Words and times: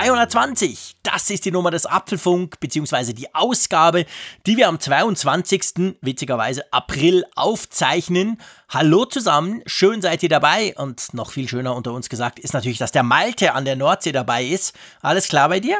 »220«, 0.00 0.94
das 1.02 1.28
ist 1.28 1.44
die 1.44 1.50
Nummer 1.50 1.70
des 1.70 1.84
Apfelfunk, 1.84 2.58
beziehungsweise 2.58 3.12
die 3.12 3.34
Ausgabe, 3.34 4.06
die 4.46 4.56
wir 4.56 4.68
am 4.68 4.80
22. 4.80 5.96
witzigerweise 6.00 6.64
April 6.72 7.24
aufzeichnen. 7.36 8.38
Hallo 8.70 9.04
zusammen, 9.04 9.62
schön 9.66 10.00
seid 10.00 10.22
ihr 10.22 10.30
dabei 10.30 10.74
und 10.76 11.12
noch 11.12 11.32
viel 11.32 11.48
schöner 11.48 11.76
unter 11.76 11.92
uns 11.92 12.08
gesagt 12.08 12.38
ist 12.38 12.54
natürlich, 12.54 12.78
dass 12.78 12.92
der 12.92 13.02
Malte 13.02 13.52
an 13.52 13.66
der 13.66 13.76
Nordsee 13.76 14.12
dabei 14.12 14.44
ist. 14.44 14.74
Alles 15.02 15.28
klar 15.28 15.50
bei 15.50 15.60
dir? 15.60 15.76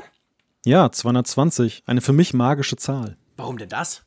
Ja, 0.66 0.92
220, 0.92 1.84
eine 1.86 2.02
für 2.02 2.12
mich 2.12 2.34
magische 2.34 2.76
Zahl. 2.76 3.16
Warum 3.36 3.56
denn 3.56 3.70
das? 3.70 4.02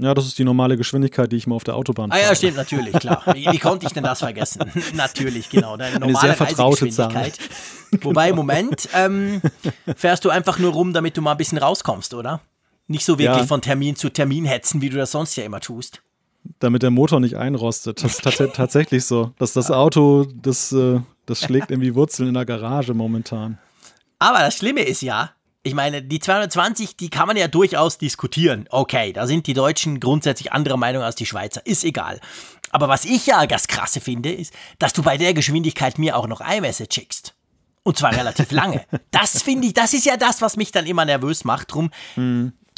Ja, 0.00 0.14
das 0.14 0.26
ist 0.26 0.38
die 0.38 0.44
normale 0.44 0.76
Geschwindigkeit, 0.76 1.30
die 1.30 1.36
ich 1.36 1.46
mal 1.46 1.56
auf 1.56 1.64
der 1.64 1.76
Autobahn 1.76 2.10
fahre. 2.10 2.22
Ah 2.22 2.28
ja, 2.28 2.34
stimmt, 2.34 2.56
natürlich, 2.56 2.94
klar. 2.94 3.22
Wie, 3.34 3.46
wie 3.50 3.58
konnte 3.58 3.86
ich 3.86 3.92
denn 3.92 4.04
das 4.04 4.20
vergessen? 4.20 4.70
natürlich, 4.94 5.50
genau. 5.50 5.76
Deine 5.76 5.98
normale 6.00 6.18
Eine 6.18 6.28
sehr 6.28 6.34
vertraute 6.34 6.86
Reisegeschwindigkeit. 6.86 7.38
Wobei, 8.02 8.32
Moment, 8.32 8.88
ähm, 8.94 9.42
fährst 9.96 10.24
du 10.24 10.30
einfach 10.30 10.58
nur 10.58 10.72
rum, 10.72 10.92
damit 10.92 11.16
du 11.16 11.22
mal 11.22 11.32
ein 11.32 11.36
bisschen 11.36 11.58
rauskommst, 11.58 12.14
oder? 12.14 12.40
Nicht 12.86 13.04
so 13.04 13.18
wirklich 13.18 13.40
Ja. 13.40 13.46
von 13.46 13.60
Termin 13.60 13.96
zu 13.96 14.08
Termin 14.10 14.44
hetzen, 14.44 14.80
wie 14.80 14.88
du 14.90 14.96
das 14.96 15.12
sonst 15.12 15.36
ja 15.36 15.44
immer 15.44 15.60
tust. 15.60 16.02
Damit 16.58 16.82
der 16.82 16.90
Motor 16.90 17.20
nicht 17.20 17.36
einrostet. 17.36 18.02
Das 18.02 18.12
ist 18.12 18.22
tats 18.22 18.38
tatsächlich 18.54 19.04
so. 19.04 19.32
Dass 19.38 19.52
das 19.52 19.70
Auto, 19.70 20.26
das, 20.42 20.72
äh, 20.72 21.00
das 21.26 21.40
schlägt 21.40 21.70
irgendwie 21.70 21.94
Wurzeln 21.94 22.28
in 22.28 22.34
der 22.34 22.46
Garage 22.46 22.94
momentan. 22.94 23.58
Aber 24.18 24.38
das 24.38 24.56
Schlimme 24.56 24.82
ist 24.82 25.02
ja, 25.02 25.30
ich 25.62 25.74
meine, 25.74 26.02
die 26.02 26.20
220, 26.20 26.96
die 26.96 27.10
kann 27.10 27.26
man 27.26 27.36
ja 27.36 27.48
durchaus 27.48 27.98
diskutieren. 27.98 28.66
Okay, 28.70 29.12
da 29.12 29.26
sind 29.26 29.46
die 29.46 29.52
Deutschen 29.52 30.00
grundsätzlich 30.00 30.52
anderer 30.52 30.76
Meinung 30.76 31.02
als 31.02 31.16
die 31.16 31.26
Schweizer. 31.26 31.64
Ist 31.66 31.84
egal. 31.84 32.20
Aber 32.70 32.88
was 32.88 33.04
ich 33.04 33.26
ja 33.26 33.46
das 33.46 33.68
Krasse 33.68 34.00
finde, 34.00 34.32
ist, 34.32 34.54
dass 34.78 34.92
du 34.92 35.02
bei 35.02 35.18
der 35.18 35.34
Geschwindigkeit 35.34 35.98
mir 35.98 36.16
auch 36.16 36.26
noch 36.26 36.40
iMessage 36.40 36.94
schickst. 36.94 37.34
Und 37.82 37.98
zwar 37.98 38.12
relativ 38.12 38.50
lange. 38.52 38.84
Das 39.10 39.42
finde 39.42 39.66
ich, 39.66 39.74
das 39.74 39.92
ist 39.92 40.06
ja 40.06 40.16
das, 40.16 40.40
was 40.40 40.56
mich 40.56 40.72
dann 40.72 40.86
immer 40.86 41.04
nervös 41.04 41.44
macht. 41.44 41.72
Drum 41.72 41.90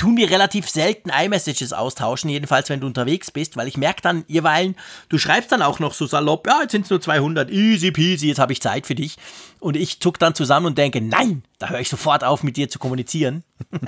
tun 0.03 0.17
wir 0.17 0.31
relativ 0.31 0.69
selten 0.69 1.11
iMessages 1.11 1.73
austauschen, 1.73 2.29
jedenfalls 2.31 2.69
wenn 2.69 2.81
du 2.81 2.89
unterwegs 2.89 3.31
bist, 3.31 3.57
weil 3.57 3.69
ich 3.69 3.77
merke 3.77 4.03
dann 4.03 4.25
jeweils, 4.27 4.75
du 5.09 5.19
schreibst 5.19 5.53
dann 5.53 5.63
auch 5.63 5.79
noch 5.79 5.95
so 5.95 6.07
salopp, 6.07 6.47
ja, 6.49 6.63
jetzt 6.63 6.73
sind 6.73 6.85
es 6.85 6.91
nur 6.91 7.01
200, 7.01 7.51
easy 7.51 7.93
peasy, 7.93 8.29
jetzt 8.29 8.39
habe 8.39 8.53
ich 8.53 8.61
Zeit 8.61 8.87
für 8.87 8.97
dich. 8.97 9.17
Und 9.63 9.77
ich 9.77 10.01
zuck 10.01 10.19
dann 10.19 10.35
zusammen 10.35 10.67
und 10.67 10.77
denke, 10.79 11.01
nein, 11.01 11.45
da 11.61 11.69
höre 11.69 11.79
ich 11.79 11.89
sofort 11.89 12.25
auf, 12.25 12.43
mit 12.43 12.57
dir 12.57 12.69
zu 12.69 12.79
kommunizieren. 12.79 13.45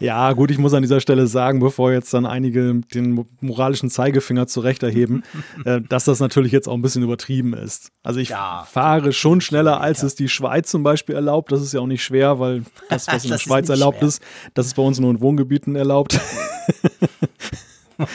Ja, 0.00 0.32
gut, 0.32 0.50
ich 0.50 0.58
muss 0.58 0.74
an 0.74 0.82
dieser 0.82 0.98
Stelle 1.00 1.28
sagen, 1.28 1.60
bevor 1.60 1.92
jetzt 1.92 2.12
dann 2.12 2.26
einige 2.26 2.74
den 2.92 3.12
mo- 3.12 3.26
moralischen 3.40 3.90
Zeigefinger 3.90 4.48
zurecht 4.48 4.82
erheben, 4.82 5.22
äh, 5.64 5.80
dass 5.82 6.02
das 6.04 6.18
natürlich 6.18 6.50
jetzt 6.50 6.66
auch 6.68 6.74
ein 6.74 6.82
bisschen 6.82 7.04
übertrieben 7.04 7.52
ist. 7.54 7.92
Also 8.02 8.18
ich 8.18 8.30
Ja. 8.30 8.66
fahre 8.68 9.12
schon 9.12 9.40
schneller, 9.40 9.80
als 9.80 10.02
es 10.02 10.16
die 10.16 10.28
Schweiz 10.28 10.68
zum 10.68 10.82
Beispiel 10.82 11.14
erlaubt. 11.14 11.52
Das 11.52 11.62
ist 11.62 11.72
ja 11.72 11.78
auch 11.80 11.86
nicht 11.86 12.02
schwer, 12.02 12.40
weil 12.40 12.64
das, 12.88 13.06
was 13.06 13.22
in 13.22 13.28
der 13.28 13.36
ist 13.36 13.42
Schweiz 13.42 13.68
nicht 13.68 13.78
erlaubt 13.78 13.98
schwer. 13.98 14.08
ist, 14.08 14.22
das 14.54 14.66
ist 14.66 14.74
bei 14.74 14.82
uns 14.82 14.98
nur 14.98 15.12
in 15.12 15.20
Wohngebieten 15.20 15.76
erlaubt. 15.76 16.18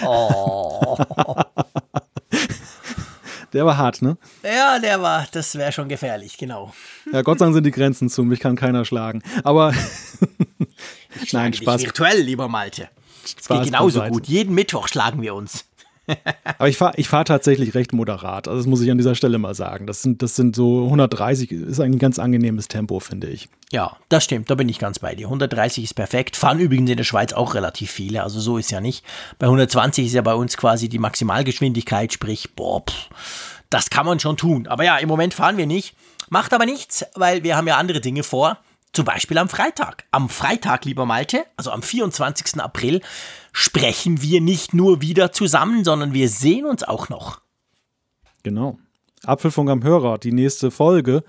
Oh. 0.06 0.98
Der 3.54 3.66
war 3.66 3.78
hart, 3.78 4.02
ne? 4.02 4.18
ja, 4.44 4.80
der 4.80 5.02
war, 5.02 5.28
das 5.32 5.56
wäre 5.56 5.72
schon 5.72 5.90
gefährlich, 5.90 6.38
genau. 6.38 6.74
Ja, 7.12 7.22
Gott 7.22 7.40
sei 7.40 7.46
Dank 7.46 7.56
sind 7.56 7.66
die 7.66 7.72
Grenzen 7.72 8.10
zu, 8.10 8.24
mich 8.24 8.40
kann 8.40 8.56
keiner 8.56 8.86
schlagen. 8.86 9.22
Aber 9.44 9.74
nein, 11.32 11.52
Dich 11.52 11.62
Spaß. 11.62 11.84
Virtuell, 11.84 12.22
lieber 12.22 12.48
Malte. 12.48 12.90
Das 13.24 13.32
Spaß 13.32 13.58
geht 13.60 13.74
genauso 13.74 14.02
gut. 14.04 14.28
Jeden 14.28 14.56
Mittwoch 14.56 14.88
schlagen 14.88 15.22
wir 15.22 15.36
uns. 15.36 15.66
Aber 16.58 16.68
ich 16.68 16.78
fahre 16.78 16.94
ich 16.98 17.08
fahr 17.08 17.26
tatsächlich 17.26 17.76
recht 17.76 17.94
moderat. 17.94 18.48
Also 18.48 18.60
das 18.60 18.68
muss 18.68 18.82
ich 18.82 18.92
an 18.92 18.98
dieser 18.98 19.16
Stelle 19.16 19.38
mal 19.38 19.54
sagen. 19.54 19.88
Das 19.88 20.02
sind, 20.02 20.22
das 20.22 20.36
sind 20.36 20.56
so 20.56 20.86
130, 20.86 21.52
ist 21.52 21.80
ein 21.80 22.00
ganz 22.00 22.20
angenehmes 22.20 22.68
Tempo, 22.68 23.00
finde 23.00 23.28
ich. 23.28 23.50
Ja, 23.72 23.98
das 24.10 24.24
stimmt, 24.24 24.50
da 24.50 24.56
bin 24.56 24.68
ich 24.68 24.80
ganz 24.80 25.00
bei 25.00 25.16
dir. 25.16 25.28
130 25.28 25.84
ist 25.84 25.94
perfekt. 25.94 26.36
Fahren 26.36 26.60
übrigens 26.60 26.90
in 26.90 26.98
der 26.98 27.04
Schweiz 27.04 27.34
auch 27.34 27.54
relativ 27.54 27.92
viele, 27.92 28.24
also 28.24 28.40
so 28.40 28.58
ist 28.58 28.72
ja 28.72 28.82
nicht. 28.82 29.06
Bei 29.40 29.46
120 29.46 30.08
ist 30.08 30.14
ja 30.14 30.22
bei 30.22 30.34
uns 30.34 30.58
quasi 30.58 30.90
die 30.90 31.00
Maximalgeschwindigkeit, 31.00 32.12
sprich, 32.12 32.54
boah, 32.56 32.84
pff, 32.84 33.10
das 33.72 33.90
kann 33.90 34.06
man 34.06 34.20
schon 34.20 34.38
tun. 34.38 34.68
Aber 34.68 34.84
ja, 34.84 34.98
im 34.98 35.08
Moment 35.08 35.34
fahren 35.34 35.58
wir 35.58 35.66
nicht. 35.66 35.96
Macht 36.30 36.54
aber 36.54 36.66
nichts, 36.66 37.06
weil 37.16 37.44
wir 37.44 37.58
haben 37.58 37.68
ja 37.68 37.78
andere 37.78 38.02
Dinge 38.02 38.22
vor. 38.22 38.60
Zum 38.94 39.06
Beispiel 39.06 39.38
am 39.38 39.50
Freitag. 39.50 40.04
Am 40.12 40.30
Freitag, 40.30 40.84
lieber 40.86 41.06
Malte, 41.06 41.46
also 41.56 41.72
am 41.72 41.82
24. 41.82 42.62
April, 42.62 43.02
sprechen 43.54 44.22
wir 44.22 44.42
nicht 44.42 44.74
nur 44.74 45.02
wieder 45.02 45.32
zusammen, 45.32 45.86
sondern 45.86 46.14
wir 46.14 46.28
sehen 46.28 46.66
uns 46.66 46.84
auch 46.84 47.08
noch. 47.08 47.42
Genau. 48.44 48.78
Apfelfunk 49.24 49.70
am 49.70 49.84
Hörer, 49.84 50.18
die 50.18 50.34
nächste 50.34 50.72
Folge. 50.72 51.24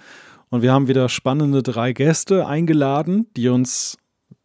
Und 0.50 0.62
wir 0.62 0.72
haben 0.72 0.88
wieder 0.88 1.08
spannende 1.08 1.62
drei 1.62 1.92
Gäste 1.92 2.46
eingeladen, 2.46 3.28
die 3.36 3.48
uns 3.48 3.96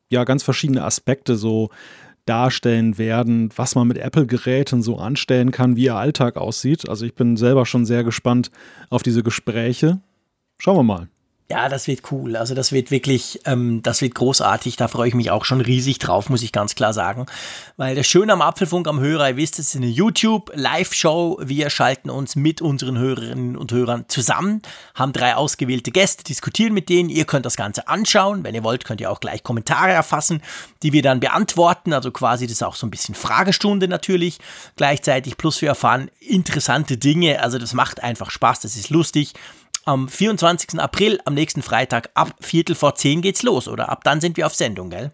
ja 0.10 0.24
ganz 0.24 0.44
verschiedene 0.44 0.84
Aspekte 0.84 1.36
so 1.36 1.70
darstellen 2.28 2.98
werden, 2.98 3.50
was 3.56 3.76
man 3.76 3.88
mit 3.88 3.98
Apple-Geräten 3.98 4.82
so 4.82 4.98
anstellen 4.98 5.52
kann, 5.52 5.76
wie 5.76 5.86
ihr 5.86 5.96
Alltag 5.96 6.38
aussieht. 6.38 6.88
Also 6.88 7.06
ich 7.06 7.16
bin 7.16 7.38
selber 7.38 7.66
schon 7.66 7.86
sehr 7.86 8.04
gespannt 8.04 8.52
auf 8.90 9.04
diese 9.04 9.24
Gespräche. 9.24 10.00
Schauen 10.60 10.78
wir 10.78 10.84
mal. 10.84 11.10
Ja, 11.50 11.70
das 11.70 11.88
wird 11.88 12.12
cool. 12.12 12.36
Also 12.36 12.56
das 12.56 12.74
wird 12.74 12.92
wirklich, 12.92 13.40
ähm, 13.46 13.82
das 13.82 14.02
wird 14.02 14.16
großartig. 14.16 14.76
Da 14.76 14.90
freue 14.90 15.08
ich 15.08 15.14
mich 15.14 15.32
auch 15.32 15.46
schon 15.46 15.62
riesig 15.62 15.98
drauf, 15.98 16.30
muss 16.30 16.44
ich 16.44 16.52
ganz 16.52 16.76
klar 16.76 16.92
sagen. 16.92 17.26
Weil 17.78 17.96
das 17.96 18.06
Schöne 18.06 18.34
am 18.34 18.42
Apfelfunk 18.42 18.86
am 18.86 19.00
Hörer, 19.00 19.30
ihr 19.30 19.38
wisst, 19.38 19.58
es 19.58 19.70
ist 19.70 19.78
eine 19.78 19.88
YouTube-Live-Show. 19.88 21.40
Wir 21.46 21.70
schalten 21.70 22.10
uns 22.10 22.36
mit 22.36 22.62
unseren 22.62 22.98
Hörerinnen 22.98 23.56
und 23.56 23.72
Hörern 23.72 24.04
zusammen, 24.10 24.62
haben 24.94 25.14
drei 25.14 25.36
ausgewählte 25.36 25.92
Gäste, 25.92 26.26
diskutieren 26.26 26.74
mit 26.74 26.90
denen. 26.90 27.08
Ihr 27.08 27.24
könnt 27.24 27.46
das 27.46 27.56
Ganze 27.56 27.88
anschauen. 27.88 28.44
Wenn 28.44 28.54
ihr 28.54 28.66
wollt, 28.66 28.84
könnt 28.84 29.00
ihr 29.00 29.10
auch 29.10 29.22
gleich 29.22 29.42
Kommentare 29.42 29.92
erfassen, 29.92 30.42
die 30.84 30.92
wir 30.92 31.02
dann 31.02 31.22
beantworten. 31.22 31.94
Also 31.94 32.12
quasi, 32.12 32.46
das 32.46 32.56
ist 32.56 32.64
auch 32.64 32.76
so 32.76 32.86
ein 32.86 32.92
bisschen 32.92 33.16
Fragestunde 33.16 33.88
natürlich. 33.88 34.40
Gleichzeitig 34.76 35.38
plus 35.38 35.62
wir 35.62 35.70
erfahren 35.70 36.12
interessante 36.20 36.98
Dinge. 36.98 37.42
Also 37.42 37.58
das 37.58 37.74
macht 37.74 38.04
einfach 38.04 38.32
Spaß, 38.32 38.60
das 38.60 38.76
ist 38.76 38.90
lustig 38.90 39.34
am 39.88 40.08
24. 40.10 40.80
April, 40.80 41.20
am 41.26 41.34
nächsten 41.34 41.62
Freitag, 41.62 42.10
ab 42.14 42.36
Viertel 42.40 42.76
vor 42.76 42.96
zehn 42.96 43.22
geht's 43.22 43.42
los, 43.44 43.68
oder? 43.68 43.90
Ab 43.90 44.04
dann 44.04 44.22
sind 44.22 44.38
wir 44.38 44.46
auf 44.46 44.54
Sendung, 44.54 44.90
gell? 44.90 45.12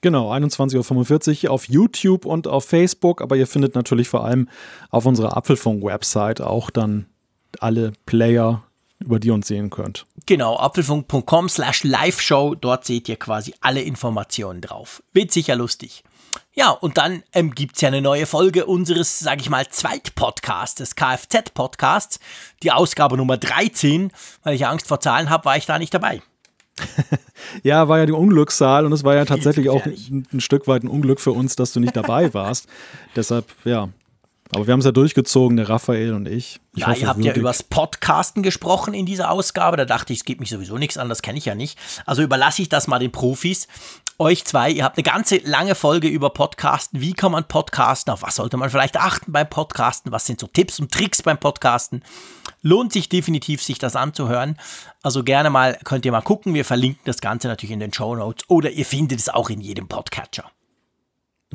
Genau, 0.00 0.32
21.45 0.32 1.44
Uhr 1.44 1.50
auf 1.50 1.68
YouTube 1.68 2.24
und 2.24 2.48
auf 2.48 2.64
Facebook, 2.64 3.20
aber 3.20 3.36
ihr 3.36 3.46
findet 3.46 3.74
natürlich 3.74 4.08
vor 4.08 4.24
allem 4.24 4.48
auf 4.90 5.04
unserer 5.04 5.36
Apfelfunk-Website 5.36 6.40
auch 6.40 6.70
dann 6.70 7.06
alle 7.60 7.92
Player, 8.06 8.62
über 8.98 9.18
die 9.18 9.28
ihr 9.28 9.34
uns 9.34 9.48
sehen 9.48 9.70
könnt. 9.70 10.06
Genau, 10.26 10.56
apfelfunk.com 10.56 11.48
slash 11.48 11.84
live-show, 11.84 12.54
dort 12.54 12.84
seht 12.84 13.08
ihr 13.08 13.16
quasi 13.16 13.54
alle 13.60 13.82
Informationen 13.82 14.60
drauf. 14.60 15.02
Wird 15.12 15.30
sicher 15.30 15.56
lustig. 15.56 16.04
Ja, 16.54 16.70
und 16.70 16.98
dann 16.98 17.22
ähm, 17.32 17.54
gibt's 17.54 17.80
ja 17.80 17.88
eine 17.88 18.00
neue 18.00 18.26
Folge 18.26 18.66
unseres, 18.66 19.18
sag 19.18 19.40
ich 19.40 19.50
mal, 19.50 19.66
Zweitpodcasts, 19.68 20.76
des 20.76 20.96
Kfz-Podcasts, 20.96 22.18
die 22.62 22.72
Ausgabe 22.72 23.16
Nummer 23.16 23.36
13. 23.36 24.12
Weil 24.42 24.54
ich 24.54 24.66
Angst 24.66 24.88
vor 24.88 25.00
Zahlen 25.00 25.30
habe, 25.30 25.44
war 25.44 25.56
ich 25.56 25.66
da 25.66 25.78
nicht 25.78 25.94
dabei. 25.94 26.22
Ja, 27.62 27.88
war 27.88 27.98
ja 27.98 28.06
die 28.06 28.12
Unglückszahl 28.12 28.84
und 28.84 28.92
es 28.92 29.04
war 29.04 29.14
ja 29.14 29.24
tatsächlich 29.24 29.68
auch 29.68 29.84
ein, 29.84 30.26
ein 30.32 30.40
Stück 30.40 30.66
weit 30.66 30.82
ein 30.82 30.88
Unglück 30.88 31.20
für 31.20 31.32
uns, 31.32 31.56
dass 31.56 31.72
du 31.72 31.80
nicht 31.80 31.96
dabei 31.96 32.32
warst. 32.34 32.66
Deshalb, 33.16 33.46
ja. 33.64 33.88
Aber 34.52 34.66
wir 34.66 34.72
haben 34.72 34.80
es 34.80 34.86
ja 34.86 34.92
durchgezogen, 34.92 35.56
der 35.56 35.68
Raphael 35.68 36.12
und 36.12 36.28
ich. 36.28 36.60
ich 36.74 36.80
ja, 36.80 36.88
hoffe 36.88 37.00
ihr 37.00 37.08
habt 37.08 37.24
ja 37.24 37.32
übers 37.32 37.62
Podcasten 37.62 38.42
gesprochen 38.42 38.94
in 38.94 39.04
dieser 39.04 39.30
Ausgabe. 39.30 39.76
Da 39.76 39.84
dachte 39.84 40.12
ich, 40.12 40.20
es 40.20 40.24
geht 40.24 40.38
mich 40.38 40.50
sowieso 40.50 40.78
nichts 40.78 40.98
an, 40.98 41.08
das 41.08 41.22
kenne 41.22 41.38
ich 41.38 41.46
ja 41.46 41.54
nicht. 41.54 41.78
Also 42.06 42.22
überlasse 42.22 42.62
ich 42.62 42.68
das 42.68 42.86
mal 42.86 42.98
den 42.98 43.10
Profis. 43.10 43.66
Euch 44.18 44.44
zwei, 44.44 44.70
ihr 44.70 44.84
habt 44.84 44.96
eine 44.96 45.02
ganze 45.02 45.38
lange 45.38 45.74
Folge 45.74 46.08
über 46.08 46.30
Podcasten. 46.30 47.00
Wie 47.00 47.12
kann 47.12 47.32
man 47.32 47.44
podcasten? 47.44 48.12
Auf 48.12 48.22
was 48.22 48.36
sollte 48.36 48.56
man 48.56 48.70
vielleicht 48.70 48.96
achten 48.96 49.32
beim 49.32 49.48
Podcasten? 49.48 50.10
Was 50.10 50.24
sind 50.24 50.40
so 50.40 50.46
Tipps 50.46 50.80
und 50.80 50.90
Tricks 50.90 51.22
beim 51.22 51.38
Podcasten? 51.38 52.02
Lohnt 52.62 52.92
sich 52.92 53.08
definitiv, 53.10 53.62
sich 53.62 53.78
das 53.78 53.94
anzuhören. 53.94 54.58
Also 55.02 55.22
gerne 55.22 55.50
mal, 55.50 55.78
könnt 55.84 56.06
ihr 56.06 56.12
mal 56.12 56.22
gucken. 56.22 56.54
Wir 56.54 56.64
verlinken 56.64 57.02
das 57.04 57.20
Ganze 57.20 57.48
natürlich 57.48 57.72
in 57.72 57.80
den 57.80 57.92
Show 57.92 58.14
Notes 58.14 58.48
oder 58.48 58.70
ihr 58.70 58.86
findet 58.86 59.18
es 59.20 59.28
auch 59.28 59.50
in 59.50 59.60
jedem 59.60 59.86
Podcatcher. 59.86 60.50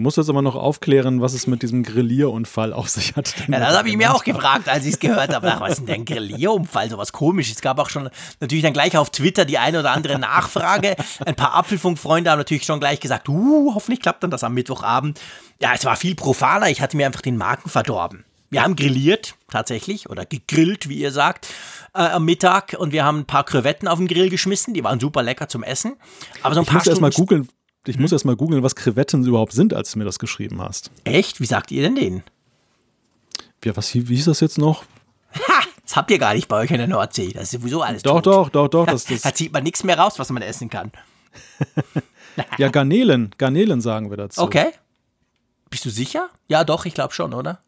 Du 0.02 0.04
musst 0.06 0.18
jetzt 0.18 0.30
aber 0.32 0.42
noch 0.42 0.56
aufklären, 0.56 1.22
was 1.22 1.34
es 1.36 1.46
mit 1.46 1.62
diesem 1.62 1.84
Grillierunfall 1.84 2.74
auf 2.74 2.90
sich 2.90 3.16
hat. 3.16 3.36
Ja, 3.48 3.60
das 3.60 3.78
habe 3.78 3.88
ich 3.88 3.96
mir 3.96 4.16
auch 4.16 4.24
gefragt, 4.24 4.68
als 4.68 4.84
ich 4.88 4.94
es 4.94 5.00
gehört 5.00 5.32
habe. 5.32 5.54
Ach, 5.54 5.62
was 5.62 5.74
ist 5.74 5.78
denn 5.82 5.86
der 5.86 5.96
ein 5.98 6.06
Grillierunfall? 6.06 6.90
So 6.90 6.98
was 6.98 7.12
komisches. 7.12 7.58
Es 7.58 7.62
gab 7.62 7.78
auch 7.78 7.88
schon 7.92 8.10
natürlich 8.40 8.64
dann 8.64 8.74
gleich 8.74 8.98
auf 8.98 9.12
Twitter 9.12 9.46
die 9.46 9.60
eine 9.60 9.80
oder 9.80 9.92
andere 9.92 10.18
Nachfrage. 10.18 10.96
Ein 11.24 11.36
paar 11.36 11.54
Apfelfunk-Freunde 11.54 12.32
haben 12.32 12.40
natürlich 12.40 12.64
schon 12.64 12.80
gleich 12.80 13.00
gesagt, 13.00 13.30
uh, 13.30 13.76
hoffentlich 13.76 14.00
klappt 14.00 14.24
dann 14.24 14.32
das 14.32 14.44
am 14.44 14.56
Mittwochabend. 14.56 15.22
Ja, 15.62 15.74
es 15.76 15.86
war 15.86 15.96
viel 15.96 16.16
profaner. 16.16 16.72
Ich 16.72 16.82
hatte 16.82 16.98
mir 16.98 17.06
einfach 17.06 17.22
den 17.22 17.38
Magen 17.38 17.70
verdorben. 17.70 18.26
Wir 18.50 18.64
haben 18.64 18.76
grilliert, 18.76 19.36
tatsächlich, 19.52 20.10
oder 20.10 20.26
gegrillt, 20.26 20.90
wie 20.90 20.98
ihr 20.98 21.12
sagt, 21.12 21.48
äh, 21.94 22.00
am 22.00 22.26
Mittag. 22.26 22.76
Und 22.76 22.92
wir 22.92 23.06
haben 23.06 23.20
ein 23.20 23.26
paar 23.26 23.44
Krevetten 23.44 23.88
auf 23.88 24.00
den 24.00 24.08
Grill 24.08 24.32
geschmissen. 24.32 24.74
Die 24.74 24.84
waren 24.84 25.00
super 25.00 25.22
lecker 25.22 25.48
zum 25.48 25.62
Essen. 25.62 25.94
Aber 26.42 26.56
so 26.56 26.62
ein 26.62 26.64
ich 26.64 26.70
paar 26.70 26.80
muss 26.80 26.88
erst 26.88 27.02
mal 27.02 27.12
Stunden- 27.12 27.28
googeln. 27.30 27.50
Ich 27.88 27.98
muss 27.98 28.12
erst 28.12 28.26
mal 28.26 28.36
googeln, 28.36 28.62
was 28.62 28.76
Krevetten 28.76 29.26
überhaupt 29.26 29.54
sind, 29.54 29.74
als 29.74 29.92
du 29.92 30.00
mir 30.00 30.06
das 30.06 30.20
geschrieben 30.20 30.62
hast. 30.62 30.92
Echt? 31.04 31.40
Wie 31.40 31.46
sagt 31.46 31.72
ihr 31.72 31.82
denn 31.82 31.96
denen? 31.96 32.24
Ja, 33.64 33.76
was, 33.76 33.94
wie 33.94 34.02
hieß 34.04 34.26
das 34.26 34.40
jetzt 34.40 34.58
noch? 34.58 34.84
Ha! 35.34 35.64
Das 35.84 35.96
habt 35.96 36.12
ihr 36.12 36.20
gar 36.20 36.34
nicht 36.34 36.48
bei 36.48 36.58
euch 36.58 36.72
in 36.72 36.78
der 36.78 36.88
Nordsee. 36.88 37.32
Das 37.34 37.44
ist 37.44 37.52
sowieso 37.52 37.82
alles 37.82 38.04
Doch, 38.04 38.22
tot. 38.22 38.26
doch, 38.26 38.50
doch, 38.50 38.68
doch. 38.70 38.86
Das, 38.86 39.06
Da 39.06 39.16
das, 39.16 39.34
zieht 39.34 39.52
man 39.52 39.64
nichts 39.64 39.84
mehr 39.84 39.98
raus, 39.98 40.20
was 40.20 40.30
man 40.30 40.42
essen 40.42 40.70
kann. 40.70 40.92
ja, 42.58 42.70
Garnelen. 42.70 43.32
Garnelen 43.38 43.82
sagen 43.82 44.10
wir 44.10 44.18
dazu. 44.18 44.42
Okay. 44.42 44.72
Bist 45.70 45.84
du 45.86 45.90
sicher? 45.90 46.30
Ja, 46.48 46.64
doch, 46.64 46.86
ich 46.86 46.94
glaube 46.94 47.14
schon, 47.14 47.34
oder? 47.34 47.62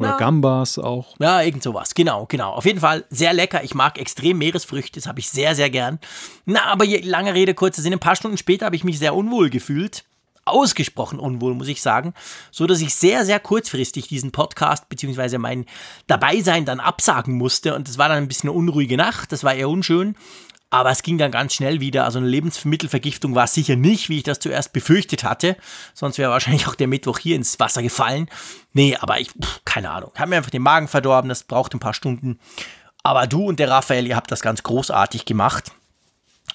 Oder 0.00 0.10
Ja. 0.10 0.16
Gambas 0.16 0.78
auch. 0.78 1.14
Ja, 1.18 1.42
irgend 1.42 1.62
sowas. 1.62 1.94
Genau, 1.94 2.24
genau. 2.26 2.52
Auf 2.52 2.64
jeden 2.64 2.80
Fall 2.80 3.04
sehr 3.10 3.32
lecker. 3.34 3.62
Ich 3.62 3.74
mag 3.74 3.98
extrem 3.98 4.38
Meeresfrüchte. 4.38 4.98
Das 4.98 5.06
habe 5.06 5.20
ich 5.20 5.28
sehr, 5.28 5.54
sehr 5.54 5.68
gern. 5.70 5.98
Na, 6.46 6.64
aber 6.64 6.84
je, 6.84 7.00
lange 7.00 7.34
Rede, 7.34 7.52
kurzer 7.54 7.82
Sinn. 7.82 7.92
Ein 7.92 8.00
paar 8.00 8.16
Stunden 8.16 8.38
später 8.38 8.66
habe 8.66 8.76
ich 8.76 8.82
mich 8.84 8.98
sehr 8.98 9.14
unwohl 9.14 9.50
gefühlt. 9.50 10.04
Ausgesprochen 10.46 11.18
unwohl, 11.18 11.54
muss 11.54 11.68
ich 11.68 11.82
sagen. 11.82 12.14
So 12.50 12.66
dass 12.66 12.80
ich 12.80 12.94
sehr, 12.94 13.26
sehr 13.26 13.38
kurzfristig 13.40 14.08
diesen 14.08 14.32
Podcast 14.32 14.88
bzw. 14.88 15.36
mein 15.36 15.66
Dabeisein 16.06 16.64
dann 16.64 16.80
absagen 16.80 17.34
musste. 17.36 17.74
Und 17.74 17.86
das 17.86 17.98
war 17.98 18.08
dann 18.08 18.18
ein 18.18 18.28
bisschen 18.28 18.48
eine 18.48 18.58
unruhige 18.58 18.96
Nacht. 18.96 19.32
Das 19.32 19.44
war 19.44 19.54
eher 19.54 19.68
unschön. 19.68 20.16
Aber 20.72 20.90
es 20.90 21.02
ging 21.02 21.18
dann 21.18 21.32
ganz 21.32 21.54
schnell 21.54 21.80
wieder. 21.80 22.04
Also 22.04 22.20
eine 22.20 22.28
Lebensmittelvergiftung 22.28 23.34
war 23.34 23.44
es 23.44 23.54
sicher 23.54 23.74
nicht, 23.74 24.08
wie 24.08 24.18
ich 24.18 24.22
das 24.22 24.38
zuerst 24.38 24.72
befürchtet 24.72 25.24
hatte. 25.24 25.56
Sonst 25.94 26.16
wäre 26.16 26.30
wahrscheinlich 26.30 26.68
auch 26.68 26.76
der 26.76 26.86
Mittwoch 26.86 27.18
hier 27.18 27.34
ins 27.34 27.58
Wasser 27.58 27.82
gefallen. 27.82 28.28
Nee, 28.72 28.96
aber 28.96 29.20
ich, 29.20 29.30
pff, 29.30 29.60
keine 29.64 29.90
Ahnung. 29.90 30.12
Hat 30.16 30.28
mir 30.28 30.36
einfach 30.36 30.50
den 30.50 30.62
Magen 30.62 30.88
verdorben. 30.88 31.28
Das 31.28 31.44
braucht 31.44 31.74
ein 31.74 31.80
paar 31.80 31.94
Stunden. 31.94 32.38
Aber 33.02 33.26
du 33.26 33.44
und 33.46 33.58
der 33.58 33.70
Raphael, 33.70 34.06
ihr 34.06 34.16
habt 34.16 34.30
das 34.30 34.42
ganz 34.42 34.62
großartig 34.62 35.24
gemacht. 35.24 35.72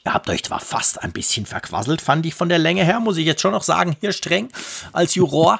Ihr 0.05 0.13
habt 0.13 0.29
euch 0.29 0.43
zwar 0.43 0.59
fast 0.59 1.01
ein 1.01 1.11
bisschen 1.11 1.47
verquasselt, 1.47 1.99
fand 1.99 2.25
ich 2.27 2.35
von 2.35 2.47
der 2.47 2.59
Länge 2.59 2.83
her, 2.83 2.99
muss 2.99 3.17
ich 3.17 3.25
jetzt 3.25 3.41
schon 3.41 3.53
noch 3.53 3.63
sagen, 3.63 3.95
hier 4.01 4.11
streng 4.11 4.49
als 4.91 5.15
Juror. 5.15 5.59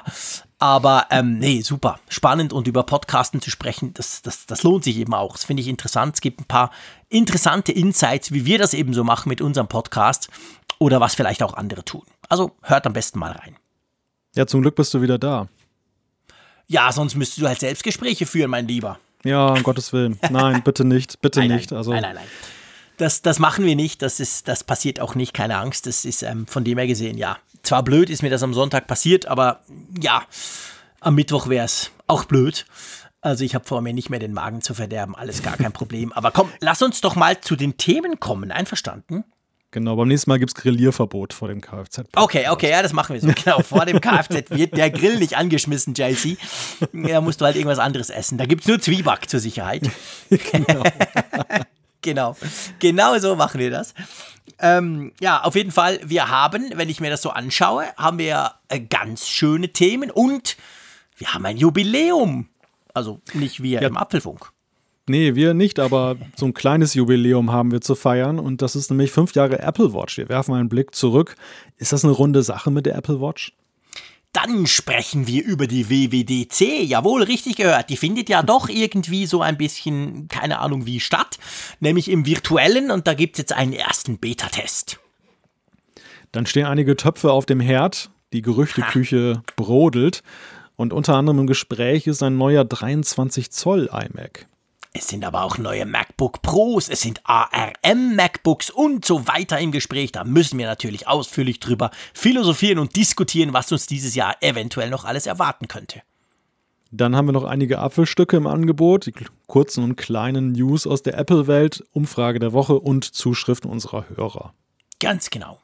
Aber 0.58 1.06
ähm, 1.10 1.38
nee, 1.38 1.62
super. 1.62 1.98
Spannend 2.08 2.52
und 2.52 2.68
über 2.68 2.84
Podcasten 2.84 3.42
zu 3.42 3.50
sprechen, 3.50 3.92
das, 3.94 4.22
das, 4.22 4.46
das 4.46 4.62
lohnt 4.62 4.84
sich 4.84 4.96
eben 4.98 5.14
auch. 5.14 5.32
Das 5.32 5.44
finde 5.44 5.62
ich 5.62 5.68
interessant. 5.68 6.14
Es 6.14 6.20
gibt 6.20 6.40
ein 6.40 6.44
paar 6.44 6.70
interessante 7.08 7.72
Insights, 7.72 8.32
wie 8.32 8.46
wir 8.46 8.58
das 8.58 8.72
eben 8.72 8.94
so 8.94 9.04
machen 9.04 9.28
mit 9.28 9.40
unserem 9.40 9.68
Podcast 9.68 10.28
oder 10.78 11.00
was 11.00 11.14
vielleicht 11.14 11.42
auch 11.42 11.54
andere 11.54 11.84
tun. 11.84 12.04
Also 12.28 12.52
hört 12.62 12.86
am 12.86 12.92
besten 12.92 13.18
mal 13.18 13.32
rein. 13.32 13.56
Ja, 14.34 14.46
zum 14.46 14.62
Glück 14.62 14.76
bist 14.76 14.94
du 14.94 15.02
wieder 15.02 15.18
da. 15.18 15.48
Ja, 16.68 16.90
sonst 16.92 17.14
müsstest 17.14 17.42
du 17.42 17.48
halt 17.48 17.60
Selbstgespräche 17.60 18.26
führen, 18.26 18.50
mein 18.50 18.66
Lieber. 18.66 18.98
Ja, 19.24 19.48
um 19.48 19.62
Gottes 19.62 19.92
Willen. 19.92 20.18
Nein, 20.30 20.62
bitte 20.62 20.84
nicht. 20.84 21.20
Bitte 21.20 21.40
Nein, 21.40 21.52
nicht. 21.52 21.70
Nein, 21.70 21.78
Also, 21.78 21.90
nein, 21.92 22.02
nein, 22.02 22.14
nein. 22.16 22.26
Das, 22.98 23.20
das 23.20 23.38
machen 23.38 23.66
wir 23.66 23.76
nicht, 23.76 24.00
das, 24.00 24.20
ist, 24.20 24.48
das 24.48 24.64
passiert 24.64 25.00
auch 25.00 25.14
nicht, 25.14 25.34
keine 25.34 25.58
Angst. 25.58 25.86
Das 25.86 26.04
ist 26.06 26.22
ähm, 26.22 26.46
von 26.46 26.64
dem 26.64 26.78
her 26.78 26.86
gesehen, 26.86 27.18
ja. 27.18 27.36
Zwar 27.62 27.82
blöd 27.82 28.08
ist 28.08 28.22
mir 28.22 28.30
das 28.30 28.42
am 28.42 28.54
Sonntag 28.54 28.86
passiert, 28.86 29.26
aber 29.26 29.60
ja, 30.00 30.22
am 31.00 31.14
Mittwoch 31.14 31.48
wäre 31.48 31.66
es 31.66 31.90
auch 32.06 32.24
blöd. 32.24 32.64
Also 33.20 33.44
ich 33.44 33.54
habe 33.54 33.66
vor 33.66 33.80
mir 33.82 33.92
nicht 33.92 34.08
mehr 34.08 34.20
den 34.20 34.32
Magen 34.32 34.62
zu 34.62 34.72
verderben, 34.72 35.14
alles 35.14 35.42
gar 35.42 35.56
kein 35.56 35.72
Problem. 35.74 36.12
Aber 36.12 36.30
komm, 36.30 36.50
lass 36.60 36.80
uns 36.80 37.00
doch 37.00 37.16
mal 37.16 37.38
zu 37.40 37.56
den 37.56 37.76
Themen 37.76 38.18
kommen, 38.18 38.50
einverstanden? 38.50 39.24
Genau. 39.76 39.94
Beim 39.96 40.08
nächsten 40.08 40.30
Mal 40.30 40.38
gibt 40.38 40.50
es 40.50 40.54
Grillierverbot 40.62 41.32
vor 41.34 41.48
dem 41.48 41.60
Kfz. 41.60 42.00
Okay, 42.16 42.48
okay, 42.48 42.70
ja, 42.70 42.82
das 42.82 42.92
machen 42.94 43.12
wir 43.14 43.20
so. 43.20 43.28
Genau, 43.44 43.60
vor 43.60 43.84
dem 43.84 44.00
Kfz 44.00 44.50
wird 44.50 44.76
der 44.76 44.90
Grill 44.90 45.18
nicht 45.18 45.36
angeschmissen, 45.36 45.92
JC. 45.94 46.38
Da 46.92 47.20
musst 47.20 47.40
du 47.40 47.44
halt 47.44 47.56
irgendwas 47.56 47.78
anderes 47.78 48.08
essen. 48.10 48.38
Da 48.38 48.46
gibt 48.46 48.62
es 48.62 48.68
nur 48.68 48.80
Zwieback 48.80 49.28
zur 49.28 49.38
Sicherheit. 49.40 49.88
Genau. 50.30 50.82
Genau, 52.02 52.36
genau 52.78 53.18
so 53.18 53.34
machen 53.34 53.58
wir 53.58 53.70
das. 53.70 53.92
Ähm, 54.60 55.12
ja, 55.20 55.42
auf 55.42 55.56
jeden 55.56 55.72
Fall, 55.72 55.98
wir 56.04 56.28
haben, 56.28 56.70
wenn 56.76 56.88
ich 56.88 57.00
mir 57.00 57.10
das 57.10 57.20
so 57.20 57.30
anschaue, 57.30 57.84
haben 57.96 58.18
wir 58.18 58.52
äh, 58.68 58.78
ganz 58.78 59.26
schöne 59.26 59.70
Themen 59.70 60.12
und 60.12 60.56
wir 61.16 61.34
haben 61.34 61.44
ein 61.46 61.56
Jubiläum. 61.56 62.48
Also 62.94 63.20
nicht 63.34 63.60
wir 63.60 63.80
Ja. 63.82 63.88
im 63.88 63.96
Apfelfunk. 63.96 64.52
Nee, 65.08 65.36
wir 65.36 65.54
nicht, 65.54 65.78
aber 65.78 66.16
so 66.34 66.46
ein 66.46 66.54
kleines 66.54 66.94
Jubiläum 66.94 67.52
haben 67.52 67.70
wir 67.70 67.80
zu 67.80 67.94
feiern 67.94 68.40
und 68.40 68.60
das 68.60 68.74
ist 68.74 68.90
nämlich 68.90 69.12
fünf 69.12 69.34
Jahre 69.34 69.60
Apple 69.60 69.94
Watch. 69.94 70.16
Wir 70.18 70.28
werfen 70.28 70.54
einen 70.54 70.68
Blick 70.68 70.96
zurück. 70.96 71.36
Ist 71.76 71.92
das 71.92 72.04
eine 72.04 72.12
runde 72.12 72.42
Sache 72.42 72.72
mit 72.72 72.86
der 72.86 72.96
Apple 72.96 73.20
Watch? 73.20 73.52
Dann 74.32 74.66
sprechen 74.66 75.28
wir 75.28 75.44
über 75.44 75.66
die 75.66 75.88
WWDC. 75.88 76.82
Jawohl, 76.84 77.22
richtig 77.22 77.56
gehört. 77.56 77.88
Die 77.88 77.96
findet 77.96 78.28
ja 78.28 78.42
doch 78.42 78.68
irgendwie 78.68 79.26
so 79.26 79.40
ein 79.40 79.56
bisschen, 79.56 80.26
keine 80.28 80.58
Ahnung 80.58 80.86
wie, 80.86 81.00
statt. 81.00 81.38
Nämlich 81.80 82.10
im 82.10 82.26
virtuellen 82.26 82.90
und 82.90 83.06
da 83.06 83.14
gibt 83.14 83.36
es 83.36 83.38
jetzt 83.38 83.52
einen 83.52 83.72
ersten 83.72 84.18
Beta-Test. 84.18 84.98
Dann 86.32 86.46
stehen 86.46 86.66
einige 86.66 86.96
Töpfe 86.96 87.32
auf 87.32 87.46
dem 87.46 87.60
Herd, 87.60 88.10
die 88.32 88.42
Gerüchteküche 88.42 89.42
brodelt 89.56 90.22
und 90.74 90.92
unter 90.92 91.14
anderem 91.14 91.38
im 91.38 91.46
Gespräch 91.46 92.06
ist 92.06 92.22
ein 92.22 92.36
neuer 92.36 92.64
23 92.64 93.50
Zoll 93.52 93.88
iMac. 93.90 94.46
Es 94.98 95.08
sind 95.08 95.26
aber 95.26 95.42
auch 95.42 95.58
neue 95.58 95.84
MacBook 95.84 96.40
Pros, 96.40 96.88
es 96.88 97.02
sind 97.02 97.20
ARM 97.24 98.16
MacBooks 98.16 98.70
und 98.70 99.04
so 99.04 99.26
weiter 99.26 99.58
im 99.58 99.70
Gespräch. 99.70 100.10
Da 100.10 100.24
müssen 100.24 100.58
wir 100.58 100.66
natürlich 100.66 101.06
ausführlich 101.06 101.60
drüber 101.60 101.90
philosophieren 102.14 102.78
und 102.78 102.96
diskutieren, 102.96 103.52
was 103.52 103.70
uns 103.70 103.86
dieses 103.86 104.14
Jahr 104.14 104.36
eventuell 104.40 104.88
noch 104.88 105.04
alles 105.04 105.26
erwarten 105.26 105.68
könnte. 105.68 106.00
Dann 106.90 107.14
haben 107.14 107.28
wir 107.28 107.32
noch 107.32 107.44
einige 107.44 107.78
Apfelstücke 107.78 108.38
im 108.38 108.46
Angebot, 108.46 109.04
die 109.04 109.12
kurzen 109.46 109.84
und 109.84 109.96
kleinen 109.96 110.52
News 110.52 110.86
aus 110.86 111.02
der 111.02 111.18
Apple-Welt, 111.18 111.84
Umfrage 111.92 112.38
der 112.38 112.54
Woche 112.54 112.80
und 112.80 113.04
Zuschriften 113.04 113.70
unserer 113.70 114.08
Hörer. 114.08 114.54
Ganz 114.98 115.28
genau. 115.28 115.60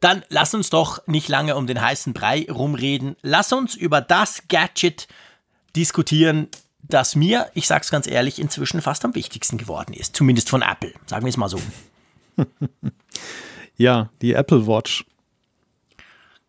Dann 0.00 0.24
lass 0.28 0.54
uns 0.54 0.70
doch 0.70 1.06
nicht 1.06 1.28
lange 1.28 1.54
um 1.54 1.68
den 1.68 1.80
heißen 1.80 2.12
Brei 2.12 2.46
rumreden. 2.50 3.14
Lass 3.22 3.52
uns 3.52 3.76
über 3.76 4.00
das 4.00 4.48
Gadget 4.48 5.06
diskutieren, 5.76 6.48
das 6.88 7.16
mir, 7.16 7.50
ich 7.54 7.66
sag's 7.66 7.90
ganz 7.90 8.06
ehrlich, 8.06 8.38
inzwischen 8.38 8.82
fast 8.82 9.04
am 9.04 9.14
wichtigsten 9.14 9.58
geworden 9.58 9.92
ist. 9.92 10.16
Zumindest 10.16 10.48
von 10.48 10.62
Apple. 10.62 10.92
Sagen 11.06 11.24
wir 11.24 11.30
es 11.30 11.36
mal 11.36 11.48
so. 11.48 11.60
Ja, 13.76 14.08
die 14.22 14.32
Apple 14.32 14.66
Watch. 14.66 15.04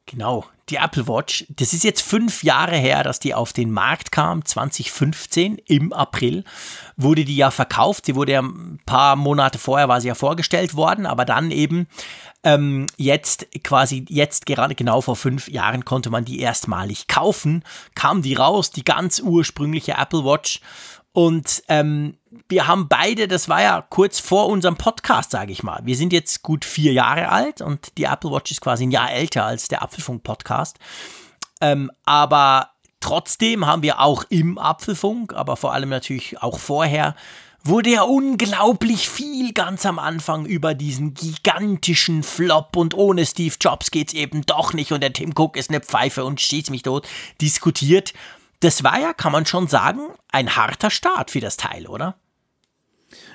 Genau, 0.05 0.45
die 0.69 0.77
Apple 0.77 1.07
Watch. 1.07 1.45
Das 1.49 1.73
ist 1.73 1.83
jetzt 1.83 2.01
fünf 2.01 2.41
Jahre 2.41 2.77
her, 2.77 3.03
dass 3.03 3.19
die 3.19 3.33
auf 3.33 3.51
den 3.51 3.71
Markt 3.71 4.13
kam, 4.13 4.45
2015 4.45 5.57
im 5.65 5.91
April. 5.91 6.45
Wurde 6.95 7.25
die 7.25 7.35
ja 7.35 7.51
verkauft. 7.51 8.05
Sie 8.05 8.15
wurde 8.15 8.31
ja 8.31 8.41
ein 8.41 8.79
paar 8.85 9.17
Monate 9.17 9.59
vorher, 9.59 9.89
war 9.89 9.99
sie 9.99 10.07
ja 10.07 10.15
vorgestellt 10.15 10.75
worden, 10.75 11.05
aber 11.05 11.25
dann 11.25 11.51
eben 11.51 11.87
ähm, 12.47 12.87
jetzt 12.95 13.45
quasi, 13.65 14.05
jetzt 14.07 14.45
gerade 14.45 14.73
genau 14.73 15.01
vor 15.01 15.17
fünf 15.17 15.49
Jahren 15.49 15.83
konnte 15.83 16.09
man 16.09 16.23
die 16.23 16.39
erstmalig 16.39 17.09
kaufen. 17.09 17.61
Kam 17.93 18.21
die 18.21 18.35
raus, 18.35 18.71
die 18.71 18.85
ganz 18.85 19.19
ursprüngliche 19.19 19.95
Apple 19.95 20.23
Watch. 20.23 20.61
Und 21.11 21.61
ähm, 21.67 22.15
wir 22.47 22.67
haben 22.67 22.87
beide, 22.87 23.27
das 23.27 23.49
war 23.49 23.61
ja 23.61 23.81
kurz 23.81 24.21
vor 24.21 24.47
unserem 24.47 24.77
Podcast, 24.77 25.31
sage 25.31 25.51
ich 25.51 25.61
mal. 25.61 25.81
Wir 25.83 25.97
sind 25.97 26.13
jetzt 26.13 26.41
gut 26.41 26.63
vier 26.63 26.93
Jahre 26.93 27.27
alt 27.29 27.59
und 27.59 27.97
die 27.97 28.05
Apple 28.05 28.31
Watch 28.31 28.51
ist 28.51 28.61
quasi 28.61 28.85
ein 28.85 28.91
Jahr 28.91 29.11
älter 29.11 29.43
als 29.43 29.67
der 29.67 29.81
Apfelfunk-Podcast. 29.81 30.79
Ähm, 31.59 31.91
aber 32.05 32.69
trotzdem 33.01 33.65
haben 33.65 33.81
wir 33.81 33.99
auch 33.99 34.23
im 34.29 34.57
Apfelfunk, 34.57 35.33
aber 35.33 35.57
vor 35.57 35.73
allem 35.73 35.89
natürlich 35.89 36.41
auch 36.41 36.59
vorher, 36.59 37.13
wurde 37.63 37.91
ja 37.91 38.03
unglaublich 38.03 39.09
viel 39.09 39.53
ganz 39.53 39.85
am 39.85 39.99
Anfang 39.99 40.45
über 40.45 40.73
diesen 40.73 41.13
gigantischen 41.13 42.23
Flop. 42.23 42.75
Und 42.75 42.93
ohne 42.93 43.25
Steve 43.25 43.55
Jobs 43.59 43.91
geht's 43.91 44.13
eben 44.13 44.45
doch 44.45 44.73
nicht. 44.73 44.91
Und 44.91 45.01
der 45.01 45.13
Tim 45.13 45.33
Cook 45.35 45.57
ist 45.57 45.69
eine 45.69 45.81
Pfeife 45.81 46.25
und 46.25 46.41
schießt 46.41 46.69
mich 46.69 46.83
tot, 46.83 47.07
diskutiert. 47.41 48.13
Das 48.61 48.83
war 48.83 48.99
ja, 48.99 49.13
kann 49.13 49.31
man 49.31 49.45
schon 49.45 49.67
sagen, 49.67 50.01
ein 50.31 50.55
harter 50.55 50.89
Start 50.89 51.31
für 51.31 51.39
das 51.39 51.57
Teil, 51.57 51.87
oder? 51.87 52.15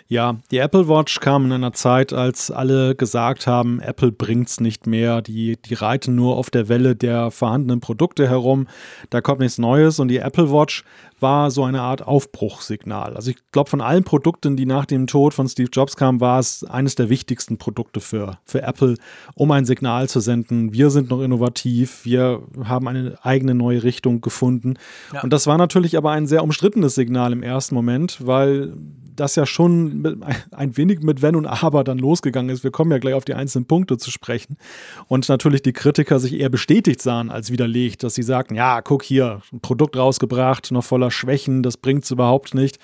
Ja, 0.09 0.37
die 0.51 0.59
Apple 0.59 0.89
Watch 0.89 1.21
kam 1.21 1.47
in 1.47 1.53
einer 1.53 1.73
Zeit, 1.73 2.13
als 2.13 2.51
alle 2.51 2.95
gesagt 2.95 3.47
haben, 3.47 3.81
Apple 3.81 4.13
bringt's 4.13 4.61
nicht 4.61 4.87
mehr, 4.87 5.23
die, 5.23 5.57
die 5.57 5.73
reiten 5.73 6.15
nur 6.15 6.37
auf 6.37 6.51
der 6.51 6.69
Welle 6.69 6.95
der 6.95 7.31
vorhandenen 7.31 7.81
Produkte 7.81 8.29
herum, 8.29 8.67
da 9.09 9.23
kommt 9.23 9.41
nichts 9.41 9.57
Neues. 9.57 10.01
Und 10.01 10.09
die 10.09 10.19
Apple 10.19 10.53
Watch 10.53 10.85
war 11.23 11.51
so 11.51 11.65
eine 11.65 11.81
Art 11.81 12.07
Aufbruchssignal. 12.07 13.17
Also 13.17 13.31
ich 13.31 13.37
glaube, 13.53 13.71
von 13.71 13.81
allen 13.81 14.05
Produkten, 14.05 14.57
die 14.57 14.67
nach 14.67 14.87
dem 14.87 15.07
Tod 15.07 15.35
von 15.35 15.49
Steve 15.49 15.71
Jobs 15.73 15.97
kamen, 15.97 16.21
war 16.21 16.39
es 16.39 16.65
eines 16.65 16.95
der 16.95 17.09
wichtigsten 17.09 17.59
Produkte 17.59 18.01
für, 18.01 18.39
für 18.45 18.63
Apple, 18.63 18.97
um 19.35 19.51
ein 19.53 19.65
Signal 19.65 20.09
zu 20.09 20.21
senden. 20.21 20.73
Wir 20.73 20.91
sind 20.91 21.11
noch 21.11 21.23
innovativ, 21.23 22.05
wir 22.05 22.43
haben 22.65 22.89
eine 22.89 23.17
eigene 23.23 23.55
neue 23.55 23.83
Richtung 23.83 24.21
gefunden. 24.21 24.75
Ja. 25.13 25.23
Und 25.23 25.33
das 25.33 25.47
war 25.47 25.59
natürlich 25.59 25.97
aber 25.97 26.11
ein 26.11 26.27
sehr 26.27 26.43
umstrittenes 26.43 26.95
Signal 26.95 27.33
im 27.33 27.43
ersten 27.43 27.75
Moment, 27.75 28.19
weil 28.27 28.75
das 29.17 29.37
ja 29.37 29.47
schon 29.47 30.23
ein 30.51 30.77
wenig 30.77 31.01
mit 31.01 31.23
Wenn 31.23 31.37
und 31.37 31.47
Aber 31.47 31.85
dann 31.85 31.99
losgegangen 31.99 32.51
ist. 32.51 32.65
Wir 32.65 32.71
kommen 32.71 32.91
ja 32.91 32.99
gleich 32.99 33.15
auf 33.15 33.25
die 33.25 33.35
einzelnen 33.35 33.67
Punkte 33.67 33.99
zu 33.99 34.11
sprechen. 34.11 34.57
Und 35.07 35.29
natürlich 35.29 35.63
die 35.63 35.73
Kritiker 35.73 36.19
sich 36.19 36.35
eher 36.35 36.49
bestätigt 36.49 37.01
sahen 37.01 37.31
als 37.31 37.51
widerlegt, 37.51 38.03
dass 38.03 38.15
sie 38.15 38.23
sagten, 38.23 38.55
ja, 38.55 38.81
guck 38.83 39.03
hier, 39.03 39.43
ein 39.53 39.61
Produkt 39.61 39.97
rausgebracht, 39.97 40.71
noch 40.73 40.85
voller 40.85 41.11
Schwächen, 41.13 41.63
das 41.63 41.77
bringt 41.77 42.05
es 42.05 42.11
überhaupt 42.11 42.55
nicht. 42.55 42.79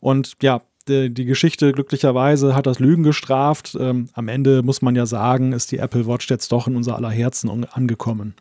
Und 0.00 0.34
ja, 0.42 0.62
die, 0.88 1.24
Geschichte 1.24 1.72
glücklicherweise 1.72 2.54
hat 2.54 2.66
das 2.66 2.78
Lügen 2.78 3.02
gestraft. 3.02 3.76
Ähm, 3.78 4.08
am 4.12 4.28
Ende 4.28 4.62
muss 4.62 4.82
man 4.82 4.94
ja 4.94 5.06
sagen, 5.06 5.52
ist 5.52 5.72
die 5.72 5.78
Apple 5.78 6.06
Watch 6.06 6.28
jetzt 6.30 6.52
doch 6.52 6.66
in 6.66 6.76
unser 6.76 6.96
aller 6.96 7.10
Herzen 7.10 7.66
angekommen. 7.66 8.34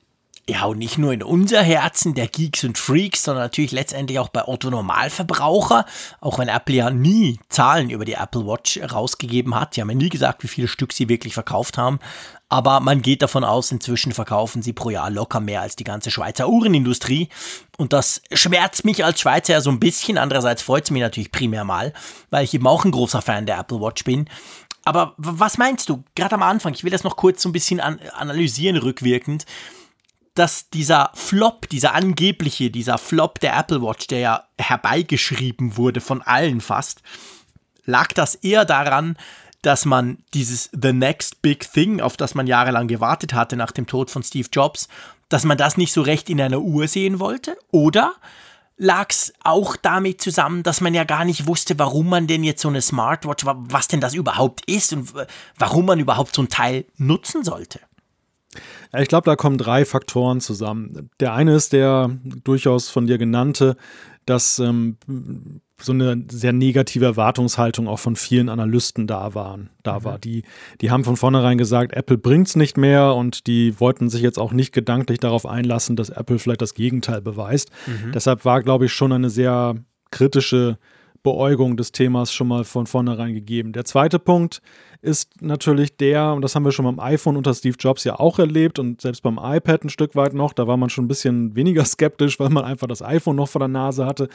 Ja, 0.50 0.66
und 0.66 0.78
nicht 0.78 0.98
nur 0.98 1.14
in 1.14 1.24
unser 1.24 1.64
Herzen 1.64 2.16
der 2.16 2.28
Geeks 2.28 2.66
und 2.66 2.78
Freaks, 2.78 3.24
sondern 3.24 3.46
natürlich 3.46 3.72
letztendlich 3.72 4.20
auch 4.20 4.28
bei 4.28 4.46
Otto 4.46 4.70
Normalverbraucher. 4.70 5.86
Auch 6.20 6.38
wenn 6.38 6.50
Apple 6.50 6.76
ja 6.76 6.90
nie 6.90 7.40
Zahlen 7.48 7.90
über 7.90 8.04
die 8.04 8.16
Apple 8.16 8.46
Watch 8.46 8.78
rausgegeben 8.92 9.56
hat. 9.56 9.78
Die 9.78 9.82
haben 9.82 9.90
ja 9.90 9.96
nie 9.96 10.10
gesagt, 10.10 10.44
wie 10.44 10.50
viele 10.50 10.68
Stück 10.68 10.92
sie 10.92 11.08
wirklich 11.08 11.34
verkauft 11.34 11.78
haben. 11.78 12.00
Aber 12.50 12.82
man 12.82 13.02
geht 13.02 13.22
davon 13.22 13.46
aus, 13.46 13.72
inzwischen 13.72 14.12
verkaufen 14.12 14.62
sie 14.62 14.74
pro 14.74 14.90
Jahr 14.90 15.10
locker 15.10 15.40
mehr 15.40 15.62
als 15.62 15.78
die 15.78 15.86
ganze 15.86 16.12
Schweizer 16.12 16.50
Uhrenindustrie. 16.50 17.30
Und 17.78 17.94
das 17.94 18.22
schmerzt 18.34 18.84
mich 18.84 19.06
als 19.06 19.22
Schweizer 19.22 19.54
ja 19.54 19.62
so 19.62 19.70
ein 19.70 19.80
bisschen. 19.80 20.18
Andererseits 20.18 20.62
freut 20.62 20.84
es 20.84 20.92
mich 20.92 21.02
natürlich 21.02 21.32
primär 21.32 21.64
mal, 21.64 21.94
weil 22.32 22.44
ich 22.44 22.54
eben 22.54 22.68
auch 22.68 22.84
ein 22.84 22.92
großer 22.92 23.22
Fan 23.22 23.46
der 23.46 23.60
Apple 23.60 23.80
Watch 23.80 24.04
bin. 24.04 24.30
Aber 24.84 25.14
was 25.16 25.58
meinst 25.58 25.88
du, 25.88 26.04
gerade 26.16 26.36
am 26.36 26.44
Anfang, 26.44 26.74
ich 26.74 26.84
will 26.84 26.92
das 26.92 27.06
noch 27.06 27.16
kurz 27.16 27.42
so 27.42 27.48
ein 27.48 27.54
bisschen 27.54 27.80
an 27.80 28.02
analysieren 28.18 28.76
rückwirkend 28.76 29.46
dass 30.36 30.70
dieser 30.70 31.12
Flop, 31.14 31.70
dieser 31.70 31.94
angebliche, 31.94 32.72
dieser 32.72 32.98
Flop 32.98 33.40
der 33.40 33.56
Apple 33.58 33.82
Watch, 33.82 34.08
der 34.08 34.20
ja 34.20 34.44
herbeigeschrieben 34.58 35.78
wurde 35.78 36.02
von 36.02 36.22
allen 36.22 36.62
fast, 36.62 37.02
lag 37.86 38.14
das 38.14 38.36
eher 38.36 38.66
daran, 38.66 39.18
dass 39.62 39.86
man 39.86 40.18
dieses 40.34 40.70
The 40.74 40.92
Next 40.92 41.42
Big 41.42 41.72
Thing, 41.72 42.02
auf 42.02 42.18
das 42.18 42.36
man 42.36 42.48
jahrelang 42.48 42.88
gewartet 42.88 43.34
hatte 43.34 43.56
nach 43.56 43.72
dem 43.72 43.88
Tod 43.88 44.12
von 44.12 44.24
Steve 44.24 44.50
Jobs, 44.52 44.88
dass 45.30 45.46
man 45.46 45.58
das 45.58 45.78
nicht 45.78 45.94
so 45.94 46.02
recht 46.02 46.30
in 46.30 46.42
einer 46.42 46.60
Uhr 46.60 46.88
sehen 46.88 47.20
wollte? 47.20 47.58
Oder 47.72 48.14
lag 48.78 49.10
es 49.10 49.34
auch 49.44 49.76
damit 49.76 50.22
zusammen, 50.22 50.64
dass 50.64 50.82
man 50.82 50.94
ja 50.94 51.06
gar 51.06 51.24
nicht 51.26 51.48
wusste, 51.48 51.80
warum 51.80 52.10
man 52.10 52.28
denn 52.28 52.44
jetzt 52.44 52.62
so 52.62 52.68
eine 52.68 52.82
Smartwatch, 52.82 53.46
was 53.46 53.88
denn 53.88 54.02
das 54.02 54.14
überhaupt 54.14 54.70
ist 54.70 54.94
und 54.94 55.14
warum 55.58 55.86
man 55.86 56.00
überhaupt 56.00 56.36
so 56.36 56.42
ein 56.42 56.50
Teil 56.50 56.86
nutzen 56.98 57.44
sollte? 57.44 57.80
Ich 58.98 59.08
glaube, 59.08 59.26
da 59.26 59.36
kommen 59.36 59.58
drei 59.58 59.86
Faktoren 59.86 60.40
zusammen. 60.40 61.10
Der 61.20 61.34
eine 61.34 61.56
ist 61.56 61.74
der 61.74 62.12
durchaus 62.44 62.90
von 62.90 63.08
dir 63.08 63.18
genannte, 63.18 63.76
dass 64.26 64.60
ähm, 64.60 64.98
so 65.82 65.92
eine 65.92 66.24
sehr 66.30 66.54
negative 66.54 67.06
Erwartungshaltung 67.06 67.88
auch 67.88 68.00
von 68.00 68.16
vielen 68.16 68.50
Analysten 68.50 69.08
da 69.08 69.34
waren, 69.34 69.70
da 69.82 70.00
mhm. 70.00 70.04
war. 70.04 70.20
Die, 70.20 70.44
die 70.82 70.92
haben 70.92 71.04
von 71.04 71.18
vornherein 71.18 71.58
gesagt, 71.58 71.94
Apple 71.94 72.18
bringt 72.18 72.48
es 72.48 72.56
nicht 72.56 72.78
mehr 72.78 73.16
und 73.16 73.48
die 73.48 73.80
wollten 73.80 74.10
sich 74.10 74.22
jetzt 74.22 74.40
auch 74.40 74.54
nicht 74.54 74.74
gedanklich 74.74 75.20
darauf 75.20 75.46
einlassen, 75.46 75.96
dass 75.96 76.10
Apple 76.10 76.40
vielleicht 76.40 76.62
das 76.62 76.74
Gegenteil 76.74 77.22
beweist. 77.22 77.72
Mhm. 77.88 78.12
Deshalb 78.14 78.46
war, 78.46 78.62
glaube 78.62 78.86
ich, 78.86 78.94
schon 78.94 79.12
eine 79.12 79.30
sehr 79.30 79.76
kritische 80.12 80.78
Beäugung 81.24 81.78
des 81.78 81.92
Themas 81.92 82.34
schon 82.34 82.50
mal 82.50 82.66
von 82.66 82.86
vornherein 82.86 83.34
gegeben. 83.34 83.72
Der 83.72 83.86
zweite 83.86 84.20
Punkt 84.20 84.62
ist 85.02 85.42
natürlich 85.42 85.98
der, 85.98 86.34
und 86.34 86.42
das 86.42 86.56
haben 86.56 86.64
wir 86.64 86.72
schon 86.72 86.86
beim 86.86 87.00
iPhone 87.00 87.36
unter 87.36 87.54
Steve 87.54 87.76
Jobs 87.80 88.04
ja 88.04 88.20
auch 88.20 88.40
erlebt 88.40 88.80
und 88.80 89.02
selbst 89.02 89.22
beim 89.24 89.40
iPad 89.42 89.86
ein 89.86 89.90
Stück 89.90 90.16
weit 90.16 90.34
noch, 90.34 90.54
da 90.54 90.68
war 90.68 90.78
man 90.78 90.90
schon 90.90 91.06
ein 91.06 91.10
bisschen 91.10 91.56
weniger 91.56 91.84
skeptisch, 91.86 92.40
weil 92.40 92.50
man 92.50 92.64
einfach 92.64 92.88
das 92.88 93.02
iPhone 93.02 93.36
noch 93.36 93.50
vor 93.50 93.60
der 93.60 93.68
Nase 93.68 94.06
hatte. 94.06 94.30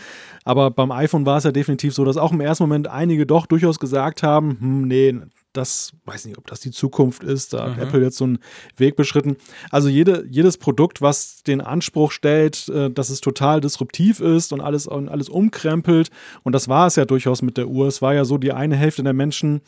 Aber 0.44 0.70
beim 0.70 0.90
iPhone 0.90 1.24
war 1.24 1.38
es 1.38 1.44
ja 1.44 1.52
definitiv 1.52 1.94
so, 1.94 2.04
dass 2.04 2.16
auch 2.16 2.32
im 2.32 2.40
ersten 2.40 2.64
Moment 2.64 2.88
einige 2.88 3.26
doch 3.26 3.46
durchaus 3.46 3.78
gesagt 3.78 4.22
haben, 4.22 4.58
hm, 4.60 4.88
nee, 4.88 5.14
das, 5.58 5.92
weiß 6.04 6.24
nicht, 6.24 6.38
ob 6.38 6.46
das 6.46 6.60
die 6.60 6.70
Zukunft 6.70 7.22
ist, 7.22 7.52
da 7.52 7.64
hat 7.64 7.76
mhm. 7.76 7.82
Apple 7.82 8.02
jetzt 8.02 8.16
so 8.16 8.24
einen 8.24 8.38
Weg 8.76 8.96
beschritten. 8.96 9.36
Also 9.70 9.88
jede, 9.88 10.24
jedes 10.30 10.56
Produkt, 10.56 11.02
was 11.02 11.42
den 11.42 11.60
Anspruch 11.60 12.12
stellt, 12.12 12.68
äh, 12.68 12.90
dass 12.90 13.10
es 13.10 13.20
total 13.20 13.60
disruptiv 13.60 14.20
ist 14.20 14.52
und 14.52 14.60
alles, 14.60 14.86
und 14.86 15.08
alles 15.08 15.28
umkrempelt, 15.28 16.10
und 16.44 16.52
das 16.52 16.68
war 16.68 16.86
es 16.86 16.96
ja 16.96 17.04
durchaus 17.04 17.42
mit 17.42 17.56
der 17.56 17.68
Uhr. 17.68 17.86
Es 17.88 18.00
war 18.00 18.14
ja 18.14 18.24
so, 18.24 18.38
die 18.38 18.52
eine 18.52 18.76
Hälfte 18.76 19.02
der 19.02 19.12
Menschen 19.12 19.60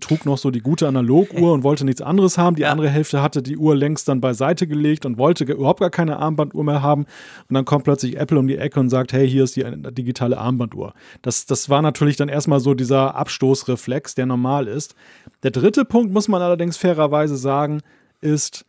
trug 0.00 0.26
noch 0.26 0.38
so 0.38 0.50
die 0.50 0.60
gute 0.60 0.88
Analoguhr 0.88 1.52
und 1.52 1.62
wollte 1.62 1.84
nichts 1.84 2.02
anderes 2.02 2.38
haben. 2.38 2.56
Die 2.56 2.66
andere 2.66 2.88
Hälfte 2.88 3.22
hatte 3.22 3.42
die 3.42 3.56
Uhr 3.56 3.74
längst 3.76 4.08
dann 4.08 4.20
beiseite 4.20 4.66
gelegt 4.66 5.06
und 5.06 5.18
wollte 5.18 5.44
überhaupt 5.44 5.80
gar 5.80 5.90
keine 5.90 6.18
Armbanduhr 6.18 6.64
mehr 6.64 6.82
haben. 6.82 7.04
Und 7.48 7.54
dann 7.54 7.64
kommt 7.64 7.84
plötzlich 7.84 8.16
Apple 8.16 8.38
um 8.38 8.46
die 8.46 8.56
Ecke 8.56 8.80
und 8.80 8.90
sagt, 8.90 9.12
hey, 9.12 9.28
hier 9.28 9.44
ist 9.44 9.56
die 9.56 9.64
digitale 9.92 10.38
Armbanduhr. 10.38 10.94
Das, 11.22 11.46
das 11.46 11.68
war 11.68 11.82
natürlich 11.82 12.16
dann 12.16 12.28
erstmal 12.28 12.60
so 12.60 12.74
dieser 12.74 13.14
Abstoßreflex, 13.14 14.14
der 14.14 14.26
normal 14.26 14.68
ist. 14.68 14.94
Der 15.42 15.50
dritte 15.50 15.84
Punkt, 15.84 16.12
muss 16.12 16.28
man 16.28 16.42
allerdings 16.42 16.76
fairerweise 16.76 17.36
sagen, 17.36 17.80
ist, 18.20 18.64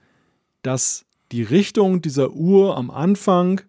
dass 0.61 1.05
die 1.31 1.43
Richtung 1.43 2.01
dieser 2.01 2.31
Uhr 2.31 2.77
am 2.77 2.91
Anfang 2.91 3.61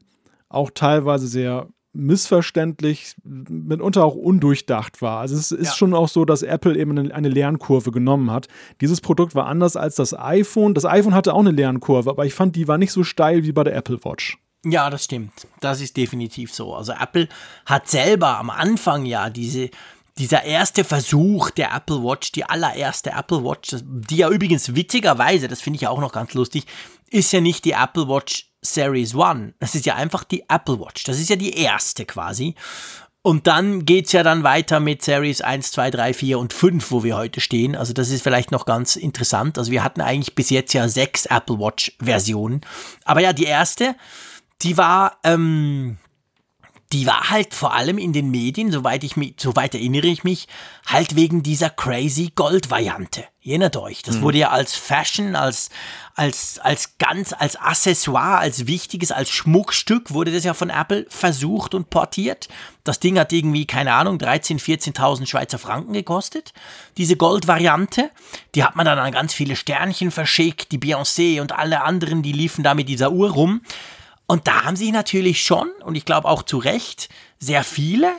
auch 0.49 0.71
teilweise 0.71 1.27
sehr 1.27 1.69
missverständlich, 1.97 3.17
mitunter 3.25 4.05
auch 4.05 4.15
undurchdacht 4.15 5.03
war. 5.03 5.21
Also 5.21 5.37
es 5.37 5.51
ist 5.51 5.69
ja. 5.69 5.75
schon 5.75 5.95
auch 5.95 6.09
so, 6.09 6.25
dass 6.25 6.43
Apple 6.43 6.77
eben 6.77 6.99
eine, 6.99 7.15
eine, 7.15 7.29
Lernkurve 7.29 7.91
genommen 7.91 8.31
hat. 8.31 8.49
Dieses 8.81 9.01
Produkt 9.01 9.35
war 9.35 9.47
anders 9.47 9.77
als 9.77 9.97
das 9.97 10.17
iPhone. 10.19 10.75
Das 10.75 10.85
iPhone 10.85 11.15
hatte 11.15 11.35
auch 11.35 11.41
eine 11.41 11.51
Lernkurve, 11.51 12.11
aber 12.11 12.27
ich 12.27 12.35
fand, 12.35 12.57
die 12.57 12.69
war 12.69 12.79
nicht 12.79 12.93
so 12.93 13.05
steil 13.05 13.45
wie 13.45 13.53
bei 13.53 13.65
der 13.65 13.75
Apple 13.75 14.05
Watch. 14.05 14.39
Ja, 14.65 14.91
das 14.91 15.05
stimmt. 15.05 15.47
Das 15.61 15.81
ist 15.81 15.97
definitiv 15.97 16.53
so. 16.53 16.75
Also 16.75 16.93
Apple 16.93 17.29
hat 17.67 17.89
selber 17.89 18.39
am 18.39 18.51
Anfang 18.51 19.07
ja 19.07 19.31
diese 19.31 19.71
dieser 20.19 20.45
erste 20.45 20.83
Versuch 20.83 21.51
der 21.51 21.75
Apple 21.75 22.03
Watch, 22.03 22.33
die 22.33 22.45
allererste 22.45 23.11
Apple 23.11 23.45
Watch, 23.45 23.77
die 23.83 24.17
ja 24.17 24.31
übrigens 24.31 24.75
witzigerweise, 24.75 25.47
das 25.47 25.61
finde 25.61 25.77
ich 25.77 25.83
ja 25.83 25.91
auch 25.91 26.01
noch 26.01 26.13
ganz 26.13 26.33
lustig, 26.33 26.65
ist 27.11 27.33
ja 27.33 27.41
nicht 27.41 27.65
die 27.65 27.73
Apple 27.73 28.09
Watch 28.09 28.51
Series 28.75 29.15
One. 29.15 29.55
Das 29.59 29.75
ist 29.75 29.87
ja 29.87 29.95
einfach 29.95 30.25
die 30.25 30.45
Apple 30.49 30.81
Watch. 30.81 31.05
Das 31.05 31.19
ist 31.19 31.31
ja 31.31 31.37
die 31.37 31.57
erste 31.59 32.05
quasi. 32.05 32.55
Und 33.23 33.49
dann 33.49 33.85
geht 33.85 34.07
es 34.07 34.13
ja 34.13 34.23
dann 34.23 34.45
weiter 34.45 34.79
mit 34.79 35.03
Series 35.03 35.41
1, 35.41 35.73
2, 35.73 35.91
3, 35.91 36.15
4 36.15 36.39
und 36.39 36.53
5, 36.53 36.93
wo 36.93 37.03
wir 37.03 37.17
heute 37.17 37.41
stehen. 37.41 37.75
Also 37.75 37.93
das 37.93 38.11
ist 38.11 38.23
vielleicht 38.23 38.53
noch 38.53 38.67
ganz 38.67 38.95
interessant. 38.95 39.59
Also 39.59 39.73
wir 39.73 39.83
hatten 39.83 40.01
eigentlich 40.01 40.37
bis 40.37 40.49
jetzt 40.51 40.73
ja 40.75 40.89
sechs 40.89 41.27
Apple 41.27 41.59
Watch-Versionen. 41.59 42.61
Aber 43.05 43.21
ja, 43.21 43.33
die 43.33 43.47
erste, 43.47 43.97
die 44.63 44.79
war, 44.79 45.19
ähm, 45.25 45.99
die 46.93 47.07
war 47.07 47.31
halt 47.31 47.53
vor 47.53 47.75
allem 47.75 47.99
in 47.99 48.13
den 48.13 48.31
Medien, 48.31 48.71
soweit 48.71 49.03
ich 49.03 49.17
mich, 49.17 49.35
soweit 49.39 49.75
erinnere 49.75 50.07
ich 50.07 50.23
mich, 50.23 50.47
halt 50.87 51.17
wegen 51.17 51.43
dieser 51.43 51.69
crazy 51.69 52.31
Gold-Variante. 52.35 53.25
Erinnert 53.45 53.77
euch, 53.77 54.03
das 54.03 54.17
mhm. 54.17 54.23
wurde 54.23 54.39
ja 54.39 54.51
als 54.51 54.75
Fashion, 54.75 55.35
als, 55.35 55.71
als, 56.15 56.59
als 56.59 56.99
ganz, 56.99 57.33
als 57.33 57.57
Accessoire, 57.57 58.39
als 58.39 58.67
wichtiges, 58.67 59.11
als 59.11 59.31
Schmuckstück 59.31 60.13
wurde 60.13 60.33
das 60.33 60.45
ja 60.45 60.55
von 60.55 60.71
Apple 60.71 61.07
versucht 61.09 61.75
und 61.75 61.91
portiert. 61.91 62.49
Das 62.85 63.01
Ding 63.01 63.19
hat 63.19 63.33
irgendwie, 63.33 63.67
keine 63.67 63.95
Ahnung, 63.95 64.19
13.000, 64.19 64.61
14.000 64.95 65.27
Schweizer 65.27 65.59
Franken 65.59 65.93
gekostet. 65.93 66.53
Diese 66.99 67.17
Gold-Variante, 67.17 68.11
die 68.55 68.63
hat 68.63 68.77
man 68.77 68.87
dann 68.87 68.99
an 68.99 69.13
ganz 69.13 69.35
viele 69.35 69.57
Sternchen 69.57 70.13
verschickt, 70.13 70.71
die 70.71 70.79
Beyoncé 70.79 71.41
und 71.41 71.53
alle 71.53 71.83
anderen, 71.83 72.23
die 72.23 72.33
liefen 72.33 72.63
da 72.63 72.75
mit 72.75 72.89
dieser 72.89 73.11
Uhr 73.11 73.31
rum. 73.31 73.61
Und 74.27 74.49
da 74.49 74.65
haben 74.65 74.77
sich 74.77 74.93
natürlich 74.93 75.43
schon, 75.43 75.71
und 75.85 75.95
ich 75.95 76.05
glaube 76.05 76.29
auch 76.29 76.43
zu 76.43 76.59
Recht, 76.59 77.09
sehr 77.39 77.63
viele 77.63 78.13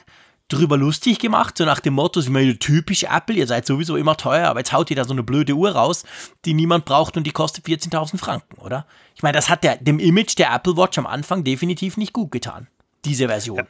drüber 0.48 0.78
lustig 0.78 1.20
gemacht, 1.20 1.58
so 1.58 1.66
nach 1.66 1.82
dem 1.82 1.96
Motto, 1.96 2.22
sie 2.22 2.30
meinen 2.30 2.60
typisch 2.60 3.04
Apple, 3.04 3.36
ihr 3.36 3.48
seid 3.48 3.66
sowieso 3.66 3.98
immer 3.98 4.16
teuer, 4.16 4.48
aber 4.48 4.62
jetzt 4.62 4.72
haut 4.72 4.90
ihr 4.90 4.96
da 4.96 5.04
so 5.04 5.12
eine 5.12 5.24
blöde 5.24 5.54
Uhr 5.54 5.72
raus, 5.72 6.06
die 6.46 6.54
niemand 6.54 6.86
braucht 6.86 7.18
und 7.18 7.26
die 7.26 7.32
kostet 7.32 7.66
14.000 7.66 8.18
Franken, 8.18 8.58
oder? 8.62 8.86
Ich 9.16 9.24
meine, 9.24 9.36
das 9.36 9.50
hat 9.50 9.66
der, 9.66 9.76
dem 9.78 10.00
Image 10.00 10.38
der 10.38 10.54
Apple 10.54 10.78
Watch 10.78 10.98
am 10.98 11.06
Anfang 11.06 11.44
definitiv 11.44 11.98
nicht 11.98 12.14
gut 12.14 12.32
getan, 12.32 12.68
diese 13.04 13.28
Version. 13.28 13.58
Ja. 13.58 13.66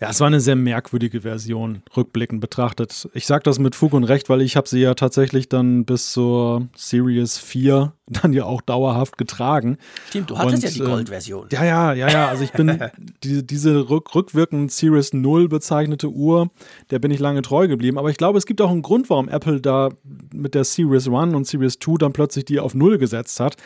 Ja, 0.00 0.10
es 0.10 0.20
war 0.20 0.28
eine 0.28 0.40
sehr 0.40 0.54
merkwürdige 0.54 1.22
Version, 1.22 1.82
rückblickend 1.96 2.40
betrachtet. 2.40 3.08
Ich 3.14 3.26
sage 3.26 3.42
das 3.42 3.58
mit 3.58 3.74
Fug 3.74 3.94
und 3.94 4.04
Recht, 4.04 4.28
weil 4.28 4.42
ich 4.42 4.56
habe 4.56 4.68
sie 4.68 4.78
ja 4.78 4.94
tatsächlich 4.94 5.48
dann 5.48 5.84
bis 5.84 6.12
zur 6.12 6.68
Series 6.76 7.36
4 7.38 7.92
dann 8.06 8.32
ja 8.32 8.44
auch 8.44 8.60
dauerhaft 8.60 9.18
getragen. 9.18 9.76
Stimmt, 10.08 10.30
du 10.30 10.38
hattest 10.38 10.62
und, 10.62 10.62
ja 10.62 10.70
die 10.70 10.78
ähm, 10.78 10.86
Gold-Version. 10.86 11.48
Äh, 11.50 11.54
ja, 11.54 11.64
ja, 11.64 11.92
ja, 11.94 12.08
ja. 12.10 12.28
Also 12.28 12.44
ich 12.44 12.52
bin 12.52 12.78
die, 13.24 13.44
diese 13.44 13.90
rück, 13.90 14.14
rückwirkend 14.14 14.70
Series 14.70 15.12
0 15.12 15.48
bezeichnete 15.48 16.08
Uhr, 16.08 16.50
der 16.90 17.00
bin 17.00 17.10
ich 17.10 17.18
lange 17.18 17.42
treu 17.42 17.66
geblieben. 17.66 17.98
Aber 17.98 18.10
ich 18.10 18.18
glaube, 18.18 18.38
es 18.38 18.46
gibt 18.46 18.60
auch 18.60 18.70
einen 18.70 18.82
Grund, 18.82 19.10
warum 19.10 19.28
Apple 19.28 19.60
da 19.60 19.90
mit 20.32 20.54
der 20.54 20.62
Series 20.62 21.08
1 21.08 21.34
und 21.34 21.44
Series 21.44 21.76
2 21.80 21.94
dann 21.98 22.12
plötzlich 22.12 22.44
die 22.44 22.60
auf 22.60 22.72
0 22.72 22.98
gesetzt 22.98 23.40
hat 23.40 23.56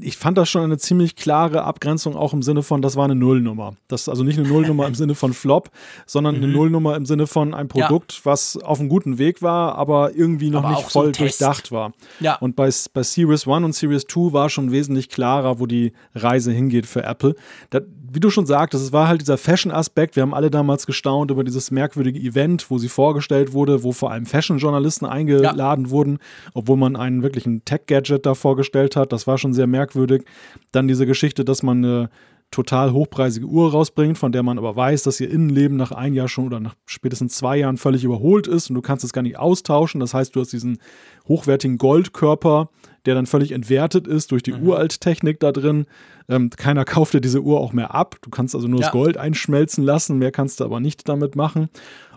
ich 0.00 0.16
fand 0.16 0.38
das 0.38 0.48
schon 0.48 0.62
eine 0.62 0.78
ziemlich 0.78 1.16
klare 1.16 1.64
Abgrenzung, 1.64 2.16
auch 2.16 2.32
im 2.32 2.42
Sinne 2.42 2.62
von, 2.62 2.82
das 2.82 2.96
war 2.96 3.04
eine 3.04 3.14
Nullnummer. 3.14 3.74
Das 3.88 4.08
also 4.08 4.24
nicht 4.24 4.38
eine 4.38 4.48
Nullnummer 4.48 4.86
im 4.86 4.94
Sinne 4.94 5.14
von 5.14 5.32
Flop, 5.32 5.70
sondern 6.06 6.36
eine 6.36 6.46
mhm. 6.46 6.52
Nullnummer 6.52 6.96
im 6.96 7.06
Sinne 7.06 7.26
von 7.26 7.54
ein 7.54 7.68
Produkt, 7.68 8.12
ja. 8.12 8.20
was 8.24 8.56
auf 8.56 8.80
einem 8.80 8.88
guten 8.88 9.18
Weg 9.18 9.42
war, 9.42 9.76
aber 9.76 10.14
irgendwie 10.14 10.50
noch 10.50 10.64
aber 10.64 10.76
nicht 10.76 10.90
voll 10.90 11.06
so 11.06 11.22
durchdacht 11.22 11.72
war. 11.72 11.92
Ja. 12.20 12.36
Und 12.36 12.56
bei, 12.56 12.70
bei 12.92 13.02
Series 13.02 13.46
1 13.46 13.64
und 13.64 13.74
Series 13.74 14.06
2 14.06 14.32
war 14.32 14.48
schon 14.50 14.70
wesentlich 14.70 15.08
klarer, 15.08 15.58
wo 15.60 15.66
die 15.66 15.92
Reise 16.14 16.52
hingeht 16.52 16.86
für 16.86 17.02
Apple. 17.02 17.34
Das, 17.70 17.82
wie 18.12 18.20
du 18.20 18.30
schon 18.30 18.46
sagtest, 18.46 18.84
es 18.84 18.92
war 18.92 19.08
halt 19.08 19.20
dieser 19.20 19.38
Fashion-Aspekt. 19.38 20.16
Wir 20.16 20.22
haben 20.22 20.34
alle 20.34 20.50
damals 20.50 20.86
gestaunt 20.86 21.30
über 21.30 21.44
dieses 21.44 21.70
merkwürdige 21.70 22.18
Event, 22.18 22.70
wo 22.70 22.78
sie 22.78 22.88
vorgestellt 22.88 23.52
wurde, 23.52 23.82
wo 23.82 23.92
vor 23.92 24.10
allem 24.10 24.26
Fashion-Journalisten 24.26 25.06
eingeladen 25.06 25.86
ja. 25.86 25.90
wurden, 25.90 26.18
obwohl 26.54 26.76
man 26.76 26.96
einen 26.96 27.22
wirklichen 27.22 27.64
Tech-Gadget 27.64 28.26
da 28.26 28.34
vorgestellt 28.34 28.96
hat. 28.96 29.12
Das 29.12 29.26
war 29.26 29.38
schon 29.38 29.52
sehr 29.52 29.66
merkwürdig. 29.66 30.24
Dann 30.72 30.88
diese 30.88 31.06
Geschichte, 31.06 31.44
dass 31.44 31.62
man 31.62 31.84
eine 31.84 32.10
total 32.50 32.92
hochpreisige 32.92 33.46
Uhr 33.46 33.72
rausbringt, 33.72 34.18
von 34.18 34.32
der 34.32 34.42
man 34.42 34.58
aber 34.58 34.76
weiß, 34.76 35.02
dass 35.02 35.20
ihr 35.20 35.30
Innenleben 35.30 35.76
nach 35.76 35.92
ein 35.92 36.14
Jahr 36.14 36.28
schon 36.28 36.46
oder 36.46 36.60
nach 36.60 36.74
spätestens 36.86 37.36
zwei 37.36 37.58
Jahren 37.58 37.76
völlig 37.76 38.04
überholt 38.04 38.46
ist 38.46 38.70
und 38.70 38.74
du 38.74 38.82
kannst 38.82 39.04
es 39.04 39.12
gar 39.12 39.22
nicht 39.22 39.38
austauschen. 39.38 40.00
Das 40.00 40.14
heißt, 40.14 40.34
du 40.34 40.40
hast 40.40 40.52
diesen 40.52 40.78
hochwertigen 41.28 41.76
Goldkörper, 41.76 42.70
der 43.06 43.14
dann 43.14 43.26
völlig 43.26 43.52
entwertet 43.52 44.06
ist 44.06 44.32
durch 44.32 44.42
die 44.42 44.52
mhm. 44.52 44.68
Uralttechnik 44.68 45.40
da 45.40 45.52
drin. 45.52 45.86
Ähm, 46.28 46.50
keiner 46.50 46.84
kauft 46.84 47.14
dir 47.14 47.20
diese 47.20 47.40
Uhr 47.42 47.60
auch 47.60 47.72
mehr 47.72 47.94
ab. 47.94 48.16
Du 48.22 48.30
kannst 48.30 48.54
also 48.54 48.68
nur 48.68 48.80
ja. 48.80 48.86
das 48.86 48.92
Gold 48.92 49.16
einschmelzen 49.16 49.84
lassen, 49.84 50.18
mehr 50.18 50.32
kannst 50.32 50.60
du 50.60 50.64
aber 50.64 50.80
nicht 50.80 51.08
damit 51.08 51.36
machen. 51.36 51.68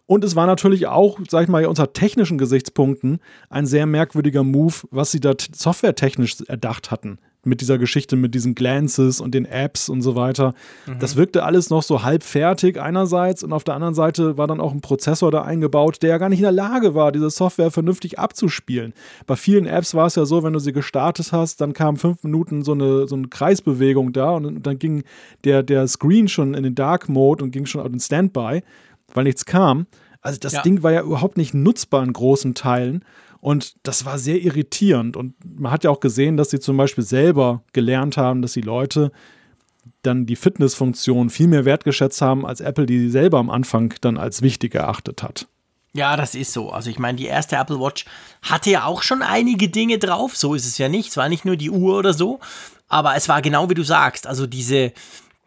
Und 0.05 0.24
es 0.24 0.36
war 0.36 0.48
natürlich 0.48 0.88
auch, 0.88 1.19
sag 1.29 1.43
ich 1.43 1.50
mal, 1.50 1.65
unter 1.67 1.93
technischen 1.93 2.39
Gesichtspunkten 2.39 3.19
ein 3.50 3.67
sehr 3.67 3.86
merkwürdiger 3.86 4.43
Move, 4.43 4.74
was 4.89 5.12
sie 5.12 5.19
da 5.19 5.34
softwaretechnisch 5.53 6.38
erdacht 6.48 6.89
hatten 6.89 7.19
mit 7.46 7.62
dieser 7.62 7.77
Geschichte, 7.77 8.15
mit 8.15 8.36
diesen 8.36 8.53
Glances 8.53 9.22
und 9.22 9.34
den 9.34 9.46
Apps 9.46 9.88
und 9.88 10.01
so 10.01 10.15
weiter. 10.15 10.53
Mhm. 10.86 11.00
Das 11.00 11.15
wirkte 11.15 11.43
alles 11.43 11.69
noch 11.69 11.84
so 11.84 12.03
halb 12.03 12.24
fertig 12.24 12.79
einerseits 12.79 13.43
und 13.43 13.53
auf 13.53 13.63
der 13.63 13.75
anderen 13.75 13.93
Seite 13.93 14.38
war 14.38 14.48
dann 14.48 14.60
auch 14.60 14.74
ein 14.74 14.81
Prozessor 14.81 15.31
da 15.31 15.43
eingebaut, 15.43 16.01
der 16.01 16.10
ja 16.10 16.17
gar 16.17 16.29
nicht 16.29 16.39
in 16.39 16.43
der 16.43 16.51
Lage 16.51 16.96
war, 16.96 17.12
diese 17.12 17.29
Software 17.29 17.72
vernünftig 17.72 18.19
abzuspielen. 18.19 18.93
Bei 19.25 19.36
vielen 19.36 19.65
Apps 19.65 19.93
war 19.93 20.08
es 20.08 20.15
ja 20.15 20.25
so, 20.25 20.43
wenn 20.43 20.53
du 20.53 20.60
sie 20.60 20.74
gestartet 20.74 21.31
hast, 21.31 21.62
dann 21.62 21.74
kam 21.74 21.96
fünf 21.96 22.24
Minuten 22.24 22.63
so 22.63 22.74
eine, 22.74 23.08
so 23.08 23.15
eine 23.15 23.27
Kreisbewegung 23.29 24.12
da 24.12 24.31
und 24.31 24.63
dann 24.63 24.77
ging 24.77 25.03
der, 25.46 25.63
der 25.63 25.88
Screen 25.88 26.27
schon 26.27 26.53
in 26.53 26.63
den 26.63 26.75
Dark 26.75 27.08
Mode 27.08 27.43
und 27.43 27.51
ging 27.51 27.65
schon 27.65 27.81
auf 27.81 27.89
den 27.89 28.00
Standby, 28.00 28.63
weil 29.13 29.24
nichts 29.24 29.46
kam. 29.46 29.88
Also 30.22 30.39
das 30.39 30.53
ja. 30.53 30.62
Ding 30.62 30.84
war 30.84 30.91
ja 30.91 31.01
überhaupt 31.01 31.38
nicht 31.38 31.53
nutzbar 31.53 32.03
in 32.03 32.12
großen 32.12 32.53
Teilen. 32.53 33.05
Und 33.41 33.75
das 33.84 34.05
war 34.05 34.17
sehr 34.17 34.41
irritierend. 34.41 35.15
Und 35.15 35.34
man 35.60 35.72
hat 35.72 35.84
ja 35.84 35.89
auch 35.89 36.00
gesehen, 36.00 36.38
dass 36.38 36.50
sie 36.50 36.60
zum 36.60 36.77
Beispiel 36.77 37.03
selber 37.03 37.63
gelernt 37.74 38.17
haben, 38.17 38.41
dass 38.41 38.53
die 38.53 38.62
Leute 38.62 39.12
dann 40.01 40.25
die 40.25 40.36
Fitnessfunktion 40.36 41.29
viel 41.29 41.48
mehr 41.48 41.65
wertgeschätzt 41.65 42.22
haben, 42.22 42.46
als 42.46 42.62
Apple 42.62 42.86
die 42.86 43.10
selber 43.10 43.39
am 43.39 43.50
Anfang 43.50 43.93
dann 44.01 44.17
als 44.17 44.41
wichtig 44.41 44.75
erachtet 44.75 45.24
hat. 45.24 45.48
Ja, 45.93 46.15
das 46.15 46.36
ist 46.36 46.53
so. 46.53 46.69
Also 46.69 46.89
ich 46.89 47.00
meine, 47.00 47.17
die 47.17 47.25
erste 47.25 47.55
Apple 47.55 47.79
Watch 47.79 48.05
hatte 48.41 48.69
ja 48.69 48.86
auch 48.86 49.01
schon 49.01 49.22
einige 49.22 49.69
Dinge 49.69 49.98
drauf. 49.98 50.36
So 50.36 50.53
ist 50.53 50.65
es 50.65 50.77
ja 50.77 50.88
nicht. 50.88 51.10
Es 51.10 51.17
war 51.17 51.29
nicht 51.29 51.46
nur 51.46 51.55
die 51.55 51.72
Uhr 51.72 51.98
oder 51.98 52.13
so. 52.13 52.39
Aber 52.88 53.15
es 53.15 53.27
war 53.27 53.41
genau 53.41 53.69
wie 53.69 53.74
du 53.74 53.84
sagst. 53.84 54.27
Also 54.27 54.46
diese, 54.46 54.93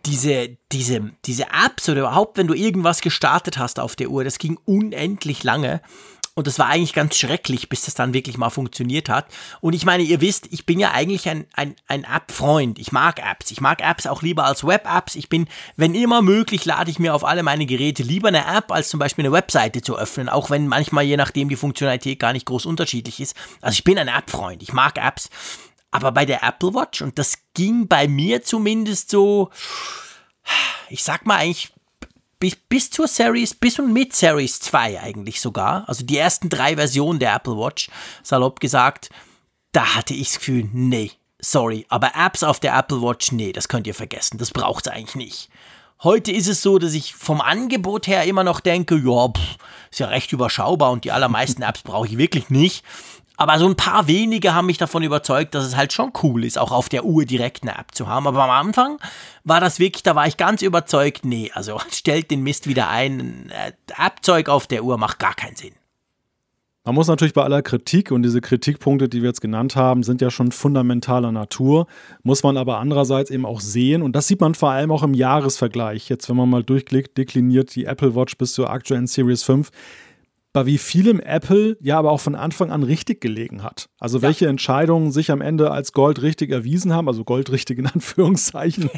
diese, 0.05 0.57
diese, 0.73 1.13
diese 1.25 1.45
Apps 1.45 1.89
oder 1.89 2.01
überhaupt, 2.01 2.39
wenn 2.39 2.49
du 2.49 2.55
irgendwas 2.55 3.01
gestartet 3.01 3.59
hast 3.59 3.79
auf 3.79 3.95
der 3.95 4.11
Uhr, 4.11 4.25
das 4.25 4.39
ging 4.39 4.59
unendlich 4.65 5.45
lange. 5.45 5.81
Und 6.35 6.47
das 6.47 6.59
war 6.59 6.69
eigentlich 6.69 6.95
ganz 6.95 7.17
schrecklich, 7.17 7.69
bis 7.69 7.85
das 7.85 7.95
dann 7.95 8.15
wirklich 8.15 8.39
mal 8.39 8.49
funktioniert 8.49 9.11
hat. 9.11 9.27
Und 9.61 9.75
ich 9.75 9.85
meine, 9.85 10.03
ihr 10.03 10.23
wisst, 10.23 10.47
ich 10.51 10.65
bin 10.65 10.81
ja 10.81 10.93
eigentlich 10.93 11.29
ein, 11.29 11.47
ein, 11.53 11.77
ein 11.89 12.05
App-Freund. 12.05 12.79
Ich 12.79 12.91
mag 12.91 13.19
Apps. 13.19 13.51
Ich 13.51 13.61
mag 13.61 13.83
Apps 13.83 14.07
auch 14.07 14.23
lieber 14.23 14.47
als 14.47 14.67
Web-Apps. 14.67 15.15
Ich 15.15 15.29
bin, 15.29 15.47
wenn 15.77 15.95
immer 15.95 16.23
möglich, 16.23 16.65
lade 16.65 16.91
ich 16.91 16.99
mir 16.99 17.15
auf 17.15 17.25
alle 17.25 17.43
meine 17.43 17.67
Geräte 17.67 18.03
lieber 18.03 18.29
eine 18.29 18.47
App, 18.47 18.73
als 18.73 18.89
zum 18.89 18.99
Beispiel 18.99 19.27
eine 19.27 19.33
Webseite 19.33 19.83
zu 19.83 19.99
öffnen. 19.99 20.31
Auch 20.31 20.49
wenn 20.49 20.69
manchmal, 20.69 21.05
je 21.05 21.19
nachdem, 21.19 21.51
die 21.51 21.57
Funktionalität 21.57 22.19
gar 22.19 22.33
nicht 22.33 22.47
groß 22.47 22.65
unterschiedlich 22.65 23.21
ist. 23.21 23.37
Also 23.61 23.75
ich 23.75 23.85
bin 23.85 23.99
ein 23.99 24.09
App-Freund. 24.09 24.62
Ich 24.62 24.73
mag 24.73 24.97
Apps. 24.97 25.29
Aber 25.91 26.12
bei 26.12 26.25
der 26.25 26.43
Apple 26.43 26.73
Watch, 26.73 27.03
und 27.03 27.19
das 27.19 27.39
ging 27.53 27.89
bei 27.89 28.09
mir 28.09 28.43
zumindest 28.43 29.11
so, 29.11 29.51
ich 30.89 31.03
sag 31.05 31.27
mal 31.27 31.37
eigentlich 31.37 31.72
bis, 32.43 32.57
bis 32.57 32.91
zur 32.91 33.07
Series, 33.07 33.55
bis 33.55 33.79
und 33.79 33.93
mit 33.93 34.17
Series 34.17 34.59
2 34.59 35.01
eigentlich 35.01 35.41
sogar, 35.41 35.89
also 35.89 36.05
die 36.05 36.19
ersten 36.19 36.49
drei 36.49 36.75
Versionen 36.75 37.21
der 37.21 37.37
Apple 37.37 37.57
Watch, 37.57 37.89
salopp 38.25 38.59
gesagt, 38.59 39.11
da 39.71 39.95
hatte 39.95 40.13
ich 40.13 40.31
das 40.31 40.39
Gefühl, 40.39 40.69
nee, 40.73 41.13
sorry, 41.39 41.87
aber 41.89 42.11
Apps 42.17 42.43
auf 42.43 42.59
der 42.59 42.77
Apple 42.77 43.01
Watch, 43.01 43.31
nee, 43.31 43.53
das 43.53 43.69
könnt 43.69 43.87
ihr 43.87 43.95
vergessen, 43.95 44.39
das 44.39 44.51
braucht 44.51 44.89
es 44.89 44.93
eigentlich 44.93 45.15
nicht. 45.15 45.51
Heute 46.03 46.33
ist 46.33 46.49
es 46.49 46.63
so, 46.63 46.81
dass 46.81 46.95
ich 46.95 47.15
vom 47.15 47.41
Angebot 47.41 48.09
her 48.09 48.25
immer 48.25 48.43
noch 48.43 48.59
denke, 48.59 48.97
ja, 48.97 49.29
pff, 49.29 49.57
ist 49.93 50.01
ja 50.01 50.09
recht 50.09 50.33
überschaubar 50.33 50.91
und 50.91 51.05
die 51.05 51.13
allermeisten 51.13 51.63
Apps 51.63 51.83
brauche 51.83 52.09
ich 52.09 52.19
wirklich 52.19 52.51
nicht. 52.51 52.85
Aber 53.37 53.59
so 53.59 53.67
ein 53.67 53.77
paar 53.77 54.07
wenige 54.09 54.55
haben 54.55 54.67
mich 54.67 54.79
davon 54.79 55.03
überzeugt, 55.03 55.55
dass 55.55 55.65
es 55.65 55.77
halt 55.77 55.93
schon 55.93 56.12
cool 56.23 56.45
ist, 56.45 56.59
auch 56.59 56.71
auf 56.71 56.89
der 56.89 57.05
Uhr 57.05 57.25
direkt 57.25 57.62
eine 57.62 57.77
App 57.79 57.95
zu 57.95 58.07
haben. 58.07 58.27
Aber 58.27 58.43
am 58.45 58.51
Anfang 58.51 58.99
war 59.45 59.61
das 59.61 59.79
wirklich, 59.79 60.03
da 60.03 60.14
war 60.14 60.27
ich 60.27 60.37
ganz 60.37 60.62
überzeugt, 60.62 61.25
nee, 61.25 61.51
also 61.55 61.81
stellt 61.90 62.31
den 62.31 62.42
Mist 62.42 62.66
wieder 62.66 62.88
ein. 62.88 63.51
Äh, 63.51 63.73
App-Zeug 63.99 64.49
auf 64.49 64.66
der 64.66 64.85
Uhr 64.85 64.99
macht 64.99 65.18
gar 65.18 65.35
keinen 65.35 65.57
Sinn. 65.57 65.75
Man 66.85 66.97
muss 66.97 67.07
natürlich 67.07 67.33
bei 67.33 67.45
aller 67.45 67.62
Kritik 67.62 68.11
und 68.11 68.25
diese 68.25 68.40
Kritikpunkte, 68.40 69.09
die 69.09 69.23
wir 69.23 69.29
jetzt 69.29 69.40
genannt 69.40 69.77
haben, 69.77 70.03
sind 70.03 70.21
ja 70.21 70.33
schon 70.33 70.51
fundamentaler 70.51 71.31
Natur, 71.31 71.87
muss 72.25 72.42
man 72.42 72.57
aber 72.57 72.79
andererseits 72.79 73.31
eben 73.31 73.47
auch 73.47 73.61
sehen 73.61 74.03
und 74.03 74.16
das 74.16 74.27
sieht 74.27 74.40
man 74.40 74.57
vor 74.57 74.71
allem 74.71 74.90
auch 74.90 75.05
im 75.05 75.14
Jahresvergleich. 75.14 76.09
Jetzt, 76.09 76.29
wenn 76.29 76.35
man 76.35 76.51
mal 76.51 76.64
durchklickt, 76.64 77.16
dekliniert 77.16 77.73
die 77.77 77.85
Apple 77.85 78.16
Watch 78.16 78.37
bis 78.37 78.55
zur 78.55 78.68
aktuellen 78.68 79.07
Series 79.07 79.45
5, 79.45 79.71
bei 80.53 80.67
wie 80.67 80.79
vielem 80.79 81.19
Apple 81.21 81.77
ja 81.81 81.99
aber 81.99 82.11
auch 82.11 82.21
von 82.21 82.35
Anfang 82.35 82.71
an 82.71 82.83
richtig 82.83 83.21
gelegen 83.21 83.62
hat. 83.62 83.88
Also 83.99 84.19
ja. 84.19 84.23
welche 84.23 84.47
Entscheidungen 84.49 85.11
sich 85.11 85.31
am 85.31 85.41
Ende 85.41 85.71
als 85.71 85.93
Gold 85.93 86.21
richtig 86.21 86.51
erwiesen 86.51 86.93
haben, 86.93 87.09
also 87.09 87.25
Gold 87.25 87.51
richtig 87.51 87.79
in 87.79 87.87
Anführungszeichen. 87.93 88.91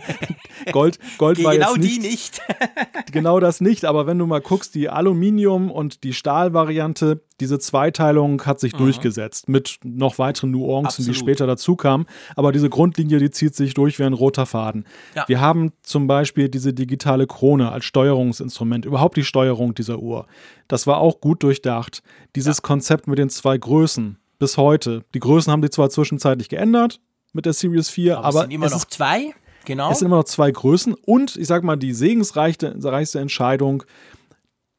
Gold, 0.73 0.99
Gold 1.19 1.43
war 1.45 1.53
genau 1.53 1.75
jetzt 1.75 1.83
nicht, 1.83 2.03
die 2.03 2.09
nicht. 2.09 2.43
genau 3.13 3.39
das 3.41 3.61
nicht, 3.61 3.85
aber 3.85 4.07
wenn 4.07 4.19
du 4.19 4.27
mal 4.27 4.41
guckst, 4.41 4.75
die 4.75 4.89
Aluminium- 4.89 5.71
und 5.71 6.03
die 6.03 6.13
Stahlvariante, 6.13 7.23
diese 7.41 7.59
Zweiteilung 7.59 8.45
hat 8.47 8.61
sich 8.61 8.73
mhm. 8.75 8.79
durchgesetzt 8.79 9.49
mit 9.49 9.79
noch 9.83 10.19
weiteren 10.19 10.53
Nuancen, 10.53 10.87
Absolut. 10.87 11.09
die 11.11 11.15
später 11.19 11.47
dazu 11.47 11.75
kamen. 11.75 12.07
Aber 12.37 12.53
diese 12.53 12.71
Grundlinie, 12.71 13.19
die 13.19 13.31
zieht 13.31 13.55
sich 13.55 13.75
durch 13.75 13.99
wie 13.99 14.05
ein 14.05 14.13
roter 14.13 14.47
Faden. 14.47 14.85
Ja. 15.15 15.25
Wir 15.27 15.41
haben 15.41 15.73
zum 15.83 16.07
Beispiel 16.07 16.49
diese 16.49 16.73
digitale 16.73 17.27
Krone 17.27 17.73
als 17.73 17.85
Steuerungsinstrument, 17.85 18.85
überhaupt 18.85 19.17
die 19.17 19.25
Steuerung 19.25 19.75
dieser 19.75 19.99
Uhr. 19.99 20.27
Das 20.69 20.87
war 20.87 20.99
auch 20.99 21.21
gut 21.21 21.43
durchdacht. 21.43 22.03
Dieses 22.37 22.59
ja. 22.59 22.63
Konzept 22.63 23.09
mit 23.09 23.19
den 23.19 23.31
zwei 23.31 23.59
Größen 23.59 24.19
bis 24.39 24.57
heute. 24.57 25.05
Die 25.15 25.21
Größen 25.21 25.53
haben 25.53 25.63
sich 25.63 25.73
zwar 25.73 25.91
zwischenzeitlich 25.91 26.49
geändert 26.49 27.01
mit 27.33 27.47
der 27.47 27.53
Series 27.53 27.91
4, 27.91 28.19
aber, 28.19 28.27
aber 28.27 28.37
es 28.37 28.43
sind 28.43 28.51
immer 28.53 28.71
noch 28.71 28.77
ist, 28.77 28.93
zwei. 28.93 29.35
Genau. 29.65 29.91
Es 29.91 29.99
sind 29.99 30.07
immer 30.07 30.17
noch 30.17 30.25
zwei 30.25 30.51
Größen 30.51 30.95
und 30.95 31.37
ich 31.37 31.47
sag 31.47 31.65
mal, 31.65 31.77
die 31.77 31.93
segensreichste 31.95 33.19
Entscheidung 33.19 33.85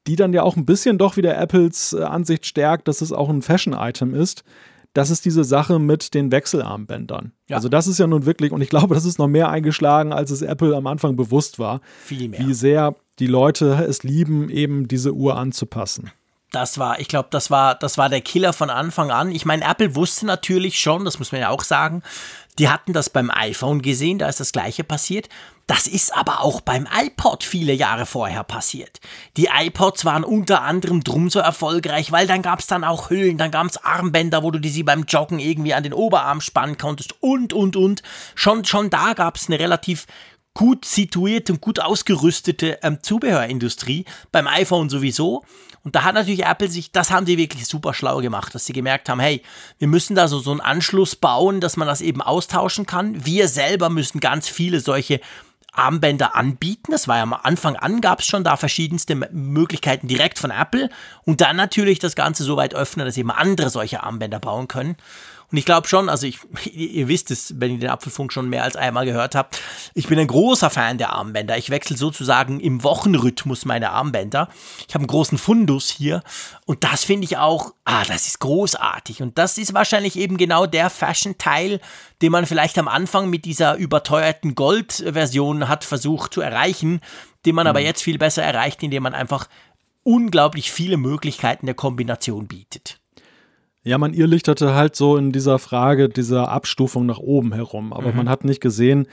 die 0.08 0.16
dann 0.16 0.34
ja 0.34 0.44
auch 0.44 0.56
ein 0.56 0.66
bisschen 0.66 0.98
doch 0.98 1.18
wieder 1.18 1.38
Apples 1.38 1.94
äh, 1.94 2.04
Ansicht 2.04 2.46
stärkt, 2.46 2.88
dass 2.88 3.02
es 3.02 3.12
auch 3.12 3.30
ein 3.30 3.42
Fashion-Item 3.42 4.14
ist. 4.14 4.44
Das 4.94 5.10
ist 5.10 5.26
diese 5.26 5.44
Sache 5.44 5.78
mit 5.78 6.14
den 6.14 6.32
Wechselarmbändern. 6.32 7.34
Ja. 7.50 7.58
Also 7.58 7.68
das 7.68 7.86
ist 7.86 7.98
ja 8.00 8.08
nun 8.08 8.26
wirklich, 8.26 8.54
und 8.54 8.62
ich 8.62 8.70
glaube, 8.70 8.96
das 8.96 9.04
ist 9.04 9.20
noch 9.20 9.28
mehr 9.28 9.50
eingeschlagen, 9.50 10.14
als 10.14 10.32
es 10.32 10.42
Apple 10.42 10.76
am 10.76 10.88
Anfang 10.88 11.18
bewusst 11.18 11.60
war. 11.60 11.82
Viel 12.02 12.30
mehr. 12.30 12.40
Wie 12.40 12.54
sehr 12.54 12.96
die 13.20 13.28
Leute 13.28 13.86
es 13.88 14.04
lieben, 14.04 14.50
eben 14.50 14.88
diese 14.88 15.14
Uhr 15.14 15.36
anzupassen. 15.36 16.12
Das 16.52 16.78
war, 16.78 17.02
ich 17.02 17.10
glaube, 17.10 17.28
das 17.32 17.52
war, 17.52 17.76
das 17.76 17.98
war 17.98 18.08
der 18.08 18.22
Killer 18.22 18.54
von 18.54 18.70
Anfang 18.70 19.12
an. 19.12 19.32
Ich 19.32 19.46
meine, 19.46 19.66
Apple 19.66 19.96
wusste 19.96 20.26
natürlich 20.26 20.80
schon, 20.80 21.04
das 21.04 21.20
muss 21.20 21.34
man 21.34 21.42
ja 21.42 21.50
auch 21.50 21.64
sagen, 21.64 22.02
die 22.58 22.70
hatten 22.70 22.94
das 22.94 23.10
beim 23.10 23.30
iPhone 23.30 23.82
gesehen, 23.82 24.20
da 24.20 24.30
ist 24.30 24.40
das 24.40 24.54
gleiche 24.54 24.86
passiert. 24.86 25.28
Das 25.68 25.88
ist 25.88 26.16
aber 26.16 26.42
auch 26.42 26.62
beim 26.62 26.88
iPod 26.96 27.44
viele 27.44 27.74
Jahre 27.74 28.06
vorher 28.06 28.44
passiert. 28.44 29.00
Die 29.36 29.50
iPods 29.52 30.06
waren 30.06 30.24
unter 30.24 30.62
anderem 30.62 31.04
drum 31.04 31.30
so 31.32 31.40
erfolgreich, 31.40 32.12
weil 32.12 32.28
dann 32.28 32.44
gab 32.44 32.60
es 32.60 32.68
dann 32.68 32.84
auch 32.84 33.10
Hüllen, 33.10 33.40
dann 33.40 33.50
gab 33.50 33.66
es 33.66 33.78
Armbänder, 33.78 34.44
wo 34.44 34.52
du 34.52 34.60
die 34.60 34.70
sie 34.70 34.84
beim 34.84 35.06
Joggen 35.06 35.40
irgendwie 35.40 35.74
an 35.74 35.82
den 35.82 35.94
Oberarm 35.94 36.42
spannen 36.42 36.78
konntest 36.78 37.16
und, 37.22 37.52
und, 37.52 37.76
und. 37.76 38.04
Schon, 38.36 38.64
schon 38.64 38.92
da 38.92 39.14
gab 39.14 39.38
es 39.38 39.48
eine 39.48 39.60
relativ 39.60 40.06
gut 40.54 40.86
situierte 40.86 41.54
und 41.54 41.62
gut 41.62 41.80
ausgerüstete 41.80 42.80
ähm, 42.82 43.00
Zubehörindustrie, 43.02 44.06
beim 44.32 44.48
iPhone 44.48 44.90
sowieso. 44.90 45.44
Und 45.84 45.96
da 45.96 46.04
hat 46.04 46.16
natürlich 46.16 46.46
Apple 46.46 46.70
sich, 46.70 46.92
das 46.92 47.12
haben 47.12 47.26
die 47.26 47.38
wirklich 47.38 47.68
super 47.68 47.94
schlau 47.94 48.18
gemacht, 48.20 48.56
dass 48.56 48.66
sie 48.66 48.74
gemerkt 48.74 49.10
haben, 49.10 49.20
hey, 49.20 49.44
wir 49.78 49.88
müssen 49.88 50.16
da 50.16 50.28
so, 50.28 50.40
so 50.40 50.52
einen 50.52 50.62
Anschluss 50.62 51.16
bauen, 51.16 51.60
dass 51.60 51.78
man 51.78 51.88
das 51.88 52.02
eben 52.02 52.22
austauschen 52.22 52.86
kann. 52.86 53.26
Wir 53.26 53.48
selber 53.48 53.90
müssen 53.90 54.20
ganz 54.20 54.48
viele 54.48 54.80
solche 54.80 55.20
Armbänder 55.78 56.36
anbieten. 56.36 56.92
Das 56.92 57.08
war 57.08 57.18
ja 57.18 57.24
am 57.24 57.34
Anfang 57.34 57.76
an, 57.76 58.02
gab 58.02 58.20
es 58.20 58.26
schon 58.26 58.44
da 58.44 58.58
verschiedenste 58.58 59.16
Möglichkeiten 59.16 60.08
direkt 60.08 60.40
von 60.40 60.52
Apple. 60.52 60.90
Und 61.24 61.42
dann 61.42 61.56
natürlich 61.56 62.00
das 62.00 62.16
Ganze 62.16 62.44
so 62.44 62.58
weit 62.58 62.76
öffnen, 62.76 63.06
dass 63.06 63.18
eben 63.18 63.32
andere 63.32 63.70
solche 63.70 64.04
Armbänder 64.04 64.40
bauen 64.40 64.68
können. 64.68 64.96
Und 65.56 65.60
ich 65.60 65.66
glaube 65.66 65.88
schon, 65.88 66.10
also 66.10 66.28
ich, 66.28 66.40
ihr 66.74 67.08
wisst 67.08 67.32
es, 67.32 67.54
wenn 67.62 67.72
ihr 67.72 67.80
den 67.80 67.90
Apfelfunk 67.90 68.34
schon 68.34 68.50
mehr 68.50 68.66
als 68.66 68.76
einmal 68.76 69.06
gehört 69.06 69.36
habt, 69.36 69.62
ich 69.94 70.10
bin 70.10 70.20
ein 70.20 70.28
großer 70.28 70.70
Fan 70.70 70.98
der 70.98 71.14
Armbänder. 71.14 71.58
Ich 71.58 71.70
wechsle 71.70 71.96
sozusagen 71.96 72.60
im 72.60 72.84
Wochenrhythmus 72.84 73.64
meine 73.64 73.92
Armbänder. 73.92 74.50
Ich 74.86 74.94
habe 74.94 75.04
einen 75.04 75.08
großen 75.08 75.38
Fundus 75.38 75.90
hier 75.90 76.24
und 76.66 76.84
das 76.84 77.06
finde 77.06 77.24
ich 77.24 77.38
auch, 77.38 77.74
ah, 77.86 78.04
das 78.04 78.28
ist 78.28 78.40
großartig. 78.40 79.22
Und 79.22 79.38
das 79.38 79.58
ist 79.58 79.74
wahrscheinlich 79.74 80.18
eben 80.18 80.36
genau 80.36 80.66
der 80.66 80.90
Fashion-Teil, 80.90 81.80
den 82.22 82.34
man 82.34 82.46
vielleicht 82.46 82.78
am 82.78 82.90
Anfang 82.90 83.30
mit 83.30 83.46
dieser 83.46 83.76
überteuerten 83.76 84.56
Gold-Version 84.56 85.70
hat 85.70 85.86
versucht 85.86 86.34
zu 86.34 86.42
erreichen, 86.42 87.00
den 87.46 87.56
man 87.56 87.64
mhm. 87.64 87.70
aber 87.70 87.80
jetzt 87.80 88.04
viel 88.04 88.18
besser 88.18 88.44
erreicht, 88.44 88.84
indem 88.84 89.04
man 89.04 89.14
einfach 89.14 89.48
unglaublich 90.04 90.70
viele 90.70 90.98
Möglichkeiten 90.98 91.66
der 91.66 91.76
Kombination 91.76 92.50
bietet. 92.50 93.00
Ja, 93.86 94.00
man 94.00 94.14
irrlichterte 94.14 94.74
halt 94.74 94.96
so 94.96 95.16
in 95.16 95.32
dieser 95.32 95.60
Frage 95.60 96.10
dieser 96.10 96.50
Abstufung 96.50 97.06
nach 97.06 97.20
oben 97.20 97.54
herum. 97.54 97.94
Aber 97.94 98.12
mhm. 98.12 98.18
man 98.18 98.30
hat 98.30 98.44
nicht 98.44 98.60
gesehen, 98.60 99.08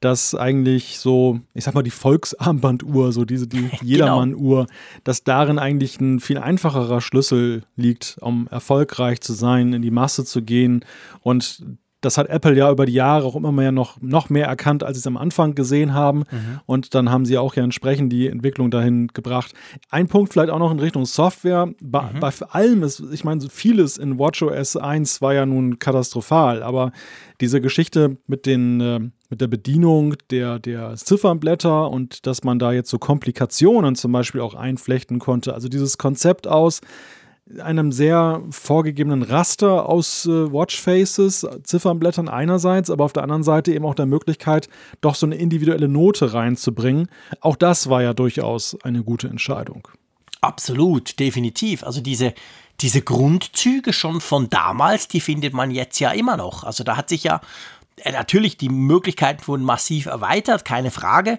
dass 0.00 0.34
eigentlich 0.34 1.00
so, 1.00 1.40
ich 1.54 1.64
sag 1.64 1.74
mal, 1.74 1.82
die 1.82 1.90
Volksarmbanduhr, 1.90 3.10
so 3.12 3.24
diese 3.24 3.48
die 3.48 3.62
genau. 3.68 3.82
Jedermann-Uhr, 3.82 4.66
dass 5.02 5.24
darin 5.24 5.58
eigentlich 5.58 5.98
ein 6.00 6.20
viel 6.20 6.38
einfacherer 6.38 7.00
Schlüssel 7.00 7.62
liegt, 7.74 8.18
um 8.20 8.46
erfolgreich 8.50 9.20
zu 9.22 9.32
sein, 9.32 9.72
in 9.72 9.82
die 9.82 9.90
Masse 9.90 10.24
zu 10.24 10.42
gehen 10.42 10.84
und 11.22 11.64
das 12.00 12.16
hat 12.16 12.28
Apple 12.28 12.54
ja 12.54 12.70
über 12.70 12.86
die 12.86 12.92
Jahre 12.92 13.24
auch 13.24 13.34
immer 13.34 13.50
mehr 13.50 13.72
noch, 13.72 14.00
noch 14.00 14.30
mehr 14.30 14.46
erkannt, 14.46 14.84
als 14.84 14.96
sie 14.96 15.00
es 15.00 15.06
am 15.06 15.16
Anfang 15.16 15.54
gesehen 15.54 15.94
haben. 15.94 16.20
Mhm. 16.30 16.60
Und 16.66 16.94
dann 16.94 17.10
haben 17.10 17.24
sie 17.24 17.38
auch 17.38 17.56
ja 17.56 17.64
entsprechend 17.64 18.12
die 18.12 18.28
Entwicklung 18.28 18.70
dahin 18.70 19.08
gebracht. 19.08 19.52
Ein 19.90 20.06
Punkt 20.06 20.32
vielleicht 20.32 20.50
auch 20.50 20.58
noch 20.58 20.70
in 20.70 20.78
Richtung 20.78 21.06
Software. 21.06 21.68
Bei, 21.82 22.02
mhm. 22.02 22.20
bei 22.20 22.30
allem 22.50 22.82
ist, 22.84 23.02
ich 23.12 23.24
meine, 23.24 23.40
vieles 23.50 23.98
in 23.98 24.18
WatchOS 24.18 24.76
1 24.76 25.20
war 25.22 25.34
ja 25.34 25.44
nun 25.44 25.78
katastrophal, 25.78 26.62
aber 26.62 26.92
diese 27.40 27.60
Geschichte 27.60 28.16
mit 28.26 28.46
den 28.46 28.80
äh, 28.80 29.00
mit 29.30 29.40
der 29.40 29.46
Bedienung 29.46 30.14
der, 30.30 30.58
der 30.58 30.94
Ziffernblätter 30.96 31.90
und 31.90 32.26
dass 32.26 32.44
man 32.44 32.58
da 32.58 32.72
jetzt 32.72 32.88
so 32.88 32.98
Komplikationen 32.98 33.94
zum 33.94 34.12
Beispiel 34.12 34.40
auch 34.40 34.54
einflechten 34.54 35.18
konnte. 35.18 35.52
Also 35.52 35.68
dieses 35.68 35.98
Konzept 35.98 36.46
aus, 36.46 36.80
einem 37.62 37.92
sehr 37.92 38.42
vorgegebenen 38.50 39.22
Raster 39.22 39.88
aus 39.88 40.26
äh, 40.26 40.52
Watchfaces, 40.52 41.46
Ziffernblättern 41.62 42.28
einerseits, 42.28 42.90
aber 42.90 43.04
auf 43.04 43.12
der 43.12 43.22
anderen 43.22 43.42
Seite 43.42 43.72
eben 43.72 43.86
auch 43.86 43.94
der 43.94 44.06
Möglichkeit, 44.06 44.68
doch 45.00 45.14
so 45.14 45.26
eine 45.26 45.36
individuelle 45.36 45.88
Note 45.88 46.34
reinzubringen. 46.34 47.08
Auch 47.40 47.56
das 47.56 47.88
war 47.88 48.02
ja 48.02 48.14
durchaus 48.14 48.76
eine 48.82 49.02
gute 49.02 49.28
Entscheidung. 49.28 49.88
Absolut, 50.40 51.18
definitiv. 51.18 51.82
Also 51.82 52.00
diese, 52.00 52.34
diese 52.80 53.02
Grundzüge 53.02 53.92
schon 53.92 54.20
von 54.20 54.50
damals, 54.50 55.08
die 55.08 55.20
findet 55.20 55.52
man 55.52 55.70
jetzt 55.70 55.98
ja 55.98 56.12
immer 56.12 56.36
noch. 56.36 56.64
Also 56.64 56.84
da 56.84 56.96
hat 56.96 57.08
sich 57.08 57.24
ja 57.24 57.40
äh, 57.96 58.12
natürlich 58.12 58.56
die 58.56 58.68
Möglichkeiten 58.68 59.46
wurden 59.46 59.64
massiv 59.64 60.06
erweitert, 60.06 60.64
keine 60.64 60.90
Frage. 60.90 61.38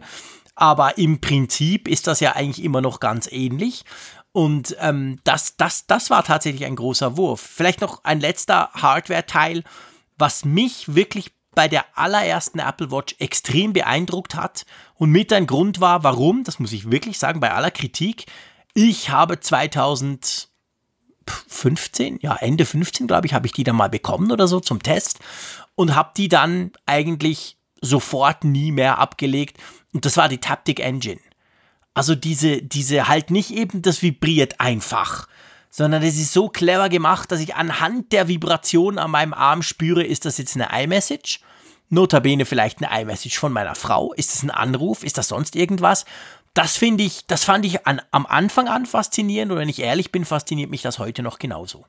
Aber 0.55 0.97
im 0.97 1.21
Prinzip 1.21 1.87
ist 1.87 2.07
das 2.07 2.19
ja 2.19 2.33
eigentlich 2.33 2.65
immer 2.65 2.81
noch 2.81 2.99
ganz 2.99 3.31
ähnlich. 3.31 3.85
Und 4.31 4.75
ähm, 4.79 5.19
das, 5.23 5.57
das, 5.57 5.87
das 5.87 6.09
war 6.09 6.23
tatsächlich 6.23 6.65
ein 6.65 6.75
großer 6.75 7.17
Wurf. 7.17 7.41
Vielleicht 7.41 7.81
noch 7.81 8.03
ein 8.03 8.19
letzter 8.19 8.69
Hardware-Teil, 8.73 9.63
was 10.17 10.45
mich 10.45 10.93
wirklich 10.93 11.31
bei 11.55 11.67
der 11.67 11.85
allerersten 11.97 12.59
Apple 12.59 12.91
Watch 12.91 13.15
extrem 13.19 13.73
beeindruckt 13.73 14.35
hat 14.35 14.65
und 14.95 15.11
mit 15.11 15.33
ein 15.33 15.47
Grund 15.47 15.81
war, 15.81 16.03
warum, 16.03 16.43
das 16.43 16.59
muss 16.59 16.71
ich 16.71 16.91
wirklich 16.91 17.17
sagen, 17.17 17.39
bei 17.39 17.51
aller 17.51 17.71
Kritik, 17.71 18.27
ich 18.73 19.09
habe 19.09 19.39
2015, 19.39 22.19
ja 22.21 22.35
Ende 22.35 22.65
15 22.65 23.07
glaube 23.07 23.27
ich, 23.27 23.33
habe 23.33 23.47
ich 23.47 23.53
die 23.53 23.63
dann 23.63 23.75
mal 23.75 23.89
bekommen 23.89 24.31
oder 24.31 24.47
so 24.47 24.59
zum 24.59 24.83
Test 24.83 25.19
und 25.75 25.95
habe 25.95 26.11
die 26.15 26.29
dann 26.29 26.71
eigentlich 26.85 27.57
sofort 27.81 28.43
nie 28.43 28.71
mehr 28.71 28.99
abgelegt 28.99 29.57
und 29.91 30.05
das 30.05 30.17
war 30.17 30.29
die 30.29 30.37
Taptic 30.37 30.79
Engine. 30.79 31.19
Also 31.93 32.15
diese, 32.15 32.61
diese 32.61 33.07
halt 33.07 33.31
nicht 33.31 33.51
eben, 33.51 33.81
das 33.81 34.01
vibriert 34.01 34.59
einfach, 34.59 35.27
sondern 35.69 36.01
es 36.03 36.17
ist 36.17 36.33
so 36.33 36.49
clever 36.49 36.89
gemacht, 36.89 37.31
dass 37.31 37.39
ich 37.39 37.55
anhand 37.55 38.11
der 38.11 38.27
Vibration 38.27 38.97
an 38.97 39.11
meinem 39.11 39.33
Arm 39.33 39.61
spüre, 39.61 40.03
ist 40.03 40.25
das 40.25 40.37
jetzt 40.37 40.55
eine 40.55 40.69
iMessage? 40.83 41.41
Notabene 41.89 42.45
vielleicht 42.45 42.83
eine 42.83 43.01
iMessage 43.01 43.39
von 43.39 43.51
meiner 43.51 43.75
Frau? 43.75 44.13
Ist 44.13 44.33
das 44.33 44.43
ein 44.43 44.51
Anruf? 44.51 45.03
Ist 45.03 45.17
das 45.17 45.29
sonst 45.29 45.55
irgendwas? 45.55 46.05
Das 46.53 46.77
finde 46.77 47.03
ich, 47.03 47.25
das 47.27 47.43
fand 47.43 47.65
ich 47.65 47.85
an, 47.85 48.01
am 48.11 48.25
Anfang 48.25 48.67
an 48.67 48.85
faszinierend 48.85 49.51
und 49.51 49.57
wenn 49.57 49.69
ich 49.69 49.81
ehrlich 49.81 50.11
bin, 50.11 50.25
fasziniert 50.25 50.69
mich 50.69 50.81
das 50.81 50.99
heute 50.99 51.23
noch 51.23 51.39
genauso. 51.39 51.85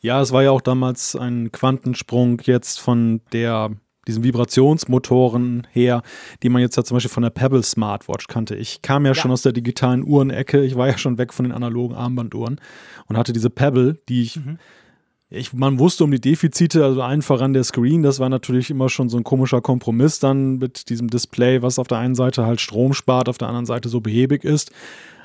Ja, 0.00 0.20
es 0.20 0.32
war 0.32 0.42
ja 0.42 0.50
auch 0.50 0.62
damals 0.62 1.14
ein 1.14 1.52
Quantensprung 1.52 2.40
jetzt 2.44 2.80
von 2.80 3.20
der 3.32 3.70
diesen 4.06 4.24
Vibrationsmotoren 4.24 5.66
her, 5.70 6.02
die 6.42 6.48
man 6.48 6.62
jetzt 6.62 6.76
ja 6.76 6.84
zum 6.84 6.96
Beispiel 6.96 7.10
von 7.10 7.22
der 7.22 7.30
Pebble 7.30 7.62
Smartwatch 7.62 8.26
kannte. 8.26 8.56
Ich 8.56 8.82
kam 8.82 9.04
ja, 9.04 9.10
ja, 9.10 9.14
schon 9.14 9.30
aus 9.30 9.42
der 9.42 9.52
digitalen 9.52 10.04
Uhrenecke, 10.04 10.64
ich 10.64 10.76
war 10.76 10.88
ja 10.88 10.98
schon 10.98 11.18
weg 11.18 11.32
von 11.32 11.44
den 11.44 11.52
analogen 11.52 11.94
Armbanduhren 11.94 12.60
und 13.06 13.16
hatte 13.16 13.32
diese 13.32 13.50
Pebble, 13.50 13.98
die 14.08 14.22
ich, 14.22 14.36
mhm. 14.36 14.58
ich 15.28 15.52
man 15.52 15.78
wusste 15.78 16.04
um 16.04 16.10
die 16.10 16.20
Defizite, 16.20 16.84
also 16.84 17.02
allen 17.02 17.22
voran 17.22 17.52
der 17.52 17.64
Screen, 17.64 18.02
das 18.02 18.20
war 18.20 18.28
natürlich 18.28 18.70
immer 18.70 18.88
schon 18.88 19.08
so 19.08 19.18
ein 19.18 19.24
komischer 19.24 19.60
Kompromiss 19.60 20.18
dann 20.18 20.58
mit 20.58 20.88
diesem 20.88 21.08
Display, 21.08 21.62
was 21.62 21.78
auf 21.78 21.88
der 21.88 21.98
einen 21.98 22.14
Seite 22.14 22.46
halt 22.46 22.60
Strom 22.60 22.94
spart, 22.94 23.28
auf 23.28 23.38
der 23.38 23.48
anderen 23.48 23.66
Seite 23.66 23.88
so 23.88 24.00
behäbig 24.00 24.44
ist. 24.44 24.72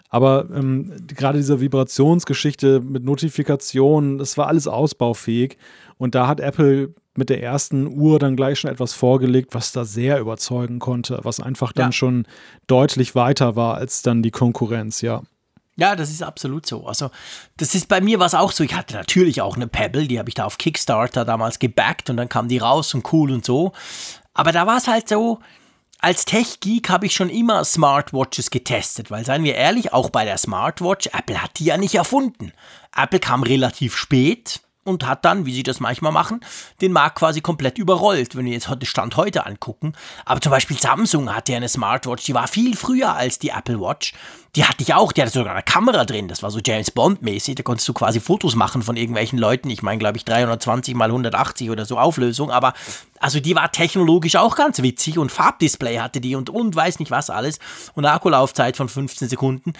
Aber 0.09 0.47
ähm, 0.53 0.93
gerade 1.07 1.39
diese 1.39 1.59
Vibrationsgeschichte 1.59 2.79
mit 2.79 3.03
Notifikationen, 3.03 4.17
das 4.17 4.37
war 4.37 4.47
alles 4.47 4.67
ausbaufähig. 4.67 5.57
Und 5.97 6.15
da 6.15 6.27
hat 6.27 6.39
Apple 6.39 6.93
mit 7.17 7.29
der 7.29 7.41
ersten 7.41 7.87
Uhr 7.87 8.19
dann 8.19 8.35
gleich 8.35 8.59
schon 8.59 8.71
etwas 8.71 8.93
vorgelegt, 8.93 9.53
was 9.53 9.71
da 9.71 9.85
sehr 9.85 10.19
überzeugen 10.19 10.79
konnte, 10.79 11.19
was 11.23 11.39
einfach 11.39 11.71
dann 11.71 11.87
ja. 11.87 11.91
schon 11.91 12.27
deutlich 12.67 13.15
weiter 13.15 13.55
war 13.55 13.75
als 13.75 14.01
dann 14.01 14.21
die 14.21 14.31
Konkurrenz, 14.31 15.01
ja. 15.01 15.21
Ja, 15.77 15.95
das 15.95 16.09
ist 16.09 16.23
absolut 16.23 16.65
so. 16.65 16.87
Also, 16.87 17.11
das 17.57 17.75
ist 17.75 17.89
bei 17.89 17.99
mir 17.99 18.19
was 18.19 18.33
auch 18.33 18.53
so. 18.53 18.63
Ich 18.63 18.75
hatte 18.75 18.93
natürlich 18.93 19.41
auch 19.41 19.57
eine 19.57 19.67
Pebble, 19.67 20.07
die 20.07 20.19
habe 20.19 20.29
ich 20.29 20.35
da 20.35 20.45
auf 20.45 20.57
Kickstarter 20.57 21.25
damals 21.25 21.59
gebackt 21.59 22.09
und 22.09 22.17
dann 22.17 22.29
kam 22.29 22.47
die 22.47 22.59
raus 22.59 22.93
und 22.93 23.11
cool 23.11 23.31
und 23.31 23.43
so. 23.43 23.73
Aber 24.33 24.53
da 24.53 24.67
war 24.67 24.77
es 24.77 24.87
halt 24.87 25.09
so, 25.09 25.39
als 25.99 26.25
Tech-Geek 26.25 26.89
habe 26.89 27.07
ich 27.07 27.15
schon 27.15 27.29
immer 27.29 27.63
Smartwatches 27.65 28.51
getestet, 28.51 29.11
weil 29.11 29.25
seien 29.25 29.43
wir 29.43 29.55
ehrlich, 29.55 29.91
auch 29.91 30.09
bei 30.09 30.23
der 30.23 30.37
Smartwatch, 30.37 31.07
Apple 31.07 31.41
hat 31.41 31.59
die 31.59 31.65
ja 31.65 31.77
nicht 31.77 31.95
erfunden. 31.95 32.53
Apple 32.95 33.19
kam 33.19 33.43
relativ 33.43 33.97
spät, 33.97 34.61
und 34.85 35.05
hat 35.05 35.25
dann, 35.25 35.45
wie 35.45 35.53
sie 35.53 35.63
das 35.63 35.79
manchmal 35.79 36.11
machen, 36.11 36.39
den 36.79 36.93
Markt 36.93 37.17
quasi 37.17 37.41
komplett 37.41 37.77
überrollt, 37.77 38.35
wenn 38.35 38.45
wir 38.45 38.53
jetzt 38.53 38.69
heute 38.69 38.85
Stand 38.85 39.17
heute 39.17 39.45
angucken. 39.45 39.93
Aber 40.25 40.39
zum 40.39 40.51
Beispiel 40.51 40.79
Samsung 40.79 41.35
hatte 41.35 41.51
ja 41.51 41.57
eine 41.57 41.67
Smartwatch, 41.67 42.23
die 42.23 42.33
war 42.33 42.47
viel 42.47 42.77
früher 42.77 43.13
als 43.15 43.39
die 43.39 43.49
Apple 43.49 43.81
Watch. 43.81 44.13
Die 44.55 44.63
hatte 44.63 44.83
ich 44.83 44.93
auch, 44.93 45.11
die 45.11 45.21
hatte 45.21 45.31
sogar 45.31 45.51
eine 45.51 45.63
Kamera 45.63 46.05
drin, 46.05 46.29
das 46.29 46.41
war 46.41 46.49
so 46.49 46.59
James 46.63 46.91
Bond-mäßig, 46.91 47.55
da 47.55 47.63
konntest 47.63 47.89
du 47.89 47.93
quasi 47.93 48.21
Fotos 48.21 48.55
machen 48.55 48.83
von 48.83 48.95
irgendwelchen 48.95 49.37
Leuten. 49.37 49.69
Ich 49.69 49.83
meine, 49.83 49.97
glaube 49.97 50.17
ich, 50.17 50.23
320 50.23 50.95
mal 50.95 51.09
180 51.09 51.69
oder 51.71 51.85
so 51.85 51.97
Auflösung, 51.97 52.51
aber 52.51 52.73
also 53.19 53.39
die 53.39 53.55
war 53.55 53.71
technologisch 53.71 54.35
auch 54.37 54.55
ganz 54.55 54.81
witzig 54.81 55.17
und 55.17 55.31
Farbdisplay 55.31 55.97
hatte 55.97 56.21
die 56.21 56.35
und 56.35 56.49
und 56.49 56.73
weiß 56.73 56.99
nicht 56.99 57.11
was 57.11 57.29
alles 57.29 57.59
und 57.95 58.05
Akkulaufzeit 58.05 58.77
von 58.77 58.87
15 58.87 59.27
Sekunden 59.27 59.73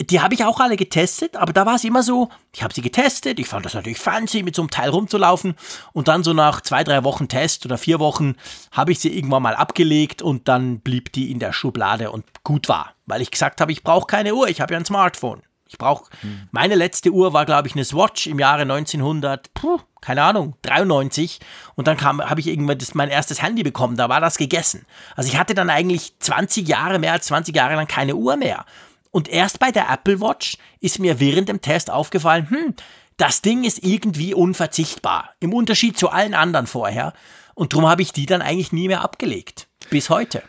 die 0.00 0.20
habe 0.20 0.34
ich 0.34 0.44
auch 0.44 0.60
alle 0.60 0.76
getestet, 0.76 1.36
aber 1.36 1.52
da 1.52 1.66
war 1.66 1.74
es 1.74 1.84
immer 1.84 2.02
so, 2.02 2.28
ich 2.52 2.62
habe 2.62 2.72
sie 2.72 2.82
getestet, 2.82 3.40
ich 3.40 3.48
fand 3.48 3.66
das 3.66 3.74
natürlich 3.74 3.98
fancy, 3.98 4.44
mit 4.44 4.54
so 4.54 4.62
einem 4.62 4.70
Teil 4.70 4.90
rumzulaufen 4.90 5.54
und 5.92 6.06
dann 6.06 6.22
so 6.22 6.32
nach 6.32 6.60
zwei, 6.60 6.84
drei 6.84 7.02
Wochen 7.02 7.26
Test 7.26 7.66
oder 7.66 7.78
vier 7.78 7.98
Wochen 7.98 8.36
habe 8.70 8.92
ich 8.92 9.00
sie 9.00 9.16
irgendwann 9.16 9.42
mal 9.42 9.56
abgelegt 9.56 10.22
und 10.22 10.46
dann 10.46 10.80
blieb 10.80 11.12
die 11.12 11.32
in 11.32 11.40
der 11.40 11.52
Schublade 11.52 12.12
und 12.12 12.24
gut 12.44 12.68
war, 12.68 12.94
weil 13.06 13.22
ich 13.22 13.32
gesagt 13.32 13.60
habe, 13.60 13.72
ich 13.72 13.82
brauche 13.82 14.06
keine 14.06 14.34
Uhr, 14.34 14.48
ich 14.48 14.60
habe 14.60 14.74
ja 14.74 14.78
ein 14.78 14.84
Smartphone. 14.84 15.42
Ich 15.70 15.76
brauche, 15.76 16.10
hm. 16.22 16.48
meine 16.50 16.76
letzte 16.76 17.10
Uhr 17.10 17.34
war, 17.34 17.44
glaube 17.44 17.68
ich, 17.68 17.74
eine 17.74 17.84
Swatch 17.84 18.26
im 18.26 18.38
Jahre 18.38 18.62
1900, 18.62 19.52
puh, 19.52 19.78
keine 20.00 20.22
Ahnung, 20.22 20.54
93. 20.62 21.40
Und 21.74 21.86
dann 21.86 21.98
kam, 21.98 22.22
habe 22.22 22.40
ich 22.40 22.46
irgendwann 22.46 22.78
das, 22.78 22.94
mein 22.94 23.10
erstes 23.10 23.42
Handy 23.42 23.62
bekommen, 23.62 23.96
da 23.96 24.08
war 24.08 24.20
das 24.22 24.38
gegessen. 24.38 24.86
Also 25.14 25.28
ich 25.28 25.38
hatte 25.38 25.52
dann 25.54 25.68
eigentlich 25.68 26.18
20 26.20 26.66
Jahre, 26.66 26.98
mehr 26.98 27.12
als 27.12 27.26
20 27.26 27.54
Jahre 27.54 27.74
lang 27.74 27.86
keine 27.86 28.16
Uhr 28.16 28.36
mehr. 28.36 28.64
Und 29.10 29.28
erst 29.28 29.58
bei 29.58 29.70
der 29.70 29.90
Apple 29.90 30.20
Watch 30.20 30.56
ist 30.80 30.98
mir 30.98 31.20
während 31.20 31.48
dem 31.48 31.60
Test 31.60 31.90
aufgefallen, 31.90 32.50
hm, 32.50 32.74
das 33.16 33.42
Ding 33.42 33.64
ist 33.64 33.84
irgendwie 33.84 34.34
unverzichtbar. 34.34 35.30
Im 35.40 35.52
Unterschied 35.52 35.98
zu 35.98 36.08
allen 36.08 36.34
anderen 36.34 36.66
vorher. 36.66 37.12
Und 37.54 37.72
darum 37.72 37.88
habe 37.88 38.02
ich 38.02 38.12
die 38.12 38.26
dann 38.26 38.42
eigentlich 38.42 38.72
nie 38.72 38.86
mehr 38.86 39.02
abgelegt. 39.02 39.66
Bis 39.90 40.10
heute. 40.10 40.42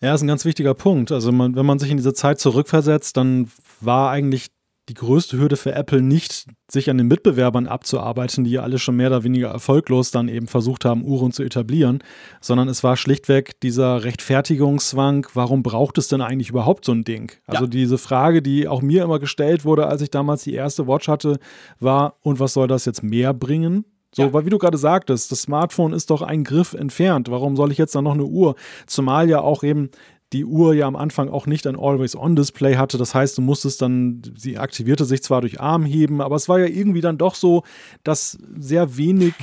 Ja, 0.00 0.14
ist 0.14 0.22
ein 0.22 0.28
ganz 0.28 0.44
wichtiger 0.44 0.74
Punkt. 0.74 1.12
Also 1.12 1.30
man, 1.30 1.54
wenn 1.54 1.66
man 1.66 1.78
sich 1.78 1.90
in 1.90 1.98
diese 1.98 2.14
Zeit 2.14 2.40
zurückversetzt, 2.40 3.16
dann 3.16 3.50
war 3.80 4.10
eigentlich 4.10 4.48
die 4.90 4.94
größte 4.94 5.38
Hürde 5.38 5.56
für 5.56 5.72
Apple 5.72 6.02
nicht, 6.02 6.46
sich 6.68 6.90
an 6.90 6.98
den 6.98 7.06
Mitbewerbern 7.06 7.68
abzuarbeiten, 7.68 8.42
die 8.42 8.50
ja 8.50 8.62
alle 8.62 8.80
schon 8.80 8.96
mehr 8.96 9.06
oder 9.06 9.22
weniger 9.22 9.48
erfolglos 9.48 10.10
dann 10.10 10.26
eben 10.26 10.48
versucht 10.48 10.84
haben, 10.84 11.04
Uhren 11.04 11.30
zu 11.30 11.44
etablieren, 11.44 12.02
sondern 12.40 12.68
es 12.68 12.82
war 12.82 12.96
schlichtweg 12.96 13.60
dieser 13.60 14.02
Rechtfertigungszwang, 14.02 15.28
warum 15.32 15.62
braucht 15.62 15.96
es 15.98 16.08
denn 16.08 16.20
eigentlich 16.20 16.50
überhaupt 16.50 16.84
so 16.84 16.92
ein 16.92 17.04
Ding? 17.04 17.30
Also 17.46 17.64
ja. 17.64 17.70
diese 17.70 17.98
Frage, 17.98 18.42
die 18.42 18.66
auch 18.66 18.82
mir 18.82 19.04
immer 19.04 19.20
gestellt 19.20 19.64
wurde, 19.64 19.86
als 19.86 20.02
ich 20.02 20.10
damals 20.10 20.42
die 20.42 20.54
erste 20.54 20.88
Watch 20.88 21.06
hatte, 21.06 21.38
war, 21.78 22.16
und 22.22 22.40
was 22.40 22.54
soll 22.54 22.66
das 22.66 22.84
jetzt 22.84 23.04
mehr 23.04 23.32
bringen? 23.32 23.84
So, 24.12 24.22
ja. 24.22 24.32
weil 24.32 24.44
wie 24.44 24.50
du 24.50 24.58
gerade 24.58 24.76
sagtest, 24.76 25.30
das 25.30 25.42
Smartphone 25.42 25.92
ist 25.92 26.10
doch 26.10 26.22
ein 26.22 26.42
Griff 26.42 26.72
entfernt. 26.72 27.30
Warum 27.30 27.54
soll 27.54 27.70
ich 27.70 27.78
jetzt 27.78 27.94
dann 27.94 28.04
noch 28.04 28.14
eine 28.14 28.24
Uhr? 28.24 28.56
Zumal 28.86 29.28
ja 29.28 29.40
auch 29.40 29.62
eben 29.62 29.90
die 30.32 30.44
Uhr 30.44 30.74
ja 30.74 30.86
am 30.86 30.94
Anfang 30.94 31.28
auch 31.28 31.46
nicht 31.46 31.66
ein 31.66 31.76
Always-On-Display 31.76 32.76
hatte. 32.76 32.98
Das 32.98 33.14
heißt, 33.14 33.36
du 33.36 33.42
musstest 33.42 33.82
dann, 33.82 34.22
sie 34.36 34.58
aktivierte 34.58 35.04
sich 35.04 35.22
zwar 35.22 35.40
durch 35.40 35.60
Armheben, 35.60 36.20
aber 36.20 36.36
es 36.36 36.48
war 36.48 36.60
ja 36.60 36.66
irgendwie 36.66 37.00
dann 37.00 37.18
doch 37.18 37.34
so, 37.34 37.64
dass 38.04 38.38
sehr 38.58 38.96
wenig 38.96 39.34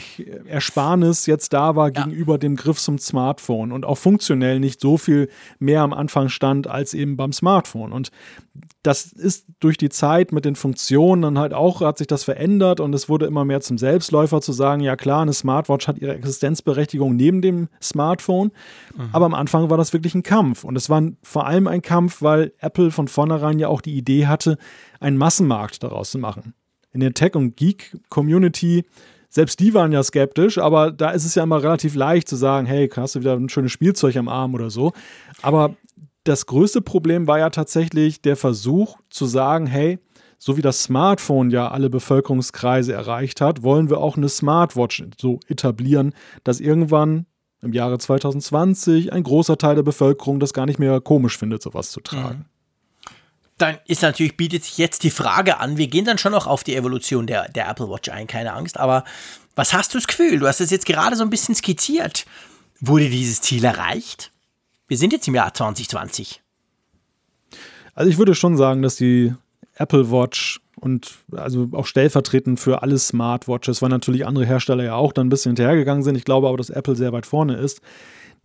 Ersparnis 0.45 1.25
jetzt 1.25 1.51
da 1.51 1.75
war 1.75 1.93
ja. 1.93 2.03
gegenüber 2.03 2.37
dem 2.37 2.55
Griff 2.55 2.79
zum 2.79 2.99
Smartphone 2.99 3.71
und 3.71 3.85
auch 3.85 3.97
funktionell 3.97 4.59
nicht 4.59 4.79
so 4.79 4.97
viel 4.97 5.29
mehr 5.59 5.81
am 5.81 5.93
Anfang 5.93 6.29
stand 6.29 6.67
als 6.67 6.93
eben 6.93 7.17
beim 7.17 7.33
Smartphone. 7.33 7.91
Und 7.91 8.11
das 8.87 9.05
ist 9.05 9.47
durch 9.59 9.77
die 9.77 9.89
Zeit 9.89 10.31
mit 10.31 10.45
den 10.45 10.55
Funktionen 10.55 11.21
dann 11.21 11.37
halt 11.37 11.53
auch, 11.53 11.81
hat 11.81 11.97
sich 11.97 12.07
das 12.07 12.23
verändert 12.23 12.79
und 12.79 12.95
es 12.95 13.09
wurde 13.09 13.25
immer 13.25 13.43
mehr 13.43 13.59
zum 13.59 13.77
Selbstläufer 13.77 14.39
zu 14.39 14.53
sagen, 14.53 14.81
ja 14.81 14.95
klar, 14.95 15.23
eine 15.23 15.33
Smartwatch 15.33 15.89
hat 15.89 15.97
ihre 15.97 16.15
Existenzberechtigung 16.15 17.13
neben 17.13 17.41
dem 17.41 17.67
Smartphone, 17.81 18.51
mhm. 18.95 19.09
aber 19.11 19.25
am 19.25 19.33
Anfang 19.33 19.69
war 19.69 19.75
das 19.75 19.91
wirklich 19.91 20.15
ein 20.15 20.23
Kampf 20.23 20.63
und 20.63 20.77
es 20.77 20.89
war 20.89 21.03
vor 21.21 21.45
allem 21.45 21.67
ein 21.67 21.81
Kampf, 21.81 22.21
weil 22.21 22.53
Apple 22.59 22.91
von 22.91 23.09
vornherein 23.09 23.59
ja 23.59 23.67
auch 23.67 23.81
die 23.81 23.97
Idee 23.97 24.25
hatte, 24.25 24.57
einen 25.01 25.17
Massenmarkt 25.17 25.83
daraus 25.83 26.11
zu 26.11 26.17
machen. 26.17 26.53
In 26.93 27.01
der 27.01 27.13
Tech- 27.13 27.35
und 27.35 27.57
Geek-Community 27.57 28.85
selbst 29.29 29.59
die 29.59 29.73
waren 29.73 29.91
ja 29.91 30.01
skeptisch, 30.01 30.57
aber 30.57 30.91
da 30.91 31.09
ist 31.09 31.25
es 31.25 31.35
ja 31.35 31.43
immer 31.43 31.61
relativ 31.61 31.95
leicht 31.95 32.29
zu 32.29 32.37
sagen, 32.37 32.65
hey, 32.65 32.89
hast 32.95 33.15
du 33.15 33.19
wieder 33.19 33.33
ein 33.33 33.49
schönes 33.49 33.73
Spielzeug 33.73 34.15
am 34.15 34.29
Arm 34.29 34.53
oder 34.53 34.69
so. 34.69 34.93
Aber 35.41 35.75
das 36.27 36.45
größte 36.45 36.81
Problem 36.81 37.27
war 37.27 37.39
ja 37.39 37.49
tatsächlich 37.49 38.21
der 38.21 38.35
Versuch 38.35 38.97
zu 39.09 39.25
sagen, 39.25 39.67
hey, 39.67 39.99
so 40.37 40.57
wie 40.57 40.61
das 40.61 40.83
Smartphone 40.83 41.49
ja 41.49 41.69
alle 41.69 41.89
Bevölkerungskreise 41.89 42.93
erreicht 42.93 43.41
hat, 43.41 43.63
wollen 43.63 43.89
wir 43.89 43.99
auch 43.99 44.17
eine 44.17 44.29
Smartwatch 44.29 45.03
so 45.19 45.39
etablieren, 45.47 46.13
dass 46.43 46.59
irgendwann 46.59 47.25
im 47.61 47.73
Jahre 47.73 47.97
2020 47.97 49.13
ein 49.13 49.23
großer 49.23 49.57
Teil 49.57 49.75
der 49.75 49.83
Bevölkerung 49.83 50.39
das 50.39 50.53
gar 50.53 50.67
nicht 50.67 50.77
mehr 50.77 51.01
komisch 51.01 51.37
findet, 51.37 51.63
sowas 51.63 51.89
zu 51.89 52.01
tragen. 52.01 52.39
Mhm. 52.39 52.45
Dann 53.57 53.77
ist 53.87 54.03
natürlich, 54.03 54.37
bietet 54.37 54.63
sich 54.63 54.77
jetzt 54.77 55.01
die 55.01 55.09
Frage 55.09 55.59
an, 55.59 55.77
wir 55.77 55.87
gehen 55.87 56.05
dann 56.05 56.19
schon 56.19 56.33
noch 56.33 56.45
auf 56.45 56.63
die 56.63 56.75
Evolution 56.75 57.25
der, 57.25 57.49
der 57.49 57.67
Apple 57.67 57.89
Watch 57.89 58.09
ein, 58.09 58.27
keine 58.27 58.53
Angst, 58.53 58.77
aber 58.79 59.03
was 59.55 59.73
hast 59.73 59.93
du 59.93 59.97
das 59.97 60.05
Gefühl? 60.05 60.37
Du 60.37 60.47
hast 60.47 60.61
es 60.61 60.69
jetzt 60.69 60.85
gerade 60.85 61.15
so 61.15 61.23
ein 61.23 61.31
bisschen 61.31 61.55
skizziert. 61.55 62.27
Wurde 62.79 63.09
dieses 63.09 63.41
Ziel 63.41 63.65
erreicht? 63.65 64.31
Wir 64.87 64.97
sind 64.97 65.13
jetzt 65.13 65.27
im 65.27 65.35
Jahr 65.35 65.53
2020. 65.53 66.41
Also 67.93 68.09
ich 68.09 68.17
würde 68.17 68.35
schon 68.35 68.57
sagen, 68.57 68.81
dass 68.81 68.95
die 68.95 69.33
Apple 69.75 70.11
Watch 70.11 70.61
und 70.79 71.15
also 71.31 71.69
auch 71.73 71.85
stellvertretend 71.85 72.59
für 72.59 72.83
alle 72.83 72.97
Smartwatches, 72.97 73.81
weil 73.81 73.89
natürlich 73.89 74.25
andere 74.25 74.45
Hersteller 74.45 74.83
ja 74.83 74.95
auch 74.95 75.11
dann 75.11 75.27
ein 75.27 75.29
bisschen 75.29 75.51
hinterhergegangen 75.51 76.03
sind. 76.03 76.15
Ich 76.15 76.25
glaube 76.25 76.47
aber, 76.47 76.57
dass 76.57 76.69
Apple 76.69 76.95
sehr 76.95 77.11
weit 77.13 77.25
vorne 77.25 77.55
ist 77.55 77.81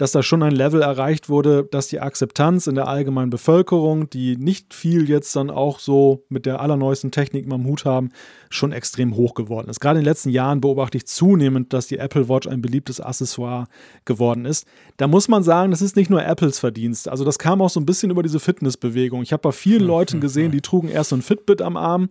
dass 0.03 0.11
da 0.11 0.25
schon 0.25 0.43
ein 0.43 0.51
Level 0.51 0.83
erreicht 0.83 1.29
wurde, 1.29 1.63
dass 1.71 1.87
die 1.87 2.01
Akzeptanz 2.01 2.67
in 2.67 2.75
der 2.75 2.89
allgemeinen 2.89 3.31
Bevölkerung, 3.31 4.11
die 4.11 4.37
nicht 4.37 4.75
viel 4.75 5.09
jetzt 5.09 5.37
dann 5.37 5.49
auch 5.49 5.79
so 5.79 6.25
mit 6.29 6.45
der 6.45 6.59
allerneuesten 6.59 7.13
Technik 7.13 7.47
am 7.53 7.65
Hut 7.67 7.85
haben, 7.85 8.09
schon 8.51 8.73
extrem 8.73 9.15
hoch 9.15 9.35
geworden 9.35 9.71
ist. 9.71 9.79
Gerade 9.79 10.01
in 10.01 10.05
den 10.05 10.11
letzten 10.11 10.31
Jahren 10.31 10.61
beobachte 10.61 10.97
ich 10.97 11.07
zunehmend, 11.07 11.73
dass 11.73 11.87
die 11.87 11.99
Apple 11.99 12.29
Watch 12.29 12.49
ein 12.49 12.61
beliebtes 12.61 13.01
Accessoire 13.01 13.69
geworden 14.05 14.45
ist. 14.45 14.67
Da 14.97 15.07
muss 15.07 15.29
man 15.29 15.45
sagen, 15.45 15.71
das 15.71 15.83
ist 15.83 15.95
nicht 15.95 16.11
nur 16.11 16.25
Apples 16.27 16.59
Verdienst. 16.59 17.09
Also 17.09 17.25
das 17.25 17.39
kam 17.39 17.63
auch 17.63 17.71
so 17.71 17.79
ein 17.79 17.87
bisschen 17.87 18.11
über 18.11 18.25
diese 18.25 18.41
Fitnessbewegung. 18.41 19.23
Ich 19.23 19.33
habe 19.33 19.43
bei 19.43 19.53
vielen 19.53 19.85
Leuten 19.85 20.21
gesehen, 20.21 20.51
die 20.51 20.63
trugen 20.63 20.89
erst 20.89 21.11
so 21.11 21.17
ein 21.17 21.23
Fitbit 21.23 21.63
am 21.63 21.77
Arm 21.77 22.09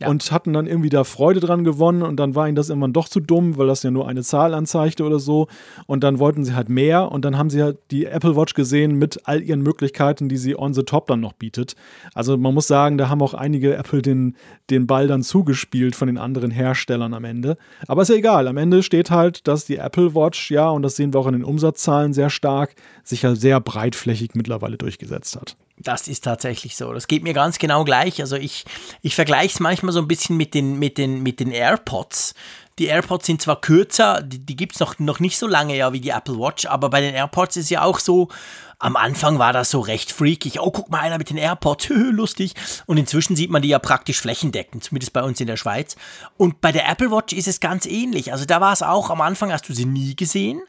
ja. 0.00 0.08
und 0.08 0.30
hatten 0.32 0.52
dann 0.52 0.66
irgendwie 0.66 0.88
da 0.88 1.04
Freude 1.04 1.40
dran 1.40 1.64
gewonnen 1.64 2.02
und 2.02 2.16
dann 2.16 2.34
war 2.34 2.46
ihnen 2.46 2.56
das 2.56 2.68
irgendwann 2.68 2.92
doch 2.92 3.08
zu 3.08 3.20
dumm, 3.20 3.56
weil 3.56 3.66
das 3.66 3.82
ja 3.82 3.90
nur 3.90 4.08
eine 4.08 4.22
Zahl 4.22 4.54
anzeigte 4.54 5.04
oder 5.04 5.18
so 5.18 5.48
und 5.86 6.04
dann 6.04 6.18
wollten 6.18 6.44
sie 6.44 6.54
halt 6.54 6.68
mehr 6.68 7.10
und 7.12 7.24
dann 7.24 7.38
haben 7.38 7.50
sie 7.50 7.62
halt 7.62 7.78
die 7.90 8.06
Apple 8.06 8.36
Watch 8.36 8.54
gesehen 8.54 8.96
mit 8.96 9.20
all 9.24 9.42
ihren 9.42 9.62
Möglichkeiten, 9.62 10.28
die 10.28 10.36
sie 10.36 10.58
on 10.58 10.74
the 10.74 10.82
top 10.82 11.06
dann 11.06 11.20
noch 11.20 11.32
bietet. 11.32 11.74
Also 12.14 12.36
man 12.36 12.54
muss 12.54 12.66
sagen, 12.66 12.98
da 12.98 13.08
haben 13.08 13.22
auch 13.22 13.34
einige 13.34 13.76
Apple 13.76 14.02
den, 14.02 14.36
den 14.70 14.86
Ball 14.86 15.06
dann 15.06 15.22
zugespielt 15.22 15.96
von 15.96 16.06
den 16.06 16.18
anderen 16.18 16.50
Herstellern 16.50 17.14
am 17.14 17.24
Ende. 17.24 17.56
Aber 17.86 18.02
ist 18.02 18.08
ja 18.08 18.16
egal, 18.16 18.48
am 18.48 18.56
Ende 18.56 18.82
steht 18.82 19.10
halt, 19.10 19.46
dass 19.48 19.64
die 19.64 19.76
Apple 19.76 20.14
Watch, 20.14 20.50
ja, 20.50 20.68
und 20.68 20.82
das 20.82 20.96
sehen 20.96 21.12
wir 21.12 21.20
auch 21.20 21.26
in 21.26 21.32
den 21.34 21.44
Umsatzzahlen 21.44 22.12
sehr 22.12 22.30
stark, 22.30 22.74
sich 23.02 23.22
ja 23.22 23.34
sehr 23.34 23.60
breitflächig 23.60 24.30
mittlerweile 24.34 24.76
durchgesetzt 24.76 25.36
hat. 25.36 25.56
Das 25.76 26.06
ist 26.06 26.22
tatsächlich 26.22 26.76
so. 26.76 26.92
Das 26.92 27.08
geht 27.08 27.24
mir 27.24 27.34
ganz 27.34 27.58
genau 27.58 27.84
gleich. 27.84 28.20
Also 28.20 28.36
ich, 28.36 28.64
ich 29.02 29.14
vergleiche 29.14 29.54
es 29.54 29.60
manchmal 29.60 29.92
so 29.92 30.00
ein 30.00 30.08
bisschen 30.08 30.36
mit 30.36 30.54
den, 30.54 30.78
mit 30.78 30.98
den, 30.98 31.22
mit 31.22 31.40
den 31.40 31.50
AirPods. 31.50 32.34
Die 32.78 32.86
AirPods 32.86 33.26
sind 33.26 33.42
zwar 33.42 33.60
kürzer, 33.60 34.22
die, 34.22 34.44
die 34.44 34.56
gibt 34.56 34.74
es 34.74 34.80
noch, 34.80 34.98
noch 34.98 35.20
nicht 35.20 35.38
so 35.38 35.46
lange 35.46 35.76
ja 35.76 35.92
wie 35.92 36.00
die 36.00 36.10
Apple 36.10 36.38
Watch, 36.38 36.66
aber 36.66 36.90
bei 36.90 37.00
den 37.00 37.14
AirPods 37.14 37.56
ist 37.56 37.70
ja 37.70 37.82
auch 37.82 38.00
so, 38.00 38.28
am 38.80 38.96
Anfang 38.96 39.38
war 39.38 39.52
das 39.52 39.70
so 39.70 39.80
recht 39.80 40.10
freakig. 40.10 40.60
Oh, 40.60 40.70
guck 40.70 40.90
mal, 40.90 41.00
einer 41.00 41.18
mit 41.18 41.30
den 41.30 41.36
AirPods, 41.36 41.88
lustig. 41.88 42.54
Und 42.86 42.98
inzwischen 42.98 43.36
sieht 43.36 43.50
man 43.50 43.62
die 43.62 43.68
ja 43.68 43.78
praktisch 43.78 44.20
flächendeckend, 44.20 44.84
zumindest 44.84 45.12
bei 45.12 45.22
uns 45.22 45.40
in 45.40 45.46
der 45.46 45.56
Schweiz. 45.56 45.96
Und 46.36 46.60
bei 46.60 46.72
der 46.72 46.88
Apple 46.88 47.10
Watch 47.10 47.32
ist 47.32 47.48
es 47.48 47.60
ganz 47.60 47.86
ähnlich. 47.86 48.32
Also 48.32 48.44
da 48.44 48.60
war 48.60 48.72
es 48.72 48.82
auch, 48.82 49.10
am 49.10 49.20
Anfang 49.20 49.52
hast 49.52 49.68
du 49.68 49.72
sie 49.72 49.86
nie 49.86 50.16
gesehen. 50.16 50.60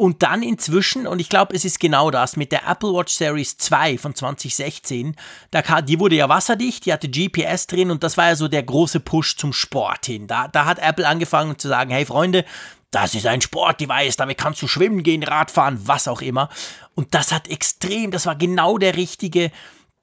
Und 0.00 0.22
dann 0.22 0.44
inzwischen, 0.44 1.08
und 1.08 1.18
ich 1.18 1.28
glaube, 1.28 1.56
es 1.56 1.64
ist 1.64 1.80
genau 1.80 2.12
das, 2.12 2.36
mit 2.36 2.52
der 2.52 2.68
Apple 2.68 2.94
Watch 2.94 3.12
Series 3.12 3.58
2 3.58 3.98
von 3.98 4.14
2016, 4.14 5.16
da 5.50 5.60
kam, 5.60 5.84
die 5.84 5.98
wurde 5.98 6.14
ja 6.14 6.28
wasserdicht, 6.28 6.86
die 6.86 6.92
hatte 6.92 7.08
GPS 7.08 7.66
drin 7.66 7.90
und 7.90 8.04
das 8.04 8.16
war 8.16 8.28
ja 8.28 8.36
so 8.36 8.46
der 8.46 8.62
große 8.62 9.00
Push 9.00 9.36
zum 9.36 9.52
Sport 9.52 10.06
hin. 10.06 10.28
Da, 10.28 10.46
da 10.46 10.66
hat 10.66 10.78
Apple 10.78 11.06
angefangen 11.06 11.58
zu 11.58 11.66
sagen, 11.66 11.90
hey 11.90 12.06
Freunde, 12.06 12.44
das 12.92 13.16
ist 13.16 13.26
ein 13.26 13.40
Sportdevice, 13.40 14.16
damit 14.16 14.38
kannst 14.38 14.62
du 14.62 14.68
schwimmen 14.68 15.02
gehen, 15.02 15.24
Radfahren, 15.24 15.80
was 15.88 16.06
auch 16.06 16.22
immer. 16.22 16.48
Und 16.94 17.14
das 17.14 17.32
hat 17.32 17.48
extrem, 17.48 18.12
das 18.12 18.24
war 18.24 18.36
genau 18.36 18.78
der 18.78 18.94
richtige, 18.94 19.50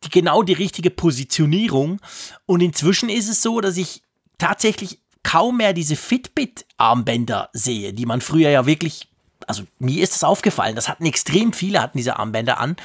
die, 0.03 0.10
genau 0.10 0.43
die 0.43 0.53
richtige 0.53 0.91
Positionierung. 0.91 2.01
Und 2.45 2.60
inzwischen 2.60 3.08
ist 3.08 3.29
es 3.29 3.41
so, 3.41 3.62
dass 3.62 3.77
ich 3.77 4.03
tatsächlich 4.38 4.99
kaum 5.23 5.55
mehr 5.55 5.71
diese 5.71 5.95
Fitbit-Armbänder 5.95 7.49
sehe, 7.53 7.93
die 7.93 8.05
man 8.05 8.19
früher 8.19 8.49
ja 8.49 8.65
wirklich 8.65 9.08
also 9.48 9.63
mir 9.80 10.04
ist 10.04 10.13
das 10.13 10.24
aufgefallen, 10.24 10.76
das 10.76 10.89
hatten 10.89 11.06
extrem 11.06 11.54
viele, 11.54 11.82
hatten 11.82 11.98
diese 11.98 12.17
Armbänder 12.17 12.60
an, 12.60 12.76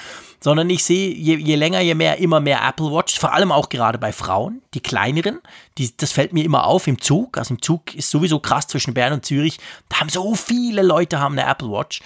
sondern 0.43 0.71
ich 0.71 0.85
sehe 0.85 1.13
je, 1.13 1.37
je, 1.37 1.55
länger, 1.55 1.81
je 1.81 1.95
mehr, 1.95 2.19
immer 2.19 2.41
mehr 2.41 2.61
Apple 2.67 2.91
Watch, 2.91 3.19
vor 3.19 3.33
allem 3.33 3.53
auch 3.53 3.69
gerade 3.69 3.99
bei 3.99 4.13
Frauen, 4.13 4.63
die 4.75 4.81
kleineren, 4.81 5.41
die, 5.79 5.97
das 5.97 6.13
fällt 6.13 6.33
mir 6.33 6.45
immer 6.45 6.65
auf 6.65 6.87
im 6.87 7.01
Zug, 7.01 7.39
also 7.39 7.55
im 7.55 7.63
Zug 7.63 7.95
ist 7.95 8.11
sowieso 8.11 8.41
krass 8.41 8.67
zwischen 8.67 8.95
Bern 8.95 9.13
und 9.13 9.25
Zürich, 9.25 9.59
da 9.89 10.01
haben 10.01 10.09
so 10.09 10.35
viele 10.35 10.83
Leute 10.83 11.21
haben 11.21 11.39
eine 11.39 11.51
Apple 11.51 11.71
Watch. 11.71 12.01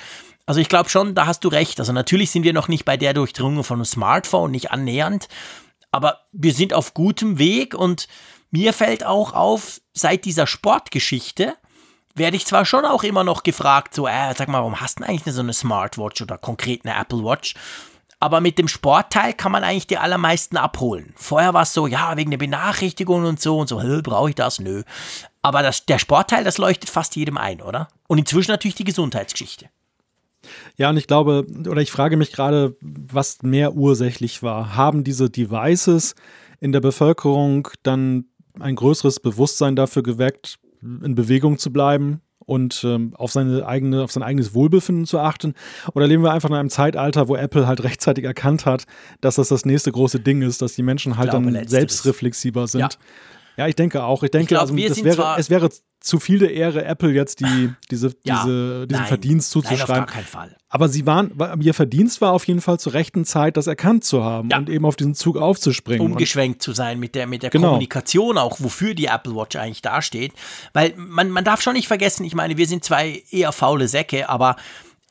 Also 0.46 0.60
ich 0.60 0.68
glaube 0.68 0.90
schon, 0.90 1.14
da 1.14 1.24
hast 1.26 1.42
du 1.44 1.48
recht. 1.48 1.80
Also 1.80 1.92
natürlich 1.92 2.30
sind 2.30 2.42
wir 2.42 2.52
noch 2.52 2.68
nicht 2.68 2.84
bei 2.84 2.98
der 2.98 3.14
Durchdringung 3.14 3.64
von 3.64 3.78
einem 3.78 3.86
Smartphone, 3.86 4.50
nicht 4.50 4.70
annähernd, 4.70 5.28
aber 5.90 6.20
wir 6.32 6.52
sind 6.52 6.74
auf 6.74 6.92
gutem 6.92 7.38
Weg 7.38 7.74
und 7.74 8.08
mir 8.50 8.72
fällt 8.72 9.06
auch 9.06 9.32
auf, 9.32 9.80
seit 9.92 10.24
dieser 10.24 10.46
Sportgeschichte, 10.46 11.56
werde 12.14 12.36
ich 12.36 12.46
zwar 12.46 12.64
schon 12.64 12.84
auch 12.84 13.02
immer 13.02 13.24
noch 13.24 13.42
gefragt, 13.42 13.94
so, 13.94 14.06
äh, 14.06 14.34
sag 14.36 14.48
mal, 14.48 14.58
warum 14.58 14.80
hast 14.80 15.00
du 15.00 15.04
eigentlich 15.04 15.34
so 15.34 15.40
eine 15.40 15.52
Smartwatch 15.52 16.22
oder 16.22 16.38
konkret 16.38 16.84
eine 16.84 16.98
Apple 16.98 17.24
Watch? 17.24 17.54
Aber 18.20 18.40
mit 18.40 18.58
dem 18.58 18.68
Sportteil 18.68 19.34
kann 19.34 19.52
man 19.52 19.64
eigentlich 19.64 19.86
die 19.86 19.98
allermeisten 19.98 20.56
abholen. 20.56 21.12
Vorher 21.16 21.52
war 21.52 21.62
es 21.62 21.74
so, 21.74 21.86
ja, 21.86 22.16
wegen 22.16 22.30
der 22.30 22.38
Benachrichtigung 22.38 23.24
und 23.24 23.40
so 23.40 23.58
und 23.58 23.68
so, 23.68 23.80
brauche 24.02 24.30
ich 24.30 24.34
das? 24.34 24.60
Nö. 24.60 24.82
Aber 25.42 25.62
das, 25.62 25.84
der 25.84 25.98
Sportteil, 25.98 26.44
das 26.44 26.56
leuchtet 26.56 26.88
fast 26.88 27.16
jedem 27.16 27.36
ein, 27.36 27.60
oder? 27.60 27.88
Und 28.06 28.18
inzwischen 28.18 28.50
natürlich 28.50 28.76
die 28.76 28.84
Gesundheitsgeschichte. 28.84 29.68
Ja, 30.76 30.90
und 30.90 30.96
ich 30.96 31.06
glaube, 31.06 31.46
oder 31.68 31.82
ich 31.82 31.90
frage 31.90 32.16
mich 32.16 32.32
gerade, 32.32 32.76
was 32.80 33.42
mehr 33.42 33.74
ursächlich 33.74 34.42
war. 34.42 34.76
Haben 34.76 35.04
diese 35.04 35.28
Devices 35.30 36.14
in 36.60 36.72
der 36.72 36.80
Bevölkerung 36.80 37.68
dann 37.82 38.26
ein 38.58 38.76
größeres 38.76 39.20
Bewusstsein 39.20 39.76
dafür 39.76 40.02
geweckt, 40.02 40.58
in 41.02 41.14
Bewegung 41.14 41.58
zu 41.58 41.72
bleiben 41.72 42.20
und 42.46 42.84
ähm, 42.84 43.14
auf, 43.16 43.32
seine 43.32 43.66
eigene, 43.66 44.02
auf 44.02 44.12
sein 44.12 44.22
eigenes 44.22 44.54
Wohlbefinden 44.54 45.06
zu 45.06 45.18
achten? 45.18 45.54
Oder 45.94 46.06
leben 46.06 46.22
wir 46.22 46.32
einfach 46.32 46.50
in 46.50 46.56
einem 46.56 46.70
Zeitalter, 46.70 47.28
wo 47.28 47.36
Apple 47.36 47.66
halt 47.66 47.82
rechtzeitig 47.84 48.24
erkannt 48.24 48.66
hat, 48.66 48.84
dass 49.20 49.36
das 49.36 49.48
das 49.48 49.64
nächste 49.64 49.92
große 49.92 50.20
Ding 50.20 50.42
ist, 50.42 50.62
dass 50.62 50.74
die 50.74 50.82
Menschen 50.82 51.16
halt 51.16 51.30
glaube, 51.30 51.50
dann 51.50 51.68
selbstreflexiver 51.68 52.66
sind? 52.66 52.80
Ja. 52.80 52.88
ja. 53.56 53.68
ich 53.68 53.76
denke 53.76 54.04
auch. 54.04 54.22
Ich 54.22 54.30
denke, 54.30 54.44
ich 54.44 54.48
glaub, 54.48 54.62
also, 54.62 54.76
wäre, 54.76 55.36
es 55.38 55.50
wäre 55.50 55.70
zu 56.04 56.20
viel 56.20 56.38
der 56.38 56.52
Ehre, 56.52 56.84
Apple 56.84 57.10
jetzt 57.12 57.40
die, 57.40 57.72
diese, 57.90 58.08
ja, 58.24 58.42
diese, 58.42 58.86
diesen 58.86 59.00
nein, 59.00 59.08
Verdienst 59.08 59.50
zuzuschreiben. 59.50 59.86
Nein, 59.88 60.00
auf 60.02 60.06
gar 60.06 60.14
keinen 60.14 60.26
Fall. 60.26 60.56
Aber 60.68 60.88
sie 60.90 61.06
waren, 61.06 61.32
ihr 61.60 61.72
Verdienst 61.72 62.20
war 62.20 62.32
auf 62.32 62.46
jeden 62.46 62.60
Fall 62.60 62.78
zur 62.78 62.92
rechten 62.92 63.24
Zeit, 63.24 63.56
das 63.56 63.66
erkannt 63.66 64.04
zu 64.04 64.22
haben 64.22 64.50
ja. 64.50 64.58
und 64.58 64.68
eben 64.68 64.84
auf 64.84 64.96
diesen 64.96 65.14
Zug 65.14 65.38
aufzuspringen. 65.38 66.04
Umgeschwenkt 66.04 66.60
zu 66.60 66.72
sein 66.72 67.00
mit 67.00 67.14
der, 67.14 67.26
mit 67.26 67.42
der 67.42 67.48
genau. 67.48 67.68
Kommunikation 67.68 68.36
auch, 68.36 68.60
wofür 68.60 68.92
die 68.94 69.06
Apple 69.06 69.34
Watch 69.34 69.56
eigentlich 69.56 69.80
dasteht. 69.80 70.32
Weil 70.74 70.92
man, 70.96 71.30
man 71.30 71.42
darf 71.42 71.62
schon 71.62 71.72
nicht 71.72 71.88
vergessen, 71.88 72.24
ich 72.24 72.34
meine, 72.34 72.58
wir 72.58 72.66
sind 72.66 72.84
zwei 72.84 73.22
eher 73.30 73.52
faule 73.52 73.88
Säcke, 73.88 74.28
aber 74.28 74.56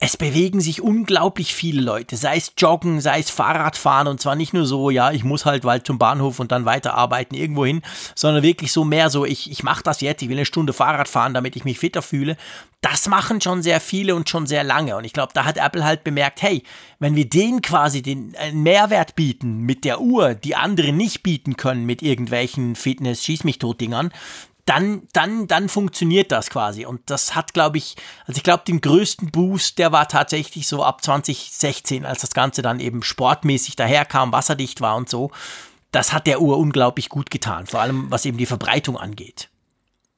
es 0.06 0.18
bewegen 0.18 0.60
sich 0.60 0.82
unglaublich 0.82 1.54
viele 1.54 1.82
Leute, 1.82 2.18
sei 2.18 2.36
es 2.36 2.52
Joggen, 2.58 3.00
sei 3.00 3.20
es 3.20 3.30
Fahrradfahren 3.30 4.10
und 4.10 4.20
zwar 4.20 4.36
nicht 4.36 4.54
nur 4.54 4.66
so, 4.66 4.90
ja, 4.90 5.12
ich 5.12 5.24
muss 5.24 5.46
halt 5.46 5.64
bald 5.64 5.88
zum 5.88 5.98
Bahnhof 5.98 6.42
und 6.42 6.52
dann 6.52 6.66
weiterarbeiten 6.66 7.38
irgendwo 7.38 7.66
hin, 7.66 7.82
sondern 8.14 8.44
wirklich 8.44 8.74
so 8.74 8.84
mehr 8.84 9.10
so, 9.10 9.24
ich, 9.24 9.50
ich 9.50 9.64
mache 9.64 9.82
das 9.82 10.02
jetzt, 10.02 10.22
ich 10.22 10.28
will 10.28 10.36
eine 10.36 10.46
Stunde 10.46 10.74
Fahrrad 10.74 11.08
fahren, 11.08 11.34
damit 11.34 11.56
ich 11.56 11.64
mich 11.64 11.80
fitter 11.80 12.02
fühle. 12.02 12.36
Das 12.82 13.08
machen 13.08 13.40
schon 13.40 13.64
sehr 13.64 13.80
viele 13.80 14.14
und 14.14 14.30
schon 14.30 14.46
sehr 14.46 14.66
lange 14.66 14.98
und 14.98 15.06
ich 15.06 15.14
glaube, 15.14 15.32
da 15.34 15.46
hat 15.46 15.56
Apple 15.56 15.86
halt 15.86 16.04
bemerkt, 16.04 16.42
hey, 16.42 16.64
wenn 17.00 17.16
wir 17.16 17.30
denen 17.30 17.62
quasi 17.62 18.02
den 18.02 18.36
einen 18.36 18.62
Mehrwert 18.62 19.16
bieten 19.16 19.60
mit 19.60 19.86
der 19.86 20.02
Uhr, 20.02 20.36
die 20.36 20.58
andere 20.58 20.92
nicht 20.92 21.24
bieten 21.24 21.56
können 21.56 21.86
mit 21.86 22.02
irgendwelchen 22.02 22.76
Fitness-Schieß 22.76 23.46
mich 23.46 23.58
tot 23.58 23.80
Dingern, 23.80 24.12
dann, 24.66 25.08
dann, 25.12 25.48
dann 25.48 25.68
funktioniert 25.70 26.32
das 26.32 26.50
quasi. 26.50 26.86
Und 26.86 27.02
das 27.10 27.36
hat, 27.36 27.54
glaube 27.54 27.78
ich, 27.78 27.96
also 28.26 28.38
ich 28.38 28.44
glaube, 28.44 28.64
den 28.66 28.82
größten 28.82 29.32
Boost, 29.32 29.78
der 29.78 29.92
war 29.92 30.08
tatsächlich 30.08 30.68
so 30.68 30.84
ab 30.84 31.04
2016, 31.04 32.06
als 32.06 32.22
das 32.22 32.32
Ganze 32.32 32.62
dann 32.62 32.80
eben 32.80 33.04
sportmäßig 33.04 33.76
daherkam, 33.76 34.32
wasserdicht 34.32 34.82
war 34.82 34.96
und 34.96 35.10
so. 35.10 35.32
das 35.92 36.12
hat 36.12 36.28
der 36.28 36.42
Uhr 36.42 36.58
unglaublich 36.58 37.08
gut 37.10 37.30
getan, 37.30 37.68
vor 37.68 37.80
allem 37.80 38.10
was 38.10 38.26
eben 38.26 38.38
die 38.38 38.48
Verbreitung 38.48 38.98
angeht. 38.98 39.50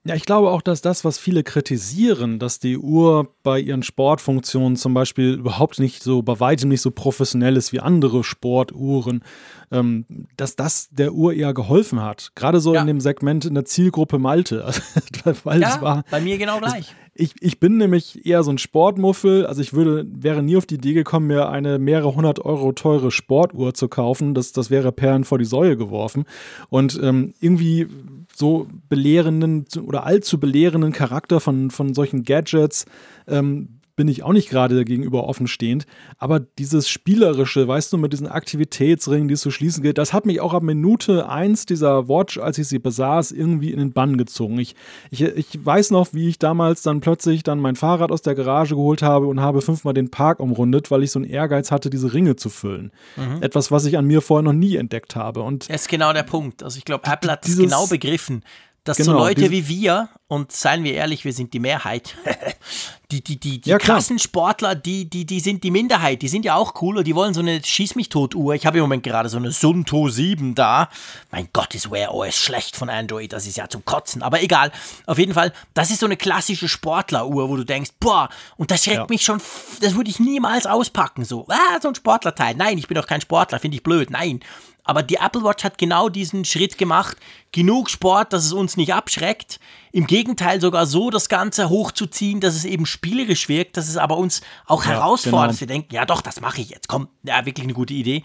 Ja, 0.07 0.13
ich 0.13 0.25
glaube 0.25 0.51
auch, 0.51 0.61
dass 0.61 0.81
das, 0.81 1.03
was 1.03 1.17
viele 1.17 1.43
kritisieren, 1.43 2.37
dass 2.37 2.59
die 2.59 2.77
Uhr 2.77 3.33
bei 3.41 3.59
ihren 3.59 3.81
Sportfunktionen 3.81 4.75
zum 4.75 4.93
Beispiel 4.93 5.33
überhaupt 5.33 5.79
nicht 5.79 6.03
so, 6.03 6.21
bei 6.21 6.39
weitem 6.39 6.69
nicht 6.69 6.81
so 6.81 6.91
professionell 6.91 7.57
ist 7.57 7.73
wie 7.73 7.79
andere 7.79 8.23
Sportuhren, 8.23 9.23
ähm, 9.71 10.05
dass 10.37 10.55
das 10.55 10.89
der 10.91 11.13
Uhr 11.13 11.33
eher 11.33 11.55
geholfen 11.55 12.03
hat. 12.03 12.33
Gerade 12.35 12.59
so 12.59 12.75
ja. 12.75 12.81
in 12.81 12.87
dem 12.87 12.99
Segment 12.99 13.45
in 13.45 13.55
der 13.55 13.65
Zielgruppe 13.65 14.19
Malte. 14.19 14.71
Weil 15.43 15.61
ja, 15.61 15.69
es 15.69 15.81
war, 15.81 16.03
bei 16.11 16.21
mir 16.21 16.37
genau 16.37 16.59
gleich. 16.59 16.89
Es, 16.91 16.95
ich, 17.17 17.33
ich 17.39 17.59
bin 17.59 17.77
nämlich 17.77 18.25
eher 18.25 18.43
so 18.43 18.51
ein 18.51 18.57
Sportmuffel. 18.59 19.47
Also 19.47 19.61
ich 19.61 19.73
würde, 19.73 20.05
wäre 20.07 20.43
nie 20.43 20.57
auf 20.57 20.65
die 20.65 20.75
Idee 20.75 20.93
gekommen, 20.93 21.27
mir 21.27 21.49
eine 21.49 21.79
mehrere 21.79 22.13
hundert 22.13 22.43
Euro 22.45 22.73
teure 22.73 23.09
Sportuhr 23.09 23.73
zu 23.73 23.87
kaufen. 23.87 24.35
Das, 24.35 24.51
das 24.51 24.69
wäre 24.69 24.91
Perlen 24.91 25.23
vor 25.23 25.39
die 25.39 25.45
Säue 25.45 25.77
geworfen. 25.77 26.25
Und 26.69 26.99
ähm, 27.01 27.33
irgendwie 27.39 27.87
so 28.35 28.67
belehrenden 28.89 29.65
oder 29.81 30.05
allzu 30.05 30.39
belehrenden 30.41 30.91
Charakter 30.91 31.39
von, 31.39 31.71
von 31.71 31.93
solchen 31.93 32.23
Gadgets 32.23 32.85
ähm, 33.27 33.74
bin 33.95 34.07
ich 34.07 34.23
auch 34.23 34.33
nicht 34.33 34.49
gerade 34.49 34.83
gegenüber 34.85 35.27
offenstehend. 35.27 35.85
Aber 36.17 36.39
dieses 36.39 36.89
Spielerische, 36.89 37.67
weißt 37.67 37.93
du, 37.93 37.97
mit 37.97 38.13
diesen 38.13 38.27
Aktivitätsringen, 38.27 39.27
die 39.27 39.35
es 39.35 39.41
zu 39.41 39.51
schließen 39.51 39.83
gilt, 39.83 39.97
das 39.97 40.13
hat 40.13 40.25
mich 40.25 40.41
auch 40.41 40.53
ab 40.53 40.63
Minute 40.63 41.29
1 41.29 41.65
dieser 41.65 42.09
Watch, 42.09 42.37
als 42.37 42.57
ich 42.57 42.67
sie 42.67 42.79
besaß, 42.79 43.31
irgendwie 43.31 43.71
in 43.71 43.79
den 43.79 43.93
Bann 43.93 44.17
gezogen. 44.17 44.59
Ich, 44.59 44.75
ich, 45.11 45.21
ich 45.21 45.65
weiß 45.65 45.91
noch, 45.91 46.13
wie 46.13 46.27
ich 46.27 46.39
damals 46.39 46.81
dann 46.81 46.99
plötzlich 46.99 47.43
dann 47.43 47.59
mein 47.59 47.75
Fahrrad 47.75 48.11
aus 48.11 48.21
der 48.21 48.35
Garage 48.35 48.75
geholt 48.75 49.01
habe 49.01 49.27
und 49.27 49.39
habe 49.39 49.61
fünfmal 49.61 49.93
den 49.93 50.11
Park 50.11 50.39
umrundet, 50.39 50.91
weil 50.91 51.03
ich 51.03 51.11
so 51.11 51.19
einen 51.19 51.29
Ehrgeiz 51.29 51.71
hatte, 51.71 51.89
diese 51.89 52.13
Ringe 52.13 52.35
zu 52.35 52.49
füllen. 52.49 52.91
Mhm. 53.15 53.41
Etwas, 53.41 53.71
was 53.71 53.85
ich 53.85 53.97
an 53.97 54.05
mir 54.05 54.21
vorher 54.21 54.43
noch 54.43 54.53
nie 54.53 54.75
entdeckt 54.75 55.15
habe. 55.15 55.41
Und 55.41 55.69
das 55.69 55.83
ist 55.83 55.89
genau 55.89 56.11
der 56.11 56.23
Punkt. 56.23 56.63
Also 56.63 56.77
ich 56.77 56.85
glaube, 56.85 57.07
Apple 57.07 57.31
hat 57.31 57.45
das 57.45 57.57
genau 57.57 57.87
begriffen 57.87 58.43
dass 58.85 58.97
genau, 58.97 59.13
so 59.13 59.17
Leute 59.17 59.51
wie 59.51 59.67
wir, 59.67 60.09
und 60.27 60.51
seien 60.51 60.83
wir 60.83 60.93
ehrlich, 60.93 61.25
wir 61.25 61.33
sind 61.33 61.53
die 61.53 61.59
Mehrheit, 61.59 62.15
die, 63.11 63.23
die, 63.23 63.39
die, 63.39 63.59
die 63.59 63.69
ja, 63.71 63.79
krassen 63.79 64.19
Sportler, 64.19 64.75
die, 64.75 65.09
die, 65.09 65.25
die 65.25 65.39
sind 65.39 65.63
die 65.63 65.71
Minderheit, 65.71 66.21
die 66.21 66.27
sind 66.27 66.45
ja 66.45 66.55
auch 66.55 66.81
cool 66.81 66.99
und 66.99 67.05
die 67.05 67.15
wollen 67.15 67.33
so 67.33 67.41
eine 67.41 67.63
Schieß 67.63 67.95
mich 67.95 68.09
tot 68.09 68.35
Uhr. 68.35 68.53
Ich 68.53 68.65
habe 68.65 68.77
im 68.77 68.83
Moment 68.83 69.03
gerade 69.03 69.27
so 69.27 69.37
eine 69.37 69.51
Sunto 69.51 70.07
7 70.09 70.53
da. 70.53 70.89
Mein 71.31 71.49
Gott, 71.51 71.73
ist 71.73 71.91
Wear 71.91 72.13
OS 72.13 72.35
schlecht 72.35 72.75
von 72.75 72.89
Android, 72.89 73.33
das 73.33 73.47
ist 73.47 73.57
ja 73.57 73.67
zum 73.67 73.83
Kotzen. 73.85 74.21
Aber 74.21 74.41
egal, 74.41 74.71
auf 75.07 75.17
jeden 75.17 75.33
Fall, 75.33 75.51
das 75.73 75.89
ist 75.89 75.99
so 75.99 76.05
eine 76.05 76.17
klassische 76.17 76.69
Sportleruhr, 76.69 77.49
wo 77.49 77.55
du 77.55 77.63
denkst, 77.63 77.91
boah, 77.99 78.29
und 78.55 78.69
das 78.69 78.83
schreckt 78.83 78.97
ja. 78.97 79.05
mich 79.09 79.23
schon, 79.23 79.41
das 79.81 79.95
würde 79.95 80.11
ich 80.11 80.19
niemals 80.19 80.67
auspacken, 80.67 81.25
so, 81.25 81.47
ah, 81.49 81.79
so 81.81 81.87
ein 81.87 81.95
Sportlerteil. 81.95 82.53
Nein, 82.55 82.77
ich 82.77 82.87
bin 82.87 82.95
doch 82.95 83.07
kein 83.07 83.21
Sportler, 83.21 83.59
finde 83.59 83.77
ich 83.77 83.83
blöd. 83.83 84.11
Nein, 84.11 84.41
aber 84.85 85.03
die 85.03 85.15
Apple 85.15 85.43
Watch 85.43 85.63
hat 85.63 85.77
genau 85.77 86.09
diesen 86.09 86.45
Schritt 86.45 86.77
gemacht. 86.77 87.17
Genug 87.51 87.89
Sport, 87.89 88.31
dass 88.33 88.45
es 88.45 88.53
uns 88.53 88.77
nicht 88.77 88.93
abschreckt. 88.93 89.59
Im 89.91 90.05
Gegenteil 90.05 90.61
sogar 90.61 90.85
so 90.85 91.09
das 91.09 91.27
Ganze 91.27 91.69
hochzuziehen, 91.69 92.39
dass 92.39 92.55
es 92.55 92.65
eben 92.65 92.85
spielerisch 92.85 93.49
wirkt, 93.49 93.77
dass 93.77 93.89
es 93.89 93.97
aber 93.97 94.17
uns 94.17 94.41
auch 94.67 94.85
ja, 94.85 94.91
herausfordert, 94.91 95.41
genau. 95.41 95.47
dass 95.47 95.59
wir 95.59 95.67
denken, 95.67 95.93
ja 95.93 96.05
doch, 96.05 96.21
das 96.21 96.39
mache 96.39 96.61
ich 96.61 96.69
jetzt. 96.69 96.87
Komm, 96.87 97.07
ja, 97.23 97.45
wirklich 97.45 97.63
eine 97.63 97.73
gute 97.73 97.95
Idee. 97.95 98.23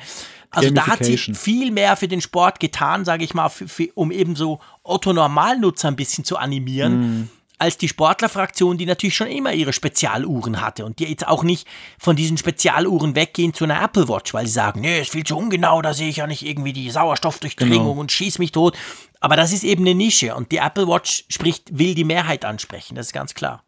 Also 0.50 0.70
da 0.70 0.86
hat 0.86 1.04
sie 1.04 1.16
viel 1.16 1.70
mehr 1.70 1.96
für 1.96 2.08
den 2.08 2.20
Sport 2.20 2.60
getan, 2.60 3.04
sage 3.04 3.24
ich 3.24 3.34
mal, 3.34 3.48
für, 3.48 3.66
für, 3.66 3.88
um 3.94 4.10
eben 4.10 4.36
so 4.36 4.60
Otto-Normalnutzer 4.82 5.88
ein 5.88 5.96
bisschen 5.96 6.24
zu 6.24 6.36
animieren. 6.36 7.20
Mm 7.22 7.30
als 7.60 7.78
die 7.78 7.88
Sportlerfraktion, 7.88 8.78
die 8.78 8.86
natürlich 8.86 9.16
schon 9.16 9.26
immer 9.26 9.52
ihre 9.52 9.72
Spezialuhren 9.72 10.60
hatte 10.60 10.84
und 10.84 10.98
die 10.98 11.04
jetzt 11.04 11.26
auch 11.26 11.42
nicht 11.42 11.66
von 11.98 12.16
diesen 12.16 12.38
Spezialuhren 12.38 13.14
weggehen 13.14 13.54
zu 13.54 13.64
einer 13.64 13.82
Apple 13.82 14.08
Watch, 14.08 14.32
weil 14.34 14.46
sie 14.46 14.52
sagen, 14.52 14.80
nee, 14.80 15.00
ist 15.00 15.12
viel 15.12 15.24
zu 15.24 15.36
ungenau, 15.36 15.82
da 15.82 15.94
sehe 15.94 16.08
ich 16.08 16.16
ja 16.16 16.26
nicht 16.26 16.44
irgendwie 16.44 16.72
die 16.72 16.90
Sauerstoffdurchdringung 16.90 17.78
genau. 17.78 18.00
und 18.00 18.12
schieß 18.12 18.38
mich 18.38 18.52
tot. 18.52 18.76
Aber 19.20 19.36
das 19.36 19.52
ist 19.52 19.64
eben 19.64 19.84
eine 19.84 19.94
Nische 19.94 20.34
und 20.34 20.50
die 20.52 20.56
Apple 20.56 20.88
Watch 20.88 21.24
spricht, 21.28 21.78
will 21.78 21.94
die 21.94 22.04
Mehrheit 22.04 22.44
ansprechen, 22.44 22.94
das 22.94 23.06
ist 23.06 23.12
ganz 23.12 23.34
klar. 23.34 23.62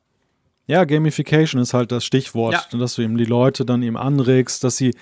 Ja, 0.73 0.85
Gamification 0.85 1.61
ist 1.61 1.75
halt 1.75 1.93
das 1.93 2.03
Stichwort, 2.03 2.55
ja. 2.55 2.79
dass 2.79 2.95
du 2.95 3.03
eben 3.03 3.19
die 3.19 3.27
Leute 3.27 3.67
dann 3.67 3.83
eben 3.83 3.99
anregst, 3.99 4.65
dass 4.65 4.79
sie 4.79 4.95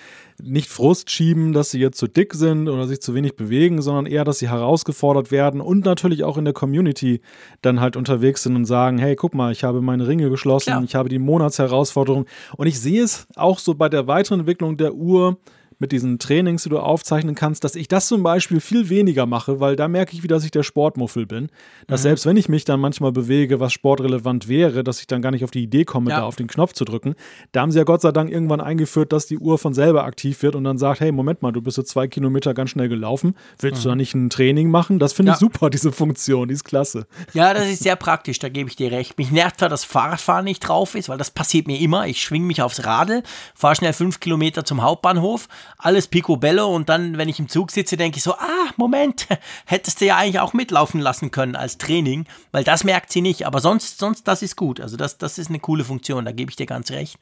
nicht 0.42 0.68
Frust 0.68 1.10
schieben, 1.10 1.52
dass 1.52 1.70
sie 1.70 1.78
jetzt 1.78 1.96
zu 1.96 2.08
dick 2.08 2.34
sind 2.34 2.68
oder 2.68 2.88
sich 2.88 3.00
zu 3.00 3.14
wenig 3.14 3.36
bewegen, 3.36 3.80
sondern 3.80 4.06
eher, 4.06 4.24
dass 4.24 4.40
sie 4.40 4.48
herausgefordert 4.48 5.30
werden 5.30 5.60
und 5.60 5.84
natürlich 5.84 6.24
auch 6.24 6.38
in 6.38 6.44
der 6.44 6.54
Community 6.54 7.20
dann 7.62 7.80
halt 7.80 7.94
unterwegs 7.94 8.42
sind 8.42 8.56
und 8.56 8.64
sagen, 8.64 8.98
hey, 8.98 9.14
guck 9.14 9.32
mal, 9.32 9.52
ich 9.52 9.62
habe 9.62 9.80
meine 9.80 10.08
Ringe 10.08 10.28
geschlossen, 10.28 10.70
Klar. 10.70 10.82
ich 10.82 10.96
habe 10.96 11.08
die 11.08 11.20
Monatsherausforderung 11.20 12.26
und 12.56 12.66
ich 12.66 12.80
sehe 12.80 13.04
es 13.04 13.28
auch 13.36 13.60
so 13.60 13.74
bei 13.74 13.88
der 13.88 14.08
weiteren 14.08 14.40
Entwicklung 14.40 14.76
der 14.76 14.94
Uhr, 14.94 15.38
mit 15.80 15.92
diesen 15.92 16.18
Trainings, 16.18 16.62
die 16.62 16.68
du 16.68 16.78
aufzeichnen 16.78 17.34
kannst, 17.34 17.64
dass 17.64 17.74
ich 17.74 17.88
das 17.88 18.06
zum 18.06 18.22
Beispiel 18.22 18.60
viel 18.60 18.88
weniger 18.90 19.26
mache, 19.26 19.60
weil 19.60 19.76
da 19.76 19.88
merke 19.88 20.12
ich 20.12 20.22
wieder, 20.22 20.36
dass 20.36 20.44
ich 20.44 20.50
der 20.50 20.62
Sportmuffel 20.62 21.26
bin. 21.26 21.48
Dass 21.86 22.00
mhm. 22.00 22.02
selbst 22.02 22.26
wenn 22.26 22.36
ich 22.36 22.48
mich 22.48 22.64
dann 22.64 22.78
manchmal 22.78 23.12
bewege, 23.12 23.58
was 23.60 23.72
sportrelevant 23.72 24.46
wäre, 24.46 24.84
dass 24.84 25.00
ich 25.00 25.06
dann 25.06 25.22
gar 25.22 25.30
nicht 25.30 25.42
auf 25.42 25.50
die 25.50 25.62
Idee 25.62 25.84
komme, 25.84 26.10
ja. 26.10 26.18
da 26.18 26.22
auf 26.24 26.36
den 26.36 26.46
Knopf 26.46 26.74
zu 26.74 26.84
drücken. 26.84 27.14
Da 27.52 27.62
haben 27.62 27.72
sie 27.72 27.78
ja 27.78 27.84
Gott 27.84 28.02
sei 28.02 28.12
Dank 28.12 28.30
irgendwann 28.30 28.60
eingeführt, 28.60 29.12
dass 29.12 29.26
die 29.26 29.38
Uhr 29.38 29.58
von 29.58 29.72
selber 29.72 30.04
aktiv 30.04 30.42
wird 30.42 30.54
und 30.54 30.64
dann 30.64 30.76
sagt, 30.76 31.00
hey, 31.00 31.12
Moment 31.12 31.40
mal, 31.40 31.50
du 31.50 31.62
bist 31.62 31.76
so 31.76 31.82
zwei 31.82 32.06
Kilometer 32.08 32.52
ganz 32.52 32.70
schnell 32.70 32.90
gelaufen. 32.90 33.34
Willst 33.58 33.80
mhm. 33.80 33.82
du 33.82 33.88
da 33.88 33.96
nicht 33.96 34.14
ein 34.14 34.28
Training 34.28 34.70
machen? 34.70 34.98
Das 34.98 35.14
finde 35.14 35.30
ja. 35.30 35.34
ich 35.34 35.40
super, 35.40 35.70
diese 35.70 35.92
Funktion, 35.92 36.48
die 36.48 36.54
ist 36.54 36.64
klasse. 36.64 37.06
Ja, 37.32 37.54
das 37.54 37.68
ist 37.68 37.82
sehr 37.82 37.96
praktisch, 37.96 38.38
da 38.38 38.50
gebe 38.50 38.68
ich 38.68 38.76
dir 38.76 38.92
recht. 38.92 39.16
Mich 39.16 39.30
nervt 39.30 39.60
zwar, 39.60 39.70
dass 39.70 39.84
Fahrradfahren 39.84 40.44
nicht 40.44 40.60
drauf 40.60 40.94
ist, 40.94 41.08
weil 41.08 41.18
das 41.18 41.30
passiert 41.30 41.66
mir 41.66 41.80
immer. 41.80 42.06
Ich 42.06 42.20
schwinge 42.20 42.46
mich 42.46 42.60
aufs 42.60 42.84
Radl, 42.84 43.22
fahre 43.54 43.76
schnell 43.76 43.94
fünf 43.94 44.20
Kilometer 44.20 44.64
zum 44.64 44.82
Hauptbahnhof, 44.82 45.48
alles 45.78 46.08
picobello 46.08 46.74
und 46.74 46.88
dann, 46.88 47.18
wenn 47.18 47.28
ich 47.28 47.38
im 47.38 47.48
Zug 47.48 47.70
sitze, 47.70 47.96
denke 47.96 48.18
ich 48.18 48.22
so, 48.22 48.34
ah, 48.34 48.70
Moment, 48.76 49.26
hättest 49.64 50.00
du 50.00 50.06
ja 50.06 50.16
eigentlich 50.16 50.40
auch 50.40 50.52
mitlaufen 50.52 51.00
lassen 51.00 51.30
können 51.30 51.56
als 51.56 51.78
Training, 51.78 52.26
weil 52.52 52.64
das 52.64 52.84
merkt 52.84 53.12
sie 53.12 53.22
nicht, 53.22 53.46
aber 53.46 53.60
sonst, 53.60 53.98
sonst, 53.98 54.28
das 54.28 54.42
ist 54.42 54.56
gut, 54.56 54.80
also 54.80 54.96
das, 54.96 55.18
das 55.18 55.38
ist 55.38 55.48
eine 55.48 55.60
coole 55.60 55.84
Funktion, 55.84 56.24
da 56.24 56.32
gebe 56.32 56.50
ich 56.50 56.56
dir 56.56 56.66
ganz 56.66 56.90
recht. 56.90 57.18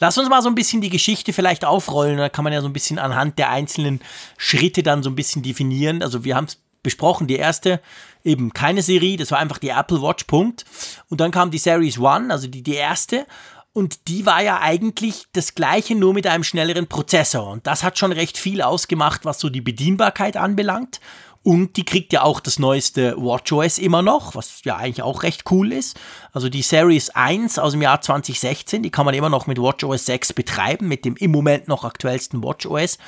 Lass 0.00 0.18
uns 0.18 0.28
mal 0.28 0.42
so 0.42 0.48
ein 0.48 0.56
bisschen 0.56 0.80
die 0.80 0.90
Geschichte 0.90 1.32
vielleicht 1.32 1.64
aufrollen, 1.64 2.16
da 2.16 2.28
kann 2.28 2.44
man 2.44 2.52
ja 2.52 2.60
so 2.60 2.68
ein 2.68 2.72
bisschen 2.72 2.98
anhand 2.98 3.38
der 3.38 3.50
einzelnen 3.50 4.00
Schritte 4.36 4.82
dann 4.82 5.02
so 5.02 5.10
ein 5.10 5.16
bisschen 5.16 5.42
definieren, 5.42 6.02
also 6.02 6.24
wir 6.24 6.36
haben 6.36 6.46
es 6.46 6.58
besprochen, 6.84 7.26
die 7.26 7.36
erste 7.36 7.80
eben 8.22 8.52
keine 8.52 8.82
Serie, 8.82 9.16
das 9.16 9.32
war 9.32 9.38
einfach 9.38 9.58
die 9.58 9.70
Apple 9.70 10.00
Watch, 10.00 10.24
Punkt. 10.24 10.64
Und 11.08 11.20
dann 11.20 11.32
kam 11.32 11.50
die 11.50 11.58
Series 11.58 11.98
One, 11.98 12.32
also 12.32 12.46
die, 12.46 12.62
die 12.62 12.74
erste. 12.74 13.26
Und 13.74 14.06
die 14.06 14.24
war 14.24 14.40
ja 14.40 14.60
eigentlich 14.60 15.26
das 15.32 15.56
gleiche, 15.56 15.96
nur 15.96 16.14
mit 16.14 16.28
einem 16.28 16.44
schnelleren 16.44 16.86
Prozessor. 16.86 17.50
Und 17.50 17.66
das 17.66 17.82
hat 17.82 17.98
schon 17.98 18.12
recht 18.12 18.38
viel 18.38 18.62
ausgemacht, 18.62 19.24
was 19.24 19.40
so 19.40 19.50
die 19.50 19.60
Bedienbarkeit 19.60 20.36
anbelangt. 20.36 21.00
Und 21.42 21.76
die 21.76 21.84
kriegt 21.84 22.12
ja 22.12 22.22
auch 22.22 22.38
das 22.38 22.60
neueste 22.60 23.16
WatchOS 23.16 23.78
immer 23.78 24.00
noch, 24.00 24.36
was 24.36 24.62
ja 24.64 24.76
eigentlich 24.76 25.02
auch 25.02 25.24
recht 25.24 25.50
cool 25.50 25.72
ist. 25.72 25.98
Also 26.32 26.48
die 26.48 26.62
Series 26.62 27.10
1 27.10 27.58
aus 27.58 27.72
dem 27.72 27.82
Jahr 27.82 28.00
2016, 28.00 28.84
die 28.84 28.90
kann 28.90 29.04
man 29.04 29.14
immer 29.14 29.28
noch 29.28 29.48
mit 29.48 29.58
WatchOS 29.58 30.06
6 30.06 30.34
betreiben, 30.34 30.86
mit 30.86 31.04
dem 31.04 31.16
im 31.16 31.32
Moment 31.32 31.66
noch 31.66 31.84
aktuellsten 31.84 32.44
WatchOS. 32.44 32.98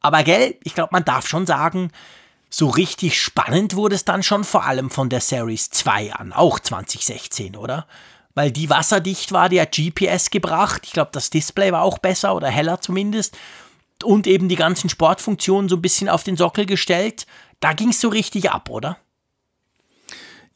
Aber 0.00 0.22
gell, 0.22 0.54
ich 0.62 0.74
glaube, 0.74 0.90
man 0.92 1.04
darf 1.04 1.26
schon 1.26 1.46
sagen, 1.46 1.90
so 2.48 2.68
richtig 2.68 3.20
spannend 3.20 3.74
wurde 3.74 3.96
es 3.96 4.04
dann 4.04 4.22
schon 4.22 4.44
vor 4.44 4.64
allem 4.64 4.88
von 4.88 5.08
der 5.08 5.20
Series 5.20 5.68
2 5.70 6.14
an, 6.14 6.32
auch 6.32 6.60
2016, 6.60 7.56
oder? 7.56 7.88
Weil 8.36 8.52
die 8.52 8.70
wasserdicht 8.70 9.32
war, 9.32 9.48
die 9.48 9.60
hat 9.60 9.74
GPS 9.74 10.30
gebracht. 10.30 10.82
Ich 10.84 10.92
glaube, 10.92 11.10
das 11.12 11.30
Display 11.30 11.72
war 11.72 11.82
auch 11.82 11.98
besser 11.98 12.36
oder 12.36 12.48
heller 12.48 12.80
zumindest. 12.80 13.36
Und 14.04 14.26
eben 14.26 14.50
die 14.50 14.56
ganzen 14.56 14.90
Sportfunktionen 14.90 15.70
so 15.70 15.76
ein 15.76 15.82
bisschen 15.82 16.10
auf 16.10 16.22
den 16.22 16.36
Sockel 16.36 16.66
gestellt. 16.66 17.26
Da 17.60 17.72
ging 17.72 17.88
es 17.88 18.00
so 18.00 18.08
richtig 18.08 18.50
ab, 18.50 18.68
oder? 18.68 18.98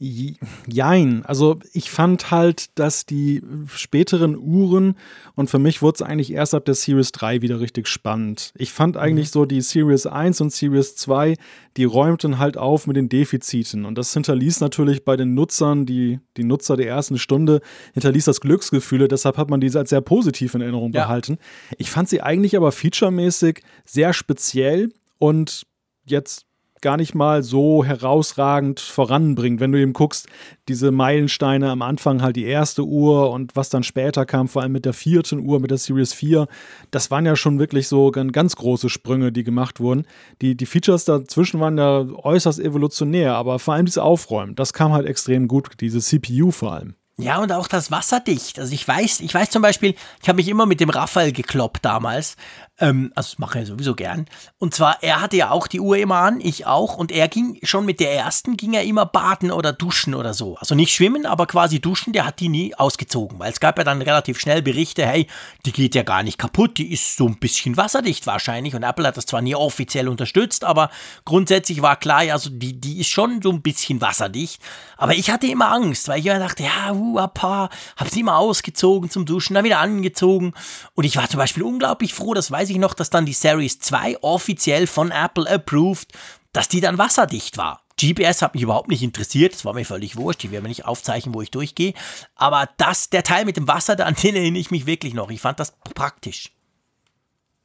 Jein. 0.03 1.27
Also 1.27 1.59
ich 1.75 1.91
fand 1.91 2.31
halt, 2.31 2.79
dass 2.79 3.05
die 3.05 3.43
späteren 3.69 4.35
Uhren 4.35 4.95
und 5.35 5.51
für 5.51 5.59
mich 5.59 5.83
wurde 5.83 5.97
es 5.97 6.03
eigentlich 6.03 6.33
erst 6.33 6.55
ab 6.55 6.65
der 6.65 6.75
Series 6.75 7.13
3 7.13 7.43
wieder 7.43 7.61
richtig 7.61 7.87
spannend. 7.87 8.55
Ich 8.57 8.73
fand 8.73 8.95
mhm. 8.95 9.03
eigentlich 9.03 9.31
so 9.31 9.45
die 9.45 9.61
Series 9.61 10.07
1 10.07 10.41
und 10.41 10.55
Series 10.55 10.97
2, 10.97 11.37
die 11.77 11.85
räumten 11.85 12.39
halt 12.39 12.57
auf 12.57 12.87
mit 12.87 12.97
den 12.97 13.11
Defiziten 13.11 13.85
und 13.85 13.99
das 13.99 14.15
hinterließ 14.15 14.61
natürlich 14.61 15.05
bei 15.05 15.19
den 15.19 15.35
Nutzern, 15.35 15.85
die, 15.85 16.19
die 16.39 16.45
Nutzer 16.45 16.79
der 16.79 16.89
ersten 16.89 17.19
Stunde, 17.19 17.61
hinterließ 17.93 18.25
das 18.25 18.41
Glücksgefühle, 18.41 19.07
deshalb 19.07 19.37
hat 19.37 19.51
man 19.51 19.61
diese 19.61 19.81
als 19.81 19.91
sehr 19.91 20.01
positiv 20.01 20.55
in 20.55 20.63
Erinnerung 20.63 20.95
ja. 20.95 21.03
behalten. 21.03 21.37
Ich 21.77 21.91
fand 21.91 22.09
sie 22.09 22.23
eigentlich 22.23 22.57
aber 22.57 22.73
featuremäßig 22.73 23.63
sehr 23.85 24.15
speziell 24.15 24.95
und 25.19 25.67
jetzt 26.07 26.47
gar 26.83 26.97
nicht 26.97 27.15
mal 27.15 27.42
so 27.42 27.85
herausragend 27.85 28.81
voranbringt. 28.81 29.61
Wenn 29.61 29.73
du 29.73 29.81
eben 29.81 29.92
guckst, 29.92 30.29
diese 30.69 30.90
Meilensteine 30.90 31.71
am 31.71 31.83
Anfang 31.83 32.23
halt 32.23 32.37
die 32.37 32.44
erste 32.44 32.85
Uhr 32.85 33.31
und 33.31 33.57
was 33.57 33.69
dann 33.69 33.83
später 33.83 34.27
kam, 34.27 34.48
vor 34.48 34.63
allem 34.63 34.73
mit 34.73 34.85
der 34.85 34.92
vierten 34.92 35.40
Uhr, 35.40 35.61
mit 35.61 35.71
der 35.71 35.79
Series 35.79 36.13
4, 36.13 36.48
das 36.90 37.11
waren 37.11 37.27
ja 37.27 37.37
schon 37.37 37.59
wirklich 37.59 37.88
so 37.88 38.11
ganz 38.11 38.57
große 38.57 38.88
Sprünge, 38.88 39.33
die 39.33 39.44
gemacht 39.44 39.81
wurden. 39.81 40.07
Die, 40.40 40.57
die 40.57 40.67
Features 40.67 41.04
dazwischen 41.04 41.61
waren 41.61 41.79
ja 41.79 42.04
äußerst 42.23 42.61
evolutionär, 42.61 43.35
aber 43.35 43.59
vor 43.59 43.75
allem 43.75 43.87
dieses 43.87 43.98
Aufräumen, 43.98 44.54
das 44.54 44.73
kam 44.73 44.92
halt 44.92 45.07
extrem 45.07 45.48
gut, 45.48 45.71
diese 45.81 46.00
CPU 46.00 46.50
vor 46.50 46.73
allem. 46.73 46.94
Ja, 47.21 47.38
und 47.38 47.52
auch 47.52 47.69
das 47.69 47.90
wasserdicht. 47.90 48.59
Also 48.59 48.73
ich 48.73 48.87
weiß, 48.87 49.21
ich 49.21 49.35
weiß 49.35 49.50
zum 49.50 49.63
Beispiel, 49.63 49.94
ich 50.23 50.29
habe 50.29 50.37
mich 50.37 50.48
immer 50.48 50.65
mit 50.65 50.81
dem 50.81 50.88
Raphael 50.88 51.33
gekloppt 51.33 51.85
damals. 51.85 52.37
Ähm, 52.81 53.12
also 53.14 53.31
das 53.33 53.38
mache 53.38 53.60
ich 53.60 53.68
sowieso 53.68 53.94
gern. 53.94 54.26
Und 54.58 54.74
zwar, 54.74 55.02
er 55.02 55.20
hatte 55.20 55.37
ja 55.37 55.50
auch 55.50 55.66
die 55.66 55.81
Uhr 55.81 55.98
immer 55.98 56.16
an, 56.16 56.40
ich 56.40 56.66
auch. 56.66 56.96
Und 56.96 57.12
er 57.12 57.28
ging 57.28 57.58
schon 57.62 57.85
mit 57.85 58.00
der 58.00 58.14
ersten, 58.14 58.56
ging 58.56 58.72
er 58.72 58.83
immer 58.85 59.06
baden 59.06 59.50
oder 59.50 59.72
duschen 59.72 60.14
oder 60.14 60.35
so. 60.35 60.56
Also 60.56 60.74
nicht 60.74 60.94
schwimmen, 60.94 61.26
aber 61.26 61.46
quasi 61.46 61.81
duschen, 61.81 62.12
der 62.12 62.26
hat 62.26 62.40
die 62.40 62.48
nie 62.48 62.74
ausgezogen. 62.74 63.38
Weil 63.38 63.52
es 63.52 63.60
gab 63.60 63.78
ja 63.78 63.85
dann 63.85 64.02
relativ 64.02 64.40
schnell 64.40 64.62
Berichte, 64.62 65.06
hey, 65.06 65.26
die 65.66 65.72
geht 65.72 65.94
ja 65.94 66.02
gar 66.02 66.22
nicht 66.22 66.38
kaputt, 66.38 66.78
die 66.78 66.92
ist 66.92 67.16
so 67.16 67.26
ein 67.26 67.38
bisschen 67.38 67.76
wasserdicht 67.76 68.26
wahrscheinlich. 68.26 68.74
Und 68.74 68.83
Apple 68.83 69.06
hat 69.06 69.16
das 69.16 69.26
zwar 69.26 69.42
nie 69.42 69.54
offiziell 69.54 70.08
unterstützt, 70.08 70.64
aber 70.64 70.90
grundsätzlich 71.24 71.83
war 71.83 71.96
klar, 71.96 72.20
also 72.33 72.50
die, 72.50 72.81
die 72.81 73.00
ist 73.00 73.08
schon 73.08 73.42
so 73.42 73.50
ein 73.50 73.62
bisschen 73.62 74.00
wasserdicht. 74.00 74.62
Aber 74.96 75.14
ich 75.14 75.31
hatte 75.31 75.46
immer 75.46 75.70
Angst, 75.70 76.08
weil 76.08 76.20
ich 76.20 76.26
immer 76.26 76.38
dachte, 76.38 76.62
ja, 76.62 76.92
uh, 76.92 77.18
hab 77.20 78.08
sie 78.08 78.20
immer 78.20 78.38
ausgezogen 78.38 79.10
zum 79.10 79.26
Duschen, 79.26 79.54
dann 79.54 79.64
wieder 79.64 79.78
angezogen. 79.78 80.54
Und 80.94 81.04
ich 81.04 81.16
war 81.16 81.28
zum 81.28 81.38
Beispiel 81.38 81.62
unglaublich 81.62 82.14
froh, 82.14 82.35
das 82.35 82.50
weiß 82.50 82.69
ich 82.69 82.69
noch, 82.79 82.94
dass 82.94 83.10
dann 83.10 83.27
die 83.27 83.33
Series 83.33 83.81
2 83.81 84.23
offiziell 84.23 84.87
von 84.87 85.10
Apple 85.10 85.48
approved, 85.48 86.12
dass 86.52 86.68
die 86.68 86.81
dann 86.81 86.98
wasserdicht 86.98 87.56
war. 87.56 87.85
GPS 88.00 88.40
hat 88.40 88.54
mich 88.54 88.62
überhaupt 88.62 88.88
nicht 88.88 89.02
interessiert, 89.02 89.52
das 89.52 89.64
war 89.64 89.75
mir 89.75 89.85
völlig 89.85 90.16
wurscht, 90.16 90.42
die 90.42 90.50
werden 90.50 90.62
mir 90.62 90.71
nicht 90.71 90.87
aufzeichnen, 90.87 91.35
wo 91.35 91.42
ich 91.42 91.50
durchgehe. 91.50 91.92
Aber 92.35 92.68
das, 92.79 93.10
der 93.10 93.23
Teil 93.23 93.44
mit 93.44 93.56
dem 93.56 93.68
Wasser, 93.68 93.94
den 93.94 94.37
erinnere 94.37 94.60
ich 94.60 94.71
mich 94.71 94.87
wirklich 94.87 95.12
noch. 95.12 95.31
Ich 95.31 95.40
fand 95.40 95.60
das 95.60 95.75
praktisch. 95.94 96.50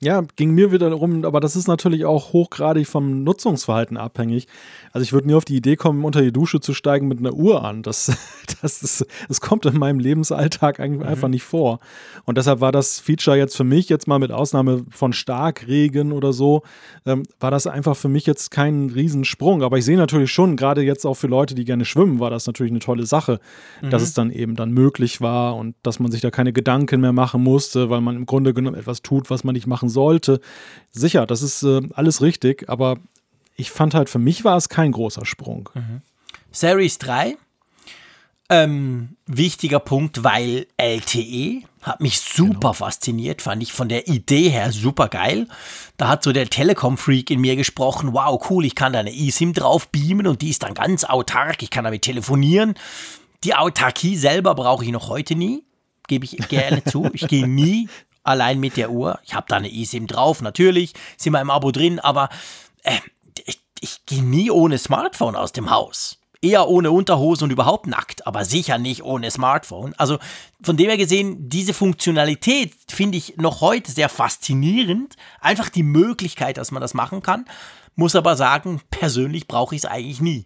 Ja, 0.01 0.23
ging 0.35 0.51
mir 0.51 0.73
wieder 0.73 0.89
darum, 0.89 1.23
aber 1.23 1.39
das 1.39 1.55
ist 1.55 1.67
natürlich 1.67 2.03
auch 2.03 2.33
hochgradig 2.33 2.85
vom 2.85 3.23
Nutzungsverhalten 3.23 3.95
abhängig. 3.95 4.45
Also 4.91 5.03
ich 5.03 5.13
würde 5.13 5.27
nie 5.27 5.35
auf 5.35 5.45
die 5.45 5.55
Idee 5.55 5.77
kommen, 5.77 6.03
unter 6.03 6.21
die 6.21 6.33
Dusche 6.33 6.59
zu 6.59 6.73
steigen 6.73 7.07
mit 7.07 7.19
einer 7.19 7.33
Uhr 7.33 7.63
an. 7.63 7.81
Das, 7.81 8.11
das, 8.61 8.83
ist, 8.83 9.05
das 9.29 9.39
kommt 9.39 9.65
in 9.65 9.77
meinem 9.77 9.99
Lebensalltag 9.99 10.79
mhm. 10.79 11.01
einfach 11.01 11.29
nicht 11.29 11.43
vor. 11.43 11.79
Und 12.25 12.37
deshalb 12.37 12.59
war 12.59 12.73
das 12.73 12.99
Feature 12.99 13.37
jetzt 13.37 13.55
für 13.55 13.63
mich, 13.63 13.87
jetzt 13.87 14.05
mal 14.05 14.19
mit 14.19 14.31
Ausnahme 14.31 14.85
von 14.89 15.13
Starkregen 15.13 16.11
oder 16.11 16.33
so, 16.33 16.63
ähm, 17.05 17.23
war 17.39 17.49
das 17.49 17.65
einfach 17.65 17.95
für 17.95 18.09
mich 18.09 18.25
jetzt 18.25 18.51
kein 18.51 18.89
Riesensprung. 18.89 19.63
Aber 19.63 19.77
ich 19.77 19.85
sehe 19.85 19.97
natürlich 19.97 20.29
schon, 20.29 20.57
gerade 20.57 20.81
jetzt 20.81 21.05
auch 21.05 21.15
für 21.15 21.27
Leute, 21.27 21.55
die 21.55 21.63
gerne 21.63 21.85
schwimmen, 21.85 22.19
war 22.19 22.29
das 22.29 22.47
natürlich 22.47 22.71
eine 22.71 22.79
tolle 22.79 23.05
Sache, 23.05 23.39
mhm. 23.81 23.91
dass 23.91 24.03
es 24.03 24.13
dann 24.13 24.29
eben 24.29 24.57
dann 24.57 24.71
möglich 24.71 25.21
war 25.21 25.55
und 25.55 25.73
dass 25.83 25.99
man 25.99 26.11
sich 26.11 26.19
da 26.19 26.31
keine 26.31 26.51
Gedanken 26.51 26.99
mehr 26.99 27.13
machen 27.13 27.41
musste, 27.41 27.89
weil 27.89 28.01
man 28.01 28.17
im 28.17 28.25
Grunde 28.25 28.53
genommen 28.53 28.75
etwas 28.75 29.01
tut, 29.01 29.29
was 29.29 29.45
man 29.45 29.53
nicht 29.53 29.67
machen 29.67 29.84
sollte. 29.89 30.39
Sicher, 30.91 31.25
das 31.25 31.41
ist 31.41 31.63
äh, 31.63 31.81
alles 31.93 32.21
richtig, 32.21 32.69
aber 32.69 32.97
ich 33.55 33.71
fand 33.71 33.93
halt, 33.93 34.09
für 34.09 34.19
mich 34.19 34.43
war 34.43 34.57
es 34.57 34.69
kein 34.69 34.91
großer 34.91 35.25
Sprung. 35.25 35.69
Mhm. 35.73 36.01
Series 36.51 36.97
3, 36.99 37.37
ähm, 38.49 39.17
wichtiger 39.25 39.79
Punkt, 39.79 40.23
weil 40.23 40.67
LTE 40.77 41.63
hat 41.81 42.01
mich 42.01 42.19
super 42.19 42.53
genau. 42.53 42.73
fasziniert, 42.73 43.41
fand 43.41 43.63
ich 43.63 43.73
von 43.73 43.89
der 43.89 44.07
Idee 44.07 44.49
her 44.49 44.71
super 44.71 45.07
geil. 45.07 45.47
Da 45.97 46.09
hat 46.09 46.23
so 46.23 46.31
der 46.31 46.47
Telekom-Freak 46.47 47.31
in 47.31 47.41
mir 47.41 47.55
gesprochen, 47.55 48.13
wow, 48.13 48.43
cool, 48.49 48.65
ich 48.65 48.75
kann 48.75 48.93
da 48.93 48.99
eine 48.99 49.15
eSIM 49.15 49.53
drauf 49.53 49.87
beamen 49.89 50.27
und 50.27 50.41
die 50.41 50.49
ist 50.49 50.63
dann 50.63 50.75
ganz 50.75 51.03
autark, 51.03 51.63
ich 51.63 51.71
kann 51.71 51.85
damit 51.85 52.03
telefonieren. 52.03 52.75
Die 53.43 53.55
Autarkie 53.55 54.15
selber 54.15 54.55
brauche 54.55 54.85
ich 54.85 54.91
noch 54.91 55.09
heute 55.09 55.35
nie, 55.35 55.63
gebe 56.07 56.25
ich 56.25 56.37
gerne 56.47 56.83
zu. 56.83 57.09
Ich 57.13 57.27
gehe 57.27 57.47
nie 57.47 57.89
allein 58.25 58.59
mit 58.59 58.77
der 58.77 58.91
Uhr. 58.91 59.19
Ich 59.23 59.33
habe 59.33 59.45
da 59.47 59.57
eine 59.57 59.71
eSIM 59.71 60.07
drauf, 60.07 60.41
natürlich, 60.41 60.93
sind 61.17 61.33
wir 61.33 61.41
im 61.41 61.49
Abo 61.49 61.71
drin, 61.71 61.99
aber 61.99 62.29
äh, 62.83 62.99
ich, 63.45 63.59
ich 63.79 64.05
gehe 64.05 64.23
nie 64.23 64.51
ohne 64.51 64.77
Smartphone 64.77 65.35
aus 65.35 65.51
dem 65.51 65.69
Haus. 65.69 66.19
Eher 66.41 66.67
ohne 66.67 66.91
Unterhose 66.91 67.45
und 67.45 67.51
überhaupt 67.51 67.87
nackt, 67.87 68.27
aber 68.27 68.45
sicher 68.45 68.77
nicht 68.77 69.03
ohne 69.03 69.31
Smartphone. 69.31 69.95
Also 69.97 70.19
von 70.61 70.77
dem 70.77 70.89
her 70.89 70.97
gesehen, 70.97 71.49
diese 71.49 71.73
Funktionalität 71.73 72.73
finde 72.89 73.17
ich 73.17 73.37
noch 73.37 73.61
heute 73.61 73.91
sehr 73.91 74.09
faszinierend. 74.09 75.15
Einfach 75.39 75.69
die 75.69 75.83
Möglichkeit, 75.83 76.57
dass 76.57 76.71
man 76.71 76.81
das 76.81 76.93
machen 76.93 77.23
kann. 77.23 77.45
Muss 77.95 78.15
aber 78.15 78.35
sagen, 78.35 78.81
persönlich 78.91 79.47
brauche 79.47 79.73
ich 79.73 79.83
es 79.83 79.89
eigentlich 79.89 80.21
nie. 80.21 80.45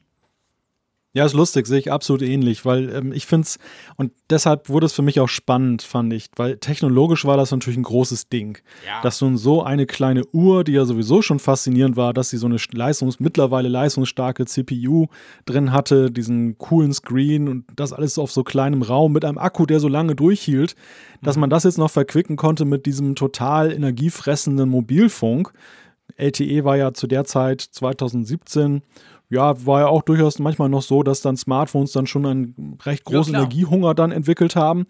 Ja, 1.11 1.25
ist 1.25 1.33
lustig, 1.33 1.65
sehe 1.65 1.79
ich 1.79 1.91
absolut 1.91 2.21
ähnlich, 2.21 2.65
weil 2.65 2.93
ähm, 2.93 3.11
ich 3.11 3.25
finde 3.25 3.45
es, 3.45 3.57
und 3.95 4.11
deshalb 4.29 4.69
wurde 4.69 4.85
es 4.85 4.93
für 4.93 5.01
mich 5.01 5.19
auch 5.19 5.27
spannend, 5.27 5.81
fand 5.81 6.13
ich, 6.13 6.29
weil 6.35 6.57
technologisch 6.57 7.25
war 7.25 7.35
das 7.35 7.49
natürlich 7.49 7.79
ein 7.79 7.83
großes 7.83 8.29
Ding. 8.29 8.59
Ja. 8.85 9.01
Dass 9.01 9.19
nun 9.19 9.35
so 9.35 9.63
eine 9.63 9.87
kleine 9.87 10.23
Uhr, 10.33 10.63
die 10.63 10.73
ja 10.73 10.85
sowieso 10.85 11.23
schon 11.23 11.39
faszinierend 11.39 11.97
war, 11.97 12.13
dass 12.13 12.29
sie 12.29 12.37
so 12.37 12.45
eine 12.45 12.57
Leistungs-, 12.57 13.19
mittlerweile 13.19 13.69
leistungsstarke 13.69 14.45
CPU 14.45 15.07
drin 15.45 15.71
hatte, 15.71 16.11
diesen 16.11 16.59
coolen 16.59 16.93
Screen 16.93 17.47
und 17.47 17.65
das 17.75 17.91
alles 17.91 18.19
auf 18.19 18.31
so 18.31 18.43
kleinem 18.43 18.83
Raum 18.83 19.11
mit 19.11 19.25
einem 19.25 19.39
Akku, 19.39 19.65
der 19.65 19.79
so 19.79 19.87
lange 19.87 20.13
durchhielt, 20.13 20.75
mhm. 20.75 21.25
dass 21.25 21.37
man 21.37 21.49
das 21.49 21.63
jetzt 21.63 21.79
noch 21.79 21.89
verquicken 21.89 22.35
konnte 22.35 22.65
mit 22.65 22.85
diesem 22.85 23.15
total 23.15 23.71
energiefressenden 23.71 24.69
Mobilfunk. 24.69 25.53
LTE 26.17 26.65
war 26.65 26.77
ja 26.77 26.93
zu 26.93 27.07
der 27.07 27.23
Zeit 27.23 27.61
2017 27.61 28.83
ja, 29.29 29.65
war 29.65 29.81
ja 29.81 29.87
auch 29.87 30.01
durchaus 30.01 30.39
manchmal 30.39 30.69
noch 30.69 30.81
so, 30.81 31.03
dass 31.03 31.21
dann 31.21 31.37
Smartphones 31.37 31.91
dann 31.91 32.07
schon 32.07 32.25
einen 32.25 32.77
recht 32.83 33.05
großen 33.05 33.33
ja, 33.33 33.39
Energiehunger 33.39 33.93
dann 33.93 34.11
entwickelt 34.11 34.55
haben. 34.55 34.85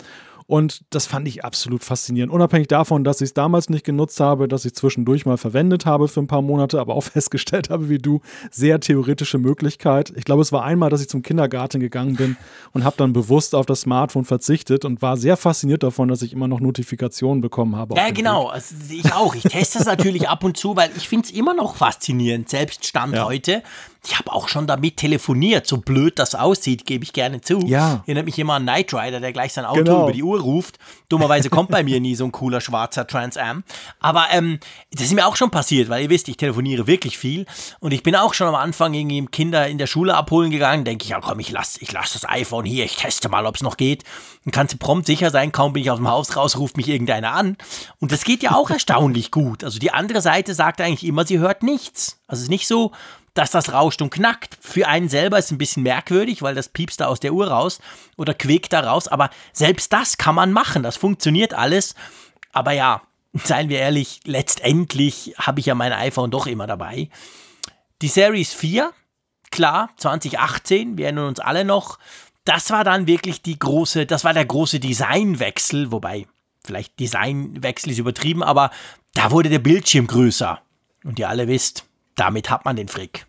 Und 0.49 0.81
das 0.89 1.05
fand 1.05 1.27
ich 1.27 1.45
absolut 1.45 1.83
faszinierend. 1.83 2.33
Unabhängig 2.33 2.67
davon, 2.67 3.03
dass 3.03 3.21
ich 3.21 3.25
es 3.25 3.33
damals 3.35 3.69
nicht 3.69 3.85
genutzt 3.85 4.19
habe, 4.19 4.47
dass 4.47 4.65
ich 4.65 4.73
zwischendurch 4.73 5.27
mal 5.27 5.37
verwendet 5.37 5.85
habe 5.85 6.07
für 6.07 6.21
ein 6.21 6.25
paar 6.25 6.41
Monate, 6.41 6.79
aber 6.79 6.95
auch 6.95 7.03
festgestellt 7.03 7.69
habe, 7.69 7.87
wie 7.87 7.99
du, 7.99 8.21
sehr 8.49 8.79
theoretische 8.79 9.37
Möglichkeit. 9.37 10.11
Ich 10.15 10.23
glaube, 10.23 10.41
es 10.41 10.51
war 10.51 10.63
einmal, 10.63 10.89
dass 10.89 11.01
ich 11.01 11.07
zum 11.07 11.21
Kindergarten 11.21 11.79
gegangen 11.79 12.15
bin 12.15 12.35
und 12.71 12.83
habe 12.83 12.95
dann 12.97 13.13
bewusst 13.13 13.53
auf 13.53 13.67
das 13.67 13.81
Smartphone 13.81 14.25
verzichtet 14.25 14.85
und 14.85 15.03
war 15.03 15.17
sehr 15.17 15.37
fasziniert 15.37 15.83
davon, 15.83 16.07
dass 16.07 16.23
ich 16.23 16.33
immer 16.33 16.47
noch 16.47 16.61
Notifikationen 16.61 17.41
bekommen 17.41 17.75
habe. 17.75 17.93
Ja, 17.95 18.09
genau. 18.09 18.47
Also 18.47 18.73
ich 18.89 19.13
auch. 19.13 19.35
Ich 19.35 19.43
teste 19.43 19.77
es 19.77 19.85
natürlich 19.85 20.29
ab 20.29 20.43
und 20.43 20.57
zu, 20.57 20.75
weil 20.75 20.89
ich 20.97 21.07
finde 21.07 21.27
es 21.27 21.31
immer 21.31 21.53
noch 21.53 21.75
faszinierend, 21.75 22.49
selbst 22.49 22.87
Stand 22.87 23.13
ja. 23.13 23.25
heute 23.25 23.61
ich 24.05 24.17
habe 24.17 24.31
auch 24.31 24.47
schon 24.47 24.65
damit 24.65 24.97
telefoniert, 24.97 25.67
so 25.67 25.77
blöd 25.77 26.19
das 26.19 26.33
aussieht, 26.33 26.85
gebe 26.85 27.03
ich 27.03 27.11
gerne 27.11 27.41
zu. 27.41 27.59
Ja. 27.65 28.01
Erinnert 28.05 28.25
mich 28.25 28.39
immer 28.39 28.53
an 28.53 28.63
Knight 28.63 28.93
Rider, 28.93 29.19
der 29.19 29.33
gleich 29.33 29.51
sein 29.51 29.65
Auto 29.65 29.83
genau. 29.83 30.03
über 30.03 30.13
die 30.13 30.23
Uhr 30.23 30.39
ruft. 30.39 30.79
Dummerweise 31.09 31.49
kommt 31.49 31.69
bei 31.69 31.83
mir 31.83 31.99
nie 31.99 32.15
so 32.15 32.23
ein 32.23 32.31
cooler 32.31 32.61
schwarzer 32.61 33.07
Trans 33.07 33.35
Am. 33.35 33.63
Aber 33.99 34.27
ähm, 34.31 34.59
das 34.91 35.03
ist 35.03 35.13
mir 35.13 35.27
auch 35.27 35.35
schon 35.35 35.51
passiert, 35.51 35.89
weil 35.89 36.03
ihr 36.03 36.09
wisst, 36.09 36.29
ich 36.29 36.37
telefoniere 36.37 36.87
wirklich 36.87 37.17
viel. 37.17 37.45
Und 37.81 37.91
ich 37.91 38.01
bin 38.01 38.15
auch 38.15 38.33
schon 38.33 38.47
am 38.47 38.55
Anfang 38.55 38.93
irgendwie 38.93 39.25
Kinder 39.25 39.67
in 39.67 39.77
der 39.77 39.87
Schule 39.87 40.15
abholen 40.15 40.49
gegangen. 40.49 40.85
Denke 40.85 41.03
ich, 41.03 41.09
ja 41.09 41.19
komm, 41.19 41.39
ich 41.39 41.51
lasse 41.51 41.79
ich 41.81 41.91
lass 41.91 42.13
das 42.13 42.27
iPhone 42.27 42.65
hier, 42.65 42.85
ich 42.85 42.95
teste 42.95 43.27
mal, 43.27 43.45
ob 43.45 43.55
es 43.55 43.61
noch 43.61 43.75
geht. 43.75 44.05
Dann 44.45 44.51
kannst 44.51 44.73
du 44.73 44.77
prompt 44.77 45.07
sicher 45.07 45.29
sein, 45.29 45.51
kaum 45.51 45.73
bin 45.73 45.83
ich 45.83 45.91
aus 45.91 45.97
dem 45.97 46.07
Haus 46.07 46.37
raus, 46.37 46.57
ruft 46.57 46.77
mich 46.77 46.87
irgendeiner 46.87 47.33
an. 47.33 47.57
Und 47.99 48.13
das 48.13 48.23
geht 48.23 48.43
ja 48.43 48.55
auch 48.55 48.69
erstaunlich 48.69 49.29
gut. 49.29 49.65
Also 49.65 49.77
die 49.77 49.91
andere 49.91 50.21
Seite 50.21 50.53
sagt 50.53 50.79
eigentlich 50.79 51.05
immer, 51.05 51.25
sie 51.25 51.39
hört 51.39 51.63
nichts. 51.63 52.19
Also 52.27 52.39
es 52.39 52.43
ist 52.43 52.49
nicht 52.49 52.67
so, 52.67 52.91
dass 53.39 53.51
das 53.51 53.71
rauscht 53.71 54.01
und 54.01 54.09
knackt. 54.09 54.57
Für 54.59 54.89
einen 54.89 55.07
selber 55.07 55.39
ist 55.39 55.49
ein 55.49 55.57
bisschen 55.57 55.81
merkwürdig, 55.83 56.41
weil 56.41 56.55
das 56.55 56.67
piepst 56.67 56.99
da 56.99 57.07
aus 57.07 57.21
der 57.21 57.31
Uhr 57.31 57.47
raus 57.47 57.79
oder 58.17 58.33
quäkt 58.33 58.73
da 58.73 58.81
raus. 58.81 59.07
Aber 59.07 59.29
selbst 59.53 59.93
das 59.93 60.17
kann 60.17 60.35
man 60.35 60.51
machen. 60.51 60.83
Das 60.83 60.97
funktioniert 60.97 61.53
alles. 61.53 61.95
Aber 62.51 62.73
ja, 62.73 63.01
seien 63.33 63.69
wir 63.69 63.79
ehrlich, 63.79 64.19
letztendlich 64.25 65.35
habe 65.37 65.61
ich 65.61 65.67
ja 65.67 65.75
mein 65.75 65.93
iPhone 65.93 66.31
doch 66.31 66.47
immer 66.47 66.67
dabei. 66.67 67.09
Die 68.01 68.09
Series 68.09 68.53
4, 68.53 68.91
klar, 69.51 69.89
2018, 69.95 70.97
wir 70.97 71.05
erinnern 71.05 71.29
uns 71.29 71.39
alle 71.39 71.63
noch. 71.63 71.97
Das 72.43 72.71
war 72.71 72.83
dann 72.83 73.07
wirklich 73.07 73.41
die 73.41 73.57
große, 73.57 74.05
das 74.05 74.25
war 74.25 74.33
der 74.33 74.45
große 74.45 74.81
Designwechsel, 74.81 75.93
wobei 75.93 76.27
vielleicht 76.65 76.99
Designwechsel 76.99 77.91
ist 77.91 77.99
übertrieben, 77.99 78.43
aber 78.43 78.69
da 79.13 79.31
wurde 79.31 79.47
der 79.47 79.59
Bildschirm 79.59 80.07
größer. 80.07 80.61
Und 81.05 81.19
ihr 81.19 81.29
alle 81.29 81.47
wisst, 81.47 81.85
damit 82.15 82.49
hat 82.49 82.65
man 82.65 82.75
den 82.75 82.89
Frick. 82.89 83.28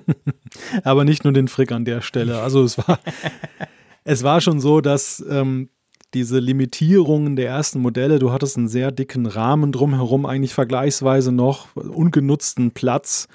Aber 0.84 1.04
nicht 1.04 1.24
nur 1.24 1.32
den 1.32 1.48
Frick 1.48 1.72
an 1.72 1.84
der 1.84 2.00
Stelle. 2.00 2.40
Also 2.40 2.62
es 2.62 2.78
war, 2.78 2.98
es 4.04 4.22
war 4.22 4.40
schon 4.40 4.60
so, 4.60 4.80
dass 4.80 5.24
ähm, 5.28 5.68
diese 6.14 6.38
Limitierungen 6.38 7.36
der 7.36 7.48
ersten 7.48 7.80
Modelle, 7.80 8.18
du 8.18 8.32
hattest 8.32 8.56
einen 8.56 8.68
sehr 8.68 8.92
dicken 8.92 9.26
Rahmen 9.26 9.72
drumherum, 9.72 10.26
eigentlich 10.26 10.54
vergleichsweise 10.54 11.32
noch 11.32 11.74
ungenutzten 11.76 12.70
Platz 12.70 13.28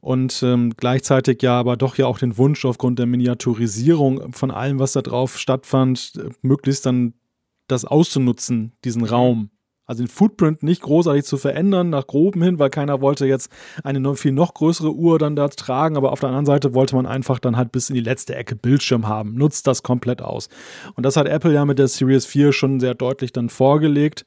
und 0.00 0.42
ähm, 0.42 0.74
gleichzeitig 0.76 1.42
ja 1.42 1.58
aber 1.58 1.76
doch 1.76 1.96
ja 1.96 2.06
auch 2.06 2.18
den 2.18 2.36
Wunsch 2.36 2.64
aufgrund 2.64 2.98
der 2.98 3.06
Miniaturisierung 3.06 4.32
von 4.32 4.50
allem, 4.50 4.78
was 4.78 4.92
da 4.92 5.02
drauf 5.02 5.38
stattfand, 5.38 6.12
möglichst 6.42 6.86
dann 6.86 7.14
das 7.66 7.84
auszunutzen, 7.84 8.72
diesen 8.84 9.04
Raum 9.04 9.50
also 9.88 10.04
den 10.04 10.08
Footprint 10.08 10.62
nicht 10.62 10.82
großartig 10.82 11.24
zu 11.24 11.38
verändern, 11.38 11.88
nach 11.88 12.06
groben 12.06 12.42
hin, 12.42 12.58
weil 12.58 12.68
keiner 12.68 13.00
wollte 13.00 13.26
jetzt 13.26 13.50
eine 13.82 14.00
noch, 14.00 14.16
viel 14.16 14.32
noch 14.32 14.52
größere 14.52 14.92
Uhr 14.92 15.18
dann 15.18 15.34
da 15.34 15.48
tragen, 15.48 15.96
aber 15.96 16.12
auf 16.12 16.20
der 16.20 16.28
anderen 16.28 16.44
Seite 16.46 16.74
wollte 16.74 16.94
man 16.94 17.06
einfach 17.06 17.38
dann 17.38 17.56
halt 17.56 17.72
bis 17.72 17.88
in 17.88 17.94
die 17.94 18.02
letzte 18.02 18.36
Ecke 18.36 18.54
Bildschirm 18.54 19.08
haben. 19.08 19.34
Nutzt 19.34 19.66
das 19.66 19.82
komplett 19.82 20.20
aus. 20.20 20.50
Und 20.94 21.06
das 21.06 21.16
hat 21.16 21.26
Apple 21.26 21.54
ja 21.54 21.64
mit 21.64 21.78
der 21.78 21.88
Series 21.88 22.26
4 22.26 22.52
schon 22.52 22.80
sehr 22.80 22.94
deutlich 22.94 23.32
dann 23.32 23.48
vorgelegt. 23.48 24.26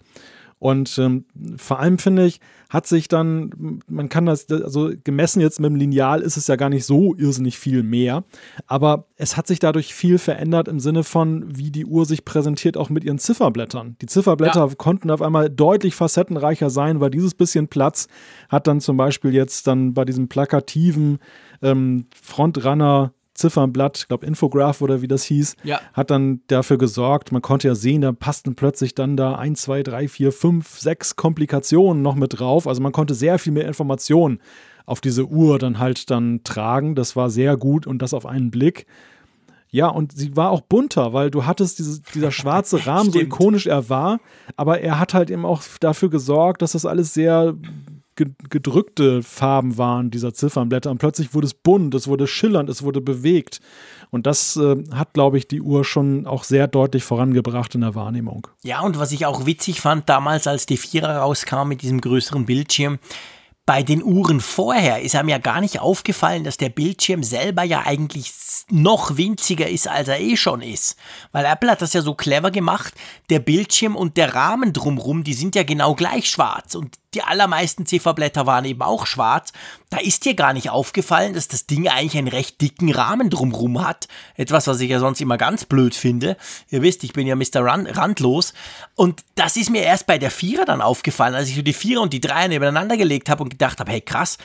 Und 0.62 0.96
ähm, 1.00 1.26
vor 1.58 1.80
allem 1.80 1.98
finde 1.98 2.24
ich, 2.28 2.40
hat 2.70 2.86
sich 2.86 3.08
dann, 3.08 3.82
man 3.88 4.10
kann 4.10 4.28
das, 4.28 4.48
also 4.48 4.92
gemessen 5.04 5.42
jetzt 5.42 5.60
mit 5.60 5.72
dem 5.72 5.76
Lineal 5.76 6.22
ist 6.22 6.38
es 6.38 6.46
ja 6.46 6.56
gar 6.56 6.70
nicht 6.70 6.86
so 6.86 7.16
irrsinnig 7.16 7.58
viel 7.58 7.82
mehr, 7.82 8.26
aber 8.68 9.08
es 9.16 9.38
hat 9.38 9.48
sich 9.48 9.58
dadurch 9.58 9.96
viel 9.96 10.20
verändert 10.20 10.68
im 10.68 10.80
Sinne 10.80 11.04
von, 11.04 11.58
wie 11.58 11.72
die 11.72 11.88
Uhr 11.88 12.06
sich 12.06 12.26
präsentiert, 12.26 12.78
auch 12.78 12.92
mit 12.92 13.04
ihren 13.04 13.18
Zifferblättern. 13.18 13.96
Die 14.04 14.06
Zifferblätter 14.06 14.68
ja. 14.68 14.76
konnten 14.78 15.10
auf 15.10 15.24
einmal 15.24 15.50
deutlich 15.50 15.96
facettenreicher 15.96 16.70
sein, 16.70 17.00
weil 17.00 17.10
dieses 17.10 17.34
bisschen 17.34 17.68
Platz 17.68 18.08
hat 18.48 18.68
dann 18.68 18.82
zum 18.82 18.98
Beispiel 18.98 19.34
jetzt 19.34 19.66
dann 19.66 19.96
bei 19.96 20.06
diesem 20.06 20.28
plakativen 20.28 21.18
ähm, 21.64 22.06
Frontrunner 22.22 23.14
Ziffernblatt, 23.42 23.98
ich 24.00 24.08
glaube 24.08 24.26
Infograph 24.26 24.82
oder 24.82 25.02
wie 25.02 25.08
das 25.08 25.24
hieß, 25.24 25.56
ja. 25.64 25.80
hat 25.94 26.12
dann 26.12 26.42
dafür 26.48 26.78
gesorgt, 26.78 27.32
man 27.32 27.42
konnte 27.42 27.68
ja 27.68 27.76
sehen, 27.76 28.02
da 28.02 28.12
passten 28.12 28.56
plötzlich 28.56 28.96
dann 28.96 29.18
da 29.18 29.36
1, 29.36 29.62
2, 29.62 29.84
3, 29.84 30.08
4, 30.08 30.32
5, 30.32 30.80
6 30.80 31.16
Komplikationen 31.16 32.02
noch 32.02 32.16
mit 32.16 32.40
drauf. 32.40 32.68
Also 32.68 32.82
man 32.82 32.92
konnte 32.92 33.14
sehr 33.14 33.40
viel 33.40 33.54
mehr 33.54 33.68
Informationen 33.68 34.40
auf 34.86 35.02
diese 35.02 35.26
Uhr 35.26 35.60
dann 35.60 35.80
halt 35.80 36.10
dann 36.10 36.42
tragen. 36.44 36.96
Das 36.96 37.16
war 37.16 37.30
sehr 37.30 37.58
gut 37.58 37.88
und 37.88 38.02
das 38.02 38.14
auf 38.14 38.26
einen 38.26 38.52
Blick. 38.52 38.86
Ja, 39.70 39.88
und 39.88 40.12
sie 40.12 40.36
war 40.36 40.52
auch 40.52 40.62
bunter, 40.62 41.14
weil 41.14 41.32
du 41.32 41.46
hattest 41.46 41.80
diese, 41.80 42.02
dieser 42.14 42.32
schwarze 42.32 42.86
Rahmen, 42.86 43.12
so 43.12 43.20
ikonisch 43.20 43.68
er 43.68 43.90
war, 43.90 44.20
aber 44.58 44.82
er 44.82 45.00
hat 45.00 45.14
halt 45.14 45.32
eben 45.32 45.46
auch 45.46 45.64
dafür 45.80 46.10
gesorgt, 46.10 46.62
dass 46.62 46.74
das 46.74 46.86
alles 46.86 47.14
sehr 47.14 47.56
gedrückte 48.50 49.24
Farben 49.24 49.78
waren 49.78 50.12
dieser 50.12 50.34
Ziffernblätter 50.34 50.92
und 50.92 50.98
plötzlich 50.98 51.34
wurde 51.34 51.48
es 51.48 51.54
bunt, 51.54 51.96
es 51.96 52.08
wurde 52.08 52.28
schillernd, 52.28 52.70
es 52.70 52.84
wurde 52.84 53.02
bewegt. 53.02 53.60
Und 54.10 54.28
das 54.28 54.58
äh, 54.58 54.76
hat, 54.94 55.14
glaube 55.14 55.38
ich, 55.38 55.48
die 55.48 55.62
Uhr 55.62 55.86
schon 55.86 56.28
auch 56.28 56.44
sehr 56.44 56.68
deutlich 56.68 57.04
vorangebracht 57.04 57.76
in 57.76 57.82
der 57.82 57.96
Wahrnehmung. 57.96 58.48
Ja, 58.64 58.82
und 58.82 59.00
was 59.00 59.12
ich 59.12 59.26
auch 59.26 59.46
witzig 59.46 59.82
fand 59.82 60.10
damals, 60.10 60.48
als 60.48 60.66
die 60.66 60.78
Vierer 60.78 61.18
rauskam 61.18 61.68
mit 61.68 61.82
diesem 61.82 62.02
größeren 62.02 62.46
Bildschirm, 62.46 63.00
bei 63.66 63.84
den 63.84 64.04
Uhren 64.04 64.42
vorher 64.42 65.02
ist 65.02 65.16
einem 65.16 65.30
ja 65.30 65.38
gar 65.38 65.62
nicht 65.62 65.80
aufgefallen, 65.80 66.44
dass 66.44 66.58
der 66.58 66.70
Bildschirm 66.70 67.24
selber 67.24 67.64
ja 67.64 67.84
eigentlich 67.86 68.34
noch 68.70 69.18
winziger 69.18 69.70
ist, 69.70 69.88
als 69.88 70.08
er 70.08 70.20
eh 70.20 70.36
schon 70.36 70.62
ist. 70.62 70.98
Weil 71.32 71.46
Apple 71.46 71.70
hat 71.70 71.82
das 71.82 71.94
ja 71.94 72.02
so 72.02 72.16
clever 72.16 72.52
gemacht. 72.52 72.94
Der 73.30 73.40
Bildschirm 73.40 73.96
und 73.96 74.18
der 74.18 74.34
Rahmen 74.34 74.74
drumrum, 74.74 75.24
die 75.24 75.34
sind 75.34 75.56
ja 75.56 75.64
genau 75.64 75.94
gleich 75.96 76.30
schwarz. 76.30 76.76
Und 76.76 76.98
die 77.14 77.24
allermeisten 77.24 77.86
Zifferblätter 77.86 78.46
waren 78.46 78.66
eben 78.66 78.82
auch 78.82 79.06
schwarz. 79.06 79.52
Da 79.90 79.98
ist 79.98 80.24
dir 80.24 80.34
gar 80.34 80.54
nicht 80.54 80.70
aufgefallen, 80.70 81.34
dass 81.34 81.50
das 81.50 81.68
Ding 81.68 81.88
eigentlich 81.88 82.18
einen 82.18 82.30
recht 82.30 82.62
dicken 82.62 82.92
Rahmen 82.92 83.30
drumrum 83.30 83.86
hat. 83.86 84.08
Etwas, 84.36 84.68
was 84.68 84.80
ich 84.80 84.90
ja 84.90 85.00
sonst 85.00 85.20
immer 85.20 85.38
ganz 85.38 85.66
blöd 85.66 85.94
finde. 85.94 86.38
Ihr 86.70 86.82
wisst, 86.82 87.04
ich 87.04 87.12
bin 87.12 87.28
ja 87.28 87.36
Mr. 87.36 87.66
Rand 87.66 87.98
Randlos. 87.98 88.54
Und 88.96 89.24
das 89.36 89.58
ist 89.58 89.70
mir 89.70 89.84
erst 89.84 90.08
bei 90.08 90.18
der 90.18 90.32
Vierer 90.32 90.64
dann 90.64 90.82
aufgefallen, 90.82 91.36
als 91.36 91.50
ich 91.50 91.56
so 91.56 91.62
die 91.62 91.74
Vierer 91.74 92.02
und 92.02 92.14
die 92.14 92.22
Dreier 92.22 92.48
nebeneinander 92.48 92.96
gelegt 92.96 93.30
habe 93.30 93.44
und 93.44 93.50
gedacht 93.50 93.80
habe, 93.80 93.92
hey 93.92 94.02
krass, 94.02 94.38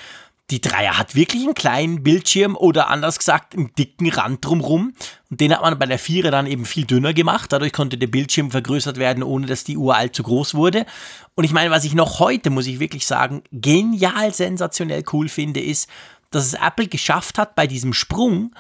die 0.51 0.61
Dreier 0.61 0.97
hat 0.97 1.17
wirklich 1.17 1.43
einen 1.43 1.55
kleinen 1.55 2.05
Bildschirm 2.05 2.55
oder 2.55 2.89
anders 2.89 3.19
gesagt 3.19 3.55
einen 3.55 3.73
dicken 3.75 4.09
Rand 4.11 4.45
drumrum. 4.45 4.95
Und 5.29 5.41
den 5.41 5.53
hat 5.53 5.63
man 5.63 5.77
bei 5.77 5.87
der 5.87 5.99
Vierer 5.99 6.31
dann 6.31 6.47
eben 6.47 6.65
viel 6.65 6.85
dünner 6.85 7.13
gemacht. 7.13 7.53
Dadurch 7.53 7.73
konnte 7.73 7.99
der 7.99 8.07
Bildschirm 8.07 8.53
vergrößert 8.53 8.97
werden, 8.97 9.25
ohne 9.25 9.47
dass 9.47 9.65
die 9.65 9.77
Uhr 9.77 9.97
allzu 9.97 10.23
groß 10.23 10.55
wurde. 10.55 10.87
Und 11.35 11.43
ich 11.43 11.53
meine, 11.53 11.73
was 11.73 11.85
ich 11.85 11.95
noch 11.95 12.21
heute, 12.21 12.51
muss 12.51 12.69
ich 12.69 12.79
wirklich 12.79 13.07
sagen, 13.07 13.43
genial, 13.51 14.33
sensationell 14.33 15.03
cool 15.13 15.29
finde, 15.29 15.61
ist, 15.61 15.91
dass 16.31 16.47
es 16.47 16.55
Apple 16.55 16.87
geschafft 16.87 17.39
hat, 17.39 17.57
bei 17.57 17.67
diesem 17.67 17.93
Sprung 17.93 18.55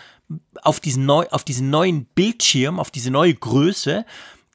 auf 0.62 0.80
diesen, 0.80 1.06
neu, 1.06 1.26
auf 1.30 1.44
diesen 1.44 1.70
neuen 1.70 2.06
Bildschirm, 2.06 2.80
auf 2.80 2.90
diese 2.90 3.12
neue 3.12 3.34
Größe, 3.34 4.04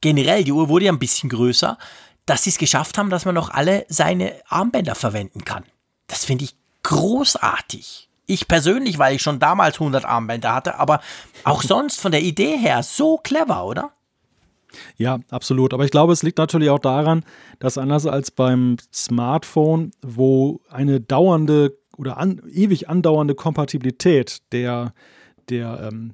generell, 0.02 0.44
die 0.44 0.52
Uhr 0.52 0.68
wurde 0.68 0.86
ja 0.86 0.92
ein 0.92 1.00
bisschen 1.00 1.30
größer, 1.30 1.78
dass 2.26 2.44
sie 2.44 2.50
es 2.50 2.58
geschafft 2.58 2.98
haben, 2.98 3.10
dass 3.10 3.24
man 3.24 3.36
noch 3.36 3.50
alle 3.50 3.86
seine 3.88 4.34
Armbänder 4.50 4.96
verwenden 4.96 5.46
kann. 5.46 5.64
Das 6.08 6.26
finde 6.26 6.44
ich 6.44 6.56
großartig. 6.84 8.10
Ich 8.26 8.48
persönlich, 8.48 8.98
weil 8.98 9.16
ich 9.16 9.22
schon 9.22 9.40
damals 9.40 9.76
100 9.76 10.06
Armbänder 10.06 10.54
hatte, 10.54 10.80
aber 10.80 11.02
auch 11.44 11.62
sonst 11.64 12.00
von 12.00 12.12
der 12.12 12.22
Idee 12.22 12.58
her 12.58 12.84
so 12.84 13.18
clever, 13.18 13.66
oder? 13.66 13.92
Ja, 14.98 15.20
absolut. 15.30 15.74
Aber 15.74 15.84
ich 15.84 15.92
glaube, 15.92 16.14
es 16.14 16.24
liegt 16.24 16.38
natürlich 16.38 16.70
auch 16.70 16.80
daran, 16.80 17.26
dass 17.60 17.78
anders 17.78 18.06
als 18.06 18.32
beim 18.32 18.78
Smartphone, 18.94 19.92
wo 20.02 20.62
eine 20.70 21.02
dauernde 21.02 21.78
oder 21.98 22.18
an, 22.18 22.42
ewig 22.50 22.90
andauernde 22.90 23.36
Kompatibilität 23.36 24.40
der, 24.54 24.94
der 25.50 25.90
ähm, 25.92 26.14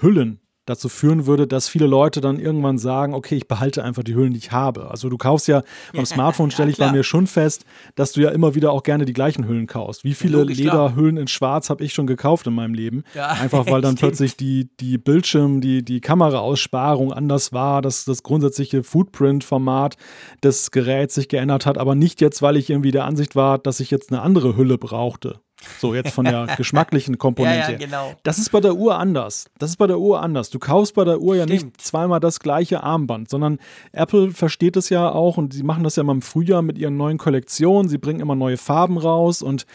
Hüllen 0.00 0.40
dazu 0.68 0.88
führen 0.88 1.26
würde, 1.26 1.46
dass 1.46 1.68
viele 1.68 1.86
Leute 1.86 2.20
dann 2.20 2.38
irgendwann 2.38 2.78
sagen, 2.78 3.14
okay, 3.14 3.36
ich 3.36 3.48
behalte 3.48 3.82
einfach 3.84 4.02
die 4.02 4.14
Hüllen, 4.14 4.32
die 4.32 4.38
ich 4.38 4.52
habe. 4.52 4.90
Also 4.90 5.08
du 5.08 5.16
kaufst 5.16 5.48
ja 5.48 5.62
beim 5.94 6.06
Smartphone, 6.06 6.50
stelle 6.52 6.70
ich 6.70 6.78
ja, 6.78 6.86
bei 6.86 6.92
mir 6.92 7.02
schon 7.02 7.26
fest, 7.26 7.64
dass 7.94 8.12
du 8.12 8.20
ja 8.20 8.30
immer 8.30 8.54
wieder 8.54 8.72
auch 8.72 8.82
gerne 8.82 9.04
die 9.04 9.12
gleichen 9.12 9.46
Hüllen 9.48 9.66
kaufst. 9.66 10.04
Wie 10.04 10.14
viele 10.14 10.38
Logisch, 10.38 10.58
Lederhüllen 10.58 11.16
in 11.16 11.28
Schwarz 11.28 11.70
habe 11.70 11.84
ich 11.84 11.94
schon 11.94 12.06
gekauft 12.06 12.46
in 12.46 12.54
meinem 12.54 12.74
Leben? 12.74 13.04
Ja, 13.14 13.28
einfach 13.40 13.66
weil 13.66 13.80
dann 13.80 13.94
plötzlich 13.94 14.36
die, 14.36 14.68
die 14.80 14.98
Bildschirm, 14.98 15.60
die, 15.60 15.84
die 15.84 16.00
Kameraaussparung 16.00 17.12
anders 17.12 17.52
war, 17.52 17.82
dass 17.82 18.04
das 18.04 18.22
grundsätzliche 18.22 18.82
Footprint-Format 18.82 19.96
des 20.42 20.70
Geräts 20.70 21.14
sich 21.14 21.28
geändert 21.28 21.66
hat, 21.66 21.78
aber 21.78 21.94
nicht 21.94 22.20
jetzt, 22.20 22.42
weil 22.42 22.56
ich 22.56 22.70
irgendwie 22.70 22.90
der 22.90 23.04
Ansicht 23.04 23.36
war, 23.36 23.58
dass 23.58 23.80
ich 23.80 23.90
jetzt 23.90 24.12
eine 24.12 24.22
andere 24.22 24.56
Hülle 24.56 24.78
brauchte. 24.78 25.40
So, 25.78 25.94
jetzt 25.94 26.12
von 26.12 26.24
der 26.24 26.46
geschmacklichen 26.56 27.18
Komponente. 27.18 27.72
Ja, 27.72 27.78
ja, 27.78 27.78
genau. 27.78 28.14
Das 28.22 28.38
ist 28.38 28.50
bei 28.50 28.60
der 28.60 28.74
Uhr 28.74 28.98
anders. 28.98 29.46
Das 29.58 29.70
ist 29.70 29.76
bei 29.76 29.86
der 29.86 29.98
Uhr 29.98 30.20
anders. 30.20 30.50
Du 30.50 30.58
kaufst 30.58 30.94
bei 30.94 31.04
der 31.04 31.20
Uhr 31.20 31.34
Stimmt. 31.34 31.50
ja 31.50 31.54
nicht 31.54 31.80
zweimal 31.80 32.20
das 32.20 32.40
gleiche 32.40 32.82
Armband, 32.82 33.28
sondern 33.28 33.58
Apple 33.92 34.30
versteht 34.30 34.76
es 34.76 34.88
ja 34.88 35.10
auch 35.10 35.36
und 35.36 35.52
sie 35.52 35.64
machen 35.64 35.84
das 35.84 35.96
ja 35.96 36.02
immer 36.02 36.12
im 36.12 36.22
Frühjahr 36.22 36.62
mit 36.62 36.78
ihren 36.78 36.96
neuen 36.96 37.18
Kollektionen. 37.18 37.88
Sie 37.88 37.98
bringen 37.98 38.20
immer 38.20 38.36
neue 38.36 38.56
Farben 38.56 38.98
raus 38.98 39.42
und 39.42 39.66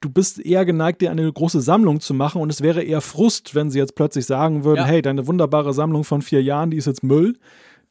du 0.00 0.10
bist 0.10 0.44
eher 0.44 0.64
geneigt, 0.64 1.00
dir 1.00 1.10
eine 1.10 1.32
große 1.32 1.60
Sammlung 1.60 2.00
zu 2.00 2.12
machen 2.12 2.40
und 2.42 2.50
es 2.50 2.60
wäre 2.60 2.82
eher 2.82 3.00
Frust, 3.00 3.54
wenn 3.54 3.70
sie 3.70 3.78
jetzt 3.78 3.94
plötzlich 3.94 4.26
sagen 4.26 4.64
würden, 4.64 4.80
ja. 4.80 4.84
hey, 4.84 5.02
deine 5.02 5.26
wunderbare 5.26 5.72
Sammlung 5.72 6.04
von 6.04 6.20
vier 6.20 6.42
Jahren, 6.42 6.70
die 6.70 6.76
ist 6.76 6.86
jetzt 6.86 7.02
Müll. 7.02 7.38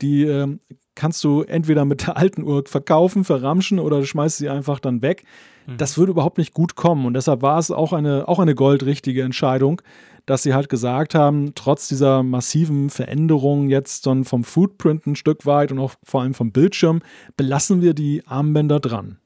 Die 0.01 0.23
ähm, 0.23 0.59
kannst 0.95 1.23
du 1.23 1.41
entweder 1.41 1.85
mit 1.85 2.05
der 2.05 2.17
alten 2.17 2.43
Uhr 2.43 2.63
verkaufen, 2.67 3.23
verramschen 3.23 3.79
oder 3.79 3.99
du 3.99 4.05
schmeißt 4.05 4.37
sie 4.37 4.49
einfach 4.49 4.79
dann 4.79 5.01
weg. 5.01 5.23
Mhm. 5.65 5.77
Das 5.77 5.97
würde 5.97 6.11
überhaupt 6.11 6.37
nicht 6.37 6.53
gut 6.53 6.75
kommen. 6.75 7.05
Und 7.05 7.13
deshalb 7.13 7.41
war 7.41 7.59
es 7.59 7.71
auch 7.71 7.93
eine, 7.93 8.27
auch 8.27 8.39
eine 8.39 8.55
goldrichtige 8.55 9.23
Entscheidung, 9.23 9.81
dass 10.25 10.43
sie 10.43 10.53
halt 10.53 10.69
gesagt 10.69 11.15
haben, 11.15 11.53
trotz 11.55 11.87
dieser 11.87 12.23
massiven 12.23 12.89
Veränderung 12.89 13.69
jetzt 13.69 14.05
dann 14.05 14.23
vom 14.23 14.43
Footprint 14.43 15.05
ein 15.05 15.15
Stück 15.15 15.45
weit 15.45 15.71
und 15.71 15.79
auch 15.79 15.93
vor 16.03 16.21
allem 16.21 16.33
vom 16.33 16.51
Bildschirm, 16.51 17.01
belassen 17.35 17.81
wir 17.81 17.93
die 17.93 18.25
Armbänder 18.25 18.79
dran. 18.79 19.17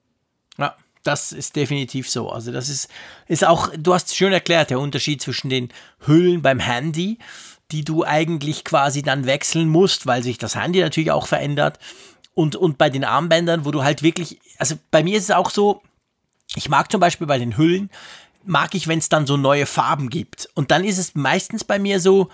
Ja, 0.58 0.76
das 1.04 1.32
ist 1.32 1.56
definitiv 1.56 2.10
so. 2.10 2.30
Also 2.30 2.52
das 2.52 2.70
ist, 2.70 2.90
ist 3.28 3.46
auch, 3.46 3.70
du 3.78 3.94
hast 3.94 4.16
schön 4.16 4.34
erklärt, 4.34 4.72
der 4.72 4.80
Unterschied 4.80 5.22
zwischen 5.22 5.50
den 5.50 5.70
Hüllen 6.06 6.42
beim 6.42 6.60
Handy, 6.60 7.20
die 7.72 7.84
du 7.84 8.04
eigentlich 8.04 8.64
quasi 8.64 9.04
dann 9.04 9.26
wechseln 9.26 9.70
musst, 9.70 10.08
weil 10.08 10.24
sich 10.24 10.38
das 10.38 10.56
Handy 10.56 10.80
natürlich 10.80 11.12
auch 11.12 11.28
verändert. 11.28 11.80
Und, 12.34 12.56
und 12.56 12.78
bei 12.78 12.90
den 12.90 13.04
Armbändern, 13.04 13.66
wo 13.66 13.72
du 13.72 13.84
halt 13.84 14.04
wirklich, 14.04 14.40
also 14.58 14.76
bei 14.90 15.04
mir 15.04 15.18
ist 15.18 15.26
es 15.26 15.32
auch 15.32 15.50
so, 15.50 15.82
ich 16.56 16.70
mag 16.70 16.92
zum 16.92 17.00
Beispiel 17.00 17.28
bei 17.28 17.38
den 17.38 17.58
Hüllen, 17.58 17.90
mag 18.44 18.74
ich, 18.76 18.88
wenn 18.88 19.00
es 19.00 19.10
dann 19.10 19.28
so 19.28 19.38
neue 19.38 19.66
Farben 19.66 20.10
gibt. 20.10 20.50
Und 20.56 20.72
dann 20.72 20.84
ist 20.84 20.98
es 20.98 21.16
meistens 21.16 21.64
bei 21.64 21.80
mir 21.80 22.00
so, 22.00 22.30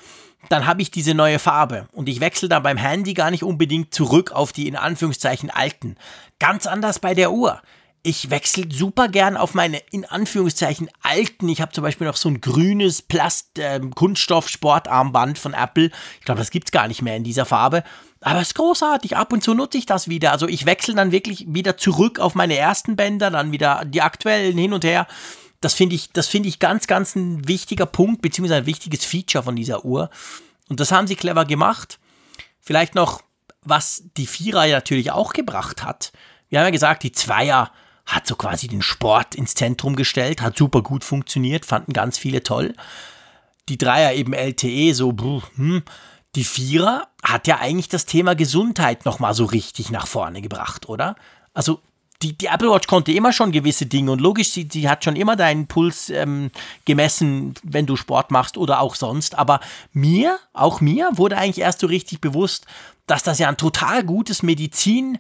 dann 0.50 0.66
habe 0.68 0.82
ich 0.82 0.92
diese 0.92 1.14
neue 1.14 1.40
Farbe 1.40 1.88
und 1.94 2.10
ich 2.10 2.20
wechsle 2.20 2.50
dann 2.50 2.64
beim 2.64 2.78
Handy 2.78 3.14
gar 3.14 3.32
nicht 3.32 3.44
unbedingt 3.44 3.94
zurück 3.94 4.32
auf 4.32 4.52
die 4.52 4.68
in 4.68 4.76
Anführungszeichen 4.76 5.50
alten. 5.50 5.96
Ganz 6.40 6.68
anders 6.68 7.00
bei 7.00 7.14
der 7.14 7.32
Uhr. 7.32 7.62
Ich 8.06 8.30
wechsle 8.30 8.66
super 8.70 9.08
gern 9.08 9.38
auf 9.38 9.54
meine 9.54 9.78
in 9.92 10.04
Anführungszeichen 10.04 10.90
alten. 11.04 11.48
Ich 11.48 11.62
habe 11.62 11.72
zum 11.72 11.86
Beispiel 11.86 12.06
noch 12.06 12.18
so 12.18 12.28
ein 12.28 12.42
grünes 12.42 13.02
Plast 13.02 13.58
äh, 13.58 13.80
Kunststoff 13.96 14.50
Sportarmband 14.50 15.40
von 15.40 15.54
Apple. 15.54 15.90
Ich 16.20 16.26
glaube, 16.26 16.40
das 16.40 16.52
gibt 16.52 16.68
es 16.68 16.74
gar 16.74 16.90
nicht 16.90 17.02
mehr 17.02 17.16
in 17.16 17.24
dieser 17.24 17.46
Farbe. 17.46 17.82
Aber 18.20 18.42
es 18.42 18.50
ist 18.50 18.56
großartig. 18.56 19.16
Ab 19.16 19.32
und 19.32 19.42
zu 19.42 19.54
nutze 19.54 19.78
ich 19.78 19.86
das 19.86 20.10
wieder. 20.10 20.34
Also 20.34 20.50
ich 20.50 20.66
wechsle 20.66 20.96
dann 20.96 21.14
wirklich 21.14 21.46
wieder 21.48 21.78
zurück 21.78 22.20
auf 22.20 22.36
meine 22.36 22.58
ersten 22.58 22.98
Bänder, 22.98 23.32
dann 23.32 23.54
wieder 23.54 23.86
die 23.86 24.02
aktuellen 24.02 24.58
hin 24.58 24.74
und 24.74 24.84
her. 24.84 25.08
Das 25.62 25.74
finde 25.74 25.96
ich, 25.96 26.12
das 26.12 26.28
finde 26.28 26.50
ich 26.50 26.60
ganz, 26.60 26.88
ganz 26.88 27.16
ein 27.16 27.48
wichtiger 27.48 27.86
Punkt, 27.86 28.22
beziehungsweise 28.22 28.60
ein 28.60 28.66
wichtiges 28.66 29.06
Feature 29.06 29.46
von 29.46 29.56
dieser 29.56 29.86
Uhr. 29.86 30.10
Und 30.68 30.82
das 30.82 30.92
haben 30.92 31.08
sie 31.08 31.16
clever 31.16 31.46
gemacht. 31.46 32.00
Vielleicht 32.60 32.96
noch, 32.96 33.22
was 33.62 34.04
die 34.18 34.28
Vierer 34.28 34.68
natürlich 34.68 35.12
auch 35.12 35.32
gebracht 35.32 35.86
hat. 35.86 36.12
Wir 36.50 36.60
haben 36.60 36.66
ja 36.66 36.72
gesagt, 36.72 37.04
die 37.04 37.14
Zweier 37.14 37.72
hat 38.06 38.28
so 38.28 38.36
quasi 38.36 38.68
den 38.68 38.82
Sport 38.82 39.36
ins 39.36 39.56
Zentrum 39.56 39.96
gestellt, 39.96 40.42
hat 40.42 40.58
super 40.58 40.82
gut 40.82 41.04
funktioniert, 41.04 41.66
fanden 41.66 41.94
ganz 41.94 42.18
viele 42.18 42.44
toll. 42.44 42.74
Die 43.70 43.78
Dreier 43.78 44.14
eben 44.14 44.34
LTE, 44.34 44.94
so, 44.94 45.16
hm, 45.56 45.84
die 46.36 46.44
Vierer 46.44 47.08
hat 47.24 47.48
ja 47.48 47.60
eigentlich 47.60 47.90
das 47.90 48.06
Thema 48.06 48.36
Gesundheit 48.36 49.06
nochmal 49.06 49.34
so 49.34 49.46
richtig 49.46 49.90
nach 49.92 50.08
vorne 50.08 50.42
gebracht, 50.42 50.90
oder? 50.90 51.16
Also 51.54 51.80
die, 52.22 52.38
die, 52.38 52.48
Apple 52.48 52.72
Watch 52.72 52.88
konnte 52.88 53.12
immer 53.12 53.34
schon 53.34 53.52
gewisse 53.52 53.86
Dinge 53.86 54.12
und 54.12 54.22
logisch, 54.22 54.52
sie, 54.52 54.68
sie 54.72 54.90
hat 54.90 55.04
schon 55.04 55.16
immer 55.16 55.36
deinen 55.36 55.68
Puls 55.68 56.10
ähm, 56.10 56.52
gemessen, 56.86 57.54
wenn 57.64 57.86
du 57.86 57.96
Sport 57.96 58.32
machst 58.32 58.58
oder 58.58 58.80
auch 58.80 58.96
sonst. 58.96 59.38
Aber 59.38 59.60
mir, 59.92 60.40
auch 60.54 60.80
mir, 60.82 61.10
wurde 61.14 61.38
eigentlich 61.38 61.60
erst 61.60 61.80
so 61.80 61.88
richtig 61.88 62.22
bewusst, 62.22 62.66
dass 63.08 63.24
das 63.24 63.40
ja 63.40 63.50
ein 63.50 63.58
total 63.58 64.04
gutes 64.04 64.42
Medizin- 64.42 65.20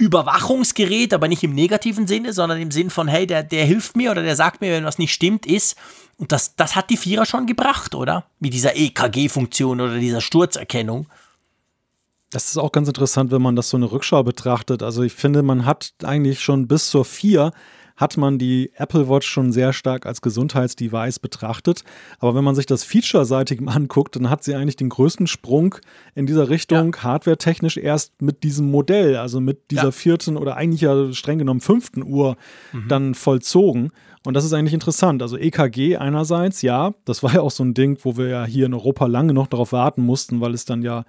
Überwachungsgerät, 0.00 1.12
aber 1.12 1.28
nicht 1.28 1.44
im 1.44 1.54
negativen 1.54 2.06
Sinne, 2.06 2.32
sondern 2.32 2.58
im 2.58 2.70
Sinn 2.70 2.88
von, 2.88 3.06
hey, 3.06 3.26
der, 3.26 3.42
der 3.42 3.66
hilft 3.66 3.96
mir 3.96 4.10
oder 4.10 4.22
der 4.22 4.34
sagt 4.34 4.62
mir, 4.62 4.72
wenn 4.72 4.86
was 4.86 4.98
nicht 4.98 5.12
stimmt, 5.12 5.44
ist. 5.44 5.76
Und 6.16 6.32
das, 6.32 6.56
das 6.56 6.74
hat 6.74 6.88
die 6.88 6.96
Vierer 6.96 7.26
schon 7.26 7.46
gebracht, 7.46 7.94
oder? 7.94 8.24
Mit 8.38 8.54
dieser 8.54 8.76
EKG-Funktion 8.76 9.78
oder 9.78 9.98
dieser 9.98 10.22
Sturzerkennung. 10.22 11.06
Das 12.30 12.46
ist 12.46 12.56
auch 12.56 12.72
ganz 12.72 12.88
interessant, 12.88 13.30
wenn 13.30 13.42
man 13.42 13.56
das 13.56 13.68
so 13.68 13.76
eine 13.76 13.92
Rückschau 13.92 14.22
betrachtet. 14.22 14.82
Also 14.82 15.02
ich 15.02 15.12
finde, 15.12 15.42
man 15.42 15.66
hat 15.66 15.92
eigentlich 16.02 16.40
schon 16.40 16.66
bis 16.66 16.88
zur 16.88 17.04
4 17.04 17.52
hat 18.00 18.16
man 18.16 18.38
die 18.38 18.70
Apple 18.76 19.10
Watch 19.10 19.28
schon 19.28 19.52
sehr 19.52 19.74
stark 19.74 20.06
als 20.06 20.22
Gesundheitsdevice 20.22 21.18
betrachtet. 21.18 21.84
Aber 22.18 22.34
wenn 22.34 22.42
man 22.42 22.54
sich 22.54 22.64
das 22.64 22.82
featureseitig 22.82 23.60
anguckt, 23.66 24.16
dann 24.16 24.30
hat 24.30 24.42
sie 24.42 24.54
eigentlich 24.54 24.76
den 24.76 24.88
größten 24.88 25.26
Sprung 25.26 25.74
in 26.14 26.24
dieser 26.24 26.48
Richtung 26.48 26.94
ja. 26.94 27.02
hardwaretechnisch 27.02 27.76
erst 27.76 28.22
mit 28.22 28.42
diesem 28.42 28.70
Modell, 28.70 29.16
also 29.16 29.40
mit 29.40 29.70
dieser 29.70 29.84
ja. 29.84 29.90
vierten 29.90 30.38
oder 30.38 30.56
eigentlich 30.56 30.80
ja 30.80 31.12
streng 31.12 31.38
genommen 31.38 31.60
fünften 31.60 32.02
Uhr 32.02 32.36
mhm. 32.72 32.88
dann 32.88 33.14
vollzogen. 33.14 33.90
Und 34.24 34.34
das 34.34 34.46
ist 34.46 34.54
eigentlich 34.54 34.74
interessant. 34.74 35.20
Also 35.20 35.36
EKG 35.36 35.96
einerseits, 35.96 36.62
ja, 36.62 36.94
das 37.04 37.22
war 37.22 37.34
ja 37.34 37.40
auch 37.42 37.50
so 37.50 37.64
ein 37.64 37.74
Ding, 37.74 37.98
wo 38.02 38.16
wir 38.16 38.28
ja 38.28 38.44
hier 38.46 38.64
in 38.64 38.74
Europa 38.74 39.06
lange 39.06 39.34
noch 39.34 39.46
darauf 39.46 39.72
warten 39.72 40.02
mussten, 40.02 40.40
weil 40.40 40.54
es 40.54 40.64
dann 40.64 40.82
ja 40.82 41.04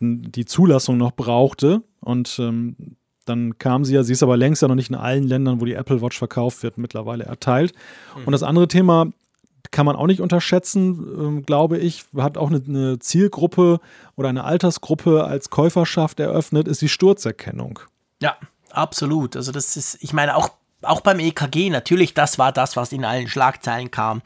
die 0.00 0.44
Zulassung 0.44 0.96
noch 0.96 1.12
brauchte. 1.12 1.82
Und 2.00 2.36
ähm, 2.40 2.96
dann 3.24 3.58
kam 3.58 3.84
sie 3.84 3.94
ja, 3.94 4.02
sie 4.02 4.12
ist 4.12 4.22
aber 4.22 4.36
längst 4.36 4.62
ja 4.62 4.68
noch 4.68 4.74
nicht 4.74 4.90
in 4.90 4.96
allen 4.96 5.24
Ländern, 5.24 5.60
wo 5.60 5.64
die 5.64 5.74
Apple 5.74 6.02
Watch 6.02 6.18
verkauft 6.18 6.62
wird, 6.62 6.78
mittlerweile 6.78 7.24
erteilt. 7.24 7.74
Mhm. 8.16 8.24
Und 8.24 8.32
das 8.32 8.42
andere 8.42 8.68
Thema 8.68 9.06
kann 9.70 9.86
man 9.86 9.96
auch 9.96 10.06
nicht 10.06 10.20
unterschätzen, 10.20 11.06
ähm, 11.18 11.46
glaube 11.46 11.78
ich, 11.78 12.04
hat 12.16 12.36
auch 12.36 12.50
eine, 12.50 12.98
Zielgruppe 12.98 13.80
oder 14.16 14.28
eine 14.28 14.44
Altersgruppe 14.44 15.24
als 15.24 15.50
Käuferschaft 15.50 16.20
eröffnet, 16.20 16.68
ist 16.68 16.82
die 16.82 16.88
Sturzerkennung. 16.88 17.80
Ja, 18.20 18.36
absolut. 18.70 19.36
Also 19.36 19.52
das 19.52 19.76
ist, 19.76 19.98
ich 20.00 20.12
meine, 20.12 20.36
auch, 20.36 20.50
auch 20.82 21.00
beim 21.00 21.20
EKG, 21.20 21.70
natürlich, 21.70 22.14
das 22.14 22.38
war 22.38 22.52
das, 22.52 22.76
was 22.76 22.92
in 22.92 23.04
allen 23.04 23.28
Schlagzeilen 23.28 23.90
kam. 23.90 24.22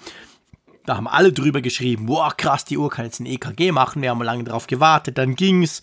Da 0.84 0.96
haben 0.96 1.08
alle 1.08 1.32
drüber 1.32 1.60
geschrieben, 1.60 2.08
wow, 2.08 2.34
krass, 2.36 2.64
die 2.64 2.78
Uhr 2.78 2.90
kann 2.90 3.04
jetzt 3.04 3.20
ein 3.20 3.26
EKG 3.26 3.72
machen, 3.72 4.02
wir 4.02 4.10
haben 4.10 4.22
lange 4.22 4.44
darauf 4.44 4.66
gewartet, 4.66 5.18
dann 5.18 5.34
ging's, 5.34 5.82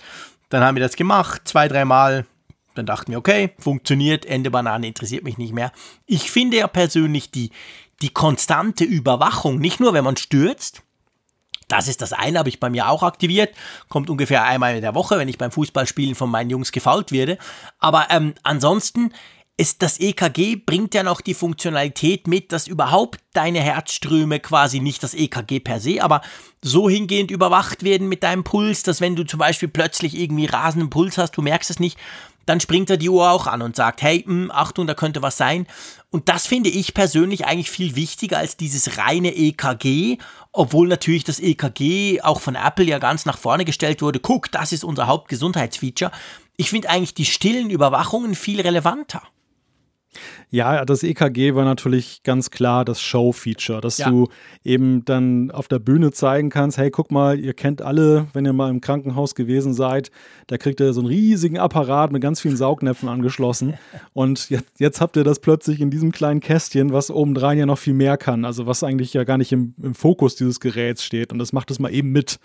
dann 0.50 0.64
haben 0.64 0.76
wir 0.76 0.84
das 0.84 0.96
gemacht, 0.96 1.42
zwei, 1.46 1.68
dreimal, 1.68 2.26
dann 2.76 2.86
dachten 2.86 3.12
wir, 3.12 3.20
okay, 3.20 3.52
funktioniert, 3.60 4.26
Ende 4.26 4.52
Banane 4.52 4.88
interessiert 4.88 5.24
mich 5.24 5.38
nicht 5.38 5.54
mehr. 5.54 5.72
Ich 6.06 6.32
finde 6.32 6.58
ja 6.58 6.68
persönlich 6.68 7.32
die, 7.32 7.52
die 8.02 8.10
konstante 8.10 8.84
Überwachung, 8.84 9.60
nicht 9.60 9.80
nur 9.80 9.94
wenn 9.94 10.04
man 10.04 10.18
stürzt, 10.18 10.84
das 11.68 11.88
ist 11.88 12.02
das 12.02 12.14
eine, 12.14 12.40
habe 12.40 12.50
ich 12.50 12.60
bei 12.60 12.70
mir 12.70 12.90
auch 12.90 13.04
aktiviert. 13.04 13.56
Kommt 13.90 14.10
ungefähr 14.10 14.44
einmal 14.44 14.76
in 14.76 14.82
der 14.82 14.96
Woche, 14.96 15.18
wenn 15.18 15.30
ich 15.30 15.38
beim 15.38 15.52
Fußballspielen 15.52 16.14
von 16.14 16.30
meinen 16.30 16.50
Jungs 16.50 16.72
gefault 16.72 17.12
werde. 17.12 17.38
Aber 17.80 18.08
ähm, 18.12 18.36
ansonsten 18.44 19.12
ist 19.56 19.84
das 19.84 20.00
EKG 20.00 20.56
bringt 20.56 20.96
ja 20.96 21.04
noch 21.04 21.22
die 21.22 21.36
Funktionalität 21.36 22.28
mit, 22.28 22.52
dass 22.52 22.68
überhaupt 22.68 23.20
deine 23.34 23.60
Herzströme 23.62 24.40
quasi 24.40 24.80
nicht 24.80 25.04
das 25.04 25.14
EKG 25.14 25.60
per 25.60 25.80
se, 25.80 26.02
aber 26.02 26.22
so 26.64 26.90
hingehend 26.90 27.30
überwacht 27.30 27.84
werden 27.84 28.10
mit 28.10 28.24
deinem 28.24 28.44
Puls, 28.44 28.82
dass 28.82 29.00
wenn 29.00 29.16
du 29.16 29.24
zum 29.26 29.40
Beispiel 29.40 29.70
plötzlich 29.70 30.18
irgendwie 30.18 30.48
rasenden 30.48 30.90
Puls 30.90 31.20
hast, 31.20 31.38
du 31.38 31.44
merkst 31.44 31.70
es 31.70 31.80
nicht, 31.80 32.00
dann 32.46 32.60
springt 32.60 32.90
er 32.90 32.98
die 32.98 33.10
Uhr 33.10 33.30
auch 33.30 33.48
an 33.48 33.62
und 33.62 33.76
sagt, 33.76 34.02
hey, 34.02 34.24
mh, 34.26 34.34
hm, 34.34 34.52
Achtung, 34.52 34.88
da 34.88 34.94
könnte 34.94 35.22
was 35.22 35.38
sein. 35.38 35.68
Und 36.10 36.30
das 36.30 36.46
finde 36.46 36.70
ich 36.70 36.94
persönlich 36.94 37.46
eigentlich 37.46 37.72
viel 37.72 37.96
wichtiger 37.96 38.38
als 38.38 38.58
dieses 38.58 38.98
reine 38.98 39.36
EKG, 39.36 40.18
obwohl 40.52 40.88
natürlich 40.88 41.24
das 41.24 41.40
EKG 41.40 42.22
auch 42.22 42.42
von 42.42 42.56
Apple 42.56 42.86
ja 42.86 43.00
ganz 43.00 43.26
nach 43.26 43.38
vorne 43.38 43.66
gestellt 43.66 44.02
wurde. 44.02 44.20
Guck, 44.20 44.52
das 44.52 44.72
ist 44.72 44.84
unser 44.84 45.08
Hauptgesundheitsfeature. 45.08 46.12
Ich 46.56 46.70
finde 46.70 46.90
eigentlich 46.90 47.16
die 47.16 47.26
stillen 47.26 47.70
Überwachungen 47.70 48.36
viel 48.36 48.62
relevanter. 48.62 49.24
Ja, 50.50 50.86
das 50.86 51.04
EKG 51.04 51.56
war 51.56 51.66
natürlich 51.66 52.24
ganz 52.24 52.52
klar 52.52 52.86
das 52.86 53.02
Show-Feature, 53.02 53.82
dass 53.82 53.98
ja. 53.98 54.10
du 54.10 54.28
eben 54.64 55.04
dann 55.06 55.52
auf 55.52 55.68
der 55.68 55.80
Bühne 55.80 56.12
zeigen 56.12 56.50
kannst, 56.50 56.78
hey, 56.78 56.92
guck 56.92 57.12
mal, 57.12 57.40
ihr 57.40 57.54
kennt 57.54 57.82
alle, 57.82 58.28
wenn 58.34 58.46
ihr 58.46 58.54
mal 58.54 58.70
im 58.70 58.82
Krankenhaus 58.82 59.36
gewesen 59.36 59.74
seid, 59.74 60.12
da 60.48 60.58
kriegt 60.58 60.80
ihr 60.80 60.94
so 60.94 61.02
einen 61.02 61.08
riesigen 61.08 61.58
Apparat 61.58 62.12
mit 62.12 62.22
ganz 62.22 62.42
vielen 62.42 62.58
Saugnäpfen 62.58 63.10
angeschlossen 63.10 63.74
und 64.14 64.50
jetzt, 64.50 64.80
jetzt 64.80 65.02
habt 65.02 65.18
ihr 65.18 65.24
das 65.24 65.40
plötzlich 65.40 65.82
in 65.82 65.90
diesem 65.90 66.12
kleinen 66.12 66.40
Kästchen, 66.40 66.94
was 66.94 67.10
obendrein 67.10 67.58
ja 67.58 67.66
noch 67.66 67.80
viel 67.80 67.94
mehr 67.94 68.18
kann, 68.18 68.46
also 68.46 68.66
was 68.68 68.84
eigentlich 68.84 69.14
ja 69.14 69.24
gar 69.24 69.38
nicht 69.38 69.52
im, 69.52 69.74
im 69.82 69.96
Fokus 69.96 70.36
dieses 70.36 70.60
Geräts 70.60 71.04
steht 71.04 71.32
und 71.32 71.40
das 71.40 71.54
macht 71.54 71.72
es 71.72 71.80
mal 71.80 71.94
eben 71.94 72.12
mit. 72.12 72.40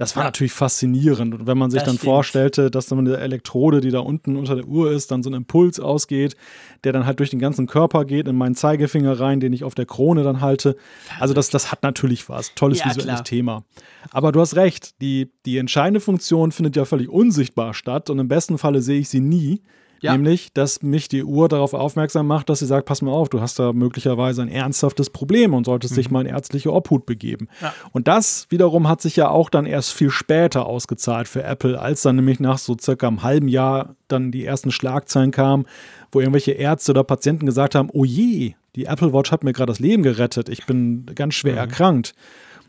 Das 0.00 0.16
war 0.16 0.22
ja. 0.22 0.28
natürlich 0.28 0.54
faszinierend. 0.54 1.34
Und 1.34 1.46
wenn 1.46 1.58
man 1.58 1.70
sich 1.70 1.80
das 1.80 1.86
dann 1.86 1.96
stimmt. 1.98 2.10
vorstellte, 2.10 2.70
dass 2.70 2.86
dann 2.86 3.00
eine 3.00 3.18
Elektrode, 3.18 3.82
die 3.82 3.90
da 3.90 3.98
unten 3.98 4.36
unter 4.36 4.56
der 4.56 4.64
Uhr 4.64 4.90
ist, 4.90 5.10
dann 5.10 5.22
so 5.22 5.28
ein 5.28 5.34
Impuls 5.34 5.78
ausgeht, 5.78 6.36
der 6.84 6.94
dann 6.94 7.04
halt 7.04 7.18
durch 7.18 7.28
den 7.28 7.38
ganzen 7.38 7.66
Körper 7.66 8.06
geht, 8.06 8.26
in 8.26 8.34
meinen 8.34 8.54
Zeigefinger 8.54 9.20
rein, 9.20 9.40
den 9.40 9.52
ich 9.52 9.62
auf 9.62 9.74
der 9.74 9.84
Krone 9.84 10.22
dann 10.22 10.40
halte. 10.40 10.74
Also 11.18 11.34
das, 11.34 11.50
das 11.50 11.70
hat 11.70 11.82
natürlich 11.82 12.30
was. 12.30 12.54
Tolles 12.54 12.78
ja, 12.78 12.86
visuelles 12.86 13.04
klar. 13.04 13.24
Thema. 13.24 13.64
Aber 14.10 14.32
du 14.32 14.40
hast 14.40 14.56
recht, 14.56 14.98
die, 15.02 15.32
die 15.44 15.58
entscheidende 15.58 16.00
Funktion 16.00 16.50
findet 16.50 16.76
ja 16.76 16.86
völlig 16.86 17.10
unsichtbar 17.10 17.74
statt 17.74 18.08
und 18.08 18.18
im 18.20 18.28
besten 18.28 18.56
Falle 18.56 18.80
sehe 18.80 19.00
ich 19.00 19.10
sie 19.10 19.20
nie. 19.20 19.60
Ja. 20.00 20.12
Nämlich, 20.12 20.52
dass 20.54 20.82
mich 20.82 21.08
die 21.08 21.24
Uhr 21.24 21.48
darauf 21.48 21.74
aufmerksam 21.74 22.26
macht, 22.26 22.48
dass 22.48 22.60
sie 22.60 22.66
sagt, 22.66 22.86
pass 22.86 23.02
mal 23.02 23.12
auf, 23.12 23.28
du 23.28 23.40
hast 23.40 23.58
da 23.58 23.72
möglicherweise 23.72 24.42
ein 24.42 24.48
ernsthaftes 24.48 25.10
Problem 25.10 25.52
und 25.52 25.64
solltest 25.64 25.92
mhm. 25.92 25.96
dich 25.96 26.10
mal 26.10 26.20
in 26.22 26.26
ärztliche 26.26 26.72
Obhut 26.72 27.04
begeben. 27.04 27.48
Ja. 27.60 27.74
Und 27.92 28.08
das 28.08 28.46
wiederum 28.48 28.88
hat 28.88 29.02
sich 29.02 29.16
ja 29.16 29.28
auch 29.28 29.50
dann 29.50 29.66
erst 29.66 29.92
viel 29.92 30.10
später 30.10 30.66
ausgezahlt 30.66 31.28
für 31.28 31.42
Apple, 31.42 31.78
als 31.78 32.02
dann 32.02 32.16
nämlich 32.16 32.40
nach 32.40 32.58
so 32.58 32.76
circa 32.80 33.08
einem 33.08 33.22
halben 33.22 33.48
Jahr 33.48 33.94
dann 34.08 34.32
die 34.32 34.44
ersten 34.44 34.70
Schlagzeilen 34.70 35.30
kamen, 35.30 35.66
wo 36.12 36.20
irgendwelche 36.20 36.52
Ärzte 36.52 36.92
oder 36.92 37.04
Patienten 37.04 37.46
gesagt 37.46 37.74
haben, 37.74 37.90
oh 37.92 38.04
je, 38.04 38.54
die 38.76 38.86
Apple 38.86 39.12
Watch 39.12 39.30
hat 39.30 39.44
mir 39.44 39.52
gerade 39.52 39.70
das 39.70 39.80
Leben 39.80 40.02
gerettet, 40.02 40.48
ich 40.48 40.64
bin 40.66 41.06
ganz 41.14 41.34
schwer 41.34 41.52
mhm. 41.52 41.58
erkrankt. 41.58 42.14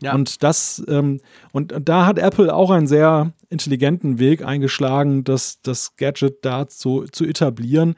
Ja. 0.02 0.14
Und 0.14 0.42
das, 0.42 0.82
ähm, 0.88 1.20
und 1.52 1.74
da 1.80 2.06
hat 2.06 2.18
Apple 2.18 2.54
auch 2.54 2.70
einen 2.70 2.86
sehr 2.86 3.32
intelligenten 3.48 4.18
Weg 4.18 4.44
eingeschlagen, 4.44 5.24
das, 5.24 5.62
das 5.62 5.96
Gadget 5.96 6.44
da 6.44 6.66
zu, 6.68 7.04
zu 7.10 7.24
etablieren. 7.24 7.94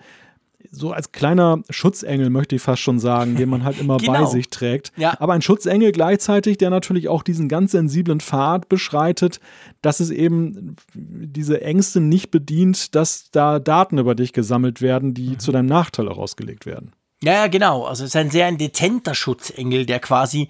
So 0.70 0.92
als 0.92 1.12
kleiner 1.12 1.62
Schutzengel 1.70 2.30
möchte 2.30 2.56
ich 2.56 2.62
fast 2.62 2.82
schon 2.82 2.98
sagen, 2.98 3.36
den 3.36 3.48
man 3.48 3.64
halt 3.64 3.80
immer 3.80 3.96
genau. 3.98 4.12
bei 4.12 4.24
sich 4.26 4.50
trägt. 4.50 4.92
Ja. 4.96 5.14
Aber 5.20 5.32
ein 5.32 5.42
Schutzengel 5.42 5.92
gleichzeitig, 5.92 6.58
der 6.58 6.70
natürlich 6.70 7.08
auch 7.08 7.22
diesen 7.22 7.48
ganz 7.48 7.72
sensiblen 7.72 8.20
Pfad 8.20 8.68
beschreitet, 8.68 9.40
dass 9.82 10.00
es 10.00 10.10
eben 10.10 10.76
diese 10.94 11.62
Ängste 11.62 12.00
nicht 12.00 12.30
bedient, 12.30 12.94
dass 12.94 13.30
da 13.30 13.60
Daten 13.60 13.98
über 13.98 14.14
dich 14.14 14.32
gesammelt 14.32 14.82
werden, 14.82 15.14
die 15.14 15.30
mhm. 15.30 15.38
zu 15.38 15.52
deinem 15.52 15.66
Nachteil 15.66 16.06
herausgelegt 16.06 16.66
werden. 16.66 16.92
Ja, 17.24 17.46
genau. 17.46 17.84
Also 17.84 18.04
es 18.04 18.10
ist 18.10 18.16
ein 18.16 18.30
sehr 18.30 18.46
ein 18.46 18.58
dezenter 18.58 19.14
Schutzengel, 19.14 19.86
der 19.86 19.98
quasi, 19.98 20.48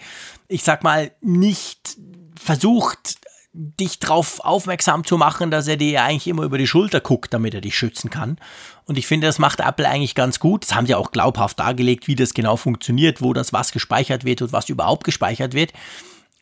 ich 0.49 0.65
sag 0.65 0.83
mal, 0.83 1.13
nicht 1.21 1.97
versucht, 2.37 3.19
dich 3.53 4.01
darauf 4.01 4.41
aufmerksam 4.41 5.05
zu 5.05 5.17
machen, 5.17 5.53
dass 5.53 5.69
er 5.69 5.77
dir 5.77 6.03
eigentlich 6.03 6.27
immer 6.27 6.43
über 6.43 6.59
die 6.59 6.67
Schulter 6.67 7.01
guckt, 7.01 7.33
damit 7.33 7.55
er 7.55 7.61
dich 7.61 7.79
schützen 7.79 8.11
kann. 8.11 8.39
Und 8.87 8.99
ich 8.99 9.07
finde, 9.07 9.29
das 9.29 9.39
macht 9.39 9.61
Apple 9.61 9.89
eigentlich 9.89 10.17
ganz 10.17 10.41
gut. 10.41 10.65
Das 10.65 10.75
haben 10.75 10.89
sie 10.89 10.97
auch 10.97 11.13
glaubhaft 11.13 11.61
dargelegt, 11.61 12.09
wie 12.09 12.17
das 12.17 12.35
genau 12.35 12.57
funktioniert, 12.57 13.23
wo 13.23 13.33
das 13.33 13.53
was 13.53 13.71
gespeichert 13.71 14.25
wird 14.25 14.43
und 14.43 14.53
was 14.53 14.69
überhaupt 14.69 15.05
gespeichert 15.05 15.55
wird. 15.55 15.73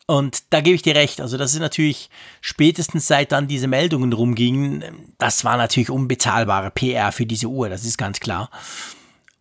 Und 0.07 0.51
da 0.51 0.61
gebe 0.61 0.75
ich 0.75 0.81
dir 0.81 0.95
recht. 0.95 1.21
Also, 1.21 1.37
das 1.37 1.53
ist 1.53 1.59
natürlich 1.59 2.09
spätestens 2.41 3.05
seit 3.05 3.31
dann 3.31 3.47
diese 3.47 3.67
Meldungen 3.67 4.11
rumgingen, 4.11 4.83
das 5.19 5.45
war 5.45 5.57
natürlich 5.57 5.91
unbezahlbare 5.91 6.71
PR 6.71 7.11
für 7.11 7.27
diese 7.27 7.47
Uhr, 7.47 7.69
das 7.69 7.85
ist 7.85 7.99
ganz 7.99 8.19
klar. 8.19 8.49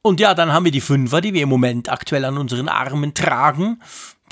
Und 0.03 0.19
ja, 0.19 0.35
dann 0.35 0.53
haben 0.53 0.65
wir 0.65 0.73
die 0.73 0.81
Fünfer, 0.81 1.21
die 1.21 1.33
wir 1.33 1.43
im 1.43 1.49
Moment 1.49 1.89
aktuell 1.89 2.25
an 2.25 2.37
unseren 2.37 2.69
Armen 2.69 3.15
tragen. 3.15 3.81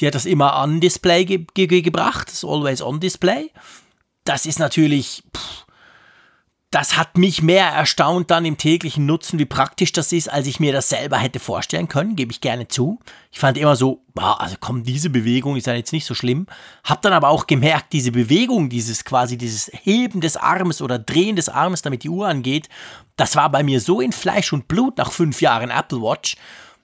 Die 0.00 0.06
hat 0.06 0.14
das 0.14 0.26
immer 0.26 0.54
an 0.54 0.80
Display 0.80 1.24
ge 1.24 1.46
ge 1.54 1.80
gebracht, 1.80 2.28
das 2.28 2.44
Always 2.44 2.82
on 2.82 2.98
Display. 2.98 3.50
Das 4.24 4.46
ist 4.46 4.58
natürlich, 4.58 5.22
pff, 5.34 5.66
das 6.70 6.96
hat 6.96 7.18
mich 7.18 7.42
mehr 7.42 7.66
erstaunt 7.66 8.30
dann 8.30 8.44
im 8.44 8.56
täglichen 8.56 9.04
Nutzen, 9.04 9.40
wie 9.40 9.44
praktisch 9.44 9.90
das 9.90 10.12
ist, 10.12 10.30
als 10.30 10.46
ich 10.46 10.60
mir 10.60 10.72
das 10.72 10.88
selber 10.88 11.18
hätte 11.18 11.40
vorstellen 11.40 11.88
können, 11.88 12.14
gebe 12.14 12.30
ich 12.30 12.40
gerne 12.40 12.68
zu. 12.68 13.00
Ich 13.32 13.40
fand 13.40 13.58
immer 13.58 13.74
so, 13.74 14.04
boah, 14.14 14.40
also 14.40 14.54
komm, 14.60 14.84
diese 14.84 15.10
Bewegung 15.10 15.56
ist 15.56 15.66
ja 15.66 15.74
jetzt 15.74 15.92
nicht 15.92 16.04
so 16.04 16.14
schlimm. 16.14 16.46
Hab 16.84 17.02
dann 17.02 17.12
aber 17.12 17.28
auch 17.28 17.48
gemerkt, 17.48 17.92
diese 17.92 18.12
Bewegung, 18.12 18.68
dieses 18.68 19.04
quasi 19.04 19.36
dieses 19.36 19.68
Heben 19.82 20.20
des 20.20 20.36
Armes 20.36 20.80
oder 20.80 21.00
Drehen 21.00 21.34
des 21.34 21.48
Armes, 21.48 21.82
damit 21.82 22.04
die 22.04 22.08
Uhr 22.08 22.28
angeht, 22.28 22.68
das 23.16 23.34
war 23.34 23.50
bei 23.50 23.64
mir 23.64 23.80
so 23.80 24.00
in 24.00 24.12
Fleisch 24.12 24.52
und 24.52 24.68
Blut 24.68 24.98
nach 24.98 25.10
fünf 25.10 25.40
Jahren 25.40 25.70
Apple 25.70 26.00
Watch, 26.00 26.36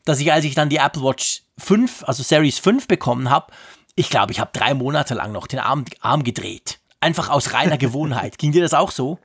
dass 0.04 0.18
ich, 0.18 0.32
als 0.32 0.44
ich 0.44 0.56
dann 0.56 0.68
die 0.68 0.76
Apple 0.76 1.02
Watch 1.02 1.42
5, 1.58 2.02
also 2.08 2.24
Series 2.24 2.58
5 2.58 2.88
bekommen 2.88 3.30
habe, 3.30 3.52
ich 3.94 4.10
glaube, 4.10 4.32
ich 4.32 4.40
habe 4.40 4.50
drei 4.52 4.74
Monate 4.74 5.14
lang 5.14 5.30
noch 5.30 5.46
den 5.46 5.60
Arm, 5.60 5.84
Arm 6.00 6.24
gedreht. 6.24 6.80
Einfach 6.98 7.28
aus 7.28 7.52
reiner 7.52 7.78
Gewohnheit. 7.78 8.38
Ging 8.38 8.50
dir 8.50 8.62
das 8.62 8.74
auch 8.74 8.90
so? 8.90 9.20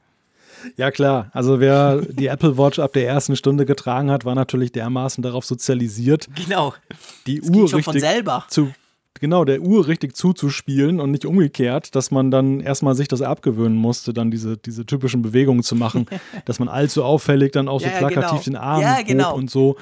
Ja, 0.77 0.91
klar. 0.91 1.29
Also 1.33 1.59
wer 1.59 2.01
die 2.01 2.27
Apple 2.27 2.57
Watch 2.57 2.79
ab 2.79 2.93
der 2.93 3.07
ersten 3.07 3.35
Stunde 3.35 3.65
getragen 3.65 4.11
hat, 4.11 4.25
war 4.25 4.35
natürlich 4.35 4.71
dermaßen 4.71 5.21
darauf 5.21 5.45
sozialisiert. 5.45 6.27
Genau. 6.35 6.73
Die 7.27 7.39
das 7.39 7.49
Uhr 7.49 7.73
richtig 7.73 8.01
selber. 8.01 8.45
zu 8.49 8.71
genau 9.21 9.45
der 9.45 9.61
Uhr 9.61 9.87
richtig 9.87 10.15
zuzuspielen 10.15 10.99
und 10.99 11.11
nicht 11.11 11.25
umgekehrt, 11.25 11.95
dass 11.95 12.11
man 12.11 12.31
dann 12.31 12.59
erstmal 12.59 12.95
sich 12.95 13.07
das 13.07 13.21
abgewöhnen 13.21 13.77
musste, 13.77 14.13
dann 14.13 14.31
diese, 14.31 14.57
diese 14.57 14.85
typischen 14.85 15.21
Bewegungen 15.21 15.63
zu 15.63 15.75
machen, 15.75 16.07
dass 16.45 16.59
man 16.59 16.67
allzu 16.67 17.03
auffällig 17.03 17.51
dann 17.51 17.69
auch 17.69 17.79
so 17.79 17.87
ja, 17.87 17.97
plakativ 17.97 18.43
genau. 18.43 18.43
den 18.43 18.55
Arm 18.57 18.81
ja, 18.81 19.01
genau. 19.03 19.35
und 19.35 19.49
so. 19.49 19.77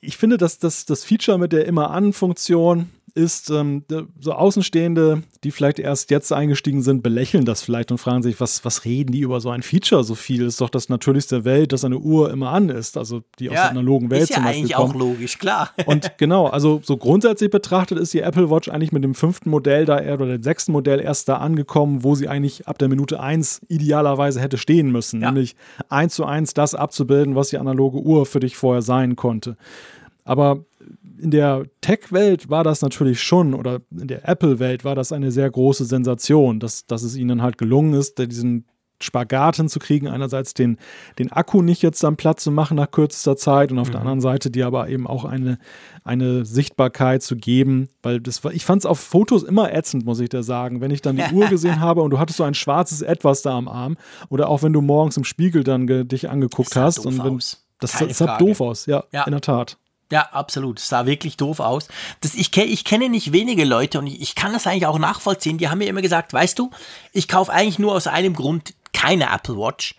Ich 0.00 0.16
finde, 0.18 0.36
dass 0.36 0.58
das, 0.58 0.84
das 0.84 1.02
Feature 1.02 1.38
mit 1.38 1.52
der 1.52 1.64
Immer-An-Funktion, 1.64 2.90
ist, 3.16 3.50
ähm, 3.50 3.84
so 4.20 4.32
Außenstehende, 4.32 5.22
die 5.42 5.50
vielleicht 5.50 5.78
erst 5.78 6.10
jetzt 6.10 6.32
eingestiegen 6.32 6.82
sind, 6.82 7.02
belächeln 7.02 7.44
das 7.44 7.62
vielleicht 7.62 7.90
und 7.90 7.98
fragen 7.98 8.22
sich, 8.22 8.40
was, 8.40 8.64
was 8.64 8.84
reden 8.84 9.12
die 9.12 9.20
über 9.20 9.40
so 9.40 9.50
ein 9.50 9.62
Feature 9.62 10.04
so 10.04 10.14
viel? 10.14 10.44
Ist 10.44 10.60
doch 10.60 10.68
das 10.68 10.88
Natürlichste 10.88 11.36
der 11.36 11.44
Welt, 11.44 11.72
dass 11.72 11.84
eine 11.84 11.98
Uhr 11.98 12.30
immer 12.30 12.50
an 12.50 12.68
ist, 12.68 12.98
also 12.98 13.22
die 13.38 13.48
aus 13.48 13.54
der 13.54 13.70
analogen 13.70 14.10
Welt 14.10 14.24
ist 14.24 14.30
ja 14.30 14.36
zum 14.36 14.44
Beispiel 14.44 14.60
eigentlich 14.60 14.76
kommt. 14.76 14.94
auch 14.94 14.98
logisch, 14.98 15.38
klar. 15.38 15.70
und 15.86 16.18
genau, 16.18 16.46
also 16.46 16.80
so 16.84 16.96
grundsätzlich 16.96 17.50
betrachtet 17.50 17.98
ist 17.98 18.12
die 18.12 18.20
Apple 18.20 18.50
Watch 18.50 18.68
eigentlich 18.68 18.92
mit 18.92 19.02
dem 19.02 19.14
fünften 19.14 19.48
Modell 19.48 19.86
da 19.86 19.96
oder 19.96 20.26
dem 20.26 20.42
sechsten 20.42 20.72
Modell 20.72 21.00
erst 21.00 21.28
da 21.28 21.38
angekommen, 21.38 22.04
wo 22.04 22.14
sie 22.14 22.28
eigentlich 22.28 22.68
ab 22.68 22.78
der 22.78 22.88
Minute 22.88 23.20
eins 23.20 23.62
idealerweise 23.68 24.40
hätte 24.40 24.58
stehen 24.58 24.92
müssen, 24.92 25.22
ja. 25.22 25.30
nämlich 25.30 25.56
eins 25.88 26.14
zu 26.14 26.26
eins 26.26 26.52
das 26.52 26.74
abzubilden, 26.74 27.34
was 27.34 27.48
die 27.48 27.58
analoge 27.58 27.98
Uhr 27.98 28.26
für 28.26 28.40
dich 28.40 28.56
vorher 28.56 28.82
sein 28.82 29.16
konnte. 29.16 29.56
Aber 30.24 30.64
in 31.18 31.30
der 31.30 31.64
Tech-Welt 31.80 32.48
war 32.50 32.64
das 32.64 32.82
natürlich 32.82 33.22
schon, 33.22 33.54
oder 33.54 33.80
in 33.90 34.08
der 34.08 34.28
Apple-Welt 34.28 34.84
war 34.84 34.94
das 34.94 35.12
eine 35.12 35.30
sehr 35.30 35.50
große 35.50 35.84
Sensation, 35.84 36.60
dass, 36.60 36.86
dass 36.86 37.02
es 37.02 37.16
ihnen 37.16 37.42
halt 37.42 37.58
gelungen 37.58 37.94
ist, 37.94 38.18
diesen 38.18 38.66
Spagat 39.00 39.56
hinzukriegen, 39.56 40.08
einerseits 40.08 40.54
den, 40.54 40.78
den 41.18 41.30
Akku 41.30 41.60
nicht 41.60 41.82
jetzt 41.82 42.02
am 42.04 42.16
Platz 42.16 42.42
zu 42.42 42.50
machen 42.50 42.76
nach 42.76 42.90
kürzester 42.90 43.36
Zeit 43.36 43.70
und 43.70 43.78
auf 43.78 43.88
mhm. 43.88 43.92
der 43.92 44.00
anderen 44.00 44.20
Seite 44.20 44.50
dir 44.50 44.66
aber 44.66 44.88
eben 44.88 45.06
auch 45.06 45.24
eine, 45.24 45.58
eine 46.02 46.46
Sichtbarkeit 46.46 47.22
zu 47.22 47.36
geben, 47.36 47.88
weil 48.02 48.20
das 48.20 48.42
war, 48.42 48.52
ich 48.52 48.64
fand 48.64 48.82
es 48.82 48.86
auf 48.86 48.98
Fotos 48.98 49.42
immer 49.42 49.72
ätzend, 49.72 50.06
muss 50.06 50.20
ich 50.20 50.30
da 50.30 50.42
sagen, 50.42 50.80
wenn 50.80 50.90
ich 50.90 51.02
dann 51.02 51.16
die 51.16 51.22
Uhr 51.34 51.48
gesehen 51.48 51.80
habe 51.80 52.02
und 52.02 52.10
du 52.10 52.18
hattest 52.18 52.38
so 52.38 52.44
ein 52.44 52.54
schwarzes 52.54 53.02
Etwas 53.02 53.42
da 53.42 53.56
am 53.56 53.68
Arm 53.68 53.96
oder 54.30 54.48
auch 54.48 54.62
wenn 54.62 54.72
du 54.72 54.80
morgens 54.80 55.16
im 55.18 55.24
Spiegel 55.24 55.62
dann 55.62 55.86
dich 55.86 56.30
angeguckt 56.30 56.74
das 56.74 56.82
hast 56.82 57.06
und 57.06 57.22
wenn, 57.22 57.36
das, 57.36 57.62
das 57.80 58.16
sah 58.16 58.38
doof 58.38 58.60
aus, 58.62 58.86
ja, 58.86 59.04
ja, 59.12 59.24
in 59.24 59.32
der 59.32 59.42
Tat. 59.42 59.76
Ja, 60.10 60.28
absolut. 60.32 60.78
Es 60.78 60.88
sah 60.88 61.06
wirklich 61.06 61.36
doof 61.36 61.60
aus. 61.60 61.88
Das, 62.20 62.34
ich, 62.34 62.56
ich 62.56 62.84
kenne 62.84 63.08
nicht 63.08 63.32
wenige 63.32 63.64
Leute 63.64 63.98
und 63.98 64.06
ich, 64.06 64.20
ich 64.20 64.34
kann 64.34 64.52
das 64.52 64.66
eigentlich 64.66 64.86
auch 64.86 64.98
nachvollziehen. 64.98 65.58
Die 65.58 65.68
haben 65.68 65.78
mir 65.78 65.88
immer 65.88 66.02
gesagt, 66.02 66.32
weißt 66.32 66.58
du, 66.58 66.70
ich 67.12 67.26
kaufe 67.26 67.52
eigentlich 67.52 67.78
nur 67.78 67.94
aus 67.94 68.06
einem 68.06 68.34
Grund 68.34 68.74
keine 68.92 69.32
Apple 69.32 69.56
Watch, 69.56 69.96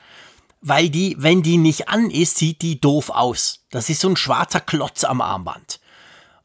weil 0.62 0.90
die, 0.90 1.16
wenn 1.20 1.44
die 1.44 1.58
nicht 1.58 1.90
an 1.90 2.10
ist, 2.10 2.38
sieht 2.38 2.62
die 2.62 2.80
doof 2.80 3.10
aus. 3.10 3.66
Das 3.70 3.90
ist 3.90 4.00
so 4.00 4.10
ein 4.10 4.16
schwarzer 4.16 4.62
Klotz 4.62 5.04
am 5.04 5.22
Armband. 5.22 5.80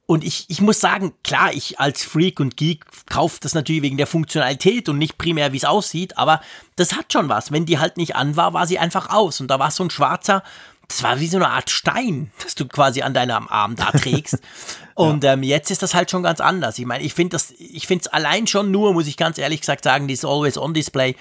Und 0.06 0.24
ich, 0.24 0.44
ich 0.48 0.60
muss 0.60 0.80
sagen, 0.80 1.14
klar, 1.22 1.54
ich 1.54 1.78
als 1.78 2.02
Freak 2.02 2.40
und 2.40 2.56
Geek 2.56 2.84
kaufe 3.06 3.38
das 3.40 3.54
natürlich 3.54 3.82
wegen 3.82 3.96
der 3.96 4.08
Funktionalität 4.08 4.88
und 4.88 4.98
nicht 4.98 5.16
primär, 5.16 5.52
wie 5.52 5.56
es 5.56 5.64
aussieht, 5.64 6.18
aber 6.18 6.42
das 6.76 6.94
hat 6.94 7.12
schon 7.12 7.28
was. 7.28 7.52
Wenn 7.52 7.64
die 7.64 7.78
halt 7.78 7.96
nicht 7.96 8.16
an 8.16 8.36
war, 8.36 8.52
war 8.52 8.66
sie 8.66 8.78
einfach 8.78 9.10
aus. 9.10 9.40
Und 9.40 9.48
da 9.48 9.58
war 9.58 9.70
so 9.70 9.84
ein 9.84 9.90
schwarzer, 9.90 10.42
das 10.92 11.02
war 11.02 11.20
wie 11.20 11.26
so 11.26 11.38
eine 11.38 11.48
Art 11.48 11.70
Stein, 11.70 12.30
das 12.42 12.54
du 12.54 12.66
quasi 12.68 13.02
an 13.02 13.14
deinem 13.14 13.48
Arm 13.48 13.76
da 13.76 13.90
trägst. 13.90 14.38
Und 14.94 15.24
ähm, 15.24 15.42
jetzt 15.42 15.70
ist 15.70 15.82
das 15.82 15.94
halt 15.94 16.10
schon 16.10 16.22
ganz 16.22 16.40
anders. 16.40 16.78
Ich 16.78 16.84
meine, 16.84 17.02
ich 17.02 17.14
finde 17.14 17.30
das, 17.30 17.52
ich 17.52 17.86
finde 17.86 18.02
es 18.02 18.08
allein 18.08 18.46
schon 18.46 18.70
nur, 18.70 18.92
muss 18.92 19.06
ich 19.06 19.16
ganz 19.16 19.38
ehrlich 19.38 19.60
gesagt 19.60 19.84
sagen, 19.84 20.06
dieses 20.06 20.26
Always-On-Display, 20.26 21.16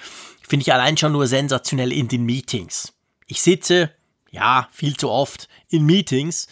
finde 0.46 0.62
ich 0.62 0.72
allein 0.72 0.98
schon 0.98 1.12
nur 1.12 1.26
sensationell 1.26 1.90
in 1.90 2.08
den 2.08 2.24
Meetings. 2.24 2.92
Ich 3.26 3.40
sitze, 3.40 3.90
ja, 4.30 4.68
viel 4.72 4.94
zu 4.96 5.08
oft 5.08 5.48
in 5.70 5.86
Meetings 5.86 6.48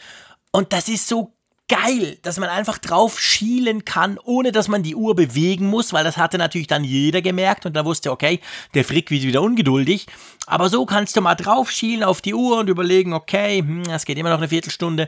und 0.51 0.73
das 0.73 0.89
ist 0.89 1.09
so 1.09 1.35
geil, 1.71 2.19
dass 2.23 2.39
man 2.39 2.49
einfach 2.49 2.79
drauf 2.79 3.21
schielen 3.21 3.85
kann, 3.85 4.19
ohne 4.19 4.51
dass 4.51 4.67
man 4.67 4.83
die 4.83 4.97
Uhr 4.97 5.15
bewegen 5.15 5.67
muss, 5.69 5.93
weil 5.93 6.03
das 6.03 6.17
hatte 6.17 6.37
natürlich 6.37 6.67
dann 6.67 6.83
jeder 6.83 7.23
gemerkt 7.23 7.65
und 7.65 7.75
da 7.75 7.85
wusste, 7.85 8.11
okay, 8.11 8.41
der 8.75 8.85
Frick 8.85 9.13
wird 9.13 9.23
wieder 9.23 9.41
ungeduldig. 9.41 10.07
Aber 10.47 10.69
so 10.69 10.85
kannst 10.85 11.17
du 11.17 11.21
mal 11.21 11.37
drauf 11.37 11.71
schielen 11.71 12.03
auf 12.03 12.21
die 12.23 12.35
Uhr 12.35 12.59
und 12.59 12.69
überlegen, 12.69 13.13
okay, 13.13 13.61
hm, 13.61 13.85
es 13.89 14.05
geht 14.05 14.19
immer 14.19 14.31
noch 14.31 14.39
eine 14.39 14.49
Viertelstunde. 14.49 15.07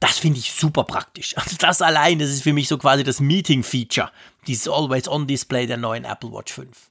Das 0.00 0.18
finde 0.18 0.38
ich 0.38 0.52
super 0.52 0.84
praktisch. 0.84 1.34
Also 1.42 1.56
das 1.58 1.80
allein, 1.80 2.18
das 2.18 2.28
ist 2.28 2.42
für 2.42 2.52
mich 2.52 2.68
so 2.68 2.76
quasi 2.76 3.04
das 3.04 3.18
Meeting-Feature, 3.18 4.10
dieses 4.46 4.68
Always-On-Display 4.68 5.66
der 5.66 5.78
neuen 5.78 6.04
Apple 6.04 6.30
Watch 6.30 6.52
5. 6.52 6.90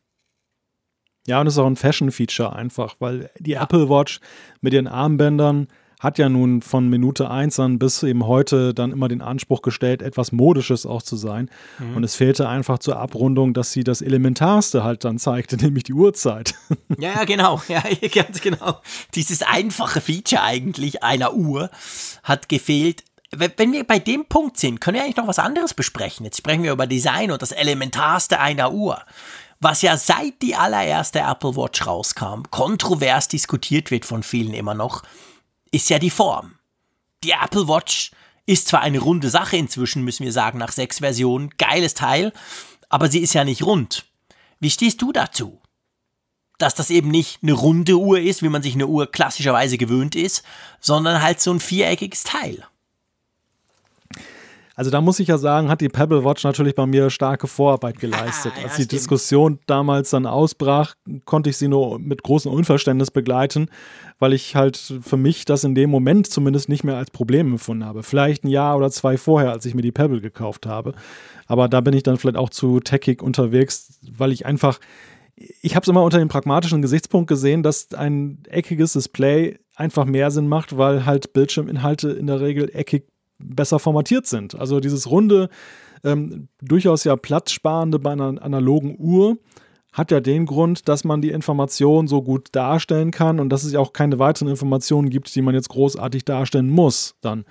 Ja, 1.28 1.40
und 1.40 1.48
es 1.48 1.54
ist 1.54 1.60
auch 1.60 1.68
ein 1.68 1.76
Fashion-Feature 1.76 2.54
einfach, 2.54 2.96
weil 3.00 3.30
die. 3.38 3.54
Apple 3.54 3.88
Watch 3.90 4.20
mit 4.62 4.74
ihren 4.74 4.88
Armbändern 4.88 5.68
hat 6.02 6.18
ja 6.18 6.30
nun 6.30 6.64
von 6.64 6.90
Minute 6.90 7.30
1 7.30 7.60
an 7.60 7.78
bis 7.78 8.02
eben 8.02 8.26
heute 8.26 8.74
dann 8.74 8.92
immer 8.92 9.08
den 9.08 9.22
Anspruch 9.22 9.62
gestellt, 9.62 10.02
etwas 10.02 10.32
Modisches 10.32 10.88
auch 10.88 11.04
zu 11.04 11.16
sein. 11.16 11.50
Mhm. 11.78 11.98
Und 11.98 12.04
es 12.04 12.16
fehlte 12.16 12.50
einfach 12.50 12.80
zur 12.80 12.98
Abrundung, 12.98 13.54
dass 13.54 13.72
sie 13.72 13.84
das 13.84 14.02
Elementarste 14.02 14.84
halt 14.84 15.06
dann 15.06 15.20
zeigte, 15.20 15.58
nämlich 15.64 15.84
die 15.84 15.94
Uhrzeit. 15.94 16.56
Ja, 16.98 17.14
ja, 17.14 17.24
genau. 17.24 17.62
Ja, 17.72 17.84
ganz 18.14 18.42
genau. 18.42 18.82
Dieses 19.14 19.44
einfache 19.44 20.02
Feature 20.02 20.42
eigentlich 20.42 21.04
einer 21.04 21.36
Uhr 21.36 21.70
hat 22.24 22.50
gefehlt. 22.50 23.04
Wenn 23.32 23.72
wir 23.72 23.86
bei 23.86 24.00
dem 24.00 24.26
Punkt 24.26 24.58
sind, 24.58 24.82
können 24.82 24.96
wir 24.96 25.04
eigentlich 25.04 25.16
noch 25.18 25.28
was 25.28 25.40
anderes 25.40 25.74
besprechen. 25.74 26.26
Jetzt 26.26 26.38
sprechen 26.38 26.64
wir 26.64 26.72
über 26.72 26.88
Design 26.88 27.32
und 27.32 27.42
das 27.42 27.52
Elementarste 27.52 28.40
einer 28.40 28.74
Uhr 28.74 28.98
was 29.64 29.84
ja 29.84 29.96
seit 29.96 30.42
die 30.42 30.56
allererste 30.56 31.20
Apple 31.20 31.56
Watch 31.56 31.86
rauskam, 31.86 32.42
kontrovers 32.50 33.28
diskutiert 33.28 33.92
wird 33.92 34.06
von 34.06 34.24
vielen 34.24 34.56
immer 34.56 34.74
noch, 34.74 35.04
ist 35.72 35.90
ja 35.90 36.00
die 36.00 36.10
Form. 36.10 36.56
Die 37.24 37.32
Apple 37.32 37.68
Watch 37.68 38.12
ist 38.46 38.68
zwar 38.68 38.82
eine 38.82 39.00
runde 39.00 39.30
Sache 39.30 39.58
inzwischen, 39.58 40.04
müssen 40.04 40.26
wir 40.26 40.34
sagen, 40.34 40.58
nach 40.58 40.72
sechs 40.72 41.00
Versionen, 41.00 41.52
geiles 41.58 41.94
Teil, 41.94 42.34
aber 42.90 43.10
sie 43.10 43.20
ist 43.20 43.34
ja 43.34 43.44
nicht 43.44 43.64
rund. 43.64 44.06
Wie 44.60 44.70
stehst 44.70 45.02
du 45.02 45.12
dazu? 45.12 45.62
Dass 46.58 46.76
das 46.76 46.90
eben 46.90 47.10
nicht 47.10 47.40
eine 47.42 47.54
runde 47.54 47.98
Uhr 47.98 48.20
ist, 48.20 48.44
wie 48.44 48.50
man 48.50 48.62
sich 48.62 48.76
eine 48.76 48.88
Uhr 48.88 49.10
klassischerweise 49.10 49.78
gewöhnt 49.78 50.16
ist, 50.16 50.44
sondern 50.80 51.22
halt 51.22 51.40
so 51.40 51.52
ein 51.52 51.60
viereckiges 51.60 52.24
Teil. 52.24 52.66
Also 54.76 54.90
da 54.90 55.02
muss 55.02 55.20
ich 55.20 55.28
ja 55.28 55.38
sagen, 55.38 55.70
hat 55.70 55.82
die 55.82 55.90
Pebble 55.90 56.24
Watch 56.24 56.44
natürlich 56.44 56.76
bei 56.76 56.86
mir 56.86 57.10
starke 57.10 57.48
Vorarbeit 57.48 58.00
geleistet. 58.00 58.54
ja, 58.58 58.64
Als 58.64 58.76
die 58.76 58.84
stimmt. 58.84 58.92
Diskussion 58.94 59.60
damals 59.68 60.12
dann 60.12 60.26
ausbrach, 60.26 60.96
konnte 61.26 61.50
ich 61.50 61.58
sie 61.58 61.68
nur 61.68 62.00
mit 62.00 62.24
großem 62.24 62.52
Unverständnis 62.52 63.12
begleiten, 63.12 63.70
weil 64.20 64.34
ich 64.34 64.56
halt 64.56 64.78
für 65.02 65.18
mich 65.18 65.46
das 65.46 65.64
in 65.64 65.76
dem 65.76 65.90
Moment 65.90 66.28
zumindest 66.28 66.70
nicht 66.70 66.84
mehr 66.84 66.98
als 66.98 67.12
Problem 67.12 67.52
empfunden 67.54 67.86
habe. 67.86 68.04
Vielleicht 68.04 68.44
ein 68.44 68.50
Jahr 68.50 68.78
oder 68.78 68.92
zwei 68.92 69.18
vorher, 69.18 69.52
als 69.52 69.66
ich 69.66 69.76
mir 69.76 69.82
die 69.82 69.92
Pebble 69.92 70.22
gekauft 70.22 70.66
habe. 70.66 70.94
Aber 71.48 71.68
da 71.68 71.82
bin 71.82 71.94
ich 71.94 72.04
dann 72.04 72.18
vielleicht 72.18 72.38
auch 72.38 72.50
zu 72.50 72.80
techig 72.80 73.22
unterwegs, 73.22 74.00
weil 74.12 74.32
ich 74.32 74.46
einfach 74.46 74.80
ich 75.62 75.76
habe 75.76 75.84
es 75.84 75.88
immer 75.88 76.04
unter 76.04 76.20
dem 76.20 76.28
pragmatischen 76.28 76.82
Gesichtspunkt 76.84 77.28
gesehen, 77.28 77.64
dass 77.64 77.94
ein 77.94 78.44
eckiges 78.48 78.94
Display 78.94 79.58
einfach 79.76 80.06
mehr 80.06 80.30
Sinn 80.30 80.48
macht, 80.48 80.78
weil 80.78 81.06
halt 81.06 81.34
Bildschirminhalte 81.34 82.12
in 82.12 82.28
der 82.28 82.42
Regel 82.42 82.70
eckig 82.74 83.08
besser 83.44 83.80
formatiert 83.80 84.26
sind. 84.26 84.56
Also 84.56 84.80
dieses 84.80 85.10
runde, 85.10 85.50
ähm, 86.04 86.48
durchaus 86.62 87.04
ja 87.04 87.16
platzsparende 87.16 88.00
bei 88.00 88.12
einer 88.12 88.42
analogen 88.42 88.96
Uhr 89.00 89.38
hat 89.94 90.12
ja 90.12 90.22
den 90.22 90.46
Grund, 90.46 90.88
dass 90.88 91.04
man 91.04 91.22
die 91.22 91.32
Information 91.32 92.08
so 92.08 92.22
gut 92.22 92.48
darstellen 92.54 93.12
kann 93.12 93.40
und 93.40 93.50
dass 93.50 93.64
es 93.64 93.74
ja 93.74 93.80
auch 93.80 93.94
keine 93.94 94.20
weiteren 94.20 94.48
Informationen 94.48 95.10
gibt, 95.10 95.34
die 95.36 95.42
man 95.42 95.54
jetzt 95.54 95.70
großartig 95.70 96.24
darstellen 96.24 96.70
muss 96.70 97.16
dann. 97.22 97.44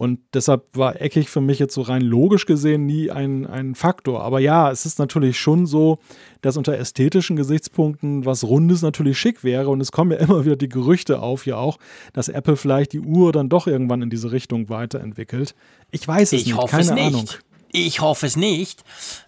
Und 0.00 0.20
deshalb 0.32 0.64
war 0.78 0.98
eckig 0.98 1.28
für 1.28 1.42
mich 1.42 1.58
jetzt 1.58 1.74
so 1.74 1.82
rein 1.82 2.00
logisch 2.00 2.46
gesehen 2.46 2.86
nie 2.86 3.10
ein, 3.10 3.46
ein 3.46 3.74
Faktor. 3.74 4.22
Aber 4.22 4.40
ja, 4.40 4.70
es 4.70 4.86
ist 4.86 4.98
natürlich 4.98 5.38
schon 5.38 5.66
so, 5.66 5.98
dass 6.40 6.56
unter 6.56 6.72
ästhetischen 6.78 7.36
Gesichtspunkten 7.36 8.24
was 8.24 8.44
Rundes 8.44 8.80
natürlich 8.80 9.18
schick 9.18 9.44
wäre. 9.44 9.68
Und 9.68 9.78
es 9.82 9.92
kommen 9.92 10.12
ja 10.12 10.16
immer 10.20 10.46
wieder 10.46 10.56
die 10.56 10.70
Gerüchte 10.70 11.20
auf, 11.20 11.44
ja 11.44 11.56
auch, 11.56 11.76
dass 12.14 12.30
Apple 12.30 12.56
vielleicht 12.56 12.94
die 12.94 13.00
Uhr 13.00 13.30
dann 13.30 13.50
doch 13.50 13.66
irgendwann 13.66 14.00
in 14.00 14.08
diese 14.08 14.32
Richtung 14.32 14.70
weiterentwickelt. 14.70 15.54
Ich 15.90 16.08
weiß 16.08 16.32
es 16.32 16.40
ich 16.40 16.46
nicht, 16.46 16.56
hoffe 16.56 16.70
keine 16.70 16.82
es 16.82 16.90
nicht. 16.92 17.06
Ahnung. 17.06 17.28
Ich 17.70 18.00
hoffe 18.00 18.24
es 18.24 18.36
nicht, 18.36 18.84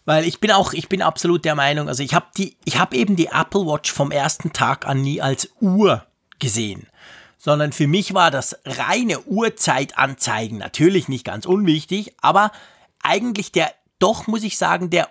weil 0.06 0.24
ich 0.24 0.40
bin 0.40 0.52
auch, 0.52 0.72
ich 0.72 0.88
bin 0.88 1.02
absolut 1.02 1.44
der 1.44 1.54
Meinung, 1.54 1.88
also 1.88 2.02
ich 2.02 2.14
habe 2.14 2.28
die, 2.38 2.56
ich 2.64 2.78
habe 2.78 2.96
eben 2.96 3.14
die 3.14 3.26
Apple 3.26 3.66
Watch 3.66 3.92
vom 3.92 4.10
ersten 4.10 4.54
Tag 4.54 4.86
an 4.86 5.02
nie 5.02 5.20
als 5.20 5.50
Uhr 5.60 6.06
gesehen 6.38 6.86
sondern 7.42 7.72
für 7.72 7.88
mich 7.88 8.14
war 8.14 8.30
das 8.30 8.56
reine 8.64 9.20
Uhrzeitanzeigen 9.22 10.58
natürlich 10.58 11.08
nicht 11.08 11.24
ganz 11.24 11.44
unwichtig, 11.44 12.14
aber 12.20 12.52
eigentlich 13.02 13.50
der, 13.50 13.74
doch 13.98 14.28
muss 14.28 14.44
ich 14.44 14.56
sagen, 14.56 14.90
der 14.90 15.08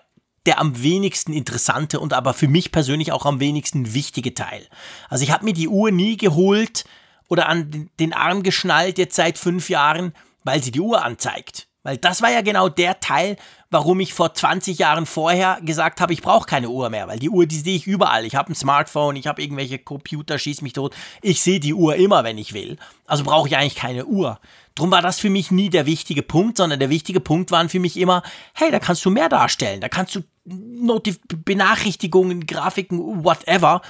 der 0.48 0.58
am 0.58 0.82
wenigsten 0.82 1.34
interessante 1.34 2.00
und 2.00 2.14
aber 2.14 2.34
für 2.34 2.48
mich 2.48 2.72
persönlich 2.72 3.12
auch 3.12 3.28
am 3.28 3.40
wenigsten 3.40 3.94
wichtige 3.94 4.34
Teil. 4.34 4.66
Also 5.08 5.24
ich 5.24 5.30
habe 5.30 5.46
mir 5.46 5.54
die 5.54 5.68
Uhr 5.68 5.92
nie 5.92 6.18
geholt 6.18 6.84
oder 7.28 7.48
an 7.48 7.92
den 8.00 8.12
Arm 8.12 8.42
geschnallt 8.42 8.98
jetzt 8.98 9.16
seit 9.16 9.38
fünf 9.38 9.70
Jahren, 9.70 10.16
weil 10.44 10.64
sie 10.64 10.72
die 10.72 10.80
Uhr 10.80 11.06
anzeigt. 11.06 11.68
Weil 11.84 11.98
das 11.98 12.24
war 12.24 12.32
ja 12.32 12.42
genau 12.42 12.70
der 12.70 13.00
Teil, 13.00 13.38
warum 13.72 14.02
ich 14.02 14.14
vor 14.14 14.34
20 14.34 14.78
Jahren 14.78 15.06
vorher 15.06 15.60
gesagt 15.62 16.02
habe, 16.02 16.14
ich 16.14 16.22
brauche 16.22 16.46
keine 16.46 16.70
Uhr 16.70 16.90
mehr, 16.90 17.08
weil 17.08 17.20
die 17.20 17.30
Uhr, 17.30 17.46
die 17.46 17.58
sehe 17.58 17.76
ich 17.76 17.88
überall. 17.88 18.26
Ich 18.26 18.36
habe 18.36 18.52
ein 18.52 18.56
Smartphone, 18.56 19.16
ich 19.16 19.28
habe 19.28 19.42
irgendwelche 19.42 19.80
Computer, 19.80 20.38
schieß 20.38 20.62
mich 20.62 20.74
tot. 20.74 20.94
Ich 21.22 21.42
sehe 21.42 21.60
die 21.60 21.74
Uhr 21.74 21.96
immer, 21.96 22.24
wenn 22.24 22.38
ich 22.38 22.54
will. 22.54 22.78
Also 23.08 23.24
brauche 23.24 23.48
ich 23.48 23.58
eigentlich 23.58 23.76
keine 23.76 24.06
Uhr. 24.06 24.40
Drum 24.76 24.92
war 24.92 25.02
das 25.02 25.20
für 25.20 25.30
mich 25.30 25.52
nie 25.52 25.70
der 25.70 25.86
wichtige 25.86 26.22
Punkt, 26.22 26.58
sondern 26.58 26.80
der 26.80 26.90
wichtige 26.90 27.20
Punkt 27.20 27.52
waren 27.52 27.70
für 27.70 27.80
mich 27.80 27.98
immer, 27.98 28.24
hey, 28.54 28.72
da 28.72 28.80
kannst 28.80 29.04
du 29.06 29.10
mehr 29.10 29.30
darstellen, 29.30 29.82
da 29.82 29.90
kannst 29.90 30.16
du 30.16 30.22
Notif 30.44 31.20
Benachrichtigungen, 31.28 32.48
Grafiken, 32.48 33.24
whatever. 33.24 33.82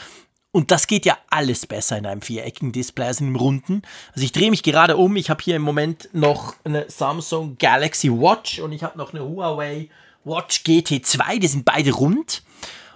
Und 0.51 0.71
das 0.71 0.87
geht 0.87 1.05
ja 1.05 1.17
alles 1.29 1.65
besser 1.65 1.97
in 1.97 2.05
einem 2.05 2.21
viereckigen 2.21 2.73
Display 2.73 3.07
als 3.07 3.21
in 3.21 3.27
einem 3.27 3.35
runden. 3.37 3.83
Also 4.13 4.25
ich 4.25 4.33
drehe 4.33 4.49
mich 4.49 4.63
gerade 4.63 4.97
um. 4.97 5.15
Ich 5.15 5.29
habe 5.29 5.41
hier 5.41 5.55
im 5.55 5.61
Moment 5.61 6.09
noch 6.13 6.55
eine 6.65 6.89
Samsung 6.89 7.57
Galaxy 7.57 8.09
Watch 8.09 8.59
und 8.59 8.73
ich 8.73 8.83
habe 8.83 8.97
noch 8.97 9.13
eine 9.13 9.23
Huawei 9.23 9.89
Watch 10.25 10.63
GT2. 10.65 11.39
Die 11.39 11.47
sind 11.47 11.63
beide 11.63 11.91
rund. 11.91 12.43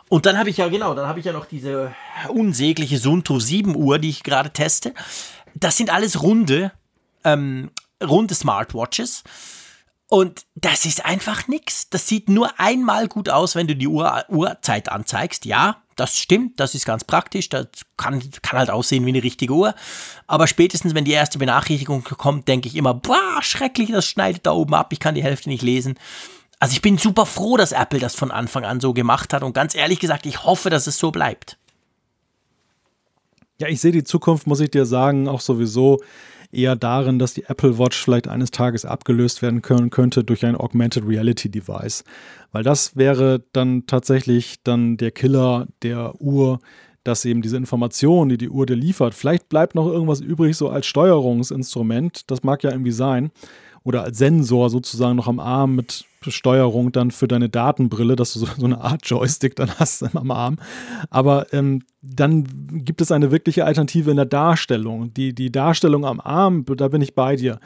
Und 0.09 0.25
dann 0.25 0.37
habe 0.37 0.49
ich 0.49 0.57
ja, 0.57 0.67
genau, 0.67 0.93
dann 0.93 1.07
habe 1.07 1.19
ich 1.19 1.25
ja 1.25 1.33
noch 1.33 1.45
diese 1.45 1.95
unsägliche 2.29 2.99
Sunto 2.99 3.39
7 3.39 3.75
Uhr, 3.75 3.99
die 3.99 4.09
ich 4.09 4.23
gerade 4.23 4.51
teste. 4.51 4.93
Das 5.55 5.77
sind 5.77 5.89
alles 5.89 6.21
runde, 6.21 6.73
ähm, 7.23 7.71
runde 8.03 8.35
Smartwatches. 8.35 9.23
Und 10.07 10.45
das 10.53 10.85
ist 10.85 11.05
einfach 11.05 11.47
nichts. 11.47 11.89
Das 11.89 12.07
sieht 12.07 12.29
nur 12.29 12.59
einmal 12.59 13.07
gut 13.07 13.29
aus, 13.29 13.55
wenn 13.55 13.67
du 13.67 13.75
die 13.75 13.87
Uhr, 13.87 14.23
Uhrzeit 14.29 14.89
anzeigst. 14.89 15.45
Ja, 15.45 15.81
das 15.95 16.17
stimmt, 16.17 16.59
das 16.59 16.75
ist 16.75 16.85
ganz 16.85 17.03
praktisch. 17.03 17.49
Das 17.49 17.67
kann, 17.97 18.21
kann 18.41 18.59
halt 18.59 18.69
aussehen 18.69 19.05
wie 19.05 19.09
eine 19.09 19.23
richtige 19.23 19.53
Uhr. 19.53 19.73
Aber 20.27 20.47
spätestens, 20.47 20.93
wenn 20.93 21.05
die 21.05 21.11
erste 21.11 21.39
Benachrichtigung 21.39 22.03
kommt, 22.03 22.47
denke 22.47 22.67
ich 22.67 22.75
immer, 22.75 22.93
boah, 22.93 23.41
schrecklich, 23.41 23.91
das 23.91 24.05
schneidet 24.05 24.45
da 24.45 24.51
oben 24.51 24.75
ab, 24.75 24.93
ich 24.93 24.99
kann 24.99 25.15
die 25.15 25.23
Hälfte 25.23 25.49
nicht 25.49 25.63
lesen. 25.63 25.97
Also 26.59 26.73
ich 26.73 26.81
bin 26.81 26.97
super 26.97 27.25
froh, 27.25 27.57
dass 27.57 27.71
Apple 27.71 27.99
das 27.99 28.15
von 28.15 28.31
Anfang 28.31 28.63
an 28.63 28.79
so 28.79 28.93
gemacht 28.93 29.33
hat. 29.33 29.43
Und 29.43 29.53
ganz 29.53 29.75
ehrlich 29.75 29.99
gesagt, 29.99 30.25
ich 30.25 30.43
hoffe, 30.43 30.69
dass 30.69 30.87
es 30.87 30.97
so 30.97 31.11
bleibt. 31.11 31.57
Ja, 33.57 33.67
ich 33.67 33.81
sehe 33.81 33.91
die 33.91 34.03
Zukunft, 34.03 34.47
muss 34.47 34.59
ich 34.59 34.69
dir 34.69 34.85
sagen, 34.85 35.27
auch 35.27 35.41
sowieso 35.41 36.01
eher 36.55 36.75
darin, 36.75 37.19
dass 37.19 37.33
die 37.33 37.43
Apple 37.43 37.77
Watch 37.77 38.03
vielleicht 38.03 38.27
eines 38.27 38.51
Tages 38.51 38.85
abgelöst 38.85 39.41
werden 39.41 39.61
können 39.61 39.89
könnte 39.89 40.23
durch 40.23 40.45
ein 40.45 40.55
Augmented 40.55 41.07
Reality 41.07 41.49
Device. 41.49 42.03
Weil 42.51 42.63
das 42.63 42.95
wäre 42.95 43.43
dann 43.53 43.85
tatsächlich 43.87 44.63
dann 44.63 44.97
der 44.97 45.11
Killer 45.11 45.67
der 45.83 46.19
Uhr, 46.21 46.59
dass 47.03 47.23
eben 47.25 47.41
diese 47.41 47.57
Information, 47.57 48.29
die 48.29 48.37
die 48.37 48.49
Uhr 48.49 48.65
dir 48.65 48.75
liefert, 48.75 49.13
vielleicht 49.13 49.47
bleibt 49.49 49.75
noch 49.75 49.85
irgendwas 49.87 50.21
übrig 50.21 50.57
so 50.57 50.69
als 50.69 50.87
Steuerungsinstrument, 50.87 52.29
das 52.31 52.43
mag 52.43 52.63
ja 52.63 52.71
irgendwie 52.71 52.91
sein, 52.91 53.31
oder 53.85 54.03
als 54.03 54.17
Sensor 54.17 54.69
sozusagen 54.69 55.15
noch 55.15 55.27
am 55.27 55.39
Arm 55.39 55.75
mit 55.75 56.05
Steuerung 56.27 56.91
dann 56.91 57.11
für 57.11 57.27
deine 57.27 57.49
Datenbrille, 57.49 58.15
dass 58.15 58.33
du 58.33 58.39
so, 58.39 58.47
so 58.57 58.65
eine 58.65 58.81
Art 58.81 59.01
Joystick 59.03 59.55
dann 59.55 59.69
hast 59.77 60.03
am 60.15 60.31
Arm. 60.31 60.57
Aber 61.11 61.53
ähm, 61.53 61.83
dann 62.01 62.47
gibt 62.83 62.99
es 62.99 63.11
eine 63.11 63.29
wirkliche 63.29 63.63
Alternative 63.63 64.09
in 64.09 64.17
der 64.17 64.25
Darstellung. 64.25 65.13
Die, 65.13 65.33
die 65.33 65.51
Darstellung 65.51 66.03
am 66.03 66.19
Arm, 66.19 66.65
da 66.65 66.87
bin 66.87 67.01
ich 67.03 67.13
bei 67.13 67.35
dir, 67.35 67.59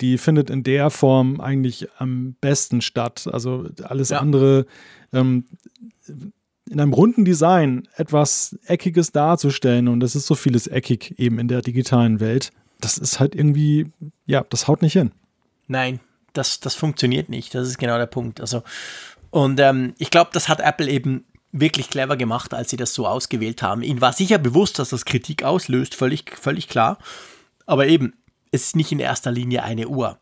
die 0.00 0.16
findet 0.16 0.48
in 0.48 0.62
der 0.62 0.88
Form 0.88 1.42
eigentlich 1.42 1.88
am 1.98 2.36
besten 2.40 2.80
statt. 2.80 3.28
Also 3.30 3.66
alles 3.82 4.08
ja. 4.08 4.18
andere. 4.18 4.64
Ähm, 5.12 5.44
in 6.68 6.80
einem 6.80 6.94
runden 6.94 7.24
Design 7.24 7.86
etwas 7.96 8.58
Eckiges 8.66 9.12
darzustellen 9.12 9.86
und 9.86 10.02
es 10.02 10.16
ist 10.16 10.26
so 10.26 10.34
vieles 10.34 10.66
eckig 10.66 11.14
eben 11.16 11.38
in 11.38 11.46
der 11.46 11.62
digitalen 11.62 12.18
Welt, 12.18 12.50
das 12.80 12.98
ist 12.98 13.20
halt 13.20 13.36
irgendwie, 13.36 13.92
ja, 14.26 14.44
das 14.48 14.66
haut 14.66 14.82
nicht 14.82 14.94
hin. 14.94 15.12
Nein, 15.68 16.00
das, 16.32 16.60
das 16.60 16.74
funktioniert 16.74 17.28
nicht. 17.28 17.54
Das 17.54 17.68
ist 17.68 17.78
genau 17.78 17.98
der 17.98 18.06
Punkt. 18.06 18.40
Also, 18.40 18.62
und 19.30 19.60
ähm, 19.60 19.94
ich 19.98 20.10
glaube, 20.10 20.30
das 20.32 20.48
hat 20.48 20.60
Apple 20.60 20.88
eben 20.88 21.24
wirklich 21.52 21.90
clever 21.90 22.16
gemacht, 22.16 22.54
als 22.54 22.70
sie 22.70 22.76
das 22.76 22.94
so 22.94 23.06
ausgewählt 23.06 23.62
haben. 23.62 23.82
Ihnen 23.82 24.00
war 24.00 24.12
sicher 24.12 24.38
bewusst, 24.38 24.78
dass 24.78 24.90
das 24.90 25.04
Kritik 25.04 25.42
auslöst, 25.42 25.94
völlig, 25.94 26.36
völlig 26.38 26.68
klar. 26.68 26.98
Aber 27.66 27.86
eben, 27.86 28.14
es 28.50 28.64
ist 28.64 28.76
nicht 28.76 28.92
in 28.92 29.00
erster 29.00 29.30
Linie 29.30 29.62
eine 29.62 29.88
Uhr. 29.88 30.18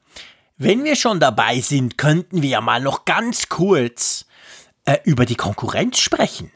Wenn 0.56 0.84
wir 0.84 0.96
schon 0.96 1.20
dabei 1.20 1.60
sind, 1.60 1.98
könnten 1.98 2.42
wir 2.42 2.48
ja 2.48 2.60
mal 2.60 2.80
noch 2.80 3.04
ganz 3.04 3.48
kurz 3.48 4.26
äh, 4.84 4.98
über 5.04 5.26
die 5.26 5.34
Konkurrenz 5.34 5.98
sprechen. 5.98 6.52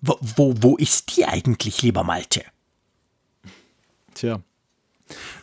Wo, 0.00 0.16
wo, 0.20 0.54
wo 0.58 0.76
ist 0.76 1.16
die 1.16 1.24
eigentlich, 1.24 1.82
lieber 1.82 2.04
Malte? 2.04 2.44
Tja, 4.14 4.40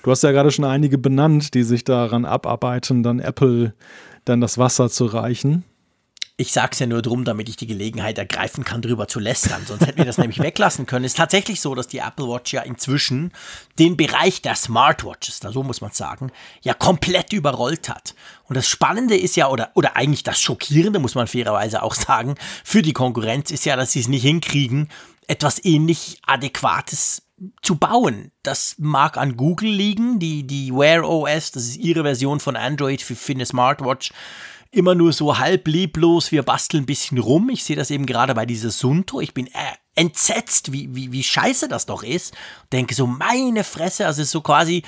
Du 0.03 0.11
hast 0.11 0.23
ja 0.23 0.31
gerade 0.31 0.51
schon 0.51 0.65
einige 0.65 0.97
benannt, 0.97 1.53
die 1.53 1.63
sich 1.63 1.83
daran 1.83 2.25
abarbeiten, 2.25 3.03
dann 3.03 3.19
Apple 3.19 3.73
dann 4.25 4.41
das 4.41 4.57
Wasser 4.57 4.89
zu 4.89 5.05
reichen. 5.05 5.63
Ich 6.37 6.53
sage 6.53 6.69
es 6.71 6.79
ja 6.79 6.87
nur 6.87 7.01
drum, 7.01 7.25
damit 7.25 7.49
ich 7.49 7.57
die 7.57 7.67
Gelegenheit 7.67 8.17
ergreifen 8.17 8.63
kann, 8.63 8.81
drüber 8.81 9.09
zu 9.09 9.19
lästern. 9.19 9.61
Sonst 9.65 9.85
hätten 9.85 9.97
wir 9.97 10.05
das 10.05 10.17
nämlich 10.19 10.39
weglassen 10.39 10.85
können. 10.85 11.03
Es 11.03 11.11
ist 11.11 11.17
tatsächlich 11.17 11.59
so, 11.59 11.75
dass 11.75 11.89
die 11.89 11.97
Apple 11.97 12.29
Watch 12.29 12.53
ja 12.53 12.61
inzwischen 12.61 13.33
den 13.77 13.97
Bereich 13.97 14.41
der 14.41 14.55
Smartwatches, 14.55 15.41
da 15.41 15.51
so 15.51 15.63
muss 15.63 15.81
man 15.81 15.91
sagen, 15.91 16.31
ja 16.61 16.73
komplett 16.73 17.33
überrollt 17.33 17.89
hat. 17.89 18.15
Und 18.45 18.55
das 18.55 18.69
Spannende 18.69 19.17
ist 19.17 19.35
ja, 19.35 19.49
oder, 19.49 19.71
oder 19.73 19.97
eigentlich 19.97 20.23
das 20.23 20.39
Schockierende, 20.39 20.99
muss 20.99 21.13
man 21.13 21.27
fairerweise 21.27 21.83
auch 21.83 21.93
sagen, 21.93 22.35
für 22.63 22.81
die 22.81 22.93
Konkurrenz 22.93 23.51
ist 23.51 23.65
ja, 23.65 23.75
dass 23.75 23.91
sie 23.91 23.99
es 23.99 24.07
nicht 24.07 24.23
hinkriegen, 24.23 24.87
etwas 25.27 25.63
ähnlich 25.65 26.21
Adäquates 26.25 27.21
zu 27.61 27.75
bauen. 27.75 28.31
Das 28.43 28.75
mag 28.77 29.17
an 29.17 29.37
Google 29.37 29.69
liegen, 29.69 30.19
die, 30.19 30.45
die 30.45 30.73
Wear 30.73 31.07
OS, 31.07 31.51
das 31.51 31.63
ist 31.63 31.77
ihre 31.77 32.03
Version 32.03 32.39
von 32.39 32.55
Android 32.55 33.01
für, 33.01 33.15
für 33.15 33.33
eine 33.33 33.45
Smartwatch, 33.45 34.11
immer 34.71 34.95
nur 34.95 35.13
so 35.13 35.37
halb 35.37 35.67
lieblos, 35.67 36.31
wir 36.31 36.43
basteln 36.43 36.83
ein 36.83 36.85
bisschen 36.85 37.17
rum. 37.17 37.49
Ich 37.49 37.63
sehe 37.63 37.75
das 37.75 37.91
eben 37.91 38.05
gerade 38.05 38.35
bei 38.35 38.45
dieser 38.45 38.69
Sunto. 38.69 39.19
Ich 39.19 39.33
bin 39.33 39.47
äh, 39.47 39.51
entsetzt, 39.95 40.71
wie, 40.71 40.93
wie, 40.95 41.11
wie 41.11 41.23
scheiße 41.23 41.67
das 41.67 41.85
doch 41.85 42.03
ist. 42.03 42.33
Denke 42.71 42.93
so, 42.93 43.07
meine 43.07 43.63
Fresse, 43.63 44.05
also 44.05 44.23
so 44.23 44.41
quasi, 44.41 44.83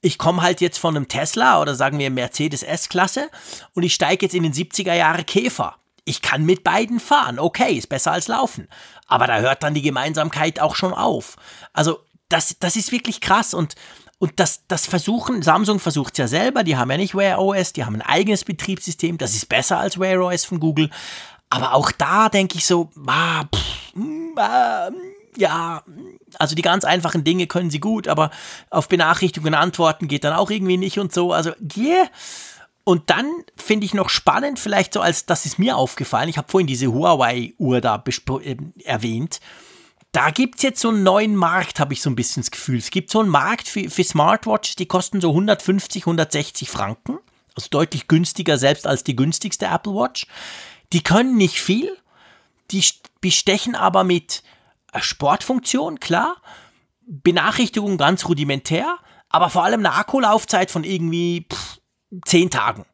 ich 0.00 0.18
komme 0.18 0.42
halt 0.42 0.60
jetzt 0.60 0.78
von 0.78 0.96
einem 0.96 1.08
Tesla 1.08 1.60
oder 1.60 1.74
sagen 1.74 1.98
wir 1.98 2.10
Mercedes 2.10 2.62
S-Klasse 2.62 3.28
und 3.74 3.82
ich 3.82 3.94
steige 3.94 4.26
jetzt 4.26 4.34
in 4.34 4.44
den 4.44 4.52
70er 4.52 4.94
Jahre 4.94 5.24
Käfer. 5.24 5.76
Ich 6.04 6.22
kann 6.22 6.44
mit 6.44 6.64
beiden 6.64 7.00
fahren, 7.00 7.38
okay, 7.38 7.74
ist 7.74 7.88
besser 7.88 8.12
als 8.12 8.28
laufen. 8.28 8.68
Aber 9.06 9.26
da 9.26 9.38
hört 9.38 9.62
dann 9.62 9.74
die 9.74 9.82
Gemeinsamkeit 9.82 10.60
auch 10.60 10.76
schon 10.76 10.92
auf. 10.92 11.36
Also 11.72 12.00
das, 12.28 12.56
das 12.58 12.76
ist 12.76 12.92
wirklich 12.92 13.20
krass 13.20 13.54
und, 13.54 13.74
und 14.18 14.32
das, 14.36 14.66
das 14.68 14.86
versuchen, 14.86 15.42
Samsung 15.42 15.80
versucht 15.80 16.14
es 16.14 16.18
ja 16.18 16.28
selber, 16.28 16.64
die 16.64 16.76
haben 16.76 16.90
ja 16.90 16.96
nicht 16.96 17.14
Wear 17.14 17.40
OS, 17.40 17.72
die 17.72 17.84
haben 17.84 17.96
ein 17.96 18.02
eigenes 18.02 18.44
Betriebssystem, 18.44 19.18
das 19.18 19.34
ist 19.34 19.48
besser 19.48 19.78
als 19.78 19.98
Wear 19.98 20.20
OS 20.20 20.44
von 20.44 20.60
Google. 20.60 20.90
Aber 21.50 21.74
auch 21.74 21.92
da 21.92 22.28
denke 22.28 22.58
ich 22.58 22.66
so, 22.66 22.90
ah, 23.06 23.44
pff, 23.44 23.94
mm, 23.94 24.38
ah, 24.38 24.90
ja, 25.36 25.82
also 26.38 26.54
die 26.54 26.62
ganz 26.62 26.84
einfachen 26.84 27.24
Dinge 27.24 27.46
können 27.46 27.70
sie 27.70 27.80
gut, 27.80 28.08
aber 28.08 28.30
auf 28.70 28.88
Benachrichtigungen 28.88 29.54
antworten 29.54 30.08
geht 30.08 30.24
dann 30.24 30.34
auch 30.34 30.50
irgendwie 30.50 30.76
nicht 30.76 30.98
und 30.98 31.12
so. 31.12 31.32
Also, 31.32 31.52
yeah. 31.76 32.08
Und 32.84 33.08
dann 33.08 33.30
finde 33.56 33.86
ich 33.86 33.94
noch 33.94 34.10
spannend, 34.10 34.58
vielleicht 34.58 34.92
so 34.92 35.00
als, 35.00 35.24
das 35.24 35.46
ist 35.46 35.58
mir 35.58 35.76
aufgefallen, 35.76 36.28
ich 36.28 36.36
habe 36.36 36.50
vorhin 36.50 36.66
diese 36.66 36.92
Huawei-Uhr 36.92 37.80
da 37.80 38.02
äh, 38.42 38.56
erwähnt. 38.84 39.40
Da 40.12 40.30
gibt 40.30 40.56
es 40.56 40.62
jetzt 40.62 40.80
so 40.80 40.90
einen 40.90 41.02
neuen 41.02 41.34
Markt, 41.34 41.80
habe 41.80 41.94
ich 41.94 42.02
so 42.02 42.10
ein 42.10 42.14
bisschen 42.14 42.42
das 42.42 42.50
Gefühl. 42.50 42.78
Es 42.78 42.90
gibt 42.90 43.10
so 43.10 43.20
einen 43.20 43.30
Markt 43.30 43.66
für, 43.66 43.88
für 43.90 44.04
Smartwatches, 44.04 44.76
die 44.76 44.86
kosten 44.86 45.20
so 45.20 45.30
150, 45.30 46.02
160 46.02 46.68
Franken. 46.68 47.18
Also 47.56 47.68
deutlich 47.70 48.06
günstiger 48.06 48.58
selbst 48.58 48.86
als 48.86 49.02
die 49.02 49.16
günstigste 49.16 49.66
Apple 49.66 49.94
Watch. 49.94 50.26
Die 50.92 51.02
können 51.02 51.36
nicht 51.36 51.60
viel, 51.60 51.96
die 52.70 52.84
bestechen 53.20 53.74
aber 53.74 54.04
mit 54.04 54.42
äh, 54.92 55.00
Sportfunktion, 55.00 56.00
klar, 56.00 56.36
Benachrichtigung 57.06 57.96
ganz 57.96 58.26
rudimentär, 58.26 58.98
aber 59.28 59.50
vor 59.50 59.64
allem 59.64 59.80
eine 59.80 59.94
Akkulaufzeit 59.94 60.70
von 60.70 60.84
irgendwie 60.84 61.46
pff, 61.52 61.80
zehn 62.24 62.50
Tagen. 62.50 62.84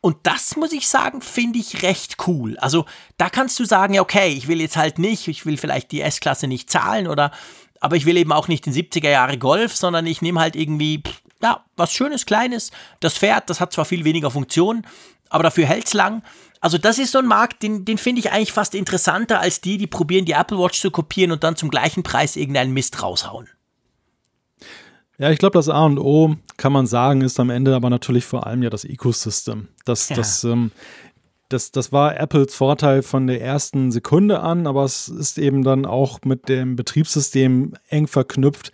Und 0.00 0.18
das 0.22 0.56
muss 0.56 0.72
ich 0.72 0.86
sagen, 0.88 1.20
finde 1.20 1.58
ich 1.58 1.82
recht 1.82 2.16
cool. 2.28 2.56
Also 2.58 2.84
da 3.16 3.28
kannst 3.28 3.58
du 3.58 3.64
sagen, 3.64 3.94
ja, 3.94 4.02
okay, 4.02 4.28
ich 4.28 4.46
will 4.46 4.60
jetzt 4.60 4.76
halt 4.76 4.98
nicht, 4.98 5.26
ich 5.26 5.46
will 5.46 5.56
vielleicht 5.56 5.90
die 5.90 6.00
S-Klasse 6.00 6.46
nicht 6.46 6.70
zahlen 6.70 7.08
oder, 7.08 7.32
aber 7.80 7.96
ich 7.96 8.06
will 8.06 8.16
eben 8.16 8.32
auch 8.32 8.46
nicht 8.46 8.66
den 8.66 8.72
70er 8.72 9.10
Jahre 9.10 9.36
Golf, 9.36 9.74
sondern 9.74 10.06
ich 10.06 10.22
nehme 10.22 10.38
halt 10.38 10.54
irgendwie, 10.54 11.02
ja, 11.42 11.64
was 11.76 11.92
Schönes, 11.92 12.24
Kleines. 12.24 12.70
Das 13.00 13.18
Pferd, 13.18 13.50
das 13.50 13.60
hat 13.60 13.72
zwar 13.72 13.84
viel 13.84 14.04
weniger 14.04 14.30
Funktion, 14.30 14.86
aber 15.28 15.42
dafür 15.42 15.66
hält 15.66 15.86
es 15.86 15.94
lang. 15.94 16.22
Also 16.60 16.78
das 16.78 16.98
ist 16.98 17.12
so 17.12 17.18
ein 17.18 17.26
Markt, 17.26 17.62
den, 17.62 17.84
den 17.84 17.98
finde 17.98 18.20
ich 18.20 18.30
eigentlich 18.30 18.52
fast 18.52 18.74
interessanter 18.74 19.40
als 19.40 19.60
die, 19.60 19.76
die 19.76 19.86
probieren, 19.86 20.24
die 20.24 20.32
Apple 20.32 20.58
Watch 20.58 20.80
zu 20.80 20.90
kopieren 20.90 21.32
und 21.32 21.42
dann 21.42 21.56
zum 21.56 21.68
gleichen 21.68 22.02
Preis 22.02 22.36
irgendeinen 22.36 22.72
Mist 22.72 23.02
raushauen. 23.02 23.48
Ja, 25.18 25.30
ich 25.30 25.38
glaube, 25.38 25.54
das 25.54 25.68
A 25.68 25.84
und 25.84 25.98
O 25.98 26.36
kann 26.56 26.72
man 26.72 26.86
sagen, 26.86 27.22
ist 27.22 27.40
am 27.40 27.50
Ende 27.50 27.74
aber 27.74 27.90
natürlich 27.90 28.24
vor 28.24 28.46
allem 28.46 28.62
ja 28.62 28.70
das 28.70 28.84
Ecosystem. 28.84 29.68
Das, 29.84 30.10
ja. 30.10 30.16
das, 30.16 30.44
ähm, 30.44 30.72
das, 31.48 31.70
das 31.70 31.92
war 31.92 32.18
Apples 32.18 32.54
Vorteil 32.54 33.02
von 33.02 33.26
der 33.26 33.40
ersten 33.40 33.92
Sekunde 33.92 34.40
an, 34.40 34.66
aber 34.66 34.84
es 34.84 35.08
ist 35.08 35.38
eben 35.38 35.62
dann 35.62 35.86
auch 35.86 36.18
mit 36.24 36.48
dem 36.48 36.76
Betriebssystem 36.76 37.74
eng 37.88 38.06
verknüpft, 38.08 38.72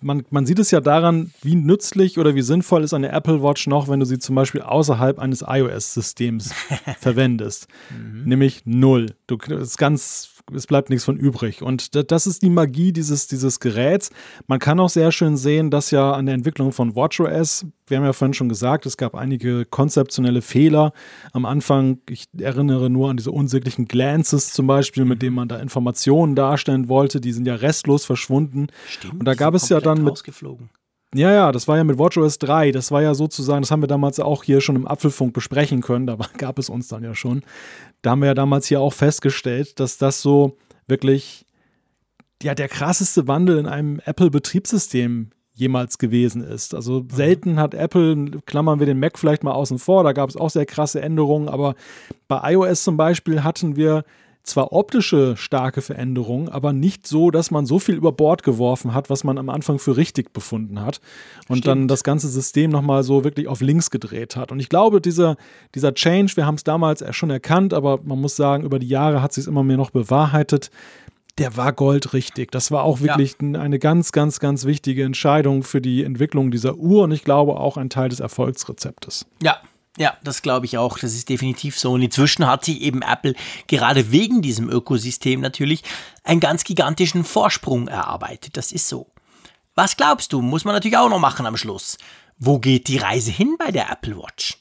man, 0.00 0.24
man 0.30 0.46
sieht 0.46 0.58
es 0.58 0.70
ja 0.70 0.80
daran, 0.80 1.32
wie 1.42 1.54
nützlich 1.54 2.18
oder 2.18 2.34
wie 2.34 2.42
sinnvoll 2.42 2.84
ist 2.84 2.94
eine 2.94 3.10
Apple 3.10 3.42
Watch 3.42 3.66
noch, 3.66 3.88
wenn 3.88 4.00
du 4.00 4.06
sie 4.06 4.18
zum 4.18 4.34
Beispiel 4.34 4.62
außerhalb 4.62 5.18
eines 5.18 5.44
iOS-Systems 5.46 6.52
verwendest. 6.98 7.68
Mhm. 7.90 8.24
Nämlich 8.24 8.62
null. 8.64 9.14
Du, 9.26 9.36
das 9.36 9.62
ist 9.62 9.78
ganz 9.78 10.31
es 10.54 10.66
bleibt 10.66 10.90
nichts 10.90 11.04
von 11.04 11.16
übrig. 11.16 11.62
Und 11.62 11.94
das 12.10 12.26
ist 12.26 12.42
die 12.42 12.50
Magie 12.50 12.92
dieses, 12.92 13.26
dieses 13.26 13.60
Geräts. 13.60 14.10
Man 14.46 14.58
kann 14.58 14.80
auch 14.80 14.88
sehr 14.88 15.12
schön 15.12 15.36
sehen, 15.36 15.70
dass 15.70 15.90
ja 15.90 16.12
an 16.12 16.26
der 16.26 16.34
Entwicklung 16.34 16.72
von 16.72 16.94
WatchOS, 16.94 17.66
wir 17.86 17.96
haben 17.96 18.04
ja 18.04 18.12
vorhin 18.12 18.34
schon 18.34 18.48
gesagt, 18.48 18.86
es 18.86 18.96
gab 18.96 19.14
einige 19.14 19.64
konzeptionelle 19.64 20.42
Fehler. 20.42 20.92
Am 21.32 21.44
Anfang, 21.44 21.98
ich 22.08 22.26
erinnere 22.38 22.90
nur 22.90 23.10
an 23.10 23.16
diese 23.16 23.30
unsäglichen 23.30 23.86
Glances 23.86 24.52
zum 24.52 24.66
Beispiel, 24.66 25.04
mit 25.04 25.22
denen 25.22 25.36
man 25.36 25.48
da 25.48 25.58
Informationen 25.58 26.34
darstellen 26.34 26.88
wollte, 26.88 27.20
die 27.20 27.32
sind 27.32 27.46
ja 27.46 27.54
restlos 27.54 28.04
verschwunden. 28.04 28.68
Stimmt, 28.88 29.20
und 29.20 29.24
da 29.24 29.34
gab 29.34 29.54
es 29.54 29.68
ja 29.68 29.80
dann 29.80 30.02
mit, 30.02 30.22
ja, 31.14 31.30
ja, 31.30 31.52
das 31.52 31.68
war 31.68 31.76
ja 31.76 31.84
mit 31.84 31.98
WatchOS 31.98 32.38
3. 32.38 32.72
Das 32.72 32.90
war 32.90 33.02
ja 33.02 33.12
sozusagen, 33.14 33.60
das 33.60 33.70
haben 33.70 33.82
wir 33.82 33.86
damals 33.86 34.18
auch 34.18 34.44
hier 34.44 34.62
schon 34.62 34.76
im 34.76 34.86
Apfelfunk 34.86 35.34
besprechen 35.34 35.82
können. 35.82 36.06
Da 36.06 36.16
gab 36.38 36.58
es 36.58 36.70
uns 36.70 36.88
dann 36.88 37.04
ja 37.04 37.14
schon. 37.14 37.42
Da 38.02 38.10
haben 38.10 38.20
wir 38.20 38.26
ja 38.26 38.34
damals 38.34 38.66
hier 38.66 38.80
auch 38.80 38.92
festgestellt, 38.92 39.80
dass 39.80 39.98
das 39.98 40.20
so 40.20 40.56
wirklich 40.86 41.46
ja 42.42 42.54
der 42.54 42.68
krasseste 42.68 43.28
Wandel 43.28 43.58
in 43.58 43.66
einem 43.66 44.00
Apple-Betriebssystem 44.04 45.30
jemals 45.54 45.98
gewesen 45.98 46.42
ist. 46.42 46.74
Also 46.74 47.00
mhm. 47.00 47.10
selten 47.10 47.60
hat 47.60 47.74
Apple, 47.74 48.40
klammern 48.46 48.78
wir 48.78 48.86
den 48.86 48.98
Mac 48.98 49.18
vielleicht 49.18 49.44
mal 49.44 49.52
außen 49.52 49.78
vor, 49.78 50.02
da 50.02 50.12
gab 50.12 50.28
es 50.28 50.36
auch 50.36 50.50
sehr 50.50 50.66
krasse 50.66 51.00
Änderungen, 51.00 51.48
aber 51.48 51.74
bei 52.26 52.52
iOS 52.52 52.84
zum 52.84 52.96
Beispiel 52.96 53.44
hatten 53.44 53.76
wir 53.76 54.04
zwar 54.42 54.72
optische 54.72 55.36
starke 55.36 55.82
Veränderungen, 55.82 56.48
aber 56.48 56.72
nicht 56.72 57.06
so, 57.06 57.30
dass 57.30 57.50
man 57.50 57.64
so 57.64 57.78
viel 57.78 57.94
über 57.94 58.12
Bord 58.12 58.42
geworfen 58.42 58.92
hat, 58.92 59.08
was 59.08 59.22
man 59.22 59.38
am 59.38 59.48
Anfang 59.48 59.78
für 59.78 59.96
richtig 59.96 60.32
befunden 60.32 60.80
hat 60.80 61.00
und 61.48 61.58
Stimmt. 61.58 61.66
dann 61.66 61.88
das 61.88 62.02
ganze 62.02 62.28
System 62.28 62.70
nochmal 62.70 63.04
so 63.04 63.22
wirklich 63.22 63.46
auf 63.46 63.60
links 63.60 63.90
gedreht 63.90 64.34
hat. 64.34 64.50
Und 64.50 64.58
ich 64.58 64.68
glaube, 64.68 65.00
dieser, 65.00 65.36
dieser 65.74 65.94
Change, 65.94 66.32
wir 66.36 66.46
haben 66.46 66.56
es 66.56 66.64
damals 66.64 67.04
schon 67.14 67.30
erkannt, 67.30 67.72
aber 67.72 68.00
man 68.02 68.20
muss 68.20 68.34
sagen, 68.34 68.64
über 68.64 68.78
die 68.78 68.88
Jahre 68.88 69.22
hat 69.22 69.32
sich 69.32 69.42
es 69.42 69.48
immer 69.48 69.62
mehr 69.62 69.76
noch 69.76 69.90
bewahrheitet. 69.90 70.70
Der 71.38 71.56
war 71.56 71.72
goldrichtig. 71.72 72.50
Das 72.50 72.70
war 72.70 72.82
auch 72.82 73.00
wirklich 73.00 73.36
ja. 73.40 73.60
eine 73.60 73.78
ganz, 73.78 74.12
ganz, 74.12 74.38
ganz 74.38 74.66
wichtige 74.66 75.04
Entscheidung 75.04 75.62
für 75.62 75.80
die 75.80 76.02
Entwicklung 76.02 76.50
dieser 76.50 76.76
Uhr 76.76 77.04
und 77.04 77.12
ich 77.12 77.24
glaube 77.24 77.58
auch 77.58 77.76
ein 77.76 77.90
Teil 77.90 78.08
des 78.08 78.20
Erfolgsrezeptes. 78.20 79.24
Ja, 79.42 79.58
ja, 80.02 80.16
das 80.24 80.42
glaube 80.42 80.66
ich 80.66 80.78
auch. 80.78 80.98
Das 80.98 81.14
ist 81.14 81.28
definitiv 81.28 81.78
so. 81.78 81.92
Und 81.92 82.02
inzwischen 82.02 82.44
hat 82.44 82.64
sich 82.64 82.80
eben 82.80 83.02
Apple 83.02 83.34
gerade 83.68 84.10
wegen 84.10 84.42
diesem 84.42 84.68
Ökosystem 84.68 85.40
natürlich 85.40 85.84
einen 86.24 86.40
ganz 86.40 86.64
gigantischen 86.64 87.22
Vorsprung 87.22 87.86
erarbeitet. 87.86 88.56
Das 88.56 88.72
ist 88.72 88.88
so. 88.88 89.12
Was 89.76 89.96
glaubst 89.96 90.32
du? 90.32 90.42
Muss 90.42 90.64
man 90.64 90.74
natürlich 90.74 90.98
auch 90.98 91.08
noch 91.08 91.20
machen 91.20 91.46
am 91.46 91.56
Schluss. 91.56 91.98
Wo 92.36 92.58
geht 92.58 92.88
die 92.88 92.98
Reise 92.98 93.30
hin 93.30 93.54
bei 93.56 93.70
der 93.70 93.92
Apple 93.92 94.16
Watch? 94.18 94.58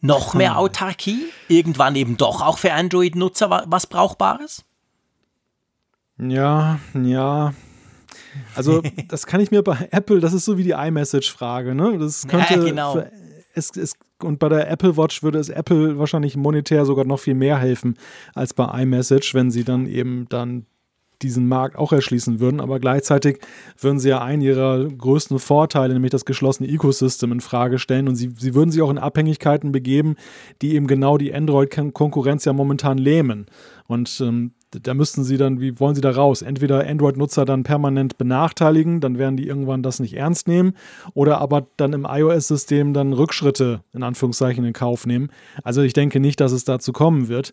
Noch 0.00 0.34
mehr 0.34 0.50
hm. 0.50 0.56
Autarkie? 0.56 1.26
Irgendwann 1.46 1.94
eben 1.94 2.16
doch 2.16 2.42
auch 2.42 2.58
für 2.58 2.72
Android-Nutzer 2.72 3.66
was 3.66 3.86
Brauchbares? 3.86 4.64
Ja, 6.18 6.80
ja. 6.94 7.54
Also, 8.56 8.82
das 9.08 9.26
kann 9.26 9.40
ich 9.40 9.52
mir 9.52 9.62
bei 9.62 9.88
Apple, 9.92 10.18
das 10.18 10.32
ist 10.32 10.46
so 10.46 10.58
wie 10.58 10.64
die 10.64 10.72
iMessage-Frage, 10.72 11.76
ne? 11.76 11.96
Das 11.96 12.26
könnte 12.26 12.54
ja, 12.54 12.64
genau. 12.64 12.92
für, 12.94 13.12
es, 13.54 13.70
es 13.76 13.94
und 14.24 14.38
bei 14.38 14.48
der 14.48 14.70
Apple 14.70 14.96
Watch 14.96 15.22
würde 15.22 15.38
es 15.38 15.48
Apple 15.48 15.98
wahrscheinlich 15.98 16.36
monetär 16.36 16.84
sogar 16.84 17.04
noch 17.04 17.20
viel 17.20 17.34
mehr 17.34 17.58
helfen 17.58 17.96
als 18.34 18.54
bei 18.54 18.82
iMessage, 18.82 19.34
wenn 19.34 19.50
sie 19.50 19.64
dann 19.64 19.86
eben 19.86 20.26
dann 20.28 20.66
diesen 21.22 21.48
Markt 21.48 21.76
auch 21.76 21.92
erschließen 21.92 22.40
würden, 22.40 22.60
aber 22.60 22.80
gleichzeitig 22.80 23.40
würden 23.78 23.98
sie 23.98 24.08
ja 24.08 24.22
einen 24.22 24.42
ihrer 24.42 24.88
größten 24.88 25.38
Vorteile, 25.38 25.92
nämlich 25.92 26.12
das 26.12 26.24
geschlossene 26.24 26.68
Ecosystem, 26.68 27.32
in 27.32 27.40
Frage 27.40 27.78
stellen 27.78 28.08
und 28.08 28.16
sie, 28.16 28.32
sie 28.36 28.54
würden 28.54 28.70
sich 28.70 28.82
auch 28.82 28.90
in 28.90 28.98
Abhängigkeiten 28.98 29.72
begeben, 29.72 30.16
die 30.62 30.74
eben 30.74 30.86
genau 30.86 31.18
die 31.18 31.34
Android-Konkurrenz 31.34 32.44
ja 32.44 32.52
momentan 32.52 32.98
lähmen. 32.98 33.46
Und 33.86 34.20
ähm, 34.20 34.52
da 34.70 34.94
müssten 34.94 35.24
sie 35.24 35.36
dann, 35.36 35.60
wie 35.60 35.80
wollen 35.80 35.94
sie 35.94 36.00
da 36.00 36.10
raus? 36.10 36.42
Entweder 36.42 36.86
Android-Nutzer 36.86 37.44
dann 37.44 37.64
permanent 37.64 38.18
benachteiligen, 38.18 39.00
dann 39.00 39.18
werden 39.18 39.36
die 39.36 39.46
irgendwann 39.46 39.82
das 39.82 39.98
nicht 39.98 40.14
ernst 40.14 40.46
nehmen, 40.46 40.74
oder 41.14 41.38
aber 41.38 41.66
dann 41.76 41.92
im 41.92 42.06
iOS-System 42.08 42.94
dann 42.94 43.12
Rückschritte 43.12 43.82
in 43.92 44.02
Anführungszeichen 44.02 44.64
in 44.64 44.72
Kauf 44.72 45.06
nehmen. 45.06 45.30
Also 45.64 45.82
ich 45.82 45.92
denke 45.92 46.20
nicht, 46.20 46.40
dass 46.40 46.52
es 46.52 46.64
dazu 46.64 46.92
kommen 46.92 47.28
wird. 47.28 47.52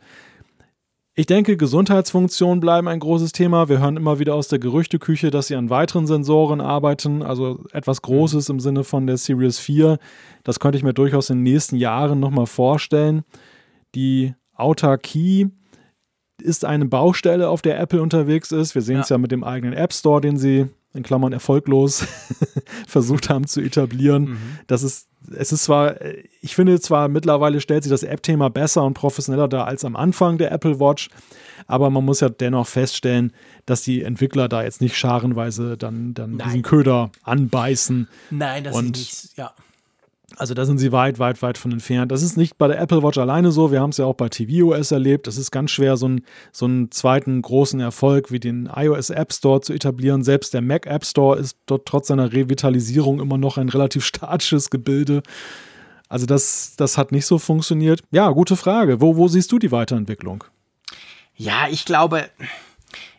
Ich 1.20 1.26
denke, 1.26 1.58
Gesundheitsfunktionen 1.58 2.60
bleiben 2.60 2.88
ein 2.88 3.00
großes 3.00 3.32
Thema. 3.32 3.70
Wir 3.70 3.80
hören 3.80 3.98
immer 3.98 4.20
wieder 4.20 4.36
aus 4.36 4.50
der 4.50 4.60
Gerüchteküche, 4.60 5.32
dass 5.32 5.48
sie 5.48 5.56
an 5.56 5.72
weiteren 5.72 6.06
Sensoren 6.06 6.62
arbeiten, 6.62 7.24
also 7.24 7.66
etwas 7.72 8.04
Großes 8.04 8.50
im 8.50 8.60
Sinne 8.60 8.84
von 8.84 9.08
der 9.08 9.18
Series 9.18 9.58
4. 9.58 9.98
Das 10.44 10.60
könnte 10.60 10.78
ich 10.78 10.84
mir 10.84 10.94
durchaus 10.94 11.32
in 11.32 11.38
den 11.38 11.52
nächsten 11.52 11.76
Jahren 11.78 12.20
nochmal 12.20 12.46
vorstellen. 12.46 13.24
Die 13.96 14.36
Autarkie 14.54 15.50
ist 16.48 16.66
eine 16.66 16.86
Baustelle, 16.86 17.50
auf 17.50 17.62
der 17.62 17.80
Apple 17.80 18.02
unterwegs 18.02 18.52
ist. 18.52 18.74
Wir 18.74 18.82
sehen 18.82 19.00
es 19.00 19.10
ja. 19.10 19.16
ja 19.16 19.18
mit 19.20 19.32
dem 19.32 19.44
eigenen 19.44 19.74
App 19.74 19.94
Store, 19.94 20.22
den 20.22 20.38
sie 20.38 20.68
in 20.94 21.04
Klammern 21.04 21.34
erfolglos 21.34 22.08
versucht 22.88 23.30
haben 23.30 23.46
zu 23.46 23.62
etablieren. 23.62 24.30
Mhm. 24.30 24.38
Das 24.66 24.82
ist, 24.82 25.08
es 25.36 25.52
ist 25.52 25.66
zwar, 25.66 25.96
ich 26.42 26.56
finde 26.56 26.80
zwar 26.80 27.08
mittlerweile 27.08 27.62
stellt 27.62 27.84
sich 27.84 27.92
das 27.92 28.04
App-Thema 28.04 28.50
besser 28.50 28.84
und 28.84 28.94
professioneller 28.94 29.48
dar 29.48 29.68
als 29.68 29.86
am 29.86 29.96
Anfang 29.96 30.38
der 30.38 30.52
Apple 30.52 30.80
Watch, 30.80 31.10
aber 31.68 31.90
man 31.90 32.06
muss 32.06 32.22
ja 32.22 32.30
dennoch 32.30 32.68
feststellen, 32.68 33.34
dass 33.66 33.84
die 33.84 34.02
Entwickler 34.02 34.48
da 34.48 34.64
jetzt 34.64 34.82
nicht 34.82 34.98
scharenweise 34.98 35.78
dann, 35.78 36.14
dann 36.14 36.40
diesen 36.40 36.62
Köder 36.62 37.12
anbeißen. 37.24 38.08
Nein, 38.32 38.64
das 38.64 38.76
und 38.76 38.98
ist 38.98 39.24
nicht, 39.24 39.38
ja. 39.38 39.54
Also 40.38 40.54
da 40.54 40.66
sind 40.66 40.78
sie 40.78 40.92
weit, 40.92 41.18
weit, 41.18 41.42
weit 41.42 41.58
von 41.58 41.72
entfernt. 41.72 42.12
Das 42.12 42.22
ist 42.22 42.38
nicht 42.38 42.60
bei 42.60 42.68
der 42.68 42.80
Apple 42.80 43.02
Watch 43.02 43.18
alleine 43.18 43.52
so. 43.52 43.72
Wir 43.72 43.82
haben 43.82 43.90
es 43.90 43.98
ja 43.98 44.06
auch 44.06 44.14
bei 44.14 44.30
tvOS 44.30 44.92
erlebt. 44.92 45.28
Es 45.28 45.36
ist 45.38 45.50
ganz 45.50 45.72
schwer, 45.72 45.98
so 45.98 46.06
einen, 46.06 46.26
so 46.52 46.66
einen 46.66 46.92
zweiten 46.92 47.42
großen 47.42 47.80
Erfolg 47.80 48.32
wie 48.32 48.40
den 48.40 48.70
iOS 48.74 49.10
App 49.10 49.34
Store 49.34 49.62
zu 49.62 49.74
etablieren. 49.74 50.24
Selbst 50.24 50.54
der 50.54 50.62
Mac 50.62 50.86
App 50.86 51.06
Store 51.06 51.40
ist 51.40 51.58
dort 51.66 51.88
trotz 51.88 52.08
seiner 52.10 52.32
Revitalisierung 52.34 53.20
immer 53.20 53.40
noch 53.40 53.58
ein 53.58 53.70
relativ 53.70 54.06
statisches 54.06 54.70
Gebilde. 54.70 55.24
Also 56.08 56.28
das, 56.28 56.76
das 56.78 57.00
hat 57.00 57.12
nicht 57.12 57.26
so 57.26 57.40
funktioniert. 57.40 58.02
Ja, 58.12 58.30
gute 58.30 58.56
Frage. 58.56 59.02
Wo, 59.02 59.18
wo 59.18 59.28
siehst 59.28 59.52
du 59.52 59.58
die 59.58 59.72
Weiterentwicklung? 59.72 60.44
Ja, 61.36 61.68
ich 61.68 61.84
glaube, 61.84 62.30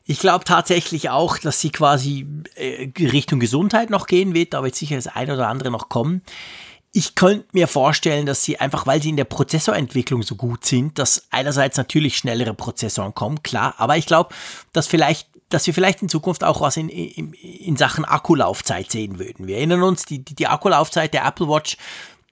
ich 0.04 0.20
glaube 0.20 0.44
tatsächlich 0.44 1.10
auch, 1.10 1.36
dass 1.38 1.60
sie 1.60 1.70
quasi 1.70 2.26
äh, 2.54 2.90
Richtung 2.96 3.40
Gesundheit 3.40 3.90
noch 3.90 4.06
gehen 4.06 4.34
wird. 4.34 4.54
Da 4.54 4.62
wird 4.62 4.76
sicher 4.76 4.94
das 4.94 5.08
eine 5.08 5.34
oder 5.34 5.48
andere 5.48 5.72
noch 5.72 5.88
kommen 5.88 6.22
ich 6.92 7.14
könnte 7.14 7.46
mir 7.52 7.68
vorstellen, 7.68 8.26
dass 8.26 8.42
sie 8.42 8.58
einfach, 8.58 8.86
weil 8.86 9.02
sie 9.02 9.10
in 9.10 9.16
der 9.16 9.24
Prozessorentwicklung 9.24 10.22
so 10.22 10.36
gut 10.36 10.64
sind, 10.64 10.98
dass 10.98 11.26
einerseits 11.30 11.76
natürlich 11.76 12.16
schnellere 12.16 12.54
Prozessoren 12.54 13.14
kommen, 13.14 13.42
klar, 13.42 13.74
aber 13.78 13.96
ich 13.96 14.06
glaube, 14.06 14.34
dass 14.72 14.86
vielleicht 14.86 15.28
dass 15.48 15.66
wir 15.66 15.72
vielleicht 15.72 16.02
in 16.02 16.10
Zukunft 16.10 16.44
auch 16.44 16.60
was 16.60 16.76
in, 16.76 16.90
in, 16.90 17.32
in 17.32 17.76
Sachen 17.76 18.04
Akkulaufzeit 18.04 18.90
sehen 18.90 19.18
würden. 19.18 19.46
Wir 19.46 19.56
erinnern 19.56 19.82
uns, 19.82 20.04
die, 20.04 20.22
die, 20.22 20.34
die 20.34 20.46
Akkulaufzeit 20.46 21.14
der 21.14 21.24
Apple 21.24 21.48
Watch, 21.48 21.78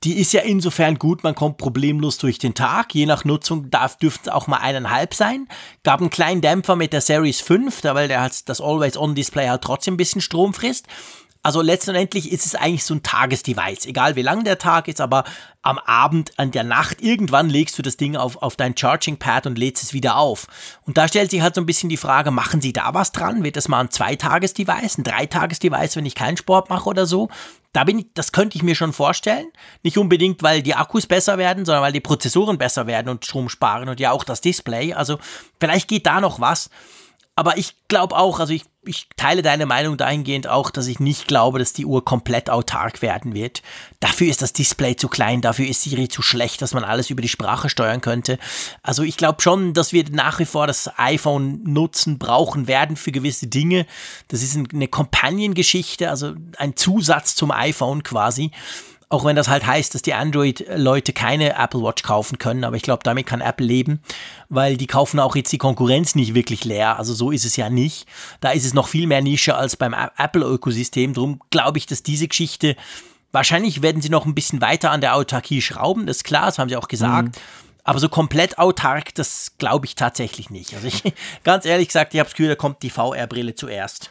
die 0.05 0.19
ist 0.19 0.33
ja 0.33 0.43
insofern 0.43 0.99
gut, 0.99 1.25
man 1.25 1.35
kommt 1.35 1.57
problemlos 1.57 2.19
durch 2.19 2.39
den 2.39 2.55
Tag. 2.55 2.95
Je 2.95 3.07
nach 3.07 3.25
Nutzung 3.25 3.71
darf, 3.71 3.97
dürften 3.97 4.29
es 4.29 4.35
auch 4.35 4.47
mal 4.47 4.59
eineinhalb 4.59 5.15
sein. 5.15 5.49
Gab 5.83 6.01
einen 6.01 6.11
kleinen 6.11 6.43
Dämpfer 6.43 6.77
mit 6.77 6.93
der 6.93 7.01
Series 7.01 7.41
5, 7.41 7.81
da, 7.81 7.95
weil 7.95 8.09
der 8.09 8.21
halt 8.21 8.49
das 8.49 8.61
Always-On-Display 8.61 9.49
halt 9.49 9.63
trotzdem 9.63 9.95
ein 9.95 9.97
bisschen 9.97 10.21
Strom 10.21 10.53
frisst. 10.53 10.87
Also 11.47 11.62
letztendlich 11.62 12.32
ist 12.32 12.44
es 12.44 12.57
eigentlich 12.57 12.82
so 12.82 12.92
ein 12.92 13.05
Tagesdevice, 13.05 13.86
egal 13.86 14.16
wie 14.16 14.22
lang 14.22 14.42
der 14.42 14.59
Tag 14.59 14.88
ist, 14.88 15.01
aber 15.01 15.22
am 15.62 15.78
Abend, 15.78 16.36
an 16.40 16.51
der 16.51 16.64
Nacht, 16.64 17.01
irgendwann 17.01 17.49
legst 17.49 17.78
du 17.78 17.82
das 17.82 17.97
Ding 17.97 18.16
auf, 18.16 18.42
auf 18.42 18.57
dein 18.57 18.76
Charging 18.76 19.16
Pad 19.16 19.47
und 19.47 19.57
lädst 19.57 19.84
es 19.84 19.92
wieder 19.92 20.16
auf. 20.16 20.49
Und 20.86 20.99
da 20.99 21.07
stellt 21.07 21.30
sich 21.30 21.42
halt 21.42 21.55
so 21.55 21.61
ein 21.61 21.66
bisschen 21.66 21.88
die 21.88 21.99
Frage, 21.99 22.32
machen 22.32 22.61
sie 22.61 22.72
da 22.72 22.94
was 22.94 23.12
dran? 23.12 23.44
Wird 23.44 23.55
das 23.55 23.68
mal 23.68 23.78
ein 23.78 23.92
Zweitages-Device, 23.92 24.99
ein 24.99 25.05
Dreitages-Device, 25.05 25.94
wenn 25.94 26.07
ich 26.07 26.16
keinen 26.16 26.36
Sport 26.36 26.68
mache 26.68 26.88
oder 26.88 27.07
so? 27.07 27.28
Da 27.72 27.84
bin 27.84 28.01
ich, 28.01 28.07
das 28.14 28.32
könnte 28.32 28.57
ich 28.57 28.64
mir 28.64 28.74
schon 28.74 28.92
vorstellen. 28.92 29.47
Nicht 29.84 29.99
unbedingt, 29.99 30.42
weil 30.42 30.62
die 30.62 30.74
Akkus 30.74 31.07
besser 31.07 31.38
werden, 31.38 31.64
sondern 31.64 31.84
weil 31.84 31.92
die 31.92 32.01
Prozessoren 32.01 32.59
besser 32.59 32.88
werden 32.88 33.09
und 33.09 33.24
Strom 33.24 33.49
sparen 33.51 33.88
und 33.88 34.01
ja 34.01 34.11
auch 34.11 34.24
das 34.24 34.40
Display. 34.40 34.94
Also 34.94 35.20
vielleicht 35.61 35.86
geht 35.86 36.07
da 36.07 36.20
noch 36.20 36.40
was. 36.40 36.70
Aber 37.39 37.59
ich 37.59 37.74
glaube 37.89 38.16
auch, 38.16 38.41
also 38.41 38.55
ich, 38.55 38.64
ich 38.82 39.09
teile 39.16 39.43
deine 39.43 39.66
Meinung 39.66 39.99
dahingehend 39.99 40.49
auch, 40.49 40.70
dass 40.70 40.87
ich 40.87 41.01
nicht 41.01 41.28
glaube, 41.28 41.59
dass 41.59 41.74
die 41.74 41.84
Uhr 41.84 42.03
komplett 42.03 42.49
autark 42.49 43.03
werden 43.03 43.34
wird. 43.34 43.62
Dafür 44.01 44.28
ist 44.28 44.41
das 44.41 44.55
Display 44.55 44.97
zu 44.97 45.09
klein, 45.09 45.43
dafür 45.43 45.66
ist 45.66 45.82
Siri 45.82 46.09
zu 46.09 46.22
schlecht, 46.22 46.62
dass 46.62 46.72
man 46.72 46.82
alles 46.82 47.11
über 47.11 47.20
die 47.20 47.28
Sprache 47.28 47.68
steuern 47.68 48.01
könnte. 48.01 48.39
Also 48.82 49.03
ich 49.03 49.18
glaube 49.18 49.43
schon, 49.43 49.74
dass 49.74 49.93
wir 49.93 50.05
nach 50.11 50.39
wie 50.39 50.47
vor 50.47 50.66
das 50.66 50.91
iPhone 50.99 51.61
nutzen, 51.64 52.18
brauchen 52.18 52.68
werden 52.68 52.97
für 52.97 53.12
gewisse 53.12 53.49
Dinge. 53.49 53.87
Das 54.28 54.43
ist 54.43 54.57
eine 54.57 54.89
Companion-Geschichte, 54.89 56.09
also 56.09 56.32
ein 56.57 56.74
Zusatz 56.74 57.34
zum 57.34 57.51
iPhone 57.51 58.03
quasi. 58.03 58.51
Auch 59.09 59.25
wenn 59.25 59.37
das 59.37 59.49
halt 59.49 59.65
heißt, 59.65 59.95
dass 59.95 60.03
die 60.03 60.15
Android-Leute 60.15 61.13
keine 61.13 61.57
Apple 61.57 61.81
Watch 61.81 62.03
kaufen 62.03 62.39
können, 62.39 62.65
aber 62.65 62.77
ich 62.77 62.83
glaube, 62.83 63.05
damit 63.05 63.27
kann 63.27 63.41
Apple 63.41 63.67
leben, 63.67 64.01
weil 64.49 64.77
die 64.77 64.89
kaufen 64.89 65.21
auch 65.21 65.37
jetzt 65.37 65.53
die 65.53 65.59
Konkurrenz 65.59 66.17
nicht 66.17 66.35
wirklich 66.35 66.65
leer. 66.65 66.99
Also 66.99 67.15
so 67.15 67.31
ist 67.31 67.45
es 67.45 67.57
ja 67.57 67.71
nicht. 67.71 68.07
Da 68.41 68.51
ist 68.51 68.65
es 68.65 68.75
noch 68.75 68.89
viel 68.89 69.07
mehr 69.07 69.23
Nische 69.23 69.55
als 69.55 69.77
beim 69.77 69.95
Apple-Ökosystem. 69.95 71.15
Darum 71.15 71.41
glaube 71.51 71.79
ich, 71.79 71.87
dass 71.87 72.03
diese 72.03 72.27
Geschichte, 72.27 72.75
wahrscheinlich 73.31 73.81
werden 73.81 74.03
sie 74.03 74.09
noch 74.09 74.27
ein 74.27 74.35
bisschen 74.35 74.61
weiter 74.61 74.91
an 74.91 75.01
der 75.01 75.15
Autarkie 75.15 75.63
schrauben, 75.63 76.07
das 76.07 76.19
ist 76.19 76.25
klar, 76.25 76.47
das 76.47 76.59
haben 76.59 76.69
sie 76.69 76.77
auch 76.77 76.89
gesagt. 76.89 77.29
Mhm. 77.37 77.43
Aber 77.85 78.01
so 78.01 78.09
komplett 78.09 78.59
autark, 78.59 79.15
das 79.15 79.53
glaube 79.59 79.87
ich 79.87 79.95
tatsächlich 79.95 80.51
nicht. 80.51 80.75
Also 80.75 80.89
ich, 80.89 81.05
ganz 81.45 81.65
ehrlich 81.65 81.87
gesagt, 81.87 82.13
ich 82.13 82.19
habe 82.19 82.27
das 82.27 82.35
Gefühl, 82.35 82.49
da 82.49 82.57
kommt 82.57 82.83
die 82.83 82.91
VR-Brille 82.91 83.55
zuerst. 83.55 84.11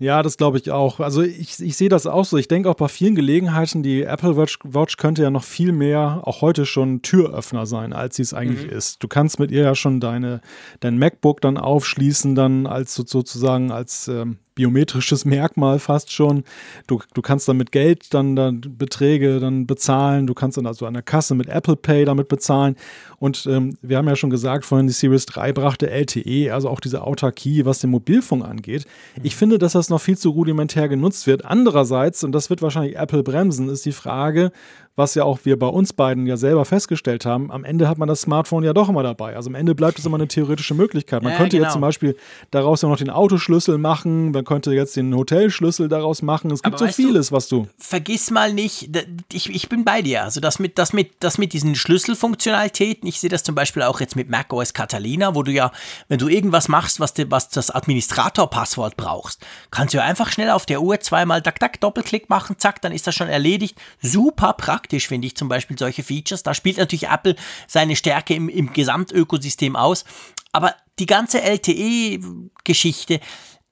Ja, 0.00 0.22
das 0.22 0.38
glaube 0.38 0.56
ich 0.56 0.70
auch. 0.70 0.98
Also 0.98 1.20
ich, 1.20 1.60
ich 1.60 1.76
sehe 1.76 1.90
das 1.90 2.06
auch 2.06 2.24
so. 2.24 2.38
Ich 2.38 2.48
denke 2.48 2.70
auch 2.70 2.74
bei 2.74 2.88
vielen 2.88 3.14
Gelegenheiten, 3.14 3.82
die 3.82 4.02
Apple 4.02 4.34
Watch, 4.34 4.58
Watch 4.64 4.96
könnte 4.96 5.22
ja 5.22 5.28
noch 5.28 5.44
viel 5.44 5.72
mehr, 5.72 6.22
auch 6.24 6.40
heute 6.40 6.64
schon 6.64 7.02
Türöffner 7.02 7.66
sein, 7.66 7.92
als 7.92 8.16
sie 8.16 8.22
es 8.22 8.32
eigentlich 8.32 8.64
mhm. 8.64 8.78
ist. 8.78 9.02
Du 9.02 9.08
kannst 9.08 9.38
mit 9.38 9.50
ihr 9.50 9.62
ja 9.62 9.74
schon 9.74 10.00
deine, 10.00 10.40
dein 10.80 10.98
MacBook 10.98 11.42
dann 11.42 11.58
aufschließen, 11.58 12.34
dann 12.34 12.66
als 12.66 12.94
sozusagen 12.94 13.70
als 13.72 14.08
ähm, 14.08 14.38
biometrisches 14.60 15.24
Merkmal 15.24 15.78
fast 15.78 16.12
schon. 16.12 16.44
Du, 16.86 17.00
du 17.14 17.22
kannst 17.22 17.48
damit 17.48 17.72
Geld 17.72 18.12
dann, 18.12 18.36
dann 18.36 18.60
Beträge 18.60 19.40
dann 19.40 19.66
bezahlen. 19.66 20.26
Du 20.26 20.34
kannst 20.34 20.58
dann 20.58 20.66
also 20.66 20.84
an 20.84 20.92
der 20.92 21.02
Kasse 21.02 21.34
mit 21.34 21.48
Apple 21.48 21.76
Pay 21.76 22.04
damit 22.04 22.28
bezahlen. 22.28 22.76
Und 23.18 23.46
ähm, 23.46 23.78
wir 23.80 23.96
haben 23.96 24.06
ja 24.06 24.16
schon 24.16 24.28
gesagt, 24.28 24.66
vorhin 24.66 24.86
die 24.86 24.92
Series 24.92 25.24
3 25.26 25.52
brachte 25.52 25.88
LTE, 25.88 26.52
also 26.52 26.68
auch 26.68 26.80
diese 26.80 27.02
Autarkie, 27.04 27.64
was 27.64 27.78
den 27.78 27.88
Mobilfunk 27.88 28.44
angeht. 28.44 28.84
Ich 29.22 29.34
finde, 29.34 29.58
dass 29.58 29.72
das 29.72 29.88
noch 29.88 30.00
viel 30.00 30.18
zu 30.18 30.30
rudimentär 30.30 30.88
genutzt 30.88 31.26
wird. 31.26 31.46
Andererseits, 31.46 32.22
und 32.22 32.32
das 32.32 32.50
wird 32.50 32.60
wahrscheinlich 32.60 32.96
Apple 32.96 33.22
bremsen, 33.22 33.70
ist 33.70 33.86
die 33.86 33.92
Frage, 33.92 34.52
was 35.00 35.14
ja 35.14 35.24
auch 35.24 35.40
wir 35.44 35.58
bei 35.58 35.66
uns 35.66 35.94
beiden 35.94 36.26
ja 36.26 36.36
selber 36.36 36.66
festgestellt 36.66 37.24
haben, 37.24 37.50
am 37.50 37.64
Ende 37.64 37.88
hat 37.88 37.96
man 37.96 38.06
das 38.06 38.20
Smartphone 38.20 38.62
ja 38.62 38.74
doch 38.74 38.90
immer 38.90 39.02
dabei. 39.02 39.34
Also 39.34 39.48
am 39.48 39.54
Ende 39.54 39.74
bleibt 39.74 39.98
es 39.98 40.04
immer 40.04 40.18
eine 40.18 40.28
theoretische 40.28 40.74
Möglichkeit. 40.74 41.22
Man 41.22 41.32
ja, 41.32 41.38
könnte 41.38 41.56
genau. 41.56 41.64
jetzt 41.64 41.72
zum 41.72 41.80
Beispiel 41.80 42.16
daraus 42.50 42.82
ja 42.82 42.88
noch 42.88 42.98
den 42.98 43.10
Autoschlüssel 43.10 43.78
machen, 43.78 44.30
man 44.30 44.44
könnte 44.44 44.72
jetzt 44.72 44.96
den 44.96 45.14
Hotelschlüssel 45.16 45.88
daraus 45.88 46.22
machen. 46.22 46.50
Es 46.50 46.62
gibt 46.62 46.76
Aber 46.76 46.86
so 46.86 46.92
vieles, 46.92 47.30
du, 47.30 47.34
was 47.34 47.48
du. 47.48 47.66
Vergiss 47.78 48.30
mal 48.30 48.52
nicht, 48.52 48.90
ich, 49.32 49.48
ich 49.48 49.68
bin 49.68 49.84
bei 49.84 50.02
dir. 50.02 50.22
Also 50.22 50.40
das 50.40 50.58
mit, 50.58 50.78
das, 50.78 50.92
mit, 50.92 51.12
das 51.20 51.38
mit 51.38 51.54
diesen 51.54 51.74
Schlüsselfunktionalitäten, 51.74 53.08
ich 53.08 53.18
sehe 53.18 53.30
das 53.30 53.42
zum 53.42 53.54
Beispiel 53.54 53.82
auch 53.82 54.00
jetzt 54.00 54.16
mit 54.16 54.28
macOS 54.28 54.74
Catalina, 54.74 55.34
wo 55.34 55.42
du 55.42 55.50
ja, 55.50 55.72
wenn 56.08 56.18
du 56.18 56.28
irgendwas 56.28 56.68
machst, 56.68 57.00
was, 57.00 57.14
was 57.28 57.48
das 57.48 57.70
Administratorpasswort 57.70 58.96
brauchst, 58.98 59.44
kannst 59.70 59.94
du 59.94 59.98
ja 59.98 60.04
einfach 60.04 60.30
schnell 60.30 60.50
auf 60.50 60.66
der 60.66 60.82
Uhr 60.82 61.00
zweimal 61.00 61.40
Dack, 61.40 61.58
Dack, 61.58 61.80
Doppelklick 61.80 62.28
machen, 62.28 62.56
zack, 62.58 62.82
dann 62.82 62.92
ist 62.92 63.06
das 63.06 63.14
schon 63.14 63.28
erledigt. 63.28 63.80
Super 64.02 64.52
praktisch 64.52 64.89
praktisch, 64.90 65.06
finde 65.06 65.28
ich 65.28 65.36
zum 65.36 65.48
Beispiel 65.48 65.78
solche 65.78 66.02
Features. 66.02 66.42
Da 66.42 66.52
spielt 66.52 66.78
natürlich 66.78 67.06
Apple 67.06 67.36
seine 67.68 67.94
Stärke 67.94 68.34
im, 68.34 68.48
im 68.48 68.72
Gesamtökosystem 68.72 69.76
aus. 69.76 70.04
Aber 70.52 70.74
die 70.98 71.06
ganze 71.06 71.40
LTE-Geschichte, 71.42 73.20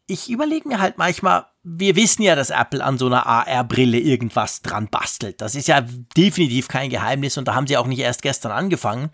ich 0.06 0.30
überlege 0.30 0.68
mir 0.68 0.78
halt 0.78 0.96
manchmal, 0.96 1.46
wir 1.64 1.96
wissen 1.96 2.22
ja, 2.22 2.36
dass 2.36 2.50
Apple 2.50 2.84
an 2.84 2.98
so 2.98 3.06
einer 3.06 3.26
AR-Brille 3.26 3.98
irgendwas 3.98 4.62
dran 4.62 4.88
bastelt. 4.88 5.40
Das 5.40 5.56
ist 5.56 5.66
ja 5.66 5.84
definitiv 6.16 6.68
kein 6.68 6.88
Geheimnis 6.88 7.36
und 7.36 7.48
da 7.48 7.54
haben 7.56 7.66
sie 7.66 7.76
auch 7.76 7.88
nicht 7.88 7.98
erst 7.98 8.22
gestern 8.22 8.52
angefangen. 8.52 9.10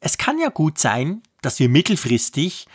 Es 0.00 0.16
kann 0.16 0.38
ja 0.38 0.48
gut 0.48 0.78
sein, 0.78 1.22
dass 1.42 1.58
wir 1.58 1.68
mittelfristig 1.68 2.66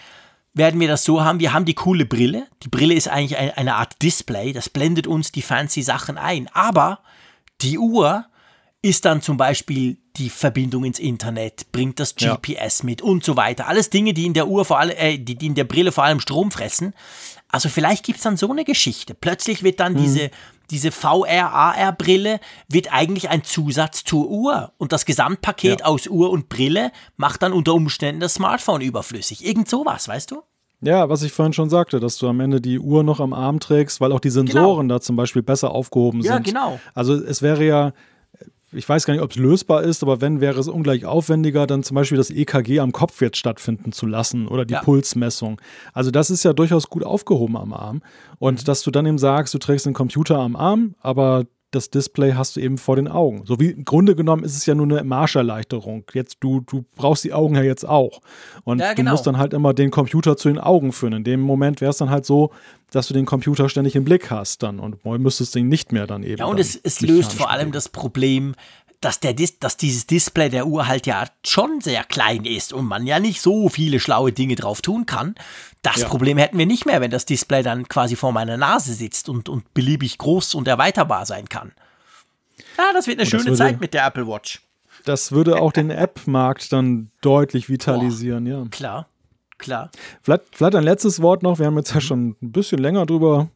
werden 0.54 0.80
wir 0.80 0.88
das 0.88 1.04
so 1.04 1.24
haben, 1.24 1.40
wir 1.40 1.54
haben 1.54 1.66
die 1.66 1.76
coole 1.76 2.06
Brille. 2.06 2.48
Die 2.64 2.70
Brille 2.70 2.94
ist 2.94 3.08
eigentlich 3.08 3.38
eine 3.38 3.76
Art 3.76 4.02
Display, 4.02 4.52
das 4.52 4.70
blendet 4.70 5.08
uns 5.08 5.32
die 5.32 5.42
fancy 5.42 5.82
Sachen 5.82 6.18
ein. 6.18 6.50
Aber 6.54 7.00
die 7.62 7.78
Uhr 7.78 8.26
ist 8.82 9.06
dann 9.06 9.22
zum 9.22 9.38
Beispiel 9.38 9.98
die 10.16 10.30
Verbindung 10.30 10.86
ins 10.86 11.00
Internet, 11.00 11.72
bringt 11.72 12.00
das 12.00 12.16
GPS 12.16 12.80
ja. 12.80 12.86
mit 12.86 13.02
und 13.02 13.24
so 13.24 13.36
weiter. 13.36 13.68
Alles 13.68 13.90
Dinge, 13.90 14.14
die 14.14 14.26
in 14.26 14.34
der 14.34 14.48
Uhr 14.48 14.64
vor 14.66 14.80
allem, 14.80 14.96
äh, 14.98 15.18
die, 15.18 15.36
die 15.36 15.48
in 15.48 15.56
der 15.56 15.66
Brille 15.66 15.92
vor 15.92 16.06
allem 16.06 16.20
Strom 16.20 16.52
fressen. 16.52 16.94
Also 17.50 17.68
vielleicht 17.68 18.06
gibt 18.06 18.18
es 18.18 18.24
dann 18.24 18.38
so 18.38 18.50
eine 18.50 18.64
Geschichte. 18.64 19.16
Plötzlich 19.16 19.64
wird 19.64 19.80
dann 19.80 19.94
mhm. 19.94 20.04
diese, 20.04 20.32
diese 20.72 20.92
VR-AR-Brille 20.92 22.40
wird 22.70 22.94
eigentlich 22.94 23.30
ein 23.30 23.44
Zusatz 23.44 24.04
zur 24.04 24.30
Uhr. 24.30 24.72
Und 24.78 24.94
das 24.94 25.06
Gesamtpaket 25.06 25.82
ja. 25.82 25.86
aus 25.86 26.08
Uhr 26.08 26.30
und 26.30 26.48
Brille 26.48 26.92
macht 27.18 27.42
dann 27.42 27.54
unter 27.54 27.74
Umständen 27.74 28.22
das 28.22 28.36
Smartphone 28.36 28.82
überflüssig. 28.82 29.46
Irgend 29.46 29.68
sowas, 29.68 30.08
weißt 30.08 30.32
du? 30.32 30.44
Ja, 30.82 31.10
was 31.10 31.24
ich 31.24 31.34
vorhin 31.34 31.52
schon 31.52 31.70
sagte, 31.70 32.00
dass 32.00 32.18
du 32.18 32.28
am 32.30 32.40
Ende 32.40 32.62
die 32.62 32.80
Uhr 32.80 33.04
noch 33.04 33.20
am 33.20 33.34
Arm 33.34 33.60
trägst, 33.60 34.00
weil 34.00 34.14
auch 34.14 34.22
die 34.22 34.30
Sensoren 34.30 34.88
genau. 34.88 34.96
da 34.96 35.02
zum 35.02 35.18
Beispiel 35.18 35.42
besser 35.42 35.72
aufgehoben 35.72 36.22
sind. 36.22 36.32
Ja, 36.32 36.40
genau. 36.40 36.80
Also 36.94 37.16
es 37.16 37.42
wäre 37.42 37.66
ja, 37.66 37.92
ich 38.72 38.88
weiß 38.88 39.06
gar 39.06 39.14
nicht, 39.14 39.24
ob 39.24 39.32
es 39.32 39.38
lösbar 39.38 39.84
ist, 39.84 40.04
aber 40.04 40.22
wenn, 40.22 40.42
wäre 40.42 40.60
es 40.60 40.68
ungleich 40.68 41.06
aufwendiger, 41.06 41.68
dann 41.68 41.84
zum 41.84 41.96
Beispiel 41.96 42.18
das 42.18 42.30
EKG 42.30 42.80
am 42.80 42.92
Kopf 42.92 43.22
jetzt 43.22 43.38
stattfinden 43.38 43.92
zu 43.92 44.06
lassen 44.06 44.48
oder 44.48 44.66
die 44.66 44.76
ja. 44.76 44.82
Pulsmessung. 44.82 45.60
Also 45.94 46.12
das 46.12 46.30
ist 46.30 46.44
ja 46.44 46.54
durchaus 46.54 46.90
gut 46.90 47.04
aufgehoben 47.04 47.58
am 47.58 47.74
Arm. 47.74 48.02
Und 48.38 48.62
mhm. 48.62 48.66
dass 48.66 48.84
du 48.84 48.92
dann 48.92 49.06
eben 49.06 49.18
sagst, 49.18 49.54
du 49.54 49.58
trägst 49.58 49.86
den 49.86 49.94
Computer 49.94 50.38
am 50.38 50.56
Arm, 50.56 50.96
aber 51.02 51.46
das 51.72 51.90
Display 51.90 52.34
hast 52.34 52.56
du 52.56 52.62
eben 52.62 52.78
vor 52.78 52.96
den 52.96 53.08
Augen. 53.08 53.44
So 53.46 53.60
wie 53.60 53.72
im 53.72 53.86
Grunde 53.86 54.16
genommen 54.16 54.44
ist 54.44 54.56
es 54.56 54.66
ja 54.66 54.74
nur 54.74 54.88
eine 54.88 55.04
Marscherleichterung. 55.08 56.04
Jetzt 56.14 56.38
du, 56.40 56.62
du 56.62 56.86
brauchst 56.96 57.24
die 57.24 57.34
Augen 57.34 57.56
ja 57.56 57.62
jetzt 57.62 57.88
auch. 57.88 58.22
Und 58.64 58.80
ja, 58.80 58.94
genau. 58.94 59.10
du 59.10 59.14
musst 59.14 59.28
dann 59.28 59.38
halt 59.38 59.54
immer 59.54 59.74
den 59.74 59.92
Computer 59.92 60.36
zu 60.36 60.50
den 60.50 60.58
Augen 60.58 60.92
führen. 60.92 61.14
In 61.14 61.24
dem 61.24 61.42
Moment 61.42 61.82
wäre 61.82 61.92
es 61.92 61.98
dann 61.98 62.10
halt 62.10 62.26
so, 62.26 62.52
dass 62.92 63.08
du 63.08 63.14
den 63.14 63.26
Computer 63.26 63.70
ständig 63.70 63.96
im 63.96 64.04
Blick 64.04 64.32
hast 64.32 64.64
dann 64.64 64.80
und 64.80 65.06
müsstest 65.06 65.54
den 65.54 65.70
nicht 65.70 65.92
mehr 65.92 66.08
dann 66.08 66.24
eben. 66.24 66.40
Ja, 66.40 66.46
und 66.46 66.60
es, 66.60 66.76
es 66.76 67.02
löst 67.02 67.34
vor 67.34 67.52
allem 67.52 67.72
das 67.72 67.90
Problem, 67.90 68.56
dass, 69.02 69.20
der, 69.20 69.34
dass 69.34 69.78
dieses 69.78 70.08
Display 70.08 70.50
der 70.50 70.68
Uhr 70.68 70.88
halt 70.88 71.08
ja 71.08 71.26
schon 71.46 71.80
sehr 71.82 72.04
klein 72.04 72.44
ist 72.44 72.74
und 72.74 72.86
man 72.86 73.08
ja 73.08 73.20
nicht 73.20 73.42
so 73.42 73.70
viele 73.70 74.00
schlaue 74.00 74.34
Dinge 74.34 74.56
drauf 74.56 74.82
tun 74.82 75.06
kann. 75.06 75.36
Das 75.82 76.02
ja. 76.02 76.10
Problem 76.10 76.38
hätten 76.38 76.58
wir 76.58 76.66
nicht 76.66 76.86
mehr, 76.86 77.00
wenn 77.00 77.12
das 77.12 77.26
Display 77.26 77.64
dann 77.64 77.88
quasi 77.88 78.16
vor 78.16 78.34
meiner 78.34 78.58
Nase 78.58 78.94
sitzt 78.94 79.30
und, 79.30 79.48
und 79.48 79.74
beliebig 79.74 80.18
groß 80.18 80.54
und 80.56 80.68
erweiterbar 80.68 81.26
sein 81.26 81.48
kann. 81.48 81.72
Ja, 82.78 82.92
das 82.94 83.08
wird 83.08 83.20
eine 83.20 83.26
und 83.26 83.30
schöne 83.30 83.46
würde, 83.46 83.58
Zeit 83.58 83.80
mit 83.80 83.94
der 83.94 84.06
Apple 84.06 84.28
Watch. 84.28 84.62
Das 85.06 85.32
würde 85.32 85.62
auch 85.62 85.72
den 85.72 85.92
App-Markt 85.92 86.74
dann 86.74 87.10
deutlich 87.22 87.70
vitalisieren, 87.70 88.44
Boah, 88.44 88.52
ja. 88.52 88.66
Klar, 88.70 89.08
klar. 89.58 89.92
Vielleicht, 90.22 90.44
vielleicht 90.52 90.76
ein 90.76 90.84
letztes 90.84 91.22
Wort 91.22 91.42
noch. 91.42 91.60
Wir 91.60 91.68
haben 91.68 91.78
jetzt 91.78 91.94
ja 91.94 92.02
schon 92.02 92.36
ein 92.42 92.52
bisschen 92.52 92.80
länger 92.80 93.06
drüber 93.06 93.50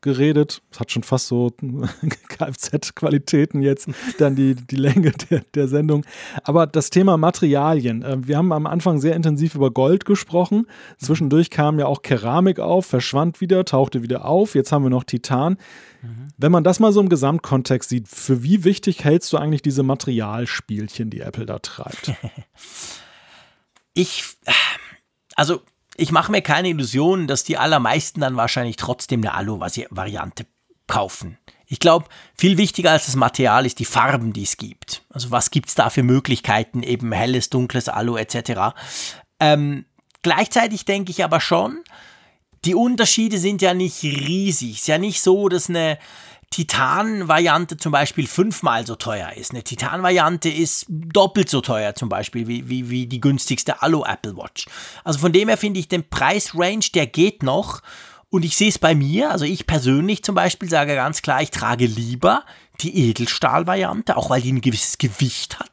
geredet. 0.00 0.62
Es 0.70 0.80
hat 0.80 0.90
schon 0.90 1.02
fast 1.02 1.28
so 1.28 1.52
Kfz-Qualitäten 2.28 3.62
jetzt, 3.62 3.88
dann 4.18 4.34
die, 4.36 4.54
die 4.54 4.76
Länge 4.76 5.12
der, 5.30 5.40
der 5.54 5.68
Sendung. 5.68 6.04
Aber 6.42 6.66
das 6.66 6.90
Thema 6.90 7.16
Materialien. 7.16 8.02
Äh, 8.02 8.26
wir 8.26 8.36
haben 8.36 8.52
am 8.52 8.66
Anfang 8.66 9.00
sehr 9.00 9.14
intensiv 9.14 9.54
über 9.54 9.70
Gold 9.70 10.04
gesprochen. 10.04 10.66
Zwischendurch 10.98 11.50
kam 11.50 11.78
ja 11.78 11.86
auch 11.86 12.02
Keramik 12.02 12.58
auf, 12.60 12.86
verschwand 12.86 13.40
wieder, 13.40 13.64
tauchte 13.64 14.02
wieder 14.02 14.24
auf. 14.24 14.54
Jetzt 14.54 14.72
haben 14.72 14.82
wir 14.82 14.90
noch 14.90 15.04
Titan. 15.04 15.56
Mhm. 16.02 16.28
Wenn 16.36 16.52
man 16.52 16.64
das 16.64 16.80
mal 16.80 16.92
so 16.92 17.00
im 17.00 17.08
Gesamtkontext 17.08 17.88
sieht, 17.88 18.08
für 18.08 18.42
wie 18.42 18.64
wichtig 18.64 19.04
hältst 19.04 19.32
du 19.32 19.38
eigentlich 19.38 19.62
diese 19.62 19.82
Materialspielchen, 19.82 21.10
die 21.10 21.20
Apple 21.20 21.46
da 21.46 21.58
treibt? 21.58 22.12
Ich, 23.96 24.24
also 25.36 25.62
ich 25.96 26.12
mache 26.12 26.30
mir 26.30 26.42
keine 26.42 26.68
Illusionen, 26.68 27.26
dass 27.26 27.44
die 27.44 27.56
allermeisten 27.56 28.20
dann 28.20 28.36
wahrscheinlich 28.36 28.76
trotzdem 28.76 29.20
eine 29.20 29.34
Alu-Variante 29.34 30.46
kaufen. 30.86 31.38
Ich 31.66 31.78
glaube, 31.80 32.06
viel 32.36 32.58
wichtiger 32.58 32.92
als 32.92 33.06
das 33.06 33.16
Material 33.16 33.64
ist 33.64 33.78
die 33.78 33.84
Farben, 33.84 34.32
die 34.32 34.42
es 34.42 34.56
gibt. 34.56 35.02
Also 35.10 35.30
was 35.30 35.50
gibt 35.50 35.68
es 35.68 35.74
da 35.74 35.90
für 35.90 36.02
Möglichkeiten, 36.02 36.82
eben 36.82 37.10
helles, 37.12 37.50
dunkles 37.50 37.88
Alu 37.88 38.16
etc. 38.16 38.74
Ähm, 39.40 39.86
gleichzeitig 40.22 40.84
denke 40.84 41.10
ich 41.10 41.24
aber 41.24 41.40
schon, 41.40 41.82
die 42.64 42.74
Unterschiede 42.74 43.38
sind 43.38 43.62
ja 43.62 43.74
nicht 43.74 44.02
riesig. 44.02 44.72
Es 44.72 44.80
ist 44.80 44.88
ja 44.88 44.98
nicht 44.98 45.22
so, 45.22 45.48
dass 45.48 45.68
eine 45.68 45.98
Titan-Variante 46.54 47.78
zum 47.78 47.90
Beispiel 47.90 48.28
fünfmal 48.28 48.86
so 48.86 48.94
teuer 48.94 49.32
ist. 49.32 49.50
Eine 49.50 49.64
Titan-Variante 49.64 50.48
ist 50.48 50.86
doppelt 50.88 51.48
so 51.50 51.60
teuer 51.60 51.96
zum 51.96 52.08
Beispiel 52.08 52.46
wie, 52.46 52.68
wie, 52.68 52.90
wie 52.90 53.06
die 53.06 53.20
günstigste 53.20 53.82
Alu 53.82 54.04
Apple 54.04 54.36
Watch. 54.36 54.66
Also 55.02 55.18
von 55.18 55.32
dem 55.32 55.48
her 55.48 55.56
finde 55.56 55.80
ich 55.80 55.88
den 55.88 56.08
Preisrange, 56.08 56.90
der 56.94 57.08
geht 57.08 57.42
noch. 57.42 57.82
Und 58.30 58.44
ich 58.44 58.56
sehe 58.56 58.68
es 58.68 58.78
bei 58.78 58.94
mir, 58.94 59.32
also 59.32 59.44
ich 59.44 59.66
persönlich 59.66 60.22
zum 60.22 60.36
Beispiel 60.36 60.68
sage 60.68 60.94
ganz 60.94 61.22
klar, 61.22 61.42
ich 61.42 61.50
trage 61.50 61.86
lieber 61.86 62.44
die 62.80 63.10
Edelstahl-Variante, 63.10 64.16
auch 64.16 64.30
weil 64.30 64.40
die 64.40 64.52
ein 64.52 64.60
gewisses 64.60 64.98
Gewicht 64.98 65.58
hat, 65.58 65.70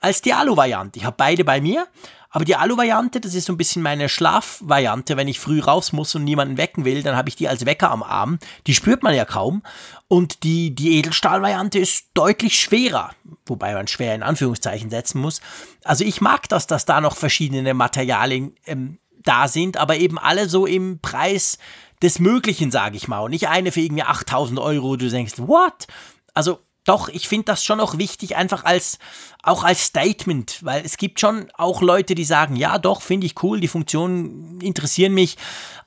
als 0.00 0.20
die 0.20 0.32
Alu-Variante. 0.32 0.98
Ich 0.98 1.04
habe 1.04 1.16
beide 1.16 1.44
bei 1.44 1.60
mir, 1.60 1.86
aber 2.34 2.44
die 2.44 2.56
Alu-Variante, 2.56 3.20
das 3.20 3.36
ist 3.36 3.44
so 3.44 3.52
ein 3.52 3.56
bisschen 3.56 3.80
meine 3.80 4.08
Schlafvariante. 4.08 5.16
Wenn 5.16 5.28
ich 5.28 5.38
früh 5.38 5.60
raus 5.60 5.92
muss 5.92 6.16
und 6.16 6.24
niemanden 6.24 6.56
wecken 6.56 6.84
will, 6.84 7.04
dann 7.04 7.14
habe 7.14 7.28
ich 7.28 7.36
die 7.36 7.46
als 7.46 7.64
Wecker 7.64 7.92
am 7.92 8.02
Arm. 8.02 8.40
Die 8.66 8.74
spürt 8.74 9.04
man 9.04 9.14
ja 9.14 9.24
kaum. 9.24 9.62
Und 10.08 10.42
die, 10.42 10.74
die 10.74 10.98
Edelstahl-Variante 10.98 11.78
ist 11.78 12.06
deutlich 12.12 12.60
schwerer, 12.60 13.12
wobei 13.46 13.72
man 13.74 13.86
schwer 13.86 14.16
in 14.16 14.24
Anführungszeichen 14.24 14.90
setzen 14.90 15.20
muss. 15.20 15.42
Also 15.84 16.04
ich 16.04 16.20
mag 16.20 16.48
das, 16.48 16.66
dass 16.66 16.84
da 16.86 17.00
noch 17.00 17.16
verschiedene 17.16 17.72
Materialien 17.72 18.56
ähm, 18.66 18.98
da 19.22 19.46
sind, 19.46 19.76
aber 19.76 19.98
eben 19.98 20.18
alle 20.18 20.48
so 20.48 20.66
im 20.66 20.98
Preis 20.98 21.56
des 22.02 22.18
Möglichen, 22.18 22.72
sage 22.72 22.96
ich 22.96 23.06
mal. 23.06 23.20
Und 23.20 23.30
nicht 23.30 23.46
eine 23.46 23.70
für 23.70 23.80
irgendwie 23.80 24.02
8000 24.02 24.58
Euro, 24.58 24.96
du 24.96 25.08
denkst, 25.08 25.34
what? 25.36 25.86
Also 26.34 26.58
doch, 26.84 27.08
ich 27.08 27.28
finde 27.28 27.46
das 27.46 27.64
schon 27.64 27.80
auch 27.80 27.98
wichtig, 27.98 28.36
einfach 28.36 28.64
als, 28.64 28.98
auch 29.42 29.64
als 29.64 29.84
Statement, 29.84 30.58
weil 30.62 30.84
es 30.84 30.96
gibt 30.96 31.18
schon 31.18 31.48
auch 31.54 31.82
Leute, 31.82 32.14
die 32.14 32.24
sagen, 32.24 32.56
ja 32.56 32.78
doch, 32.78 33.02
finde 33.02 33.26
ich 33.26 33.42
cool, 33.42 33.60
die 33.60 33.68
Funktionen 33.68 34.60
interessieren 34.60 35.14
mich, 35.14 35.36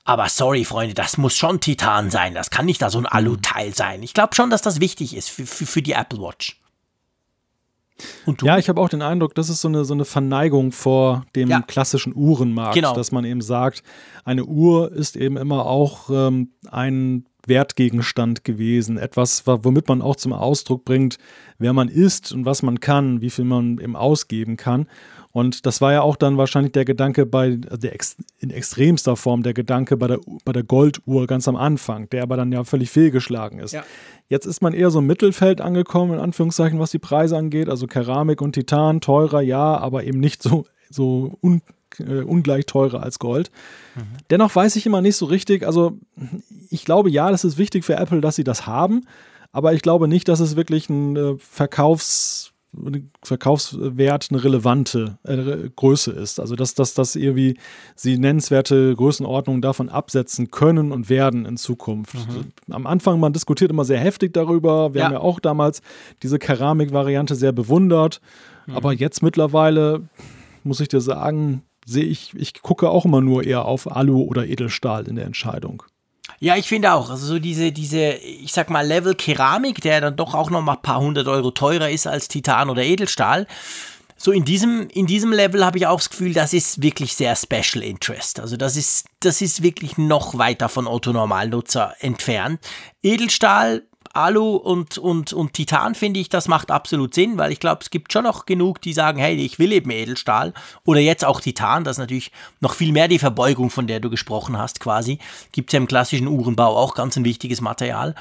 aber 0.04 0.30
sorry, 0.30 0.66
Freunde, 0.66 0.94
das 0.94 1.18
muss 1.18 1.36
schon 1.36 1.60
Titan 1.60 2.10
sein, 2.10 2.34
das 2.34 2.50
kann 2.50 2.66
nicht 2.66 2.82
da 2.82 2.90
so 2.90 2.98
ein 2.98 3.06
Alu-Teil 3.06 3.76
sein. 3.76 4.02
Ich 4.04 4.14
glaube 4.14 4.36
schon, 4.36 4.50
dass 4.50 4.62
das 4.62 4.80
wichtig 4.80 5.16
ist 5.16 5.30
für, 5.30 5.46
für, 5.46 5.66
für 5.66 5.82
die 5.82 5.94
Apple 5.94 6.20
Watch. 6.20 6.60
Ja, 8.44 8.58
ich 8.58 8.70
habe 8.70 8.80
auch 8.80 8.90
den 8.90 9.02
Eindruck, 9.02 9.34
das 9.36 9.50
ist 9.50 9.62
so 9.62 9.68
eine, 9.68 9.84
so 9.84 9.94
eine 9.94 10.06
Verneigung 10.06 10.72
vor 10.72 11.26
dem 11.36 11.50
ja. 11.50 11.62
klassischen 11.62 12.16
Uhrenmarkt, 12.16 12.76
genau. 12.76 12.94
dass 12.94 13.12
man 13.12 13.26
eben 13.26 13.42
sagt, 13.42 13.84
eine 14.24 14.46
Uhr 14.46 14.92
ist 14.92 15.16
eben 15.16 15.38
immer 15.38 15.66
auch 15.66 16.10
ähm, 16.10 16.52
ein 16.70 17.26
Wertgegenstand 17.48 18.44
gewesen. 18.44 18.98
Etwas, 18.98 19.44
womit 19.46 19.88
man 19.88 20.02
auch 20.02 20.16
zum 20.16 20.34
Ausdruck 20.34 20.86
bringt, 20.86 21.18
wer 21.58 21.74
man 21.74 21.90
ist 21.90 22.32
und 22.32 22.46
was 22.46 22.64
man 22.64 22.80
kann, 22.80 23.22
wie 23.22 23.30
viel 23.30 23.46
man 23.46 23.80
eben 23.80 23.96
ausgeben 23.96 24.58
kann. 24.58 24.88
Und 25.32 25.68
das 25.68 25.82
war 25.82 25.94
ja 25.94 26.02
auch 26.02 26.16
dann 26.16 26.38
wahrscheinlich 26.38 26.72
der 26.72 26.84
Gedanke 26.86 27.28
bei, 27.28 27.60
also 27.70 27.78
der 27.78 27.94
in 28.40 28.50
extremster 28.50 29.16
Form 29.16 29.44
der 29.44 29.54
Gedanke 29.54 29.96
bei 29.96 30.08
der, 30.08 30.20
bei 30.46 30.52
der 30.52 30.64
Golduhr 30.64 31.28
ganz 31.28 31.48
am 31.48 31.56
Anfang, 31.56 32.10
der 32.10 32.24
aber 32.24 32.38
dann 32.38 32.52
ja 32.52 32.64
völlig 32.64 32.90
fehlgeschlagen 32.90 33.60
ist. 33.60 33.74
Ja. 33.74 33.84
Jetzt 34.30 34.46
ist 34.46 34.62
man 34.62 34.74
eher 34.74 34.90
so 34.90 34.98
im 35.00 35.06
Mittelfeld 35.06 35.62
angekommen, 35.62 36.14
in 36.14 36.20
Anführungszeichen, 36.20 36.80
was 36.80 36.92
die 36.92 37.00
Preise 37.00 37.38
angeht. 37.38 37.70
Also 37.70 37.86
Keramik 37.86 38.42
und 38.42 38.54
Titan, 38.54 39.00
teurer, 39.00 39.42
ja, 39.42 39.78
aber 39.78 40.06
eben 40.06 40.20
nicht 40.20 40.42
so, 40.42 40.66
so 40.90 41.38
un, 41.42 41.62
äh, 42.00 42.22
ungleich 42.22 42.66
teurer 42.66 43.04
als 43.04 43.20
Gold. 43.20 43.52
Mhm. 43.96 44.02
Dennoch 44.30 44.56
weiß 44.56 44.76
ich 44.76 44.86
immer 44.86 45.02
nicht 45.02 45.16
so 45.16 45.26
richtig, 45.26 45.66
also 45.66 45.98
ich 46.70 46.86
glaube, 46.86 47.10
ja, 47.10 47.32
das 47.32 47.44
ist 47.44 47.58
wichtig 47.58 47.86
für 47.86 47.96
Apple, 47.96 48.22
dass 48.22 48.36
sie 48.36 48.44
das 48.44 48.68
haben, 48.68 49.06
aber 49.52 49.74
ich 49.74 49.82
glaube 49.82 50.08
nicht, 50.08 50.28
dass 50.28 50.40
es 50.40 50.56
wirklich 50.56 50.90
ein 50.90 51.16
äh, 51.16 51.36
Verkaufs 51.40 52.54
Verkaufswert 53.24 54.28
eine 54.30 54.44
relevante 54.44 55.18
äh, 55.24 55.70
Größe 55.76 56.12
ist. 56.12 56.40
Also 56.40 56.56
dass, 56.56 56.76
dass, 56.76 56.94
dass 56.94 57.16
irgendwie 57.16 57.58
sie 57.96 58.18
nennenswerte 58.18 58.96
Größenordnungen 58.96 59.62
davon 59.62 59.90
absetzen 59.90 60.52
können 60.52 60.92
und 60.92 61.10
werden 61.10 61.46
in 61.46 61.58
Zukunft. 61.58 62.16
Mhm. 62.16 62.74
Am 62.74 62.86
Anfang, 62.86 63.20
man 63.20 63.34
diskutiert 63.34 63.72
immer 63.72 63.86
sehr 63.86 64.00
heftig 64.00 64.34
darüber. 64.34 64.94
Wir 64.94 65.00
ja. 65.00 65.06
haben 65.06 65.14
ja 65.14 65.20
auch 65.20 65.40
damals 65.40 65.82
diese 66.24 66.40
Keramik-Variante 66.40 67.36
sehr 67.36 67.52
bewundert. 67.52 68.22
Mhm. 68.68 68.76
Aber 68.76 68.94
jetzt 68.94 69.24
mittlerweile, 69.24 70.02
muss 70.64 70.80
ich 70.80 70.90
dir 70.90 71.02
sagen, 71.02 71.64
sehe 71.88 72.04
ich, 72.04 72.34
ich 72.36 72.62
gucke 72.62 72.90
auch 72.90 73.06
immer 73.06 73.22
nur 73.22 73.46
eher 73.46 73.66
auf 73.66 73.90
Alu 73.90 74.22
oder 74.22 74.46
Edelstahl 74.46 75.08
in 75.08 75.16
der 75.16 75.26
Entscheidung. 75.26 75.84
Ja, 76.40 76.56
ich 76.58 76.68
finde 76.68 76.92
auch. 76.92 77.10
Also 77.10 77.26
so 77.26 77.40
diese, 77.40 77.72
diese, 77.72 78.12
ich 78.12 78.52
sag 78.52 78.70
mal, 78.70 78.86
Level 78.86 79.16
Keramik, 79.16 79.82
der 79.82 80.02
dann 80.02 80.16
doch 80.18 80.36
auch 80.36 80.50
noch 80.50 80.62
mal 80.62 80.74
ein 80.74 80.82
paar 80.82 81.00
hundert 81.00 81.28
Euro 81.28 81.52
teurer 81.52 81.90
ist 81.90 82.06
als 82.06 82.28
Titan 82.28 82.70
oder 82.70 82.84
Edelstahl. 82.84 83.48
So 84.18 84.32
in 84.32 84.46
diesem, 84.46 84.90
in 84.90 85.06
diesem 85.06 85.32
Level 85.32 85.64
habe 85.64 85.78
ich 85.78 85.88
auch 85.88 86.00
das 86.00 86.10
Gefühl, 86.10 86.34
das 86.34 86.54
ist 86.54 86.82
wirklich 86.82 87.16
sehr 87.16 87.36
Special 87.36 87.84
Interest. 87.84 88.40
Also 88.40 88.58
das 88.58 88.76
ist, 88.76 89.06
das 89.22 89.42
ist 89.42 89.64
wirklich 89.64 89.98
noch 89.98 90.38
weiter 90.38 90.70
von 90.70 90.88
Otto 90.88 91.14
Normalnutzer 91.14 91.94
entfernt. 92.00 92.60
Edelstahl 93.02 93.84
Alu 94.14 94.56
und, 94.56 94.98
und, 94.98 95.34
und 95.34 95.54
Titan 95.54 95.96
finde 95.96 96.20
ich, 96.20 96.30
das 96.30 96.48
macht 96.48 96.72
absolut 96.72 97.14
Sinn, 97.14 97.38
weil 97.38 97.52
ich 97.52 97.60
glaube, 97.60 97.82
es 97.82 97.90
gibt 97.90 98.14
schon 98.14 98.24
noch 98.24 98.46
genug, 98.46 98.82
die 98.82 98.94
sagen, 98.94 99.20
hey, 99.20 99.36
ich 99.36 99.60
will 99.60 99.72
eben 99.72 99.92
Edelstahl 99.92 100.54
oder 100.86 101.00
jetzt 101.00 101.26
auch 101.26 101.42
Titan, 101.42 101.84
das 101.84 101.96
ist 101.96 102.00
natürlich 102.00 102.32
noch 102.60 102.74
viel 102.74 102.92
mehr 102.92 103.08
die 103.08 103.20
Verbeugung, 103.20 103.70
von 103.70 103.88
der 103.88 104.00
du 104.00 104.10
gesprochen 104.10 104.58
hast 104.58 104.80
quasi. 104.80 105.20
Gibt 105.52 105.70
es 105.70 105.74
ja 105.74 105.78
im 105.78 105.88
klassischen 105.88 106.28
Uhrenbau 106.28 106.78
auch 106.78 106.96
ganz 106.96 107.16
ein 107.18 107.26
wichtiges 107.26 107.62
Material. 107.62 108.16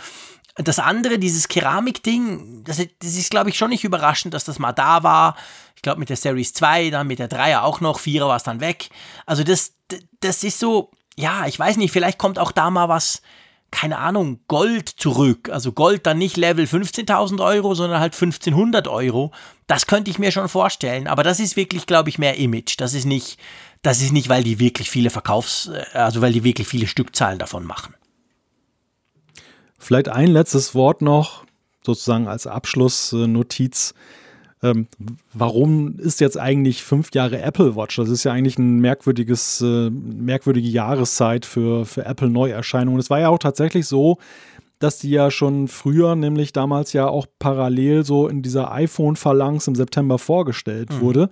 Das 0.57 0.79
andere, 0.79 1.19
dieses 1.19 1.49
Keramik-Ding, 1.49 2.65
das, 2.65 2.77
das 2.77 3.15
ist, 3.15 3.31
glaube 3.31 3.51
ich, 3.51 3.59
schon 3.59 3.71
nicht 3.71 3.85
überraschend, 3.85 4.33
dass 4.33 4.45
das 4.45 4.59
mal 4.59 4.73
da 4.73 5.03
war. 5.03 5.37
Ich 5.75 5.83
glaube, 5.83 6.01
mit 6.01 6.09
der 6.09 6.17
Series 6.17 6.55
2, 6.55 6.91
dann 6.91 7.07
mit 7.07 7.19
der 7.19 7.29
3er 7.29 7.63
auch 7.63 7.81
noch, 7.81 8.01
4er 8.01 8.27
war 8.27 8.37
es 8.37 8.43
dann 8.43 8.61
weg. 8.61 8.89
Also 9.27 9.45
das, 9.45 9.75
das 10.21 10.45
ist 10.45 10.59
so, 10.59 10.91
ja, 11.17 11.47
ich 11.47 11.59
weiß 11.59 11.77
nicht, 11.77 11.93
vielleicht 11.93 12.19
kommt 12.19 12.39
auch 12.39 12.53
da 12.53 12.71
mal 12.71 12.89
was, 12.89 13.21
keine 13.77 13.99
Ahnung, 13.99 14.41
Gold 14.49 14.89
zurück. 14.89 15.51
Also 15.51 15.71
Gold 15.71 16.07
dann 16.07 16.17
nicht 16.17 16.39
Level 16.39 16.65
15.000 16.65 17.45
Euro, 17.45 17.75
sondern 17.75 18.01
halt 18.01 18.15
1500 18.15 18.89
Euro. 18.89 19.33
Das 19.67 19.87
könnte 19.87 20.11
ich 20.11 20.19
mir 20.19 20.33
schon 20.33 20.49
vorstellen. 20.49 21.07
Aber 21.07 21.23
das 21.23 21.41
ist 21.41 21.57
wirklich, 21.57 21.85
glaube 21.85 22.09
ich, 22.09 22.19
mehr 22.19 22.39
Image. 22.39 22.77
Das 22.79 22.95
ist 22.95 23.05
nicht, 23.05 23.39
das 23.83 24.01
ist 24.01 24.15
nicht, 24.15 24.31
weil 24.31 24.43
die 24.43 24.59
wirklich 24.59 24.89
viele 24.89 25.11
Verkaufs-, 25.11 25.69
äh, 25.69 25.99
also 25.99 26.23
weil 26.23 26.33
die 26.33 26.43
wirklich 26.43 26.67
viele 26.67 26.87
Stückzahlen 26.87 27.39
davon 27.39 27.67
machen. 27.67 27.95
Vielleicht 29.79 30.09
ein 30.09 30.29
letztes 30.29 30.75
Wort 30.75 31.03
noch, 31.03 31.45
sozusagen 31.85 32.29
als 32.29 32.47
Abschlussnotiz. 32.47 33.93
Ähm, 34.71 34.87
warum 35.33 35.99
ist 35.99 36.21
jetzt 36.21 36.39
eigentlich 36.39 36.83
fünf 36.83 37.15
Jahre 37.15 37.41
Apple 37.41 37.77
Watch? 37.77 37.97
Das 37.97 38.09
ist 38.09 38.25
ja 38.25 38.33
eigentlich 38.33 38.59
ein 38.59 38.79
merkwürdiges, 38.81 39.61
äh, 39.61 39.91
merkwürdige 39.91 40.69
Jahreszeit 40.69 41.47
für, 41.47 41.85
für 41.85 42.05
Apple 42.05 42.31
Neuerscheinungen. 42.31 43.01
Es 43.01 43.11
war 43.11 43.21
ja 43.21 43.29
auch 43.29 43.39
tatsächlich 43.39 43.87
so, 43.87 44.19
dass 44.79 44.99
die 44.99 45.11
ja 45.11 45.31
schon 45.31 45.69
früher, 45.69 46.17
nämlich 46.17 46.53
damals 46.53 46.93
ja 46.93 47.09
auch 47.09 47.27
parallel 47.39 48.05
so 48.05 48.29
in 48.29 48.43
dieser 48.43 48.73
iPhone-Phalanx 48.73 49.69
im 49.69 49.75
September 49.75 50.19
vorgestellt 50.19 50.91
mhm. 50.93 51.01
wurde. 51.01 51.31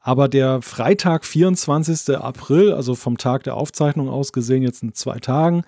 Aber 0.00 0.28
der 0.28 0.62
Freitag, 0.62 1.24
24. 1.24 2.16
April, 2.16 2.72
also 2.72 2.94
vom 2.94 3.18
Tag 3.18 3.44
der 3.44 3.56
Aufzeichnung 3.56 4.08
aus 4.08 4.32
gesehen, 4.32 4.62
jetzt 4.62 4.82
in 4.82 4.94
zwei 4.94 5.18
Tagen, 5.18 5.62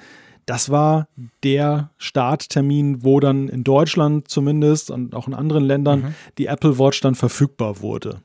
das 0.47 0.71
war 0.71 1.09
der 1.43 1.91
Starttermin, 1.99 3.05
wo 3.05 3.21
dann 3.21 3.49
in 3.49 3.65
Deutschland 3.65 4.29
zumindest 4.29 4.91
und 4.91 5.15
auch 5.15 5.29
in 5.29 5.35
anderen 5.35 5.65
Ländern 5.65 6.01
mhm. 6.01 6.15
die 6.39 6.47
Apple 6.47 6.79
Watch 6.79 7.01
dann 7.01 7.15
verfügbar 7.15 7.81
wurde. 7.81 8.23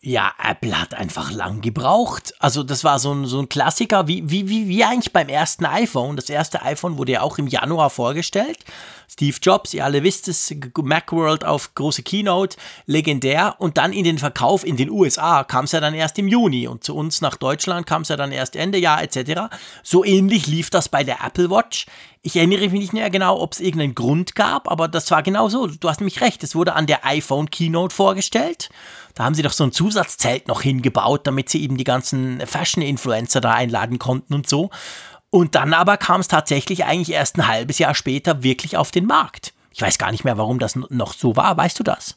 Ja, 0.00 0.32
Apple 0.40 0.80
hat 0.80 0.94
einfach 0.94 1.32
lang 1.32 1.60
gebraucht. 1.60 2.32
Also 2.38 2.62
das 2.62 2.84
war 2.84 3.00
so 3.00 3.12
ein, 3.12 3.26
so 3.26 3.40
ein 3.40 3.48
Klassiker, 3.48 4.06
wie, 4.06 4.30
wie, 4.30 4.48
wie, 4.48 4.84
eigentlich 4.84 5.12
beim 5.12 5.28
ersten 5.28 5.66
iPhone. 5.66 6.14
Das 6.14 6.30
erste 6.30 6.62
iPhone 6.62 6.98
wurde 6.98 7.12
ja 7.12 7.22
auch 7.22 7.36
im 7.38 7.48
Januar 7.48 7.90
vorgestellt. 7.90 8.58
Steve 9.10 9.36
Jobs, 9.42 9.74
ihr 9.74 9.84
alle 9.84 10.04
wisst 10.04 10.28
es, 10.28 10.54
Macworld 10.80 11.44
auf 11.44 11.74
große 11.74 12.04
Keynote, 12.04 12.56
legendär. 12.86 13.56
Und 13.58 13.76
dann 13.76 13.92
in 13.92 14.04
den 14.04 14.18
Verkauf 14.18 14.64
in 14.64 14.76
den 14.76 14.88
USA 14.88 15.42
kam 15.42 15.64
es 15.64 15.72
ja 15.72 15.80
dann 15.80 15.94
erst 15.94 16.16
im 16.20 16.28
Juni. 16.28 16.68
Und 16.68 16.84
zu 16.84 16.94
uns 16.94 17.20
nach 17.20 17.36
Deutschland 17.36 17.84
kam 17.84 18.02
es 18.02 18.08
ja 18.08 18.16
dann 18.16 18.30
erst 18.30 18.54
Ende 18.54 18.78
Jahr 18.78 19.02
etc. 19.02 19.52
So 19.82 20.04
ähnlich 20.04 20.46
lief 20.46 20.70
das 20.70 20.88
bei 20.88 21.02
der 21.02 21.24
Apple 21.24 21.50
Watch. 21.50 21.86
Ich 22.22 22.36
erinnere 22.36 22.68
mich 22.68 22.72
nicht 22.72 22.92
mehr 22.92 23.10
genau, 23.10 23.40
ob 23.40 23.54
es 23.54 23.60
irgendeinen 23.60 23.94
Grund 23.94 24.34
gab, 24.34 24.70
aber 24.70 24.86
das 24.86 25.10
war 25.10 25.22
genau 25.22 25.48
so. 25.48 25.66
Du 25.66 25.88
hast 25.88 26.00
nämlich 26.00 26.20
recht, 26.20 26.44
es 26.44 26.54
wurde 26.54 26.74
an 26.74 26.86
der 26.86 27.04
iPhone 27.04 27.50
Keynote 27.50 27.94
vorgestellt. 27.94 28.68
Da 29.18 29.24
haben 29.24 29.34
sie 29.34 29.42
doch 29.42 29.52
so 29.52 29.64
ein 29.64 29.72
Zusatzzelt 29.72 30.46
noch 30.46 30.62
hingebaut, 30.62 31.26
damit 31.26 31.48
sie 31.48 31.60
eben 31.60 31.76
die 31.76 31.82
ganzen 31.82 32.40
Fashion-Influencer 32.46 33.40
da 33.40 33.52
einladen 33.52 33.98
konnten 33.98 34.32
und 34.32 34.48
so. 34.48 34.70
Und 35.28 35.56
dann 35.56 35.74
aber 35.74 35.96
kam 35.96 36.20
es 36.20 36.28
tatsächlich 36.28 36.84
eigentlich 36.84 37.16
erst 37.16 37.36
ein 37.36 37.48
halbes 37.48 37.80
Jahr 37.80 37.96
später 37.96 38.44
wirklich 38.44 38.76
auf 38.76 38.92
den 38.92 39.06
Markt. 39.06 39.54
Ich 39.72 39.82
weiß 39.82 39.98
gar 39.98 40.12
nicht 40.12 40.22
mehr, 40.22 40.38
warum 40.38 40.60
das 40.60 40.76
noch 40.76 41.14
so 41.14 41.34
war. 41.34 41.56
Weißt 41.56 41.80
du 41.80 41.82
das? 41.82 42.16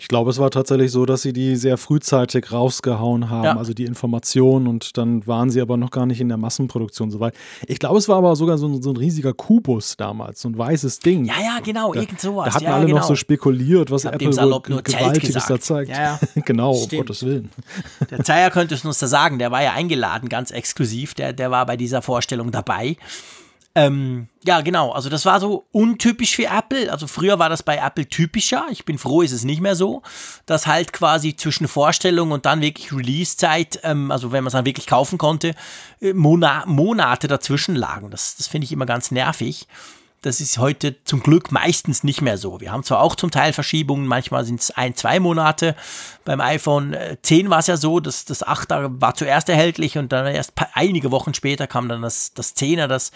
Ich 0.00 0.06
glaube, 0.06 0.30
es 0.30 0.38
war 0.38 0.52
tatsächlich 0.52 0.92
so, 0.92 1.06
dass 1.06 1.22
sie 1.22 1.32
die 1.32 1.56
sehr 1.56 1.76
frühzeitig 1.76 2.52
rausgehauen 2.52 3.30
haben, 3.30 3.44
ja. 3.44 3.56
also 3.56 3.74
die 3.74 3.84
Informationen 3.84 4.68
und 4.68 4.96
dann 4.96 5.26
waren 5.26 5.50
sie 5.50 5.60
aber 5.60 5.76
noch 5.76 5.90
gar 5.90 6.06
nicht 6.06 6.20
in 6.20 6.28
der 6.28 6.36
Massenproduktion 6.36 7.10
soweit. 7.10 7.34
Ich 7.66 7.80
glaube, 7.80 7.98
es 7.98 8.08
war 8.08 8.18
aber 8.18 8.36
sogar 8.36 8.58
so 8.58 8.68
ein, 8.68 8.80
so 8.80 8.90
ein 8.90 8.96
riesiger 8.96 9.32
Kubus 9.34 9.96
damals, 9.96 10.42
so 10.42 10.50
ein 10.50 10.56
weißes 10.56 11.00
Ding. 11.00 11.24
Ja, 11.24 11.34
ja, 11.42 11.58
genau, 11.64 11.92
da, 11.92 12.00
irgend 12.00 12.20
sowas. 12.20 12.46
Da 12.46 12.54
hatten 12.54 12.64
ja, 12.64 12.76
alle 12.76 12.86
genau. 12.86 12.98
noch 12.98 13.08
so 13.08 13.16
spekuliert, 13.16 13.90
was 13.90 14.04
Apple 14.04 14.28
wohl 14.28 14.82
Gewaltiges 14.82 15.46
da 15.46 15.58
zeigt. 15.58 15.90
Ja, 15.90 16.00
ja. 16.00 16.20
genau, 16.44 16.74
Stimmt. 16.74 16.92
um 16.92 16.98
Gottes 17.00 17.26
Willen. 17.26 17.50
Der 18.10 18.22
Zeier 18.22 18.50
könnte 18.52 18.76
es 18.76 18.84
uns 18.84 19.00
da 19.00 19.08
sagen, 19.08 19.40
der 19.40 19.50
war 19.50 19.64
ja 19.64 19.72
eingeladen, 19.72 20.28
ganz 20.28 20.52
exklusiv, 20.52 21.14
der, 21.14 21.32
der 21.32 21.50
war 21.50 21.66
bei 21.66 21.76
dieser 21.76 22.02
Vorstellung 22.02 22.52
dabei. 22.52 22.96
Ähm, 23.78 24.26
ja, 24.44 24.60
genau. 24.60 24.90
Also 24.90 25.08
das 25.08 25.24
war 25.24 25.38
so 25.38 25.66
untypisch 25.70 26.34
für 26.34 26.46
Apple. 26.46 26.90
Also 26.90 27.06
früher 27.06 27.38
war 27.38 27.48
das 27.48 27.62
bei 27.62 27.76
Apple 27.76 28.08
typischer. 28.08 28.66
Ich 28.70 28.84
bin 28.84 28.98
froh, 28.98 29.22
ist 29.22 29.30
es 29.30 29.44
nicht 29.44 29.60
mehr 29.60 29.76
so, 29.76 30.02
dass 30.46 30.66
halt 30.66 30.92
quasi 30.92 31.36
zwischen 31.36 31.68
Vorstellung 31.68 32.32
und 32.32 32.44
dann 32.44 32.60
wirklich 32.60 32.92
Release-Zeit, 32.92 33.78
ähm, 33.84 34.10
also 34.10 34.32
wenn 34.32 34.42
man 34.42 34.48
es 34.48 34.54
dann 34.54 34.64
wirklich 34.64 34.88
kaufen 34.88 35.16
konnte, 35.16 35.54
äh, 36.00 36.12
Mona 36.12 36.64
Monate 36.66 37.28
dazwischen 37.28 37.76
lagen. 37.76 38.10
Das, 38.10 38.36
das 38.36 38.48
finde 38.48 38.64
ich 38.64 38.72
immer 38.72 38.86
ganz 38.86 39.12
nervig. 39.12 39.68
Das 40.22 40.40
ist 40.40 40.58
heute 40.58 41.02
zum 41.04 41.22
Glück 41.22 41.52
meistens 41.52 42.02
nicht 42.02 42.22
mehr 42.22 42.38
so. 42.38 42.60
Wir 42.60 42.72
haben 42.72 42.82
zwar 42.82 43.00
auch 43.00 43.14
zum 43.14 43.30
Teil 43.30 43.52
Verschiebungen, 43.52 44.06
manchmal 44.06 44.44
sind 44.44 44.60
es 44.60 44.72
ein, 44.72 44.96
zwei 44.96 45.20
Monate. 45.20 45.76
Beim 46.24 46.40
iPhone 46.40 46.96
10 47.22 47.50
war 47.50 47.60
es 47.60 47.68
ja 47.68 47.76
so, 47.76 48.00
dass 48.00 48.24
das 48.24 48.44
8er 48.44 49.00
war 49.00 49.14
zuerst 49.14 49.48
erhältlich 49.48 49.96
und 49.96 50.10
dann 50.10 50.26
erst 50.26 50.54
einige 50.74 51.12
Wochen 51.12 51.34
später 51.34 51.68
kam 51.68 51.88
dann 51.88 52.02
das, 52.02 52.34
das 52.34 52.56
10er, 52.56 52.88
das 52.88 53.12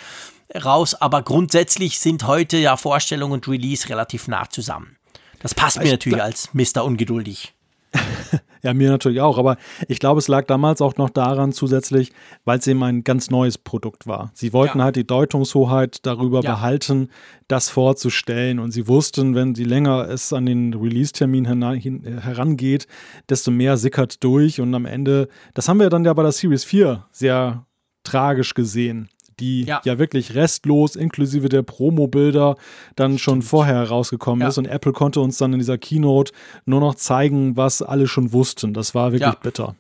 raus, 0.65 0.95
aber 0.95 1.23
grundsätzlich 1.23 1.99
sind 1.99 2.27
heute 2.27 2.57
ja 2.59 2.77
Vorstellung 2.77 3.33
und 3.33 3.49
Release 3.49 3.89
relativ 3.89 4.29
nah 4.29 4.49
zusammen. 4.49 4.97
Das 5.41 5.55
passt 5.55 5.83
mir 5.83 5.91
natürlich 5.91 6.23
als 6.23 6.51
Mr. 6.53 6.85
Ungeduldig. 6.85 7.53
Ja, 8.63 8.75
mir 8.75 8.91
natürlich 8.91 9.21
auch. 9.21 9.39
Aber 9.39 9.57
ich 9.89 9.99
glaube, 9.99 10.19
es 10.19 10.29
lag 10.29 10.47
damals 10.47 10.81
auch 10.81 10.97
noch 10.97 11.11
daran 11.11 11.53
zusätzlich, 11.53 12.13
weil 12.45 12.59
es 12.59 12.67
eben 12.67 12.83
ein 12.83 13.03
ganz 13.03 13.31
neues 13.31 13.59
Produkt 13.59 14.07
war. 14.07 14.31
Sie 14.35 14.53
wollten 14.53 14.79
ja. 14.79 14.85
halt 14.85 14.97
die 14.97 15.07
Deutungshoheit 15.07 16.07
darüber 16.07 16.43
ja. 16.43 16.55
behalten, 16.55 17.09
das 17.49 17.69
vorzustellen. 17.69 18.61
Und 18.61 18.71
sie 18.71 18.87
wussten, 18.87 19.35
wenn 19.35 19.55
sie 19.55 19.65
länger 19.65 20.09
es 20.09 20.33
an 20.33 20.47
den 20.47 20.75
Release-Termin 20.75 21.45
herangeht, 21.47 22.87
desto 23.29 23.51
mehr 23.51 23.77
sickert 23.77 24.23
durch. 24.23 24.61
Und 24.61 24.75
am 24.75 24.87
Ende, 24.87 25.29
das 25.55 25.69
haben 25.69 25.81
wir 25.81 25.91
dann 25.91 26.05
ja 26.05 26.13
bei 26.13 26.23
der 26.23 26.33
Series 26.33 26.65
4 26.65 27.07
sehr 27.11 27.67
tragisch 28.05 28.55
gesehen 28.55 29.09
die 29.41 29.65
ja. 29.65 29.81
ja, 29.85 29.99
wirklich 29.99 30.35
restlos 30.35 30.97
inklusive 30.97 31.49
der 31.49 31.63
Promo-Bilder 31.63 32.57
dann 32.97 33.19
schon 33.19 33.43
vorher 33.43 33.77
herausgekommen 33.77 34.43
ja. 34.43 34.49
ist. 34.49 34.59
Und 34.59 34.67
Apple 34.67 34.93
konnte 34.93 35.21
uns 35.21 35.39
dann 35.39 35.53
in 35.53 35.59
dieser 35.59 35.79
Keynote 35.79 36.33
nur 36.65 36.81
noch 36.81 36.95
zeigen, 36.95 37.57
was 37.57 37.83
alle 37.83 38.07
schon 38.07 38.33
wussten. 38.33 38.75
Das 38.75 38.95
war 38.95 39.13
wirklich 39.13 39.33
ja. 39.33 39.39
bitter. 39.41 39.75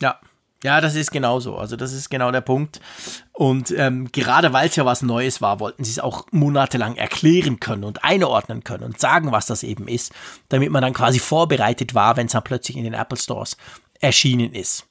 Ja. 0.00 0.18
Ja, 0.64 0.80
das 0.80 0.96
ist 0.96 1.12
genau 1.12 1.38
so. 1.38 1.56
Also 1.56 1.76
das 1.76 1.92
ist 1.92 2.10
genau 2.10 2.32
der 2.32 2.40
Punkt. 2.40 2.80
Und 3.32 3.72
ähm, 3.76 4.10
gerade 4.10 4.52
weil 4.52 4.68
es 4.68 4.74
ja 4.74 4.84
was 4.84 5.02
Neues 5.02 5.40
war, 5.40 5.60
wollten 5.60 5.84
sie 5.84 5.92
es 5.92 6.00
auch 6.00 6.26
monatelang 6.32 6.96
erklären 6.96 7.60
können 7.60 7.84
und 7.84 8.02
einordnen 8.02 8.64
können 8.64 8.82
und 8.82 8.98
sagen, 8.98 9.30
was 9.30 9.46
das 9.46 9.62
eben 9.62 9.86
ist, 9.86 10.12
damit 10.48 10.72
man 10.72 10.82
dann 10.82 10.94
quasi 10.94 11.20
vorbereitet 11.20 11.94
war, 11.94 12.16
wenn 12.16 12.26
es 12.26 12.32
dann 12.32 12.42
plötzlich 12.42 12.76
in 12.76 12.82
den 12.82 12.94
Apple 12.94 13.18
Stores 13.18 13.56
erschienen 14.00 14.52
ist. 14.52 14.87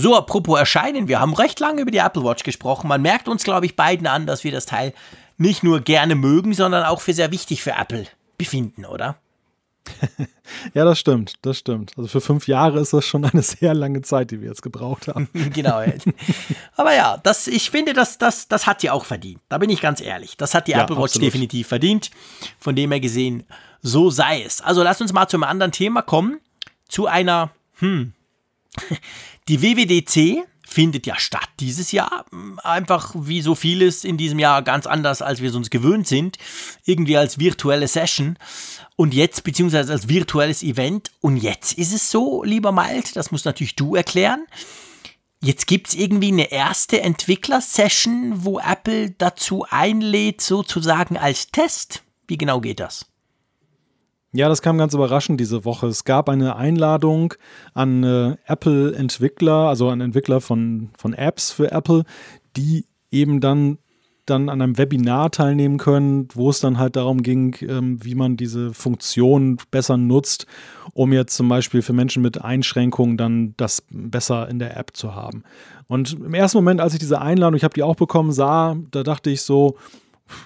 So, 0.00 0.14
apropos 0.14 0.56
erscheinen, 0.56 1.08
wir 1.08 1.18
haben 1.18 1.34
recht 1.34 1.58
lange 1.58 1.82
über 1.82 1.90
die 1.90 1.98
Apple 1.98 2.22
Watch 2.22 2.44
gesprochen. 2.44 2.86
Man 2.86 3.02
merkt 3.02 3.26
uns, 3.26 3.42
glaube 3.42 3.66
ich, 3.66 3.74
beiden 3.74 4.06
an, 4.06 4.26
dass 4.26 4.44
wir 4.44 4.52
das 4.52 4.64
Teil 4.64 4.94
nicht 5.38 5.64
nur 5.64 5.80
gerne 5.80 6.14
mögen, 6.14 6.54
sondern 6.54 6.84
auch 6.84 7.00
für 7.00 7.12
sehr 7.12 7.32
wichtig 7.32 7.64
für 7.64 7.72
Apple 7.72 8.06
befinden, 8.36 8.84
oder? 8.84 9.16
ja, 10.74 10.84
das 10.84 11.00
stimmt, 11.00 11.34
das 11.42 11.58
stimmt. 11.58 11.94
Also 11.96 12.08
für 12.08 12.20
fünf 12.20 12.46
Jahre 12.46 12.78
ist 12.78 12.92
das 12.92 13.06
schon 13.06 13.24
eine 13.24 13.42
sehr 13.42 13.74
lange 13.74 14.00
Zeit, 14.02 14.30
die 14.30 14.40
wir 14.40 14.50
jetzt 14.50 14.62
gebraucht 14.62 15.08
haben. 15.08 15.28
genau. 15.52 15.82
Aber 16.76 16.94
ja, 16.94 17.16
das, 17.16 17.48
ich 17.48 17.68
finde, 17.68 17.92
das, 17.92 18.18
das, 18.18 18.46
das 18.46 18.68
hat 18.68 18.82
sie 18.82 18.90
auch 18.90 19.04
verdient. 19.04 19.40
Da 19.48 19.58
bin 19.58 19.68
ich 19.68 19.80
ganz 19.80 20.00
ehrlich. 20.00 20.36
Das 20.36 20.54
hat 20.54 20.68
die 20.68 20.72
ja, 20.72 20.82
Apple 20.82 20.94
Watch 20.94 21.14
absolut. 21.14 21.26
definitiv 21.26 21.66
verdient. 21.66 22.12
Von 22.60 22.76
dem 22.76 22.92
her 22.92 23.00
gesehen, 23.00 23.42
so 23.82 24.10
sei 24.10 24.42
es. 24.42 24.60
Also 24.60 24.84
lass 24.84 25.00
uns 25.00 25.12
mal 25.12 25.26
zu 25.26 25.38
einem 25.38 25.44
anderen 25.44 25.72
Thema 25.72 26.02
kommen. 26.02 26.38
Zu 26.86 27.08
einer, 27.08 27.50
hm, 27.80 28.12
die 29.48 29.62
WWDC 29.62 30.46
findet 30.68 31.06
ja 31.06 31.18
statt 31.18 31.48
dieses 31.60 31.92
Jahr. 31.92 32.26
Einfach 32.62 33.14
wie 33.16 33.40
so 33.40 33.54
vieles 33.54 34.04
in 34.04 34.18
diesem 34.18 34.38
Jahr 34.38 34.62
ganz 34.62 34.86
anders, 34.86 35.22
als 35.22 35.40
wir 35.40 35.48
es 35.48 35.56
uns 35.56 35.70
gewöhnt 35.70 36.06
sind. 36.06 36.36
Irgendwie 36.84 37.16
als 37.16 37.38
virtuelle 37.38 37.88
Session. 37.88 38.38
Und 38.96 39.14
jetzt, 39.14 39.44
beziehungsweise 39.44 39.92
als 39.92 40.08
virtuelles 40.08 40.62
Event. 40.62 41.10
Und 41.20 41.38
jetzt 41.38 41.78
ist 41.78 41.94
es 41.94 42.10
so, 42.10 42.44
lieber 42.44 42.72
Malt, 42.72 43.16
das 43.16 43.30
musst 43.30 43.46
natürlich 43.46 43.76
du 43.76 43.94
erklären. 43.94 44.46
Jetzt 45.40 45.66
gibt 45.66 45.88
es 45.88 45.94
irgendwie 45.94 46.28
eine 46.28 46.50
erste 46.50 47.00
Entwickler-Session, 47.00 48.44
wo 48.44 48.58
Apple 48.58 49.12
dazu 49.12 49.64
einlädt, 49.70 50.40
sozusagen 50.40 51.16
als 51.16 51.46
Test. 51.48 52.02
Wie 52.26 52.36
genau 52.36 52.60
geht 52.60 52.80
das? 52.80 53.07
Ja, 54.32 54.48
das 54.48 54.60
kam 54.60 54.76
ganz 54.76 54.92
überraschend 54.92 55.40
diese 55.40 55.64
Woche. 55.64 55.86
Es 55.86 56.04
gab 56.04 56.28
eine 56.28 56.56
Einladung 56.56 57.34
an 57.72 58.04
äh, 58.04 58.36
Apple-Entwickler, 58.46 59.68
also 59.68 59.88
an 59.88 60.00
Entwickler 60.00 60.40
von, 60.40 60.90
von 60.98 61.14
Apps 61.14 61.50
für 61.50 61.72
Apple, 61.72 62.04
die 62.56 62.84
eben 63.10 63.40
dann 63.40 63.78
dann 64.28 64.48
an 64.48 64.60
einem 64.60 64.78
Webinar 64.78 65.30
teilnehmen 65.30 65.78
können, 65.78 66.28
wo 66.34 66.50
es 66.50 66.60
dann 66.60 66.78
halt 66.78 66.96
darum 66.96 67.22
ging, 67.22 67.56
ähm, 67.62 68.04
wie 68.04 68.14
man 68.14 68.36
diese 68.36 68.72
Funktion 68.74 69.58
besser 69.70 69.96
nutzt, 69.96 70.46
um 70.92 71.12
jetzt 71.12 71.34
zum 71.34 71.48
Beispiel 71.48 71.82
für 71.82 71.92
Menschen 71.92 72.22
mit 72.22 72.42
Einschränkungen 72.42 73.16
dann 73.16 73.54
das 73.56 73.82
besser 73.90 74.48
in 74.48 74.58
der 74.58 74.76
App 74.76 74.96
zu 74.96 75.14
haben. 75.14 75.44
Und 75.86 76.12
im 76.12 76.34
ersten 76.34 76.58
Moment, 76.58 76.80
als 76.80 76.92
ich 76.92 76.98
diese 76.98 77.20
Einladung, 77.20 77.56
ich 77.56 77.64
habe 77.64 77.74
die 77.74 77.82
auch 77.82 77.96
bekommen, 77.96 78.32
sah, 78.32 78.76
da 78.90 79.02
dachte 79.02 79.30
ich 79.30 79.42
so, 79.42 79.76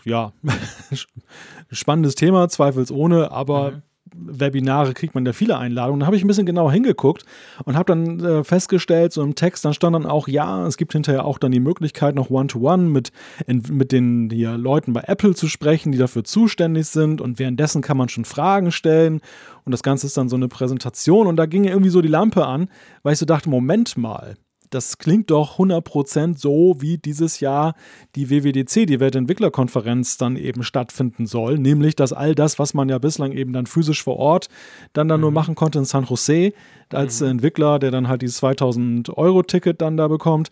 ja, 0.04 0.32
spannendes 1.72 2.14
Thema, 2.14 2.48
zweifelsohne, 2.48 3.30
aber 3.30 3.72
mhm. 3.72 3.82
Webinare 4.14 4.94
kriegt 4.94 5.14
man 5.14 5.24
da 5.24 5.32
viele 5.32 5.58
Einladungen. 5.58 6.00
Da 6.00 6.06
habe 6.06 6.16
ich 6.16 6.24
ein 6.24 6.28
bisschen 6.28 6.46
genauer 6.46 6.72
hingeguckt 6.72 7.24
und 7.64 7.76
habe 7.76 7.86
dann 7.86 8.20
äh, 8.20 8.44
festgestellt, 8.44 9.12
so 9.12 9.22
im 9.22 9.34
Text, 9.34 9.64
dann 9.64 9.74
stand 9.74 9.94
dann 9.94 10.06
auch, 10.06 10.28
ja, 10.28 10.66
es 10.66 10.76
gibt 10.76 10.92
hinterher 10.92 11.24
auch 11.24 11.38
dann 11.38 11.52
die 11.52 11.60
Möglichkeit, 11.60 12.14
noch 12.14 12.30
One-to-One 12.30 12.84
-one 12.84 12.90
mit, 12.90 13.12
mit 13.46 13.92
den 13.92 14.30
hier 14.30 14.56
Leuten 14.58 14.92
bei 14.92 15.02
Apple 15.06 15.34
zu 15.34 15.48
sprechen, 15.48 15.92
die 15.92 15.98
dafür 15.98 16.24
zuständig 16.24 16.86
sind 16.86 17.20
und 17.20 17.38
währenddessen 17.38 17.82
kann 17.82 17.96
man 17.96 18.08
schon 18.08 18.24
Fragen 18.24 18.70
stellen 18.70 19.20
und 19.64 19.72
das 19.72 19.82
Ganze 19.82 20.06
ist 20.06 20.16
dann 20.16 20.28
so 20.28 20.36
eine 20.36 20.48
Präsentation 20.48 21.26
und 21.26 21.36
da 21.36 21.46
ging 21.46 21.64
irgendwie 21.64 21.90
so 21.90 22.02
die 22.02 22.08
Lampe 22.08 22.46
an, 22.46 22.68
weil 23.02 23.14
ich 23.14 23.18
so 23.18 23.26
dachte, 23.26 23.48
Moment 23.48 23.96
mal, 23.96 24.36
das 24.74 24.98
klingt 24.98 25.30
doch 25.30 25.58
100% 25.58 26.38
so, 26.38 26.76
wie 26.78 26.98
dieses 26.98 27.40
Jahr 27.40 27.74
die 28.16 28.30
WWDC, 28.30 28.86
die 28.86 29.00
Weltentwicklerkonferenz, 29.00 30.16
dann 30.16 30.36
eben 30.36 30.62
stattfinden 30.62 31.26
soll. 31.26 31.58
Nämlich, 31.58 31.94
dass 31.94 32.12
all 32.12 32.34
das, 32.34 32.58
was 32.58 32.74
man 32.74 32.88
ja 32.88 32.98
bislang 32.98 33.32
eben 33.32 33.52
dann 33.52 33.66
physisch 33.66 34.02
vor 34.02 34.16
Ort 34.16 34.48
dann, 34.92 35.08
dann 35.08 35.20
mhm. 35.20 35.22
nur 35.22 35.30
machen 35.32 35.54
konnte 35.54 35.78
in 35.78 35.84
San 35.84 36.04
Jose, 36.04 36.52
als 36.90 37.20
mhm. 37.20 37.28
Entwickler, 37.28 37.78
der 37.78 37.90
dann 37.90 38.08
halt 38.08 38.22
dieses 38.22 38.38
2000 38.38 39.16
Euro-Ticket 39.16 39.80
dann 39.80 39.96
da 39.96 40.08
bekommt, 40.08 40.48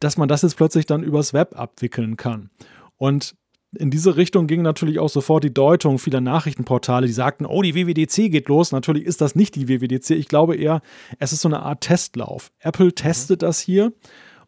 dass 0.00 0.16
man 0.16 0.28
das 0.28 0.42
jetzt 0.42 0.56
plötzlich 0.56 0.86
dann 0.86 1.02
übers 1.02 1.32
Web 1.32 1.58
abwickeln 1.58 2.16
kann. 2.16 2.50
Und 2.96 3.34
in 3.78 3.90
diese 3.90 4.16
Richtung 4.16 4.46
ging 4.46 4.62
natürlich 4.62 4.98
auch 4.98 5.08
sofort 5.08 5.44
die 5.44 5.52
Deutung 5.52 5.98
vieler 5.98 6.20
Nachrichtenportale, 6.20 7.06
die 7.06 7.12
sagten, 7.12 7.46
oh, 7.46 7.62
die 7.62 7.74
WWDC 7.74 8.30
geht 8.30 8.48
los. 8.48 8.72
Natürlich 8.72 9.04
ist 9.04 9.20
das 9.20 9.34
nicht 9.34 9.54
die 9.54 9.68
WWDC. 9.68 10.10
Ich 10.10 10.28
glaube 10.28 10.56
eher, 10.56 10.82
es 11.18 11.32
ist 11.32 11.40
so 11.40 11.48
eine 11.48 11.60
Art 11.60 11.80
Testlauf. 11.82 12.50
Apple 12.60 12.94
testet 12.94 13.42
mhm. 13.42 13.46
das 13.46 13.60
hier, 13.60 13.92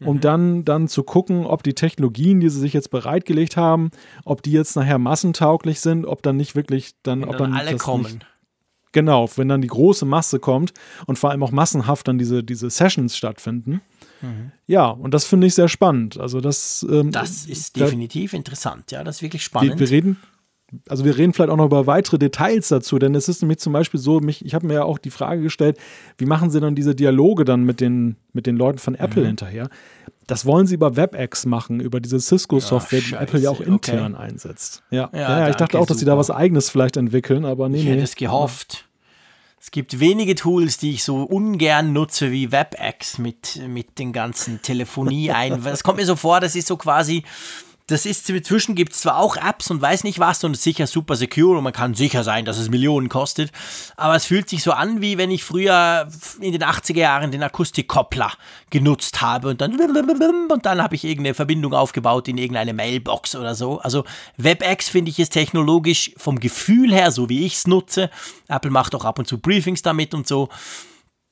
um 0.01 0.17
mhm. 0.17 0.21
dann, 0.21 0.65
dann 0.65 0.89
zu 0.89 1.03
gucken, 1.03 1.47
ob 1.47 1.63
die 1.63 1.75
Technologien, 1.75 2.41
die 2.41 2.49
sie 2.49 2.61
sich 2.61 2.73
jetzt 2.73 2.91
bereitgelegt 2.91 3.57
haben, 3.57 3.91
ob 4.25 4.43
die 4.43 4.53
jetzt 4.53 4.77
nachher 4.77 4.99
massentauglich 4.99 5.81
sind, 5.81 6.05
ob 6.07 6.23
dann 6.23 6.37
nicht 6.37 6.55
wirklich 6.55 6.93
dann, 7.03 7.23
wenn 7.23 7.29
ob 7.29 7.37
dann, 7.39 7.53
dann 7.53 7.61
alle 7.61 7.77
kommen. 7.77 8.05
Nicht, 8.05 8.27
genau, 8.97 9.29
wenn 9.37 9.51
dann 9.51 9.61
die 9.61 9.69
große 9.69 10.07
Masse 10.07 10.41
kommt 10.41 10.73
und 11.05 11.19
vor 11.19 11.31
allem 11.31 11.43
auch 11.43 11.51
massenhaft 11.51 12.09
dann 12.09 12.17
diese, 12.17 12.43
diese 12.43 12.71
Sessions 12.71 13.15
stattfinden. 13.15 13.83
Mhm. 14.23 14.53
Ja, 14.67 14.87
und 14.87 15.13
das 15.13 15.27
finde 15.27 15.47
ich 15.47 15.55
sehr 15.55 15.69
spannend. 15.69 16.19
Also 16.19 16.41
das, 16.41 16.85
ähm, 16.91 17.13
das 17.13 17.45
ist 17.45 17.77
definitiv 17.77 18.31
da, 18.31 18.39
interessant, 18.39 18.91
ja, 18.93 19.05
das 19.05 19.17
ist 19.17 19.23
wirklich 19.23 19.45
spannend. 19.45 19.79
Wir, 19.79 19.81
wir, 19.81 19.91
reden, 19.91 20.17
also 20.89 21.05
wir 21.05 21.17
reden 21.17 21.33
vielleicht 21.33 21.51
auch 21.51 21.57
noch 21.57 21.67
über 21.67 21.87
weitere 21.87 22.19
Details 22.19 22.69
dazu, 22.69 22.99
denn 22.99 23.15
es 23.15 23.29
ist 23.29 23.41
nämlich 23.41 23.59
zum 23.59 23.73
Beispiel 23.73 24.01
so, 24.01 24.21
mich, 24.21 24.45
ich 24.45 24.55
habe 24.55 24.67
mir 24.67 24.75
ja 24.75 24.85
auch 24.85 24.99
die 24.99 25.11
Frage 25.11 25.43
gestellt, 25.43 25.79
wie 26.19 26.27
machen 26.27 26.51
sie 26.51 26.61
dann 26.61 26.75
diese 26.75 26.95
Dialoge 26.95 27.45
dann 27.45 27.65
mit 27.65 27.81
den, 27.81 28.17
mit 28.33 28.47
den 28.47 28.57
Leuten 28.57 28.79
von 28.79 28.95
Apple 28.95 29.23
mhm. 29.23 29.27
hinterher? 29.27 29.69
Das 30.27 30.45
wollen 30.45 30.67
sie 30.67 30.75
über 30.75 30.97
WebEx 30.97 31.47
machen, 31.47 31.79
über 31.79 32.01
diese 32.01 32.19
Cisco-Software, 32.19 33.01
die 33.01 33.15
Apple 33.15 33.39
ja 33.39 33.51
auch 33.51 33.61
intern 33.61 34.15
okay. 34.15 34.25
einsetzt. 34.25 34.83
Ja, 34.91 35.09
ja, 35.13 35.21
ja, 35.21 35.41
ja 35.41 35.49
ich 35.51 35.57
dachte 35.57 35.79
auch, 35.79 35.87
dass 35.87 35.99
sie 35.99 36.05
da 36.05 36.19
was 36.19 36.33
Eigenes 36.33 36.69
vielleicht 36.69 36.97
entwickeln, 36.97 37.45
aber 37.45 37.69
nee, 37.69 37.79
ich 37.79 37.85
nee. 37.85 37.93
hätte 37.93 38.03
es 38.03 38.17
gehofft. 38.17 38.87
Es 39.61 39.71
gibt 39.71 39.99
wenige 39.99 40.35
Tools, 40.35 40.79
die 40.79 40.93
ich 40.93 41.05
so 41.05 41.23
ungern 41.23 41.93
nutze 41.93 42.31
wie 42.31 42.53
WebEx 42.53 43.19
mit, 43.19 43.61
mit 43.69 43.99
den 43.99 44.13
ganzen 44.13 44.63
Telefonie 44.63 45.31
ein. 45.31 45.63
Das 45.63 45.83
kommt 45.85 45.99
mir 45.99 46.07
so 46.07 46.17
vor, 46.17 46.41
das 46.41 46.55
ist 46.57 46.69
so 46.69 46.77
quasi 46.77 47.25
das 47.89 48.05
ist, 48.05 48.29
inzwischen 48.29 48.75
gibt 48.75 48.93
es 48.93 49.01
zwar 49.01 49.19
auch 49.19 49.37
Apps 49.37 49.71
und 49.71 49.81
weiß 49.81 50.03
nicht 50.03 50.19
was 50.19 50.43
und 50.43 50.55
ist 50.55 50.63
sicher 50.63 50.89
super 50.89 51.15
secure 51.15 51.57
und 51.57 51.63
man 51.63 51.73
kann 51.73 51.95
sicher 51.95 52.25
sein, 52.25 52.45
dass 52.45 52.59
es 52.59 52.69
Millionen 52.69 53.09
kostet, 53.09 53.53
aber 53.97 54.17
es 54.17 54.25
fühlt 54.25 54.49
sich 54.49 54.63
so 54.63 54.73
an, 54.73 55.01
wie 55.01 55.19
wenn 55.19 55.31
ich 55.31 55.45
früher 55.45 56.09
in 56.41 56.53
den 56.53 56.65
80er 56.65 56.99
Jahren 56.99 57.31
den 57.31 57.45
Akustikkoppler 57.45 58.33
genutzt 58.71 59.21
habe 59.21 59.49
und 59.49 59.61
dann 59.61 59.77
und 59.77 60.67
dann 60.67 60.83
habe 60.83 60.95
ich 60.97 61.05
irgendeine 61.05 61.35
Verbindung 61.35 61.75
aufgebaut 61.75 62.27
in 62.27 62.39
irgendeine 62.39 62.75
Mailbox 62.75 63.37
oder 63.37 63.55
so. 63.55 63.79
Also 63.79 64.05
WebEx 64.37 64.89
finde 64.89 65.11
ich 65.11 65.21
ist 65.21 65.31
technologisch 65.31 66.13
vom 66.17 66.41
Gefühl 66.41 66.93
her, 66.93 67.13
so 67.13 67.29
wie 67.29 67.47
ich 67.47 67.55
es 67.55 67.67
nutze. 67.67 68.11
Apple 68.49 68.71
macht 68.71 68.95
auch 68.95 69.05
ab 69.05 69.19
und 69.19 69.29
zu 69.29 69.39
Briefings 69.39 69.83
damit 69.83 70.13
und 70.13 70.27
so 70.27 70.49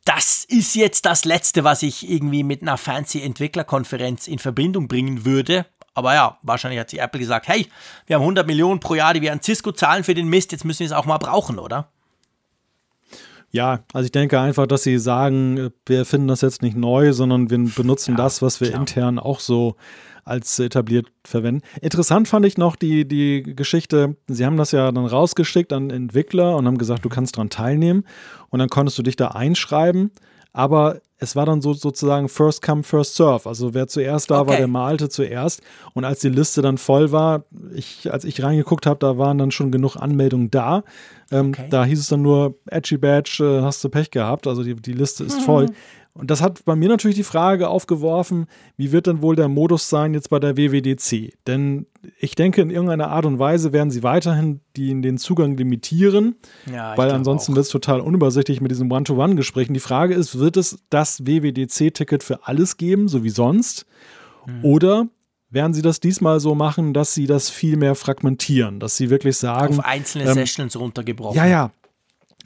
das 0.04 0.44
ist 0.44 0.74
jetzt 0.74 1.06
das 1.06 1.24
Letzte, 1.24 1.64
was 1.64 1.82
ich 1.82 2.08
irgendwie 2.08 2.42
mit 2.42 2.60
einer 2.60 2.76
fancy 2.76 3.22
Entwicklerkonferenz 3.22 4.28
in 4.28 4.38
Verbindung 4.38 4.86
bringen 4.86 5.24
würde. 5.24 5.66
Aber 5.94 6.14
ja, 6.14 6.38
wahrscheinlich 6.42 6.80
hat 6.80 6.90
sich 6.90 7.00
Apple 7.00 7.20
gesagt, 7.20 7.48
hey, 7.48 7.68
wir 8.06 8.16
haben 8.16 8.22
100 8.22 8.46
Millionen 8.46 8.80
pro 8.80 8.94
Jahr, 8.94 9.14
die 9.14 9.22
wir 9.22 9.32
an 9.32 9.40
Cisco 9.42 9.72
zahlen 9.72 10.04
für 10.04 10.14
den 10.14 10.28
Mist, 10.28 10.52
jetzt 10.52 10.64
müssen 10.64 10.80
wir 10.80 10.86
es 10.86 10.92
auch 10.92 11.06
mal 11.06 11.18
brauchen, 11.18 11.58
oder? 11.58 11.88
Ja, 13.50 13.84
also 13.92 14.06
ich 14.06 14.12
denke 14.12 14.40
einfach, 14.40 14.66
dass 14.66 14.82
sie 14.82 14.98
sagen, 14.98 15.70
wir 15.86 16.04
finden 16.04 16.26
das 16.26 16.40
jetzt 16.40 16.62
nicht 16.62 16.76
neu, 16.76 17.12
sondern 17.12 17.50
wir 17.50 17.58
benutzen 17.58 18.12
ja, 18.12 18.16
das, 18.16 18.42
was 18.42 18.60
wir 18.60 18.70
klar. 18.70 18.80
intern 18.80 19.20
auch 19.20 19.38
so 19.38 19.76
als 20.24 20.58
etabliert 20.58 21.06
verwenden. 21.24 21.62
Interessant 21.80 22.26
fand 22.26 22.46
ich 22.46 22.58
noch 22.58 22.74
die, 22.74 23.06
die 23.06 23.42
Geschichte, 23.42 24.16
sie 24.26 24.44
haben 24.44 24.56
das 24.56 24.72
ja 24.72 24.90
dann 24.90 25.06
rausgeschickt 25.06 25.72
an 25.72 25.90
Entwickler 25.90 26.56
und 26.56 26.66
haben 26.66 26.78
gesagt, 26.78 27.04
du 27.04 27.08
kannst 27.08 27.36
daran 27.36 27.50
teilnehmen 27.50 28.04
und 28.48 28.58
dann 28.58 28.70
konntest 28.70 28.98
du 28.98 29.02
dich 29.02 29.14
da 29.14 29.28
einschreiben 29.28 30.10
aber 30.54 31.00
es 31.18 31.36
war 31.36 31.46
dann 31.46 31.60
so 31.60 31.72
sozusagen 31.72 32.28
First 32.28 32.62
Come, 32.62 32.82
First 32.82 33.14
Serve. 33.14 33.48
Also 33.48 33.72
wer 33.72 33.86
zuerst 33.86 34.30
da 34.30 34.40
okay. 34.40 34.50
war, 34.50 34.56
der 34.56 34.66
malte 34.66 35.08
zuerst. 35.08 35.62
Und 35.94 36.04
als 36.04 36.20
die 36.20 36.28
Liste 36.28 36.60
dann 36.60 36.76
voll 36.76 37.12
war, 37.12 37.44
ich, 37.74 38.12
als 38.12 38.24
ich 38.24 38.42
reingeguckt 38.42 38.86
habe, 38.86 38.98
da 38.98 39.16
waren 39.16 39.38
dann 39.38 39.50
schon 39.50 39.70
genug 39.70 39.96
Anmeldungen 39.96 40.50
da. 40.50 40.82
Ähm, 41.30 41.50
okay. 41.50 41.66
Da 41.70 41.84
hieß 41.84 42.00
es 42.00 42.08
dann 42.08 42.22
nur, 42.22 42.56
Edgy 42.66 42.96
Badge, 42.96 43.44
äh, 43.60 43.62
hast 43.62 43.82
du 43.84 43.88
Pech 43.88 44.10
gehabt. 44.10 44.46
Also 44.46 44.64
die, 44.64 44.74
die 44.74 44.92
Liste 44.92 45.24
ist 45.24 45.40
voll. 45.42 45.70
Und 46.16 46.30
das 46.30 46.40
hat 46.40 46.64
bei 46.64 46.76
mir 46.76 46.88
natürlich 46.88 47.16
die 47.16 47.24
Frage 47.24 47.68
aufgeworfen, 47.68 48.46
wie 48.76 48.92
wird 48.92 49.08
denn 49.08 49.20
wohl 49.20 49.34
der 49.34 49.48
Modus 49.48 49.88
sein 49.88 50.14
jetzt 50.14 50.30
bei 50.30 50.38
der 50.38 50.56
WWDC? 50.56 51.32
Denn 51.48 51.86
ich 52.20 52.36
denke, 52.36 52.62
in 52.62 52.70
irgendeiner 52.70 53.08
Art 53.08 53.26
und 53.26 53.40
Weise 53.40 53.72
werden 53.72 53.90
sie 53.90 54.04
weiterhin 54.04 54.60
die, 54.76 55.00
den 55.00 55.18
Zugang 55.18 55.56
limitieren, 55.56 56.36
ja, 56.72 56.96
weil 56.96 57.10
ansonsten 57.10 57.56
wird 57.56 57.66
es 57.66 57.72
total 57.72 58.00
unübersichtlich 58.00 58.60
mit 58.60 58.70
diesen 58.70 58.92
One-to-One-Gesprächen. 58.92 59.74
Die 59.74 59.80
Frage 59.80 60.14
ist, 60.14 60.38
wird 60.38 60.56
es 60.56 60.78
das 60.88 61.26
WWDC-Ticket 61.26 62.22
für 62.22 62.46
alles 62.46 62.76
geben, 62.76 63.08
so 63.08 63.24
wie 63.24 63.30
sonst? 63.30 63.84
Mhm. 64.46 64.64
Oder 64.64 65.08
werden 65.50 65.74
sie 65.74 65.82
das 65.82 65.98
diesmal 65.98 66.38
so 66.38 66.54
machen, 66.54 66.94
dass 66.94 67.14
sie 67.14 67.26
das 67.26 67.50
viel 67.50 67.76
mehr 67.76 67.96
fragmentieren, 67.96 68.78
dass 68.78 68.96
sie 68.96 69.10
wirklich 69.10 69.36
sagen. 69.36 69.78
Auf 69.78 69.84
einzelne 69.84 70.26
ähm, 70.26 70.34
Sessions 70.34 70.78
runtergebrochen. 70.78 71.36
Ja, 71.36 71.46
ja, 71.46 71.72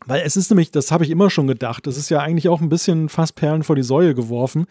weil 0.08 0.22
es 0.24 0.36
ist 0.36 0.50
nämlich, 0.50 0.70
das 0.70 0.90
habe 0.90 1.04
ich 1.04 1.10
immer 1.10 1.28
schon 1.28 1.46
gedacht, 1.46 1.86
es 1.86 1.96
ist 1.96 2.08
ja 2.08 2.20
eigentlich 2.20 2.48
auch 2.48 2.60
ein 2.60 2.70
bisschen 2.70 3.08
fast 3.08 3.34
Perlen 3.34 3.62
vor 3.62 3.76
die 3.76 3.82
Säue 3.82 4.14
geworfen, 4.14 4.66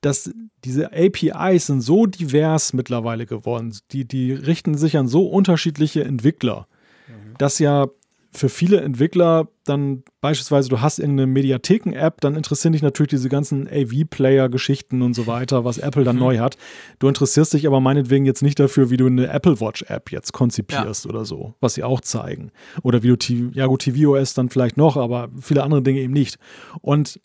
dass 0.00 0.32
diese 0.64 0.92
APIs 0.92 1.66
sind 1.66 1.80
so 1.80 2.06
divers 2.06 2.72
mittlerweile 2.72 3.24
geworden. 3.24 3.74
Die, 3.92 4.04
die 4.04 4.32
richten 4.32 4.76
sich 4.76 4.96
an 4.96 5.06
so 5.06 5.26
unterschiedliche 5.26 6.04
Entwickler, 6.04 6.66
mhm. 7.06 7.38
dass 7.38 7.60
ja 7.60 7.86
für 8.34 8.48
viele 8.48 8.80
Entwickler 8.80 9.48
dann 9.64 10.02
beispielsweise, 10.22 10.70
du 10.70 10.80
hast 10.80 10.98
irgendeine 10.98 11.26
Mediatheken-App, 11.26 12.20
dann 12.22 12.34
interessieren 12.34 12.72
dich 12.72 12.80
natürlich 12.80 13.10
diese 13.10 13.28
ganzen 13.28 13.68
AV-Player-Geschichten 13.68 15.02
und 15.02 15.14
so 15.14 15.26
weiter, 15.26 15.64
was 15.64 15.78
Apple 15.78 16.04
dann 16.04 16.16
mhm. 16.16 16.22
neu 16.22 16.38
hat. 16.38 16.56
Du 16.98 17.08
interessierst 17.08 17.52
dich 17.52 17.66
aber 17.66 17.80
meinetwegen 17.80 18.24
jetzt 18.24 18.42
nicht 18.42 18.58
dafür, 18.58 18.90
wie 18.90 18.96
du 18.96 19.06
eine 19.06 19.28
Apple 19.28 19.60
Watch-App 19.60 20.10
jetzt 20.10 20.32
konzipierst 20.32 21.04
ja. 21.04 21.10
oder 21.10 21.26
so, 21.26 21.54
was 21.60 21.74
sie 21.74 21.84
auch 21.84 22.00
zeigen. 22.00 22.52
Oder 22.82 23.02
wie 23.02 23.08
du, 23.08 23.16
TV, 23.16 23.50
ja 23.52 23.66
gut, 23.66 23.82
tvOS 23.82 24.32
dann 24.32 24.48
vielleicht 24.48 24.78
noch, 24.78 24.96
aber 24.96 25.28
viele 25.40 25.62
andere 25.62 25.82
Dinge 25.82 26.00
eben 26.00 26.14
nicht. 26.14 26.38
Und 26.80 27.20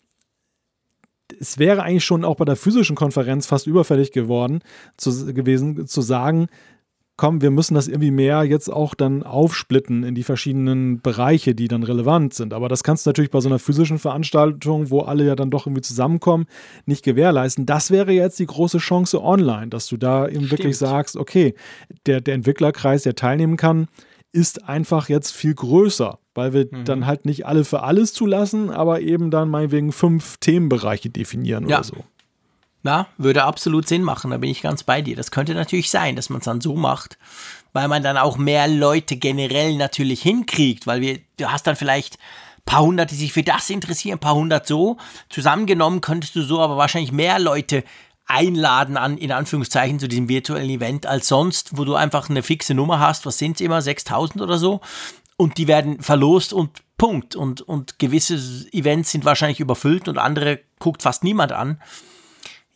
es 1.40 1.58
wäre 1.58 1.82
eigentlich 1.82 2.04
schon 2.04 2.24
auch 2.24 2.36
bei 2.36 2.44
der 2.44 2.56
physischen 2.56 2.96
Konferenz 2.96 3.46
fast 3.46 3.66
überfällig 3.66 4.12
geworden, 4.12 4.60
zu, 4.96 5.32
gewesen, 5.32 5.86
zu 5.86 6.02
sagen, 6.02 6.48
komm, 7.18 7.42
wir 7.42 7.50
müssen 7.50 7.74
das 7.74 7.88
irgendwie 7.88 8.12
mehr 8.12 8.44
jetzt 8.44 8.72
auch 8.72 8.94
dann 8.94 9.24
aufsplitten 9.24 10.04
in 10.04 10.14
die 10.14 10.22
verschiedenen 10.22 11.02
Bereiche, 11.02 11.54
die 11.54 11.66
dann 11.66 11.82
relevant 11.82 12.32
sind. 12.32 12.54
Aber 12.54 12.68
das 12.68 12.84
kannst 12.84 13.04
du 13.04 13.10
natürlich 13.10 13.32
bei 13.32 13.40
so 13.40 13.48
einer 13.48 13.58
physischen 13.58 13.98
Veranstaltung, 13.98 14.88
wo 14.90 15.00
alle 15.00 15.26
ja 15.26 15.34
dann 15.34 15.50
doch 15.50 15.66
irgendwie 15.66 15.82
zusammenkommen, 15.82 16.46
nicht 16.86 17.04
gewährleisten. 17.04 17.66
Das 17.66 17.90
wäre 17.90 18.12
jetzt 18.12 18.38
die 18.38 18.46
große 18.46 18.78
Chance 18.78 19.22
online, 19.22 19.66
dass 19.66 19.88
du 19.88 19.96
da 19.96 20.26
eben 20.26 20.46
Stimmt. 20.46 20.52
wirklich 20.52 20.78
sagst, 20.78 21.16
okay, 21.16 21.54
der, 22.06 22.20
der 22.20 22.34
Entwicklerkreis, 22.34 23.02
der 23.02 23.16
teilnehmen 23.16 23.56
kann, 23.56 23.88
ist 24.30 24.68
einfach 24.68 25.08
jetzt 25.08 25.32
viel 25.32 25.54
größer, 25.54 26.20
weil 26.34 26.52
wir 26.52 26.68
mhm. 26.70 26.84
dann 26.84 27.06
halt 27.06 27.26
nicht 27.26 27.46
alle 27.46 27.64
für 27.64 27.82
alles 27.82 28.12
zulassen, 28.12 28.70
aber 28.70 29.00
eben 29.00 29.32
dann 29.32 29.50
meinetwegen 29.50 29.90
fünf 29.90 30.36
Themenbereiche 30.36 31.10
definieren 31.10 31.68
ja. 31.68 31.78
oder 31.78 31.84
so. 31.84 31.96
Ja, 32.84 33.08
würde 33.18 33.44
absolut 33.44 33.88
Sinn 33.88 34.02
machen, 34.02 34.30
da 34.30 34.38
bin 34.38 34.50
ich 34.50 34.62
ganz 34.62 34.84
bei 34.84 35.02
dir. 35.02 35.16
Das 35.16 35.30
könnte 35.30 35.54
natürlich 35.54 35.90
sein, 35.90 36.16
dass 36.16 36.30
man 36.30 36.38
es 36.38 36.44
dann 36.44 36.60
so 36.60 36.76
macht, 36.76 37.18
weil 37.72 37.88
man 37.88 38.02
dann 38.02 38.16
auch 38.16 38.38
mehr 38.38 38.68
Leute 38.68 39.16
generell 39.16 39.76
natürlich 39.76 40.22
hinkriegt, 40.22 40.86
weil 40.86 41.00
wir, 41.00 41.18
du 41.38 41.50
hast 41.50 41.66
dann 41.66 41.76
vielleicht 41.76 42.14
ein 42.14 42.64
paar 42.64 42.82
hundert, 42.82 43.10
die 43.10 43.16
sich 43.16 43.32
für 43.32 43.42
das 43.42 43.68
interessieren, 43.68 44.18
ein 44.18 44.20
paar 44.20 44.36
hundert 44.36 44.66
so. 44.66 44.96
Zusammengenommen 45.28 46.00
könntest 46.00 46.36
du 46.36 46.42
so 46.42 46.60
aber 46.60 46.76
wahrscheinlich 46.76 47.12
mehr 47.12 47.38
Leute 47.38 47.82
einladen 48.26 48.96
an, 48.96 49.18
in 49.18 49.32
Anführungszeichen, 49.32 49.98
zu 49.98 50.06
diesem 50.06 50.28
virtuellen 50.28 50.70
Event 50.70 51.06
als 51.06 51.28
sonst, 51.28 51.76
wo 51.76 51.84
du 51.84 51.94
einfach 51.94 52.30
eine 52.30 52.42
fixe 52.42 52.74
Nummer 52.74 53.00
hast, 53.00 53.26
was 53.26 53.38
sind 53.38 53.56
es 53.56 53.60
immer, 53.60 53.82
6000 53.82 54.42
oder 54.42 54.58
so, 54.58 54.80
und 55.36 55.56
die 55.56 55.66
werden 55.66 56.00
verlost 56.02 56.52
und 56.52 56.82
Punkt. 56.98 57.36
Und, 57.36 57.62
und 57.62 57.98
gewisse 57.98 58.34
Events 58.72 59.12
sind 59.12 59.24
wahrscheinlich 59.24 59.60
überfüllt 59.60 60.08
und 60.08 60.18
andere 60.18 60.60
guckt 60.78 61.02
fast 61.02 61.24
niemand 61.24 61.52
an. 61.52 61.80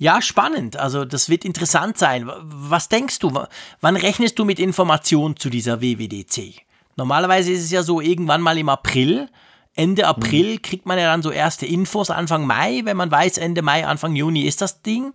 Ja, 0.03 0.21
spannend. 0.21 0.77
Also 0.77 1.05
das 1.05 1.29
wird 1.29 1.45
interessant 1.45 1.97
sein. 1.97 2.29
Was 2.43 2.89
denkst 2.89 3.21
du? 3.21 3.31
Wann 3.81 3.95
rechnest 3.95 4.37
du 4.37 4.45
mit 4.45 4.59
Informationen 4.59 5.37
zu 5.37 5.49
dieser 5.49 5.81
WWDC? 5.81 6.63
Normalerweise 6.97 7.53
ist 7.53 7.63
es 7.63 7.71
ja 7.71 7.85
so 7.85 8.01
irgendwann 8.01 8.41
mal 8.41 8.59
im 8.59 8.69
April. 8.69 9.29
Ende 9.75 10.09
April 10.09 10.55
mhm. 10.55 10.63
kriegt 10.63 10.87
man 10.87 10.99
ja 10.99 11.05
dann 11.05 11.23
so 11.23 11.31
erste 11.31 11.67
Infos, 11.67 12.11
Anfang 12.11 12.49
Mai, 12.49 12.81
wenn 12.83 12.97
man 12.97 13.13
weiß, 13.13 13.39
Ende 13.39 13.63
Mai, 13.63 13.87
Anfang 13.87 14.17
Juni 14.17 14.43
ist 14.43 14.61
das 14.61 14.83
Ding. 14.83 15.15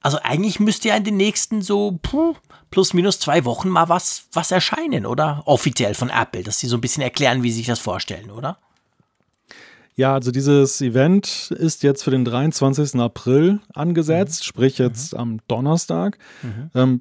Also 0.00 0.18
eigentlich 0.22 0.58
müsste 0.58 0.88
ja 0.88 0.96
in 0.96 1.04
den 1.04 1.18
nächsten 1.18 1.60
so 1.60 1.98
puh, 2.00 2.34
plus 2.70 2.94
minus 2.94 3.20
zwei 3.20 3.44
Wochen 3.44 3.68
mal 3.68 3.90
was, 3.90 4.28
was 4.32 4.50
erscheinen, 4.50 5.04
oder? 5.04 5.42
Offiziell 5.44 5.92
von 5.92 6.08
Apple, 6.08 6.42
dass 6.42 6.58
sie 6.58 6.68
so 6.68 6.78
ein 6.78 6.80
bisschen 6.80 7.02
erklären, 7.02 7.42
wie 7.42 7.50
sie 7.50 7.58
sich 7.58 7.66
das 7.66 7.80
vorstellen, 7.80 8.30
oder? 8.30 8.56
Ja, 9.94 10.14
also 10.14 10.30
dieses 10.30 10.80
Event 10.80 11.50
ist 11.50 11.82
jetzt 11.82 12.02
für 12.02 12.10
den 12.10 12.24
23. 12.24 12.98
April 12.98 13.60
angesetzt, 13.74 14.40
mhm. 14.40 14.44
sprich 14.44 14.78
jetzt 14.78 15.12
mhm. 15.12 15.20
am 15.20 15.38
Donnerstag. 15.48 16.18
Mhm. 16.42 16.70
Ähm, 16.74 17.00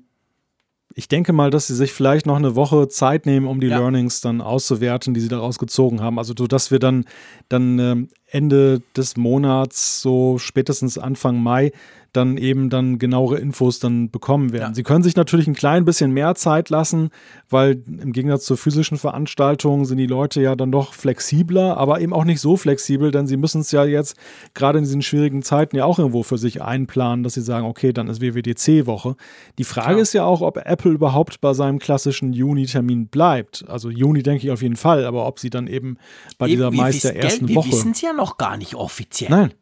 ich 0.94 1.08
denke 1.08 1.32
mal, 1.32 1.50
dass 1.50 1.68
sie 1.68 1.76
sich 1.76 1.94
vielleicht 1.94 2.26
noch 2.26 2.36
eine 2.36 2.56
Woche 2.56 2.90
Zeit 2.90 3.26
nehmen, 3.26 3.48
um 3.48 3.62
die 3.62 3.68
ja. 3.68 3.80
Learnings 3.80 4.20
dann 4.20 4.42
auszuwerten, 4.42 5.14
die 5.14 5.22
sie 5.22 5.30
daraus 5.30 5.58
gezogen 5.58 6.02
haben. 6.02 6.20
Also, 6.20 6.34
dass 6.34 6.72
wir 6.72 6.80
dann, 6.80 7.06
dann 7.50 7.80
ähm, 7.80 8.10
Ende 8.28 8.82
des 8.96 9.16
Monats, 9.16 10.02
so 10.02 10.38
spätestens 10.38 10.98
Anfang 10.98 11.42
Mai, 11.42 11.72
dann 12.14 12.36
eben 12.36 12.70
dann 12.70 13.00
genauere 13.00 13.38
Infos 13.38 13.80
dann 13.80 14.12
bekommen 14.12 14.52
werden. 14.52 14.72
Ja. 14.72 14.76
Sie 14.76 14.84
können 14.84 15.04
sich 15.04 15.16
natürlich 15.16 15.48
ein 15.48 15.54
klein 15.54 15.86
bisschen 15.86 16.12
mehr 16.12 16.36
Zeit 16.36 16.70
lassen, 16.70 17.10
weil 17.50 17.82
im 17.88 18.12
Gegensatz 18.12 18.44
zur 18.46 18.58
physischen 18.58 18.98
Veranstaltung 18.98 19.86
sind 19.86 19.98
die 19.98 20.08
Leute 20.08 20.42
ja 20.42 20.56
dann 20.56 20.72
doch 20.72 20.94
flexibler, 20.94 21.78
aber 21.78 22.02
eben 22.02 22.14
auch 22.14 22.26
nicht 22.26 22.42
so 22.42 22.58
flexibel, 22.58 23.12
denn 23.12 23.28
sie 23.28 23.38
müssen 23.38 23.62
es 23.62 23.72
ja 23.72 23.86
jetzt 23.86 24.18
gerade 24.54 24.80
in 24.80 24.84
diesen 24.84 25.02
schwierigen 25.02 25.42
Zeiten 25.42 25.78
ja 25.78 25.86
auch 25.86 26.00
irgendwo 26.00 26.24
für 26.24 26.38
sich 26.38 26.62
einplanen, 26.62 27.24
dass 27.24 27.36
sie 27.36 27.42
sagen, 27.42 27.66
okay, 27.66 27.94
dann 27.94 28.08
ist 28.08 28.22
WWDC-Woche. 28.22 29.16
Die 29.58 29.64
Frage 29.64 29.98
ja. 29.98 30.02
ist 30.02 30.14
ja 30.14 30.26
auch, 30.26 30.42
ob 30.42 30.58
Apple 30.58 30.92
überhaupt 30.92 31.40
bei 31.40 31.54
seinem 31.54 31.80
klassischen 31.80 32.34
Juni-Termin 32.34 33.08
bleibt. 33.08 33.64
Also 33.70 33.90
Juni 33.90 34.22
denke 34.22 34.46
ich 34.46 34.52
auf 34.52 34.62
jeden 34.62 34.76
Fall, 34.76 35.06
aber 35.06 35.28
ob 35.28 35.40
sie 35.40 35.50
dann 35.50 35.68
eben 35.68 35.98
bei 36.38 36.48
eben, 36.48 36.58
dieser 36.58 36.72
meist 36.72 37.06
der 37.06 37.16
ersten 37.16 37.48
wir 37.48 37.56
Woche. 37.56 37.68
Wir 37.68 37.74
wissen 37.74 37.92
es 37.92 38.02
ja 38.02 38.12
noch 38.12 38.38
gar 38.38 38.58
nicht 38.58 38.76
offiziell. 38.76 39.32
Nein. 39.32 39.54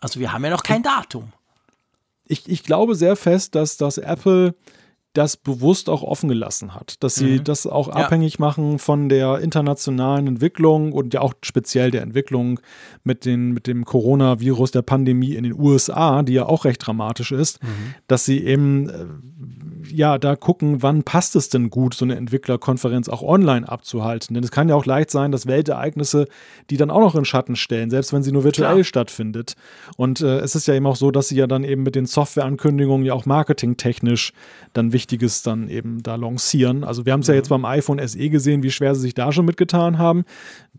Also 0.00 0.20
wir 0.20 0.32
haben 0.32 0.44
ja 0.44 0.50
noch 0.50 0.62
kein 0.62 0.82
Datum 0.82 1.32
ich, 2.28 2.48
ich 2.48 2.62
glaube 2.62 2.94
sehr 2.94 3.16
fest, 3.16 3.54
dass 3.54 3.76
das 3.76 3.98
Apple 3.98 4.54
das 5.18 5.36
bewusst 5.36 5.90
auch 5.90 6.04
offen 6.04 6.28
gelassen 6.28 6.76
hat, 6.76 7.02
dass 7.02 7.16
sie 7.16 7.40
mhm. 7.40 7.44
das 7.44 7.66
auch 7.66 7.88
ja. 7.88 7.94
abhängig 7.94 8.38
machen 8.38 8.78
von 8.78 9.08
der 9.08 9.40
internationalen 9.40 10.28
Entwicklung 10.28 10.92
und 10.92 11.12
ja 11.12 11.22
auch 11.22 11.34
speziell 11.42 11.90
der 11.90 12.02
Entwicklung 12.02 12.60
mit, 13.02 13.24
den, 13.24 13.50
mit 13.50 13.66
dem 13.66 13.84
Coronavirus, 13.84 14.70
der 14.70 14.82
Pandemie 14.82 15.34
in 15.34 15.42
den 15.42 15.58
USA, 15.58 16.22
die 16.22 16.34
ja 16.34 16.46
auch 16.46 16.64
recht 16.64 16.86
dramatisch 16.86 17.32
ist, 17.32 17.60
mhm. 17.64 17.94
dass 18.06 18.24
sie 18.26 18.44
eben 18.44 18.88
äh, 18.88 19.06
ja 19.92 20.18
da 20.18 20.36
gucken, 20.36 20.82
wann 20.82 21.02
passt 21.02 21.34
es 21.34 21.48
denn 21.48 21.68
gut, 21.68 21.94
so 21.94 22.04
eine 22.04 22.14
Entwicklerkonferenz 22.14 23.08
auch 23.08 23.22
online 23.22 23.68
abzuhalten. 23.68 24.34
Denn 24.34 24.44
es 24.44 24.52
kann 24.52 24.68
ja 24.68 24.76
auch 24.76 24.86
leicht 24.86 25.10
sein, 25.10 25.32
dass 25.32 25.48
Weltereignisse 25.48 26.26
die 26.70 26.76
dann 26.76 26.90
auch 26.90 27.00
noch 27.00 27.14
in 27.16 27.24
Schatten 27.24 27.56
stellen, 27.56 27.90
selbst 27.90 28.12
wenn 28.12 28.22
sie 28.22 28.30
nur 28.30 28.44
virtuell 28.44 28.74
Klar. 28.74 28.84
stattfindet. 28.84 29.54
Und 29.96 30.20
äh, 30.20 30.38
es 30.38 30.54
ist 30.54 30.68
ja 30.68 30.74
eben 30.74 30.86
auch 30.86 30.96
so, 30.96 31.10
dass 31.10 31.28
sie 31.28 31.36
ja 31.36 31.46
dann 31.46 31.64
eben 31.64 31.82
mit 31.82 31.94
den 31.94 32.06
Softwareankündigungen 32.06 33.06
ja 33.06 33.14
auch 33.14 33.26
marketingtechnisch 33.26 34.32
dann 34.74 34.92
Wichtiges 35.08 35.40
dann 35.40 35.68
eben 35.70 36.02
da 36.02 36.16
lancieren. 36.16 36.84
Also 36.84 37.06
wir 37.06 37.14
haben 37.14 37.20
es 37.20 37.28
ja 37.28 37.34
jetzt 37.34 37.48
mhm. 37.48 37.62
beim 37.62 37.64
iPhone 37.64 38.06
SE 38.06 38.28
gesehen, 38.28 38.62
wie 38.62 38.70
schwer 38.70 38.94
sie 38.94 39.00
sich 39.00 39.14
da 39.14 39.32
schon 39.32 39.46
mitgetan 39.46 39.96
haben. 39.96 40.26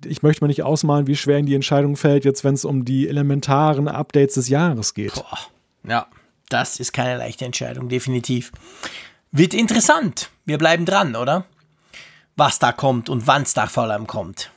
Ich 0.06 0.22
möchte 0.22 0.44
mir 0.44 0.50
nicht 0.50 0.62
ausmalen, 0.62 1.08
wie 1.08 1.16
schwer 1.16 1.40
ihnen 1.40 1.48
die 1.48 1.56
Entscheidung 1.56 1.98
fällt, 1.98 2.26
jetzt 2.26 2.44
wenn 2.44 2.54
es 2.54 2.64
um 2.64 2.86
die 2.86 3.08
elementaren 3.08 3.88
Updates 3.88 4.36
des 4.36 4.48
Jahres 4.48 4.94
geht. 4.94 5.16
Boah. 5.16 5.40
Ja, 5.88 6.08
das 6.50 6.80
ist 6.80 6.94
keine 6.94 7.18
leichte 7.18 7.46
Entscheidung, 7.46 7.90
definitiv. 7.90 8.52
Wird 9.32 9.56
interessant. 9.56 10.30
Wir 10.46 10.60
bleiben 10.60 10.86
dran, 10.86 11.16
oder? 11.16 11.46
Was 12.36 12.60
da 12.60 12.72
kommt 12.72 13.10
und 13.10 13.26
wann 13.26 13.42
es 13.42 13.56
da 13.56 13.66
vor 13.66 13.84
allem 13.84 14.06
kommt. 14.06 14.52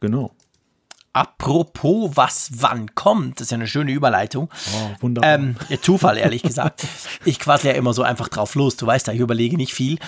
Genau. 0.00 0.32
Apropos, 1.12 2.12
was 2.14 2.50
wann 2.54 2.94
kommt, 2.94 3.40
das 3.40 3.46
ist 3.46 3.50
ja 3.50 3.56
eine 3.56 3.66
schöne 3.66 3.90
Überleitung. 3.90 4.48
Oh, 4.74 5.02
wunderbar. 5.02 5.34
Ähm, 5.34 5.56
Zufall, 5.82 6.18
ehrlich 6.18 6.42
gesagt. 6.42 6.86
Ich 7.24 7.38
quassle 7.38 7.70
ja 7.70 7.76
immer 7.76 7.92
so 7.92 8.02
einfach 8.02 8.28
drauf 8.28 8.54
los, 8.54 8.76
du 8.76 8.86
weißt 8.86 9.08
ja, 9.08 9.12
ich 9.12 9.20
überlege 9.20 9.56
nicht 9.56 9.74
viel. 9.74 9.98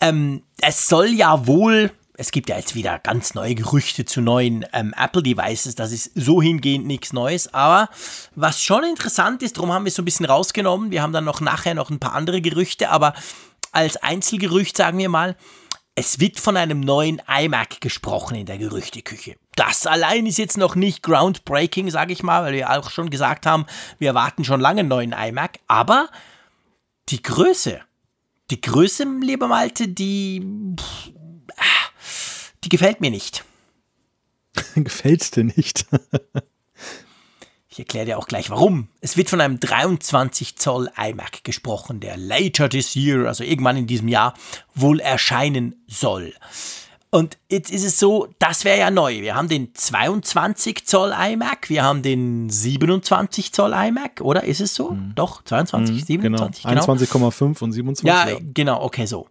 Ähm, 0.00 0.42
es 0.60 0.88
soll 0.88 1.08
ja 1.08 1.46
wohl 1.46 1.90
es 2.14 2.30
gibt 2.30 2.48
ja 2.48 2.56
jetzt 2.56 2.74
wieder 2.74 2.98
ganz 2.98 3.34
neue 3.34 3.54
Gerüchte 3.54 4.04
zu 4.04 4.20
neuen 4.20 4.66
ähm, 4.72 4.94
Apple-Devices. 4.96 5.74
Das 5.74 5.92
ist 5.92 6.12
so 6.14 6.42
hingehend 6.42 6.86
nichts 6.86 7.12
Neues. 7.12 7.52
Aber 7.52 7.88
was 8.34 8.62
schon 8.62 8.84
interessant 8.84 9.42
ist, 9.42 9.56
darum 9.56 9.72
haben 9.72 9.84
wir 9.84 9.88
es 9.88 9.96
so 9.96 10.02
ein 10.02 10.04
bisschen 10.04 10.26
rausgenommen. 10.26 10.90
Wir 10.90 11.02
haben 11.02 11.12
dann 11.12 11.24
noch 11.24 11.40
nachher 11.40 11.74
noch 11.74 11.90
ein 11.90 11.98
paar 11.98 12.12
andere 12.12 12.40
Gerüchte, 12.40 12.90
aber 12.90 13.14
als 13.72 13.96
Einzelgerücht 13.96 14.76
sagen 14.76 14.98
wir 14.98 15.08
mal, 15.08 15.36
es 15.94 16.20
wird 16.20 16.38
von 16.38 16.56
einem 16.56 16.80
neuen 16.80 17.20
iMac 17.26 17.80
gesprochen 17.80 18.36
in 18.36 18.46
der 18.46 18.58
Gerüchteküche. 18.58 19.36
Das 19.56 19.86
allein 19.86 20.26
ist 20.26 20.38
jetzt 20.38 20.56
noch 20.56 20.74
nicht 20.74 21.02
groundbreaking, 21.02 21.90
sage 21.90 22.12
ich 22.12 22.22
mal, 22.22 22.42
weil 22.44 22.54
wir 22.54 22.70
auch 22.70 22.90
schon 22.90 23.10
gesagt 23.10 23.44
haben, 23.44 23.66
wir 23.98 24.08
erwarten 24.08 24.44
schon 24.44 24.60
lange 24.60 24.80
einen 24.80 24.88
neuen 24.88 25.12
iMac. 25.12 25.58
Aber 25.66 26.08
die 27.08 27.22
Größe, 27.22 27.80
die 28.50 28.60
Größe, 28.60 29.04
lieber 29.20 29.48
Malte, 29.48 29.88
die, 29.88 30.42
die 32.64 32.68
gefällt 32.68 33.00
mir 33.00 33.10
nicht. 33.10 33.44
gefällt 34.74 35.36
dir 35.36 35.44
nicht? 35.44 35.86
Ich 37.68 37.78
erkläre 37.78 38.04
dir 38.04 38.18
auch 38.18 38.28
gleich 38.28 38.50
warum. 38.50 38.88
Es 39.00 39.16
wird 39.16 39.30
von 39.30 39.40
einem 39.40 39.58
23 39.58 40.56
Zoll 40.56 40.90
iMac 40.94 41.42
gesprochen, 41.42 42.00
der 42.00 42.18
later 42.18 42.68
this 42.68 42.94
year, 42.94 43.26
also 43.26 43.44
irgendwann 43.44 43.78
in 43.78 43.86
diesem 43.86 44.08
Jahr, 44.08 44.34
wohl 44.74 45.00
erscheinen 45.00 45.82
soll. 45.86 46.34
Und 47.14 47.36
jetzt 47.50 47.70
ist 47.70 47.84
es 47.84 47.98
so, 47.98 48.28
das 48.38 48.64
wäre 48.64 48.78
ja 48.78 48.90
neu. 48.90 49.20
Wir 49.20 49.34
haben 49.34 49.46
den 49.46 49.74
22 49.74 50.86
Zoll 50.86 51.12
iMac, 51.12 51.68
wir 51.68 51.82
haben 51.82 52.02
den 52.02 52.48
27 52.48 53.52
Zoll 53.52 53.74
iMac, 53.74 54.22
oder 54.22 54.44
ist 54.44 54.62
es 54.62 54.74
so? 54.74 54.92
Mhm. 54.92 55.12
Doch, 55.14 55.44
22, 55.44 55.94
mhm, 55.94 56.06
27, 56.06 56.64
genau. 56.64 56.80
21,5 56.80 57.08
genau. 57.12 57.64
und 57.64 57.72
27. 57.72 58.04
Ja, 58.08 58.28
ja, 58.30 58.38
genau, 58.54 58.82
okay, 58.82 59.04
so. 59.04 59.28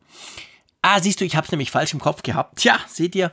Ah, 0.83 0.99
siehst 1.01 1.21
du, 1.21 1.25
ich 1.25 1.35
habe 1.35 1.45
es 1.45 1.51
nämlich 1.51 1.71
falsch 1.71 1.93
im 1.93 1.99
Kopf 1.99 2.21
gehabt. 2.21 2.59
Tja, 2.59 2.79
seht 2.87 3.15
ihr. 3.15 3.31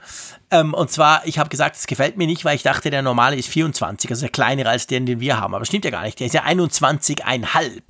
Ähm, 0.51 0.73
und 0.73 0.91
zwar, 0.91 1.27
ich 1.27 1.39
habe 1.39 1.51
gesagt, 1.51 1.77
es 1.77 1.87
gefällt 1.87 2.17
mir 2.17 2.27
nicht, 2.27 2.47
weil 2.47 2.57
ich 2.57 2.63
dachte, 2.63 2.89
der 2.89 3.03
normale 3.03 3.37
ist 3.37 3.49
24, 3.49 4.11
also 4.11 4.23
der 4.23 4.31
kleinere 4.31 4.71
als 4.71 4.87
den, 4.87 5.05
den 5.05 5.21
wir 5.21 5.39
haben. 5.39 5.55
Aber 5.55 5.67
stimmt 5.67 5.85
ja 5.85 5.91
gar 5.91 6.05
nicht. 6.05 6.19
Der 6.21 6.27
ist 6.27 6.35
ja 6.35 6.45
21,5. 6.45 7.83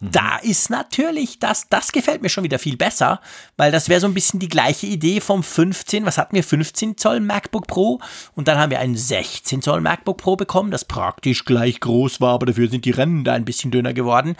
Mhm. 0.00 0.10
Da 0.12 0.36
ist 0.38 0.70
natürlich, 0.70 1.38
das, 1.38 1.68
das 1.68 1.92
gefällt 1.92 2.22
mir 2.22 2.28
schon 2.28 2.44
wieder 2.44 2.58
viel 2.58 2.76
besser, 2.76 3.20
weil 3.56 3.72
das 3.72 3.88
wäre 3.88 4.00
so 4.00 4.06
ein 4.06 4.14
bisschen 4.14 4.38
die 4.38 4.48
gleiche 4.48 4.86
Idee 4.86 5.20
vom 5.20 5.42
15, 5.42 6.06
was 6.06 6.18
hatten 6.18 6.36
wir, 6.36 6.44
15 6.44 6.96
Zoll 6.96 7.20
MacBook 7.20 7.66
Pro 7.66 8.00
und 8.34 8.48
dann 8.48 8.58
haben 8.58 8.70
wir 8.70 8.78
einen 8.78 8.96
16 8.96 9.62
Zoll 9.62 9.80
MacBook 9.80 10.18
Pro 10.18 10.36
bekommen, 10.36 10.70
das 10.70 10.84
praktisch 10.84 11.44
gleich 11.44 11.80
groß 11.80 12.20
war, 12.20 12.34
aber 12.34 12.46
dafür 12.46 12.68
sind 12.68 12.84
die 12.84 12.90
Ränder 12.90 13.32
ein 13.32 13.44
bisschen 13.44 13.70
dünner 13.70 13.92
geworden. 13.92 14.36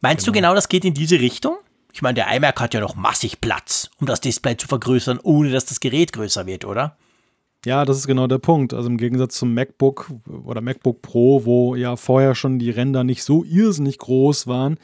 Meinst 0.00 0.24
genau. 0.24 0.32
du 0.32 0.38
genau, 0.38 0.54
das 0.54 0.68
geht 0.68 0.84
in 0.84 0.94
diese 0.94 1.20
Richtung? 1.20 1.56
Ich 1.92 2.02
meine, 2.02 2.14
der 2.14 2.32
iMac 2.32 2.60
hat 2.60 2.74
ja 2.74 2.80
noch 2.80 2.94
massig 2.94 3.40
Platz, 3.40 3.90
um 3.98 4.06
das 4.06 4.20
Display 4.20 4.56
zu 4.56 4.68
vergrößern, 4.68 5.18
ohne 5.22 5.50
dass 5.50 5.66
das 5.66 5.80
Gerät 5.80 6.12
größer 6.12 6.46
wird, 6.46 6.64
oder? 6.64 6.96
Ja, 7.66 7.84
das 7.84 7.98
ist 7.98 8.06
genau 8.06 8.26
der 8.26 8.38
Punkt. 8.38 8.72
Also 8.72 8.88
im 8.88 8.96
Gegensatz 8.96 9.34
zum 9.34 9.52
MacBook 9.52 10.10
oder 10.44 10.62
MacBook 10.62 11.02
Pro, 11.02 11.44
wo 11.44 11.74
ja 11.74 11.96
vorher 11.96 12.34
schon 12.34 12.58
die 12.58 12.70
Ränder 12.70 13.04
nicht 13.04 13.22
so 13.22 13.44
irrsinnig 13.44 13.98
groß 13.98 14.46
waren, 14.46 14.78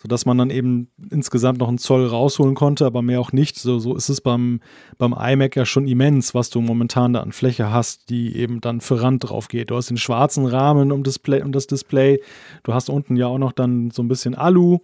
sodass 0.00 0.26
man 0.26 0.38
dann 0.38 0.50
eben 0.50 0.88
insgesamt 1.10 1.58
noch 1.58 1.66
einen 1.66 1.78
Zoll 1.78 2.06
rausholen 2.06 2.54
konnte, 2.54 2.86
aber 2.86 3.02
mehr 3.02 3.20
auch 3.20 3.32
nicht. 3.32 3.58
So, 3.58 3.80
so 3.80 3.96
ist 3.96 4.08
es 4.08 4.20
beim, 4.20 4.60
beim 4.96 5.12
iMac 5.12 5.56
ja 5.56 5.66
schon 5.66 5.88
immens, 5.88 6.32
was 6.32 6.50
du 6.50 6.60
momentan 6.60 7.14
da 7.14 7.20
an 7.20 7.32
Fläche 7.32 7.72
hast, 7.72 8.10
die 8.10 8.36
eben 8.36 8.60
dann 8.60 8.80
für 8.80 9.02
Rand 9.02 9.28
drauf 9.28 9.48
geht. 9.48 9.70
Du 9.70 9.76
hast 9.76 9.90
den 9.90 9.96
schwarzen 9.96 10.46
Rahmen 10.46 10.92
um, 10.92 11.02
Display, 11.02 11.42
um 11.42 11.50
das 11.50 11.66
Display. 11.66 12.22
Du 12.62 12.72
hast 12.74 12.90
unten 12.90 13.16
ja 13.16 13.26
auch 13.26 13.38
noch 13.38 13.52
dann 13.52 13.90
so 13.90 14.04
ein 14.04 14.08
bisschen 14.08 14.36
Alu 14.36 14.78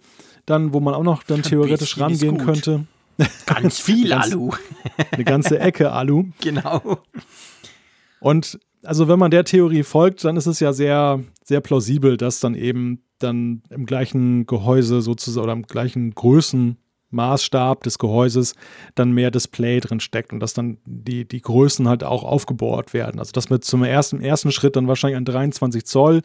dann, 0.45 0.73
wo 0.73 0.81
man 0.81 0.93
auch 0.93 1.03
noch 1.03 1.23
dann 1.23 1.43
theoretisch 1.43 1.97
rangehen 1.97 2.37
könnte. 2.37 2.87
Ganz 3.45 3.79
viel 3.81 4.13
Alu. 4.13 4.51
eine 5.11 5.23
ganze 5.23 5.59
Ecke 5.59 5.91
Alu. 5.91 6.25
Genau. 6.41 6.99
Und 8.19 8.59
also 8.83 9.07
wenn 9.07 9.19
man 9.19 9.31
der 9.31 9.43
Theorie 9.43 9.83
folgt, 9.83 10.23
dann 10.23 10.37
ist 10.37 10.45
es 10.45 10.59
ja 10.59 10.73
sehr, 10.73 11.23
sehr 11.43 11.61
plausibel, 11.61 12.17
dass 12.17 12.39
dann 12.39 12.55
eben 12.55 13.03
dann 13.19 13.63
im 13.69 13.85
gleichen 13.85 14.45
Gehäuse 14.45 15.01
sozusagen 15.01 15.43
oder 15.43 15.53
im 15.53 15.63
gleichen 15.63 16.13
Größen 16.13 16.77
Maßstab 17.09 17.83
des 17.83 17.99
Gehäuses 17.99 18.53
dann 18.95 19.11
mehr 19.11 19.31
Display 19.31 19.79
drin 19.79 19.99
steckt 19.99 20.33
und 20.33 20.39
dass 20.39 20.53
dann 20.53 20.77
die, 20.85 21.25
die 21.25 21.41
Größen 21.41 21.87
halt 21.87 22.03
auch 22.03 22.23
aufgebohrt 22.23 22.93
werden. 22.93 23.19
Also 23.19 23.31
dass 23.31 23.49
man 23.49 23.61
zum 23.61 23.83
ersten, 23.83 24.21
ersten 24.21 24.51
Schritt 24.51 24.75
dann 24.75 24.87
wahrscheinlich 24.87 25.17
ein 25.17 25.25
23 25.25 25.85
Zoll 25.85 26.21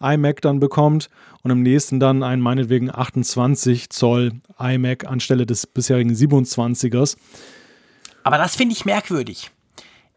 iMac 0.00 0.40
dann 0.40 0.60
bekommt 0.60 1.08
und 1.42 1.50
im 1.50 1.62
nächsten 1.62 2.00
dann 2.00 2.22
ein 2.22 2.40
meinetwegen 2.40 2.90
28 2.94 3.90
Zoll 3.90 4.32
iMac 4.58 5.06
anstelle 5.06 5.46
des 5.46 5.66
bisherigen 5.66 6.12
27ers. 6.12 7.16
Aber 8.24 8.38
das 8.38 8.56
finde 8.56 8.74
ich 8.74 8.84
merkwürdig. 8.84 9.50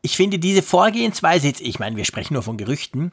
Ich 0.01 0.15
finde 0.15 0.39
diese 0.39 0.61
Vorgehensweise, 0.61 1.47
jetzt, 1.47 1.61
ich 1.61 1.79
meine, 1.79 1.97
wir 1.97 2.05
sprechen 2.05 2.33
nur 2.33 2.43
von 2.43 2.57
Gerüchten, 2.57 3.11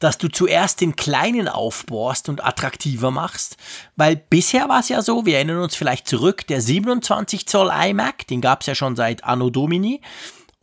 dass 0.00 0.18
du 0.18 0.28
zuerst 0.28 0.80
den 0.80 0.96
kleinen 0.96 1.46
aufbohrst 1.46 2.28
und 2.28 2.44
attraktiver 2.44 3.12
machst, 3.12 3.56
weil 3.96 4.16
bisher 4.16 4.68
war 4.68 4.80
es 4.80 4.88
ja 4.88 5.02
so, 5.02 5.26
wir 5.26 5.36
erinnern 5.36 5.62
uns 5.62 5.76
vielleicht 5.76 6.08
zurück, 6.08 6.46
der 6.48 6.60
27 6.60 7.46
Zoll 7.46 7.70
iMac, 7.70 8.26
den 8.26 8.40
gab 8.40 8.62
es 8.62 8.66
ja 8.66 8.74
schon 8.74 8.96
seit 8.96 9.22
Anno 9.22 9.50
Domini, 9.50 10.00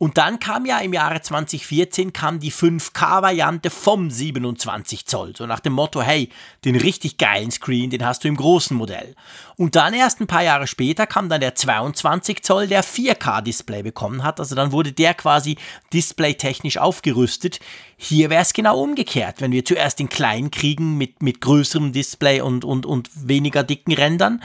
und 0.00 0.16
dann 0.16 0.38
kam 0.38 0.64
ja 0.64 0.78
im 0.78 0.92
Jahre 0.92 1.20
2014 1.20 2.12
kam 2.12 2.38
die 2.38 2.52
5K-Variante 2.52 3.68
vom 3.68 4.12
27 4.12 5.06
Zoll. 5.06 5.34
So 5.36 5.44
nach 5.44 5.58
dem 5.58 5.72
Motto, 5.72 6.00
hey, 6.00 6.28
den 6.64 6.76
richtig 6.76 7.18
geilen 7.18 7.50
Screen, 7.50 7.90
den 7.90 8.06
hast 8.06 8.22
du 8.22 8.28
im 8.28 8.36
großen 8.36 8.76
Modell. 8.76 9.16
Und 9.56 9.74
dann 9.74 9.94
erst 9.94 10.20
ein 10.20 10.28
paar 10.28 10.44
Jahre 10.44 10.68
später 10.68 11.08
kam 11.08 11.28
dann 11.28 11.40
der 11.40 11.56
22 11.56 12.44
Zoll, 12.44 12.68
der 12.68 12.84
4K-Display 12.84 13.82
bekommen 13.82 14.22
hat. 14.22 14.38
Also 14.38 14.54
dann 14.54 14.70
wurde 14.70 14.92
der 14.92 15.14
quasi 15.14 15.56
displaytechnisch 15.92 16.78
aufgerüstet. 16.78 17.58
Hier 17.96 18.30
wäre 18.30 18.42
es 18.42 18.52
genau 18.52 18.80
umgekehrt. 18.80 19.40
Wenn 19.40 19.50
wir 19.50 19.64
zuerst 19.64 19.98
den 19.98 20.08
kleinen 20.08 20.52
kriegen 20.52 20.96
mit, 20.96 21.22
mit 21.22 21.40
größerem 21.40 21.92
Display 21.92 22.40
und, 22.40 22.64
und, 22.64 22.86
und 22.86 23.10
weniger 23.14 23.64
dicken 23.64 23.94
Rändern. 23.94 24.44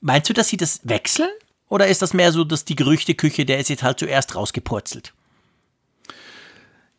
Meinst 0.00 0.30
du, 0.30 0.32
dass 0.32 0.48
sie 0.48 0.56
das 0.56 0.80
wechseln? 0.84 1.28
Oder 1.68 1.88
ist 1.88 2.02
das 2.02 2.14
mehr 2.14 2.32
so, 2.32 2.44
dass 2.44 2.64
die 2.64 2.76
Gerüchteküche, 2.76 3.44
der 3.44 3.58
ist 3.58 3.68
jetzt 3.68 3.82
halt 3.82 3.98
zuerst 3.98 4.34
rausgepurzelt? 4.34 5.12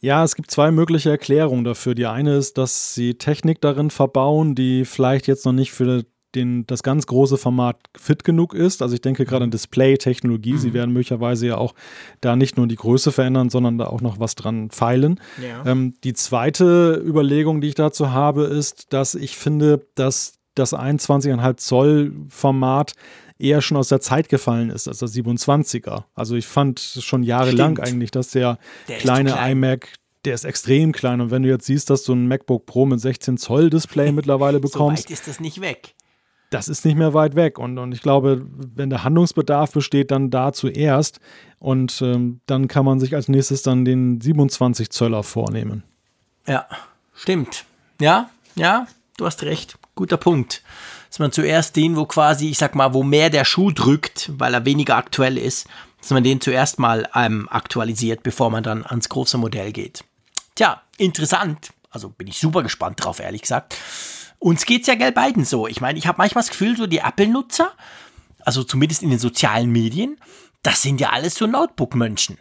Ja, 0.01 0.23
es 0.23 0.35
gibt 0.35 0.49
zwei 0.49 0.71
mögliche 0.71 1.09
Erklärungen 1.09 1.63
dafür. 1.63 1.93
Die 1.93 2.05
eine 2.05 2.37
ist, 2.37 2.57
dass 2.57 2.93
sie 2.93 3.15
Technik 3.15 3.59
darin 3.59 3.89
verbauen, 3.89 4.55
die 4.55 4.85
vielleicht 4.85 5.27
jetzt 5.27 5.45
noch 5.45 5.51
nicht 5.51 5.71
für 5.71 6.05
den, 6.35 6.65
das 6.67 6.83
ganz 6.83 7.07
große 7.07 7.37
Format 7.37 7.77
fit 7.97 8.23
genug 8.23 8.53
ist. 8.53 8.81
Also 8.81 8.93
ich 8.93 9.01
denke 9.01 9.25
gerade 9.25 9.43
an 9.43 9.51
Display-Technologie. 9.51 10.53
Mhm. 10.53 10.57
Sie 10.59 10.73
werden 10.73 10.93
möglicherweise 10.93 11.47
ja 11.47 11.57
auch 11.57 11.73
da 12.21 12.35
nicht 12.35 12.55
nur 12.55 12.67
die 12.67 12.75
Größe 12.75 13.11
verändern, 13.11 13.49
sondern 13.49 13.77
da 13.77 13.87
auch 13.87 14.01
noch 14.01 14.19
was 14.19 14.35
dran 14.35 14.69
feilen. 14.69 15.19
Ja. 15.41 15.65
Ähm, 15.65 15.95
die 16.03 16.13
zweite 16.13 17.01
Überlegung, 17.05 17.61
die 17.61 17.69
ich 17.69 17.75
dazu 17.75 18.11
habe, 18.11 18.43
ist, 18.43 18.93
dass 18.93 19.15
ich 19.15 19.37
finde, 19.37 19.85
dass 19.95 20.33
das 20.55 20.73
21,5 20.73 21.57
Zoll 21.57 22.13
Format 22.29 22.93
eher 23.39 23.61
schon 23.61 23.77
aus 23.77 23.87
der 23.87 24.01
Zeit 24.01 24.29
gefallen 24.29 24.69
ist 24.69 24.87
als 24.87 24.99
der 24.99 25.07
27er. 25.07 26.03
Also 26.13 26.35
ich 26.35 26.45
fand 26.45 26.79
schon 26.79 27.23
jahrelang 27.23 27.75
Stimmt. 27.75 27.87
eigentlich, 27.87 28.11
dass 28.11 28.31
der, 28.31 28.59
der 28.87 28.97
kleine 28.97 29.31
klein. 29.31 29.51
iMac, 29.51 29.95
der 30.25 30.33
ist 30.33 30.43
extrem 30.43 30.91
klein. 30.91 31.21
Und 31.21 31.31
wenn 31.31 31.43
du 31.43 31.49
jetzt 31.49 31.65
siehst, 31.65 31.89
dass 31.89 32.03
du 32.03 32.13
ein 32.13 32.27
MacBook 32.27 32.65
Pro 32.65 32.85
mit 32.85 32.99
16 32.99 33.37
Zoll 33.37 33.69
Display 33.69 34.11
mittlerweile 34.11 34.59
bekommst. 34.59 35.03
so 35.03 35.09
weit 35.09 35.11
ist 35.11 35.27
das 35.27 35.39
nicht 35.39 35.61
weg. 35.61 35.95
Das 36.49 36.67
ist 36.67 36.83
nicht 36.83 36.97
mehr 36.97 37.13
weit 37.13 37.35
weg. 37.35 37.59
Und, 37.59 37.77
und 37.77 37.91
ich 37.91 38.01
glaube, 38.01 38.45
wenn 38.49 38.89
der 38.89 39.03
Handlungsbedarf 39.03 39.71
besteht, 39.71 40.11
dann 40.11 40.31
da 40.31 40.51
zuerst. 40.51 41.19
Und 41.59 42.01
ähm, 42.01 42.41
dann 42.47 42.67
kann 42.67 42.85
man 42.85 42.99
sich 42.99 43.15
als 43.15 43.27
nächstes 43.27 43.61
dann 43.61 43.85
den 43.85 44.19
27 44.19 44.89
Zöller 44.89 45.23
vornehmen. 45.23 45.83
Ja, 46.47 46.67
stimmt. 47.13 47.65
Ja, 48.01 48.29
ja, 48.55 48.87
du 49.17 49.25
hast 49.25 49.43
recht. 49.43 49.77
Guter 49.99 50.17
Punkt 50.17 50.63
dass 51.09 51.19
man 51.19 51.31
zuerst 51.31 51.75
den, 51.75 51.95
wo 51.95 52.05
quasi, 52.05 52.49
ich 52.49 52.57
sag 52.57 52.75
mal, 52.75 52.93
wo 52.93 53.03
mehr 53.03 53.29
der 53.29 53.45
Schuh 53.45 53.71
drückt, 53.71 54.31
weil 54.37 54.53
er 54.53 54.65
weniger 54.65 54.95
aktuell 54.95 55.37
ist, 55.37 55.67
dass 55.99 56.11
man 56.11 56.23
den 56.23 56.39
zuerst 56.39 56.79
mal 56.79 57.09
ähm, 57.15 57.49
aktualisiert, 57.49 58.23
bevor 58.23 58.51
man 58.51 58.63
dann 58.63 58.85
ans 58.85 59.09
große 59.09 59.37
Modell 59.37 59.71
geht. 59.71 60.03
Tja, 60.55 60.81
interessant. 60.97 61.71
Also 61.89 62.09
bin 62.09 62.27
ich 62.27 62.39
super 62.39 62.61
gespannt 62.61 63.03
drauf, 63.03 63.19
ehrlich 63.19 63.41
gesagt. 63.41 63.75
Uns 64.37 64.65
geht's 64.65 64.87
ja 64.87 64.95
gell 64.95 65.11
beiden 65.11 65.45
so. 65.45 65.67
Ich 65.67 65.81
meine, 65.81 65.97
ich 65.97 66.07
habe 66.07 66.19
manchmal 66.19 66.43
das 66.43 66.51
Gefühl, 66.51 66.77
so 66.77 66.85
die 66.85 66.99
Apple-Nutzer, 66.99 67.71
also 68.41 68.63
zumindest 68.63 69.01
in 69.01 69.09
den 69.09 69.19
sozialen 69.19 69.71
Medien, 69.71 70.17
das 70.61 70.81
sind 70.83 71.01
ja 71.01 71.09
alles 71.09 71.35
so 71.35 71.47
Notebook-Mönchen. 71.47 72.37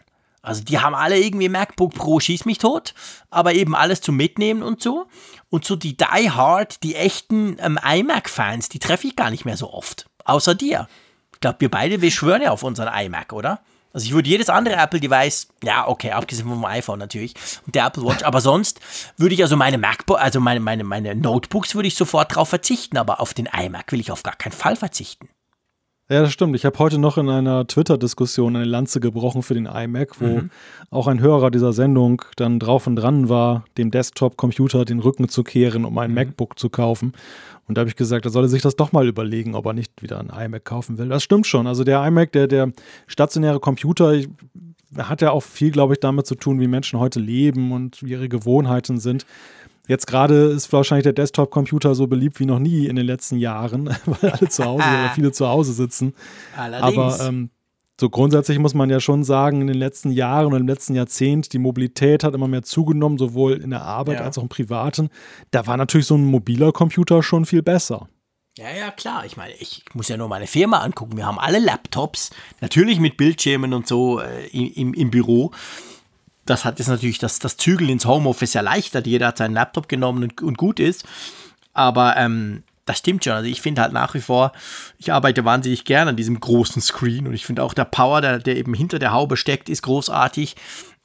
Also 0.48 0.64
die 0.64 0.78
haben 0.78 0.94
alle 0.94 1.18
irgendwie 1.18 1.48
MacBook 1.48 1.94
Pro 1.94 2.20
schieß 2.20 2.46
mich 2.46 2.58
tot, 2.58 2.94
aber 3.30 3.52
eben 3.52 3.76
alles 3.76 4.00
zum 4.00 4.16
Mitnehmen 4.16 4.62
und 4.62 4.82
so. 4.82 5.06
Und 5.50 5.64
so 5.64 5.76
die 5.76 5.96
Die 5.96 6.30
Hard, 6.30 6.82
die 6.82 6.96
echten 6.96 7.58
ähm, 7.60 7.78
iMac-Fans, 7.82 8.68
die 8.70 8.78
treffe 8.78 9.06
ich 9.06 9.14
gar 9.14 9.30
nicht 9.30 9.44
mehr 9.44 9.56
so 9.56 9.72
oft. 9.72 10.06
Außer 10.24 10.54
dir. 10.54 10.88
Ich 11.34 11.40
glaube, 11.40 11.60
wir 11.60 11.70
beide, 11.70 12.00
wir 12.00 12.10
schwören 12.10 12.42
ja 12.42 12.50
auf 12.50 12.62
unseren 12.62 12.88
iMac, 12.88 13.32
oder? 13.32 13.60
Also 13.92 14.06
ich 14.06 14.12
würde 14.12 14.28
jedes 14.28 14.48
andere 14.48 14.76
Apple-Device, 14.76 15.48
ja, 15.62 15.86
okay, 15.86 16.12
abgesehen 16.12 16.48
vom 16.48 16.64
iPhone 16.64 16.98
natürlich 16.98 17.34
und 17.66 17.74
der 17.74 17.86
Apple 17.86 18.04
Watch, 18.04 18.22
aber 18.22 18.40
sonst 18.40 18.80
würde 19.16 19.34
ich 19.34 19.42
also 19.42 19.56
meine 19.56 19.78
MacBook, 19.78 20.18
also 20.18 20.40
meine, 20.40 20.60
meine, 20.60 20.84
meine 20.84 21.14
Notebooks 21.14 21.74
würde 21.74 21.88
ich 21.88 21.94
sofort 21.94 22.34
drauf 22.34 22.48
verzichten, 22.48 22.98
aber 22.98 23.20
auf 23.20 23.34
den 23.34 23.46
iMac 23.46 23.92
will 23.92 24.00
ich 24.00 24.12
auf 24.12 24.22
gar 24.22 24.36
keinen 24.36 24.52
Fall 24.52 24.76
verzichten. 24.76 25.28
Ja, 26.10 26.22
das 26.22 26.32
stimmt. 26.32 26.56
Ich 26.56 26.64
habe 26.64 26.78
heute 26.78 26.96
noch 26.96 27.18
in 27.18 27.28
einer 27.28 27.66
Twitter-Diskussion 27.66 28.56
eine 28.56 28.64
Lanze 28.64 28.98
gebrochen 28.98 29.42
für 29.42 29.52
den 29.52 29.66
iMac, 29.66 30.22
wo 30.22 30.26
mhm. 30.26 30.50
auch 30.90 31.06
ein 31.06 31.20
Hörer 31.20 31.50
dieser 31.50 31.74
Sendung 31.74 32.22
dann 32.36 32.58
drauf 32.58 32.86
und 32.86 32.96
dran 32.96 33.28
war, 33.28 33.64
dem 33.76 33.90
Desktop-Computer 33.90 34.86
den 34.86 35.00
Rücken 35.00 35.28
zu 35.28 35.44
kehren, 35.44 35.84
um 35.84 35.98
ein 35.98 36.10
mhm. 36.10 36.14
MacBook 36.14 36.58
zu 36.58 36.70
kaufen. 36.70 37.12
Und 37.66 37.76
da 37.76 37.80
habe 37.80 37.90
ich 37.90 37.96
gesagt, 37.96 38.24
er 38.24 38.30
solle 38.30 38.48
sich 38.48 38.62
das 38.62 38.74
doch 38.74 38.92
mal 38.92 39.06
überlegen, 39.06 39.54
ob 39.54 39.66
er 39.66 39.74
nicht 39.74 40.00
wieder 40.00 40.18
ein 40.18 40.30
iMac 40.30 40.64
kaufen 40.64 40.96
will. 40.96 41.10
Das 41.10 41.22
stimmt 41.22 41.46
schon. 41.46 41.66
Also 41.66 41.84
der 41.84 42.02
iMac, 42.06 42.32
der, 42.32 42.46
der 42.46 42.72
stationäre 43.06 43.60
Computer, 43.60 44.14
ich, 44.14 44.30
hat 44.96 45.20
ja 45.20 45.32
auch 45.32 45.42
viel, 45.42 45.70
glaube 45.70 45.92
ich, 45.92 46.00
damit 46.00 46.26
zu 46.26 46.36
tun, 46.36 46.58
wie 46.58 46.68
Menschen 46.68 46.98
heute 46.98 47.20
leben 47.20 47.70
und 47.72 48.02
wie 48.02 48.12
ihre 48.12 48.30
Gewohnheiten 48.30 48.98
sind. 48.98 49.26
Jetzt 49.88 50.06
gerade 50.06 50.50
ist 50.50 50.72
wahrscheinlich 50.72 51.04
der 51.04 51.14
Desktop-Computer 51.14 51.94
so 51.94 52.06
beliebt 52.06 52.38
wie 52.38 52.46
noch 52.46 52.58
nie 52.58 52.86
in 52.86 52.94
den 52.94 53.06
letzten 53.06 53.38
Jahren, 53.38 53.88
weil 54.04 54.30
alle 54.30 54.48
zu 54.48 54.64
Hause 54.64 54.84
oder 54.84 55.10
viele 55.14 55.32
zu 55.32 55.48
Hause 55.48 55.72
sitzen. 55.72 56.14
Allerdings. 56.56 57.20
Aber 57.20 57.28
ähm, 57.28 57.50
so 58.00 58.10
grundsätzlich 58.10 58.58
muss 58.60 58.74
man 58.74 58.90
ja 58.90 59.00
schon 59.00 59.24
sagen, 59.24 59.62
in 59.62 59.66
den 59.66 59.78
letzten 59.78 60.12
Jahren 60.12 60.52
und 60.52 60.60
im 60.60 60.68
letzten 60.68 60.94
Jahrzehnt, 60.94 61.52
die 61.52 61.58
Mobilität 61.58 62.22
hat 62.22 62.34
immer 62.34 62.46
mehr 62.46 62.62
zugenommen, 62.62 63.18
sowohl 63.18 63.54
in 63.54 63.70
der 63.70 63.82
Arbeit 63.82 64.20
ja. 64.20 64.24
als 64.24 64.38
auch 64.38 64.42
im 64.42 64.48
Privaten. 64.48 65.08
Da 65.50 65.66
war 65.66 65.76
natürlich 65.76 66.06
so 66.06 66.14
ein 66.14 66.24
mobiler 66.24 66.70
Computer 66.70 67.24
schon 67.24 67.44
viel 67.44 67.62
besser. 67.62 68.08
Ja, 68.58 68.70
ja, 68.70 68.90
klar. 68.90 69.24
Ich 69.24 69.36
meine, 69.36 69.54
ich 69.54 69.84
muss 69.94 70.08
ja 70.08 70.16
nur 70.16 70.28
meine 70.28 70.46
Firma 70.46 70.78
angucken. 70.78 71.16
Wir 71.16 71.26
haben 71.26 71.38
alle 71.38 71.60
Laptops, 71.60 72.30
natürlich 72.60 73.00
mit 73.00 73.16
Bildschirmen 73.16 73.72
und 73.72 73.86
so 73.86 74.20
äh, 74.20 74.46
im, 74.48 74.94
im 74.94 75.10
Büro. 75.10 75.52
Das 76.48 76.64
hat 76.64 76.78
jetzt 76.78 76.88
natürlich 76.88 77.18
das, 77.18 77.38
das 77.38 77.56
Zügeln 77.56 77.90
ins 77.90 78.06
Homeoffice 78.06 78.54
erleichtert. 78.54 79.06
Jeder 79.06 79.28
hat 79.28 79.38
seinen 79.38 79.54
Laptop 79.54 79.88
genommen 79.88 80.22
und, 80.22 80.42
und 80.42 80.56
gut 80.56 80.80
ist. 80.80 81.04
Aber 81.74 82.16
ähm, 82.16 82.62
das 82.86 82.98
stimmt 82.98 83.24
schon. 83.24 83.34
Also 83.34 83.48
ich 83.48 83.60
finde 83.60 83.82
halt 83.82 83.92
nach 83.92 84.14
wie 84.14 84.20
vor, 84.20 84.52
ich 84.98 85.12
arbeite 85.12 85.44
wahnsinnig 85.44 85.84
gern 85.84 86.08
an 86.08 86.16
diesem 86.16 86.40
großen 86.40 86.80
Screen 86.80 87.26
und 87.26 87.34
ich 87.34 87.44
finde 87.44 87.62
auch 87.62 87.74
der 87.74 87.84
Power, 87.84 88.20
der, 88.20 88.38
der 88.38 88.56
eben 88.56 88.72
hinter 88.72 88.98
der 88.98 89.12
Haube 89.12 89.36
steckt, 89.36 89.68
ist 89.68 89.82
großartig. 89.82 90.56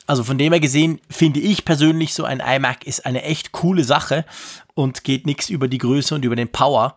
Also 0.07 0.23
von 0.23 0.37
dem 0.37 0.53
her 0.53 0.59
gesehen, 0.59 0.99
finde 1.09 1.41
ich 1.41 1.65
persönlich, 1.65 2.13
so 2.13 2.23
ein 2.23 2.39
iMac 2.39 2.85
ist 2.85 3.05
eine 3.05 3.23
echt 3.23 3.51
coole 3.51 3.83
Sache 3.83 4.25
und 4.73 5.03
geht 5.03 5.25
nichts 5.25 5.49
über 5.49 5.67
die 5.67 5.77
Größe 5.77 6.15
und 6.15 6.25
über 6.25 6.35
den 6.35 6.51
Power. 6.51 6.95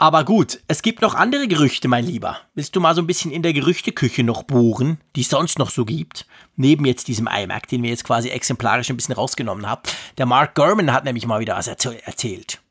Aber 0.00 0.24
gut, 0.24 0.60
es 0.66 0.80
gibt 0.80 1.02
noch 1.02 1.14
andere 1.14 1.46
Gerüchte, 1.46 1.86
mein 1.86 2.06
Lieber. 2.06 2.38
Willst 2.54 2.74
du 2.74 2.80
mal 2.80 2.94
so 2.94 3.02
ein 3.02 3.06
bisschen 3.06 3.30
in 3.30 3.42
der 3.42 3.52
Gerüchteküche 3.52 4.24
noch 4.24 4.44
bohren, 4.44 4.98
die 5.14 5.20
es 5.20 5.28
sonst 5.28 5.58
noch 5.58 5.68
so 5.68 5.84
gibt? 5.84 6.26
Neben 6.56 6.86
jetzt 6.86 7.06
diesem 7.06 7.28
iMac, 7.30 7.68
den 7.68 7.82
wir 7.82 7.90
jetzt 7.90 8.04
quasi 8.04 8.30
exemplarisch 8.30 8.88
ein 8.88 8.96
bisschen 8.96 9.14
rausgenommen 9.14 9.68
haben. 9.68 9.82
Der 10.16 10.24
Mark 10.24 10.54
Gurman 10.54 10.94
hat 10.94 11.04
nämlich 11.04 11.26
mal 11.26 11.40
wieder 11.40 11.54
was 11.54 11.66
erzählt. 11.66 12.62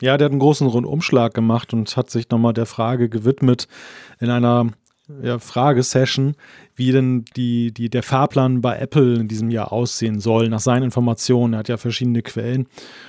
Ja, 0.00 0.16
der 0.16 0.26
hat 0.26 0.30
einen 0.30 0.38
großen 0.38 0.68
Rundumschlag 0.68 1.34
gemacht 1.34 1.72
und 1.72 1.96
hat 1.96 2.10
sich 2.10 2.30
nochmal 2.30 2.52
der 2.52 2.66
Frage 2.66 3.08
gewidmet 3.08 3.66
in 4.20 4.30
einer 4.30 4.68
ja, 5.22 5.38
Fragesession, 5.38 6.34
wie 6.74 6.92
denn 6.92 7.24
die, 7.36 7.72
die, 7.72 7.90
der 7.90 8.02
Fahrplan 8.02 8.60
bei 8.60 8.78
Apple 8.78 9.20
in 9.20 9.28
diesem 9.28 9.50
Jahr 9.50 9.72
aussehen 9.72 10.20
soll, 10.20 10.48
nach 10.48 10.60
seinen 10.60 10.84
Informationen. 10.84 11.54
Er 11.54 11.60
hat 11.60 11.68
ja 11.68 11.76
verschiedene 11.76 12.22
Quellen. 12.22 12.66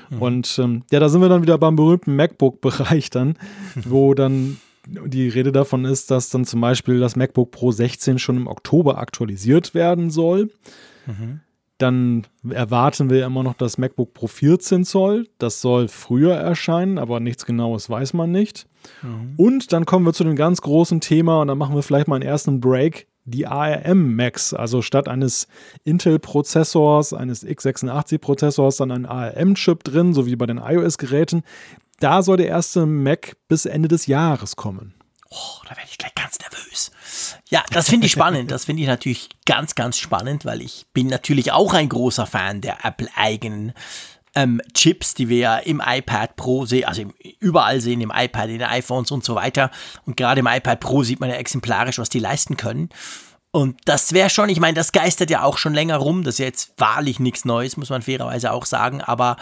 Mhm. 0.10 0.22
Und 0.22 0.60
ähm, 0.60 0.84
ja, 0.91 0.99
da 0.99 1.10
sind 1.10 1.22
wir 1.22 1.30
dann 1.30 1.41
wieder 1.41 1.57
beim 1.57 1.76
berühmten 1.76 2.15
MacBook-Bereich 2.15 3.10
dann, 3.10 3.38
wo 3.76 4.14
dann 4.14 4.57
die 4.88 5.30
Rede 5.30 5.52
davon 5.52 5.86
ist, 5.86 6.11
dass 6.11 6.30
dann 6.30 6.45
zum 6.45 6.61
Beispiel 6.61 6.99
das 6.99 7.15
MacBook 7.15 7.52
Pro 7.52 7.72
16 7.72 8.19
schon 8.19 8.38
im 8.38 8.48
Oktober 8.48 8.98
aktualisiert 8.98 9.73
werden 9.73 10.10
soll. 10.10 10.49
Mhm. 11.06 11.41
Dann 11.82 12.28
erwarten 12.48 13.10
wir 13.10 13.26
immer 13.26 13.41
noch 13.41 13.56
das 13.56 13.78
MacBook 13.78 14.14
Pro 14.14 14.28
14 14.28 14.86
Zoll. 14.86 15.28
Das 15.40 15.62
soll 15.62 15.88
früher 15.88 16.36
erscheinen, 16.36 16.99
aber 16.99 17.20
nichts 17.20 17.45
Genaues 17.45 17.90
weiß 17.90 18.14
man 18.14 18.32
nicht. 18.32 18.68
Mhm. 19.02 19.34
Und 19.38 19.74
dann 19.74 19.86
kommen 19.86 20.06
wir 20.06 20.14
zu 20.14 20.24
dem 20.24 20.36
ganz 20.36 20.62
großen 20.62 21.02
Thema 21.02 21.41
und 21.41 21.48
dann 21.48 21.58
machen 21.58 21.76
wir 21.76 21.82
vielleicht 21.82 22.08
mal 22.08 22.16
einen 22.16 22.26
ersten 22.26 22.60
Break. 22.60 23.08
Die 23.26 23.48
ARM 23.48 24.16
Macs, 24.16 24.53
also 24.53 24.82
statt 24.82 25.08
eines 25.08 25.48
Intel-Prozessors, 25.84 27.14
eines 27.14 27.45
x86-Prozessors, 27.45 28.78
dann 28.78 28.91
ein 28.91 29.06
ARM-Chip 29.06 29.84
drin, 29.84 30.14
so 30.14 30.26
wie 30.26 30.36
bei 30.36 30.48
den 30.48 30.58
iOS-Geräten. 30.58 31.44
Da 31.99 32.24
soll 32.24 32.38
der 32.38 32.48
erste 32.48 32.86
Mac 32.86 33.38
bis 33.48 33.66
Ende 33.66 33.88
des 33.88 34.08
Jahres 34.08 34.56
kommen. 34.56 34.95
Oh, 35.30 35.62
da 35.64 35.72
werde 35.72 35.90
ich 35.90 35.98
gleich 35.98 36.16
ganz 36.16 36.40
nervös. 36.40 36.91
Ja, 37.49 37.64
das 37.72 37.90
finde 37.90 38.08
ich 38.08 38.12
spannend. 38.12 38.52
Das 38.52 38.66
finde 38.66 38.82
ich 38.82 38.88
natürlich 38.88 39.30
ganz, 39.45 39.76
ganz 39.76 39.98
spannend, 39.98 40.45
weil 40.45 40.62
ich 40.62 40.86
bin 40.94 41.08
natürlich 41.08 41.52
auch 41.52 41.74
ein 41.74 41.90
großer 41.90 42.26
Fan 42.26 42.62
der 42.62 42.84
Apple-eigenen 42.84 43.74
ähm, 44.36 44.62
Chips, 44.74 45.14
die 45.14 45.30
wir 45.30 45.38
ja 45.38 45.58
im 45.58 45.82
iPad 45.86 46.36
Pro 46.36 46.66
sehen, 46.66 46.86
also 46.86 47.02
im, 47.02 47.14
überall 47.40 47.82
sehen, 47.82 48.02
im 48.02 48.12
iPad, 48.16 48.49
in 48.49 48.60
den 48.60 48.68
iPhones 48.68 49.12
und 49.12 49.24
so 49.24 49.36
weiter. 49.36 49.72
Und 50.06 50.18
gerade 50.18 50.40
im 50.40 50.48
iPad 50.48 50.80
Pro 50.80 51.03
sieht 51.03 51.20
man 51.20 51.30
ja 51.30 51.36
exemplarisch, 51.36 51.99
was 51.99 52.10
die 52.10 52.20
leisten 52.20 52.58
können. 52.58 52.90
Und 53.52 53.80
das 53.86 54.14
wäre 54.14 54.30
schon, 54.30 54.49
ich 54.49 54.62
meine, 54.62 54.76
das 54.76 54.94
geistert 54.94 55.30
ja 55.30 55.44
auch 55.44 55.58
schon 55.58 55.74
länger 55.74 55.98
rum. 55.98 56.24
Das 56.24 56.36
ist 56.36 56.40
jetzt 56.40 56.74
wahrlich 56.78 57.20
nichts 57.20 57.44
Neues, 57.44 57.76
muss 57.76 57.90
man 57.90 58.02
fairerweise 58.02 58.52
auch 58.53 58.66
sagen. 58.66 59.02
Aber 59.02 59.36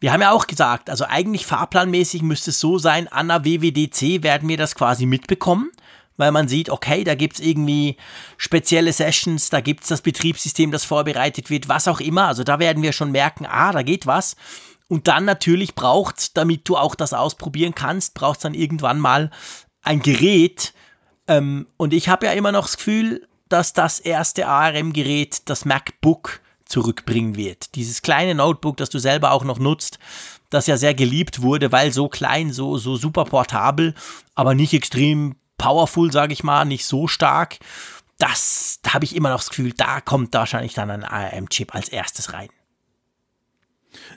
wir 0.00 0.12
haben 0.12 0.22
ja 0.22 0.32
auch 0.32 0.46
gesagt, 0.46 0.88
also 0.88 1.04
eigentlich 1.04 1.44
fahrplanmäßig 1.46 2.22
müsste 2.22 2.50
es 2.50 2.60
so 2.60 2.78
sein, 2.78 3.08
an 3.08 3.28
der 3.28 3.44
WWDC 3.44 4.22
werden 4.22 4.48
wir 4.48 4.56
das 4.56 4.74
quasi 4.74 5.04
mitbekommen, 5.04 5.70
weil 6.16 6.32
man 6.32 6.48
sieht, 6.48 6.70
okay, 6.70 7.04
da 7.04 7.14
gibt 7.14 7.34
es 7.34 7.40
irgendwie 7.40 7.96
spezielle 8.36 8.92
Sessions, 8.92 9.50
da 9.50 9.60
gibt 9.60 9.82
es 9.82 9.88
das 9.88 10.02
Betriebssystem, 10.02 10.70
das 10.70 10.84
vorbereitet 10.84 11.50
wird, 11.50 11.68
was 11.68 11.88
auch 11.88 12.00
immer. 12.00 12.26
Also 12.26 12.44
da 12.44 12.58
werden 12.58 12.82
wir 12.82 12.92
schon 12.92 13.10
merken, 13.10 13.46
ah, 13.46 13.72
da 13.72 13.82
geht 13.82 14.06
was. 14.06 14.36
Und 14.88 15.08
dann 15.08 15.24
natürlich 15.24 15.74
braucht 15.74 16.36
damit 16.36 16.68
du 16.68 16.76
auch 16.76 16.94
das 16.94 17.14
ausprobieren 17.14 17.74
kannst, 17.74 18.14
braucht 18.14 18.36
es 18.36 18.42
dann 18.42 18.54
irgendwann 18.54 19.00
mal 19.00 19.30
ein 19.82 20.02
Gerät. 20.02 20.74
Ähm, 21.28 21.66
und 21.76 21.94
ich 21.94 22.08
habe 22.08 22.26
ja 22.26 22.32
immer 22.32 22.52
noch 22.52 22.66
das 22.66 22.76
Gefühl, 22.76 23.26
dass 23.48 23.72
das 23.72 24.00
erste 24.00 24.46
ARM-Gerät 24.46 25.48
das 25.48 25.64
MacBook 25.64 26.40
zurückbringen 26.64 27.36
wird. 27.36 27.74
Dieses 27.74 28.02
kleine 28.02 28.34
Notebook, 28.34 28.76
das 28.78 28.90
du 28.90 28.98
selber 28.98 29.32
auch 29.32 29.44
noch 29.44 29.58
nutzt, 29.58 29.98
das 30.50 30.66
ja 30.66 30.76
sehr 30.76 30.94
geliebt 30.94 31.42
wurde, 31.42 31.72
weil 31.72 31.92
so 31.92 32.08
klein, 32.08 32.52
so, 32.52 32.78
so 32.78 32.96
super 32.96 33.24
portabel, 33.24 33.94
aber 34.34 34.54
nicht 34.54 34.72
extrem 34.74 35.36
powerful, 35.62 36.10
sage 36.10 36.32
ich 36.32 36.42
mal, 36.42 36.64
nicht 36.64 36.84
so 36.84 37.06
stark. 37.06 37.58
Das, 38.18 38.80
da 38.82 38.94
habe 38.94 39.04
ich 39.04 39.14
immer 39.14 39.30
noch 39.30 39.38
das 39.38 39.48
Gefühl, 39.48 39.72
da 39.72 40.00
kommt 40.00 40.34
wahrscheinlich 40.34 40.74
dann 40.74 40.90
ein 40.90 41.04
ARM-Chip 41.04 41.74
als 41.74 41.88
erstes 41.88 42.32
rein. 42.32 42.48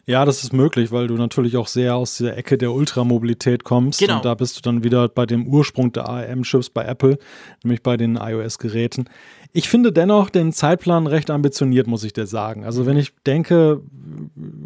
Ja, 0.06 0.26
das 0.26 0.44
ist 0.44 0.54
möglich, 0.54 0.92
weil 0.92 1.08
du 1.08 1.16
natürlich 1.16 1.58
auch 1.58 1.68
sehr 1.68 1.96
aus 1.96 2.18
der 2.18 2.38
Ecke 2.38 2.58
der 2.58 2.72
Ultramobilität 2.72 3.64
kommst. 3.64 4.00
Genau. 4.00 4.18
Und 4.18 4.26
da 4.26 4.34
bist 4.34 4.58
du 4.58 4.62
dann 4.62 4.84
wieder 4.84 5.10
bei 5.10 5.26
dem 5.26 5.48
Ursprung 5.48 5.92
der 5.92 6.08
ARM-Chips 6.08 6.70
bei 6.70 6.86
Apple, 6.86 7.18
nämlich 7.64 7.84
bei 7.84 7.98
den 7.98 8.16
iOS-Geräten. 8.16 9.10
Ich 9.58 9.70
finde 9.70 9.94
dennoch 9.94 10.30
den 10.30 10.52
Zeitplan 10.52 11.08
recht 11.08 11.32
ambitioniert, 11.32 11.88
muss 11.88 12.04
ich 12.04 12.12
dir 12.12 12.28
sagen. 12.28 12.66
Also 12.66 12.86
wenn 12.86 12.98
ich 12.98 13.14
denke, 13.26 13.80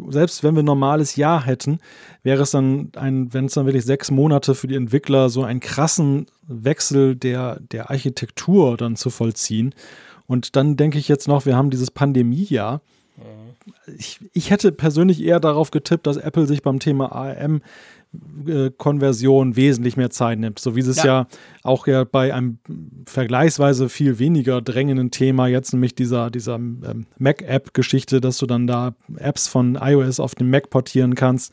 selbst 0.08 0.42
wenn 0.42 0.56
wir 0.56 0.64
ein 0.64 0.66
normales 0.66 1.14
Jahr 1.14 1.46
hätten, 1.46 1.78
wäre 2.24 2.42
es 2.42 2.50
dann 2.50 2.90
ein, 2.96 3.32
wenn 3.32 3.44
es 3.44 3.54
dann 3.54 3.66
wirklich 3.66 3.84
sechs 3.84 4.10
Monate 4.10 4.56
für 4.56 4.66
die 4.66 4.74
Entwickler 4.74 5.28
so 5.28 5.44
einen 5.44 5.60
krassen 5.60 6.26
Wechsel 6.48 7.14
der, 7.14 7.60
der 7.60 7.90
Architektur 7.90 8.76
dann 8.76 8.96
zu 8.96 9.10
vollziehen. 9.10 9.76
Und 10.26 10.56
dann 10.56 10.76
denke 10.76 10.98
ich 10.98 11.06
jetzt 11.06 11.28
noch, 11.28 11.46
wir 11.46 11.56
haben 11.56 11.70
dieses 11.70 11.92
Pandemiejahr. 11.92 12.80
Ich, 13.96 14.18
ich 14.32 14.50
hätte 14.50 14.72
persönlich 14.72 15.22
eher 15.22 15.38
darauf 15.38 15.70
getippt, 15.70 16.08
dass 16.08 16.16
Apple 16.16 16.48
sich 16.48 16.62
beim 16.62 16.80
Thema 16.80 17.12
ARM 17.12 17.62
Konversion 18.76 19.54
wesentlich 19.54 19.96
mehr 19.96 20.10
Zeit 20.10 20.38
nimmt. 20.38 20.58
So 20.58 20.74
wie 20.74 20.80
es 20.80 20.96
ja. 20.96 21.04
ja 21.04 21.26
auch 21.62 21.86
ja 21.86 22.04
bei 22.04 22.34
einem 22.34 22.58
vergleichsweise 23.06 23.88
viel 23.88 24.18
weniger 24.18 24.60
drängenden 24.60 25.10
Thema, 25.12 25.46
jetzt 25.46 25.72
nämlich 25.72 25.94
dieser, 25.94 26.30
dieser 26.30 26.56
ähm, 26.56 27.06
Mac-App-Geschichte, 27.18 28.20
dass 28.20 28.38
du 28.38 28.46
dann 28.46 28.66
da 28.66 28.94
Apps 29.16 29.46
von 29.46 29.76
iOS 29.80 30.18
auf 30.18 30.34
den 30.34 30.50
Mac 30.50 30.70
portieren 30.70 31.14
kannst. 31.14 31.52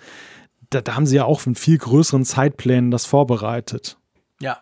Da, 0.72 0.82
da 0.82 0.96
haben 0.96 1.06
sie 1.06 1.18
ja 1.18 1.26
auch 1.26 1.46
in 1.46 1.56
viel 1.56 1.78
größeren 1.78 2.26
Zeitplänen 2.26 2.90
das 2.90 3.06
vorbereitet. 3.06 3.98
Ja, 4.42 4.58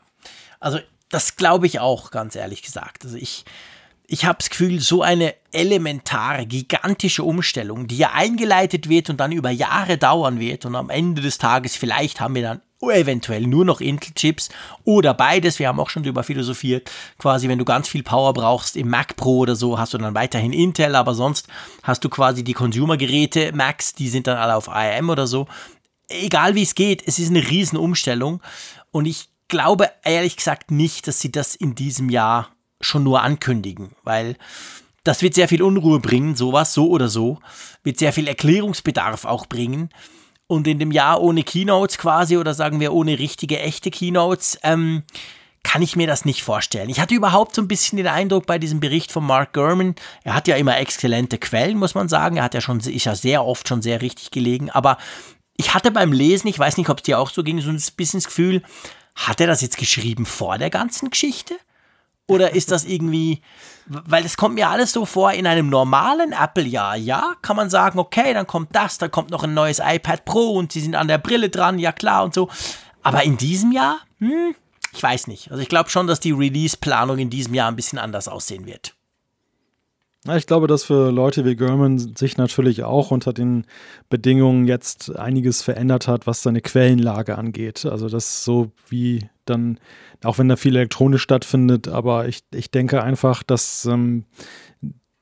also 0.60 0.80
das 1.10 1.38
glaube 1.38 1.66
ich 1.66 1.80
auch, 1.80 2.12
ganz 2.12 2.36
ehrlich 2.36 2.62
gesagt. 2.62 3.06
Also 3.06 3.16
ich, 3.16 3.46
ich 4.08 4.26
habe 4.26 4.38
das 4.40 4.50
Gefühl, 4.50 4.80
so 4.80 5.02
eine 5.02 5.34
elementare, 5.52 6.46
gigantische 6.46 7.24
Umstellung, 7.24 7.88
die 7.88 7.98
ja 7.98 8.12
eingeleitet 8.14 8.90
wird 8.90 9.10
und 9.10 9.20
dann 9.20 9.32
über 9.32 9.50
Jahre 9.50 9.98
dauern 9.98 10.40
wird 10.40 10.66
und 10.66 10.76
am 10.76 10.90
Ende 10.90 11.22
des 11.22 11.38
Tages 11.38 11.76
vielleicht 11.76 12.20
haben 12.20 12.36
wir 12.36 12.44
dann 12.44 12.62
eventuell 12.82 13.48
nur 13.48 13.66
noch 13.66 13.82
Intel-Chips 13.82 14.50
oder 14.84 15.16
beides. 15.16 15.58
Wir 15.58 15.70
haben 15.70 15.80
auch 15.80 15.90
schon 15.90 16.04
darüber 16.04 16.24
philosophiert. 16.24 16.92
Quasi, 17.18 17.48
wenn 17.48 17.58
du 17.58 17.66
ganz 17.66 17.88
viel 17.88 18.04
Power 18.04 18.34
brauchst 18.34 18.76
im 18.76 18.90
Mac 18.90 19.16
Pro 19.16 19.40
oder 19.40 19.56
so, 19.56 19.80
hast 19.80 19.94
du 19.94 19.98
dann 19.98 20.14
weiterhin 20.14 20.54
Intel, 20.54 20.96
aber 20.96 21.16
sonst 21.16 21.48
hast 21.82 22.04
du 22.04 22.10
quasi 22.10 22.44
die 22.44 22.54
Consumer-Geräte 22.54 23.54
Macs, 23.54 23.94
die 23.96 24.10
sind 24.10 24.28
dann 24.28 24.38
alle 24.38 24.56
auf 24.56 24.70
ARM 24.70 25.10
oder 25.10 25.26
so. 25.26 25.48
Egal 26.10 26.54
wie 26.54 26.64
es 26.64 26.76
geht, 26.76 27.02
es 27.08 27.18
ist 27.18 27.30
eine 27.30 27.48
Riesenumstellung 27.50 28.42
und 28.92 29.06
ich 29.06 29.30
glaube 29.48 29.90
ehrlich 30.04 30.36
gesagt 30.38 30.70
nicht, 30.70 31.08
dass 31.08 31.20
sie 31.20 31.32
das 31.32 31.56
in 31.56 31.74
diesem 31.74 32.10
Jahr 32.10 32.55
schon 32.86 33.04
nur 33.04 33.22
ankündigen, 33.22 33.92
weil 34.04 34.36
das 35.04 35.22
wird 35.22 35.36
sehr 35.36 35.48
viel 35.48 35.62
Unruhe 35.62 36.00
bringen, 36.00 36.36
sowas, 36.36 36.74
so 36.74 36.90
oder 36.90 37.08
so, 37.10 37.40
wird 37.84 38.00
sehr 38.00 38.14
viel 38.14 38.28
Erklärungsbedarf 38.28 39.26
auch 39.26 39.46
bringen. 39.46 39.90
Und 40.48 40.68
in 40.68 40.80
dem 40.80 40.92
Jahr 40.92 41.22
ohne 41.22 41.44
Keynotes 41.44 41.98
quasi, 41.98 42.38
oder 42.38 42.54
sagen 42.54 42.80
wir 42.80 42.94
ohne 42.94 43.18
richtige, 43.18 43.60
echte 43.60 43.92
Keynotes, 43.92 44.60
ähm, 44.64 45.04
kann 45.64 45.82
ich 45.82 45.96
mir 45.96 46.06
das 46.06 46.26
nicht 46.26 46.44
vorstellen. 46.44 46.90
Ich 46.90 47.00
hatte 47.00 47.16
überhaupt 47.16 47.56
so 47.56 47.62
ein 47.62 47.68
bisschen 47.68 47.98
den 47.98 48.08
Eindruck 48.08 48.46
bei 48.46 48.60
diesem 48.60 48.80
Bericht 48.80 49.12
von 49.12 49.26
Mark 49.26 49.54
Gurman, 49.54 49.96
er 50.24 50.36
hat 50.36 50.48
ja 50.48 50.56
immer 50.56 50.78
exzellente 50.78 51.40
Quellen, 51.40 51.78
muss 51.78 51.96
man 51.96 52.08
sagen. 52.08 52.38
Er 52.38 52.44
hat 52.44 52.54
ja 52.54 52.62
schon, 52.62 52.80
ist 52.80 53.06
ja 53.06 53.16
sehr 53.16 53.44
oft 53.44 53.68
schon 53.68 53.82
sehr 53.82 54.02
richtig 54.02 54.30
gelegen. 54.30 54.70
Aber 54.70 54.98
ich 55.58 55.74
hatte 55.74 55.92
beim 55.92 56.12
Lesen, 56.12 56.48
ich 56.48 56.60
weiß 56.60 56.78
nicht, 56.78 56.90
ob 56.90 57.00
es 57.00 57.04
dir 57.04 57.20
auch 57.20 57.32
so 57.32 57.44
ging, 57.44 57.60
so 57.62 57.72
ein 57.72 57.82
bisschen 57.98 58.20
das 58.20 58.28
Gefühl, 58.28 58.62
hat 59.16 59.42
er 59.42 59.48
das 59.48 59.62
jetzt 59.62 59.78
geschrieben 59.78 60.26
vor 60.26 60.58
der 60.58 60.70
ganzen 60.70 61.10
Geschichte? 61.10 61.56
Oder 62.28 62.56
ist 62.56 62.72
das 62.72 62.86
irgendwie, 62.86 63.42
weil 63.86 64.26
es 64.26 64.36
kommt 64.36 64.56
mir 64.56 64.70
alles 64.70 64.92
so 64.92 65.06
vor, 65.06 65.32
in 65.34 65.46
einem 65.46 65.70
normalen 65.70 66.32
Apple-Jahr, 66.32 66.96
ja, 66.96 67.36
kann 67.44 67.56
man 67.56 67.70
sagen, 67.70 68.00
okay, 68.00 68.34
dann 68.34 68.48
kommt 68.48 68.76
das, 68.76 68.98
dann 68.98 69.12
kommt 69.12 69.30
noch 69.30 69.44
ein 69.44 69.54
neues 69.54 69.80
iPad 69.80 70.26
Pro 70.26 70.54
und 70.54 70.72
sie 70.72 70.82
sind 70.82 70.96
an 70.96 71.08
der 71.08 71.20
Brille 71.20 71.50
dran, 71.50 71.78
ja 71.78 71.92
klar 71.92 72.24
und 72.24 72.34
so. 72.34 72.50
Aber 73.04 73.24
in 73.24 73.38
diesem 73.38 73.72
Jahr, 73.72 74.00
hm, 74.18 74.56
ich 74.92 75.04
weiß 75.04 75.28
nicht. 75.28 75.52
Also 75.52 75.62
ich 75.62 75.70
glaube 75.70 75.92
schon, 75.92 76.08
dass 76.08 76.20
die 76.20 76.32
Release-Planung 76.32 77.20
in 77.20 77.30
diesem 77.30 77.54
Jahr 77.54 77.68
ein 77.68 77.76
bisschen 77.76 78.00
anders 78.00 78.28
aussehen 78.28 78.66
wird. 78.66 78.96
Ja, 80.28 80.36
ich 80.36 80.48
glaube, 80.48 80.66
dass 80.68 80.84
für 80.84 81.12
Leute 81.12 81.46
wie 81.46 81.56
German 81.56 82.00
sich 82.00 82.38
natürlich 82.38 82.84
auch 82.84 83.12
unter 83.12 83.32
den 83.32 83.66
Bedingungen 84.10 84.66
jetzt 84.66 85.16
einiges 85.16 85.62
verändert 85.62 86.08
hat, 86.08 86.26
was 86.26 86.42
seine 86.42 86.62
Quellenlage 86.62 87.38
angeht. 87.38 87.86
Also 87.86 88.10
das 88.10 88.44
so 88.44 88.72
wie 88.90 89.28
dann, 89.46 89.80
auch 90.24 90.40
wenn 90.40 90.50
da 90.50 90.56
viel 90.56 90.76
elektronisch 90.76 91.22
stattfindet, 91.22 91.88
aber 91.88 92.28
ich, 92.28 92.40
ich 92.54 92.72
denke 92.72 93.04
einfach, 93.04 93.44
dass 93.44 93.86
ähm, 93.86 94.26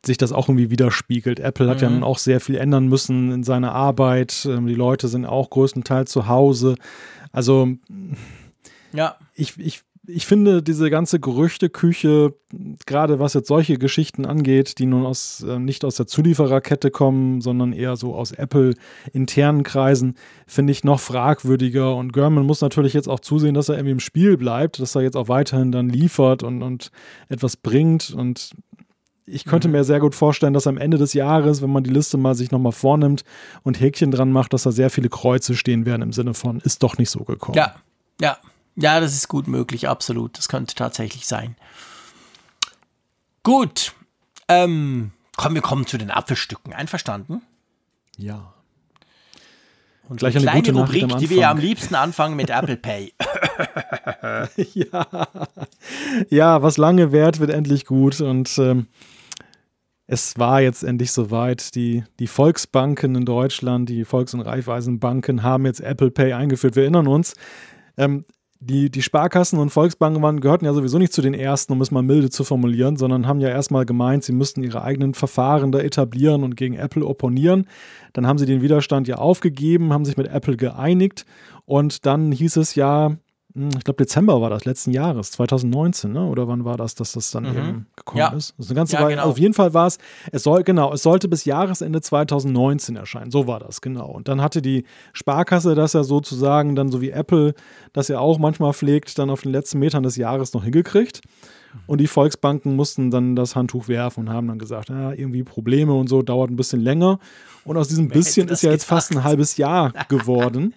sich 0.06 0.18
das 0.18 0.32
auch 0.32 0.48
irgendwie 0.48 0.70
widerspiegelt. 0.70 1.40
Apple 1.40 1.70
hat 1.70 1.78
mhm. 1.78 1.84
ja 1.84 1.90
nun 1.90 2.04
auch 2.04 2.18
sehr 2.18 2.40
viel 2.40 2.56
ändern 2.56 2.88
müssen 2.88 3.32
in 3.32 3.44
seiner 3.44 3.74
Arbeit. 3.74 4.48
Ähm, 4.50 4.68
die 4.68 4.76
Leute 4.76 5.10
sind 5.10 5.26
auch 5.26 5.50
größtenteils 5.50 6.12
zu 6.12 6.28
Hause. 6.28 6.76
Also 7.34 7.70
ja. 8.94 9.18
ich, 9.34 9.58
ich 9.60 9.82
ich 10.06 10.26
finde 10.26 10.62
diese 10.62 10.90
ganze 10.90 11.20
Gerüchteküche, 11.20 12.34
gerade 12.86 13.20
was 13.20 13.34
jetzt 13.34 13.48
solche 13.48 13.78
Geschichten 13.78 14.26
angeht, 14.26 14.80
die 14.80 14.86
nun 14.86 15.06
aus, 15.06 15.44
äh, 15.48 15.60
nicht 15.60 15.86
aus 15.86 15.96
der 15.96 16.08
Zuliefererkette 16.08 16.92
kommen, 16.92 17.40
sondern 17.40 17.72
eher 17.72 17.96
so 17.96 18.14
aus 18.14 18.32
Apple 18.34 18.74
internen 19.14 19.64
Kreisen, 19.64 20.16
finde 20.46 20.72
ich 20.72 20.84
noch 20.84 21.00
fragwürdiger. 21.00 21.96
Und 21.96 22.12
German 22.12 22.46
muss 22.46 22.60
natürlich 22.60 22.94
jetzt 22.94 23.08
auch 23.08 23.22
zusehen, 23.22 23.54
dass 23.54 23.70
er 23.70 23.76
irgendwie 23.76 23.94
im 23.94 24.00
Spiel 24.02 24.36
bleibt, 24.36 24.80
dass 24.80 24.96
er 24.96 25.04
jetzt 25.04 25.16
auch 25.16 25.30
weiterhin 25.30 25.72
dann 25.72 25.88
liefert 25.88 26.44
und, 26.44 26.64
und 26.64 26.92
etwas 27.30 27.56
bringt. 27.56 28.12
Und 28.12 28.52
ich 29.26 29.46
könnte 29.46 29.70
mhm. 29.70 29.74
mir 29.74 29.84
sehr 29.86 30.02
gut 30.02 30.16
vorstellen, 30.16 30.54
dass 30.54 30.68
am 30.68 30.78
Ende 30.78 30.98
des 30.98 31.14
Jahres, 31.14 31.62
wenn 31.62 31.72
man 31.72 31.86
die 31.86 31.92
Liste 31.92 32.18
mal 32.18 32.36
sich 32.36 32.52
nochmal 32.52 32.74
vornimmt 32.74 33.24
und 33.64 33.80
Häkchen 33.80 34.12
dran 34.12 34.34
macht, 34.34 34.52
dass 34.52 34.64
da 34.64 34.74
sehr 34.74 34.90
viele 34.90 35.08
Kreuze 35.08 35.56
stehen 35.56 35.86
werden 35.86 36.02
im 36.02 36.12
Sinne 36.12 36.34
von, 36.34 36.60
ist 36.60 36.84
doch 36.84 36.98
nicht 36.98 37.10
so 37.10 37.24
gekommen. 37.24 37.56
Ja, 37.56 37.76
ja, 38.20 38.38
ja, 38.76 39.00
das 39.00 39.14
ist 39.14 39.28
gut 39.28 39.48
möglich, 39.48 39.88
absolut. 39.88 40.38
Das 40.38 40.50
könnte 40.50 40.76
tatsächlich 40.76 41.28
sein. 41.28 41.56
Gut. 43.44 43.94
Ähm, 44.48 45.12
komm, 45.38 45.54
wir 45.54 45.62
kommen 45.62 45.86
zu 45.86 45.98
den 45.98 46.12
Apfelstücken. 46.12 46.74
Einverstanden? 46.74 47.42
Ja. 48.18 48.54
Und 50.10 50.18
Gleich 50.18 50.36
eine 50.36 50.46
kleine 50.46 50.80
Rubrik, 50.80 51.18
die 51.18 51.30
wir 51.30 51.38
ja 51.38 51.52
am 51.52 51.58
liebsten 51.58 51.96
anfangen 51.96 52.36
mit 52.36 52.50
Apple 52.50 52.78
Pay. 52.78 53.14
ja. 54.74 55.08
ja, 56.30 56.62
was 56.62 56.78
lange 56.78 57.12
währt, 57.12 57.40
wird 57.40 57.52
endlich 57.52 57.86
gut. 57.86 58.20
Und 58.22 58.58
ähm, 58.58 58.88
es 60.08 60.38
war 60.38 60.62
jetzt 60.62 60.84
endlich 60.84 61.12
soweit. 61.12 61.76
Die, 61.76 62.04
die 62.20 62.28
Volksbanken 62.28 63.16
in 63.16 63.26
Deutschland, 63.26 63.90
die 63.90 64.06
Volks- 64.06 64.34
und 64.34 64.42
Raiffeisenbanken, 64.42 65.44
haben 65.44 65.66
jetzt 65.66 65.80
Apple 65.80 66.12
Pay 66.12 66.34
eingeführt. 66.34 66.76
Wir 66.76 66.84
erinnern 66.84 67.08
uns. 67.08 67.34
Ähm, 67.98 68.26
die, 68.66 68.90
die 68.90 69.02
Sparkassen 69.02 69.60
und 69.60 69.70
Volksbanken 69.70 70.22
waren, 70.22 70.40
gehörten 70.40 70.66
ja 70.66 70.74
sowieso 70.74 70.98
nicht 70.98 71.14
zu 71.14 71.22
den 71.22 71.34
ersten, 71.34 71.74
um 71.74 71.82
es 71.82 71.92
mal 71.92 72.04
milde 72.04 72.30
zu 72.30 72.44
formulieren, 72.44 72.98
sondern 72.98 73.28
haben 73.28 73.40
ja 73.40 73.50
erstmal 73.50 73.86
gemeint, 73.86 74.24
sie 74.24 74.34
müssten 74.34 74.64
ihre 74.64 74.84
eigenen 74.84 75.14
Verfahren 75.14 75.72
da 75.72 75.80
etablieren 75.80 76.44
und 76.44 76.56
gegen 76.56 76.76
Apple 76.76 77.06
opponieren. 77.06 77.68
Dann 78.14 78.28
haben 78.28 78.38
sie 78.38 78.46
den 78.46 78.62
Widerstand 78.62 79.08
ja 79.08 79.16
aufgegeben, 79.16 79.92
haben 79.94 80.06
sich 80.06 80.18
mit 80.18 80.28
Apple 80.28 80.58
geeinigt 80.58 81.26
und 81.66 82.06
dann 82.06 82.32
hieß 82.32 82.58
es 82.58 82.76
ja, 82.76 83.18
ich 83.56 83.84
glaube 83.84 83.98
Dezember 83.98 84.42
war 84.42 84.50
das 84.50 84.66
letzten 84.66 84.92
Jahres, 84.92 85.32
2019, 85.32 86.12
ne? 86.12 86.26
oder 86.26 86.48
wann 86.48 86.66
war 86.66 86.76
das, 86.76 86.96
dass 86.96 87.12
das 87.12 87.30
dann 87.30 87.44
mhm. 87.44 87.58
eben 87.58 87.88
gekommen 87.96 88.20
ja. 88.20 88.30
ist? 88.30 88.56
Das 88.58 88.66
ist 88.66 88.72
eine 88.72 88.78
ganze 88.78 88.96
ja, 88.96 89.02
Weile. 89.02 89.16
Genau. 89.16 89.28
Auf 89.28 89.38
jeden 89.38 89.54
Fall 89.54 89.74
war 89.76 89.86
es, 89.86 90.00
es 90.32 90.42
soll, 90.44 90.64
genau, 90.64 90.92
es 90.94 91.04
sollte 91.04 91.28
bis 91.28 91.46
Jahresende 91.46 92.02
2019 92.02 92.96
erscheinen. 92.96 93.30
So 93.30 93.46
war 93.46 93.60
das, 93.60 93.82
genau. 93.82 94.08
Und 94.08 94.28
dann 94.28 94.42
hatte 94.42 94.64
die 94.64 94.86
Sparkasse 95.14 95.76
das 95.76 95.94
ja 95.94 96.04
sozusagen 96.04 96.76
dann 96.76 96.90
so 96.90 97.00
wie 97.02 97.12
Apple 97.12 97.54
das 97.94 98.08
ja 98.08 98.20
auch 98.20 98.40
manchmal 98.40 98.74
pflegt, 98.74 99.20
dann 99.20 99.30
auf 99.30 99.44
den 99.44 99.52
letzten 99.52 99.78
Metern 99.78 100.02
des 100.02 100.16
Jahres 100.16 100.54
noch 100.54 100.64
hingekriegt. 100.64 101.22
Und 101.88 102.02
die 102.02 102.08
Volksbanken 102.08 102.76
mussten 102.76 103.12
dann 103.12 103.36
das 103.36 103.56
Handtuch 103.56 103.88
werfen 103.88 104.28
und 104.28 104.30
haben 104.30 104.48
dann 104.48 104.60
gesagt, 104.60 104.90
ja, 104.90 105.12
irgendwie 105.12 105.44
Probleme 105.44 105.94
und 105.94 106.08
so, 106.08 106.22
dauert 106.22 106.50
ein 106.50 106.56
bisschen 106.56 106.82
länger. 106.82 107.20
Und 107.66 107.78
aus 107.78 107.88
diesem 107.88 108.10
Wer 108.10 108.16
bisschen 108.16 108.48
ist 108.48 108.64
ja 108.64 108.72
jetzt 108.72 108.88
gedacht? 108.88 109.04
fast 109.04 109.12
ein 109.12 109.24
halbes 109.24 109.58
Jahr 109.58 109.92
geworden. 110.10 110.74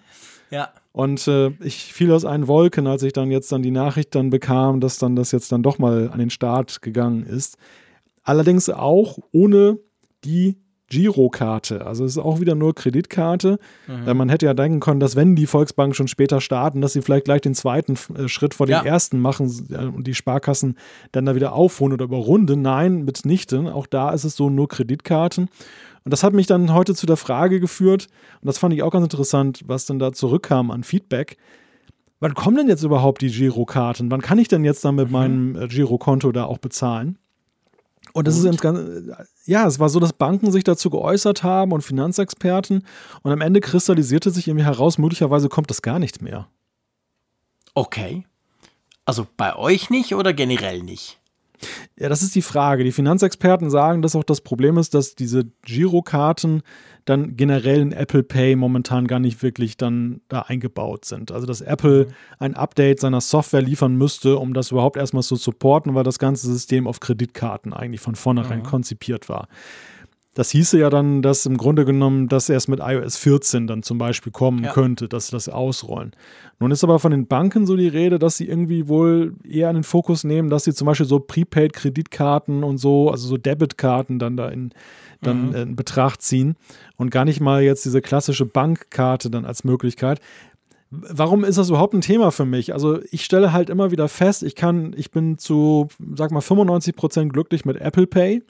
ja. 0.49 0.69
Und 0.97 1.27
äh, 1.27 1.51
ich 1.59 1.93
fiel 1.93 2.11
aus 2.11 2.25
allen 2.25 2.47
Wolken, 2.47 2.87
als 2.87 3.03
ich 3.03 3.13
dann 3.13 3.29
jetzt 3.29 3.51
dann 3.51 3.61
die 3.61 3.69
Nachricht 3.69 4.15
dann 4.15 4.31
bekam, 4.31 4.79
dass 4.79 4.97
dann 4.97 5.15
das 5.15 5.31
jetzt 5.31 5.51
dann 5.51 5.61
doch 5.61 5.77
mal 5.77 6.09
an 6.11 6.17
den 6.17 6.31
Start 6.31 6.81
gegangen 6.81 7.23
ist. 7.23 7.59
Allerdings 8.23 8.67
auch 8.67 9.19
ohne 9.31 9.77
die 10.23 10.57
Girokarte. 10.89 11.85
Also 11.85 12.03
es 12.03 12.13
ist 12.13 12.17
auch 12.17 12.39
wieder 12.39 12.55
nur 12.55 12.73
Kreditkarte. 12.73 13.59
Mhm. 13.85 14.17
Man 14.17 14.29
hätte 14.29 14.47
ja 14.47 14.55
denken 14.55 14.79
können, 14.79 14.99
dass 14.99 15.15
wenn 15.15 15.35
die 15.35 15.45
Volksbanken 15.45 15.93
schon 15.93 16.07
später 16.07 16.41
starten, 16.41 16.81
dass 16.81 16.93
sie 16.93 17.03
vielleicht 17.03 17.25
gleich 17.25 17.41
den 17.41 17.53
zweiten 17.53 17.93
äh, 18.15 18.27
Schritt 18.27 18.55
vor 18.55 18.65
dem 18.65 18.71
ja. 18.71 18.83
ersten 18.83 19.19
machen 19.19 19.67
äh, 19.69 19.85
und 19.85 20.07
die 20.07 20.15
Sparkassen 20.15 20.79
dann 21.11 21.27
da 21.27 21.35
wieder 21.35 21.53
aufholen 21.53 21.93
oder 21.93 22.05
überrunden. 22.05 22.63
Nein, 22.63 23.03
mitnichten. 23.03 23.67
Auch 23.67 23.85
da 23.85 24.09
ist 24.09 24.23
es 24.23 24.35
so 24.35 24.49
nur 24.49 24.67
Kreditkarten. 24.67 25.49
Und 26.07 26.11
das 26.11 26.23
hat 26.23 26.31
mich 26.31 26.47
dann 26.47 26.73
heute 26.73 26.95
zu 26.95 27.05
der 27.05 27.17
Frage 27.17 27.59
geführt, 27.59 28.07
und 28.41 28.47
das 28.47 28.57
fand 28.57 28.73
ich 28.73 28.81
auch 28.81 28.91
ganz 28.91 29.03
interessant, 29.03 29.63
was 29.65 29.85
dann 29.85 29.99
da 29.99 30.13
zurückkam 30.13 30.71
an 30.71 30.85
Feedback. 30.85 31.35
Wann 32.21 32.33
kommen 32.33 32.55
denn 32.55 32.69
jetzt 32.69 32.83
überhaupt 32.83 33.21
die 33.21 33.29
Girokarten? 33.29 34.09
Wann 34.09 34.21
kann 34.21 34.39
ich 34.39 34.47
denn 34.47 34.63
jetzt 34.63 34.85
dann 34.85 34.95
mit 34.95 35.07
mhm. 35.07 35.11
meinem 35.11 35.55
äh, 35.57 35.67
Girokonto 35.67 36.31
da 36.31 36.45
auch 36.45 36.59
bezahlen? 36.59 37.17
Und 38.13 38.25
das 38.25 38.39
und? 38.39 38.53
ist 38.53 38.61
ganz, 38.61 38.79
ja, 39.43 39.67
es 39.67 39.81
war 39.81 39.89
so, 39.89 39.99
dass 39.99 40.13
Banken 40.13 40.49
sich 40.49 40.63
dazu 40.63 40.89
geäußert 40.89 41.43
haben 41.43 41.73
und 41.73 41.81
Finanzexperten. 41.81 42.85
Und 43.23 43.31
am 43.33 43.41
Ende 43.41 43.59
kristallisierte 43.59 44.31
sich 44.31 44.47
irgendwie 44.47 44.63
heraus, 44.63 44.97
möglicherweise 44.97 45.49
kommt 45.49 45.69
das 45.69 45.81
gar 45.81 45.99
nicht 45.99 46.21
mehr. 46.21 46.47
Okay. 47.73 48.25
Also 49.03 49.27
bei 49.35 49.57
euch 49.57 49.89
nicht 49.89 50.15
oder 50.15 50.31
generell 50.31 50.83
nicht? 50.83 51.19
Ja, 51.99 52.09
das 52.09 52.21
ist 52.21 52.35
die 52.35 52.41
Frage. 52.41 52.83
Die 52.83 52.91
Finanzexperten 52.91 53.69
sagen, 53.69 54.01
dass 54.01 54.15
auch 54.15 54.23
das 54.23 54.41
Problem 54.41 54.77
ist, 54.77 54.93
dass 54.93 55.15
diese 55.15 55.45
Girokarten 55.63 56.61
dann 57.05 57.37
generell 57.37 57.79
in 57.79 57.91
Apple 57.93 58.23
Pay 58.23 58.55
momentan 58.55 59.07
gar 59.07 59.19
nicht 59.19 59.41
wirklich 59.41 59.77
dann 59.77 60.21
da 60.27 60.41
eingebaut 60.41 61.05
sind. 61.05 61.31
Also 61.31 61.47
dass 61.47 61.61
Apple 61.61 62.05
mhm. 62.05 62.13
ein 62.39 62.53
Update 62.55 62.99
seiner 62.99 63.21
Software 63.21 63.61
liefern 63.61 63.95
müsste, 63.95 64.37
um 64.37 64.53
das 64.53 64.71
überhaupt 64.71 64.97
erstmal 64.97 65.23
zu 65.23 65.35
supporten, 65.35 65.95
weil 65.95 66.03
das 66.03 66.19
ganze 66.19 66.47
System 66.47 66.85
auf 66.85 66.99
Kreditkarten 66.99 67.73
eigentlich 67.73 68.01
von 68.01 68.15
vornherein 68.15 68.59
mhm. 68.59 68.63
konzipiert 68.63 69.29
war. 69.29 69.47
Das 70.37 70.51
hieße 70.51 70.77
ja 70.77 70.91
dann, 70.91 71.23
dass 71.23 71.47
im 71.47 71.57
Grunde 71.57 71.83
genommen 71.83 72.27
das 72.27 72.47
erst 72.47 72.69
mit 72.69 72.79
iOS 72.79 73.17
14 73.17 73.65
dann 73.65 73.81
zum 73.81 73.97
Beispiel 73.97 74.31
kommen 74.31 74.65
ja. 74.65 74.71
könnte, 74.71 75.09
dass 75.09 75.25
sie 75.25 75.31
das 75.31 75.49
ausrollen. 75.49 76.11
Nun 76.59 76.69
ist 76.69 76.83
aber 76.83 76.99
von 76.99 77.09
den 77.09 77.25
Banken 77.25 77.65
so 77.65 77.75
die 77.75 77.87
Rede, 77.87 78.19
dass 78.19 78.37
sie 78.37 78.47
irgendwie 78.47 78.87
wohl 78.87 79.33
eher 79.43 79.67
in 79.71 79.77
den 79.77 79.83
Fokus 79.83 80.23
nehmen, 80.23 80.51
dass 80.51 80.65
sie 80.65 80.75
zum 80.75 80.85
Beispiel 80.85 81.07
so 81.07 81.19
Prepaid-Kreditkarten 81.19 82.63
und 82.63 82.77
so, 82.77 83.09
also 83.09 83.27
so 83.27 83.37
Debitkarten 83.37 84.19
dann 84.19 84.37
da 84.37 84.49
in, 84.49 84.73
dann 85.23 85.49
mhm. 85.49 85.55
in 85.55 85.75
Betracht 85.75 86.21
ziehen 86.21 86.55
und 86.97 87.09
gar 87.09 87.25
nicht 87.25 87.39
mal 87.39 87.63
jetzt 87.63 87.83
diese 87.85 88.03
klassische 88.03 88.45
Bankkarte 88.45 89.31
dann 89.31 89.43
als 89.43 89.63
Möglichkeit. 89.63 90.19
Warum 90.91 91.45
ist 91.45 91.57
das 91.57 91.69
überhaupt 91.69 91.95
ein 91.95 92.01
Thema 92.01 92.29
für 92.29 92.45
mich? 92.45 92.73
Also 92.73 92.99
ich 93.09 93.25
stelle 93.25 93.53
halt 93.53 93.71
immer 93.71 93.89
wieder 93.89 94.07
fest, 94.07 94.43
ich 94.43 94.53
kann, 94.53 94.93
ich 94.95 95.09
bin 95.09 95.39
zu, 95.39 95.87
sag 96.13 96.29
mal, 96.29 96.41
95 96.41 96.95
Prozent 96.95 97.33
glücklich 97.33 97.65
mit 97.65 97.77
Apple 97.77 98.05
Pay 98.05 98.43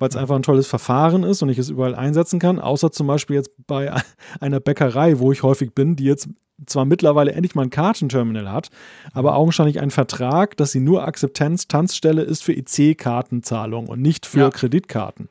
weil 0.00 0.08
es 0.08 0.16
einfach 0.16 0.34
ein 0.34 0.42
tolles 0.42 0.66
Verfahren 0.66 1.22
ist 1.22 1.42
und 1.42 1.50
ich 1.50 1.58
es 1.58 1.68
überall 1.68 1.94
einsetzen 1.94 2.40
kann, 2.40 2.58
außer 2.58 2.90
zum 2.90 3.06
Beispiel 3.06 3.36
jetzt 3.36 3.50
bei 3.66 3.92
einer 4.40 4.58
Bäckerei, 4.58 5.20
wo 5.20 5.30
ich 5.30 5.44
häufig 5.44 5.72
bin, 5.74 5.94
die 5.94 6.04
jetzt 6.04 6.28
zwar 6.66 6.84
mittlerweile 6.84 7.32
endlich 7.32 7.54
mal 7.54 7.62
ein 7.62 7.70
Kartenterminal 7.70 8.50
hat, 8.50 8.70
aber 9.12 9.36
augenscheinlich 9.36 9.80
einen 9.80 9.90
Vertrag, 9.90 10.56
dass 10.56 10.72
sie 10.72 10.80
nur 10.80 11.04
Akzeptanz-Tanzstelle 11.04 12.22
ist 12.22 12.42
für 12.42 12.52
IC-Kartenzahlung 12.52 13.86
und 13.88 14.02
nicht 14.02 14.26
für 14.26 14.40
ja. 14.40 14.50
Kreditkarten. 14.50 15.28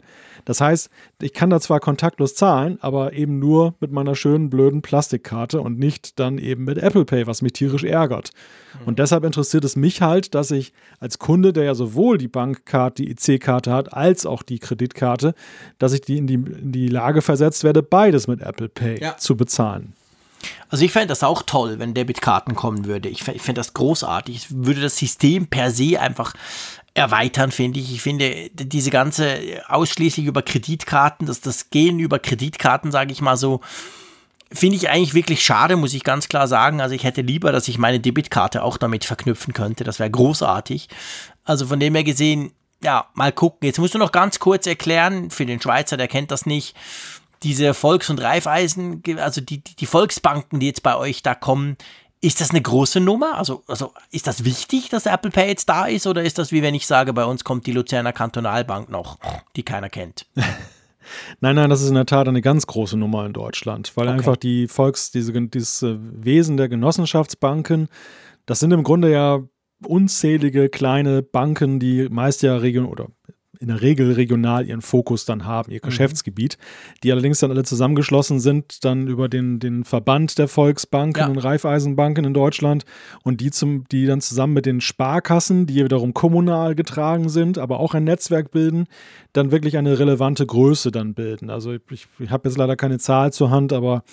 Das 0.50 0.62
heißt, 0.62 0.90
ich 1.22 1.34
kann 1.34 1.52
da 1.52 1.60
zwar 1.60 1.80
kontaktlos 1.80 2.34
zahlen, 2.34 2.80
aber 2.82 3.14
eben 3.14 3.38
nur 3.38 3.76
mit 3.80 3.92
meiner 3.92 4.16
schönen, 4.16 4.50
blöden 4.50 4.82
Plastikkarte 4.82 5.62
und 5.62 5.78
nicht 5.78 6.20
dann 6.20 6.40
eben 6.40 6.64
mit 6.64 6.80
Apple 6.80 7.06
Pay, 7.06 7.28
was 7.28 7.44
mich 7.44 7.54
tierisch 7.54 7.84
ärgert. 7.84 8.32
Mhm. 8.80 8.88
Und 8.88 8.98
deshalb 8.98 9.26
interessiert 9.26 9.64
es 9.64 9.76
mich 9.76 10.02
halt, 10.02 10.34
dass 10.34 10.50
ich 10.50 10.74
als 11.00 11.20
Kunde, 11.20 11.54
der 11.54 11.66
ja 11.66 11.76
sowohl 11.76 12.18
die 12.18 12.28
Bankkarte, 12.28 13.04
die 13.04 13.12
IC-Karte 13.12 13.72
hat, 13.72 13.94
als 13.94 14.26
auch 14.26 14.42
die 14.42 14.58
Kreditkarte, 14.58 15.36
dass 15.78 15.94
ich 15.94 16.02
die 16.02 16.18
in 16.18 16.26
die, 16.26 16.34
in 16.34 16.72
die 16.72 16.88
Lage 16.88 17.22
versetzt 17.22 17.64
werde, 17.64 17.84
beides 17.84 18.26
mit 18.26 18.42
Apple 18.42 18.70
Pay 18.70 19.00
ja. 19.04 19.18
zu 19.18 19.38
bezahlen. 19.38 19.94
Also 20.70 20.86
ich 20.86 20.92
fände 20.92 21.08
das 21.08 21.24
auch 21.24 21.44
toll, 21.44 21.80
wenn 21.80 21.94
Debitkarten 21.94 22.56
kommen 22.56 22.86
würde. 22.86 23.10
Ich 23.10 23.24
fände 23.24 23.54
das 23.54 23.74
großartig. 23.74 24.36
Ich 24.36 24.48
würde 24.50 24.82
das 24.82 24.98
System 24.98 25.48
per 25.48 25.72
se 25.72 26.00
einfach 26.00 26.34
erweitern, 27.00 27.52
finde 27.52 27.80
ich. 27.80 27.92
Ich 27.94 28.02
finde, 28.02 28.50
diese 28.54 28.92
ganze 28.92 29.40
ausschließlich 29.68 30.26
über 30.26 30.42
Kreditkarten, 30.42 31.26
das, 31.26 31.42
das 31.42 31.70
Gehen 31.70 32.00
über 32.00 32.20
Kreditkarten, 32.20 32.92
sage 32.92 33.12
ich 33.12 33.22
mal 33.22 33.38
so, 33.38 33.62
finde 34.52 34.76
ich 34.76 34.90
eigentlich 34.90 35.14
wirklich 35.14 35.44
schade, 35.44 35.76
muss 35.76 35.94
ich 35.94 36.04
ganz 36.04 36.28
klar 36.28 36.48
sagen. 36.48 36.82
Also 36.82 36.96
ich 36.96 37.04
hätte 37.04 37.22
lieber, 37.22 37.52
dass 37.52 37.68
ich 37.68 37.78
meine 37.78 38.00
Debitkarte 38.00 38.64
auch 38.64 38.78
damit 38.78 39.06
verknüpfen 39.06 39.54
könnte. 39.54 39.84
Das 39.84 40.00
wäre 40.00 40.12
großartig. 40.12 40.90
Also 41.44 41.68
von 41.68 41.80
dem 41.80 41.96
her 41.96 42.04
gesehen, 42.04 42.52
ja, 42.84 43.08
mal 43.14 43.32
gucken. 43.32 43.66
Jetzt 43.66 43.80
musst 43.80 43.94
du 43.94 44.00
noch 44.00 44.12
ganz 44.12 44.40
kurz 44.40 44.68
erklären, 44.68 45.32
für 45.32 45.46
den 45.46 45.62
Schweizer, 45.62 45.98
der 45.98 46.08
kennt 46.08 46.32
das 46.32 46.46
nicht, 46.46 46.76
diese 47.44 47.74
Volks- 47.74 48.10
und 48.10 48.22
Raiffeisen, 48.22 49.02
also 49.18 49.42
die, 49.42 49.64
die 49.64 49.86
Volksbanken, 49.86 50.60
die 50.60 50.68
jetzt 50.68 50.84
bei 50.84 50.96
euch 50.96 51.24
da 51.24 51.36
kommen, 51.36 51.78
ist 52.22 52.42
das 52.42 52.50
eine 52.50 52.62
große 52.62 53.00
Nummer? 53.00 53.38
Also, 53.38 53.64
also 53.68 53.94
ist 54.12 54.28
das 54.28 54.44
wichtig, 54.44 54.90
dass 54.90 55.06
Apple 55.06 55.32
Pay 55.32 55.48
jetzt 55.48 55.70
da 55.70 55.86
ist? 55.86 56.06
Oder 56.06 56.24
ist 56.24 56.38
das 56.38 56.52
wie 56.52 56.62
wenn 56.62 56.76
ich 56.76 56.86
sage, 56.86 57.14
bei 57.14 57.26
uns 57.26 57.44
kommt 57.44 57.66
die 57.66 57.72
Luzerner 57.72 58.14
Kantonalbank 58.14 58.90
noch, 58.90 59.20
die 59.56 59.64
keiner 59.64 59.90
kennt? 59.90 60.26
Nein, 61.40 61.56
nein, 61.56 61.72
das 61.72 61.82
ist 61.82 61.90
in 61.90 61.96
der 61.96 62.06
Tat 62.06 62.28
eine 62.28 62.42
ganz 62.42 62.68
große 62.68 62.96
Nummer 62.96 63.26
in 63.26 63.34
Deutschland, 63.34 63.94
weil 63.96 64.08
okay. 64.08 64.18
einfach 64.18 64.38
die 64.38 64.68
Volks, 64.68 65.10
diese, 65.10 65.34
dieses 65.48 65.82
äh, 65.82 65.98
Wesen 66.00 66.56
der 66.56 66.70
Genossenschaftsbanken, 66.70 67.88
das 68.46 68.60
sind 68.60 68.72
im 68.72 68.84
Grunde 68.84 69.12
ja 69.12 69.40
unzählige 69.84 70.70
kleine 70.70 71.24
Banken, 71.24 71.80
die 71.80 72.10
meist 72.10 72.44
ja 72.44 72.58
Region 72.58 72.86
oder 72.86 73.08
in 73.60 73.68
der 73.68 73.82
Regel 73.82 74.14
regional 74.14 74.66
ihren 74.66 74.82
Fokus 74.82 75.26
dann 75.26 75.46
haben, 75.46 75.72
ihr 75.72 75.80
mhm. 75.84 75.88
Geschäftsgebiet, 75.88 76.58
die 77.04 77.12
allerdings 77.12 77.40
dann 77.40 77.52
alle 77.52 77.64
zusammengeschlossen 77.64 78.40
sind, 78.40 78.86
dann 78.86 79.08
über 79.08 79.28
den, 79.28 79.60
den 79.60 79.84
Verband 79.84 80.38
der 80.38 80.48
Volksbanken 80.48 81.22
ja. 81.22 81.28
und 81.28 81.38
Raiffeisenbanken 81.38 82.24
in 82.24 82.34
Deutschland 82.34 82.86
und 83.24 83.42
die, 83.42 83.52
zum, 83.52 83.84
die 83.92 84.06
dann 84.06 84.22
zusammen 84.22 84.54
mit 84.54 84.66
den 84.66 84.80
Sparkassen, 84.80 85.66
die 85.66 85.84
wiederum 85.84 86.14
kommunal 86.14 86.74
getragen 86.74 87.28
sind, 87.28 87.58
aber 87.58 87.82
auch 87.82 87.94
ein 87.94 88.06
Netzwerk 88.06 88.52
bilden, 88.52 88.88
dann 89.34 89.52
wirklich 89.52 89.78
eine 89.78 90.00
relevante 90.00 90.46
Größe 90.46 90.92
dann 90.92 91.14
bilden. 91.14 91.50
Also 91.50 91.74
ich, 91.74 92.08
ich 92.18 92.30
habe 92.30 92.48
jetzt 92.48 92.58
leider 92.58 92.78
keine 92.78 92.98
Zahl 92.98 93.34
zur 93.34 93.52
Hand, 93.52 93.74
aber 93.74 94.04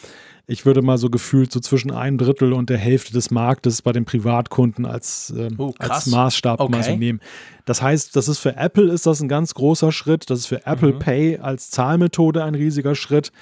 ich 0.48 0.64
würde 0.64 0.81
mal 0.81 0.97
so 0.97 1.10
gefühlt 1.10 1.52
so 1.52 1.59
zwischen 1.59 1.90
einem 1.90 2.18
Drittel 2.18 2.52
und 2.52 2.70
der 2.70 2.78
Hälfte 2.78 3.12
des 3.12 3.31
Marktes 3.31 3.82
bei 3.82 3.93
den 3.93 4.05
Privatkunden 4.05 4.86
als, 4.86 5.35
ähm, 5.36 5.55
oh, 5.59 5.74
als 5.78 6.06
Maßstab 6.06 6.60
okay. 6.60 6.70
mal 6.70 6.82
so 6.85 6.97
nehmen. 6.97 7.20
Das 7.64 7.82
heißt, 7.82 8.14
das 8.14 8.28
ist 8.28 8.39
für 8.39 8.56
Apple 8.56 8.93
ist 8.93 9.06
das 9.06 9.20
ein 9.20 9.28
ganz 9.28 9.55
großer 9.55 9.90
Schritt, 9.90 10.31
das 10.31 10.40
ist 10.40 10.47
für 10.47 10.64
Apple 10.64 10.94
mhm. 10.94 10.98
Pay 11.01 11.39
als 11.39 11.70
Zahlmethode 11.70 12.44
ein 12.44 12.55
riesiger 12.55 12.94
Schritt 12.94 13.32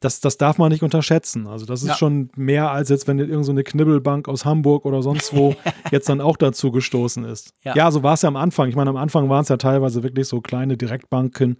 das, 0.00 0.20
das 0.20 0.38
darf 0.38 0.58
man 0.58 0.70
nicht 0.70 0.82
unterschätzen. 0.82 1.48
Also 1.48 1.66
das 1.66 1.82
ist 1.82 1.88
ja. 1.88 1.94
schon 1.96 2.30
mehr 2.36 2.70
als 2.70 2.88
jetzt, 2.88 3.08
wenn 3.08 3.18
irgendeine 3.18 3.60
so 3.60 3.64
Knibbelbank 3.64 4.28
aus 4.28 4.44
Hamburg 4.44 4.84
oder 4.84 5.02
sonst 5.02 5.34
wo 5.34 5.56
jetzt 5.90 6.08
dann 6.08 6.20
auch 6.20 6.36
dazu 6.36 6.70
gestoßen 6.70 7.24
ist. 7.24 7.52
Ja, 7.64 7.74
ja 7.74 7.90
so 7.90 8.02
war 8.02 8.14
es 8.14 8.22
ja 8.22 8.28
am 8.28 8.36
Anfang. 8.36 8.68
Ich 8.68 8.76
meine, 8.76 8.90
am 8.90 8.96
Anfang 8.96 9.28
waren 9.28 9.42
es 9.42 9.48
ja 9.48 9.56
teilweise 9.56 10.02
wirklich 10.02 10.28
so 10.28 10.40
kleine 10.40 10.76
Direktbanken, 10.76 11.58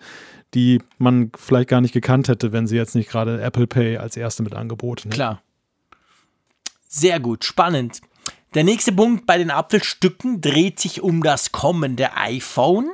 die 0.55 0.81
man 0.98 1.32
vielleicht 1.36 1.69
gar 1.69 1.81
nicht 1.81 1.93
gekannt 1.93 2.28
hätte, 2.28 2.52
wenn 2.52 2.66
sie 2.66 2.77
jetzt 2.77 2.94
nicht 2.94 3.10
gerade 3.10 3.40
Apple 3.40 3.66
Pay 3.66 3.97
als 3.97 4.16
erste 4.16 4.43
mit 4.44 4.55
angeboten 4.55 5.05
hätten. 5.05 5.15
Klar. 5.15 5.43
Sehr 6.86 7.20
gut, 7.20 7.44
spannend. 7.44 8.01
Der 8.54 8.64
nächste 8.64 8.92
Punkt 8.92 9.26
bei 9.26 9.36
den 9.36 9.50
Apfelstücken 9.50 10.40
dreht 10.40 10.80
sich 10.80 11.02
um 11.02 11.22
das 11.22 11.52
kommende 11.52 12.16
iPhone 12.16 12.88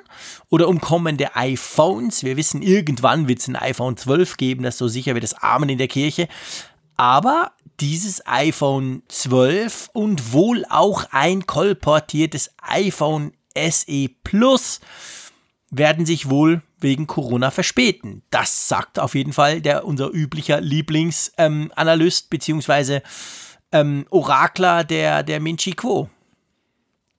oder 0.48 0.68
um 0.68 0.80
kommende 0.80 1.36
iPhones. 1.36 2.24
Wir 2.24 2.36
wissen, 2.36 2.60
irgendwann 2.60 3.28
wird 3.28 3.38
es 3.38 3.46
ein 3.46 3.54
iPhone 3.54 3.96
12 3.96 4.36
geben, 4.36 4.64
das 4.64 4.78
so 4.78 4.88
sicher 4.88 5.14
wie 5.14 5.20
das 5.20 5.34
Amen 5.34 5.68
in 5.68 5.78
der 5.78 5.86
Kirche. 5.86 6.28
Aber 6.96 7.52
dieses 7.78 8.26
iPhone 8.26 9.02
12 9.08 9.90
und 9.92 10.32
wohl 10.32 10.64
auch 10.68 11.06
ein 11.12 11.46
kolportiertes 11.46 12.50
iPhone 12.60 13.32
SE 13.56 14.08
Plus 14.24 14.80
werden 15.70 16.04
sich 16.04 16.28
wohl 16.30 16.62
wegen 16.80 17.06
Corona 17.06 17.50
verspäten. 17.50 18.22
Das 18.30 18.68
sagt 18.68 18.98
auf 18.98 19.14
jeden 19.14 19.32
Fall 19.32 19.60
der 19.60 19.84
unser 19.84 20.12
üblicher 20.12 20.60
Lieblingsanalyst 20.60 22.24
ähm, 22.24 22.28
beziehungsweise 22.30 23.02
ähm, 23.74 24.06
Orakler 24.10 24.84
der, 24.84 25.22
der 25.22 25.40
Minchi 25.40 25.72
Quo. 25.72 26.08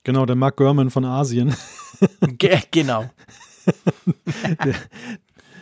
Genau, 0.03 0.25
der 0.25 0.35
Mark 0.35 0.55
Gurman 0.55 0.89
von 0.89 1.03
Asien. 1.03 1.55
Ge 2.37 2.59
genau. 2.71 3.09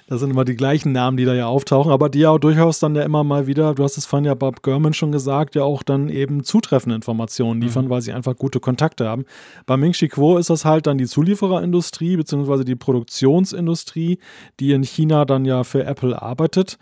das 0.08 0.20
sind 0.20 0.30
immer 0.30 0.46
die 0.46 0.56
gleichen 0.56 0.92
Namen, 0.92 1.18
die 1.18 1.26
da 1.26 1.34
ja 1.34 1.48
auftauchen, 1.48 1.92
aber 1.92 2.10
die 2.10 2.20
ja 2.20 2.30
auch 2.30 2.38
durchaus 2.38 2.80
dann 2.80 2.94
ja 2.96 3.04
immer 3.04 3.24
mal 3.24 3.48
wieder, 3.48 3.74
du 3.74 3.84
hast 3.84 3.98
es 3.98 4.06
vorhin 4.06 4.26
ja 4.26 4.36
Bob 4.36 4.62
Gurman 4.62 4.94
schon 4.94 5.12
gesagt, 5.12 5.56
ja 5.56 5.64
auch 5.64 5.82
dann 5.82 6.10
eben 6.10 6.44
zutreffende 6.44 6.96
Informationen 6.96 7.62
liefern, 7.62 7.86
mhm. 7.86 7.90
weil 7.90 8.02
sie 8.02 8.14
einfach 8.14 8.36
gute 8.36 8.60
Kontakte 8.60 9.08
haben. 9.08 9.26
Bei 9.66 9.78
Ming 9.78 9.94
Chi 9.94 10.10
Kuo 10.10 10.38
ist 10.38 10.50
das 10.52 10.66
halt 10.66 10.86
dann 10.86 10.98
die 10.98 11.08
Zuliefererindustrie 11.08 12.18
beziehungsweise 12.18 12.66
die 12.66 12.76
Produktionsindustrie, 12.76 14.20
die 14.60 14.74
in 14.74 14.84
China 14.84 15.26
dann 15.26 15.46
ja 15.46 15.64
für 15.64 15.86
Apple 15.86 16.22
arbeitet 16.22 16.78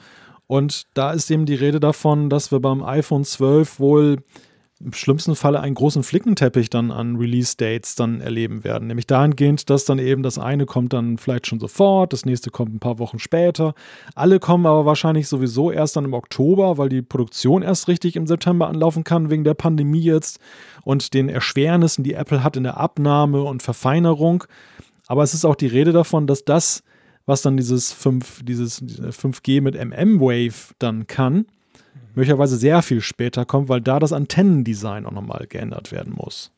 und 0.51 0.87
da 0.95 1.11
ist 1.11 1.31
eben 1.31 1.45
die 1.45 1.55
Rede 1.55 1.79
davon, 1.79 2.29
dass 2.29 2.51
wir 2.51 2.59
beim 2.59 2.83
iPhone 2.83 3.23
12 3.23 3.79
wohl 3.79 4.17
im 4.81 4.91
schlimmsten 4.91 5.37
Falle 5.37 5.61
einen 5.61 5.75
großen 5.75 6.03
Flickenteppich 6.03 6.69
dann 6.69 6.91
an 6.91 7.15
Release-Dates 7.15 7.95
dann 7.95 8.19
erleben 8.19 8.65
werden. 8.65 8.89
Nämlich 8.89 9.07
dahingehend, 9.07 9.69
dass 9.69 9.85
dann 9.85 9.97
eben 9.97 10.23
das 10.23 10.37
eine 10.37 10.65
kommt 10.65 10.91
dann 10.91 11.17
vielleicht 11.17 11.47
schon 11.47 11.61
sofort, 11.61 12.11
das 12.11 12.25
nächste 12.25 12.49
kommt 12.49 12.75
ein 12.75 12.81
paar 12.81 12.99
Wochen 12.99 13.17
später. 13.17 13.75
Alle 14.13 14.41
kommen 14.41 14.65
aber 14.65 14.85
wahrscheinlich 14.85 15.29
sowieso 15.29 15.71
erst 15.71 15.95
dann 15.95 16.03
im 16.03 16.13
Oktober, 16.13 16.77
weil 16.77 16.89
die 16.89 17.01
Produktion 17.01 17.61
erst 17.61 17.87
richtig 17.87 18.17
im 18.17 18.27
September 18.27 18.67
anlaufen 18.67 19.05
kann, 19.05 19.29
wegen 19.29 19.45
der 19.45 19.53
Pandemie 19.53 20.01
jetzt 20.01 20.41
und 20.83 21.13
den 21.13 21.29
Erschwernissen, 21.29 22.03
die 22.03 22.15
Apple 22.15 22.43
hat 22.43 22.57
in 22.57 22.63
der 22.63 22.75
Abnahme 22.75 23.41
und 23.43 23.63
Verfeinerung. 23.63 24.43
Aber 25.07 25.23
es 25.23 25.33
ist 25.33 25.45
auch 25.45 25.55
die 25.55 25.67
Rede 25.67 25.93
davon, 25.93 26.27
dass 26.27 26.43
das 26.43 26.83
was 27.31 27.41
dann 27.41 27.55
dieses 27.55 27.93
5, 27.93 28.43
dieses 28.43 28.83
5G 28.83 29.61
mit 29.61 29.75
MM-Wave 29.75 30.75
dann 30.79 31.07
kann, 31.07 31.45
möglicherweise 32.13 32.57
sehr 32.57 32.81
viel 32.81 32.99
später 32.99 33.45
kommt, 33.45 33.69
weil 33.69 33.79
da 33.79 33.99
das 33.99 34.11
Antennendesign 34.11 35.05
auch 35.05 35.13
nochmal 35.13 35.47
geändert 35.47 35.93
werden 35.93 36.13
muss. 36.13 36.51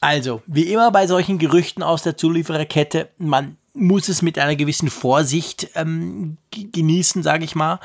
Also, 0.00 0.42
wie 0.46 0.72
immer 0.72 0.90
bei 0.90 1.06
solchen 1.06 1.38
Gerüchten 1.38 1.84
aus 1.84 2.02
der 2.02 2.16
Zuliefererkette, 2.16 3.10
man 3.18 3.56
muss 3.74 4.08
es 4.08 4.22
mit 4.22 4.40
einer 4.40 4.56
gewissen 4.56 4.90
Vorsicht 4.90 5.70
ähm, 5.76 6.36
genießen, 6.50 7.22
sage 7.22 7.44
ich 7.44 7.54
mal. 7.54 7.78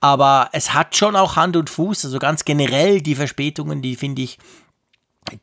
Aber 0.00 0.50
es 0.52 0.74
hat 0.74 0.96
schon 0.96 1.14
auch 1.14 1.36
Hand 1.36 1.56
und 1.56 1.70
Fuß. 1.70 2.04
Also 2.04 2.18
ganz 2.18 2.44
generell 2.44 3.00
die 3.00 3.14
Verspätungen, 3.14 3.82
die 3.82 3.94
finde 3.94 4.22
ich, 4.22 4.38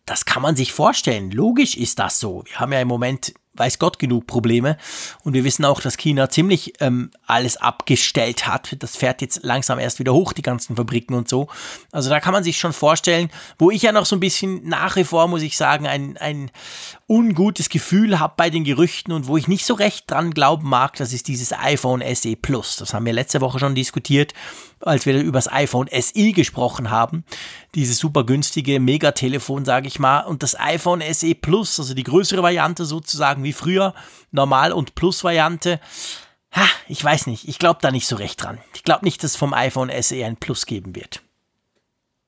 das 0.05 0.25
kann 0.25 0.41
man 0.41 0.57
sich 0.57 0.73
vorstellen. 0.73 1.31
Logisch 1.31 1.77
ist 1.77 1.97
das 1.99 2.19
so. 2.19 2.43
Wir 2.45 2.59
haben 2.59 2.73
ja 2.73 2.81
im 2.81 2.89
Moment 2.89 3.33
weiß 3.53 3.79
Gott 3.79 3.99
genug 3.99 4.27
Probleme. 4.27 4.77
Und 5.23 5.33
wir 5.33 5.43
wissen 5.43 5.65
auch, 5.65 5.81
dass 5.81 5.97
China 5.97 6.29
ziemlich 6.29 6.73
ähm, 6.79 7.11
alles 7.25 7.57
abgestellt 7.57 8.47
hat. 8.47 8.75
Das 8.79 8.95
fährt 8.95 9.21
jetzt 9.21 9.43
langsam 9.43 9.79
erst 9.79 9.99
wieder 9.99 10.13
hoch, 10.13 10.33
die 10.33 10.41
ganzen 10.41 10.75
Fabriken 10.75 11.13
und 11.13 11.27
so. 11.27 11.47
Also 11.91 12.09
da 12.09 12.19
kann 12.19 12.33
man 12.33 12.43
sich 12.43 12.57
schon 12.57 12.73
vorstellen, 12.73 13.29
wo 13.57 13.71
ich 13.71 13.81
ja 13.81 13.91
noch 13.91 14.05
so 14.05 14.15
ein 14.15 14.19
bisschen 14.21 14.67
nach 14.67 14.95
wie 14.95 15.03
vor, 15.03 15.27
muss 15.27 15.41
ich 15.41 15.57
sagen, 15.57 15.87
ein, 15.87 16.17
ein 16.17 16.51
ungutes 17.09 17.69
Gefühl 17.69 18.19
habe 18.19 18.35
bei 18.37 18.51
den 18.51 18.63
Gerüchten 18.63 19.11
und 19.11 19.27
wo 19.27 19.35
ich 19.35 19.47
nicht 19.47 19.65
so 19.65 19.73
recht 19.73 20.09
dran 20.09 20.31
glauben 20.31 20.69
mag, 20.69 20.95
das 20.95 21.11
ist 21.11 21.27
dieses 21.27 21.51
iPhone 21.51 22.03
SE 22.15 22.35
Plus. 22.35 22.75
Das 22.75 22.93
haben 22.93 23.05
wir 23.05 23.13
letzte 23.13 23.41
Woche 23.41 23.57
schon 23.57 23.73
diskutiert, 23.73 24.33
als 24.79 25.07
wir 25.07 25.19
über 25.19 25.39
das 25.39 25.51
iPhone 25.51 25.89
SE 25.91 26.31
gesprochen 26.31 26.91
haben. 26.91 27.23
Dieses 27.73 27.97
super 27.97 28.23
günstige 28.23 28.79
Megatelefon, 28.79 29.65
sage 29.65 29.87
ich 29.87 29.97
mal. 29.97 30.19
Und 30.21 30.43
das 30.43 30.57
iPhone 30.59 31.01
SE 31.11 31.33
Plus, 31.33 31.79
also 31.79 31.95
die 31.95 32.03
größere 32.03 32.43
Variante 32.43 32.85
sozusagen 32.85 33.43
wie 33.43 33.53
früher, 33.53 33.95
Normal- 34.31 34.71
und 34.71 34.93
Plus-Variante. 34.93 35.79
Ha, 36.55 36.65
ich 36.87 37.03
weiß 37.03 37.25
nicht, 37.25 37.47
ich 37.47 37.57
glaube 37.57 37.79
da 37.81 37.91
nicht 37.91 38.07
so 38.07 38.15
recht 38.17 38.43
dran. 38.43 38.59
Ich 38.75 38.83
glaube 38.83 39.03
nicht, 39.03 39.23
dass 39.23 39.31
es 39.31 39.37
vom 39.37 39.53
iPhone 39.53 39.91
SE 40.01 40.23
ein 40.23 40.37
Plus 40.37 40.67
geben 40.67 40.95
wird. 40.95 41.21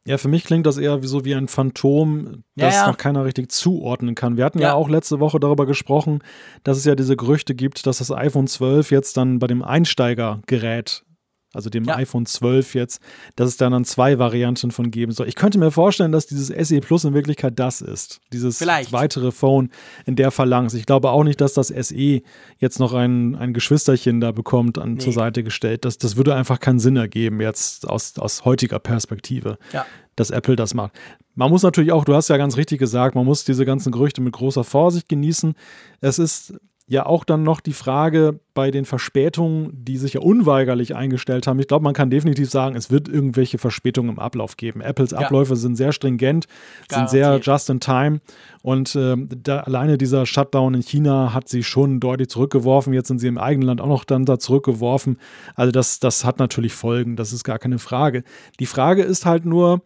Ja, 0.05 0.17
für 0.17 0.29
mich 0.29 0.45
klingt 0.45 0.65
das 0.65 0.77
eher 0.77 1.03
wie 1.03 1.07
so 1.07 1.25
wie 1.25 1.35
ein 1.35 1.47
Phantom, 1.47 2.43
das 2.55 2.73
ja, 2.73 2.81
ja. 2.81 2.87
noch 2.87 2.97
keiner 2.97 3.23
richtig 3.23 3.51
zuordnen 3.51 4.15
kann. 4.15 4.35
Wir 4.35 4.45
hatten 4.45 4.59
ja. 4.59 4.69
ja. 4.69 4.73
auch 4.73 4.89
letzte 4.89 5.19
Woche 5.19 5.39
darüber 5.39 5.67
gesprochen, 5.67 6.23
dass 6.63 6.77
es 6.77 6.85
ja 6.85 6.95
diese 6.95 7.15
Gerüchte 7.15 7.53
gibt, 7.53 7.85
dass 7.85 7.99
das 7.99 8.11
iPhone 8.11 8.47
12 8.47 8.89
jetzt 8.89 9.17
dann 9.17 9.37
bei 9.37 9.45
dem 9.45 9.61
Einsteigergerät 9.61 11.03
also 11.53 11.69
dem 11.69 11.83
ja. 11.83 11.95
iPhone 11.95 12.25
12 12.25 12.75
jetzt, 12.75 13.01
dass 13.35 13.49
es 13.49 13.57
da 13.57 13.69
dann 13.69 13.83
zwei 13.83 14.19
Varianten 14.19 14.71
von 14.71 14.89
geben 14.89 15.11
soll. 15.11 15.27
Ich 15.27 15.35
könnte 15.35 15.59
mir 15.59 15.71
vorstellen, 15.71 16.11
dass 16.11 16.25
dieses 16.25 16.47
SE 16.47 16.79
Plus 16.79 17.03
in 17.03 17.13
Wirklichkeit 17.13 17.59
das 17.59 17.81
ist. 17.81 18.21
Dieses 18.31 18.57
Vielleicht. 18.57 18.93
weitere 18.93 19.31
Phone 19.31 19.69
in 20.05 20.15
der 20.15 20.31
Phalanx. 20.31 20.73
Ich 20.73 20.85
glaube 20.85 21.09
auch 21.09 21.23
nicht, 21.23 21.41
dass 21.41 21.53
das 21.53 21.67
SE 21.67 22.21
jetzt 22.57 22.79
noch 22.79 22.93
ein, 22.93 23.35
ein 23.35 23.53
Geschwisterchen 23.53 24.21
da 24.21 24.31
bekommt, 24.31 24.77
an, 24.77 24.93
nee. 24.93 24.99
zur 24.99 25.13
Seite 25.13 25.43
gestellt. 25.43 25.83
Das, 25.83 25.97
das 25.97 26.15
würde 26.15 26.35
einfach 26.35 26.59
keinen 26.59 26.79
Sinn 26.79 26.95
ergeben, 26.95 27.41
jetzt 27.41 27.87
aus, 27.87 28.17
aus 28.17 28.45
heutiger 28.45 28.79
Perspektive, 28.79 29.57
ja. 29.73 29.85
dass 30.15 30.29
Apple 30.29 30.55
das 30.55 30.73
macht. 30.73 30.93
Man 31.35 31.49
muss 31.49 31.63
natürlich 31.63 31.91
auch, 31.91 32.05
du 32.05 32.13
hast 32.13 32.29
ja 32.29 32.37
ganz 32.37 32.57
richtig 32.57 32.79
gesagt, 32.79 33.15
man 33.15 33.25
muss 33.25 33.45
diese 33.45 33.65
ganzen 33.65 33.91
Gerüchte 33.91 34.21
mit 34.21 34.33
großer 34.33 34.63
Vorsicht 34.63 35.09
genießen. 35.09 35.53
Es 36.01 36.19
ist 36.19 36.53
ja 36.91 37.05
auch 37.05 37.23
dann 37.23 37.43
noch 37.43 37.61
die 37.61 37.71
Frage 37.71 38.41
bei 38.53 38.69
den 38.69 38.83
Verspätungen, 38.83 39.69
die 39.71 39.95
sich 39.95 40.13
ja 40.13 40.19
unweigerlich 40.19 40.93
eingestellt 40.93 41.47
haben. 41.47 41.57
Ich 41.59 41.67
glaube, 41.67 41.83
man 41.83 41.93
kann 41.93 42.09
definitiv 42.09 42.49
sagen, 42.49 42.75
es 42.75 42.91
wird 42.91 43.07
irgendwelche 43.07 43.57
Verspätungen 43.57 44.11
im 44.11 44.19
Ablauf 44.19 44.57
geben. 44.57 44.81
Apples 44.81 45.13
Abläufe 45.13 45.53
ja. 45.53 45.55
sind 45.55 45.77
sehr 45.77 45.93
stringent, 45.93 46.47
Garantiert. 46.89 47.09
sind 47.09 47.17
sehr 47.17 47.39
just 47.41 47.69
in 47.69 47.79
time. 47.79 48.19
Und 48.61 48.93
äh, 48.97 49.15
da, 49.17 49.61
alleine 49.61 49.97
dieser 49.97 50.25
Shutdown 50.25 50.73
in 50.73 50.81
China 50.81 51.33
hat 51.33 51.47
sie 51.47 51.63
schon 51.63 52.01
deutlich 52.01 52.27
zurückgeworfen. 52.27 52.91
Jetzt 52.91 53.07
sind 53.07 53.19
sie 53.19 53.27
im 53.27 53.37
eigenen 53.37 53.67
Land 53.67 53.79
auch 53.79 53.87
noch 53.87 54.03
dann 54.03 54.25
da 54.25 54.37
zurückgeworfen. 54.37 55.17
Also 55.55 55.71
das, 55.71 56.01
das 56.01 56.25
hat 56.25 56.39
natürlich 56.39 56.73
Folgen, 56.73 57.15
das 57.15 57.31
ist 57.31 57.45
gar 57.45 57.57
keine 57.57 57.79
Frage. 57.79 58.25
Die 58.59 58.65
Frage 58.65 59.03
ist 59.03 59.25
halt 59.25 59.45
nur, 59.45 59.81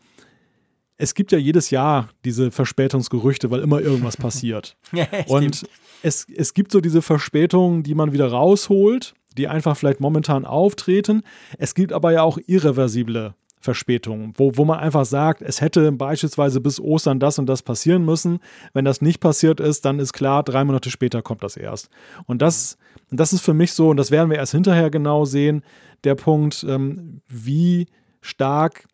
es 0.97 1.13
gibt 1.13 1.31
ja 1.31 1.38
jedes 1.38 1.69
Jahr 1.69 2.09
diese 2.23 2.51
Verspätungsgerüchte, 2.51 3.51
weil 3.51 3.61
immer 3.61 3.81
irgendwas 3.81 4.17
passiert. 4.17 4.77
ja, 4.91 5.07
und 5.27 5.65
es, 6.01 6.27
es 6.34 6.53
gibt 6.53 6.72
so 6.72 6.81
diese 6.81 7.01
Verspätungen, 7.01 7.84
die 7.84 7.95
man 7.95 8.13
wieder 8.13 8.27
rausholt, 8.27 9.13
die 9.38 9.47
einfach 9.47 9.76
vielleicht 9.76 9.99
momentan 9.99 10.45
auftreten. 10.45 11.23
Es 11.57 11.76
gibt 11.76 11.91
aber 11.91 12.11
ja 12.11 12.23
auch 12.23 12.38
irreversible 12.45 13.34
Verspätungen, 13.59 14.34
wo, 14.38 14.55
wo 14.55 14.63
man 14.63 14.80
einfach 14.80 15.05
sagt, 15.05 15.41
es 15.41 15.59
hätte 15.59 15.91
beispielsweise 15.91 16.61
bis 16.61 16.80
Ostern 16.80 17.19
das 17.19 17.39
und 17.39 17.47
das 17.47 17.63
passieren 17.63 18.05
müssen. 18.05 18.39
Wenn 18.73 18.85
das 18.85 19.01
nicht 19.01 19.19
passiert 19.19 19.59
ist, 19.59 19.85
dann 19.85 19.99
ist 19.99 20.13
klar, 20.13 20.43
drei 20.43 20.63
Monate 20.63 20.91
später 20.91 21.22
kommt 21.23 21.43
das 21.43 21.57
erst. 21.57 21.89
Und 22.27 22.41
das, 22.43 22.77
das 23.09 23.34
ist 23.34 23.41
für 23.41 23.55
mich 23.55 23.73
so, 23.73 23.89
und 23.89 23.97
das 23.97 24.11
werden 24.11 24.30
wir 24.30 24.38
erst 24.38 24.51
hinterher 24.51 24.91
genau 24.91 25.26
sehen, 25.26 25.63
der 26.03 26.15
Punkt, 26.15 26.63
ähm, 26.69 27.22
wie 27.27 27.88
stark 28.22 28.85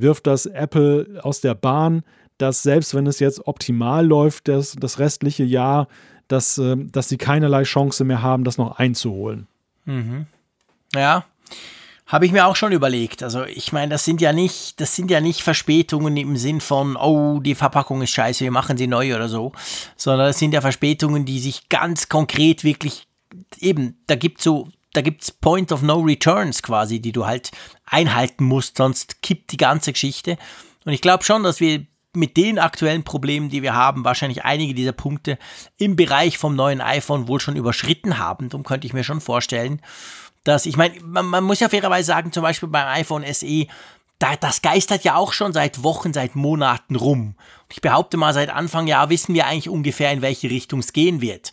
wirft 0.00 0.26
das 0.26 0.46
Apple 0.46 1.20
aus 1.22 1.40
der 1.40 1.54
Bahn, 1.54 2.02
dass 2.38 2.62
selbst 2.62 2.94
wenn 2.94 3.06
es 3.06 3.18
jetzt 3.18 3.46
optimal 3.46 4.06
läuft, 4.06 4.48
das, 4.48 4.76
das 4.78 4.98
restliche 4.98 5.44
Jahr, 5.44 5.88
dass, 6.28 6.58
äh, 6.58 6.76
dass 6.76 7.08
sie 7.08 7.18
keinerlei 7.18 7.64
Chance 7.64 8.04
mehr 8.04 8.22
haben, 8.22 8.44
das 8.44 8.58
noch 8.58 8.78
einzuholen. 8.78 9.46
Mhm. 9.84 10.26
Ja, 10.94 11.24
habe 12.06 12.24
ich 12.24 12.32
mir 12.32 12.46
auch 12.46 12.56
schon 12.56 12.72
überlegt. 12.72 13.22
Also 13.22 13.44
ich 13.44 13.72
meine, 13.72 13.90
das 13.90 14.04
sind 14.04 14.20
ja 14.20 14.32
nicht, 14.32 14.80
das 14.80 14.96
sind 14.96 15.10
ja 15.10 15.20
nicht 15.20 15.42
Verspätungen 15.42 16.16
im 16.16 16.36
Sinn 16.36 16.60
von, 16.60 16.96
oh, 16.96 17.40
die 17.40 17.54
Verpackung 17.54 18.00
ist 18.02 18.10
scheiße, 18.10 18.44
wir 18.44 18.50
machen 18.50 18.78
sie 18.78 18.86
neu 18.86 19.14
oder 19.14 19.28
so, 19.28 19.52
sondern 19.96 20.28
das 20.28 20.38
sind 20.38 20.54
ja 20.54 20.60
Verspätungen, 20.60 21.26
die 21.26 21.38
sich 21.38 21.68
ganz 21.68 22.08
konkret 22.08 22.64
wirklich 22.64 23.06
eben, 23.60 23.98
da 24.06 24.16
gibt 24.16 24.38
es 24.38 24.44
so 24.44 24.68
da 24.92 25.00
gibt 25.00 25.22
es 25.22 25.30
Point 25.30 25.72
of 25.72 25.82
No 25.82 26.00
Returns 26.00 26.62
quasi, 26.62 27.00
die 27.00 27.12
du 27.12 27.26
halt 27.26 27.50
einhalten 27.84 28.44
musst, 28.44 28.78
sonst 28.78 29.22
kippt 29.22 29.52
die 29.52 29.56
ganze 29.56 29.92
Geschichte. 29.92 30.38
Und 30.84 30.92
ich 30.92 31.00
glaube 31.00 31.24
schon, 31.24 31.42
dass 31.42 31.60
wir 31.60 31.86
mit 32.14 32.36
den 32.36 32.58
aktuellen 32.58 33.04
Problemen, 33.04 33.50
die 33.50 33.62
wir 33.62 33.74
haben, 33.74 34.04
wahrscheinlich 34.04 34.44
einige 34.44 34.74
dieser 34.74 34.92
Punkte 34.92 35.38
im 35.76 35.94
Bereich 35.94 36.38
vom 36.38 36.56
neuen 36.56 36.80
iPhone 36.80 37.28
wohl 37.28 37.38
schon 37.38 37.56
überschritten 37.56 38.18
haben. 38.18 38.48
Darum 38.48 38.64
könnte 38.64 38.86
ich 38.86 38.94
mir 38.94 39.04
schon 39.04 39.20
vorstellen, 39.20 39.82
dass, 40.42 40.66
ich 40.66 40.76
meine, 40.76 40.94
man, 41.02 41.26
man, 41.26 41.44
muss 41.44 41.60
ja 41.60 41.68
fairerweise 41.68 42.06
sagen, 42.06 42.32
zum 42.32 42.42
Beispiel 42.42 42.68
beim 42.68 42.88
iPhone 42.88 43.24
SE, 43.32 43.66
da, 44.18 44.34
das 44.36 44.62
geistert 44.62 45.04
ja 45.04 45.16
auch 45.16 45.32
schon 45.32 45.52
seit 45.52 45.82
Wochen, 45.84 46.12
seit 46.12 46.34
Monaten 46.34 46.96
rum. 46.96 47.36
Ich 47.70 47.82
behaupte 47.82 48.16
mal, 48.16 48.32
seit 48.32 48.48
Anfang 48.48 48.86
Jahr 48.86 49.10
wissen 49.10 49.34
wir 49.34 49.46
eigentlich 49.46 49.68
ungefähr, 49.68 50.10
in 50.10 50.22
welche 50.22 50.50
Richtung 50.50 50.80
es 50.80 50.92
gehen 50.92 51.20
wird 51.20 51.52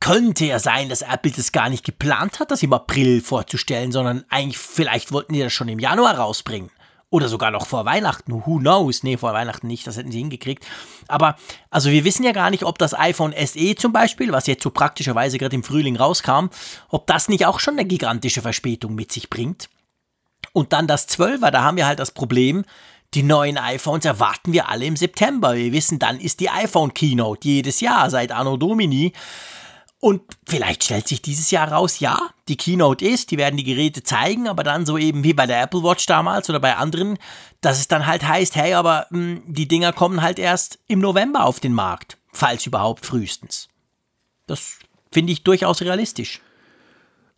könnte 0.00 0.46
ja 0.46 0.58
sein, 0.58 0.88
dass 0.88 1.02
Apple 1.02 1.32
das 1.32 1.52
gar 1.52 1.68
nicht 1.68 1.84
geplant 1.84 2.40
hat, 2.40 2.50
das 2.50 2.62
im 2.62 2.72
April 2.72 3.20
vorzustellen, 3.20 3.92
sondern 3.92 4.24
eigentlich, 4.28 4.58
vielleicht 4.58 5.12
wollten 5.12 5.32
die 5.32 5.40
das 5.40 5.52
schon 5.52 5.68
im 5.68 5.78
Januar 5.78 6.18
rausbringen. 6.18 6.70
Oder 7.10 7.28
sogar 7.28 7.50
noch 7.50 7.66
vor 7.66 7.86
Weihnachten. 7.86 8.32
Who 8.32 8.58
knows? 8.58 9.02
Nee, 9.02 9.16
vor 9.16 9.32
Weihnachten 9.32 9.66
nicht, 9.66 9.86
das 9.86 9.96
hätten 9.96 10.12
sie 10.12 10.18
hingekriegt. 10.18 10.66
Aber, 11.08 11.36
also 11.70 11.90
wir 11.90 12.04
wissen 12.04 12.22
ja 12.22 12.32
gar 12.32 12.50
nicht, 12.50 12.64
ob 12.64 12.78
das 12.78 12.92
iPhone 12.92 13.34
SE 13.46 13.74
zum 13.76 13.94
Beispiel, 13.94 14.30
was 14.30 14.46
jetzt 14.46 14.62
so 14.62 14.70
praktischerweise 14.70 15.38
gerade 15.38 15.56
im 15.56 15.64
Frühling 15.64 15.96
rauskam, 15.96 16.48
ob 16.90 17.06
das 17.06 17.28
nicht 17.28 17.46
auch 17.46 17.60
schon 17.60 17.74
eine 17.74 17.86
gigantische 17.86 18.42
Verspätung 18.42 18.94
mit 18.94 19.10
sich 19.10 19.30
bringt. 19.30 19.70
Und 20.52 20.74
dann 20.74 20.86
das 20.86 21.08
12er, 21.08 21.50
da 21.50 21.62
haben 21.62 21.78
wir 21.78 21.86
halt 21.86 21.98
das 21.98 22.10
Problem, 22.10 22.64
die 23.14 23.22
neuen 23.22 23.56
iPhones 23.56 24.04
erwarten 24.04 24.52
wir 24.52 24.68
alle 24.68 24.84
im 24.84 24.96
September. 24.96 25.54
Wir 25.54 25.72
wissen, 25.72 25.98
dann 25.98 26.20
ist 26.20 26.40
die 26.40 26.50
iPhone 26.50 26.92
Keynote 26.92 27.48
jedes 27.48 27.80
Jahr 27.80 28.10
seit 28.10 28.32
Anno 28.32 28.58
Domini. 28.58 29.14
Und 30.00 30.22
vielleicht 30.46 30.84
stellt 30.84 31.08
sich 31.08 31.22
dieses 31.22 31.50
Jahr 31.50 31.72
raus, 31.72 31.98
ja, 31.98 32.18
die 32.46 32.56
Keynote 32.56 33.04
ist, 33.04 33.32
die 33.32 33.38
werden 33.38 33.56
die 33.56 33.64
Geräte 33.64 34.04
zeigen, 34.04 34.46
aber 34.46 34.62
dann 34.62 34.86
so 34.86 34.96
eben 34.96 35.24
wie 35.24 35.34
bei 35.34 35.46
der 35.46 35.60
Apple 35.60 35.82
Watch 35.82 36.06
damals 36.06 36.48
oder 36.48 36.60
bei 36.60 36.76
anderen, 36.76 37.18
dass 37.60 37.80
es 37.80 37.88
dann 37.88 38.06
halt 38.06 38.26
heißt, 38.26 38.54
hey, 38.54 38.74
aber 38.74 39.06
mh, 39.10 39.18
hm, 39.18 39.42
die 39.46 39.66
Dinger 39.66 39.92
kommen 39.92 40.22
halt 40.22 40.38
erst 40.38 40.78
im 40.86 41.00
November 41.00 41.44
auf 41.44 41.58
den 41.58 41.72
Markt, 41.72 42.16
falls 42.32 42.64
überhaupt 42.64 43.06
frühestens. 43.06 43.68
Das 44.46 44.78
finde 45.10 45.32
ich 45.32 45.42
durchaus 45.42 45.80
realistisch. 45.80 46.40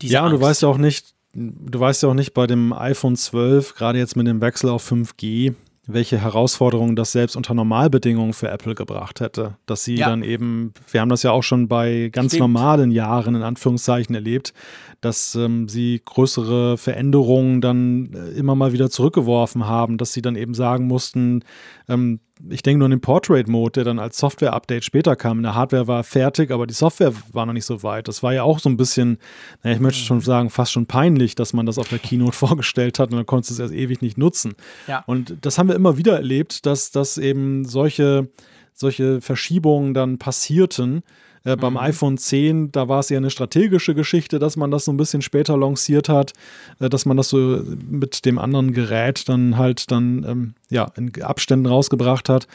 Ja, 0.03 0.23
Angst. 0.23 0.35
du 0.35 0.41
weißt 0.41 0.61
ja 0.61 0.67
auch 0.67 0.77
nicht, 0.77 1.15
du 1.33 1.79
weißt 1.79 2.03
ja 2.03 2.09
auch 2.09 2.13
nicht 2.13 2.35
bei 2.35 2.45
dem 2.45 2.73
iPhone 2.73 3.15
12, 3.15 3.73
gerade 3.73 3.97
jetzt 3.97 4.15
mit 4.15 4.27
dem 4.27 4.39
Wechsel 4.39 4.69
auf 4.69 4.89
5G, 4.89 5.55
welche 5.87 6.19
Herausforderungen 6.19 6.95
das 6.95 7.11
selbst 7.11 7.35
unter 7.35 7.53
Normalbedingungen 7.53 8.33
für 8.33 8.49
Apple 8.49 8.75
gebracht 8.75 9.19
hätte. 9.19 9.57
Dass 9.65 9.83
sie 9.83 9.95
ja. 9.95 10.09
dann 10.09 10.23
eben, 10.23 10.73
wir 10.91 11.01
haben 11.01 11.09
das 11.09 11.23
ja 11.23 11.31
auch 11.31 11.43
schon 11.43 11.67
bei 11.67 12.09
ganz 12.11 12.33
Stimmt. 12.33 12.41
normalen 12.41 12.91
Jahren 12.91 13.35
in 13.35 13.41
Anführungszeichen 13.41 14.13
erlebt, 14.13 14.53
dass 15.01 15.35
ähm, 15.35 15.67
sie 15.67 16.01
größere 16.05 16.77
Veränderungen 16.77 17.59
dann 17.59 18.13
äh, 18.13 18.29
immer 18.37 18.55
mal 18.55 18.71
wieder 18.71 18.89
zurückgeworfen 18.89 19.65
haben, 19.65 19.97
dass 19.97 20.13
sie 20.13 20.21
dann 20.21 20.35
eben 20.35 20.53
sagen 20.53 20.87
mussten, 20.87 21.43
ähm, 21.89 22.19
ich 22.49 22.63
denke 22.63 22.79
nur 22.79 22.85
an 22.85 22.91
den 22.91 23.01
Portrait-Mode, 23.01 23.71
der 23.71 23.83
dann 23.83 23.99
als 23.99 24.17
Software-Update 24.17 24.83
später 24.83 25.15
kam. 25.15 25.37
In 25.37 25.43
der 25.43 25.55
Hardware 25.55 25.87
war 25.87 26.03
fertig, 26.03 26.51
aber 26.51 26.65
die 26.65 26.73
Software 26.73 27.13
war 27.31 27.45
noch 27.45 27.53
nicht 27.53 27.65
so 27.65 27.83
weit. 27.83 28.07
Das 28.07 28.23
war 28.23 28.33
ja 28.33 28.43
auch 28.43 28.59
so 28.59 28.69
ein 28.69 28.77
bisschen, 28.77 29.17
naja, 29.63 29.75
ich 29.75 29.81
möchte 29.81 30.01
schon 30.01 30.21
sagen, 30.21 30.49
fast 30.49 30.71
schon 30.71 30.85
peinlich, 30.85 31.35
dass 31.35 31.53
man 31.53 31.65
das 31.65 31.77
auf 31.77 31.89
der 31.89 31.99
Keynote 31.99 32.31
vorgestellt 32.37 32.99
hat 32.99 33.11
und 33.11 33.17
dann 33.17 33.25
konntest 33.25 33.51
du 33.51 33.53
es 33.55 33.59
erst 33.59 33.73
ewig 33.73 34.01
nicht 34.01 34.17
nutzen. 34.17 34.53
Ja. 34.87 35.03
Und 35.07 35.37
das 35.41 35.57
haben 35.57 35.67
wir 35.67 35.75
immer 35.75 35.97
wieder 35.97 36.15
erlebt, 36.15 36.65
dass, 36.65 36.91
dass 36.91 37.17
eben 37.17 37.65
solche, 37.65 38.29
solche 38.73 39.21
Verschiebungen 39.21 39.93
dann 39.93 40.17
passierten 40.17 41.03
äh, 41.43 41.55
beim 41.55 41.73
mhm. 41.73 41.79
iPhone 41.79 42.17
10, 42.17 42.71
da 42.71 42.87
war 42.87 42.99
es 42.99 43.09
ja 43.09 43.17
eine 43.17 43.29
strategische 43.29 43.95
Geschichte, 43.95 44.39
dass 44.39 44.57
man 44.57 44.71
das 44.71 44.85
so 44.85 44.91
ein 44.91 44.97
bisschen 44.97 45.21
später 45.21 45.57
lanciert 45.57 46.09
hat, 46.09 46.33
äh, 46.79 46.89
dass 46.89 47.05
man 47.05 47.17
das 47.17 47.29
so 47.29 47.63
mit 47.89 48.25
dem 48.25 48.37
anderen 48.37 48.73
Gerät 48.73 49.27
dann 49.27 49.57
halt 49.57 49.91
dann 49.91 50.23
ähm, 50.27 50.53
ja 50.69 50.91
in 50.95 51.21
Abständen 51.21 51.65
rausgebracht 51.65 52.29
hat. 52.29 52.47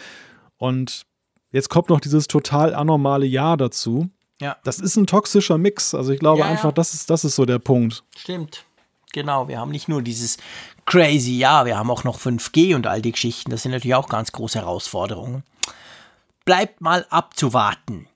Und 0.59 1.03
jetzt 1.53 1.69
kommt 1.69 1.89
noch 1.89 2.01
dieses 2.01 2.29
total 2.29 2.75
anormale 2.75 3.27
Jahr 3.27 3.57
dazu. 3.57 4.09
Ja. 4.41 4.57
Das 4.65 4.79
ist 4.79 4.97
ein 4.97 5.07
toxischer 5.07 5.59
Mix. 5.59 5.95
Also 5.95 6.13
ich 6.13 6.21
glaube 6.21 6.41
ja, 6.41 6.47
einfach, 6.47 6.65
ja. 6.67 6.73
Das, 6.73 6.95
ist, 6.95 7.11
das 7.11 7.25
ist 7.25 7.37
so 7.37 7.45
der 7.45 7.59
Punkt. 7.59 8.05
Stimmt. 8.17 8.65
Genau, 9.13 9.49
wir 9.49 9.59
haben 9.59 9.71
nicht 9.71 9.89
nur 9.89 10.03
dieses 10.03 10.37
crazy 10.85 11.39
Jahr, 11.39 11.65
wir 11.65 11.79
haben 11.79 11.91
auch 11.91 12.05
noch 12.05 12.19
5G 12.19 12.75
und 12.75 12.87
all 12.87 13.01
die 13.01 13.13
Geschichten. 13.13 13.51
Das 13.51 13.63
sind 13.63 13.73
natürlich 13.73 13.95
auch 13.95 14.09
ganz 14.09 14.31
große 14.31 14.59
Herausforderungen. 14.59 15.43
Bleibt 16.45 16.81
mal 16.81 17.07
abzuwarten. 17.09 18.09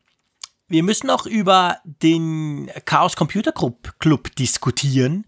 Wir 0.70 0.84
müssen 0.84 1.08
noch 1.08 1.26
über 1.26 1.78
den 1.82 2.70
Chaos 2.84 3.16
Computer 3.16 3.50
Club, 3.50 3.92
Club 3.98 4.36
diskutieren, 4.36 5.24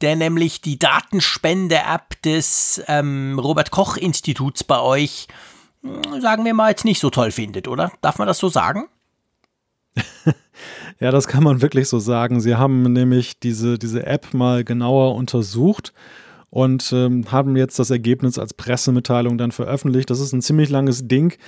der 0.00 0.16
nämlich 0.16 0.62
die 0.62 0.80
Datenspende-App 0.80 2.20
des 2.22 2.82
ähm, 2.88 3.38
Robert 3.38 3.70
Koch 3.70 3.96
Instituts 3.96 4.64
bei 4.64 4.80
euch, 4.80 5.28
hm, 5.82 6.20
sagen 6.20 6.44
wir 6.44 6.54
mal, 6.54 6.70
jetzt 6.70 6.84
nicht 6.84 6.98
so 6.98 7.08
toll 7.08 7.30
findet, 7.30 7.68
oder? 7.68 7.92
Darf 8.00 8.18
man 8.18 8.26
das 8.26 8.38
so 8.38 8.48
sagen? 8.48 8.88
ja, 10.98 11.12
das 11.12 11.28
kann 11.28 11.44
man 11.44 11.62
wirklich 11.62 11.88
so 11.88 12.00
sagen. 12.00 12.40
Sie 12.40 12.56
haben 12.56 12.82
nämlich 12.92 13.38
diese, 13.38 13.78
diese 13.78 14.04
App 14.06 14.34
mal 14.34 14.64
genauer 14.64 15.14
untersucht 15.14 15.92
und 16.50 16.92
ähm, 16.92 17.30
haben 17.30 17.54
jetzt 17.54 17.78
das 17.78 17.90
Ergebnis 17.90 18.40
als 18.40 18.54
Pressemitteilung 18.54 19.38
dann 19.38 19.52
veröffentlicht. 19.52 20.10
Das 20.10 20.18
ist 20.18 20.32
ein 20.32 20.42
ziemlich 20.42 20.68
langes 20.68 21.06
Ding 21.06 21.38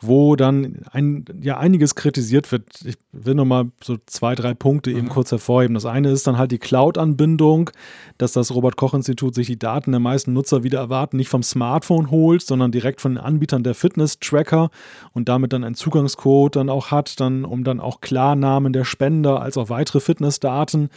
wo 0.00 0.34
dann 0.34 0.80
ein, 0.90 1.24
ja 1.40 1.58
einiges 1.58 1.94
kritisiert 1.94 2.50
wird. 2.52 2.64
Ich 2.84 2.96
will 3.12 3.34
nur 3.34 3.44
mal 3.44 3.70
so 3.82 3.98
zwei, 4.06 4.34
drei 4.34 4.54
Punkte 4.54 4.90
eben 4.90 5.02
mhm. 5.02 5.10
kurz 5.10 5.30
hervorheben. 5.30 5.74
Das 5.74 5.84
eine 5.84 6.10
ist 6.10 6.26
dann 6.26 6.38
halt 6.38 6.52
die 6.52 6.58
Cloud-Anbindung, 6.58 7.70
dass 8.16 8.32
das 8.32 8.54
Robert-Koch-Institut 8.54 9.34
sich 9.34 9.46
die 9.46 9.58
Daten 9.58 9.90
der 9.90 10.00
meisten 10.00 10.32
Nutzer 10.32 10.62
wieder 10.62 10.78
erwarten, 10.78 11.18
nicht 11.18 11.28
vom 11.28 11.42
Smartphone 11.42 12.10
holt, 12.10 12.42
sondern 12.42 12.72
direkt 12.72 13.00
von 13.00 13.14
den 13.14 13.24
Anbietern 13.24 13.62
der 13.62 13.74
Fitness-Tracker 13.74 14.70
und 15.12 15.28
damit 15.28 15.52
dann 15.52 15.64
einen 15.64 15.74
Zugangscode 15.74 16.56
dann 16.56 16.70
auch 16.70 16.90
hat, 16.90 17.20
dann, 17.20 17.44
um 17.44 17.62
dann 17.62 17.78
auch 17.78 18.00
Klarnamen 18.00 18.72
der 18.72 18.84
Spender 18.84 19.42
als 19.42 19.58
auch 19.58 19.68
weitere 19.68 20.00
Fitnessdaten 20.00 20.88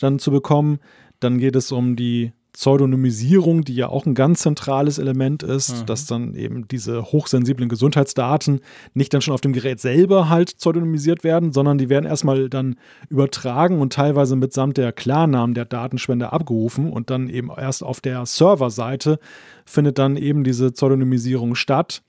dann 0.00 0.18
zu 0.18 0.32
bekommen. 0.32 0.80
Dann 1.20 1.38
geht 1.38 1.54
es 1.54 1.70
um 1.70 1.94
die 1.94 2.32
Pseudonymisierung, 2.58 3.62
die 3.62 3.76
ja 3.76 3.88
auch 3.88 4.04
ein 4.04 4.16
ganz 4.16 4.40
zentrales 4.40 4.98
Element 4.98 5.44
ist, 5.44 5.82
mhm. 5.82 5.86
dass 5.86 6.06
dann 6.06 6.34
eben 6.34 6.66
diese 6.66 7.04
hochsensiblen 7.04 7.68
Gesundheitsdaten 7.68 8.62
nicht 8.94 9.14
dann 9.14 9.20
schon 9.20 9.32
auf 9.32 9.40
dem 9.40 9.52
Gerät 9.52 9.78
selber 9.78 10.28
halt 10.28 10.56
pseudonymisiert 10.58 11.22
werden, 11.22 11.52
sondern 11.52 11.78
die 11.78 11.88
werden 11.88 12.04
erstmal 12.04 12.48
dann 12.48 12.74
übertragen 13.10 13.80
und 13.80 13.92
teilweise 13.92 14.34
mitsamt 14.34 14.76
der 14.76 14.90
Klarnamen 14.90 15.54
der 15.54 15.66
Datenspender 15.66 16.32
abgerufen 16.32 16.90
und 16.90 17.10
dann 17.10 17.28
eben 17.28 17.48
erst 17.56 17.84
auf 17.84 18.00
der 18.00 18.26
Serverseite 18.26 19.20
findet 19.64 20.00
dann 20.00 20.16
eben 20.16 20.42
diese 20.42 20.72
Pseudonymisierung 20.72 21.54
statt. 21.54 22.02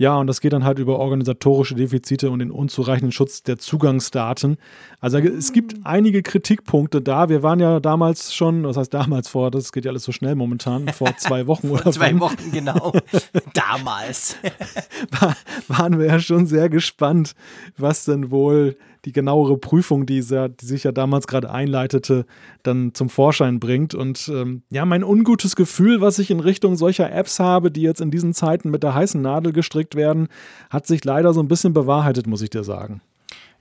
Ja, 0.00 0.16
und 0.16 0.28
das 0.28 0.40
geht 0.40 0.52
dann 0.52 0.62
halt 0.62 0.78
über 0.78 1.00
organisatorische 1.00 1.74
Defizite 1.74 2.30
und 2.30 2.38
den 2.38 2.52
unzureichenden 2.52 3.10
Schutz 3.10 3.42
der 3.42 3.58
Zugangsdaten. 3.58 4.56
Also 5.00 5.18
es 5.18 5.52
gibt 5.52 5.74
einige 5.82 6.22
Kritikpunkte 6.22 7.02
da. 7.02 7.28
Wir 7.28 7.42
waren 7.42 7.58
ja 7.58 7.80
damals 7.80 8.32
schon, 8.32 8.62
was 8.62 8.76
heißt 8.76 8.94
damals 8.94 9.28
vor, 9.28 9.50
das 9.50 9.72
geht 9.72 9.84
ja 9.84 9.90
alles 9.90 10.04
so 10.04 10.12
schnell 10.12 10.36
momentan, 10.36 10.86
vor 10.88 11.16
zwei 11.18 11.48
Wochen 11.48 11.70
oder 11.70 11.82
Vor 11.82 11.92
zwei 11.92 12.12
wann. 12.12 12.20
Wochen, 12.20 12.52
genau. 12.52 12.92
damals. 13.54 14.36
War, 15.20 15.36
waren 15.66 15.98
wir 15.98 16.06
ja 16.06 16.20
schon 16.20 16.46
sehr 16.46 16.68
gespannt, 16.68 17.34
was 17.76 18.04
denn 18.04 18.30
wohl 18.30 18.76
die 19.08 19.12
genauere 19.12 19.56
Prüfung, 19.56 20.04
die, 20.04 20.20
sehr, 20.20 20.50
die 20.50 20.66
sich 20.66 20.84
ja 20.84 20.92
damals 20.92 21.26
gerade 21.26 21.50
einleitete, 21.50 22.26
dann 22.62 22.92
zum 22.92 23.08
Vorschein 23.08 23.58
bringt. 23.58 23.94
Und 23.94 24.28
ähm, 24.28 24.64
ja, 24.68 24.84
mein 24.84 25.02
ungutes 25.02 25.56
Gefühl, 25.56 26.02
was 26.02 26.18
ich 26.18 26.30
in 26.30 26.40
Richtung 26.40 26.76
solcher 26.76 27.10
Apps 27.10 27.40
habe, 27.40 27.70
die 27.70 27.80
jetzt 27.80 28.02
in 28.02 28.10
diesen 28.10 28.34
Zeiten 28.34 28.70
mit 28.70 28.82
der 28.82 28.94
heißen 28.94 29.22
Nadel 29.22 29.54
gestrickt 29.54 29.94
werden, 29.94 30.28
hat 30.68 30.86
sich 30.86 31.02
leider 31.06 31.32
so 31.32 31.40
ein 31.40 31.48
bisschen 31.48 31.72
bewahrheitet, 31.72 32.26
muss 32.26 32.42
ich 32.42 32.50
dir 32.50 32.64
sagen. 32.64 33.00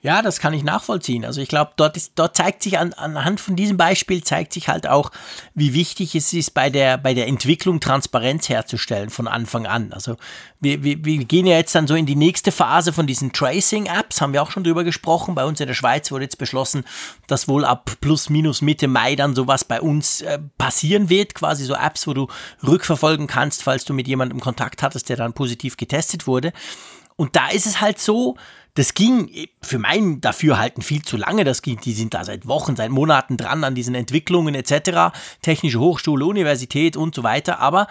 Ja, 0.07 0.21
das 0.21 0.39
kann 0.39 0.53
ich 0.53 0.63
nachvollziehen. 0.63 1.25
Also 1.25 1.41
ich 1.41 1.49
glaube, 1.49 1.71
dort, 1.75 1.99
dort 2.15 2.37
zeigt 2.37 2.63
sich 2.63 2.79
an, 2.79 2.93
anhand 2.93 3.41
von 3.41 3.57
diesem 3.57 3.75
Beispiel 3.75 4.23
zeigt 4.23 4.53
sich 4.53 4.69
halt 4.69 4.87
auch, 4.87 5.11
wie 5.53 5.73
wichtig 5.73 6.15
es 6.15 6.31
ist, 6.31 6.53
bei 6.53 6.69
der, 6.69 6.97
bei 6.97 7.13
der 7.13 7.27
Entwicklung 7.27 7.81
Transparenz 7.81 8.47
herzustellen 8.47 9.09
von 9.09 9.27
Anfang 9.27 9.65
an. 9.65 9.91
Also 9.91 10.15
wir, 10.61 10.81
wir, 10.81 11.03
wir 11.03 11.25
gehen 11.25 11.45
ja 11.45 11.57
jetzt 11.57 11.75
dann 11.75 11.87
so 11.87 11.95
in 11.95 12.05
die 12.05 12.15
nächste 12.15 12.53
Phase 12.53 12.93
von 12.93 13.05
diesen 13.05 13.33
Tracing-Apps, 13.33 14.21
haben 14.21 14.31
wir 14.31 14.41
auch 14.41 14.51
schon 14.51 14.63
drüber 14.63 14.85
gesprochen. 14.85 15.35
Bei 15.35 15.43
uns 15.43 15.59
in 15.59 15.67
der 15.67 15.73
Schweiz 15.73 16.09
wurde 16.09 16.23
jetzt 16.23 16.37
beschlossen, 16.37 16.85
dass 17.27 17.49
wohl 17.49 17.65
ab 17.65 17.91
plus 17.99 18.29
minus 18.29 18.61
Mitte 18.61 18.87
Mai 18.87 19.17
dann 19.17 19.35
sowas 19.35 19.65
bei 19.65 19.81
uns 19.81 20.21
äh, 20.21 20.39
passieren 20.57 21.09
wird. 21.09 21.35
Quasi 21.35 21.65
so 21.65 21.73
Apps, 21.73 22.07
wo 22.07 22.13
du 22.13 22.27
rückverfolgen 22.65 23.27
kannst, 23.27 23.61
falls 23.61 23.83
du 23.83 23.93
mit 23.93 24.07
jemandem 24.07 24.39
Kontakt 24.39 24.83
hattest, 24.83 25.09
der 25.09 25.17
dann 25.17 25.33
positiv 25.33 25.75
getestet 25.75 26.27
wurde. 26.27 26.53
Und 27.17 27.35
da 27.35 27.49
ist 27.49 27.65
es 27.65 27.81
halt 27.81 27.99
so, 27.99 28.37
das 28.77 28.93
ging 28.93 29.31
für 29.63 29.79
mein 29.79 30.21
Dafürhalten 30.21 30.83
viel 30.83 31.01
zu 31.01 31.17
lange. 31.17 31.43
Das 31.43 31.63
ging, 31.63 31.79
die 31.81 31.93
sind 31.93 32.13
da 32.13 32.23
seit 32.23 32.45
Wochen, 32.47 32.75
seit 32.75 32.91
Monaten 32.91 33.35
dran 33.35 33.63
an 33.63 33.73
diesen 33.73 33.95
Entwicklungen 33.95 34.53
etc. 34.53 35.17
Technische 35.41 35.79
Hochschule, 35.79 36.23
Universität 36.23 36.95
und 36.95 37.15
so 37.15 37.23
weiter. 37.23 37.59
Aber 37.59 37.87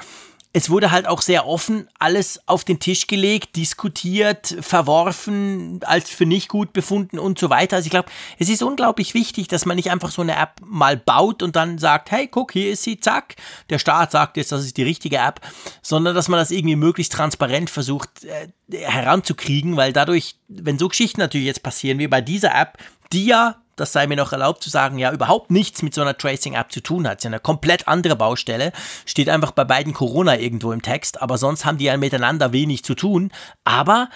es 0.57 0.71
wurde 0.71 0.91
halt 0.91 1.07
auch 1.07 1.21
sehr 1.21 1.47
offen 1.47 1.87
alles 1.99 2.41
auf 2.49 2.65
den 2.65 2.79
Tisch 2.79 3.09
gelegt, 3.09 3.57
diskutiert, 3.57 4.57
verworfen, 4.61 5.81
als 5.85 6.09
für 6.09 6.25
nicht 6.25 6.49
gut 6.49 6.73
befunden 6.73 7.19
und 7.19 7.39
so 7.39 7.51
weiter. 7.51 7.77
Also 7.77 7.89
ich 7.89 7.91
glaube, 7.91 8.09
es 8.39 8.49
ist 8.49 8.63
unglaublich 8.63 9.13
wichtig, 9.13 9.49
dass 9.49 9.67
man 9.67 9.77
nicht 9.77 9.91
einfach 9.91 10.11
so 10.11 10.23
eine 10.23 10.35
App 10.35 10.53
mal 10.65 10.97
baut 10.97 11.43
und 11.43 11.57
dann 11.57 11.77
sagt, 11.77 12.11
hey, 12.11 12.27
guck, 12.27 12.53
hier 12.53 12.71
ist 12.71 12.85
sie, 12.85 12.99
zack. 12.99 13.37
Der 13.69 13.79
Staat 13.79 14.13
sagt 14.13 14.39
jetzt, 14.39 14.51
das 14.51 14.65
ist 14.65 14.79
die 14.79 14.83
richtige 14.83 15.19
App, 15.19 15.43
sondern 15.83 16.15
dass 16.15 16.29
man 16.29 16.41
das 16.41 16.51
irgendwie 16.51 16.77
möglichst 16.77 17.13
transparent 17.13 17.69
versucht 17.69 18.25
äh, 18.25 18.49
heranzukriegen, 18.75 19.77
weil 19.77 19.93
dadurch, 19.93 20.37
wenn 20.49 20.79
so 20.79 20.89
Geschichten 20.89 21.21
natürlich 21.21 21.49
jetzt 21.49 21.63
passieren 21.63 21.99
wie 21.99 22.09
bei 22.09 22.23
dieser 22.23 22.55
App, 22.55 22.79
die 23.13 23.27
ja 23.27 23.57
das 23.77 23.93
sei 23.93 24.07
mir 24.07 24.17
noch 24.17 24.33
erlaubt 24.33 24.63
zu 24.63 24.71
sagen, 24.71 24.99
ja, 24.99 25.13
überhaupt 25.13 25.51
nichts 25.51 25.83
mit 25.83 25.95
so 25.95 26.01
einer 26.01 26.17
Tracing-App 26.17 26.73
zu 26.73 26.81
tun 26.81 27.07
hat. 27.07 27.19
Es 27.19 27.25
ist 27.25 27.27
eine 27.27 27.41
komplett 27.41 27.87
andere 27.87 28.17
Baustelle. 28.17 28.73
Steht 29.05 29.29
einfach 29.29 29.53
bei 29.53 29.65
beiden 29.65 29.93
Corona 29.93 30.39
irgendwo 30.39 30.73
im 30.73 30.83
Text, 30.83 31.21
aber 31.23 31.39
sonst 31.39 31.65
haben 31.65 31.79
die 31.79 31.85
ja 31.85 31.97
miteinander 31.97 32.53
wenig 32.53 32.85
zu 32.85 32.95
tun. 32.95 33.31
Aber 33.65 34.09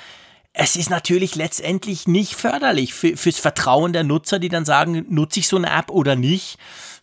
es 0.52 0.76
ist 0.76 0.90
natürlich 0.90 1.36
letztendlich 1.36 2.08
nicht 2.08 2.34
förderlich 2.34 2.94
für, 2.94 3.16
fürs 3.16 3.38
Vertrauen 3.38 3.92
der 3.92 4.04
Nutzer, 4.04 4.38
die 4.38 4.48
dann 4.48 4.64
sagen, 4.64 5.04
nutze 5.08 5.40
ich 5.40 5.48
so 5.48 5.56
eine 5.56 5.70
App 5.70 5.90
oder 5.90 6.16
nicht, 6.16 6.58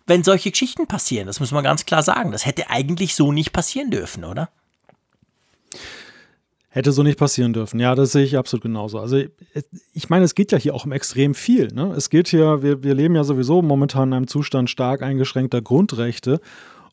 wenn 0.06 0.24
solche 0.24 0.52
Geschichten 0.52 0.88
passieren. 0.88 1.28
Das 1.28 1.40
muss 1.40 1.52
man 1.52 1.64
ganz 1.64 1.86
klar 1.86 2.04
sagen. 2.04 2.32
Das 2.32 2.46
hätte 2.46 2.70
eigentlich 2.70 3.16
so 3.16 3.32
nicht 3.32 3.54
passieren 3.54 3.92
dürfen, 3.92 4.26
oder? 4.26 4.50
Hätte 6.70 6.92
so 6.92 7.02
nicht 7.02 7.18
passieren 7.18 7.54
dürfen. 7.54 7.80
Ja, 7.80 7.96
das 7.96 8.12
sehe 8.12 8.24
ich 8.24 8.38
absolut 8.38 8.64
genauso. 8.64 9.00
Also 9.00 9.22
ich 9.94 10.10
meine, 10.10 10.26
es 10.26 10.36
geht 10.36 10.52
ja 10.52 10.58
hier 10.58 10.76
auch 10.76 10.86
um 10.86 10.92
extrem 10.92 11.34
viel. 11.34 11.70
Ne? 11.70 11.94
Es 11.96 12.10
geht 12.10 12.28
hier, 12.28 12.62
wir, 12.62 12.84
wir 12.84 12.94
leben 12.94 13.16
ja 13.16 13.24
sowieso 13.24 13.62
momentan 13.62 14.10
in 14.10 14.14
einem 14.14 14.28
Zustand 14.28 14.70
stark 14.70 15.02
eingeschränkter 15.02 15.62
Grundrechte. 15.62 16.42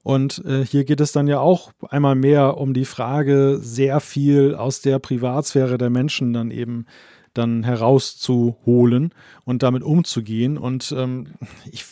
Und 0.05 0.45
äh, 0.45 0.65
hier 0.65 0.85
geht 0.85 1.01
es 1.01 1.13
dann 1.13 1.27
ja 1.27 1.41
auch 1.41 1.73
einmal 1.89 2.15
mehr 2.15 2.59
um 2.59 2.73
die 2.73 2.85
Frage, 2.85 3.59
sehr 3.61 4.01
viel 4.01 4.55
aus 4.55 4.81
der 4.81 4.99
Privatsphäre 4.99 5.77
der 5.77 5.91
Menschen 5.91 6.33
dann 6.33 6.51
eben 6.51 6.87
dann 7.33 7.65
herauszuholen 7.65 9.13
und 9.45 9.63
damit 9.63 9.83
umzugehen. 9.83 10.57
Und 10.57 10.95
ähm, 10.97 11.35
ich, 11.71 11.85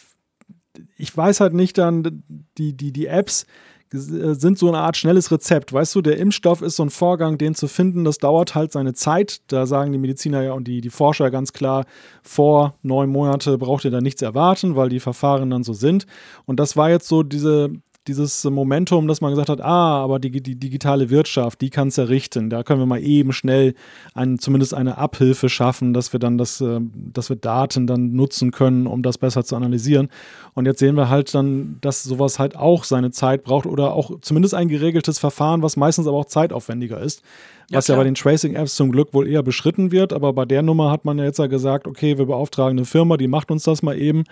ich 0.96 1.16
weiß 1.16 1.40
halt 1.40 1.52
nicht 1.54 1.78
dann, 1.78 2.22
die, 2.58 2.76
die, 2.76 2.92
die 2.92 3.06
Apps, 3.06 3.42
äh, 3.42 3.46
sind 3.92 4.58
so 4.58 4.68
eine 4.68 4.78
Art 4.78 4.96
schnelles 4.96 5.30
Rezept. 5.30 5.72
Weißt 5.72 5.94
du, 5.94 6.02
der 6.02 6.18
Impfstoff 6.18 6.62
ist 6.62 6.76
so 6.76 6.84
ein 6.84 6.90
Vorgang, 6.90 7.38
den 7.38 7.54
zu 7.54 7.68
finden, 7.68 8.04
das 8.04 8.18
dauert 8.18 8.54
halt 8.54 8.72
seine 8.72 8.94
Zeit. 8.94 9.40
Da 9.48 9.66
sagen 9.66 9.92
die 9.92 9.98
Mediziner 9.98 10.42
ja 10.42 10.52
und 10.52 10.66
die, 10.66 10.80
die 10.80 10.90
Forscher 10.90 11.30
ganz 11.30 11.52
klar, 11.52 11.84
vor 12.22 12.74
neun 12.82 13.10
Monate 13.10 13.58
braucht 13.58 13.84
ihr 13.84 13.90
da 13.90 14.00
nichts 14.00 14.22
erwarten, 14.22 14.76
weil 14.76 14.88
die 14.88 15.00
Verfahren 15.00 15.50
dann 15.50 15.62
so 15.62 15.72
sind. 15.72 16.06
Und 16.46 16.58
das 16.58 16.76
war 16.76 16.90
jetzt 16.90 17.08
so 17.08 17.22
diese, 17.22 17.70
dieses 18.08 18.42
Momentum, 18.44 19.06
dass 19.06 19.20
man 19.20 19.30
gesagt 19.30 19.48
hat, 19.48 19.60
ah, 19.60 20.02
aber 20.02 20.18
die, 20.18 20.42
die 20.42 20.56
digitale 20.56 21.10
Wirtschaft, 21.10 21.60
die 21.60 21.70
kann 21.70 21.88
es 21.88 21.98
errichten. 21.98 22.50
Da 22.50 22.62
können 22.62 22.80
wir 22.80 22.86
mal 22.86 23.02
eben 23.02 23.32
schnell 23.32 23.74
ein, 24.14 24.38
zumindest 24.38 24.74
eine 24.74 24.98
Abhilfe 24.98 25.48
schaffen, 25.48 25.94
dass 25.94 26.12
wir 26.12 26.18
dann 26.18 26.36
das, 26.36 26.60
äh, 26.60 26.80
dass 26.94 27.28
wir 27.28 27.36
Daten 27.36 27.86
dann 27.86 28.12
nutzen 28.12 28.50
können, 28.50 28.86
um 28.86 29.02
das 29.02 29.18
besser 29.18 29.44
zu 29.44 29.54
analysieren. 29.54 30.08
Und 30.54 30.66
jetzt 30.66 30.80
sehen 30.80 30.96
wir 30.96 31.08
halt 31.08 31.32
dann, 31.34 31.78
dass 31.80 32.02
sowas 32.02 32.38
halt 32.38 32.56
auch 32.56 32.84
seine 32.84 33.12
Zeit 33.12 33.44
braucht 33.44 33.66
oder 33.66 33.92
auch 33.92 34.18
zumindest 34.20 34.54
ein 34.54 34.68
geregeltes 34.68 35.18
Verfahren, 35.18 35.62
was 35.62 35.76
meistens 35.76 36.06
aber 36.06 36.18
auch 36.18 36.26
zeitaufwendiger 36.26 37.00
ist. 37.00 37.22
Was 37.70 37.86
ja, 37.86 37.94
ja 37.94 37.98
bei 37.98 38.04
den 38.04 38.14
Tracing-Apps 38.14 38.74
zum 38.74 38.90
Glück 38.90 39.14
wohl 39.14 39.28
eher 39.28 39.42
beschritten 39.42 39.92
wird, 39.92 40.12
aber 40.12 40.32
bei 40.32 40.44
der 40.44 40.62
Nummer 40.62 40.90
hat 40.90 41.04
man 41.04 41.18
ja 41.18 41.24
jetzt 41.24 41.38
ja 41.38 41.46
gesagt, 41.46 41.86
okay, 41.86 42.18
wir 42.18 42.26
beauftragen 42.26 42.78
eine 42.78 42.84
Firma, 42.84 43.16
die 43.16 43.28
macht 43.28 43.50
uns 43.50 43.62
das 43.62 43.82
mal 43.82 43.96
eben. 43.96 44.24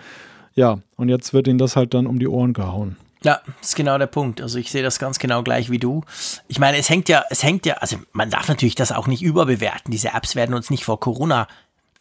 Ja, 0.53 0.79
und 0.97 1.07
jetzt 1.07 1.33
wird 1.33 1.47
ihnen 1.47 1.57
das 1.57 1.77
halt 1.77 1.93
dann 1.93 2.05
um 2.05 2.19
die 2.19 2.27
Ohren 2.27 2.51
gehauen. 2.53 2.97
Ja, 3.23 3.41
das 3.59 3.69
ist 3.69 3.75
genau 3.75 3.97
der 3.97 4.07
Punkt. 4.07 4.41
Also 4.41 4.57
ich 4.57 4.71
sehe 4.71 4.81
das 4.81 4.97
ganz 4.97 5.19
genau 5.19 5.43
gleich 5.43 5.69
wie 5.69 5.77
du. 5.77 6.03
Ich 6.47 6.57
meine, 6.57 6.77
es 6.77 6.89
hängt 6.89 7.07
ja, 7.07 7.23
es 7.29 7.43
hängt 7.43 7.65
ja, 7.65 7.75
also 7.75 7.97
man 8.13 8.31
darf 8.31 8.47
natürlich 8.47 8.75
das 8.75 8.91
auch 8.91 9.07
nicht 9.07 9.21
überbewerten. 9.21 9.91
Diese 9.91 10.09
Apps 10.13 10.35
werden 10.35 10.55
uns 10.55 10.71
nicht 10.71 10.85
vor 10.85 10.99
Corona 10.99 11.47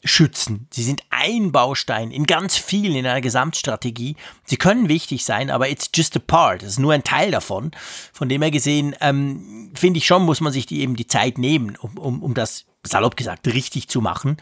schützen. 0.03 0.67
Sie 0.71 0.83
sind 0.83 1.03
ein 1.11 1.53
Baustein 1.53 2.11
in 2.11 2.25
ganz 2.25 2.57
vielen 2.57 2.97
in 2.97 3.07
einer 3.07 3.21
Gesamtstrategie. 3.21 4.17
Sie 4.45 4.57
können 4.57 4.89
wichtig 4.89 5.27
sein, 5.27 5.51
aber 5.51 5.69
it's 5.69 5.91
just 5.95 6.17
a 6.17 6.21
part. 6.21 6.63
Das 6.63 6.71
ist 6.71 6.79
nur 6.79 6.95
ein 6.95 7.05
Teil 7.05 7.31
davon. 7.31 7.73
Von 8.13 8.31
dem 8.31 8.41
her 8.41 8.51
gesehen, 8.51 8.97
ähm, 9.01 9.73
finde 9.75 9.99
ich 9.99 10.07
schon, 10.07 10.25
muss 10.25 10.41
man 10.41 10.53
sich 10.55 10.65
die 10.65 10.81
eben 10.81 10.97
die 10.97 11.07
Zeit 11.07 11.37
nehmen, 11.37 11.77
um, 11.77 11.99
um, 11.99 12.23
um 12.23 12.33
das 12.33 12.65
salopp 12.83 13.17
gesagt 13.17 13.47
richtig 13.47 13.89
zu 13.89 14.01
machen. 14.01 14.39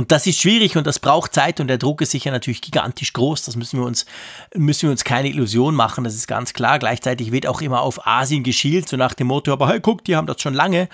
Und 0.00 0.10
das 0.12 0.26
ist 0.26 0.40
schwierig 0.40 0.78
und 0.78 0.86
das 0.86 0.98
braucht 0.98 1.34
Zeit 1.34 1.60
und 1.60 1.68
der 1.68 1.76
Druck 1.76 2.00
ist 2.00 2.12
sicher 2.12 2.30
natürlich 2.30 2.62
gigantisch 2.62 3.12
groß. 3.12 3.42
Das 3.44 3.54
müssen 3.54 3.78
wir 3.78 3.84
uns, 3.84 4.06
müssen 4.54 4.84
wir 4.84 4.92
uns 4.92 5.04
keine 5.04 5.28
Illusion 5.28 5.74
machen, 5.74 6.04
das 6.04 6.14
ist 6.14 6.26
ganz 6.26 6.54
klar. 6.54 6.78
Gleichzeitig 6.78 7.32
wird 7.32 7.46
auch 7.46 7.60
immer 7.60 7.82
auf 7.82 8.06
Asien 8.06 8.42
geschielt, 8.42 8.88
so 8.88 8.96
nach 8.96 9.12
dem 9.12 9.26
Motto, 9.26 9.52
aber 9.52 9.68
hey, 9.68 9.78
guck, 9.78 10.02
die 10.04 10.16
haben 10.16 10.26
das 10.26 10.40
schon 10.40 10.54
lange. 10.54 10.88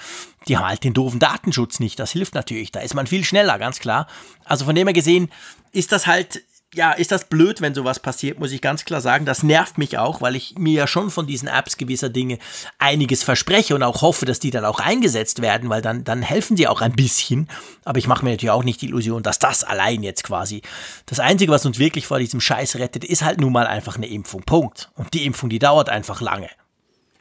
Die 0.48 0.56
haben 0.56 0.66
halt 0.66 0.82
den 0.82 0.92
doofen 0.92 1.20
Datenschutz 1.20 1.78
nicht. 1.78 2.00
Das 2.00 2.10
hilft 2.10 2.34
natürlich. 2.34 2.72
Da 2.72 2.80
ist 2.80 2.94
man 2.94 3.06
viel 3.06 3.22
schneller, 3.22 3.60
ganz 3.60 3.78
klar. 3.78 4.08
Also 4.44 4.64
von 4.64 4.74
dem 4.74 4.88
her 4.88 4.92
gesehen 4.92 5.30
ist 5.70 5.92
das 5.92 6.08
halt 6.08 6.42
ja, 6.74 6.92
ist 6.92 7.12
das 7.12 7.28
blöd, 7.28 7.60
wenn 7.60 7.74
sowas 7.74 8.00
passiert, 8.00 8.38
muss 8.38 8.52
ich 8.52 8.60
ganz 8.60 8.84
klar 8.84 9.00
sagen. 9.00 9.24
Das 9.24 9.42
nervt 9.42 9.78
mich 9.78 9.98
auch, 9.98 10.20
weil 10.20 10.36
ich 10.36 10.56
mir 10.58 10.72
ja 10.74 10.86
schon 10.86 11.10
von 11.10 11.26
diesen 11.26 11.48
Apps 11.48 11.76
gewisser 11.76 12.08
Dinge 12.08 12.38
einiges 12.78 13.22
verspreche 13.22 13.74
und 13.74 13.82
auch 13.82 14.02
hoffe, 14.02 14.26
dass 14.26 14.40
die 14.40 14.50
dann 14.50 14.64
auch 14.64 14.80
eingesetzt 14.80 15.40
werden, 15.40 15.70
weil 15.70 15.80
dann, 15.80 16.04
dann 16.04 16.22
helfen 16.22 16.56
sie 16.56 16.68
auch 16.68 16.80
ein 16.80 16.92
bisschen. 16.92 17.48
Aber 17.84 17.98
ich 17.98 18.08
mache 18.08 18.24
mir 18.24 18.32
natürlich 18.32 18.50
auch 18.50 18.64
nicht 18.64 18.82
die 18.82 18.86
Illusion, 18.86 19.22
dass 19.22 19.38
das 19.38 19.64
allein 19.64 20.02
jetzt 20.02 20.24
quasi 20.24 20.62
das 21.06 21.20
Einzige, 21.20 21.52
was 21.52 21.64
uns 21.64 21.78
wirklich 21.78 22.06
vor 22.06 22.18
diesem 22.18 22.40
Scheiß 22.40 22.76
rettet, 22.76 23.04
ist 23.04 23.22
halt 23.22 23.40
nun 23.40 23.52
mal 23.52 23.66
einfach 23.66 23.96
eine 23.96 24.08
Impfung. 24.08 24.42
Punkt. 24.42 24.90
Und 24.96 25.14
die 25.14 25.24
Impfung, 25.24 25.48
die 25.48 25.58
dauert 25.58 25.88
einfach 25.88 26.20
lange. 26.20 26.50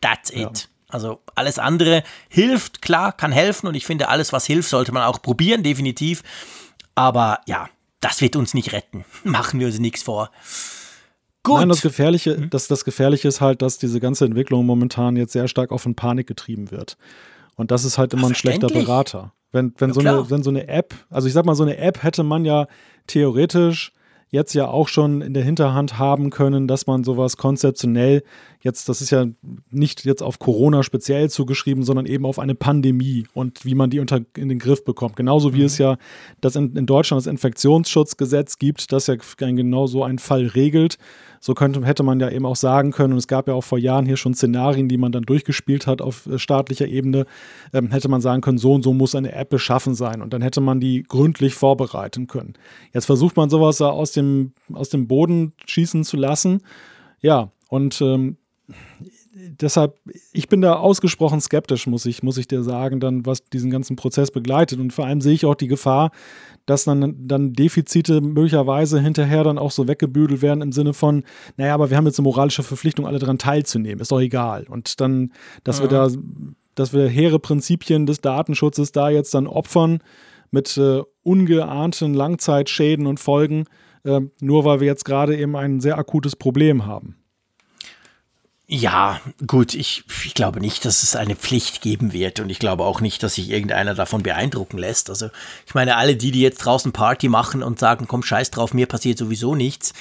That's 0.01 0.31
it. 0.31 0.37
Ja. 0.37 0.51
Also 0.89 1.21
alles 1.33 1.59
andere 1.59 2.03
hilft, 2.29 2.81
klar, 2.81 3.11
kann 3.11 3.31
helfen 3.31 3.67
und 3.67 3.75
ich 3.75 3.85
finde, 3.85 4.07
alles, 4.09 4.33
was 4.33 4.45
hilft, 4.45 4.69
sollte 4.69 4.91
man 4.91 5.03
auch 5.03 5.21
probieren, 5.21 5.63
definitiv. 5.63 6.23
Aber 6.93 7.41
ja, 7.47 7.69
das 8.05 8.21
wird 8.21 8.35
uns 8.35 8.53
nicht 8.53 8.71
retten. 8.71 9.03
Machen 9.23 9.59
wir 9.59 9.65
uns 9.67 9.79
nichts 9.79 10.03
vor. 10.03 10.29
Gut. 11.41 11.59
Nein, 11.59 11.69
das 11.69 11.81
Gefährliche, 11.81 12.37
mhm. 12.37 12.49
das, 12.51 12.67
das 12.67 12.85
Gefährliche 12.85 13.27
ist 13.27 13.41
halt, 13.41 13.61
dass 13.63 13.79
diese 13.79 13.99
ganze 13.99 14.25
Entwicklung 14.25 14.65
momentan 14.65 15.15
jetzt 15.15 15.33
sehr 15.33 15.47
stark 15.47 15.71
auf 15.71 15.85
in 15.87 15.95
Panik 15.95 16.27
getrieben 16.27 16.69
wird. 16.69 16.97
Und 17.55 17.71
das 17.71 17.83
ist 17.83 17.97
halt 17.97 18.13
immer 18.13 18.27
ein 18.27 18.35
schlechter 18.35 18.67
Berater. 18.67 19.33
Wenn, 19.51 19.73
wenn, 19.77 19.89
ja, 19.89 19.93
so 19.93 19.99
eine, 20.01 20.29
wenn 20.29 20.43
so 20.43 20.49
eine 20.51 20.67
App, 20.67 20.93
also 21.09 21.27
ich 21.27 21.33
sag 21.33 21.45
mal, 21.45 21.55
so 21.55 21.63
eine 21.63 21.77
App 21.77 22.03
hätte 22.03 22.23
man 22.23 22.45
ja 22.45 22.67
theoretisch 23.07 23.91
jetzt 24.29 24.53
ja 24.53 24.67
auch 24.67 24.87
schon 24.87 25.21
in 25.21 25.33
der 25.33 25.43
Hinterhand 25.43 25.97
haben 25.99 26.29
können, 26.29 26.67
dass 26.67 26.87
man 26.87 27.03
sowas 27.03 27.37
konzeptionell 27.37 28.23
jetzt, 28.61 28.89
das 28.89 29.01
ist 29.01 29.11
ja 29.11 29.27
nicht 29.69 30.05
jetzt 30.05 30.23
auf 30.23 30.39
Corona 30.39 30.83
speziell 30.83 31.29
zugeschrieben, 31.29 31.83
sondern 31.83 32.05
eben 32.05 32.25
auf 32.25 32.39
eine 32.39 32.55
Pandemie 32.55 33.27
und 33.33 33.63
wie 33.63 33.75
man 33.75 33.89
die 33.89 33.99
unter 33.99 34.21
in 34.35 34.49
den 34.49 34.59
Griff 34.59 34.83
bekommt. 34.83 35.15
Genauso 35.15 35.53
wie 35.53 35.59
mhm. 35.59 35.65
es 35.65 35.77
ja 35.77 35.97
das 36.41 36.55
in, 36.55 36.75
in, 36.75 36.85
Deutschland 36.85 37.21
das 37.21 37.27
Infektionsschutzgesetz 37.27 38.57
gibt, 38.57 38.91
das 38.91 39.07
ja 39.07 39.15
genau 39.15 39.87
so 39.87 40.03
einen 40.03 40.19
Fall 40.19 40.47
regelt, 40.47 40.97
So 41.45 41.53
könnte, 41.53 41.85
hätte 41.85 42.01
man 42.01 42.19
ja 42.19 42.31
eben 42.31 42.43
auch 42.43 42.55
sagen 42.55 42.89
können, 42.89 43.13
und 43.13 43.19
es 43.19 43.27
gab 43.27 43.47
ja 43.47 43.53
auch 43.53 43.63
vor 43.63 43.77
Jahren 43.77 44.07
hier 44.07 44.17
schon 44.17 44.33
Szenarien, 44.33 44.89
die 44.89 44.97
man 44.97 45.11
dann 45.11 45.21
durchgespielt 45.21 45.85
hat 45.85 46.01
auf 46.01 46.25
äh, 46.25 46.39
staatlicher 46.39 46.87
Ebene, 46.87 47.27
ähm, 47.71 47.91
hätte 47.91 48.09
man 48.09 48.19
sagen 48.19 48.41
können, 48.41 48.57
so 48.57 48.73
und 48.73 48.81
so 48.81 48.95
muss 48.95 49.13
eine 49.13 49.31
App 49.31 49.51
beschaffen 49.51 49.93
sein 49.93 50.23
und 50.23 50.33
dann 50.33 50.41
hätte 50.41 50.59
man 50.59 50.79
die 50.79 51.03
gründlich 51.03 51.53
vorbereiten 51.53 52.25
können. 52.25 52.53
Jetzt 52.95 53.05
versucht 53.05 53.37
man 53.37 53.51
sowas 53.51 53.79
aus 53.79 54.11
dem, 54.11 54.53
aus 54.73 54.89
dem 54.89 55.07
Boden 55.07 55.53
schießen 55.67 56.03
zu 56.03 56.17
lassen. 56.17 56.63
Ja, 57.21 57.51
und 57.69 58.01
ähm, 58.01 58.37
deshalb, 59.35 59.99
ich 60.31 60.47
bin 60.47 60.61
da 60.61 60.75
ausgesprochen 60.75 61.41
skeptisch, 61.41 61.87
muss 61.87 62.05
ich, 62.05 62.23
muss 62.23 62.37
ich 62.37 62.47
dir 62.47 62.63
sagen, 62.63 62.99
dann, 62.99 63.25
was 63.25 63.43
diesen 63.43 63.69
ganzen 63.69 63.95
Prozess 63.95 64.31
begleitet. 64.31 64.79
Und 64.79 64.93
vor 64.93 65.05
allem 65.05 65.21
sehe 65.21 65.33
ich 65.33 65.45
auch 65.45 65.55
die 65.55 65.67
Gefahr, 65.67 66.11
dass 66.65 66.85
dann, 66.85 67.15
dann 67.27 67.53
Defizite 67.53 68.21
möglicherweise 68.21 68.99
hinterher 69.01 69.43
dann 69.43 69.57
auch 69.57 69.71
so 69.71 69.87
weggebügelt 69.87 70.41
werden 70.41 70.61
im 70.61 70.71
Sinne 70.71 70.93
von, 70.93 71.23
naja, 71.57 71.73
aber 71.73 71.89
wir 71.89 71.97
haben 71.97 72.05
jetzt 72.05 72.17
eine 72.17 72.23
moralische 72.23 72.63
Verpflichtung, 72.63 73.05
alle 73.05 73.19
daran 73.19 73.37
teilzunehmen, 73.37 73.99
ist 73.99 74.11
doch 74.11 74.21
egal. 74.21 74.65
Und 74.69 75.01
dann, 75.01 75.31
dass 75.63 75.79
ja. 75.79 75.83
wir 75.83 75.89
da, 75.89 76.09
dass 76.75 76.93
wir 76.93 77.07
hehre 77.07 77.39
Prinzipien 77.39 78.05
des 78.05 78.21
Datenschutzes 78.21 78.91
da 78.93 79.09
jetzt 79.09 79.33
dann 79.33 79.47
opfern 79.47 79.99
mit 80.51 80.77
äh, 80.77 81.01
ungeahnten 81.23 82.13
Langzeitschäden 82.13 83.05
und 83.05 83.19
Folgen, 83.19 83.65
äh, 84.03 84.21
nur 84.39 84.65
weil 84.65 84.79
wir 84.79 84.87
jetzt 84.87 85.05
gerade 85.05 85.37
eben 85.37 85.55
ein 85.55 85.81
sehr 85.81 85.97
akutes 85.97 86.35
Problem 86.35 86.85
haben. 86.85 87.17
Ja, 88.67 89.21
gut, 89.45 89.75
ich, 89.75 90.03
ich 90.23 90.33
glaube 90.33 90.59
nicht, 90.59 90.85
dass 90.85 91.03
es 91.03 91.15
eine 91.15 91.35
Pflicht 91.35 91.81
geben 91.81 92.13
wird 92.13 92.39
und 92.39 92.49
ich 92.49 92.57
glaube 92.57 92.83
auch 92.83 92.99
nicht, 92.99 93.21
dass 93.21 93.35
sich 93.35 93.51
irgendeiner 93.51 93.93
davon 93.93 94.23
beeindrucken 94.23 94.79
lässt. 94.79 95.11
Also 95.11 95.29
ich 95.67 95.75
meine, 95.75 95.97
alle 95.97 96.15
die, 96.15 96.31
die 96.31 96.41
jetzt 96.41 96.57
draußen 96.65 96.91
Party 96.91 97.29
machen 97.29 97.61
und 97.61 97.77
sagen, 97.77 98.07
komm, 98.07 98.23
scheiß 98.23 98.49
drauf, 98.49 98.73
mir 98.73 98.87
passiert 98.87 99.19
sowieso 99.19 99.53
nichts, 99.53 99.93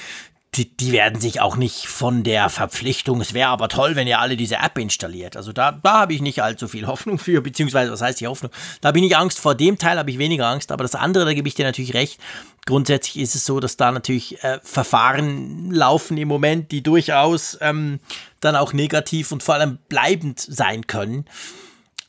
die, 0.57 0.75
die 0.75 0.91
werden 0.91 1.19
sich 1.19 1.41
auch 1.41 1.57
nicht 1.57 1.87
von 1.87 2.23
der 2.23 2.49
Verpflichtung, 2.49 3.19
es 3.21 3.33
wäre 3.33 3.49
aber 3.49 3.67
toll, 3.67 3.95
wenn 3.95 4.07
ihr 4.07 4.19
alle 4.19 4.37
diese 4.37 4.55
App 4.55 4.77
installiert. 4.77 5.35
Also 5.35 5.51
da, 5.51 5.71
da 5.71 6.01
habe 6.01 6.13
ich 6.13 6.21
nicht 6.21 6.41
allzu 6.41 6.67
viel 6.67 6.87
Hoffnung 6.87 7.19
für, 7.19 7.41
beziehungsweise 7.41 7.91
was 7.91 8.01
heißt 8.01 8.21
die 8.21 8.27
Hoffnung? 8.27 8.51
Da 8.81 8.87
habe 8.87 8.99
ich 8.99 9.03
nicht 9.03 9.17
Angst 9.17 9.39
vor 9.39 9.55
dem 9.55 9.77
Teil, 9.77 9.97
habe 9.97 10.11
ich 10.11 10.17
weniger 10.17 10.47
Angst, 10.47 10.71
aber 10.71 10.83
das 10.83 10.95
andere, 10.95 11.25
da 11.25 11.33
gebe 11.33 11.47
ich 11.47 11.55
dir 11.55 11.65
natürlich 11.65 11.93
recht. 11.93 12.19
Grundsätzlich 12.65 13.21
ist 13.21 13.35
es 13.35 13.45
so, 13.45 13.59
dass 13.59 13.77
da 13.77 13.91
natürlich 13.91 14.43
äh, 14.43 14.59
Verfahren 14.63 15.71
laufen 15.71 16.17
im 16.17 16.27
Moment, 16.27 16.71
die 16.71 16.81
durchaus 16.81 17.57
ähm, 17.61 17.99
dann 18.39 18.55
auch 18.55 18.73
negativ 18.73 19.31
und 19.31 19.43
vor 19.43 19.55
allem 19.55 19.77
bleibend 19.89 20.39
sein 20.39 20.87
können. 20.87 21.25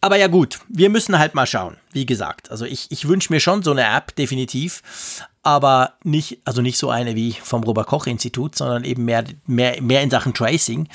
Aber 0.00 0.16
ja 0.16 0.28
gut, 0.28 0.60
wir 0.68 0.88
müssen 0.88 1.18
halt 1.18 1.34
mal 1.34 1.46
schauen, 1.46 1.78
wie 1.92 2.06
gesagt. 2.06 2.50
Also 2.50 2.64
ich, 2.64 2.90
ich 2.90 3.08
wünsche 3.08 3.32
mir 3.32 3.40
schon 3.40 3.62
so 3.62 3.72
eine 3.72 3.84
App, 3.84 4.14
definitiv 4.14 4.82
aber 5.46 5.92
nicht, 6.02 6.40
also 6.44 6.60
nicht 6.60 6.76
so 6.76 6.90
eine 6.90 7.14
wie 7.14 7.32
vom 7.32 7.62
Robert 7.62 7.86
Koch 7.86 8.08
Institut, 8.08 8.56
sondern 8.56 8.82
eben 8.82 9.04
mehr, 9.04 9.22
mehr, 9.46 9.80
mehr 9.80 10.02
in 10.02 10.10
Sachen 10.10 10.34
Tracing. 10.34 10.88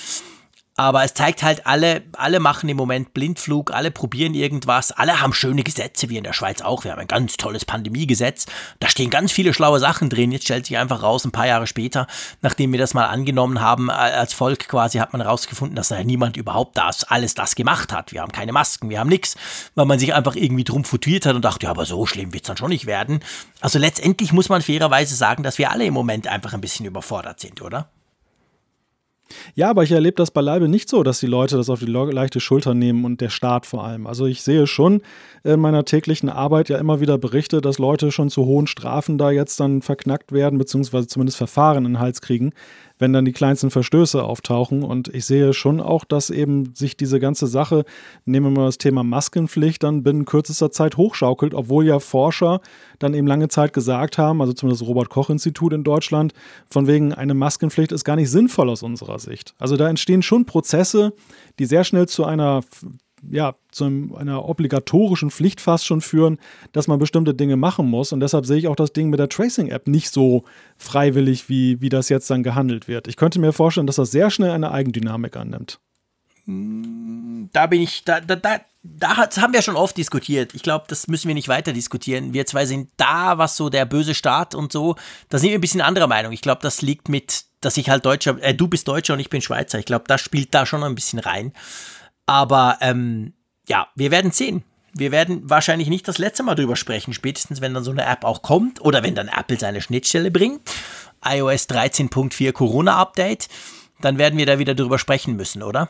Aber 0.81 1.03
es 1.03 1.13
zeigt 1.13 1.43
halt, 1.43 1.67
alle, 1.67 2.01
alle 2.13 2.39
machen 2.39 2.67
im 2.67 2.75
Moment 2.75 3.13
Blindflug, 3.13 3.71
alle 3.71 3.91
probieren 3.91 4.33
irgendwas, 4.33 4.91
alle 4.91 5.21
haben 5.21 5.31
schöne 5.31 5.61
Gesetze, 5.61 6.09
wie 6.09 6.17
in 6.17 6.23
der 6.23 6.33
Schweiz 6.33 6.63
auch. 6.63 6.83
Wir 6.83 6.91
haben 6.93 6.99
ein 7.01 7.07
ganz 7.07 7.37
tolles 7.37 7.65
Pandemiegesetz. 7.65 8.47
Da 8.79 8.89
stehen 8.89 9.11
ganz 9.11 9.31
viele 9.31 9.53
schlaue 9.53 9.79
Sachen 9.79 10.09
drin. 10.09 10.31
Jetzt 10.31 10.45
stellt 10.45 10.65
sich 10.65 10.79
einfach 10.79 11.03
raus, 11.03 11.23
ein 11.23 11.31
paar 11.31 11.45
Jahre 11.45 11.67
später, 11.67 12.07
nachdem 12.41 12.71
wir 12.71 12.79
das 12.79 12.95
mal 12.95 13.05
angenommen 13.05 13.61
haben, 13.61 13.91
als 13.91 14.33
Volk 14.33 14.67
quasi, 14.69 14.97
hat 14.97 15.13
man 15.13 15.21
herausgefunden, 15.21 15.75
dass 15.75 15.89
da 15.89 16.03
niemand 16.03 16.35
überhaupt 16.35 16.75
das, 16.79 17.03
alles 17.03 17.35
das 17.35 17.53
gemacht 17.53 17.93
hat. 17.93 18.11
Wir 18.11 18.21
haben 18.21 18.31
keine 18.31 18.51
Masken, 18.51 18.89
wir 18.89 18.99
haben 18.99 19.09
nichts, 19.09 19.35
weil 19.75 19.85
man 19.85 19.99
sich 19.99 20.15
einfach 20.15 20.35
irgendwie 20.35 20.63
drum 20.63 20.83
futiert 20.83 21.27
hat 21.27 21.35
und 21.35 21.45
dachte, 21.45 21.67
ja, 21.67 21.69
aber 21.69 21.85
so 21.85 22.07
schlimm 22.07 22.33
wird 22.33 22.45
es 22.45 22.47
dann 22.47 22.57
schon 22.57 22.69
nicht 22.69 22.87
werden. 22.87 23.19
Also 23.59 23.77
letztendlich 23.77 24.33
muss 24.33 24.49
man 24.49 24.63
fairerweise 24.63 25.13
sagen, 25.13 25.43
dass 25.43 25.59
wir 25.59 25.69
alle 25.69 25.85
im 25.85 25.93
Moment 25.93 26.25
einfach 26.25 26.53
ein 26.53 26.61
bisschen 26.61 26.87
überfordert 26.87 27.39
sind, 27.39 27.61
oder? 27.61 27.87
Ja, 29.55 29.69
aber 29.69 29.83
ich 29.83 29.91
erlebe 29.91 30.15
das 30.15 30.31
beileibe 30.31 30.67
nicht 30.67 30.89
so, 30.89 31.03
dass 31.03 31.19
die 31.19 31.27
Leute 31.27 31.57
das 31.57 31.69
auf 31.69 31.79
die 31.79 31.85
leichte 31.85 32.39
Schulter 32.39 32.73
nehmen 32.73 33.05
und 33.05 33.21
der 33.21 33.29
Staat 33.29 33.65
vor 33.65 33.83
allem. 33.83 34.07
Also 34.07 34.25
ich 34.25 34.41
sehe 34.41 34.67
schon 34.67 35.01
in 35.43 35.59
meiner 35.59 35.85
täglichen 35.85 36.29
Arbeit 36.29 36.69
ja 36.69 36.77
immer 36.77 36.99
wieder 36.99 37.17
Berichte, 37.17 37.61
dass 37.61 37.79
Leute 37.79 38.11
schon 38.11 38.29
zu 38.29 38.45
hohen 38.45 38.67
Strafen 38.67 39.17
da 39.17 39.31
jetzt 39.31 39.59
dann 39.59 39.81
verknackt 39.81 40.31
werden, 40.31 40.59
beziehungsweise 40.59 41.07
zumindest 41.07 41.37
Verfahren 41.37 41.85
in 41.85 41.93
den 41.93 41.99
Hals 41.99 42.21
kriegen, 42.21 42.53
wenn 43.01 43.11
dann 43.11 43.25
die 43.25 43.33
kleinsten 43.33 43.71
Verstöße 43.71 44.23
auftauchen. 44.23 44.83
Und 44.83 45.09
ich 45.09 45.25
sehe 45.25 45.53
schon 45.53 45.81
auch, 45.81 46.05
dass 46.05 46.29
eben 46.29 46.73
sich 46.75 46.95
diese 46.95 47.19
ganze 47.19 47.47
Sache, 47.47 47.83
nehmen 48.25 48.53
wir 48.53 48.61
mal 48.61 48.65
das 48.67 48.77
Thema 48.77 49.03
Maskenpflicht, 49.03 49.83
dann 49.83 50.03
binnen 50.03 50.25
kürzester 50.25 50.71
Zeit 50.71 50.95
hochschaukelt, 50.95 51.53
obwohl 51.53 51.85
ja 51.85 51.99
Forscher 51.99 52.61
dann 52.99 53.13
eben 53.13 53.27
lange 53.27 53.47
Zeit 53.47 53.73
gesagt 53.73 54.17
haben, 54.17 54.39
also 54.39 54.53
zumindest 54.53 54.83
das 54.83 54.87
Robert-Koch-Institut 54.87 55.73
in 55.73 55.83
Deutschland, 55.83 56.33
von 56.69 56.87
wegen 56.87 57.13
eine 57.13 57.33
Maskenpflicht 57.33 57.91
ist 57.91 58.05
gar 58.05 58.15
nicht 58.15 58.29
sinnvoll 58.29 58.69
aus 58.69 58.83
unserer 58.83 59.19
Sicht. 59.19 59.55
Also 59.57 59.75
da 59.75 59.89
entstehen 59.89 60.21
schon 60.21 60.45
Prozesse, 60.45 61.13
die 61.59 61.65
sehr 61.65 61.83
schnell 61.83 62.07
zu 62.07 62.23
einer 62.23 62.61
ja, 63.29 63.55
zu 63.71 63.85
einer 64.17 64.45
obligatorischen 64.47 65.31
Pflicht 65.31 65.61
fast 65.61 65.85
schon 65.85 66.01
führen, 66.01 66.39
dass 66.71 66.87
man 66.87 66.99
bestimmte 66.99 67.33
Dinge 67.33 67.55
machen 67.55 67.87
muss. 67.87 68.11
Und 68.11 68.19
deshalb 68.19 68.45
sehe 68.45 68.57
ich 68.57 68.67
auch 68.67 68.75
das 68.75 68.93
Ding 68.93 69.09
mit 69.09 69.19
der 69.19 69.29
Tracing-App 69.29 69.87
nicht 69.87 70.11
so 70.11 70.43
freiwillig, 70.77 71.49
wie, 71.49 71.81
wie 71.81 71.89
das 71.89 72.09
jetzt 72.09 72.29
dann 72.29 72.43
gehandelt 72.43 72.87
wird. 72.87 73.07
Ich 73.07 73.17
könnte 73.17 73.39
mir 73.39 73.53
vorstellen, 73.53 73.87
dass 73.87 73.97
das 73.97 74.11
sehr 74.11 74.29
schnell 74.29 74.51
eine 74.51 74.71
Eigendynamik 74.71 75.35
annimmt. 75.37 75.79
Da 76.47 77.67
bin 77.67 77.81
ich, 77.81 78.03
da, 78.03 78.19
da, 78.19 78.35
da, 78.35 78.59
da 78.83 79.15
haben 79.17 79.53
wir 79.53 79.61
schon 79.61 79.75
oft 79.75 79.95
diskutiert. 79.95 80.55
Ich 80.55 80.63
glaube, 80.63 80.85
das 80.87 81.07
müssen 81.07 81.27
wir 81.27 81.35
nicht 81.35 81.47
weiter 81.47 81.71
diskutieren. 81.71 82.33
Wir 82.33 82.47
zwei 82.47 82.65
sind 82.65 82.89
da, 82.97 83.37
was 83.37 83.55
so 83.55 83.69
der 83.69 83.85
böse 83.85 84.15
Staat 84.15 84.55
und 84.55 84.71
so, 84.71 84.95
da 85.29 85.37
sind 85.37 85.49
wir 85.49 85.57
ein 85.57 85.61
bisschen 85.61 85.81
anderer 85.81 86.07
Meinung. 86.07 86.31
Ich 86.31 86.41
glaube, 86.41 86.61
das 86.63 86.81
liegt 86.81 87.09
mit, 87.09 87.45
dass 87.61 87.77
ich 87.77 87.89
halt 87.89 88.05
Deutscher, 88.05 88.41
äh, 88.41 88.55
du 88.55 88.67
bist 88.67 88.87
Deutscher 88.87 89.13
und 89.13 89.19
ich 89.19 89.29
bin 89.29 89.41
Schweizer. 89.41 89.77
Ich 89.77 89.85
glaube, 89.85 90.05
das 90.07 90.21
spielt 90.21 90.53
da 90.55 90.65
schon 90.65 90.83
ein 90.83 90.95
bisschen 90.95 91.19
rein. 91.19 91.53
Aber 92.25 92.77
ähm, 92.81 93.33
ja, 93.67 93.87
wir 93.95 94.11
werden 94.11 94.31
sehen. 94.31 94.63
Wir 94.93 95.11
werden 95.11 95.49
wahrscheinlich 95.49 95.87
nicht 95.87 96.07
das 96.07 96.17
letzte 96.17 96.43
Mal 96.43 96.55
drüber 96.55 96.75
sprechen, 96.75 97.13
spätestens 97.13 97.61
wenn 97.61 97.73
dann 97.73 97.83
so 97.83 97.91
eine 97.91 98.05
App 98.05 98.25
auch 98.25 98.41
kommt 98.41 98.81
oder 98.81 99.03
wenn 99.03 99.15
dann 99.15 99.29
Apple 99.29 99.57
seine 99.57 99.81
Schnittstelle 99.81 100.31
bringt. 100.31 100.61
iOS 101.25 101.69
13.4 101.69 102.51
Corona-Update. 102.51 103.47
Dann 104.01 104.17
werden 104.17 104.37
wir 104.37 104.45
da 104.45 104.59
wieder 104.59 104.75
drüber 104.75 104.99
sprechen 104.99 105.35
müssen, 105.35 105.63
oder? 105.63 105.89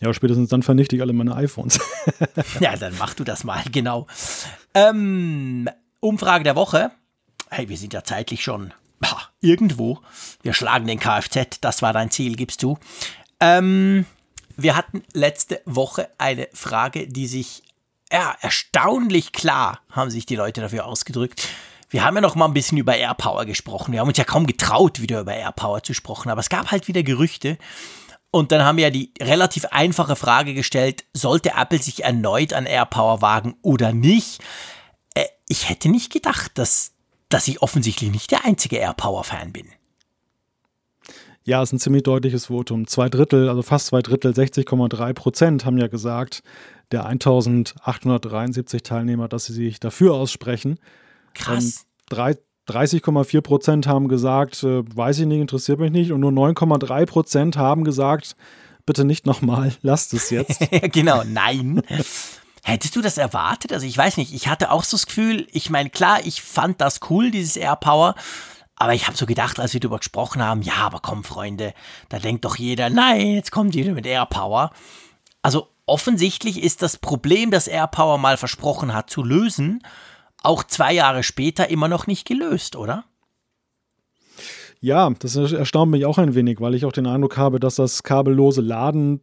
Ja, 0.00 0.14
spätestens 0.14 0.50
dann 0.50 0.62
vernichte 0.62 0.94
ich 0.94 1.02
alle 1.02 1.12
meine 1.12 1.34
iPhones. 1.34 1.80
ja, 2.60 2.76
dann 2.76 2.94
mach 2.98 3.14
du 3.14 3.24
das 3.24 3.42
mal, 3.42 3.64
genau. 3.72 4.06
Ähm, 4.74 5.68
Umfrage 6.00 6.44
der 6.44 6.54
Woche. 6.54 6.92
Hey, 7.50 7.68
wir 7.68 7.76
sind 7.76 7.92
ja 7.92 8.04
zeitlich 8.04 8.44
schon 8.44 8.72
bah, 9.00 9.30
irgendwo. 9.40 10.00
Wir 10.42 10.54
schlagen 10.54 10.86
den 10.86 11.00
Kfz, 11.00 11.60
das 11.60 11.82
war 11.82 11.92
dein 11.92 12.10
Ziel, 12.10 12.36
gibst 12.36 12.62
du. 12.62 12.78
Ähm, 13.40 14.06
wir 14.58 14.76
hatten 14.76 15.04
letzte 15.12 15.62
Woche 15.64 16.08
eine 16.18 16.48
Frage, 16.52 17.06
die 17.06 17.28
sich 17.28 17.62
ja, 18.12 18.34
erstaunlich 18.40 19.32
klar 19.32 19.80
haben 19.90 20.10
sich 20.10 20.26
die 20.26 20.36
Leute 20.36 20.60
dafür 20.60 20.86
ausgedrückt. 20.86 21.48
Wir 21.90 22.04
haben 22.04 22.16
ja 22.16 22.20
noch 22.20 22.34
mal 22.34 22.46
ein 22.46 22.54
bisschen 22.54 22.76
über 22.76 22.96
AirPower 22.96 23.46
gesprochen. 23.46 23.92
Wir 23.92 24.00
haben 24.00 24.08
uns 24.08 24.18
ja 24.18 24.24
kaum 24.24 24.46
getraut, 24.46 25.00
wieder 25.00 25.20
über 25.20 25.34
AirPower 25.34 25.82
zu 25.82 25.94
sprechen, 25.94 26.30
aber 26.30 26.40
es 26.40 26.48
gab 26.48 26.70
halt 26.70 26.88
wieder 26.88 27.02
Gerüchte. 27.02 27.56
Und 28.30 28.50
dann 28.52 28.64
haben 28.64 28.76
wir 28.76 28.84
ja 28.84 28.90
die 28.90 29.12
relativ 29.20 29.64
einfache 29.66 30.16
Frage 30.16 30.54
gestellt, 30.54 31.04
sollte 31.14 31.52
Apple 31.56 31.80
sich 31.80 32.04
erneut 32.04 32.52
an 32.52 32.66
AirPower 32.66 33.22
wagen 33.22 33.56
oder 33.62 33.92
nicht? 33.92 34.42
Äh, 35.14 35.24
ich 35.46 35.68
hätte 35.68 35.88
nicht 35.88 36.12
gedacht, 36.12 36.52
dass, 36.56 36.92
dass 37.28 37.48
ich 37.48 37.62
offensichtlich 37.62 38.10
nicht 38.10 38.30
der 38.32 38.44
einzige 38.44 38.76
AirPower-Fan 38.76 39.52
bin. 39.52 39.68
Ja, 41.48 41.62
ist 41.62 41.72
ein 41.72 41.78
ziemlich 41.78 42.02
deutliches 42.02 42.50
Votum. 42.50 42.86
Zwei 42.86 43.08
Drittel, 43.08 43.48
also 43.48 43.62
fast 43.62 43.86
zwei 43.86 44.02
Drittel, 44.02 44.32
60,3 44.32 45.14
Prozent 45.14 45.64
haben 45.64 45.78
ja 45.78 45.86
gesagt, 45.86 46.42
der 46.92 47.06
1873 47.06 48.82
Teilnehmer, 48.82 49.28
dass 49.28 49.46
sie 49.46 49.54
sich 49.54 49.80
dafür 49.80 50.12
aussprechen. 50.12 50.78
Krass. 51.32 51.86
30,4 52.10 53.40
Prozent 53.40 53.86
haben 53.86 54.08
gesagt, 54.08 54.62
äh, 54.62 54.82
weiß 54.94 55.20
ich 55.20 55.26
nicht, 55.26 55.40
interessiert 55.40 55.78
mich 55.78 55.90
nicht. 55.90 56.12
Und 56.12 56.20
nur 56.20 56.32
9,3 56.32 57.06
Prozent 57.06 57.56
haben 57.56 57.82
gesagt, 57.82 58.36
bitte 58.84 59.06
nicht 59.06 59.24
nochmal, 59.24 59.72
lasst 59.80 60.12
es 60.12 60.28
jetzt. 60.28 60.60
genau, 60.92 61.22
nein. 61.24 61.80
Hättest 62.62 62.94
du 62.94 63.00
das 63.00 63.16
erwartet? 63.16 63.72
Also 63.72 63.86
ich 63.86 63.96
weiß 63.96 64.18
nicht, 64.18 64.34
ich 64.34 64.48
hatte 64.48 64.70
auch 64.70 64.84
so 64.84 64.98
das 64.98 65.06
Gefühl, 65.06 65.46
ich 65.52 65.70
meine, 65.70 65.88
klar, 65.88 66.18
ich 66.26 66.42
fand 66.42 66.82
das 66.82 67.00
cool, 67.08 67.30
dieses 67.30 67.56
AirPower, 67.56 68.16
aber 68.78 68.94
ich 68.94 69.06
habe 69.06 69.16
so 69.16 69.26
gedacht, 69.26 69.58
als 69.58 69.72
wir 69.72 69.80
darüber 69.80 69.98
gesprochen 69.98 70.42
haben, 70.42 70.62
ja, 70.62 70.74
aber 70.76 71.00
komm, 71.00 71.24
Freunde, 71.24 71.74
da 72.08 72.18
denkt 72.18 72.44
doch 72.44 72.56
jeder, 72.56 72.90
nein, 72.90 73.34
jetzt 73.34 73.50
kommt 73.50 73.74
jeder 73.74 73.92
mit 73.92 74.06
AirPower. 74.06 74.70
Also 75.42 75.68
offensichtlich 75.86 76.62
ist 76.62 76.82
das 76.82 76.96
Problem, 76.96 77.50
das 77.50 77.66
AirPower 77.66 78.18
mal 78.18 78.36
versprochen 78.36 78.94
hat 78.94 79.10
zu 79.10 79.22
lösen, 79.22 79.82
auch 80.42 80.62
zwei 80.62 80.92
Jahre 80.92 81.22
später 81.22 81.68
immer 81.68 81.88
noch 81.88 82.06
nicht 82.06 82.26
gelöst, 82.26 82.76
oder? 82.76 83.04
Ja, 84.80 85.10
das 85.10 85.34
erstaunt 85.34 85.90
mich 85.90 86.06
auch 86.06 86.18
ein 86.18 86.36
wenig, 86.36 86.60
weil 86.60 86.74
ich 86.74 86.84
auch 86.84 86.92
den 86.92 87.08
Eindruck 87.08 87.36
habe, 87.36 87.58
dass 87.58 87.74
das 87.74 88.04
kabellose 88.04 88.60
Laden 88.60 89.20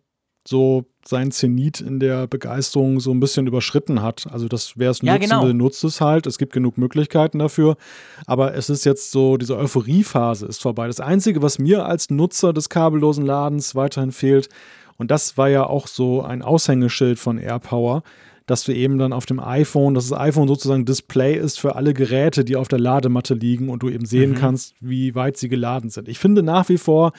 so 0.48 0.86
sein 1.08 1.32
Zenit 1.32 1.82
in 1.82 2.00
der 2.00 2.28
Begeisterung 2.28 3.00
so 3.00 3.12
ein 3.12 3.20
bisschen 3.20 3.48
überschritten 3.48 4.02
hat. 4.02 4.28
Also 4.32 4.48
das, 4.48 4.74
wer 4.76 4.92
es 4.92 5.02
Ja, 5.02 5.14
nutzen 5.14 5.30
genau. 5.30 5.44
will, 5.44 5.54
nutzt 5.54 5.84
es 5.84 6.02
halt. 6.02 6.26
Es 6.28 6.38
gibt 6.38 6.54
genug 6.54 6.78
Möglichkeiten 6.78 7.40
dafür. 7.40 7.78
Aber 8.26 8.56
es 8.56 8.70
ist 8.70 8.86
jetzt 8.86 9.12
so, 9.12 9.38
diese 9.38 9.58
Euphoriephase 9.58 10.46
ist 10.46 10.62
vorbei. 10.62 10.88
Das 10.88 11.00
Einzige, 11.00 11.42
was 11.42 11.60
mir 11.60 11.86
als 11.86 12.10
Nutzer 12.10 12.54
des 12.54 12.70
kabellosen 12.70 13.26
Ladens 13.26 13.76
weiterhin 13.76 14.12
fehlt, 14.12 14.50
und 14.98 15.12
das 15.12 15.38
war 15.38 15.50
ja 15.50 15.66
auch 15.66 15.88
so 15.88 16.22
ein 16.22 16.42
Aushängeschild 16.42 17.20
von 17.20 17.38
AirPower, 17.38 18.02
dass 18.46 18.64
du 18.64 18.74
eben 18.74 18.98
dann 18.98 19.12
auf 19.12 19.26
dem 19.26 19.40
iPhone, 19.40 19.96
dass 19.96 20.10
das 20.10 20.20
iPhone 20.20 20.48
sozusagen 20.48 20.86
Display 20.86 21.36
ist 21.36 21.60
für 21.60 21.76
alle 21.76 21.94
Geräte, 21.94 22.46
die 22.46 22.56
auf 22.56 22.68
der 22.68 22.80
Ladematte 22.80 23.34
liegen 23.34 23.70
und 23.70 23.82
du 23.82 23.90
eben 23.90 24.06
sehen 24.06 24.36
kannst, 24.36 24.76
wie 24.80 25.16
weit 25.16 25.38
sie 25.38 25.50
geladen 25.50 25.90
sind. 25.90 26.08
Ich 26.08 26.20
finde 26.20 26.44
nach 26.44 26.70
wie 26.70 26.78
vor, 26.78 27.12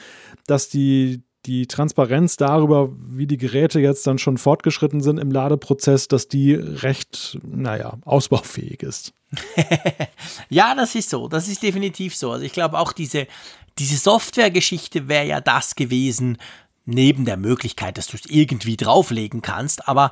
dass 0.47 0.69
die, 0.69 1.21
die 1.47 1.65
Transparenz 1.67 2.37
darüber, 2.37 2.89
wie 2.99 3.25
die 3.25 3.37
Geräte 3.37 3.79
jetzt 3.79 4.05
dann 4.05 4.17
schon 4.17 4.37
fortgeschritten 4.37 5.01
sind 5.01 5.17
im 5.17 5.31
Ladeprozess, 5.31 6.07
dass 6.07 6.27
die 6.27 6.53
recht, 6.53 7.39
naja, 7.43 7.97
ausbaufähig 8.05 8.83
ist. 8.83 9.13
Ja, 10.49 10.75
das 10.75 10.95
ist 10.95 11.09
so. 11.09 11.27
Das 11.27 11.47
ist 11.47 11.61
definitiv 11.61 12.15
so. 12.15 12.31
Also 12.31 12.45
ich 12.45 12.53
glaube 12.53 12.79
auch 12.79 12.93
diese, 12.93 13.27
diese 13.79 13.97
Software-Geschichte 13.97 15.09
wäre 15.09 15.25
ja 15.25 15.41
das 15.41 15.75
gewesen, 15.75 16.37
neben 16.85 17.25
der 17.25 17.37
Möglichkeit, 17.37 17.97
dass 17.97 18.07
du 18.07 18.15
es 18.15 18.25
irgendwie 18.25 18.77
drauflegen 18.77 19.41
kannst, 19.41 19.87
aber 19.87 20.11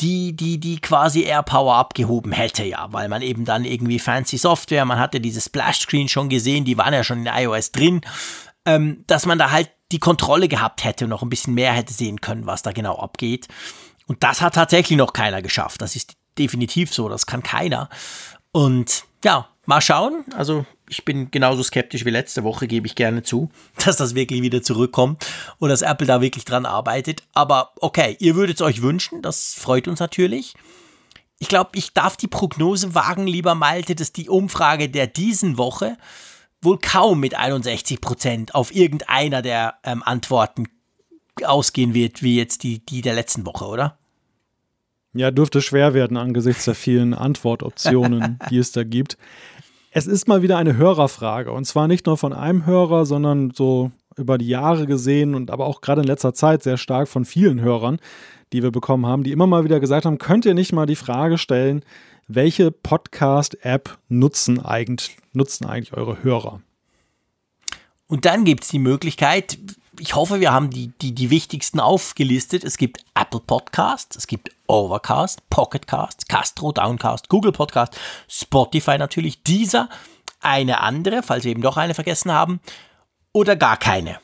die, 0.00 0.34
die, 0.34 0.58
die 0.58 0.78
quasi 0.80 1.22
AirPower 1.22 1.74
abgehoben 1.74 2.32
hätte, 2.32 2.64
ja, 2.64 2.88
weil 2.90 3.08
man 3.08 3.22
eben 3.22 3.44
dann 3.44 3.64
irgendwie 3.64 3.98
fancy 3.98 4.36
Software, 4.36 4.84
man 4.84 4.98
hatte 4.98 5.20
diese 5.20 5.40
Splash-Screen 5.40 6.08
schon 6.08 6.28
gesehen, 6.28 6.64
die 6.64 6.76
waren 6.76 6.92
ja 6.92 7.02
schon 7.02 7.20
in 7.20 7.32
iOS 7.32 7.72
drin, 7.72 8.02
ähm, 8.66 9.04
dass 9.06 9.24
man 9.24 9.38
da 9.38 9.50
halt 9.50 9.70
die 9.92 9.98
Kontrolle 9.98 10.48
gehabt 10.48 10.84
hätte 10.84 11.04
und 11.04 11.10
noch 11.10 11.22
ein 11.22 11.30
bisschen 11.30 11.54
mehr 11.54 11.72
hätte 11.72 11.92
sehen 11.92 12.20
können, 12.20 12.46
was 12.46 12.62
da 12.62 12.72
genau 12.72 12.98
abgeht. 12.98 13.48
Und 14.06 14.22
das 14.22 14.40
hat 14.40 14.54
tatsächlich 14.54 14.98
noch 14.98 15.12
keiner 15.12 15.42
geschafft. 15.42 15.80
Das 15.80 15.96
ist 15.96 16.14
definitiv 16.38 16.92
so, 16.92 17.08
das 17.08 17.26
kann 17.26 17.42
keiner. 17.42 17.88
Und 18.52 19.04
ja, 19.24 19.48
mal 19.64 19.80
schauen. 19.80 20.24
Also 20.36 20.64
ich 20.88 21.04
bin 21.04 21.30
genauso 21.30 21.62
skeptisch 21.62 22.04
wie 22.04 22.10
letzte 22.10 22.44
Woche, 22.44 22.66
gebe 22.66 22.86
ich 22.86 22.94
gerne 22.94 23.22
zu, 23.22 23.50
dass 23.84 23.96
das 23.96 24.14
wirklich 24.14 24.42
wieder 24.42 24.62
zurückkommt 24.62 25.24
und 25.58 25.68
dass 25.68 25.82
Apple 25.82 26.06
da 26.06 26.20
wirklich 26.20 26.44
dran 26.44 26.66
arbeitet. 26.66 27.22
Aber 27.34 27.72
okay, 27.80 28.16
ihr 28.18 28.34
würdet 28.34 28.56
es 28.56 28.62
euch 28.62 28.82
wünschen, 28.82 29.22
das 29.22 29.54
freut 29.54 29.88
uns 29.88 30.00
natürlich. 30.00 30.54
Ich 31.38 31.48
glaube, 31.48 31.70
ich 31.74 31.92
darf 31.92 32.16
die 32.16 32.28
Prognose 32.28 32.94
wagen, 32.94 33.26
lieber 33.26 33.54
Malte, 33.54 33.94
dass 33.94 34.12
die 34.12 34.30
Umfrage 34.30 34.88
der 34.88 35.06
diesen 35.06 35.58
Woche 35.58 35.98
wohl 36.62 36.78
kaum 36.78 37.20
mit 37.20 37.34
61 37.34 38.00
Prozent 38.00 38.54
auf 38.54 38.74
irgendeiner 38.74 39.42
der 39.42 39.74
ähm, 39.84 40.02
Antworten 40.02 40.68
ausgehen 41.44 41.94
wird, 41.94 42.22
wie 42.22 42.36
jetzt 42.36 42.62
die, 42.62 42.84
die 42.84 43.02
der 43.02 43.14
letzten 43.14 43.44
Woche, 43.46 43.66
oder? 43.66 43.98
Ja, 45.12 45.30
dürfte 45.30 45.62
schwer 45.62 45.94
werden 45.94 46.16
angesichts 46.16 46.64
der 46.64 46.74
vielen 46.74 47.14
Antwortoptionen, 47.14 48.38
die 48.50 48.58
es 48.58 48.72
da 48.72 48.84
gibt. 48.84 49.16
Es 49.90 50.06
ist 50.06 50.28
mal 50.28 50.42
wieder 50.42 50.58
eine 50.58 50.76
Hörerfrage 50.76 51.52
und 51.52 51.64
zwar 51.64 51.88
nicht 51.88 52.06
nur 52.06 52.18
von 52.18 52.32
einem 52.32 52.66
Hörer, 52.66 53.06
sondern 53.06 53.50
so 53.50 53.92
über 54.16 54.38
die 54.38 54.48
Jahre 54.48 54.86
gesehen 54.86 55.34
und 55.34 55.50
aber 55.50 55.66
auch 55.66 55.80
gerade 55.80 56.02
in 56.02 56.06
letzter 56.06 56.34
Zeit 56.34 56.62
sehr 56.62 56.76
stark 56.76 57.08
von 57.08 57.24
vielen 57.24 57.60
Hörern, 57.60 57.98
die 58.52 58.62
wir 58.62 58.70
bekommen 58.70 59.06
haben, 59.06 59.24
die 59.24 59.32
immer 59.32 59.46
mal 59.46 59.64
wieder 59.64 59.80
gesagt 59.80 60.06
haben, 60.06 60.18
könnt 60.18 60.44
ihr 60.44 60.54
nicht 60.54 60.72
mal 60.72 60.86
die 60.86 60.96
Frage 60.96 61.38
stellen, 61.38 61.82
welche 62.28 62.70
Podcast-App 62.70 63.98
nutzen 64.08 64.64
eigentlich, 64.64 65.16
nutzen 65.36 65.66
eigentlich 65.66 65.92
eure 65.92 66.22
Hörer? 66.22 66.60
Und 68.08 68.24
dann 68.24 68.44
gibt 68.44 68.64
es 68.64 68.70
die 68.70 68.78
Möglichkeit, 68.78 69.58
ich 69.98 70.14
hoffe, 70.14 70.40
wir 70.40 70.52
haben 70.52 70.70
die, 70.70 70.88
die, 71.00 71.12
die 71.12 71.30
wichtigsten 71.30 71.80
aufgelistet. 71.80 72.64
Es 72.64 72.76
gibt 72.76 73.04
Apple 73.14 73.40
Podcast, 73.40 74.16
es 74.16 74.26
gibt 74.26 74.50
Overcast, 74.66 75.48
Pocketcast, 75.48 76.28
Castro, 76.28 76.72
Downcast, 76.72 77.28
Google 77.28 77.52
Podcast, 77.52 77.98
Spotify 78.28 78.98
natürlich, 78.98 79.42
dieser, 79.42 79.88
eine 80.40 80.80
andere, 80.80 81.22
falls 81.22 81.44
wir 81.44 81.50
eben 81.50 81.62
doch 81.62 81.76
eine 81.76 81.94
vergessen 81.94 82.30
haben, 82.32 82.60
oder 83.32 83.56
gar 83.56 83.76
keine. 83.76 84.18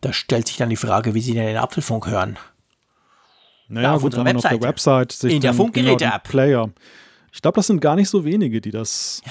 Da 0.00 0.12
stellt 0.12 0.48
sich 0.48 0.56
dann 0.56 0.70
die 0.70 0.76
Frage, 0.76 1.14
wie 1.14 1.20
Sie 1.20 1.34
denn 1.34 1.46
den 1.46 1.56
Apfelfunk 1.56 2.06
hören. 2.06 2.38
Naja, 3.68 3.88
Ja, 3.88 3.94
auf 3.94 4.02
gut, 4.02 4.12
unserer 4.12 4.24
man 4.24 4.36
auf 4.36 4.42
der 4.42 4.52
Webseite. 4.52 4.68
Website 4.68 5.12
sich 5.12 5.34
In 5.34 5.40
der 5.40 5.52
genau, 5.52 5.64
Funkgeräte-App. 5.64 6.24
Player. 6.24 6.70
Ich 7.32 7.42
glaube, 7.42 7.56
das 7.56 7.66
sind 7.66 7.80
gar 7.80 7.96
nicht 7.96 8.08
so 8.08 8.24
wenige, 8.24 8.60
die 8.60 8.70
das, 8.70 9.22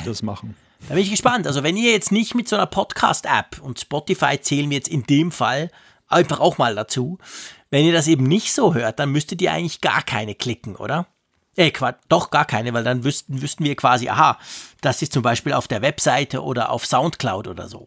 die 0.00 0.04
das 0.04 0.22
machen. 0.22 0.56
Da 0.86 0.94
bin 0.94 1.02
ich 1.02 1.10
gespannt. 1.10 1.48
Also, 1.48 1.64
wenn 1.64 1.76
ihr 1.76 1.90
jetzt 1.90 2.12
nicht 2.12 2.36
mit 2.36 2.48
so 2.48 2.54
einer 2.54 2.66
Podcast-App 2.66 3.60
und 3.60 3.80
Spotify 3.80 4.40
zählen 4.40 4.70
wir 4.70 4.76
jetzt 4.76 4.86
in 4.86 5.02
dem 5.02 5.32
Fall 5.32 5.72
einfach 6.06 6.38
auch 6.38 6.56
mal 6.56 6.76
dazu, 6.76 7.18
wenn 7.70 7.84
ihr 7.84 7.92
das 7.92 8.06
eben 8.06 8.22
nicht 8.24 8.52
so 8.52 8.74
hört, 8.74 9.00
dann 9.00 9.10
müsstet 9.10 9.42
ihr 9.42 9.52
eigentlich 9.52 9.80
gar 9.80 10.02
keine 10.02 10.36
klicken, 10.36 10.76
oder? 10.76 11.06
Äh, 11.56 11.72
doch 12.08 12.30
gar 12.30 12.44
keine, 12.44 12.72
weil 12.72 12.84
dann 12.84 13.02
wüssten, 13.02 13.42
wüssten 13.42 13.64
wir 13.64 13.74
quasi, 13.74 14.08
aha, 14.08 14.38
das 14.80 15.02
ist 15.02 15.12
zum 15.12 15.22
Beispiel 15.24 15.52
auf 15.52 15.66
der 15.66 15.82
Webseite 15.82 16.44
oder 16.44 16.70
auf 16.70 16.86
Soundcloud 16.86 17.48
oder 17.48 17.68
so. 17.68 17.84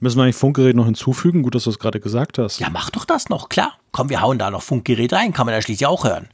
Müssen 0.00 0.16
wir 0.16 0.22
eigentlich 0.24 0.36
Funkgerät 0.36 0.74
noch 0.74 0.86
hinzufügen? 0.86 1.42
Gut, 1.42 1.54
dass 1.54 1.64
du 1.64 1.70
es 1.70 1.78
gerade 1.78 2.00
gesagt 2.00 2.38
hast. 2.38 2.58
Ja, 2.58 2.70
mach 2.70 2.88
doch 2.88 3.04
das 3.04 3.28
noch, 3.28 3.50
klar. 3.50 3.74
Komm, 3.92 4.08
wir 4.08 4.22
hauen 4.22 4.38
da 4.38 4.50
noch 4.50 4.62
Funkgerät 4.62 5.12
rein, 5.12 5.34
kann 5.34 5.44
man 5.44 5.54
ja 5.54 5.60
schließlich 5.60 5.86
auch 5.86 6.04
hören. 6.04 6.28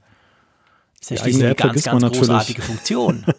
Ist 1.10 1.24
ja 1.26 1.46
eine 1.46 1.54
ganz, 1.54 1.84
ganz 1.84 2.02
natürlich. 2.02 2.28
großartige 2.28 2.62
Funktion. 2.62 3.24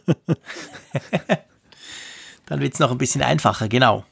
Dann 2.45 2.61
wird 2.61 2.73
es 2.73 2.79
noch 2.79 2.91
ein 2.91 2.97
bisschen 2.97 3.21
einfacher, 3.21 3.67
genau. 3.67 4.05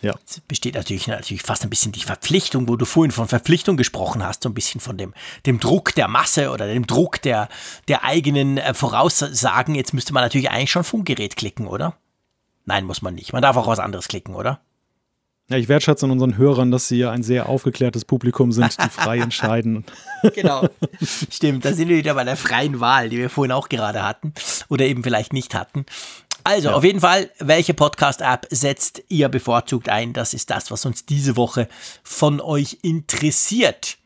Ja. 0.00 0.14
Es 0.24 0.40
besteht 0.40 0.74
natürlich, 0.74 1.08
natürlich 1.08 1.42
fast 1.42 1.64
ein 1.64 1.70
bisschen 1.70 1.90
die 1.90 2.04
Verpflichtung, 2.04 2.68
wo 2.68 2.76
du 2.76 2.84
vorhin 2.84 3.10
von 3.10 3.26
Verpflichtung 3.26 3.76
gesprochen 3.76 4.22
hast, 4.22 4.44
so 4.44 4.48
ein 4.48 4.54
bisschen 4.54 4.80
von 4.80 4.96
dem, 4.96 5.12
dem 5.44 5.58
Druck 5.58 5.94
der 5.94 6.06
Masse 6.06 6.50
oder 6.50 6.68
dem 6.68 6.86
Druck 6.86 7.20
der, 7.22 7.48
der 7.88 8.04
eigenen 8.04 8.58
äh, 8.58 8.74
Voraussagen. 8.74 9.74
Jetzt 9.74 9.94
müsste 9.94 10.12
man 10.12 10.22
natürlich 10.22 10.50
eigentlich 10.50 10.70
schon 10.70 10.84
Funkgerät 10.84 11.34
klicken, 11.34 11.66
oder? 11.66 11.96
Nein, 12.64 12.84
muss 12.84 13.02
man 13.02 13.14
nicht. 13.14 13.32
Man 13.32 13.42
darf 13.42 13.56
auch 13.56 13.66
was 13.66 13.80
anderes 13.80 14.06
klicken, 14.06 14.34
oder? 14.36 14.60
Ja, 15.50 15.56
ich 15.56 15.68
wertschätze 15.68 16.04
an 16.04 16.10
unseren 16.10 16.36
Hörern, 16.36 16.70
dass 16.70 16.88
sie 16.88 16.98
ja 16.98 17.10
ein 17.10 17.22
sehr 17.22 17.48
aufgeklärtes 17.48 18.04
Publikum 18.04 18.52
sind, 18.52 18.76
die 18.82 18.88
frei 18.90 19.18
entscheiden. 19.20 19.84
Genau. 20.34 20.68
Stimmt, 21.30 21.64
da 21.64 21.72
sind 21.72 21.88
wir 21.88 21.96
wieder 21.96 22.14
bei 22.14 22.24
der 22.24 22.36
freien 22.36 22.80
Wahl, 22.80 23.08
die 23.08 23.16
wir 23.16 23.30
vorhin 23.30 23.52
auch 23.52 23.70
gerade 23.70 24.02
hatten 24.02 24.34
oder 24.68 24.84
eben 24.84 25.02
vielleicht 25.02 25.32
nicht 25.32 25.54
hatten. 25.54 25.86
Also, 26.44 26.70
auf 26.70 26.84
jeden 26.84 27.00
Fall, 27.00 27.30
welche 27.38 27.74
Podcast-App 27.74 28.46
setzt 28.50 29.02
ihr 29.08 29.28
bevorzugt 29.28 29.88
ein? 29.88 30.12
Das 30.12 30.34
ist 30.34 30.50
das, 30.50 30.70
was 30.70 30.84
uns 30.86 31.04
diese 31.04 31.36
Woche 31.36 31.68
von 32.02 32.40
euch 32.40 32.78
interessiert. 32.82 33.98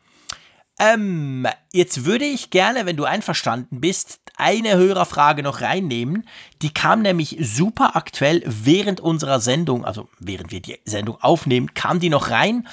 Ähm, 0.79 1.47
jetzt 1.71 2.05
würde 2.05 2.25
ich 2.25 2.49
gerne, 2.49 2.85
wenn 2.85 2.97
du 2.97 3.03
einverstanden 3.03 3.79
bist, 3.79 4.19
eine 4.37 4.75
Hörerfrage 4.75 5.43
noch 5.43 5.61
reinnehmen. 5.61 6.27
Die 6.61 6.73
kam 6.73 7.01
nämlich 7.01 7.37
super 7.41 7.95
aktuell 7.95 8.43
während 8.45 8.99
unserer 8.99 9.39
Sendung, 9.39 9.85
also 9.85 10.09
während 10.19 10.51
wir 10.51 10.61
die 10.61 10.79
Sendung 10.85 11.17
aufnehmen, 11.21 11.73
kam 11.73 11.99
die 11.99 12.09
noch 12.09 12.29
rein. 12.29 12.67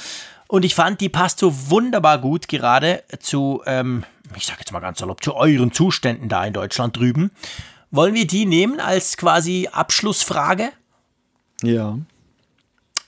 Und 0.48 0.64
ich 0.64 0.74
fand, 0.74 1.00
die 1.00 1.08
passt 1.08 1.38
so 1.38 1.70
wunderbar 1.70 2.18
gut 2.18 2.48
gerade 2.48 3.04
zu, 3.20 3.62
ähm, 3.66 4.04
ich 4.34 4.46
sag 4.46 4.58
jetzt 4.58 4.72
mal 4.72 4.80
ganz 4.80 4.98
salopp, 4.98 5.22
zu 5.22 5.34
euren 5.34 5.72
Zuständen 5.72 6.28
da 6.28 6.44
in 6.44 6.52
Deutschland 6.52 6.96
drüben. 6.96 7.30
Wollen 7.90 8.14
wir 8.14 8.26
die 8.26 8.46
nehmen 8.46 8.80
als 8.80 9.16
quasi 9.16 9.68
Abschlussfrage? 9.70 10.70
Ja. 11.62 11.98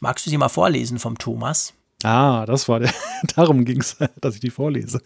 Magst 0.01 0.27
du 0.27 0.31
sie 0.31 0.39
mal 0.39 0.49
vorlesen 0.49 0.99
vom 0.99 1.19
Thomas? 1.19 1.75
Ah, 2.05 2.47
das 2.47 2.69
war 2.69 2.81
der. 2.81 2.91
Darum 3.37 3.65
ging 3.65 3.81
es, 3.81 3.97
dass 4.21 4.35
ich 4.35 4.41
die 4.41 4.51
vorlese. 4.51 5.01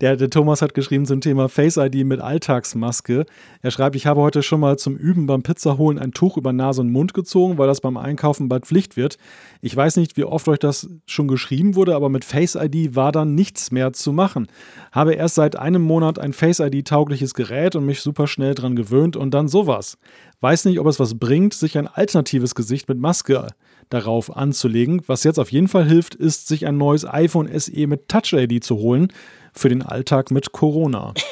Der, 0.00 0.16
der 0.16 0.30
Thomas 0.30 0.62
hat 0.62 0.74
geschrieben 0.74 1.06
zum 1.06 1.20
Thema 1.20 1.48
Face 1.48 1.76
ID 1.76 2.06
mit 2.06 2.20
Alltagsmaske. 2.20 3.26
Er 3.62 3.70
schreibt, 3.72 3.96
ich 3.96 4.06
habe 4.06 4.20
heute 4.20 4.42
schon 4.42 4.60
mal 4.60 4.78
zum 4.78 4.96
Üben 4.96 5.26
beim 5.26 5.42
Pizzaholen 5.42 5.98
ein 5.98 6.12
Tuch 6.12 6.36
über 6.36 6.52
Nase 6.52 6.82
und 6.82 6.92
Mund 6.92 7.14
gezogen, 7.14 7.58
weil 7.58 7.66
das 7.66 7.80
beim 7.80 7.96
Einkaufen 7.96 8.48
bald 8.48 8.66
Pflicht 8.66 8.96
wird. 8.96 9.18
Ich 9.60 9.74
weiß 9.74 9.96
nicht, 9.96 10.16
wie 10.16 10.24
oft 10.24 10.46
euch 10.46 10.60
das 10.60 10.88
schon 11.06 11.26
geschrieben 11.26 11.74
wurde, 11.74 11.96
aber 11.96 12.08
mit 12.08 12.24
Face 12.24 12.54
ID 12.54 12.94
war 12.94 13.10
dann 13.10 13.34
nichts 13.34 13.72
mehr 13.72 13.92
zu 13.92 14.12
machen. 14.12 14.46
Habe 14.92 15.14
erst 15.14 15.34
seit 15.34 15.56
einem 15.56 15.82
Monat 15.82 16.20
ein 16.20 16.32
Face 16.32 16.60
ID-taugliches 16.60 17.34
Gerät 17.34 17.74
und 17.74 17.84
mich 17.84 18.00
super 18.00 18.28
schnell 18.28 18.54
dran 18.54 18.76
gewöhnt 18.76 19.16
und 19.16 19.34
dann 19.34 19.48
sowas. 19.48 19.98
Weiß 20.40 20.66
nicht, 20.66 20.78
ob 20.78 20.86
es 20.86 21.00
was 21.00 21.18
bringt, 21.18 21.54
sich 21.54 21.76
ein 21.76 21.88
alternatives 21.88 22.54
Gesicht 22.54 22.88
mit 22.88 22.98
Maske 22.98 23.48
darauf 23.88 24.36
anzulegen. 24.36 25.02
Was 25.06 25.24
jetzt 25.24 25.38
auf 25.38 25.52
jeden 25.52 25.68
Fall 25.68 25.86
hilft, 25.86 26.14
ist, 26.14 26.48
sich 26.48 26.66
ein 26.66 26.76
neues 26.76 27.06
iPhone 27.06 27.48
SE 27.58 27.86
mit 27.86 28.08
Touch 28.08 28.32
ID 28.32 28.62
zu 28.62 28.76
holen 28.76 29.12
für 29.52 29.68
den 29.68 29.82
Alltag 29.82 30.30
mit 30.30 30.52
Corona. 30.52 31.14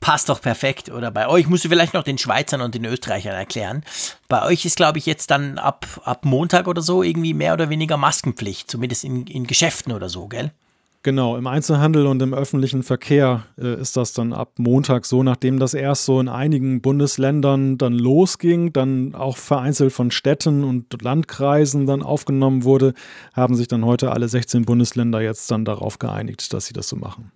Passt 0.00 0.28
doch 0.28 0.40
perfekt. 0.40 0.90
Oder 0.90 1.10
bei 1.10 1.26
euch 1.26 1.48
musst 1.48 1.64
du 1.64 1.68
vielleicht 1.68 1.94
noch 1.94 2.04
den 2.04 2.18
Schweizern 2.18 2.60
und 2.60 2.74
den 2.74 2.84
Österreichern 2.84 3.34
erklären. 3.34 3.82
Bei 4.28 4.44
euch 4.44 4.64
ist, 4.64 4.76
glaube 4.76 4.98
ich, 4.98 5.06
jetzt 5.06 5.30
dann 5.32 5.58
ab, 5.58 5.86
ab 6.04 6.24
Montag 6.24 6.68
oder 6.68 6.82
so 6.82 7.02
irgendwie 7.02 7.34
mehr 7.34 7.54
oder 7.54 7.70
weniger 7.70 7.96
Maskenpflicht, 7.96 8.70
zumindest 8.70 9.02
in, 9.04 9.26
in 9.26 9.46
Geschäften 9.46 9.92
oder 9.92 10.08
so, 10.08 10.28
gell? 10.28 10.52
Genau, 11.06 11.36
im 11.36 11.46
Einzelhandel 11.46 12.04
und 12.08 12.20
im 12.20 12.34
öffentlichen 12.34 12.82
Verkehr 12.82 13.44
äh, 13.56 13.80
ist 13.80 13.96
das 13.96 14.12
dann 14.12 14.32
ab 14.32 14.54
Montag 14.58 15.06
so, 15.06 15.22
nachdem 15.22 15.60
das 15.60 15.72
erst 15.72 16.04
so 16.04 16.18
in 16.18 16.28
einigen 16.28 16.80
Bundesländern 16.80 17.78
dann 17.78 17.92
losging, 17.92 18.72
dann 18.72 19.14
auch 19.14 19.36
vereinzelt 19.36 19.92
von 19.92 20.10
Städten 20.10 20.64
und 20.64 21.00
Landkreisen 21.00 21.86
dann 21.86 22.02
aufgenommen 22.02 22.64
wurde, 22.64 22.92
haben 23.34 23.54
sich 23.54 23.68
dann 23.68 23.84
heute 23.84 24.10
alle 24.10 24.28
16 24.28 24.64
Bundesländer 24.64 25.20
jetzt 25.20 25.48
dann 25.48 25.64
darauf 25.64 26.00
geeinigt, 26.00 26.52
dass 26.52 26.66
sie 26.66 26.72
das 26.72 26.88
so 26.88 26.96
machen. 26.96 27.30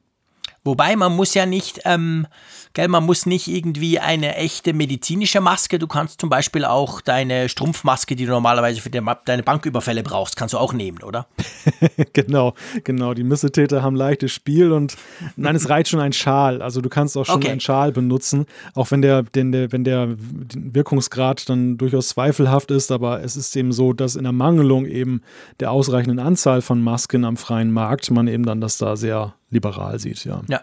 Wobei 0.63 0.95
man 0.95 1.17
muss 1.17 1.33
ja 1.33 1.47
nicht, 1.47 1.81
ähm, 1.85 2.27
gell, 2.75 2.89
man 2.89 3.05
muss 3.05 3.25
nicht 3.25 3.49
irgendwie 3.49 3.99
eine 3.99 4.37
echte 4.37 4.75
medizinische 4.75 5.41
Maske. 5.41 5.79
Du 5.79 5.87
kannst 5.87 6.21
zum 6.21 6.29
Beispiel 6.29 6.67
auch 6.67 7.01
deine 7.01 7.49
Strumpfmaske, 7.49 8.15
die 8.15 8.27
du 8.27 8.33
normalerweise 8.33 8.83
für 8.83 8.91
deine 8.91 9.43
Banküberfälle 9.43 10.03
brauchst, 10.03 10.37
kannst 10.37 10.53
du 10.53 10.59
auch 10.59 10.75
nehmen, 10.75 11.03
oder? 11.03 11.27
genau, 12.13 12.53
genau. 12.85 13.15
Die 13.15 13.25
Missetäter 13.25 13.83
haben 13.83 13.97
leichtes 13.97 14.33
Spiel 14.33 14.73
und 14.73 14.99
nein, 15.37 15.57
es 15.57 15.71
reicht 15.71 15.89
schon 15.89 16.01
ein 16.01 16.13
Schal. 16.13 16.61
Also 16.61 16.83
du 16.83 16.91
kannst 16.91 17.17
auch 17.17 17.25
schon 17.25 17.37
okay. 17.37 17.49
einen 17.49 17.61
Schal 17.61 17.93
benutzen, 17.93 18.45
auch 18.75 18.91
wenn 18.91 19.01
der, 19.01 19.23
den, 19.23 19.53
der, 19.53 19.73
wenn 19.73 19.85
der 19.85 20.09
Wirkungsgrad 20.19 21.49
dann 21.49 21.79
durchaus 21.79 22.09
zweifelhaft 22.09 22.71
ist. 22.71 22.93
Aber 22.93 23.23
es 23.23 23.35
ist 23.35 23.57
eben 23.57 23.73
so, 23.73 23.95
dass 23.95 24.15
in 24.15 24.25
der 24.25 24.33
Mangelung 24.33 24.85
eben 24.85 25.23
der 25.59 25.71
ausreichenden 25.71 26.19
Anzahl 26.19 26.61
von 26.61 26.83
Masken 26.83 27.25
am 27.25 27.39
freien 27.39 27.73
Markt 27.73 28.11
man 28.11 28.29
eben 28.29 28.45
dann 28.45 28.61
das 28.61 28.77
da 28.77 28.97
sehr 28.97 29.35
liberal 29.51 29.99
sieht, 29.99 30.25
ja. 30.25 30.43
Ja, 30.49 30.63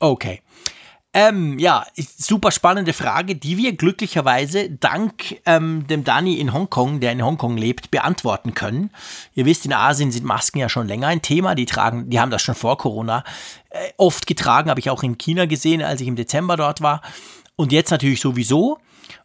okay. 0.00 0.40
Ähm, 1.14 1.58
ja, 1.58 1.86
super 1.96 2.50
spannende 2.50 2.92
Frage, 2.92 3.34
die 3.34 3.56
wir 3.56 3.72
glücklicherweise 3.72 4.68
dank 4.70 5.40
ähm, 5.46 5.86
dem 5.86 6.04
Dani 6.04 6.34
in 6.34 6.52
Hongkong, 6.52 7.00
der 7.00 7.12
in 7.12 7.24
Hongkong 7.24 7.56
lebt, 7.56 7.90
beantworten 7.90 8.52
können. 8.52 8.90
Ihr 9.34 9.46
wisst, 9.46 9.64
in 9.64 9.72
Asien 9.72 10.12
sind 10.12 10.26
Masken 10.26 10.58
ja 10.58 10.68
schon 10.68 10.86
länger 10.86 11.06
ein 11.06 11.22
Thema. 11.22 11.54
Die 11.54 11.64
tragen, 11.64 12.10
die 12.10 12.20
haben 12.20 12.30
das 12.30 12.42
schon 12.42 12.54
vor 12.54 12.76
Corona 12.76 13.24
äh, 13.70 13.78
oft 13.96 14.26
getragen, 14.26 14.68
habe 14.68 14.80
ich 14.80 14.90
auch 14.90 15.02
in 15.02 15.16
China 15.16 15.46
gesehen, 15.46 15.82
als 15.82 16.02
ich 16.02 16.08
im 16.08 16.16
Dezember 16.16 16.56
dort 16.56 16.82
war. 16.82 17.00
Und 17.56 17.72
jetzt 17.72 17.90
natürlich 17.90 18.20
sowieso. 18.20 18.78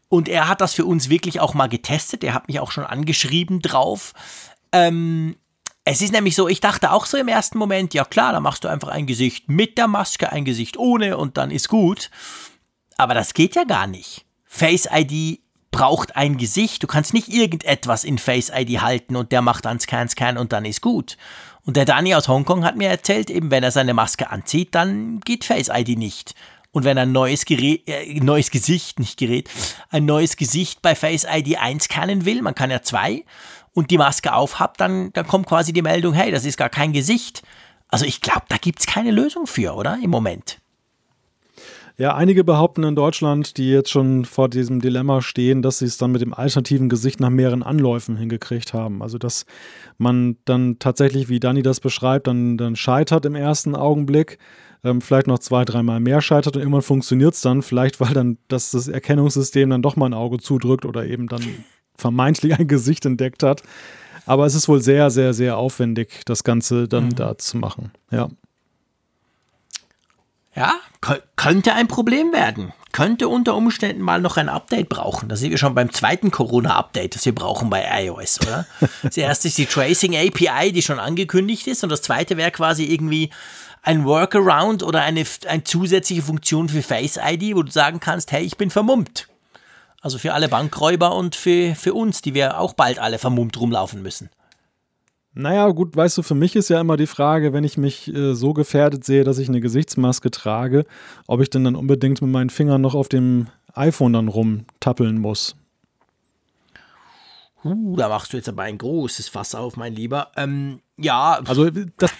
Und 0.07 0.29
er 0.29 0.47
hat 0.47 0.61
das 0.61 0.73
für 0.73 0.85
uns 0.85 1.09
wirklich 1.09 1.41
auch 1.41 1.53
mal 1.53 1.67
getestet. 1.67 2.23
Er 2.23 2.33
hat 2.33 2.47
mich 2.47 2.61
auch 2.61 2.71
schon 2.71 2.85
angeschrieben 2.85 3.61
drauf. 3.61 4.13
Ähm, 4.71 5.35
es 5.85 6.01
ist 6.01 6.13
nämlich 6.13 6.35
so, 6.35 6.47
ich 6.47 6.61
dachte 6.61 6.91
auch 6.91 7.05
so 7.05 7.17
im 7.17 7.27
ersten 7.27 7.57
Moment, 7.57 7.93
ja 7.93 8.05
klar, 8.05 8.31
da 8.31 8.39
machst 8.39 8.63
du 8.63 8.67
einfach 8.69 8.87
ein 8.87 9.05
Gesicht 9.05 9.49
mit 9.49 9.77
der 9.77 9.87
Maske, 9.87 10.31
ein 10.31 10.45
Gesicht 10.45 10.77
ohne 10.77 11.17
und 11.17 11.37
dann 11.37 11.51
ist 11.51 11.67
gut. 11.67 12.09
Aber 12.97 13.13
das 13.13 13.33
geht 13.33 13.55
ja 13.55 13.65
gar 13.65 13.87
nicht. 13.87 14.25
Face 14.45 14.87
ID 14.91 15.39
braucht 15.71 16.15
ein 16.15 16.37
Gesicht. 16.37 16.83
Du 16.83 16.87
kannst 16.87 17.13
nicht 17.13 17.27
irgendetwas 17.27 18.05
in 18.05 18.17
Face 18.17 18.51
ID 18.55 18.81
halten 18.81 19.15
und 19.17 19.31
der 19.31 19.41
macht 19.41 19.65
dann 19.65 19.79
Scan, 19.79 20.07
Scan 20.07 20.37
und 20.37 20.53
dann 20.53 20.63
ist 20.63 20.81
gut. 20.81 21.17
Und 21.65 21.75
der 21.75 21.85
Dani 21.85 22.15
aus 22.15 22.27
Hongkong 22.27 22.63
hat 22.63 22.77
mir 22.77 22.89
erzählt, 22.89 23.29
eben 23.29 23.51
wenn 23.51 23.63
er 23.63 23.71
seine 23.71 23.93
Maske 23.93 24.29
anzieht, 24.29 24.75
dann 24.75 25.19
geht 25.21 25.43
Face 25.43 25.69
ID 25.73 25.97
nicht. 25.97 26.35
Und 26.71 26.85
wenn 26.85 26.97
er 26.97 27.03
ein 27.03 27.11
neues 27.11 27.45
Gerät, 27.45 27.87
äh, 27.87 28.19
neues 28.19 28.51
Gesicht, 28.51 28.99
nicht 28.99 29.17
Gerät, 29.17 29.49
ein 29.89 30.05
neues 30.05 30.37
Gesicht 30.37 30.81
bei 30.81 30.95
Face 30.95 31.25
ID 31.29 31.57
einscannen 31.59 32.25
will, 32.25 32.41
man 32.41 32.55
kann 32.55 32.71
ja 32.71 32.81
zwei, 32.81 33.23
und 33.73 33.91
die 33.91 33.97
Maske 33.97 34.33
aufhabt, 34.33 34.79
dann, 34.79 35.11
dann 35.13 35.27
kommt 35.27 35.47
quasi 35.47 35.73
die 35.73 35.81
Meldung, 35.81 36.13
hey, 36.13 36.31
das 36.31 36.45
ist 36.45 36.57
gar 36.57 36.69
kein 36.69 36.93
Gesicht. 36.93 37.43
Also 37.87 38.05
ich 38.05 38.21
glaube, 38.21 38.43
da 38.49 38.57
gibt 38.57 38.79
es 38.79 38.85
keine 38.85 39.11
Lösung 39.11 39.47
für, 39.47 39.75
oder? 39.75 39.97
Im 40.01 40.09
Moment. 40.09 40.59
Ja, 41.95 42.15
einige 42.15 42.43
behaupten 42.43 42.83
in 42.83 42.95
Deutschland, 42.95 43.57
die 43.57 43.69
jetzt 43.69 43.91
schon 43.91 44.25
vor 44.25 44.49
diesem 44.49 44.81
Dilemma 44.81 45.21
stehen, 45.21 45.61
dass 45.61 45.77
sie 45.77 45.85
es 45.85 45.97
dann 45.97 46.11
mit 46.11 46.21
dem 46.21 46.33
alternativen 46.33 46.89
Gesicht 46.89 47.19
nach 47.19 47.29
mehreren 47.29 47.61
Anläufen 47.61 48.17
hingekriegt 48.17 48.73
haben. 48.73 49.03
Also, 49.03 49.19
dass 49.19 49.45
man 49.99 50.37
dann 50.45 50.79
tatsächlich, 50.79 51.29
wie 51.29 51.39
Dani 51.39 51.61
das 51.61 51.79
beschreibt, 51.79 52.25
dann, 52.25 52.57
dann 52.57 52.75
scheitert 52.75 53.25
im 53.25 53.35
ersten 53.35 53.75
Augenblick, 53.75 54.39
ähm, 54.83 55.01
vielleicht 55.01 55.27
noch 55.27 55.37
zwei, 55.37 55.65
dreimal 55.65 55.99
mehr 55.99 56.21
scheitert 56.21 56.55
und 56.55 56.61
irgendwann 56.63 56.81
funktioniert 56.81 57.35
es 57.35 57.41
dann, 57.41 57.61
vielleicht 57.61 57.99
weil 57.99 58.13
dann 58.13 58.39
das, 58.47 58.71
das 58.71 58.87
Erkennungssystem 58.87 59.69
dann 59.69 59.83
doch 59.83 59.95
mal 59.95 60.07
ein 60.07 60.15
Auge 60.15 60.39
zudrückt 60.39 60.85
oder 60.85 61.05
eben 61.05 61.27
dann 61.27 61.41
vermeintlich 61.95 62.57
ein 62.57 62.67
Gesicht 62.67 63.05
entdeckt 63.05 63.43
hat. 63.43 63.63
Aber 64.25 64.45
es 64.45 64.55
ist 64.55 64.67
wohl 64.67 64.81
sehr, 64.81 65.09
sehr, 65.09 65.33
sehr 65.33 65.57
aufwendig, 65.57 66.21
das 66.25 66.43
Ganze 66.43 66.87
dann 66.87 67.05
mhm. 67.05 67.15
da 67.15 67.37
zu 67.37 67.57
machen. 67.57 67.91
Ja. 68.11 68.29
Ja, 70.55 70.75
könnte 71.35 71.73
ein 71.73 71.87
Problem 71.87 72.31
werden. 72.31 72.73
Könnte 72.91 73.27
unter 73.27 73.55
Umständen 73.55 74.03
mal 74.03 74.21
noch 74.21 74.37
ein 74.37 74.49
Update 74.49 74.87
brauchen. 74.87 75.27
Da 75.27 75.35
sind 75.35 75.49
wir 75.49 75.57
schon 75.57 75.73
beim 75.73 75.91
zweiten 75.91 76.29
Corona-Update, 76.29 77.15
das 77.15 77.25
wir 77.25 77.33
brauchen 77.33 77.71
bei 77.71 77.83
iOS, 78.05 78.39
oder? 78.41 78.67
das 79.03 79.17
erste 79.17 79.47
ist 79.47 79.57
die 79.57 79.65
Tracing 79.65 80.15
API, 80.15 80.71
die 80.71 80.83
schon 80.83 80.99
angekündigt 80.99 81.65
ist. 81.65 81.83
Und 81.83 81.89
das 81.89 82.03
zweite 82.03 82.37
wäre 82.37 82.51
quasi 82.51 82.85
irgendwie 82.85 83.31
ein 83.81 84.05
Workaround 84.05 84.83
oder 84.83 85.01
eine, 85.01 85.23
eine 85.47 85.63
zusätzliche 85.63 86.21
Funktion 86.21 86.69
für 86.69 86.83
Face 86.83 87.17
ID, 87.17 87.55
wo 87.55 87.63
du 87.63 87.71
sagen 87.71 87.99
kannst, 87.99 88.31
hey, 88.31 88.43
ich 88.43 88.57
bin 88.57 88.69
vermummt. 88.69 89.27
Also 90.03 90.17
für 90.17 90.33
alle 90.33 90.49
Bankräuber 90.49 91.15
und 91.15 91.33
für, 91.33 91.75
für 91.75 91.93
uns, 91.93 92.21
die 92.21 92.33
wir 92.33 92.59
auch 92.59 92.73
bald 92.73 92.99
alle 92.99 93.17
vermummt 93.17 93.57
rumlaufen 93.57 94.01
müssen. 94.01 94.29
Naja, 95.33 95.69
gut, 95.69 95.95
weißt 95.95 96.17
du, 96.17 96.23
für 96.23 96.35
mich 96.35 96.57
ist 96.57 96.69
ja 96.69 96.81
immer 96.81 96.97
die 96.97 97.07
Frage, 97.07 97.53
wenn 97.53 97.63
ich 97.63 97.77
mich 97.77 98.13
äh, 98.13 98.35
so 98.35 98.53
gefährdet 98.53 99.05
sehe, 99.05 99.23
dass 99.23 99.37
ich 99.37 99.47
eine 99.47 99.61
Gesichtsmaske 99.61 100.29
trage, 100.29 100.85
ob 101.25 101.39
ich 101.39 101.49
denn 101.49 101.63
dann 101.63 101.77
unbedingt 101.77 102.21
mit 102.21 102.29
meinen 102.29 102.49
Fingern 102.49 102.81
noch 102.81 102.95
auf 102.95 103.07
dem 103.07 103.47
iPhone 103.73 104.11
dann 104.11 104.27
rumtappeln 104.27 105.19
muss. 105.19 105.55
Uh, 107.63 107.95
da 107.95 108.09
machst 108.09 108.33
du 108.33 108.37
jetzt 108.37 108.49
aber 108.49 108.63
ein 108.63 108.77
großes 108.77 109.29
Fass 109.29 109.55
auf, 109.55 109.77
mein 109.77 109.93
Lieber. 109.93 110.31
Ähm, 110.35 110.81
ja. 110.97 111.39
Also 111.45 111.69
das, 111.69 112.11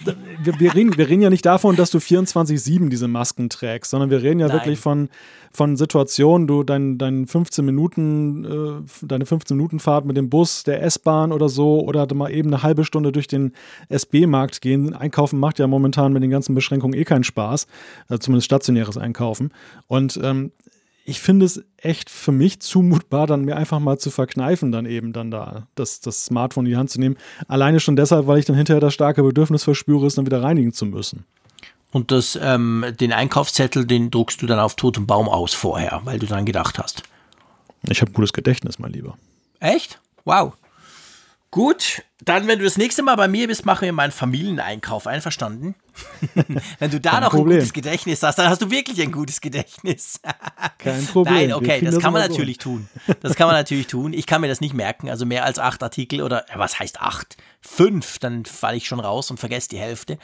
wir, 0.42 0.58
wir, 0.58 0.74
reden, 0.74 0.96
wir 0.96 1.08
reden 1.08 1.22
ja 1.22 1.30
nicht 1.30 1.44
davon, 1.44 1.76
dass 1.76 1.90
du 1.90 1.98
24-7 1.98 2.88
diese 2.88 3.08
Masken 3.08 3.48
trägst, 3.50 3.90
sondern 3.90 4.10
wir 4.10 4.22
reden 4.22 4.40
ja 4.40 4.48
Nein. 4.48 4.56
wirklich 4.56 4.80
von, 4.80 5.10
von 5.52 5.76
Situationen, 5.76 6.46
du 6.46 6.62
dein, 6.62 6.98
dein 6.98 7.26
15 7.26 7.64
Minuten, 7.64 8.44
äh, 8.44 9.06
deine 9.06 9.26
15 9.26 9.56
Minuten 9.56 9.80
Fahrt 9.80 10.06
mit 10.06 10.16
dem 10.16 10.30
Bus, 10.30 10.64
der 10.64 10.82
S-Bahn 10.82 11.30
oder 11.30 11.48
so, 11.48 11.80
oder 11.80 12.12
mal 12.14 12.32
eben 12.32 12.48
eine 12.48 12.62
halbe 12.62 12.84
Stunde 12.84 13.12
durch 13.12 13.28
den 13.28 13.52
SB-Markt 13.90 14.60
gehen. 14.60 14.94
Einkaufen 14.94 15.38
macht 15.38 15.58
ja 15.58 15.66
momentan 15.66 16.12
mit 16.12 16.22
den 16.22 16.30
ganzen 16.30 16.54
Beschränkungen 16.54 16.98
eh 16.98 17.04
keinen 17.04 17.24
Spaß, 17.24 17.66
äh, 18.08 18.18
zumindest 18.18 18.46
stationäres 18.46 18.96
Einkaufen. 18.96 19.52
Und 19.88 20.18
ähm, 20.22 20.52
ich 21.04 21.20
finde 21.20 21.44
es 21.44 21.62
echt 21.76 22.08
für 22.08 22.32
mich 22.32 22.60
zumutbar, 22.60 23.26
dann 23.26 23.44
mir 23.44 23.56
einfach 23.56 23.78
mal 23.78 23.98
zu 23.98 24.10
verkneifen, 24.10 24.72
dann 24.72 24.86
eben 24.86 25.12
dann 25.12 25.30
da 25.30 25.66
das, 25.74 26.00
das 26.00 26.24
Smartphone 26.24 26.64
in 26.64 26.72
die 26.72 26.76
Hand 26.76 26.90
zu 26.90 26.98
nehmen. 26.98 27.16
Alleine 27.46 27.78
schon 27.78 27.96
deshalb, 27.96 28.26
weil 28.26 28.38
ich 28.38 28.46
dann 28.46 28.56
hinterher 28.56 28.80
das 28.80 28.94
starke 28.94 29.22
Bedürfnis 29.22 29.64
verspüre, 29.64 30.06
es 30.06 30.14
dann 30.14 30.24
wieder 30.24 30.42
reinigen 30.42 30.72
zu 30.72 30.86
müssen. 30.86 31.24
Und 31.92 32.10
das, 32.10 32.38
ähm, 32.42 32.84
den 32.98 33.12
Einkaufszettel, 33.12 33.86
den 33.86 34.10
druckst 34.10 34.42
du 34.42 34.46
dann 34.46 34.58
auf 34.58 34.74
totem 34.74 35.06
Baum 35.06 35.28
aus 35.28 35.54
vorher, 35.54 36.00
weil 36.04 36.18
du 36.18 36.26
dann 36.26 36.44
gedacht 36.44 36.78
hast. 36.78 37.02
Ich 37.88 38.00
habe 38.00 38.12
gutes 38.12 38.32
Gedächtnis, 38.32 38.78
mein 38.78 38.92
Lieber. 38.92 39.16
Echt? 39.60 40.00
Wow. 40.24 40.54
Gut, 41.54 42.02
dann, 42.24 42.48
wenn 42.48 42.58
du 42.58 42.64
das 42.64 42.76
nächste 42.78 43.04
Mal 43.04 43.14
bei 43.14 43.28
mir 43.28 43.46
bist, 43.46 43.64
machen 43.64 43.84
wir 43.84 43.92
mal 43.92 44.02
einen 44.02 44.10
Familieneinkauf. 44.10 45.06
Einverstanden? 45.06 45.76
wenn 46.80 46.90
du 46.90 46.98
da 46.98 47.12
Kein 47.12 47.20
noch 47.20 47.30
Problem. 47.30 47.52
ein 47.52 47.58
gutes 47.60 47.72
Gedächtnis 47.72 48.24
hast, 48.24 48.40
dann 48.40 48.48
hast 48.48 48.60
du 48.60 48.72
wirklich 48.72 49.00
ein 49.00 49.12
gutes 49.12 49.40
Gedächtnis. 49.40 50.20
Kein 50.78 51.06
Problem. 51.06 51.32
Nein, 51.32 51.52
okay, 51.52 51.80
das 51.80 52.00
kann 52.00 52.12
man 52.12 52.22
natürlich 52.28 52.58
tun. 52.58 52.88
Das 53.20 53.36
kann 53.36 53.46
man 53.46 53.54
natürlich 53.54 53.86
tun. 53.86 54.14
Ich 54.14 54.26
kann 54.26 54.40
mir 54.40 54.48
das 54.48 54.60
nicht 54.60 54.74
merken. 54.74 55.08
Also 55.08 55.26
mehr 55.26 55.44
als 55.44 55.60
acht 55.60 55.80
Artikel 55.84 56.22
oder 56.22 56.44
was 56.56 56.80
heißt 56.80 57.00
acht? 57.00 57.36
Fünf, 57.60 58.18
dann 58.18 58.44
falle 58.46 58.76
ich 58.76 58.88
schon 58.88 58.98
raus 58.98 59.30
und 59.30 59.38
vergesse 59.38 59.68
die 59.68 59.78
Hälfte. 59.78 60.18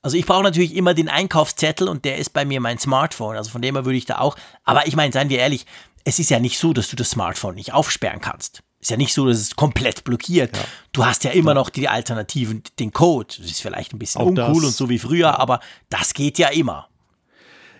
Also 0.00 0.16
ich 0.16 0.24
brauche 0.24 0.44
natürlich 0.44 0.74
immer 0.74 0.94
den 0.94 1.10
Einkaufszettel 1.10 1.90
und 1.90 2.06
der 2.06 2.16
ist 2.16 2.30
bei 2.30 2.46
mir 2.46 2.62
mein 2.62 2.78
Smartphone. 2.78 3.36
Also 3.36 3.50
von 3.50 3.60
dem 3.60 3.74
her 3.74 3.84
würde 3.84 3.98
ich 3.98 4.06
da 4.06 4.16
auch. 4.16 4.34
Aber 4.64 4.86
ich 4.86 4.96
meine, 4.96 5.12
seien 5.12 5.28
wir 5.28 5.40
ehrlich, 5.40 5.66
es 6.04 6.18
ist 6.18 6.30
ja 6.30 6.40
nicht 6.40 6.58
so, 6.58 6.72
dass 6.72 6.88
du 6.88 6.96
das 6.96 7.10
Smartphone 7.10 7.56
nicht 7.56 7.74
aufsperren 7.74 8.22
kannst. 8.22 8.62
Ist 8.80 8.90
ja 8.90 8.96
nicht 8.96 9.12
so, 9.12 9.26
dass 9.26 9.38
es 9.38 9.56
komplett 9.56 10.04
blockiert. 10.04 10.56
Ja. 10.56 10.62
Du 10.92 11.04
hast 11.04 11.24
ja 11.24 11.32
immer 11.32 11.50
ja. 11.50 11.54
noch 11.54 11.68
die 11.68 11.88
Alternativen, 11.88 12.62
den 12.78 12.92
Code. 12.92 13.34
Das 13.38 13.46
ist 13.46 13.60
vielleicht 13.60 13.92
ein 13.92 13.98
bisschen 13.98 14.22
auch 14.22 14.26
uncool 14.26 14.64
und 14.64 14.74
so 14.74 14.88
wie 14.88 14.98
früher, 14.98 15.38
aber 15.38 15.60
das 15.90 16.14
geht 16.14 16.38
ja 16.38 16.48
immer. 16.48 16.88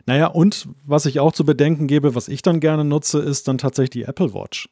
Naja, 0.07 0.27
und 0.27 0.69
was 0.85 1.07
ich 1.07 1.21
auch 1.21 1.33
zu 1.33 1.45
bedenken 1.45 1.87
gebe, 1.87 2.15
was 2.15 2.29
ich 2.29 2.43
dann 2.43 2.61
gerne 2.61 2.85
nutze, 2.85 3.19
ist 3.21 3.49
dann 3.49 3.59
tatsächlich 3.59 3.91
die 3.91 4.03
Apple 4.03 4.35
Watch. 4.35 4.69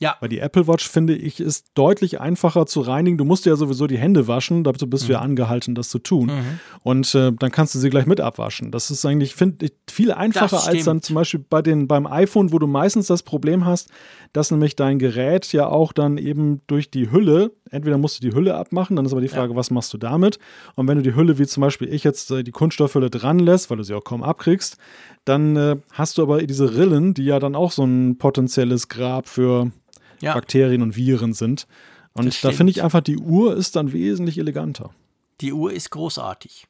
Ja. 0.00 0.16
Weil 0.20 0.28
die 0.28 0.38
Apple 0.38 0.68
Watch, 0.68 0.88
finde 0.88 1.14
ich, 1.14 1.40
ist 1.40 1.66
deutlich 1.74 2.20
einfacher 2.20 2.66
zu 2.66 2.80
reinigen. 2.80 3.18
Du 3.18 3.24
musst 3.24 3.46
ja 3.46 3.56
sowieso 3.56 3.86
die 3.86 3.98
Hände 3.98 4.28
waschen, 4.28 4.62
dazu 4.62 4.88
bist 4.88 5.04
mhm. 5.04 5.06
du 5.08 5.12
ja 5.14 5.18
mhm. 5.18 5.24
angehalten, 5.24 5.74
das 5.74 5.88
zu 5.88 5.98
tun. 5.98 6.26
Mhm. 6.26 6.60
Und 6.82 7.14
äh, 7.14 7.32
dann 7.32 7.50
kannst 7.50 7.74
du 7.74 7.78
sie 7.78 7.90
gleich 7.90 8.06
mit 8.06 8.20
abwaschen. 8.20 8.70
Das 8.70 8.90
ist 8.90 9.04
eigentlich, 9.04 9.34
finde 9.34 9.66
ich, 9.66 9.72
viel 9.90 10.12
einfacher 10.12 10.66
als 10.66 10.84
dann 10.84 11.02
zum 11.02 11.16
Beispiel 11.16 11.44
bei 11.48 11.62
den, 11.62 11.88
beim 11.88 12.06
iPhone, 12.06 12.52
wo 12.52 12.58
du 12.58 12.66
meistens 12.66 13.08
das 13.08 13.22
Problem 13.22 13.64
hast, 13.64 13.90
dass 14.32 14.50
nämlich 14.50 14.76
dein 14.76 14.98
Gerät 14.98 15.52
ja 15.52 15.68
auch 15.68 15.92
dann 15.92 16.18
eben 16.18 16.60
durch 16.66 16.90
die 16.90 17.10
Hülle, 17.10 17.52
entweder 17.70 17.98
musst 17.98 18.22
du 18.22 18.28
die 18.28 18.34
Hülle 18.34 18.54
abmachen, 18.56 18.96
dann 18.96 19.06
ist 19.06 19.12
aber 19.12 19.20
die 19.20 19.28
Frage, 19.28 19.52
ja. 19.52 19.56
was 19.56 19.70
machst 19.70 19.92
du 19.92 19.98
damit? 19.98 20.38
Und 20.74 20.88
wenn 20.88 20.96
du 20.96 21.02
die 21.02 21.14
Hülle, 21.14 21.38
wie 21.38 21.46
zum 21.46 21.62
Beispiel 21.62 21.92
ich 21.92 22.04
jetzt 22.04 22.30
äh, 22.30 22.44
die 22.44 22.50
Kunststoffhülle 22.50 23.10
dran 23.10 23.38
lässt, 23.38 23.70
weil 23.70 23.78
du 23.78 23.82
sie 23.82 23.94
auch 23.94 24.04
kaum 24.04 24.22
abkriegst, 24.22 24.76
dann 25.24 25.56
äh, 25.56 25.76
hast 25.92 26.18
du 26.18 26.22
aber 26.22 26.42
diese 26.42 26.76
Rillen, 26.76 27.14
die 27.14 27.24
ja 27.24 27.38
dann 27.38 27.54
auch 27.54 27.72
so 27.72 27.84
ein 27.84 28.18
potenzielles 28.18 28.88
Grab 28.88 29.28
für 29.28 29.70
ja. 30.20 30.34
Bakterien 30.34 30.82
und 30.82 30.96
Viren 30.96 31.32
sind. 31.32 31.66
Und 32.14 32.42
da 32.44 32.50
finde 32.50 32.70
ich 32.70 32.82
einfach, 32.82 33.00
die 33.00 33.18
Uhr 33.18 33.56
ist 33.56 33.76
dann 33.76 33.92
wesentlich 33.92 34.38
eleganter. 34.38 34.90
Die 35.40 35.52
Uhr 35.52 35.72
ist 35.72 35.90
großartig. 35.90 36.66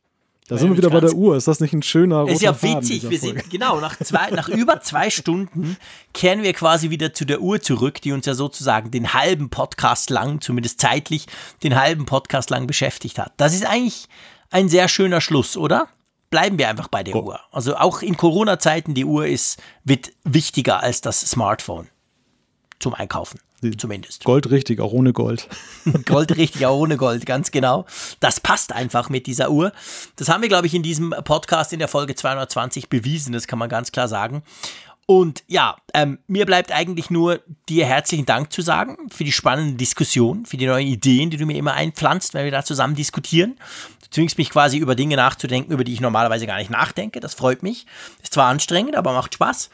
Da 0.48 0.56
sind 0.56 0.70
wir 0.70 0.78
wieder 0.78 0.88
bei 0.88 1.00
der 1.00 1.12
Uhr. 1.12 1.36
Ist 1.36 1.46
das 1.46 1.60
nicht 1.60 1.74
ein 1.74 1.82
schöner 1.82 2.20
roter 2.20 2.32
Ist 2.32 2.40
ja 2.40 2.62
witzig. 2.62 3.08
Wir 3.08 3.18
sind, 3.18 3.50
genau, 3.50 3.80
nach, 3.80 3.98
zwei, 3.98 4.30
nach 4.30 4.48
über 4.48 4.80
zwei 4.80 5.10
Stunden 5.10 5.76
kehren 6.14 6.42
wir 6.42 6.54
quasi 6.54 6.88
wieder 6.88 7.12
zu 7.12 7.26
der 7.26 7.42
Uhr 7.42 7.60
zurück, 7.60 8.00
die 8.00 8.12
uns 8.12 8.24
ja 8.24 8.32
sozusagen 8.32 8.90
den 8.90 9.12
halben 9.12 9.50
Podcast 9.50 10.08
lang, 10.08 10.40
zumindest 10.40 10.80
zeitlich, 10.80 11.26
den 11.62 11.78
halben 11.78 12.06
Podcast 12.06 12.48
lang 12.48 12.66
beschäftigt 12.66 13.18
hat. 13.18 13.32
Das 13.36 13.52
ist 13.52 13.66
eigentlich 13.66 14.08
ein 14.50 14.70
sehr 14.70 14.88
schöner 14.88 15.20
Schluss, 15.20 15.58
oder? 15.58 15.86
Bleiben 16.30 16.58
wir 16.58 16.70
einfach 16.70 16.88
bei 16.88 17.04
der 17.04 17.14
oh. 17.14 17.24
Uhr. 17.24 17.40
Also 17.52 17.76
auch 17.76 18.00
in 18.00 18.16
Corona-Zeiten, 18.16 18.94
die 18.94 19.04
Uhr 19.04 19.26
ist, 19.26 19.60
wird 19.84 20.12
wichtiger 20.24 20.82
als 20.82 21.02
das 21.02 21.20
Smartphone 21.20 21.88
zum 22.78 22.94
Einkaufen. 22.94 23.38
Zumindest. 23.76 24.22
Gold 24.22 24.50
richtig, 24.50 24.80
auch 24.80 24.92
ohne 24.92 25.12
Gold. 25.12 25.48
Gold 26.04 26.36
richtig, 26.36 26.64
auch 26.66 26.78
ohne 26.78 26.96
Gold, 26.96 27.26
ganz 27.26 27.50
genau. 27.50 27.86
Das 28.20 28.38
passt 28.38 28.72
einfach 28.72 29.08
mit 29.08 29.26
dieser 29.26 29.50
Uhr. 29.50 29.72
Das 30.16 30.28
haben 30.28 30.42
wir, 30.42 30.48
glaube 30.48 30.68
ich, 30.68 30.74
in 30.74 30.84
diesem 30.84 31.12
Podcast 31.24 31.72
in 31.72 31.80
der 31.80 31.88
Folge 31.88 32.14
220 32.14 32.88
bewiesen, 32.88 33.32
das 33.32 33.48
kann 33.48 33.58
man 33.58 33.68
ganz 33.68 33.90
klar 33.90 34.06
sagen. 34.06 34.44
Und 35.10 35.42
ja, 35.48 35.78
ähm, 35.94 36.18
mir 36.26 36.44
bleibt 36.44 36.70
eigentlich 36.70 37.08
nur 37.08 37.40
dir 37.66 37.86
herzlichen 37.86 38.26
Dank 38.26 38.52
zu 38.52 38.60
sagen 38.60 38.98
für 39.10 39.24
die 39.24 39.32
spannende 39.32 39.74
Diskussion, 39.76 40.44
für 40.44 40.58
die 40.58 40.66
neuen 40.66 40.86
Ideen, 40.86 41.30
die 41.30 41.38
du 41.38 41.46
mir 41.46 41.56
immer 41.56 41.72
einpflanzt, 41.72 42.34
wenn 42.34 42.44
wir 42.44 42.52
da 42.52 42.62
zusammen 42.62 42.94
diskutieren. 42.94 43.56
Du 44.02 44.10
zwingst 44.10 44.36
mich 44.36 44.50
quasi 44.50 44.76
über 44.76 44.94
Dinge 44.94 45.16
nachzudenken, 45.16 45.72
über 45.72 45.82
die 45.82 45.94
ich 45.94 46.02
normalerweise 46.02 46.46
gar 46.46 46.58
nicht 46.58 46.70
nachdenke. 46.70 47.20
Das 47.20 47.32
freut 47.32 47.62
mich. 47.62 47.86
Ist 48.22 48.34
zwar 48.34 48.48
anstrengend, 48.48 48.96
aber 48.96 49.14
macht 49.14 49.32
Spaß. 49.32 49.70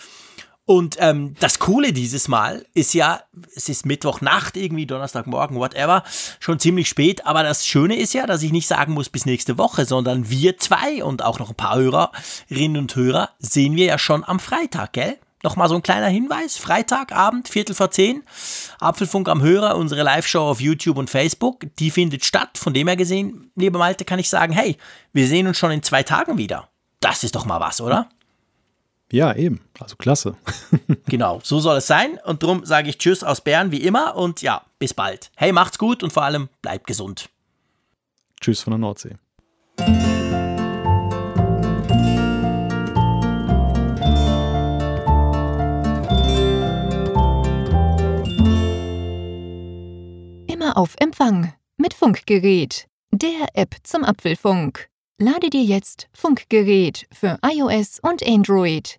Und 0.67 0.97
ähm, 0.99 1.35
das 1.41 1.59
Coole 1.59 1.93
dieses 1.93 2.27
Mal 2.27 2.65
ist 2.73 2.95
ja, 2.95 3.21
es 3.55 3.69
ist 3.69 3.85
Mittwochnacht, 3.85 4.57
irgendwie 4.57 4.87
Donnerstagmorgen, 4.87 5.59
whatever, 5.59 6.05
schon 6.41 6.59
ziemlich 6.59 6.89
spät. 6.89 7.27
Aber 7.27 7.43
das 7.43 7.67
Schöne 7.67 7.97
ist 7.97 8.15
ja, 8.15 8.27
dass 8.27 8.43
ich 8.43 8.51
nicht 8.51 8.67
sagen 8.67 8.95
muss 8.95 9.11
bis 9.11 9.27
nächste 9.27 9.59
Woche, 9.59 9.85
sondern 9.85 10.31
wir 10.31 10.57
zwei 10.57 11.05
und 11.05 11.23
auch 11.23 11.39
noch 11.39 11.51
ein 11.51 11.55
paar 11.57 11.77
Hörerinnen 11.77 12.79
und 12.79 12.97
Hörer 12.97 13.31
sehen 13.39 13.77
wir 13.77 13.85
ja 13.85 13.99
schon 13.99 14.25
am 14.25 14.41
Freitag, 14.41 14.95
gell? 14.95 15.19
Nochmal 15.43 15.69
so 15.69 15.75
ein 15.75 15.83
kleiner 15.83 16.07
Hinweis. 16.07 16.57
Freitagabend, 16.57 17.51
Viertel 17.51 17.75
vor 17.75 17.91
zehn. 17.91 18.23
Apfelfunk 18.81 19.29
am 19.29 19.43
Hörer, 19.43 19.77
unsere 19.77 20.03
Live-Show 20.03 20.41
auf 20.41 20.63
YouTube 20.63 20.97
und 20.97 21.11
Facebook. 21.11 21.67
Die 21.79 21.91
findet 21.91 22.25
statt. 22.25 22.57
Von 22.57 22.73
dem 22.73 22.87
her 22.87 22.97
gesehen, 22.97 23.51
lieber 23.55 23.79
Malte, 23.79 24.07
kann 24.07 24.19
ich 24.19 24.31
sagen, 24.31 24.55
hey, 24.55 24.79
wir 25.13 25.29
sehen 25.29 25.47
uns 25.47 25.59
schon 25.59 25.71
in 25.71 25.83
zwei 25.83 26.03
Tagen 26.03 26.39
wieder. 26.39 26.71
Das 27.01 27.25
ist 27.25 27.35
doch 27.35 27.45
mal 27.45 27.61
was, 27.61 27.83
oder? 27.83 28.09
Ja, 29.15 29.33
eben. 29.33 29.61
Also 29.79 29.95
klasse. 29.95 30.35
genau, 31.07 31.39
so 31.45 31.61
soll 31.61 31.77
es 31.77 31.87
sein. 31.87 32.19
Und 32.25 32.43
darum 32.43 32.67
sage 32.67 32.89
ich 32.89 32.99
Tschüss 32.99 33.23
aus 33.23 33.43
Bern 33.43 33.71
wie 33.71 33.81
immer 33.81 34.17
und 34.17 34.43
ja, 34.43 34.63
bis 34.81 34.93
bald. 34.93 35.31
Hey, 35.37 35.53
macht's 35.53 35.79
gut 35.79 36.03
und 36.03 36.13
vor 36.13 36.25
allem 36.25 36.49
bleibt 36.63 36.89
gesund. 36.89 37.29
Tschüss 38.41 38.63
von 38.63 38.73
der 38.73 38.79
Nordsee. 38.79 39.15
Immer 50.49 50.77
auf 50.77 50.97
Empfang 50.99 51.55
mit 51.77 51.95
Funkgerät, 51.95 52.89
der 53.13 53.47
App 53.55 53.77
zum 53.85 54.03
Apfelfunk. 54.03 54.89
Lade 55.21 55.51
dir 55.51 55.63
jetzt 55.63 56.09
Funkgerät 56.13 57.07
für 57.13 57.39
iOS 57.45 58.01
und 58.01 58.21
Android 58.27 58.99